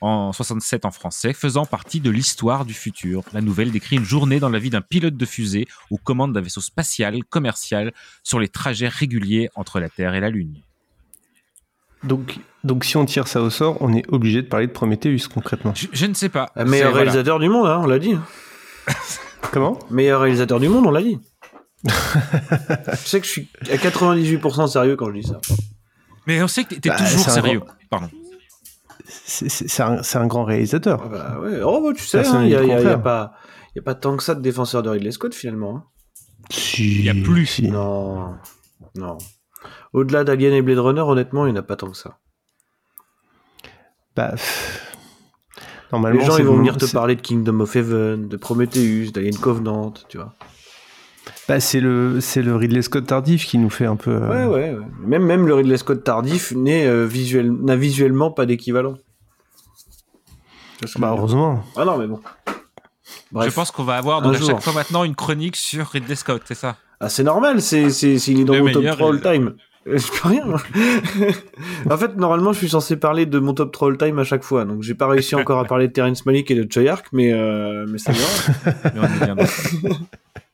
en 0.01 0.33
67 0.33 0.85
en 0.85 0.91
français, 0.91 1.33
faisant 1.33 1.67
partie 1.67 1.99
de 1.99 2.09
l'histoire 2.09 2.65
du 2.65 2.73
futur. 2.73 3.21
La 3.31 3.41
nouvelle 3.41 3.69
décrit 3.69 3.97
une 3.97 4.05
journée 4.05 4.39
dans 4.39 4.49
la 4.49 4.57
vie 4.57 4.71
d'un 4.71 4.81
pilote 4.81 5.17
de 5.17 5.25
fusée 5.25 5.67
aux 5.91 5.99
commandes 5.99 6.33
d'un 6.33 6.41
vaisseau 6.41 6.61
spatial 6.61 7.23
commercial 7.25 7.93
sur 8.23 8.39
les 8.39 8.47
trajets 8.47 8.87
réguliers 8.87 9.51
entre 9.53 9.79
la 9.79 9.87
Terre 9.87 10.15
et 10.15 10.19
la 10.19 10.31
Lune. 10.31 10.63
donc, 12.01 12.39
donc 12.63 12.85
si 12.85 12.97
on 12.97 13.05
tire 13.05 13.27
ça 13.27 13.39
au 13.39 13.51
sort, 13.51 13.77
on 13.81 13.93
est 13.93 14.11
obligé 14.11 14.41
de 14.41 14.47
parler 14.47 14.65
de 14.65 14.71
Prometheus 14.71 15.27
concrètement. 15.31 15.75
Je, 15.75 15.85
je 15.93 16.07
ne 16.07 16.15
sais 16.15 16.29
pas. 16.29 16.51
Ah, 16.55 16.65
meilleur 16.65 16.87
C'est- 16.87 16.91
voilà. 16.91 17.11
réalisateur 17.11 17.37
du 17.37 17.49
monde, 17.49 17.67
hein, 17.67 17.81
on 17.83 17.85
l'a 17.85 17.99
dit. 17.99 18.15
Comment? 19.51 19.77
Meilleur 19.91 20.21
réalisateur 20.21 20.59
du 20.59 20.69
monde, 20.69 20.87
on 20.87 20.91
l'a 20.91 21.03
dit. 21.03 21.19
Je 21.85 22.95
sais 23.05 23.19
que 23.21 23.25
je 23.25 23.31
suis 23.31 23.49
à 23.71 23.75
98% 23.77 24.67
sérieux 24.67 24.95
quand 24.95 25.07
je 25.07 25.19
dis 25.19 25.27
ça. 25.27 25.39
Mais 26.27 26.41
on 26.43 26.47
sait 26.47 26.63
que 26.65 26.75
t'es 26.75 26.89
Bah, 26.89 26.97
toujours 26.97 27.19
sérieux. 27.29 27.59
grand- 27.59 27.73
Pardon. 27.89 28.09
C'est- 29.07 29.79
un, 29.81 30.27
grand 30.27 30.43
réalisateur. 30.43 31.09
Bah 31.09 31.39
ouais. 31.41 31.61
Oh, 31.63 31.81
bah, 31.83 31.93
tu 31.97 32.03
sais, 32.05 32.19
hein, 32.27 32.43
il 32.45 32.51
n'a 32.53 32.63
n'y 32.63 32.71
a, 32.73 32.81
y 32.81 32.85
a 32.87 32.97
pas, 32.97 33.33
y 33.75 33.79
a 33.79 33.81
pas 33.81 33.95
tant 33.95 34.15
que 34.17 34.23
ça 34.23 34.35
de 34.35 34.41
défenseurs 34.41 34.83
de 34.83 34.89
Ridley 34.89 35.11
Scott 35.11 35.33
finalement. 35.33 35.77
hein. 35.77 35.83
Il 36.77 37.01
y 37.01 37.09
a 37.09 37.13
plus. 37.13 37.61
Non, 37.63 38.35
non. 38.95 39.17
Au-delà 39.93 40.23
d'Alien 40.23 40.53
et 40.53 40.61
Blade 40.61 40.79
Runner, 40.79 41.01
honnêtement, 41.01 41.45
il 41.47 41.53
n'y 41.53 41.57
en 41.57 41.61
a 41.61 41.65
pas 41.65 41.75
tant 41.75 41.89
que 41.89 41.97
ça. 41.97 42.19
Bah, 44.15 44.29
pff, 44.31 44.95
normalement, 45.91 46.19
Les 46.19 46.25
gens 46.25 46.37
ils 46.37 46.45
vont 46.45 46.57
venir 46.57 46.77
te 46.77 46.85
parler 46.85 47.15
de 47.15 47.21
Kingdom 47.21 47.59
of 47.61 47.75
Heaven, 47.75 48.27
de 48.27 48.37
Prometheus, 48.37 49.11
d'Alien 49.11 49.37
Covenant, 49.37 49.93
tu 50.09 50.17
vois. 50.17 50.35
Bah, 51.47 51.59
c'est 51.59 51.79
le, 51.79 52.21
c'est 52.21 52.41
le 52.41 52.55
Ridley 52.55 52.81
Scott 52.81 53.05
tardif 53.05 53.45
qui 53.45 53.57
nous 53.57 53.69
fait 53.69 53.85
un 53.85 53.95
peu. 53.95 54.15
Ouais, 54.17 54.37
euh, 54.37 54.47
ouais, 54.47 54.73
ouais. 54.73 54.85
Même, 55.05 55.23
même 55.23 55.47
le 55.47 55.55
Ridley 55.55 55.77
Scott 55.77 56.03
tardif 56.03 56.51
n'est 56.51 56.85
euh, 56.85 57.05
visuel, 57.05 57.51
n'a 57.51 57.75
visuellement 57.75 58.31
pas 58.31 58.45
d'équivalent. 58.45 58.95
Bah, 60.97 61.13
heureusement. 61.17 61.63
Ah 61.75 61.85
non, 61.85 61.97
mais 61.97 62.07
bon. 62.07 62.21
Bref. 63.31 63.49
Je 63.49 63.55
pense 63.55 63.71
qu'on 63.71 63.83
va 63.83 63.97
avoir 63.97 64.21
donc 64.21 64.35
à 64.35 64.37
jour. 64.37 64.49
chaque 64.49 64.61
fois 64.61 64.73
maintenant 64.73 65.03
une 65.03 65.15
chronique 65.15 65.55
sur 65.55 65.87
Ridley 65.87 66.15
Scott, 66.15 66.41
c'est 66.45 66.55
ça? 66.55 66.77
Ah, 66.99 67.09
c'est 67.09 67.23
normal, 67.23 67.61
c'est, 67.61 67.89
c'est, 67.91 68.15
il 68.15 68.41
est 68.41 68.43
dans 68.43 68.53
Le 68.53 68.61
mon 68.61 68.71
top 68.71 68.81
meilleur 68.81 68.97
3 68.97 69.09
all 69.09 69.21
time. 69.21 69.53
Euh, 69.87 69.97
Je 69.97 70.11
peux 70.11 70.27
rien. 70.27 70.45
en 71.89 71.97
fait, 71.97 72.17
normalement, 72.17 72.51
je 72.51 72.57
suis 72.57 72.69
censé 72.69 72.97
parler 72.97 73.25
de 73.25 73.39
mon 73.39 73.53
top 73.53 73.71
3 73.71 73.89
all 73.89 73.97
time 73.97 74.19
à 74.19 74.23
chaque 74.23 74.43
fois. 74.43 74.65
Donc, 74.65 74.83
j'ai 74.83 74.95
pas 74.95 75.07
réussi 75.07 75.35
encore 75.35 75.59
à 75.59 75.65
parler 75.65 75.87
de 75.87 75.93
Terrence 75.93 76.25
Malick 76.25 76.51
et 76.51 76.55
de 76.55 76.71
Choyark, 76.71 77.07
mais, 77.13 77.31
euh, 77.31 77.85
mais 77.87 77.97
ça 77.97 78.11
vient. 78.11 79.35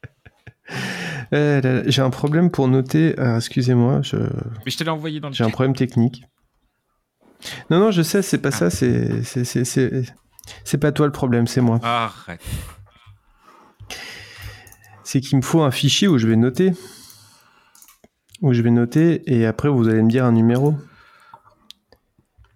Là, 1.32 1.84
J'ai 1.90 2.02
un 2.02 2.10
problème 2.10 2.50
pour 2.52 2.68
noter. 2.68 3.20
euh, 3.20 3.38
Excusez-moi, 3.38 4.02
je... 4.04 4.18
Mais 4.18 4.72
je 4.72 4.78
te 4.78 4.84
l'ai 4.84 4.90
envoyé 4.90 5.20
dans 5.20 5.30
le 5.30 5.34
j'ai 5.34 5.44
un 5.44 5.50
problème 5.50 5.76
technique. 5.76 6.24
Non, 7.70 7.80
non, 7.80 7.92
je 7.92 8.02
sais, 8.02 8.22
c'est 8.22 8.38
pas 8.40 8.52
ça. 8.52 8.70
C'est, 8.70 9.24
c'est, 9.24 9.44
c'est, 9.44 9.66
c'est, 9.66 10.04
c'est 10.64 10.78
pas 10.78 10.92
toi 10.92 11.06
le 11.06 11.12
problème, 11.12 11.48
c'est 11.48 11.62
moi. 11.62 11.80
Arrête. 11.84 12.42
c'est 15.04 15.22
qu'il 15.22 15.38
me 15.38 15.42
faut 15.44 15.62
un 15.62 15.72
fichier 15.72 16.08
où 16.08 16.18
je 16.18 16.28
vais 16.28 16.36
noter. 16.36 16.72
Où 18.42 18.54
je 18.54 18.62
vais 18.62 18.72
noter 18.72 19.22
et 19.34 19.46
après 19.46 19.70
vous 19.70 19.88
allez 19.88 20.02
me 20.02 20.10
dire 20.10 20.26
un 20.26 20.32
numéro. 20.32 20.76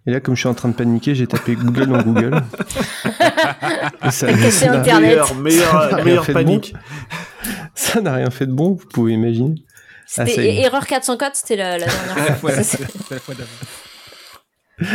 Et 0.06 0.10
là, 0.12 0.20
comme 0.20 0.34
je 0.34 0.40
suis 0.40 0.48
en 0.48 0.54
train 0.54 0.68
de 0.70 0.74
paniquer, 0.74 1.14
j'ai 1.14 1.26
tapé 1.26 1.54
Google 1.54 1.86
dans 1.86 2.02
Google. 2.02 2.42
Et 4.04 4.10
ça- 4.10 4.30
Et 4.30 4.34
que 4.34 4.40
c'est 4.50 4.66
ça 4.66 4.72
Internet. 4.72 5.10
Meilleur, 5.10 5.34
meilleur, 5.36 5.70
Ça 5.82 5.88
n'a 5.90 5.96
rien 5.96 6.04
meilleur 6.04 6.24
fait 6.24 6.34
de 6.34 6.42
bon. 6.42 6.60
Ça 7.80 8.02
n'a 8.02 8.12
rien 8.14 8.30
fait 8.30 8.46
de 8.46 8.52
bon, 8.52 8.74
vous 8.74 8.86
pouvez 8.92 9.14
imaginer. 9.14 9.54
Ah. 10.18 10.24
Erreur 10.28 10.86
404, 10.86 11.34
c'était 11.34 11.56
la, 11.56 11.78
la 11.78 11.86
dernière 11.86 12.36
fois. 12.36 12.52
La. 14.80 14.86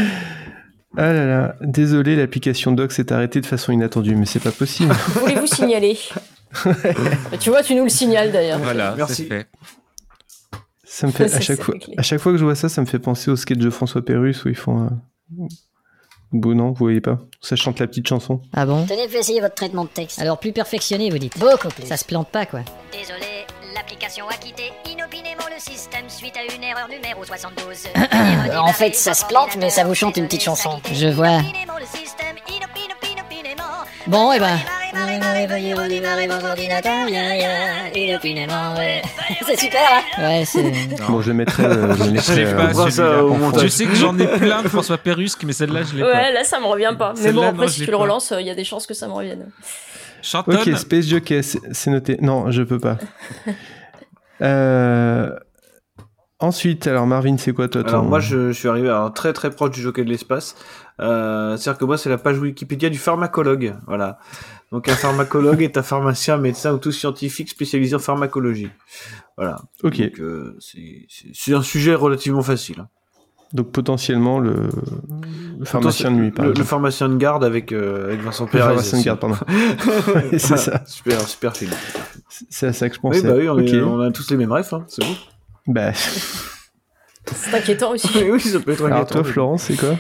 Ah 0.98 1.12
là 1.14 1.26
là, 1.26 1.56
désolé, 1.62 2.16
l'application 2.16 2.72
Doc 2.72 2.92
s'est 2.92 3.12
arrêtée 3.12 3.42
de 3.42 3.46
façon 3.46 3.72
inattendue, 3.72 4.16
mais 4.16 4.26
c'est 4.26 4.40
pas 4.40 4.52
possible. 4.52 4.94
Voulez-vous 5.20 5.48
signaler 5.48 5.98
Bah, 6.66 7.38
Tu 7.40 7.50
vois, 7.50 7.64
tu 7.64 7.76
nous 7.76 7.84
le 7.84 7.90
signales 7.90 8.32
d'ailleurs. 8.32 8.60
Voilà, 8.60 8.94
Merci. 8.96 9.26
fait. 9.26 9.48
Ça 10.86 11.08
me 11.08 11.12
fait 11.12 11.28
Ça, 11.28 11.38
à 11.38 11.42
chaque 11.42 11.58
c'est 11.58 11.64
fois, 11.64 11.78
clair. 11.78 11.96
à 11.98 12.02
chaque 12.04 12.20
fois 12.20 12.32
que 12.32 12.38
je 12.38 12.46
vois 12.46 12.56
ça, 12.56 12.70
ça 12.70 12.82
me 12.82 12.86
fait 12.86 13.00
penser 13.00 13.30
au 13.32 13.36
sketch 13.36 13.58
de 13.58 13.70
François 13.70 14.06
Pérus 14.06 14.46
où 14.46 14.50
ils 14.50 14.56
font. 14.56 14.86
Euh... 14.86 15.46
Bon, 16.36 16.54
non, 16.54 16.68
vous 16.72 16.76
voyez 16.76 17.00
pas. 17.00 17.18
Ça 17.40 17.56
chante 17.56 17.80
la 17.80 17.88
petite 17.88 18.10
chanson. 18.10 18.42
Ah 18.54 18.66
bon 18.66 18.86
Tenez, 18.86 19.08
faites 19.08 19.22
essayer 19.22 19.40
votre 19.40 19.56
traitement 19.56 19.86
de 19.86 19.90
texte. 19.90 20.20
Alors 20.20 20.38
plus 20.38 20.52
perfectionné, 20.52 21.10
vous 21.10 21.18
dites 21.18 21.38
Beaucoup 21.40 21.70
plus. 21.70 21.86
Ça 21.88 21.96
se 21.96 22.04
plante 22.04 22.28
pas, 22.28 22.46
quoi. 22.46 22.60
Désolé, 22.92 23.46
l'application 23.74 24.28
a 24.28 24.34
quitté 24.34 24.64
inopinément 24.92 25.46
le 25.50 25.58
système 25.60 26.10
suite 26.10 26.36
à 26.36 26.44
une 26.54 26.62
erreur 26.62 26.90
numéro 26.90 27.24
72. 27.24 27.88
Euh, 28.16 28.58
en 28.58 28.72
fait, 28.74 28.96
ça 28.96 29.14
se 29.14 29.26
plante, 29.26 29.58
mais 29.58 29.70
ça 29.70 29.84
vous 29.84 29.96
chante 29.96 30.18
une 30.18 30.26
petite 30.26 30.44
chanson. 30.44 30.80
Je 30.94 31.08
vois. 31.08 31.40
Bon, 34.08 34.32
et 34.32 34.40
ben. 34.40 34.58
C'est 39.46 39.60
super, 39.60 39.82
hein 39.92 40.02
Ouais, 40.24 40.44
c'est. 40.46 40.72
Bon, 41.08 41.22
je 41.22 41.28
le 41.30 41.34
mettrai. 41.34 41.64
euh, 41.66 41.96
je 41.96 42.04
le 42.04 42.12
mettrai, 42.12 42.36
J'arrive 42.36 42.48
euh, 42.48 42.58
pas 42.58 42.64
à 42.64 42.72
voit 42.72 42.92
ça 42.92 42.92
celui-là. 42.92 43.24
au 43.24 43.34
montage. 43.34 43.62
Je 43.64 43.68
sais 43.68 43.86
que 43.86 43.96
j'en 43.96 44.18
ai 44.18 44.28
plein 44.28 44.62
de 44.64 44.68
François 44.68 44.98
Pérus, 44.98 45.36
mais 45.44 45.54
celle-là, 45.54 45.84
je 45.84 45.96
l'ai 45.96 46.02
pas. 46.02 46.08
Ouais, 46.08 46.34
là, 46.34 46.44
ça 46.44 46.60
me 46.60 46.66
revient 46.66 46.94
pas. 46.98 47.14
Mais 47.16 47.22
Celle-là, 47.24 47.34
bon, 47.34 47.42
non, 47.42 47.50
après, 47.50 47.68
je 47.68 47.72
si 47.74 47.80
l'ai 47.82 47.86
tu 47.86 47.92
le 47.92 47.98
pas. 47.98 48.04
relances, 48.04 48.34
il 48.40 48.46
y 48.46 48.50
a 48.50 48.56
des 48.56 48.64
chances 48.64 48.88
que 48.88 48.94
ça 48.94 49.08
me 49.08 49.14
revienne. 49.14 49.50
Chantonne. 50.22 50.56
Ok, 50.58 50.78
Space 50.78 51.06
Jockey, 51.08 51.42
c'est 51.42 51.60
c'est 51.72 51.90
noté. 51.92 52.18
Non, 52.22 52.52
je 52.52 52.64
peux 52.64 52.80
pas. 52.80 52.98
Euh, 54.42 55.30
Ensuite, 56.40 56.86
alors 56.88 57.08
Marvin, 57.08 57.38
c'est 57.38 57.54
quoi 57.54 57.70
toi 57.70 57.82
Alors, 57.88 58.02
ton- 58.04 58.10
moi, 58.10 58.20
je, 58.20 58.52
je 58.52 58.60
suis 58.60 58.68
arrivé 58.68 58.90
alors, 58.90 59.14
très 59.14 59.32
très 59.32 59.50
proche 59.50 59.72
du 59.72 59.82
jockey 59.82 60.04
de 60.04 60.10
l'espace. 60.10 60.58
Euh, 61.02 61.58
C'est-à-dire 61.58 61.78
que 61.80 61.86
moi, 61.86 61.98
c'est 61.98 62.10
la 62.10 62.18
page 62.18 62.40
Wikipédia 62.40 62.90
du 62.90 62.98
pharmacologue. 62.98 63.76
Voilà. 63.88 64.18
Donc, 64.72 64.88
un 64.90 64.96
pharmacologue 64.96 65.62
est 65.62 65.78
un 65.78 65.84
pharmacien, 65.84 66.38
médecin 66.38 66.74
ou 66.74 66.78
tout 66.78 66.92
scientifique 66.92 67.50
spécialisé 67.50 67.96
en 67.96 68.00
pharmacologie. 68.00 68.70
Voilà. 69.38 69.58
Ok. 69.84 70.00
Donc, 70.02 70.20
euh, 70.20 70.56
c'est- 70.60 71.06
c'est 71.10 71.28
c'est 71.34 71.54
un 71.54 71.62
sujet 71.62 71.96
relativement 71.96 72.42
facile. 72.42 72.80
hein. 72.82 72.88
Donc 73.54 73.72
potentiellement 73.72 74.40
le, 74.40 74.70
le 75.60 75.66
pharmacien 75.66 76.10
de 76.12 76.16
nuit, 76.16 76.32
par 76.32 76.46
le, 76.48 76.54
le 76.54 76.64
pharmacien 76.64 77.08
de 77.08 77.16
garde 77.16 77.44
avec, 77.44 77.72
euh, 77.72 78.06
avec 78.08 78.20
Vincent 78.22 78.46
Le 78.46 78.50
Perez. 78.50 78.64
pharmacien 78.70 79.00
de 79.00 79.04
garde, 79.04 79.20
pardon. 79.20 79.36
Ouais, 80.14 80.26
c'est 80.40 80.58
ça. 80.58 80.82
Super, 80.86 81.22
super 81.22 81.56
film. 81.56 81.72
C'est 82.50 82.68
à 82.68 82.74
ça 82.74 82.90
que 82.90 82.96
je 82.96 83.00
pensais. 83.00 83.22
Oui, 83.22 83.28
bah 83.28 83.36
oui, 83.38 83.48
on, 83.48 83.60
est- 83.60 83.82
Ok. 83.82 83.88
on 83.88 84.00
a 84.02 84.12
tous 84.12 84.30
les 84.32 84.38
mêmes 84.38 84.52
refs, 84.52 84.74
hein, 84.74 84.84
c'est 84.90 85.06
bon. 85.06 85.16
Bah, 85.68 85.92
C'est 85.94 87.54
inquiétant 87.56 87.92
aussi. 87.92 88.10
oui, 88.32 88.40
ça 88.42 88.60
peut 88.60 88.72
être 88.72 88.84
alors 88.86 89.00
inquiétant. 89.00 89.22
toi, 89.22 89.32
Florence, 89.32 89.64
c'est 89.64 89.76
quoi? 89.78 89.96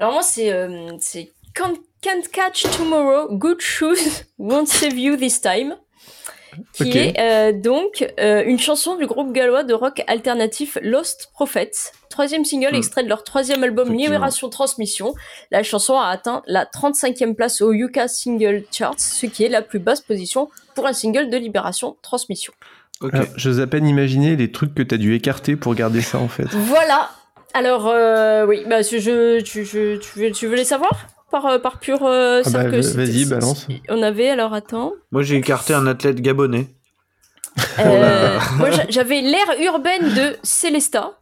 Alors 0.00 0.14
moi, 0.14 0.22
c'est 0.22 0.50
euh, 0.52 0.92
c'est 0.98 1.30
Can't, 1.54 1.74
Can't 2.00 2.22
Catch 2.32 2.62
Tomorrow, 2.76 3.28
Good 3.36 3.60
Shoes 3.60 3.96
Won't 4.38 4.66
Save 4.66 4.98
You 4.98 5.16
This 5.16 5.40
Time, 5.42 5.76
qui 6.72 6.84
Ok. 6.88 6.96
est 6.96 7.20
euh, 7.20 7.52
donc 7.52 8.10
euh, 8.18 8.42
une 8.46 8.58
chanson 8.58 8.96
du 8.96 9.06
groupe 9.06 9.32
gallois 9.32 9.62
de 9.62 9.74
rock 9.74 10.02
alternatif 10.06 10.78
Lost 10.82 11.28
Prophets, 11.34 11.92
troisième 12.08 12.44
single 12.46 12.72
Hmm. 12.72 12.76
extrait 12.76 13.02
de 13.04 13.08
leur 13.10 13.24
troisième 13.24 13.62
album. 13.62 13.92
Libération 13.92 14.48
Transmission. 14.48 15.14
La 15.50 15.62
chanson 15.62 15.98
a 15.98 16.06
atteint 16.06 16.42
la 16.46 16.64
35e 16.64 17.34
place 17.34 17.60
au 17.60 17.72
UK 17.72 18.08
Single 18.08 18.64
Charts, 18.72 18.98
ce 19.00 19.26
qui 19.26 19.44
est 19.44 19.48
la 19.50 19.60
plus 19.62 19.78
basse 19.80 20.00
position 20.00 20.48
pour 20.74 20.86
un 20.86 20.92
single 20.94 21.28
de 21.28 21.36
Libération 21.36 21.96
Transmission. 22.00 22.52
Ok. 23.02 23.14
Alors, 23.14 23.26
J'ose 23.36 23.60
à 23.60 23.66
peine 23.66 23.86
imaginer 23.86 24.34
les 24.36 24.50
trucs 24.50 24.74
que 24.74 24.82
t'as 24.82 24.96
dû 24.96 25.14
écarter 25.14 25.56
pour 25.56 25.74
garder 25.74 26.00
ça 26.00 26.18
en 26.18 26.28
fait. 26.28 26.46
Voilà. 26.52 27.10
Alors 27.54 27.88
euh, 27.88 28.46
oui, 28.46 28.64
bah 28.68 28.82
je, 28.82 28.98
je- 28.98 29.40
tu, 29.40 29.64
je- 29.64 29.96
tu 29.96 30.18
veux, 30.18 30.30
tu 30.30 30.46
veux 30.46 30.56
les 30.56 30.64
savoir 30.64 30.90
par 31.30 31.46
euh, 31.46 31.58
par 31.58 31.78
pur 31.80 32.04
euh, 32.04 32.42
Ah 32.44 32.50
bah, 32.50 32.64
vas-y, 32.68 33.24
balance. 33.24 33.66
On 33.88 34.02
avait 34.02 34.28
alors 34.30 34.54
attends. 34.54 34.92
Moi, 35.10 35.22
j'ai 35.22 35.36
écarté 35.36 35.74
un 35.74 35.86
athlète 35.86 36.20
gabonais. 36.20 36.68
Euh, 37.80 38.38
moi 38.56 38.70
j'a- 38.70 38.86
j'avais 38.88 39.20
l'ère 39.20 39.60
urbaine 39.60 40.14
de 40.14 40.36
Célesta. 40.44 41.12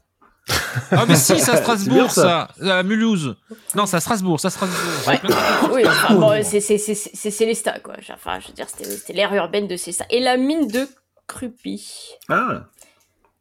Ah 0.92 1.04
mais 1.08 1.14
si, 1.16 1.38
c'est 1.40 1.50
à 1.50 1.56
C'est 1.56 1.62
Strasbourg 1.62 2.10
ça. 2.10 2.48
À 2.62 2.82
Mulhouse. 2.82 3.36
Non, 3.74 3.86
c'est 3.86 3.96
à 3.96 4.00
Strasbourg, 4.00 4.38
ça 4.40 4.50
Strasbourg. 4.50 4.78
J'ai 5.06 5.18
plein 5.18 5.28
de- 5.30 5.74
Oui, 5.74 5.82
enfin, 5.86 6.14
bon, 6.14 6.32
c'est 6.42 6.60
c'est 6.60 6.78
c'est 6.78 6.94
c'est 6.94 7.30
Célesta 7.30 7.80
quoi. 7.80 7.94
Enfin, 8.12 8.38
je 8.40 8.48
veux 8.48 8.54
dire 8.54 8.66
c'était 8.68 9.12
l'ère 9.14 9.32
urbaine 9.34 9.66
de 9.66 9.76
Célesta 9.76 10.04
et 10.10 10.20
la 10.20 10.36
mine 10.36 10.68
de 10.68 10.86
Crupi. 11.26 12.10
Ah, 12.28 12.64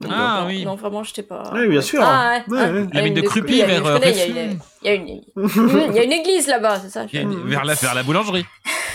Ah, 0.08 0.42
non, 0.42 0.48
oui. 0.48 0.64
Non, 0.64 0.76
vraiment, 0.76 1.04
je 1.04 1.14
t'ai 1.14 1.24
pas. 1.24 1.52
Oui, 1.54 1.68
bien 1.68 1.82
sûr. 1.82 2.02
Ah, 2.04 2.42
Ouais, 2.48 2.58
ah, 2.60 2.72
ouais. 2.72 2.88
La 2.94 3.02
mine 3.02 3.16
de 3.16 3.22
Crupi 3.22 3.54
il 3.54 3.58
y 3.58 3.62
a- 3.64 3.66
vers, 3.66 3.78
il 3.78 3.84
y 3.84 4.90
a 4.90 4.92
euh, 4.92 6.04
une- 6.04 6.12
église 6.12 6.48
là-bas, 6.48 6.80
c'est 6.84 6.90
ça. 6.90 7.06
Il 7.12 7.16
y 7.16 7.20
a 7.20 7.22
une- 7.24 7.48
vers, 7.48 7.66
la, 7.66 7.74
vers 7.74 7.96
la 7.96 8.04
boulangerie. 8.04 8.46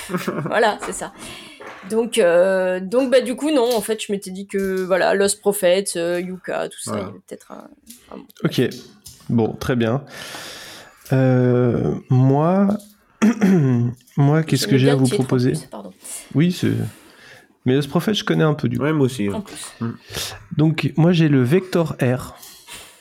voilà, 0.46 0.78
c'est 0.86 0.92
ça. 0.92 1.12
Donc, 1.90 2.18
euh, 2.18 2.78
donc 2.78 3.10
bah 3.10 3.20
du 3.20 3.34
coup 3.34 3.50
non, 3.50 3.74
en 3.74 3.80
fait, 3.80 4.00
je 4.00 4.12
m'étais 4.12 4.30
dit 4.30 4.46
que 4.46 4.84
voilà, 4.84 5.14
Lost 5.14 5.40
Prophets, 5.40 5.96
euh, 5.96 6.20
Yuka, 6.20 6.68
tout 6.68 6.78
ça, 6.80 6.92
Voilà. 6.92 7.02
il 7.02 7.06
y 7.06 7.10
avait 7.10 7.20
peut-être 7.26 7.50
un, 7.52 7.68
un- 8.14 8.20
Ok, 8.44 8.60
bon, 9.28 9.52
très 9.54 9.74
bien. 9.74 10.04
Euh, 11.12 11.94
moi, 12.08 12.68
moi, 14.16 14.42
qu'est-ce 14.44 14.68
que 14.68 14.78
j'ai 14.78 14.90
à 14.90 14.94
vous 14.94 15.08
proposer? 15.08 15.54
pardon. 15.70 15.92
Oui, 16.34 16.52
c'est. 16.52 16.72
Mais 17.64 17.80
ce 17.80 17.88
prophète, 17.88 18.14
je 18.14 18.24
connais 18.24 18.44
un 18.44 18.54
peu 18.54 18.68
du 18.68 18.78
coup. 18.78 18.84
Ouais, 18.84 18.92
moi 18.92 19.06
aussi. 19.06 19.28
ouais. 19.28 19.40
Plus. 19.40 20.34
Donc, 20.56 20.92
moi, 20.96 21.12
j'ai 21.12 21.28
le 21.28 21.42
Vector 21.42 21.94
R, 22.02 22.34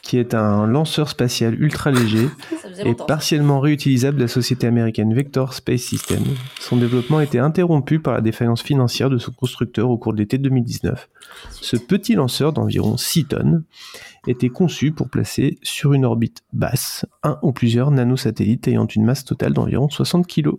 qui 0.04 0.18
est 0.18 0.34
un 0.34 0.68
lanceur 0.68 1.10
spatial 1.10 1.60
ultra 1.60 1.92
léger 1.92 2.28
et 2.80 2.84
longtemps. 2.86 3.06
partiellement 3.06 3.60
réutilisable 3.60 4.18
de 4.18 4.24
la 4.24 4.28
société 4.28 4.68
américaine 4.68 5.14
Vector 5.14 5.54
Space 5.54 5.82
System. 5.82 6.24
Son 6.60 6.78
développement 6.78 7.18
a 7.20 7.24
été 7.24 7.40
interrompu 7.40 8.00
par 8.00 8.14
la 8.14 8.22
défaillance 8.22 8.62
financière 8.62 9.10
de 9.10 9.18
son 9.18 9.32
constructeur 9.32 9.90
au 9.90 9.98
cours 9.98 10.14
de 10.14 10.20
l'été 10.20 10.38
2019. 10.38 11.10
Ce 11.50 11.78
petit 11.78 12.14
lanceur 12.16 12.52
d'environ 12.54 12.98
6 12.98 13.26
tonnes 13.26 13.64
était 14.28 14.50
conçu 14.50 14.92
pour 14.92 15.10
placer 15.10 15.58
sur 15.64 15.94
une 15.94 16.06
orbite 16.06 16.44
basse 16.54 17.06
un 17.24 17.40
ou 17.42 17.52
plusieurs 17.52 17.90
nanosatellites 17.90 18.68
ayant 18.68 18.86
une 18.86 19.04
masse 19.06 19.24
totale 19.26 19.54
d'environ 19.54 19.90
60 19.90 20.28
kg. 20.28 20.50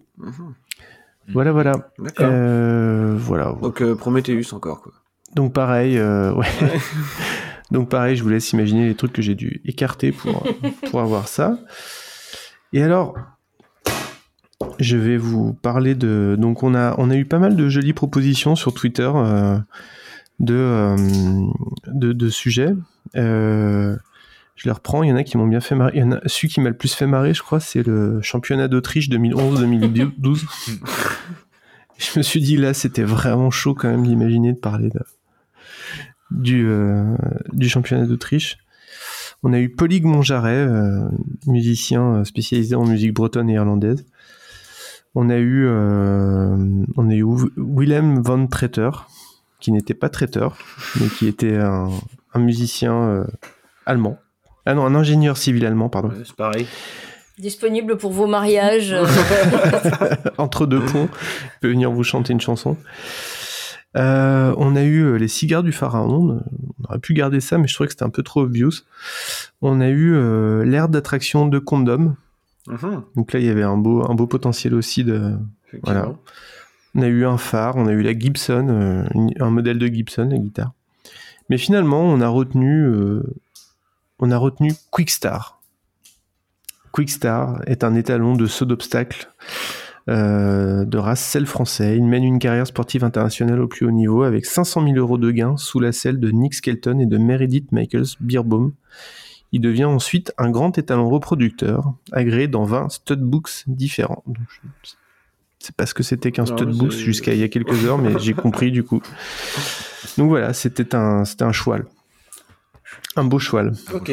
Voilà, 1.29 1.53
voilà. 1.53 1.73
D'accord. 1.99 2.27
Euh, 2.29 3.17
voilà. 3.19 3.55
Donc, 3.61 3.81
euh, 3.81 3.95
Prometheus 3.95 4.53
encore, 4.53 4.83
quoi. 4.83 4.93
Donc 5.35 5.53
pareil, 5.53 5.99
euh, 5.99 6.33
ouais. 6.35 6.47
Donc 7.71 7.89
pareil, 7.89 8.17
je 8.17 8.23
vous 8.23 8.29
laisse 8.29 8.53
imaginer 8.53 8.87
les 8.87 8.95
trucs 8.95 9.13
que 9.15 9.23
j'ai 9.23 9.35
dû 9.35 9.63
écarter 9.65 10.13
pour, 10.13 10.47
pour 10.91 11.01
avoir 11.01 11.27
ça. 11.27 11.59
Et 12.75 12.83
alors, 12.83 13.15
je 14.79 14.97
vais 14.99 15.17
vous 15.17 15.55
parler 15.55 15.95
de... 15.95 16.37
Donc 16.39 16.63
on 16.63 16.75
a, 16.75 16.95
on 16.99 17.11
a 17.11 17.17
eu 17.17 17.25
pas 17.25 17.39
mal 17.39 17.57
de 17.57 17.69
jolies 17.71 17.95
propositions 17.95 18.57
sur 18.57 18.75
Twitter 18.75 19.11
euh, 19.15 19.59
de, 20.39 20.97
de, 21.87 22.13
de 22.13 22.29
sujets. 22.29 22.75
Je 24.55 24.69
les 24.69 24.73
reprends, 24.73 25.03
il 25.03 25.09
y 25.09 25.13
en 25.13 25.17
a 25.17 25.25
qui 25.25 25.37
m'ont 25.37 25.47
bien 25.47 25.61
fait 25.61 25.75
marrer. 25.75 25.93
Il 25.95 26.01
y 26.01 26.03
en 26.03 26.13
a, 26.13 26.21
celui 26.27 26.49
qui 26.49 26.61
m'a 26.61 26.69
le 26.69 26.77
plus 26.77 26.95
fait 26.95 27.07
marrer, 27.07 27.35
je 27.35 27.43
crois, 27.43 27.61
c'est 27.61 27.87
le 27.87 28.21
championnat 28.23 28.69
d'Autriche 28.69 29.09
2011-2012. 29.09 30.45
je 31.99 32.19
me 32.19 32.23
suis 32.23 32.41
dit, 32.41 32.57
là, 32.57 32.75
c'était 32.75 33.03
vraiment 33.03 33.51
chaud 33.51 33.75
quand 33.75 33.89
même 33.89 34.07
d'imaginer 34.07 34.53
de 34.53 34.59
parler 34.59 34.91
de, 34.91 35.01
du, 36.31 36.69
euh, 36.69 37.17
du 37.53 37.69
championnat 37.69 38.07
d'Autriche. 38.07 38.59
On 39.43 39.53
a 39.53 39.59
eu 39.59 39.69
Polig 39.69 40.05
Monjaret, 40.05 40.55
euh, 40.55 41.01
musicien 41.47 42.15
euh, 42.15 42.25
spécialisé 42.25 42.77
en 42.77 42.87
musique 42.87 43.13
bretonne 43.13 43.51
et 43.51 43.55
irlandaise. 43.55 44.07
On 45.15 45.31
a 45.31 45.37
eu, 45.37 45.67
euh, 45.67 46.57
on 46.97 47.11
a 47.11 47.15
eu 47.15 47.25
Willem 47.57 48.23
von 48.23 48.47
Tretter, 48.47 48.91
qui 49.61 49.73
n'était 49.73 49.95
pas 49.95 50.09
traiteur, 50.09 50.57
mais 51.01 51.09
qui 51.09 51.27
était 51.27 51.57
un, 51.57 51.89
un 52.35 52.39
musicien 52.39 53.27
allemand. 53.85 54.19
Ah 54.67 54.75
non, 54.75 54.85
un 54.87 54.95
ingénieur 54.95 55.37
civil 55.37 55.65
allemand, 55.67 55.89
pardon. 55.89 56.13
C'est 56.25 56.37
pareil. 56.37 56.67
Disponible 57.39 57.97
pour 57.97 58.13
vos 58.13 58.27
mariages. 58.27 58.93
euh, 58.93 59.05
Entre 60.39 60.67
deux 60.67 60.81
ponts, 60.81 61.09
il 61.13 61.61
peut 61.61 61.69
venir 61.71 61.91
vous 61.91 62.05
chanter 62.05 62.33
une 62.33 62.41
chanson. 62.41 62.77
Euh, 63.97 64.55
on 64.57 64.75
a 64.77 64.83
eu 64.83 65.03
euh, 65.05 65.17
les 65.19 65.29
cigares 65.29 65.63
du 65.63 65.73
pharaon. 65.73 66.43
On 66.81 66.85
aurait 66.89 66.99
pu 66.99 67.13
garder 67.15 67.41
ça, 67.41 67.59
mais 67.59 67.69
je 67.69 67.75
trouvais 67.75 67.89
que 67.89 67.93
c'était 67.93 68.05
un 68.05 68.11
peu 68.11 68.23
trop 68.23 68.43
obvious. 68.43 68.71
On 69.61 69.81
a 69.81 69.89
eu 69.89 70.15
euh, 70.15 70.65
l'aire 70.65 70.89
d'attraction 70.89 71.47
de 71.47 71.59
Condom. 71.59 72.15
Mhm. 72.69 73.03
Donc 73.17 73.33
là, 73.33 73.41
il 73.41 73.47
y 73.47 73.51
avait 73.51 73.63
un 73.65 73.77
beau, 73.77 74.09
un 74.09 74.15
beau 74.15 74.27
potentiel 74.27 74.75
aussi 74.75 75.05
de. 75.05 75.33
Voilà. 75.83 76.13
On 76.95 77.03
a 77.03 77.07
eu 77.09 77.25
un 77.25 77.39
phare, 77.39 77.77
on 77.77 77.87
a 77.87 77.93
eu 77.93 78.03
la 78.03 78.17
Gibson, 78.19 78.67
euh, 78.69 79.05
une- 79.15 79.33
un 79.41 79.51
modèle 79.51 79.79
de 79.79 79.87
Gibson, 79.87 80.29
la 80.31 80.39
guitare. 80.39 80.73
Mais 81.49 81.57
finalement, 81.59 82.03
on 82.03 82.21
a 82.21 82.29
retenu, 82.29 82.83
euh, 82.85 83.23
on 84.23 84.31
a 84.31 84.39
retenu 84.39 84.73
Quickstar. 84.91 85.61
Quickstar 86.93 87.61
est 87.67 87.85
un 87.85 87.95
étalon 87.95 88.35
de 88.37 88.47
saut 88.47 88.65
d'obstacle 88.65 89.31
euh, 90.09 90.85
de 90.85 90.99
race 90.99 91.21
selle 91.21 91.47
français. 91.47 91.97
Il 91.97 92.05
mène 92.05 92.25
une 92.25 92.39
carrière 92.39 92.67
sportive 92.67 93.05
internationale 93.05 93.61
au 93.61 93.69
plus 93.69 93.87
haut 93.87 93.91
niveau 93.91 94.23
avec 94.23 94.47
500 94.47 94.85
000 94.85 94.97
euros 94.97 95.19
de 95.19 95.31
gains 95.31 95.57
sous 95.57 95.81
la 95.81 95.93
selle 95.93 96.21
de 96.21 96.31
Nick 96.31 96.55
Skelton 96.55 96.99
et 96.99 97.07
de 97.07 97.19
Meredith 97.19 97.73
Michaels 97.73 98.17
Beerbaum. 98.21 98.73
Il 99.53 99.61
devient 99.61 99.85
ensuite 99.85 100.33
un 100.39 100.51
grand 100.51 100.77
étalon 100.79 101.09
reproducteur, 101.11 101.93
agréé 102.11 102.49
dans 102.49 102.65
20 102.65 102.89
studbooks 102.91 103.65
différents. 103.67 104.23
Donc, 104.27 104.37
je 104.51 104.61
ne 104.67 105.67
sais 105.67 105.73
pas 105.77 105.85
ce 105.87 105.95
que 105.95 106.03
c'était 106.03 106.33
qu'un 106.33 106.45
Non, 106.45 106.57
studbook 106.57 106.93
c'est- 106.93 106.99
jusqu'à 106.99 107.35
il 107.35 107.41
y 107.41 107.43
a 107.43 107.49
quelques 107.49 107.85
heures, 107.85 107.99
mais 107.99 108.19
j'ai 108.19 108.35
compris 108.35 108.71
du 108.73 108.83
coup. 108.83 109.01
Donc 110.19 110.29
voilà, 110.29 110.53
c'était 110.53 110.95
un, 110.95 111.25
c'était 111.25 111.45
un. 111.45 111.53
Un 113.17 113.25
beau 113.25 113.39
cheval. 113.39 113.73
Ok. 113.93 114.11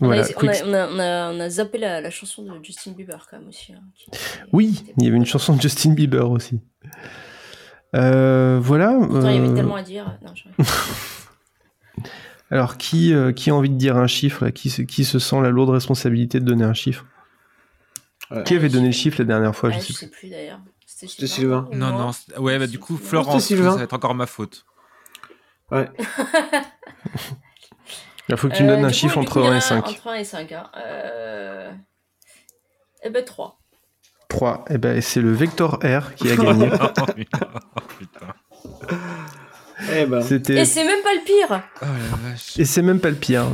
on, 0.00 0.06
Voilà, 0.06 0.22
a, 0.22 0.26
on, 0.26 0.30
a, 0.30 0.32
Quick- 0.34 0.62
on, 0.66 0.72
a, 0.74 0.88
on, 0.88 0.98
a, 0.98 1.32
on 1.32 1.40
a 1.40 1.48
zappé 1.50 1.78
la, 1.78 2.00
la 2.00 2.10
chanson 2.10 2.42
de 2.42 2.64
Justin 2.64 2.92
Bieber 2.92 3.26
quand 3.30 3.38
même 3.38 3.48
aussi. 3.48 3.72
hein, 3.72 3.80
qui- 3.94 4.10
Oui, 4.52 4.84
il 4.98 5.04
y 5.04 5.08
avait 5.08 5.16
une 5.16 5.26
chanson 5.26 5.54
de 5.56 5.60
Justin 5.60 5.92
Bieber 5.94 6.30
aussi. 6.30 6.60
Euh, 7.94 8.58
voilà. 8.60 8.92
Pourtant, 8.98 9.28
il 9.28 9.36
y 9.36 9.38
avait 9.38 9.48
euh, 9.48 9.54
tellement 9.54 9.76
à 9.76 9.82
dire. 9.82 10.18
Non, 10.22 10.32
Alors, 12.50 12.76
qui, 12.76 13.12
euh, 13.14 13.32
qui 13.32 13.50
a 13.50 13.54
envie 13.54 13.70
de 13.70 13.76
dire 13.76 13.96
un 13.96 14.06
chiffre 14.06 14.44
là? 14.44 14.52
Qui, 14.52 14.68
se, 14.70 14.82
qui 14.82 15.04
se 15.04 15.18
sent 15.18 15.40
la 15.40 15.50
lourde 15.50 15.70
responsabilité 15.70 16.40
de 16.40 16.44
donner 16.44 16.64
un 16.64 16.74
chiffre? 16.74 17.04
Qui 18.44 18.54
avait 18.54 18.68
donné 18.68 18.86
le 18.86 18.92
chiffre 18.92 19.18
la 19.20 19.26
dernière 19.26 19.54
fois 19.54 19.70
Ah, 19.72 19.78
Je 19.78 19.86
sais 19.86 19.92
sais 19.92 20.08
plus 20.08 20.28
d'ailleurs. 20.28 20.58
C'était 20.86 21.26
Sylvain. 21.26 21.68
Non, 21.72 21.96
non, 21.96 22.10
ouais, 22.42 22.58
bah 22.58 22.66
du 22.66 22.78
coup, 22.78 22.96
Florence, 22.96 23.46
ça 23.48 23.54
va 23.54 23.82
être 23.82 23.92
encore 23.92 24.14
ma 24.14 24.26
faute. 24.26 24.64
Ouais. 25.70 25.88
Il 28.28 28.36
faut 28.36 28.48
que 28.48 28.54
tu 28.54 28.62
me 28.64 28.70
Euh, 28.70 28.76
donnes 28.76 28.84
un 28.84 28.92
chiffre 28.92 29.18
entre 29.18 29.32
coup, 29.32 29.40
il 29.40 29.44
y 29.44 29.48
en 29.48 29.52
1 29.52 29.54
a 29.54 29.58
et 29.58 29.60
5. 29.60 29.86
Entre 29.88 30.08
1 30.08 30.14
et 30.14 30.24
5. 30.24 30.52
Hein. 30.52 30.70
Euh... 30.76 31.70
Eh 33.02 33.10
ben 33.10 33.24
3. 33.24 33.58
3. 34.28 34.64
Et 34.70 34.78
ben, 34.78 35.00
c'est 35.02 35.20
le 35.20 35.32
Vector 35.32 35.78
R 35.84 36.14
qui 36.14 36.30
a 36.30 36.36
gagné. 36.36 36.70
Oh, 37.76 37.80
putain. 37.98 38.26
Eh 39.92 40.06
ben. 40.06 40.20
Et 40.20 40.64
c'est 40.64 40.84
même 40.84 41.02
pas 41.02 41.14
le 41.14 41.24
pire. 41.24 41.62
Oh 41.82 41.84
la 41.84 42.30
vache. 42.30 42.58
Et 42.58 42.64
c'est 42.64 42.80
même 42.82 43.00
pas 43.00 43.10
le 43.10 43.16
pire. 43.16 43.44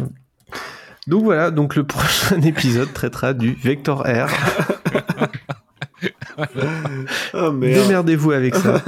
Donc 1.09 1.25
voilà, 1.25 1.51
donc 1.51 1.75
le 1.75 1.85
prochain 1.87 2.41
épisode 2.43 2.93
traitera 2.93 3.33
du 3.33 3.55
Vector 3.55 4.07
R. 4.07 4.29
Oh 7.35 7.53
merde. 7.53 7.83
Démerdez-vous 7.83 8.33
avec 8.33 8.55
ça. 8.55 8.83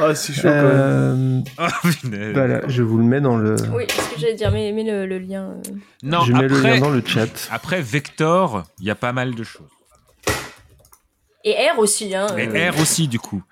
Ah, 0.00 0.14
c'est 0.14 0.32
chaud 0.32 0.42
quand 0.42 0.48
même. 0.48 0.64
Euh, 0.64 1.42
Oh, 1.58 1.88
punaise. 2.00 2.34
voilà, 2.34 2.68
je 2.68 2.82
vous 2.82 2.98
le 2.98 3.04
mets 3.04 3.20
dans 3.20 3.36
le. 3.36 3.56
Oui, 3.72 3.84
ce 3.88 4.14
que 4.14 4.20
j'allais 4.20 4.34
dire, 4.34 4.50
mais, 4.50 4.72
mais 4.72 4.84
le, 4.84 5.06
le 5.06 5.18
lien. 5.18 5.50
euh, 5.50 5.62
Non, 6.02 6.20
je 6.24 6.32
mets 6.32 6.48
le 6.48 6.60
lien 6.60 6.78
dans 6.80 6.90
le 6.90 7.02
chat. 7.04 7.48
après 7.50 7.80
Vector, 7.82 8.64
il 8.78 8.86
y 8.86 8.90
a 8.90 8.94
pas 8.94 9.12
mal 9.12 9.34
de 9.34 9.42
choses. 9.44 9.66
Et 11.44 11.52
R 11.74 11.78
aussi. 11.78 12.14
Hein, 12.14 12.26
Et 12.36 12.48
euh. 12.48 12.70
R 12.72 12.80
aussi, 12.80 13.06
du 13.08 13.18
coup. 13.18 13.42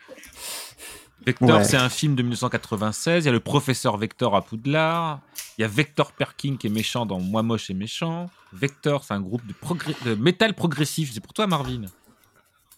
Vector, 1.26 1.58
Ouais. 1.58 1.64
c'est 1.64 1.76
un 1.76 1.88
film 1.88 2.16
de 2.16 2.22
1996. 2.22 3.24
Il 3.24 3.26
y 3.26 3.28
a 3.28 3.32
le 3.32 3.40
professeur 3.40 3.96
Vector 3.96 4.34
à 4.36 4.42
Poudlard. 4.42 5.20
Il 5.56 5.62
y 5.62 5.64
a 5.64 5.68
Vector 5.68 6.12
Perkin 6.12 6.56
qui 6.58 6.66
est 6.66 6.70
méchant 6.70 7.06
dans 7.06 7.18
Moi 7.20 7.42
moche 7.42 7.70
et 7.70 7.74
méchant. 7.74 8.28
Vector, 8.52 9.04
c'est 9.04 9.14
un 9.14 9.20
groupe 9.20 9.46
de, 9.46 9.54
progr- 9.54 9.94
de 10.04 10.14
métal 10.16 10.54
progressif. 10.54 11.12
C'est 11.14 11.20
pour 11.20 11.32
toi, 11.32 11.46
Marvin. 11.46 11.82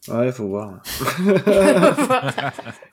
Ouais, 0.09 0.31
faut 0.33 0.47
voir. 0.49 0.75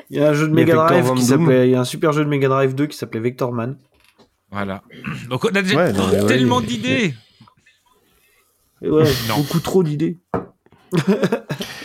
il 0.10 0.18
y 0.18 0.20
a 0.24 0.30
un 0.30 0.34
jeu 0.34 0.48
de 0.48 0.54
Mega 0.54 0.74
Drive 0.76 1.14
qui 1.16 1.22
s'appelait, 1.24 1.68
il 1.68 1.72
y 1.72 1.76
a 1.76 1.80
un 1.82 1.86
super 1.86 2.12
jeu 2.12 2.24
de 2.24 2.30
Mega 2.30 2.48
Drive 2.48 2.74
2 2.76 2.88
qui 2.88 2.98
s'appelait 2.98 3.20
Vector 3.20 3.52
Man. 3.52 3.78
Voilà. 4.52 4.82
Donc 5.30 5.46
on 5.46 5.50
a 5.50 5.62
déjà 5.62 5.76
Ouais, 5.76 5.94
non, 5.94 6.08
mais 6.12 6.22
ouais, 6.22 6.28
tellement 6.28 6.62
d'idées. 6.62 7.14
Ouais, 8.82 9.04
beaucoup 9.36 9.60
trop 9.60 9.84
d'idées. 9.84 10.18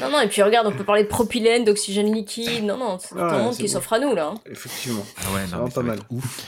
Non, 0.01 0.11
non, 0.13 0.21
et 0.21 0.29
puis 0.29 0.43
regarde, 0.43 0.67
on 0.69 0.73
peut 0.73 0.85
parler 0.85 1.03
de 1.03 1.09
propylène, 1.09 1.65
d'oxygène 1.65 2.15
liquide. 2.15 2.65
Non, 2.65 2.77
non, 2.79 2.99
c'est 3.01 3.09
tout 3.09 3.15
Ouais, 3.17 3.23
un 3.23 3.39
monde 3.43 3.57
qui 3.57 3.69
s'offre 3.69 3.93
à 3.95 3.99
nous, 3.99 4.15
là. 4.15 4.29
hein. 4.29 4.35
Effectivement. 4.49 5.05
Ah 5.19 5.35
ouais, 5.35 5.41
C'est 5.49 5.57
non, 5.57 5.69
pas 5.69 5.83
mal. 5.83 5.99
ouf. 6.11 6.45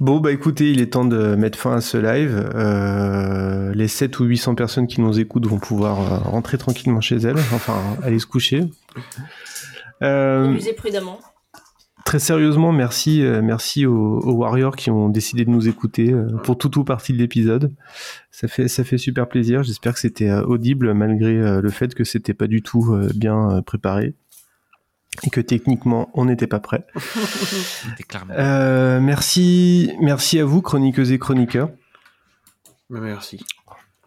Bon, 0.00 0.20
bah 0.20 0.30
écoutez, 0.30 0.70
il 0.70 0.80
est 0.82 0.92
temps 0.92 1.06
de 1.06 1.36
mettre 1.36 1.58
fin 1.58 1.72
à 1.72 1.80
ce 1.80 1.96
live. 1.96 2.50
Euh, 2.54 3.72
les 3.74 3.88
7 3.88 4.20
ou 4.20 4.24
800 4.24 4.54
personnes 4.54 4.86
qui 4.86 5.00
nous 5.00 5.18
écoutent 5.18 5.46
vont 5.46 5.58
pouvoir 5.58 6.00
euh, 6.00 6.18
rentrer 6.18 6.58
tranquillement 6.58 7.00
chez 7.00 7.16
elles, 7.16 7.38
enfin 7.54 7.78
aller 8.02 8.18
se 8.18 8.26
coucher. 8.26 8.64
Euh, 10.02 10.54
prudemment. 10.76 11.18
très 12.04 12.18
sérieusement, 12.18 12.72
merci, 12.72 13.22
euh, 13.22 13.40
merci 13.40 13.86
aux, 13.86 14.20
aux 14.20 14.34
Warriors 14.34 14.76
qui 14.76 14.90
ont 14.90 15.08
décidé 15.08 15.46
de 15.46 15.50
nous 15.50 15.66
écouter 15.66 16.14
pour 16.44 16.58
toute 16.58 16.76
ou 16.76 16.84
partie 16.84 17.14
de 17.14 17.18
l'épisode. 17.18 17.72
Ça 18.30 18.48
fait, 18.48 18.68
ça 18.68 18.84
fait 18.84 18.98
super 18.98 19.26
plaisir. 19.28 19.62
J'espère 19.62 19.94
que 19.94 20.00
c'était 20.00 20.30
audible 20.30 20.92
malgré 20.92 21.60
le 21.62 21.70
fait 21.70 21.94
que 21.94 22.04
c'était 22.04 22.34
pas 22.34 22.48
du 22.48 22.60
tout 22.60 22.94
bien 23.14 23.62
préparé 23.64 24.14
et 25.24 25.30
que 25.30 25.40
techniquement 25.40 26.10
on 26.14 26.26
n'était 26.26 26.46
pas 26.48 26.60
prêt. 26.60 26.86
Euh, 28.30 29.00
merci, 29.00 29.92
merci 30.00 30.38
à 30.38 30.44
vous, 30.44 30.62
chroniqueuses 30.62 31.12
et 31.12 31.18
chroniqueurs. 31.18 31.70
Mais 32.90 33.00
merci. 33.00 33.44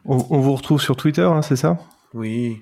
On, 0.05 0.25
on 0.29 0.39
vous 0.39 0.55
retrouve 0.55 0.81
sur 0.81 0.95
Twitter, 0.95 1.23
hein, 1.23 1.41
c'est 1.41 1.55
ça? 1.57 1.77
Oui. 2.13 2.61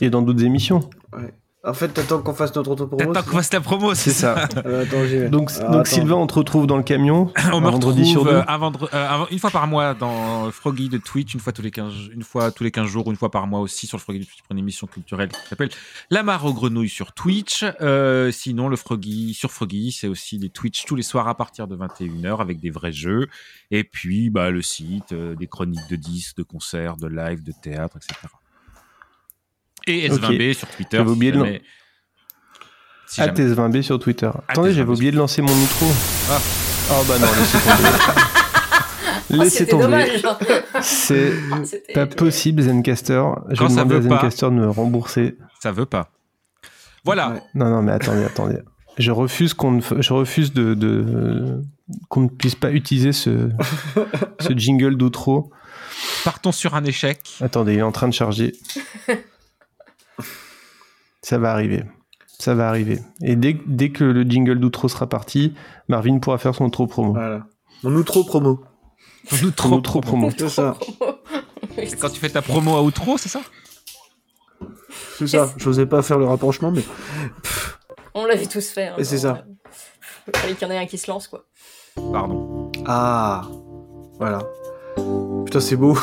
Et 0.00 0.10
dans 0.10 0.22
d'autres 0.22 0.44
émissions. 0.44 0.88
Ouais. 1.12 1.32
En 1.66 1.72
fait, 1.72 1.88
t'attends 1.88 2.20
qu'on 2.20 2.34
fasse 2.34 2.54
notre 2.54 2.70
autopromo 2.72 3.12
T'attends 3.12 3.30
qu'on 3.30 3.36
fasse 3.38 3.52
la 3.52 3.60
promo, 3.62 3.94
C'est 3.94 4.10
ça. 4.10 4.48
Euh, 4.66 4.82
attends, 4.84 5.04
j'y 5.06 5.16
vais. 5.16 5.28
Donc, 5.30 5.50
Alors, 5.52 5.70
donc 5.70 5.80
attends. 5.86 5.94
Sylvain, 5.94 6.14
on 6.16 6.26
te 6.26 6.34
retrouve 6.34 6.66
dans 6.66 6.76
le 6.76 6.82
camion 6.82 7.32
On 7.52 7.56
un 7.56 7.60
me 7.60 7.70
vendredi 7.70 8.00
retrouve 8.02 8.12
sur 8.12 8.24
deux. 8.24 8.30
euh, 8.38 8.42
un 8.46 8.58
vendre- 8.58 8.88
euh, 8.92 9.08
un- 9.22 9.26
une 9.30 9.38
fois 9.38 9.50
par 9.50 9.66
mois 9.66 9.94
dans 9.94 10.50
Froggy 10.50 10.88
de 10.88 10.98
Twitch, 10.98 11.32
une 11.34 11.40
fois 11.40 11.52
tous 11.54 11.62
les 11.62 11.70
15, 11.70 11.92
une 12.12 12.22
fois 12.22 12.50
tous 12.50 12.64
les 12.64 12.70
15 12.70 12.86
jours, 12.86 13.10
une 13.10 13.16
fois 13.16 13.30
par 13.30 13.46
mois 13.46 13.60
aussi 13.60 13.86
sur 13.86 13.96
le 13.96 14.02
Froggy 14.02 14.20
de 14.20 14.24
Twitch 14.24 14.42
pour 14.42 14.52
une 14.52 14.58
émission 14.58 14.86
culturelle 14.86 15.28
qui 15.30 15.48
s'appelle 15.48 15.70
La 16.10 16.22
Mare 16.22 16.44
aux 16.44 16.52
Grenouilles 16.52 16.88
sur 16.88 17.12
Twitch. 17.12 17.64
Euh, 17.80 18.30
sinon, 18.30 18.68
le 18.68 18.76
Froggy 18.76 19.32
sur 19.34 19.50
Froggy, 19.50 19.92
c'est 19.92 20.08
aussi 20.08 20.38
des 20.38 20.50
Twitch 20.50 20.84
tous 20.84 20.96
les 20.96 21.02
soirs 21.02 21.28
à 21.28 21.34
partir 21.34 21.66
de 21.66 21.76
21h 21.76 22.40
avec 22.40 22.60
des 22.60 22.70
vrais 22.70 22.92
jeux. 22.92 23.28
Et 23.70 23.84
puis, 23.84 24.28
bah, 24.30 24.50
le 24.50 24.60
site, 24.62 25.12
euh, 25.12 25.34
des 25.34 25.46
chroniques 25.46 25.88
de 25.90 25.96
disques, 25.96 26.36
de 26.36 26.42
concerts, 26.42 26.96
de 26.98 27.08
live, 27.08 27.42
de 27.42 27.52
théâtre, 27.62 27.96
etc. 27.96 28.14
Et 29.86 30.08
S20B 30.08 30.54
sur 30.54 30.68
Twitter. 30.68 30.96
J'avais 30.96 31.08
si 31.08 31.12
oublié 31.14 31.32
de 31.32 31.38
jamais- 31.38 31.62
si 33.06 33.16
jamais. 33.20 33.32
ATS20B 33.32 33.82
sur 33.82 33.98
Twitter. 33.98 34.30
Attendez, 34.48 34.72
j'avais 34.72 34.90
oublié 34.90 35.10
de 35.12 35.16
lancer 35.16 35.42
mon 35.42 35.52
outro. 35.52 35.86
Ah. 36.30 36.40
Oh 36.90 37.04
bah 37.08 37.18
non, 37.18 37.26
laissez 37.38 37.58
tomber. 37.58 37.88
Ah, 39.30 39.36
laissez 39.36 39.58
c'était 39.58 39.70
tomber. 39.70 39.84
dommage. 39.84 40.22
C'est 40.82 41.32
pas 41.94 42.06
possible, 42.06 42.62
Zencaster. 42.62 43.22
Je 43.50 43.56
Quand 43.56 43.68
vais 43.68 43.74
demander 43.74 43.94
à 43.94 43.98
veut 44.00 44.08
pas. 44.08 44.14
Zencaster 44.16 44.46
de 44.46 44.50
me 44.50 44.68
rembourser. 44.68 45.38
Ça 45.60 45.72
veut 45.72 45.86
pas. 45.86 46.10
Voilà. 47.04 47.40
Non, 47.54 47.70
non, 47.70 47.82
mais 47.82 47.92
attendez, 47.92 48.22
attendez. 48.24 48.58
Je 48.98 49.10
refuse 49.10 49.54
qu'on 49.54 49.72
ne, 49.72 49.80
f- 49.80 50.00
je 50.00 50.12
refuse 50.12 50.52
de, 50.52 50.74
de- 50.74 51.62
qu'on 52.08 52.20
ne 52.20 52.28
puisse 52.28 52.54
pas 52.54 52.70
utiliser 52.70 53.12
ce, 53.12 53.48
ce 54.40 54.52
jingle 54.56 54.96
d'outro. 54.96 55.50
Partons 56.22 56.52
sur 56.52 56.74
un 56.74 56.84
échec. 56.84 57.20
Attendez, 57.40 57.72
il 57.74 57.78
est 57.78 57.82
en 57.82 57.92
train 57.92 58.08
de 58.08 58.14
charger. 58.14 58.52
Ça 61.24 61.38
va 61.38 61.52
arriver. 61.52 61.82
Ça 62.38 62.54
va 62.54 62.68
arriver. 62.68 62.98
Et 63.22 63.34
dès, 63.34 63.56
dès 63.66 63.90
que 63.90 64.04
le 64.04 64.22
jingle 64.24 64.60
d'outro 64.60 64.88
sera 64.88 65.06
parti, 65.08 65.54
Marvin 65.88 66.18
pourra 66.18 66.36
faire 66.36 66.54
son 66.54 66.64
outro 66.66 66.86
promo. 66.86 67.12
Voilà. 67.12 67.46
Mon 67.82 67.94
outro 67.96 68.24
promo. 68.24 68.60
Son 69.30 69.46
outro 69.72 70.00
promo. 70.02 70.30
C'est 70.36 70.50
ça. 70.50 70.76
C'est 71.76 71.98
quand 71.98 72.10
tu 72.10 72.20
fais 72.20 72.28
ta 72.28 72.42
promo 72.42 72.76
à 72.76 72.82
outro, 72.82 73.16
c'est 73.16 73.30
ça? 73.30 73.40
C'est 75.18 75.26
ça. 75.28 75.50
J'osais 75.56 75.86
pas 75.86 76.02
faire 76.02 76.18
le 76.18 76.26
rapprochement, 76.26 76.70
mais 76.70 76.82
On 78.14 78.26
l'avait 78.26 78.46
tous 78.46 78.68
fait. 78.68 78.88
hein. 78.88 78.94
Et 78.98 79.04
c'est 79.04 79.18
ça. 79.18 79.44
Il 80.28 80.38
fallait 80.38 80.54
qu'il 80.54 80.68
y 80.68 80.70
en 80.70 80.74
ait 80.74 80.78
un 80.78 80.86
qui 80.86 80.98
se 80.98 81.10
lance, 81.10 81.26
quoi. 81.28 81.46
Pardon. 82.12 82.70
ah, 82.86 83.48
voilà. 84.18 84.40
Putain, 85.46 85.60
c'est 85.60 85.76
beau. 85.76 85.96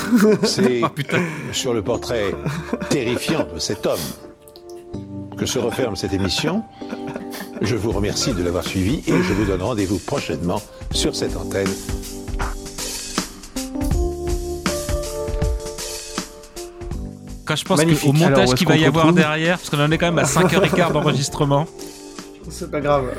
C'est 0.44 0.82
putain. 0.96 1.22
sur 1.52 1.74
le 1.74 1.84
portrait 1.84 2.34
terrifiant 2.90 3.46
de 3.54 3.60
cet 3.60 3.86
homme 3.86 4.00
que 5.42 5.48
se 5.48 5.58
referme 5.58 5.96
cette 5.96 6.14
émission. 6.14 6.64
Je 7.64 7.76
vous 7.76 7.92
remercie 7.92 8.32
de 8.32 8.44
l'avoir 8.44 8.64
suivi 8.64 9.02
et 9.08 9.24
je 9.24 9.34
vous 9.34 9.46
donne 9.46 9.64
rendez-vous 9.64 9.98
prochainement 9.98 10.62
sur 10.92 11.16
cette 11.16 11.36
antenne. 11.36 11.68
Quand 17.44 17.56
je 17.56 17.66
pense 17.66 17.82
qu'au 17.84 18.14
montage 18.14 18.54
qu'il 18.54 18.68
va 18.68 18.78
y 18.78 18.86
avoir 18.86 19.12
derrière, 19.14 19.58
parce 19.58 19.72
qu'on 19.72 19.80
en 19.80 19.90
est 19.90 19.98
quand 19.98 20.12
même 20.12 20.20
à 20.20 20.26
5h15 20.26 20.92
d'enregistrement. 20.92 21.66
C'est 22.50 22.72
pas 22.72 22.82
grave. 22.82 23.06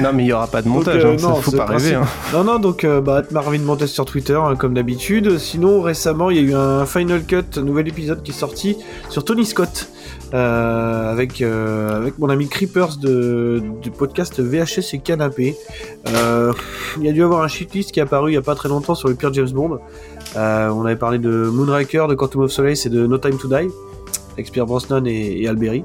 Non, 0.00 0.12
mais 0.14 0.22
il 0.22 0.26
y 0.28 0.32
aura 0.32 0.46
pas 0.46 0.62
de 0.62 0.68
montage. 0.68 1.02
Donc, 1.02 1.04
euh, 1.04 1.14
hein, 1.14 1.18
ça, 1.18 1.28
non, 1.28 1.34
faut 1.36 1.50
c'est 1.50 1.56
pas 1.56 1.66
rêver. 1.66 1.94
hein. 1.94 2.04
Non, 2.32 2.44
non, 2.44 2.60
donc 2.60 2.84
euh, 2.84 3.00
bah, 3.00 3.22
Marvin 3.32 3.58
Montes 3.58 3.86
sur 3.86 4.04
Twitter, 4.04 4.38
hein, 4.40 4.54
comme 4.54 4.72
d'habitude. 4.72 5.36
Sinon, 5.38 5.82
récemment, 5.82 6.30
il 6.30 6.36
y 6.36 6.40
a 6.40 6.42
eu 6.42 6.54
un 6.54 6.86
Final 6.86 7.24
Cut, 7.24 7.42
un 7.56 7.62
nouvel 7.62 7.88
épisode 7.88 8.22
qui 8.22 8.30
est 8.30 8.34
sorti 8.34 8.76
sur 9.08 9.24
Tony 9.24 9.44
Scott, 9.44 9.88
euh, 10.32 11.10
avec, 11.10 11.42
euh, 11.42 11.96
avec 11.96 12.18
mon 12.20 12.28
ami 12.28 12.48
Creepers 12.48 12.98
de, 12.98 13.60
du 13.82 13.90
podcast 13.90 14.40
VHS 14.40 14.94
et 14.94 14.98
Canapé. 15.00 15.56
Euh, 16.08 16.52
il 16.98 17.04
y 17.04 17.08
a 17.08 17.12
dû 17.12 17.24
avoir 17.24 17.42
un 17.42 17.48
shitlist 17.48 17.90
qui 17.90 17.98
est 17.98 18.04
apparu 18.04 18.30
il 18.30 18.34
y 18.34 18.38
a 18.38 18.42
pas 18.42 18.54
très 18.54 18.68
longtemps 18.68 18.94
sur 18.94 19.08
le 19.08 19.16
pire 19.16 19.32
James 19.34 19.50
Bond. 19.50 19.80
On 20.36 20.84
avait 20.86 20.94
parlé 20.96 21.18
de 21.18 21.30
Moonraker, 21.52 22.06
de 22.08 22.14
Quantum 22.14 22.42
of 22.42 22.52
Solace 22.52 22.86
et 22.86 22.90
de 22.90 23.06
No 23.08 23.18
Time 23.18 23.38
to 23.38 23.48
Die, 23.48 23.68
avec 24.34 24.52
Pierre 24.52 24.66
Brosnan 24.66 25.06
et, 25.06 25.40
et 25.42 25.48
Alberi. 25.48 25.84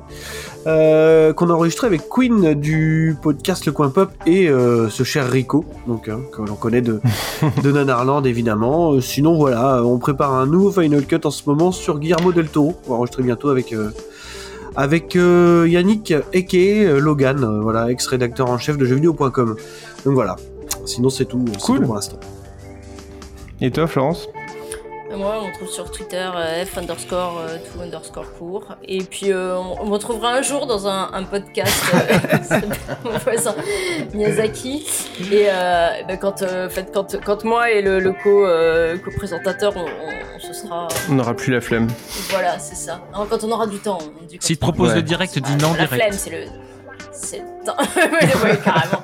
Euh, 0.68 1.32
qu'on 1.34 1.50
a 1.50 1.54
enregistré 1.54 1.88
avec 1.88 2.10
Queen 2.10 2.54
du 2.54 3.16
podcast 3.22 3.66
Le 3.66 3.72
Coin 3.72 3.90
Pop 3.90 4.12
et 4.26 4.50
euh, 4.50 4.90
ce 4.90 5.04
cher 5.04 5.30
Rico, 5.30 5.64
donc 5.88 6.10
hein, 6.10 6.20
que 6.34 6.42
l'on 6.42 6.56
connaît 6.56 6.82
de, 6.82 7.00
de 7.64 7.72
Nanarland 7.72 8.24
évidemment. 8.26 8.92
Euh, 8.94 9.02
sinon 9.02 9.36
voilà, 9.38 9.84
on 9.86 9.98
prépare 10.00 10.34
un 10.34 10.46
nouveau 10.46 10.72
Final 10.72 11.06
Cut 11.06 11.22
en 11.24 11.32
ce 11.32 11.44
moment 11.48 11.72
sur 11.72 12.00
Guillermo 12.00 12.32
del 12.34 12.50
Toro. 12.50 12.76
On 12.88 12.92
va 12.92 12.96
enregistrer 12.98 13.24
bientôt 13.24 13.50
avec 13.50 13.74
avec 14.76 15.16
euh, 15.16 15.68
Yannick 15.70 16.14
Eke 16.34 17.00
Logan, 17.02 17.44
euh, 17.44 17.60
voilà 17.62 17.90
ex-rédacteur 17.92 18.50
en 18.50 18.58
chef 18.58 18.78
de 18.78 18.86
jeuxvideo.com. 18.86 19.56
Donc 20.06 20.14
voilà. 20.14 20.36
Sinon 20.86 21.10
c'est 21.10 21.26
tout, 21.26 21.44
Cool. 21.64 21.80
tout 21.80 21.86
pour 21.86 21.96
l'instant. 21.96 22.20
Et 23.62 23.72
toi, 23.72 23.88
Florence? 23.88 24.30
Moi, 25.16 25.40
on 25.42 25.48
me 25.48 25.54
trouve 25.54 25.68
sur 25.70 25.92
Twitter 25.92 26.30
euh, 26.36 26.64
F 26.66 26.78
underscore 26.78 27.40
euh, 27.40 27.58
tout 27.74 27.82
underscore 27.82 28.32
court. 28.38 28.64
Et 28.88 29.00
puis, 29.04 29.32
euh, 29.34 29.58
on, 29.58 29.82
on 29.82 29.86
me 29.88 29.92
retrouvera 29.94 30.34
un 30.34 30.42
jour 30.42 30.66
dans 30.68 30.88
un, 30.88 31.10
un 31.14 31.24
podcast 31.24 31.84
euh, 31.94 32.60
mon 33.04 33.18
voisin 33.18 33.56
Miyazaki. 34.14 34.86
Et 35.32 35.48
euh, 35.50 35.90
ben, 36.08 36.18
quand, 36.18 36.42
euh, 36.44 36.70
fait, 36.70 36.92
quand, 36.94 37.18
quand 37.26 37.44
moi 37.44 37.72
et 37.72 37.82
le, 37.82 38.00
le 38.00 38.14
co, 38.14 38.46
euh, 38.46 38.98
co-présentateur, 38.98 39.74
on, 39.76 39.82
on- 39.82 40.20
on 40.36 40.40
se 40.40 40.54
sera. 40.54 40.88
On 41.10 41.14
n'aura 41.16 41.34
plus 41.36 41.52
la 41.52 41.60
flemme. 41.60 41.88
Voilà, 42.30 42.58
c'est 42.60 42.76
ça. 42.76 43.02
Quand 43.14 43.44
on 43.44 43.52
aura 43.52 43.68
du 43.68 43.80
temps. 43.80 43.98
On 44.22 44.26
dit 44.26 44.38
quand 44.38 44.46
S'il 44.46 44.56
te 44.58 44.62
propose 44.62 44.90
Ouais. 44.90 44.96
le 44.96 45.02
direct, 45.02 45.38
dis 45.38 45.56
non 45.58 45.74
La 45.74 45.86
flemme, 45.88 46.00
direct. 46.00 46.14
c'est 46.14 46.30
le. 46.30 46.38
C'est 46.46 46.46
le 46.46 46.52
temps. 47.66 47.78
ouais, 47.96 48.58
carrément. 48.64 49.02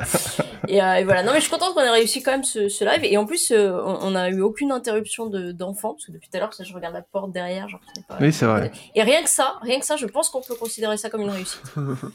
Et, 0.67 0.81
euh, 0.81 0.95
et 0.95 1.03
voilà. 1.03 1.23
Non, 1.23 1.31
mais 1.31 1.37
je 1.39 1.43
suis 1.43 1.51
contente 1.51 1.73
qu'on 1.73 1.81
ait 1.81 1.89
réussi 1.89 2.23
quand 2.23 2.31
même 2.31 2.43
ce, 2.43 2.69
ce 2.69 2.83
live. 2.83 3.01
Et 3.03 3.17
en 3.17 3.25
plus, 3.25 3.51
euh, 3.51 3.79
on 3.85 3.99
on 4.01 4.15
a 4.15 4.29
eu 4.29 4.41
aucune 4.41 4.71
interruption 4.71 5.27
de- 5.27 5.51
d'enfants. 5.51 5.93
parce 5.93 6.05
que 6.07 6.11
depuis 6.11 6.29
tout 6.29 6.37
à 6.37 6.39
l'heure, 6.39 6.51
je 6.59 6.73
regarde 6.73 6.93
la 6.93 7.01
porte 7.01 7.31
derrière. 7.31 7.69
Genre, 7.69 7.79
pas- 8.07 8.17
Oui, 8.19 8.33
c'est 8.33 8.45
vrai. 8.45 8.71
Et 8.95 9.03
rien 9.03 9.21
que 9.23 9.29
ça, 9.29 9.55
rien 9.61 9.79
que 9.79 9.85
ça, 9.85 9.95
je 9.95 10.05
pense 10.07 10.29
qu'on 10.29 10.41
peut 10.41 10.55
considérer 10.55 10.97
ça 10.97 11.09
comme 11.09 11.21
une 11.21 11.29
réussite. 11.29 11.61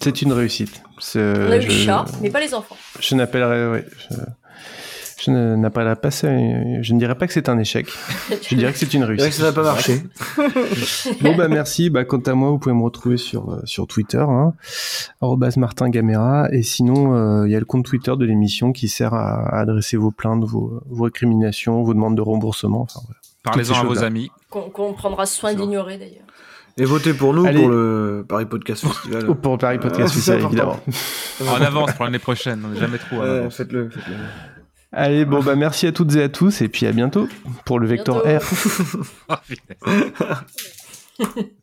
C'est 0.02 0.22
une 0.22 0.32
réussite. 0.32 0.82
C'est- 0.98 1.20
on 1.20 1.50
a 1.52 1.56
eu 1.56 1.62
je- 1.62 1.68
le 1.68 1.72
chat, 1.72 2.04
mais 2.20 2.30
pas 2.30 2.40
les 2.40 2.54
enfants. 2.54 2.76
Je 2.98 3.14
n'appellerai, 3.14 3.84
je, 4.10 4.14
je 5.24 5.30
ne- 5.30 5.68
pas 5.94 6.10
ça. 6.10 6.28
Je 6.80 6.92
ne 6.94 6.98
dirais 6.98 7.14
pas 7.14 7.26
que 7.26 7.32
c'est 7.32 7.48
un 7.48 7.58
échec. 7.58 7.86
Je 8.48 8.54
dirais 8.54 8.72
que 8.72 8.78
c'est 8.78 8.92
une 8.94 9.00
C'est 9.02 9.06
vrai 9.06 9.16
réussite. 9.16 9.28
que 9.30 9.34
ça 9.34 9.42
n'a 9.44 9.52
pas 9.52 9.62
marché. 9.62 10.02
Bon 11.22 11.36
bah 11.36 11.48
merci. 11.48 11.90
Bah 11.90 12.04
quant 12.04 12.18
à 12.20 12.34
moi, 12.34 12.50
vous 12.50 12.58
pouvez 12.58 12.74
me 12.74 12.82
retrouver 12.82 13.16
sur 13.16 13.50
euh, 13.50 13.60
sur 13.64 13.86
Twitter, 13.86 14.24
hein, 14.26 14.54
Martin 15.56 15.88
Gamera. 15.90 16.48
Et 16.52 16.62
sinon, 16.62 17.14
euh, 17.14 17.46
il 17.46 17.52
y 17.52 17.56
a 17.56 17.58
le 17.58 17.64
compte 17.64 17.84
Twitter 17.84 18.12
de 18.16 18.24
l'émission 18.24 18.72
qui 18.72 18.88
sert 18.88 19.14
à, 19.14 19.48
à 19.48 19.60
adresser 19.60 19.96
vos 19.96 20.10
plaintes, 20.10 20.44
vos, 20.44 20.80
vos 20.88 21.04
récriminations, 21.04 21.82
vos 21.82 21.94
demandes 21.94 22.16
de 22.16 22.22
remboursement. 22.22 22.82
Enfin, 22.82 23.00
voilà. 23.06 23.20
Parlez-en 23.42 23.74
à 23.80 23.84
vos 23.84 24.02
amis. 24.04 24.30
Qu'on 24.50 24.92
prendra 24.92 25.26
soin 25.26 25.54
d'ignorer 25.54 25.98
d'ailleurs. 25.98 26.24
Et 26.78 26.84
votez 26.84 27.12
pour 27.12 27.34
nous 27.34 27.44
Allez. 27.44 27.60
pour 27.60 27.68
le 27.68 28.24
Paris 28.26 28.46
Podcast 28.46 28.86
Festival. 28.86 29.24
Oh, 29.28 29.34
pour 29.34 29.52
le 29.52 29.58
Paris 29.58 29.78
Podcast 29.78 30.02
Ah, 30.02 30.08
c'est 30.08 30.14
Festival, 30.32 30.44
évidemment. 30.44 30.76
En 31.48 31.60
avance 31.60 31.92
pour 31.92 32.04
l'année 32.04 32.18
prochaine, 32.20 32.62
on 32.64 32.68
n'est 32.68 32.78
jamais 32.80 32.98
trop 32.98 33.16
Ouais, 33.16 33.50
faites-le. 33.50 33.90
Allez, 34.92 35.24
bon, 35.24 35.40
bah, 35.40 35.54
merci 35.54 35.86
à 35.86 35.92
toutes 35.92 36.16
et 36.16 36.22
à 36.22 36.28
tous, 36.28 36.62
et 36.62 36.68
puis 36.68 36.86
à 36.86 36.92
bientôt 36.92 37.28
pour 37.64 37.78
le 37.78 37.86
Bientôt. 37.86 38.18
R. 38.18 38.40
Oh. 41.20 41.24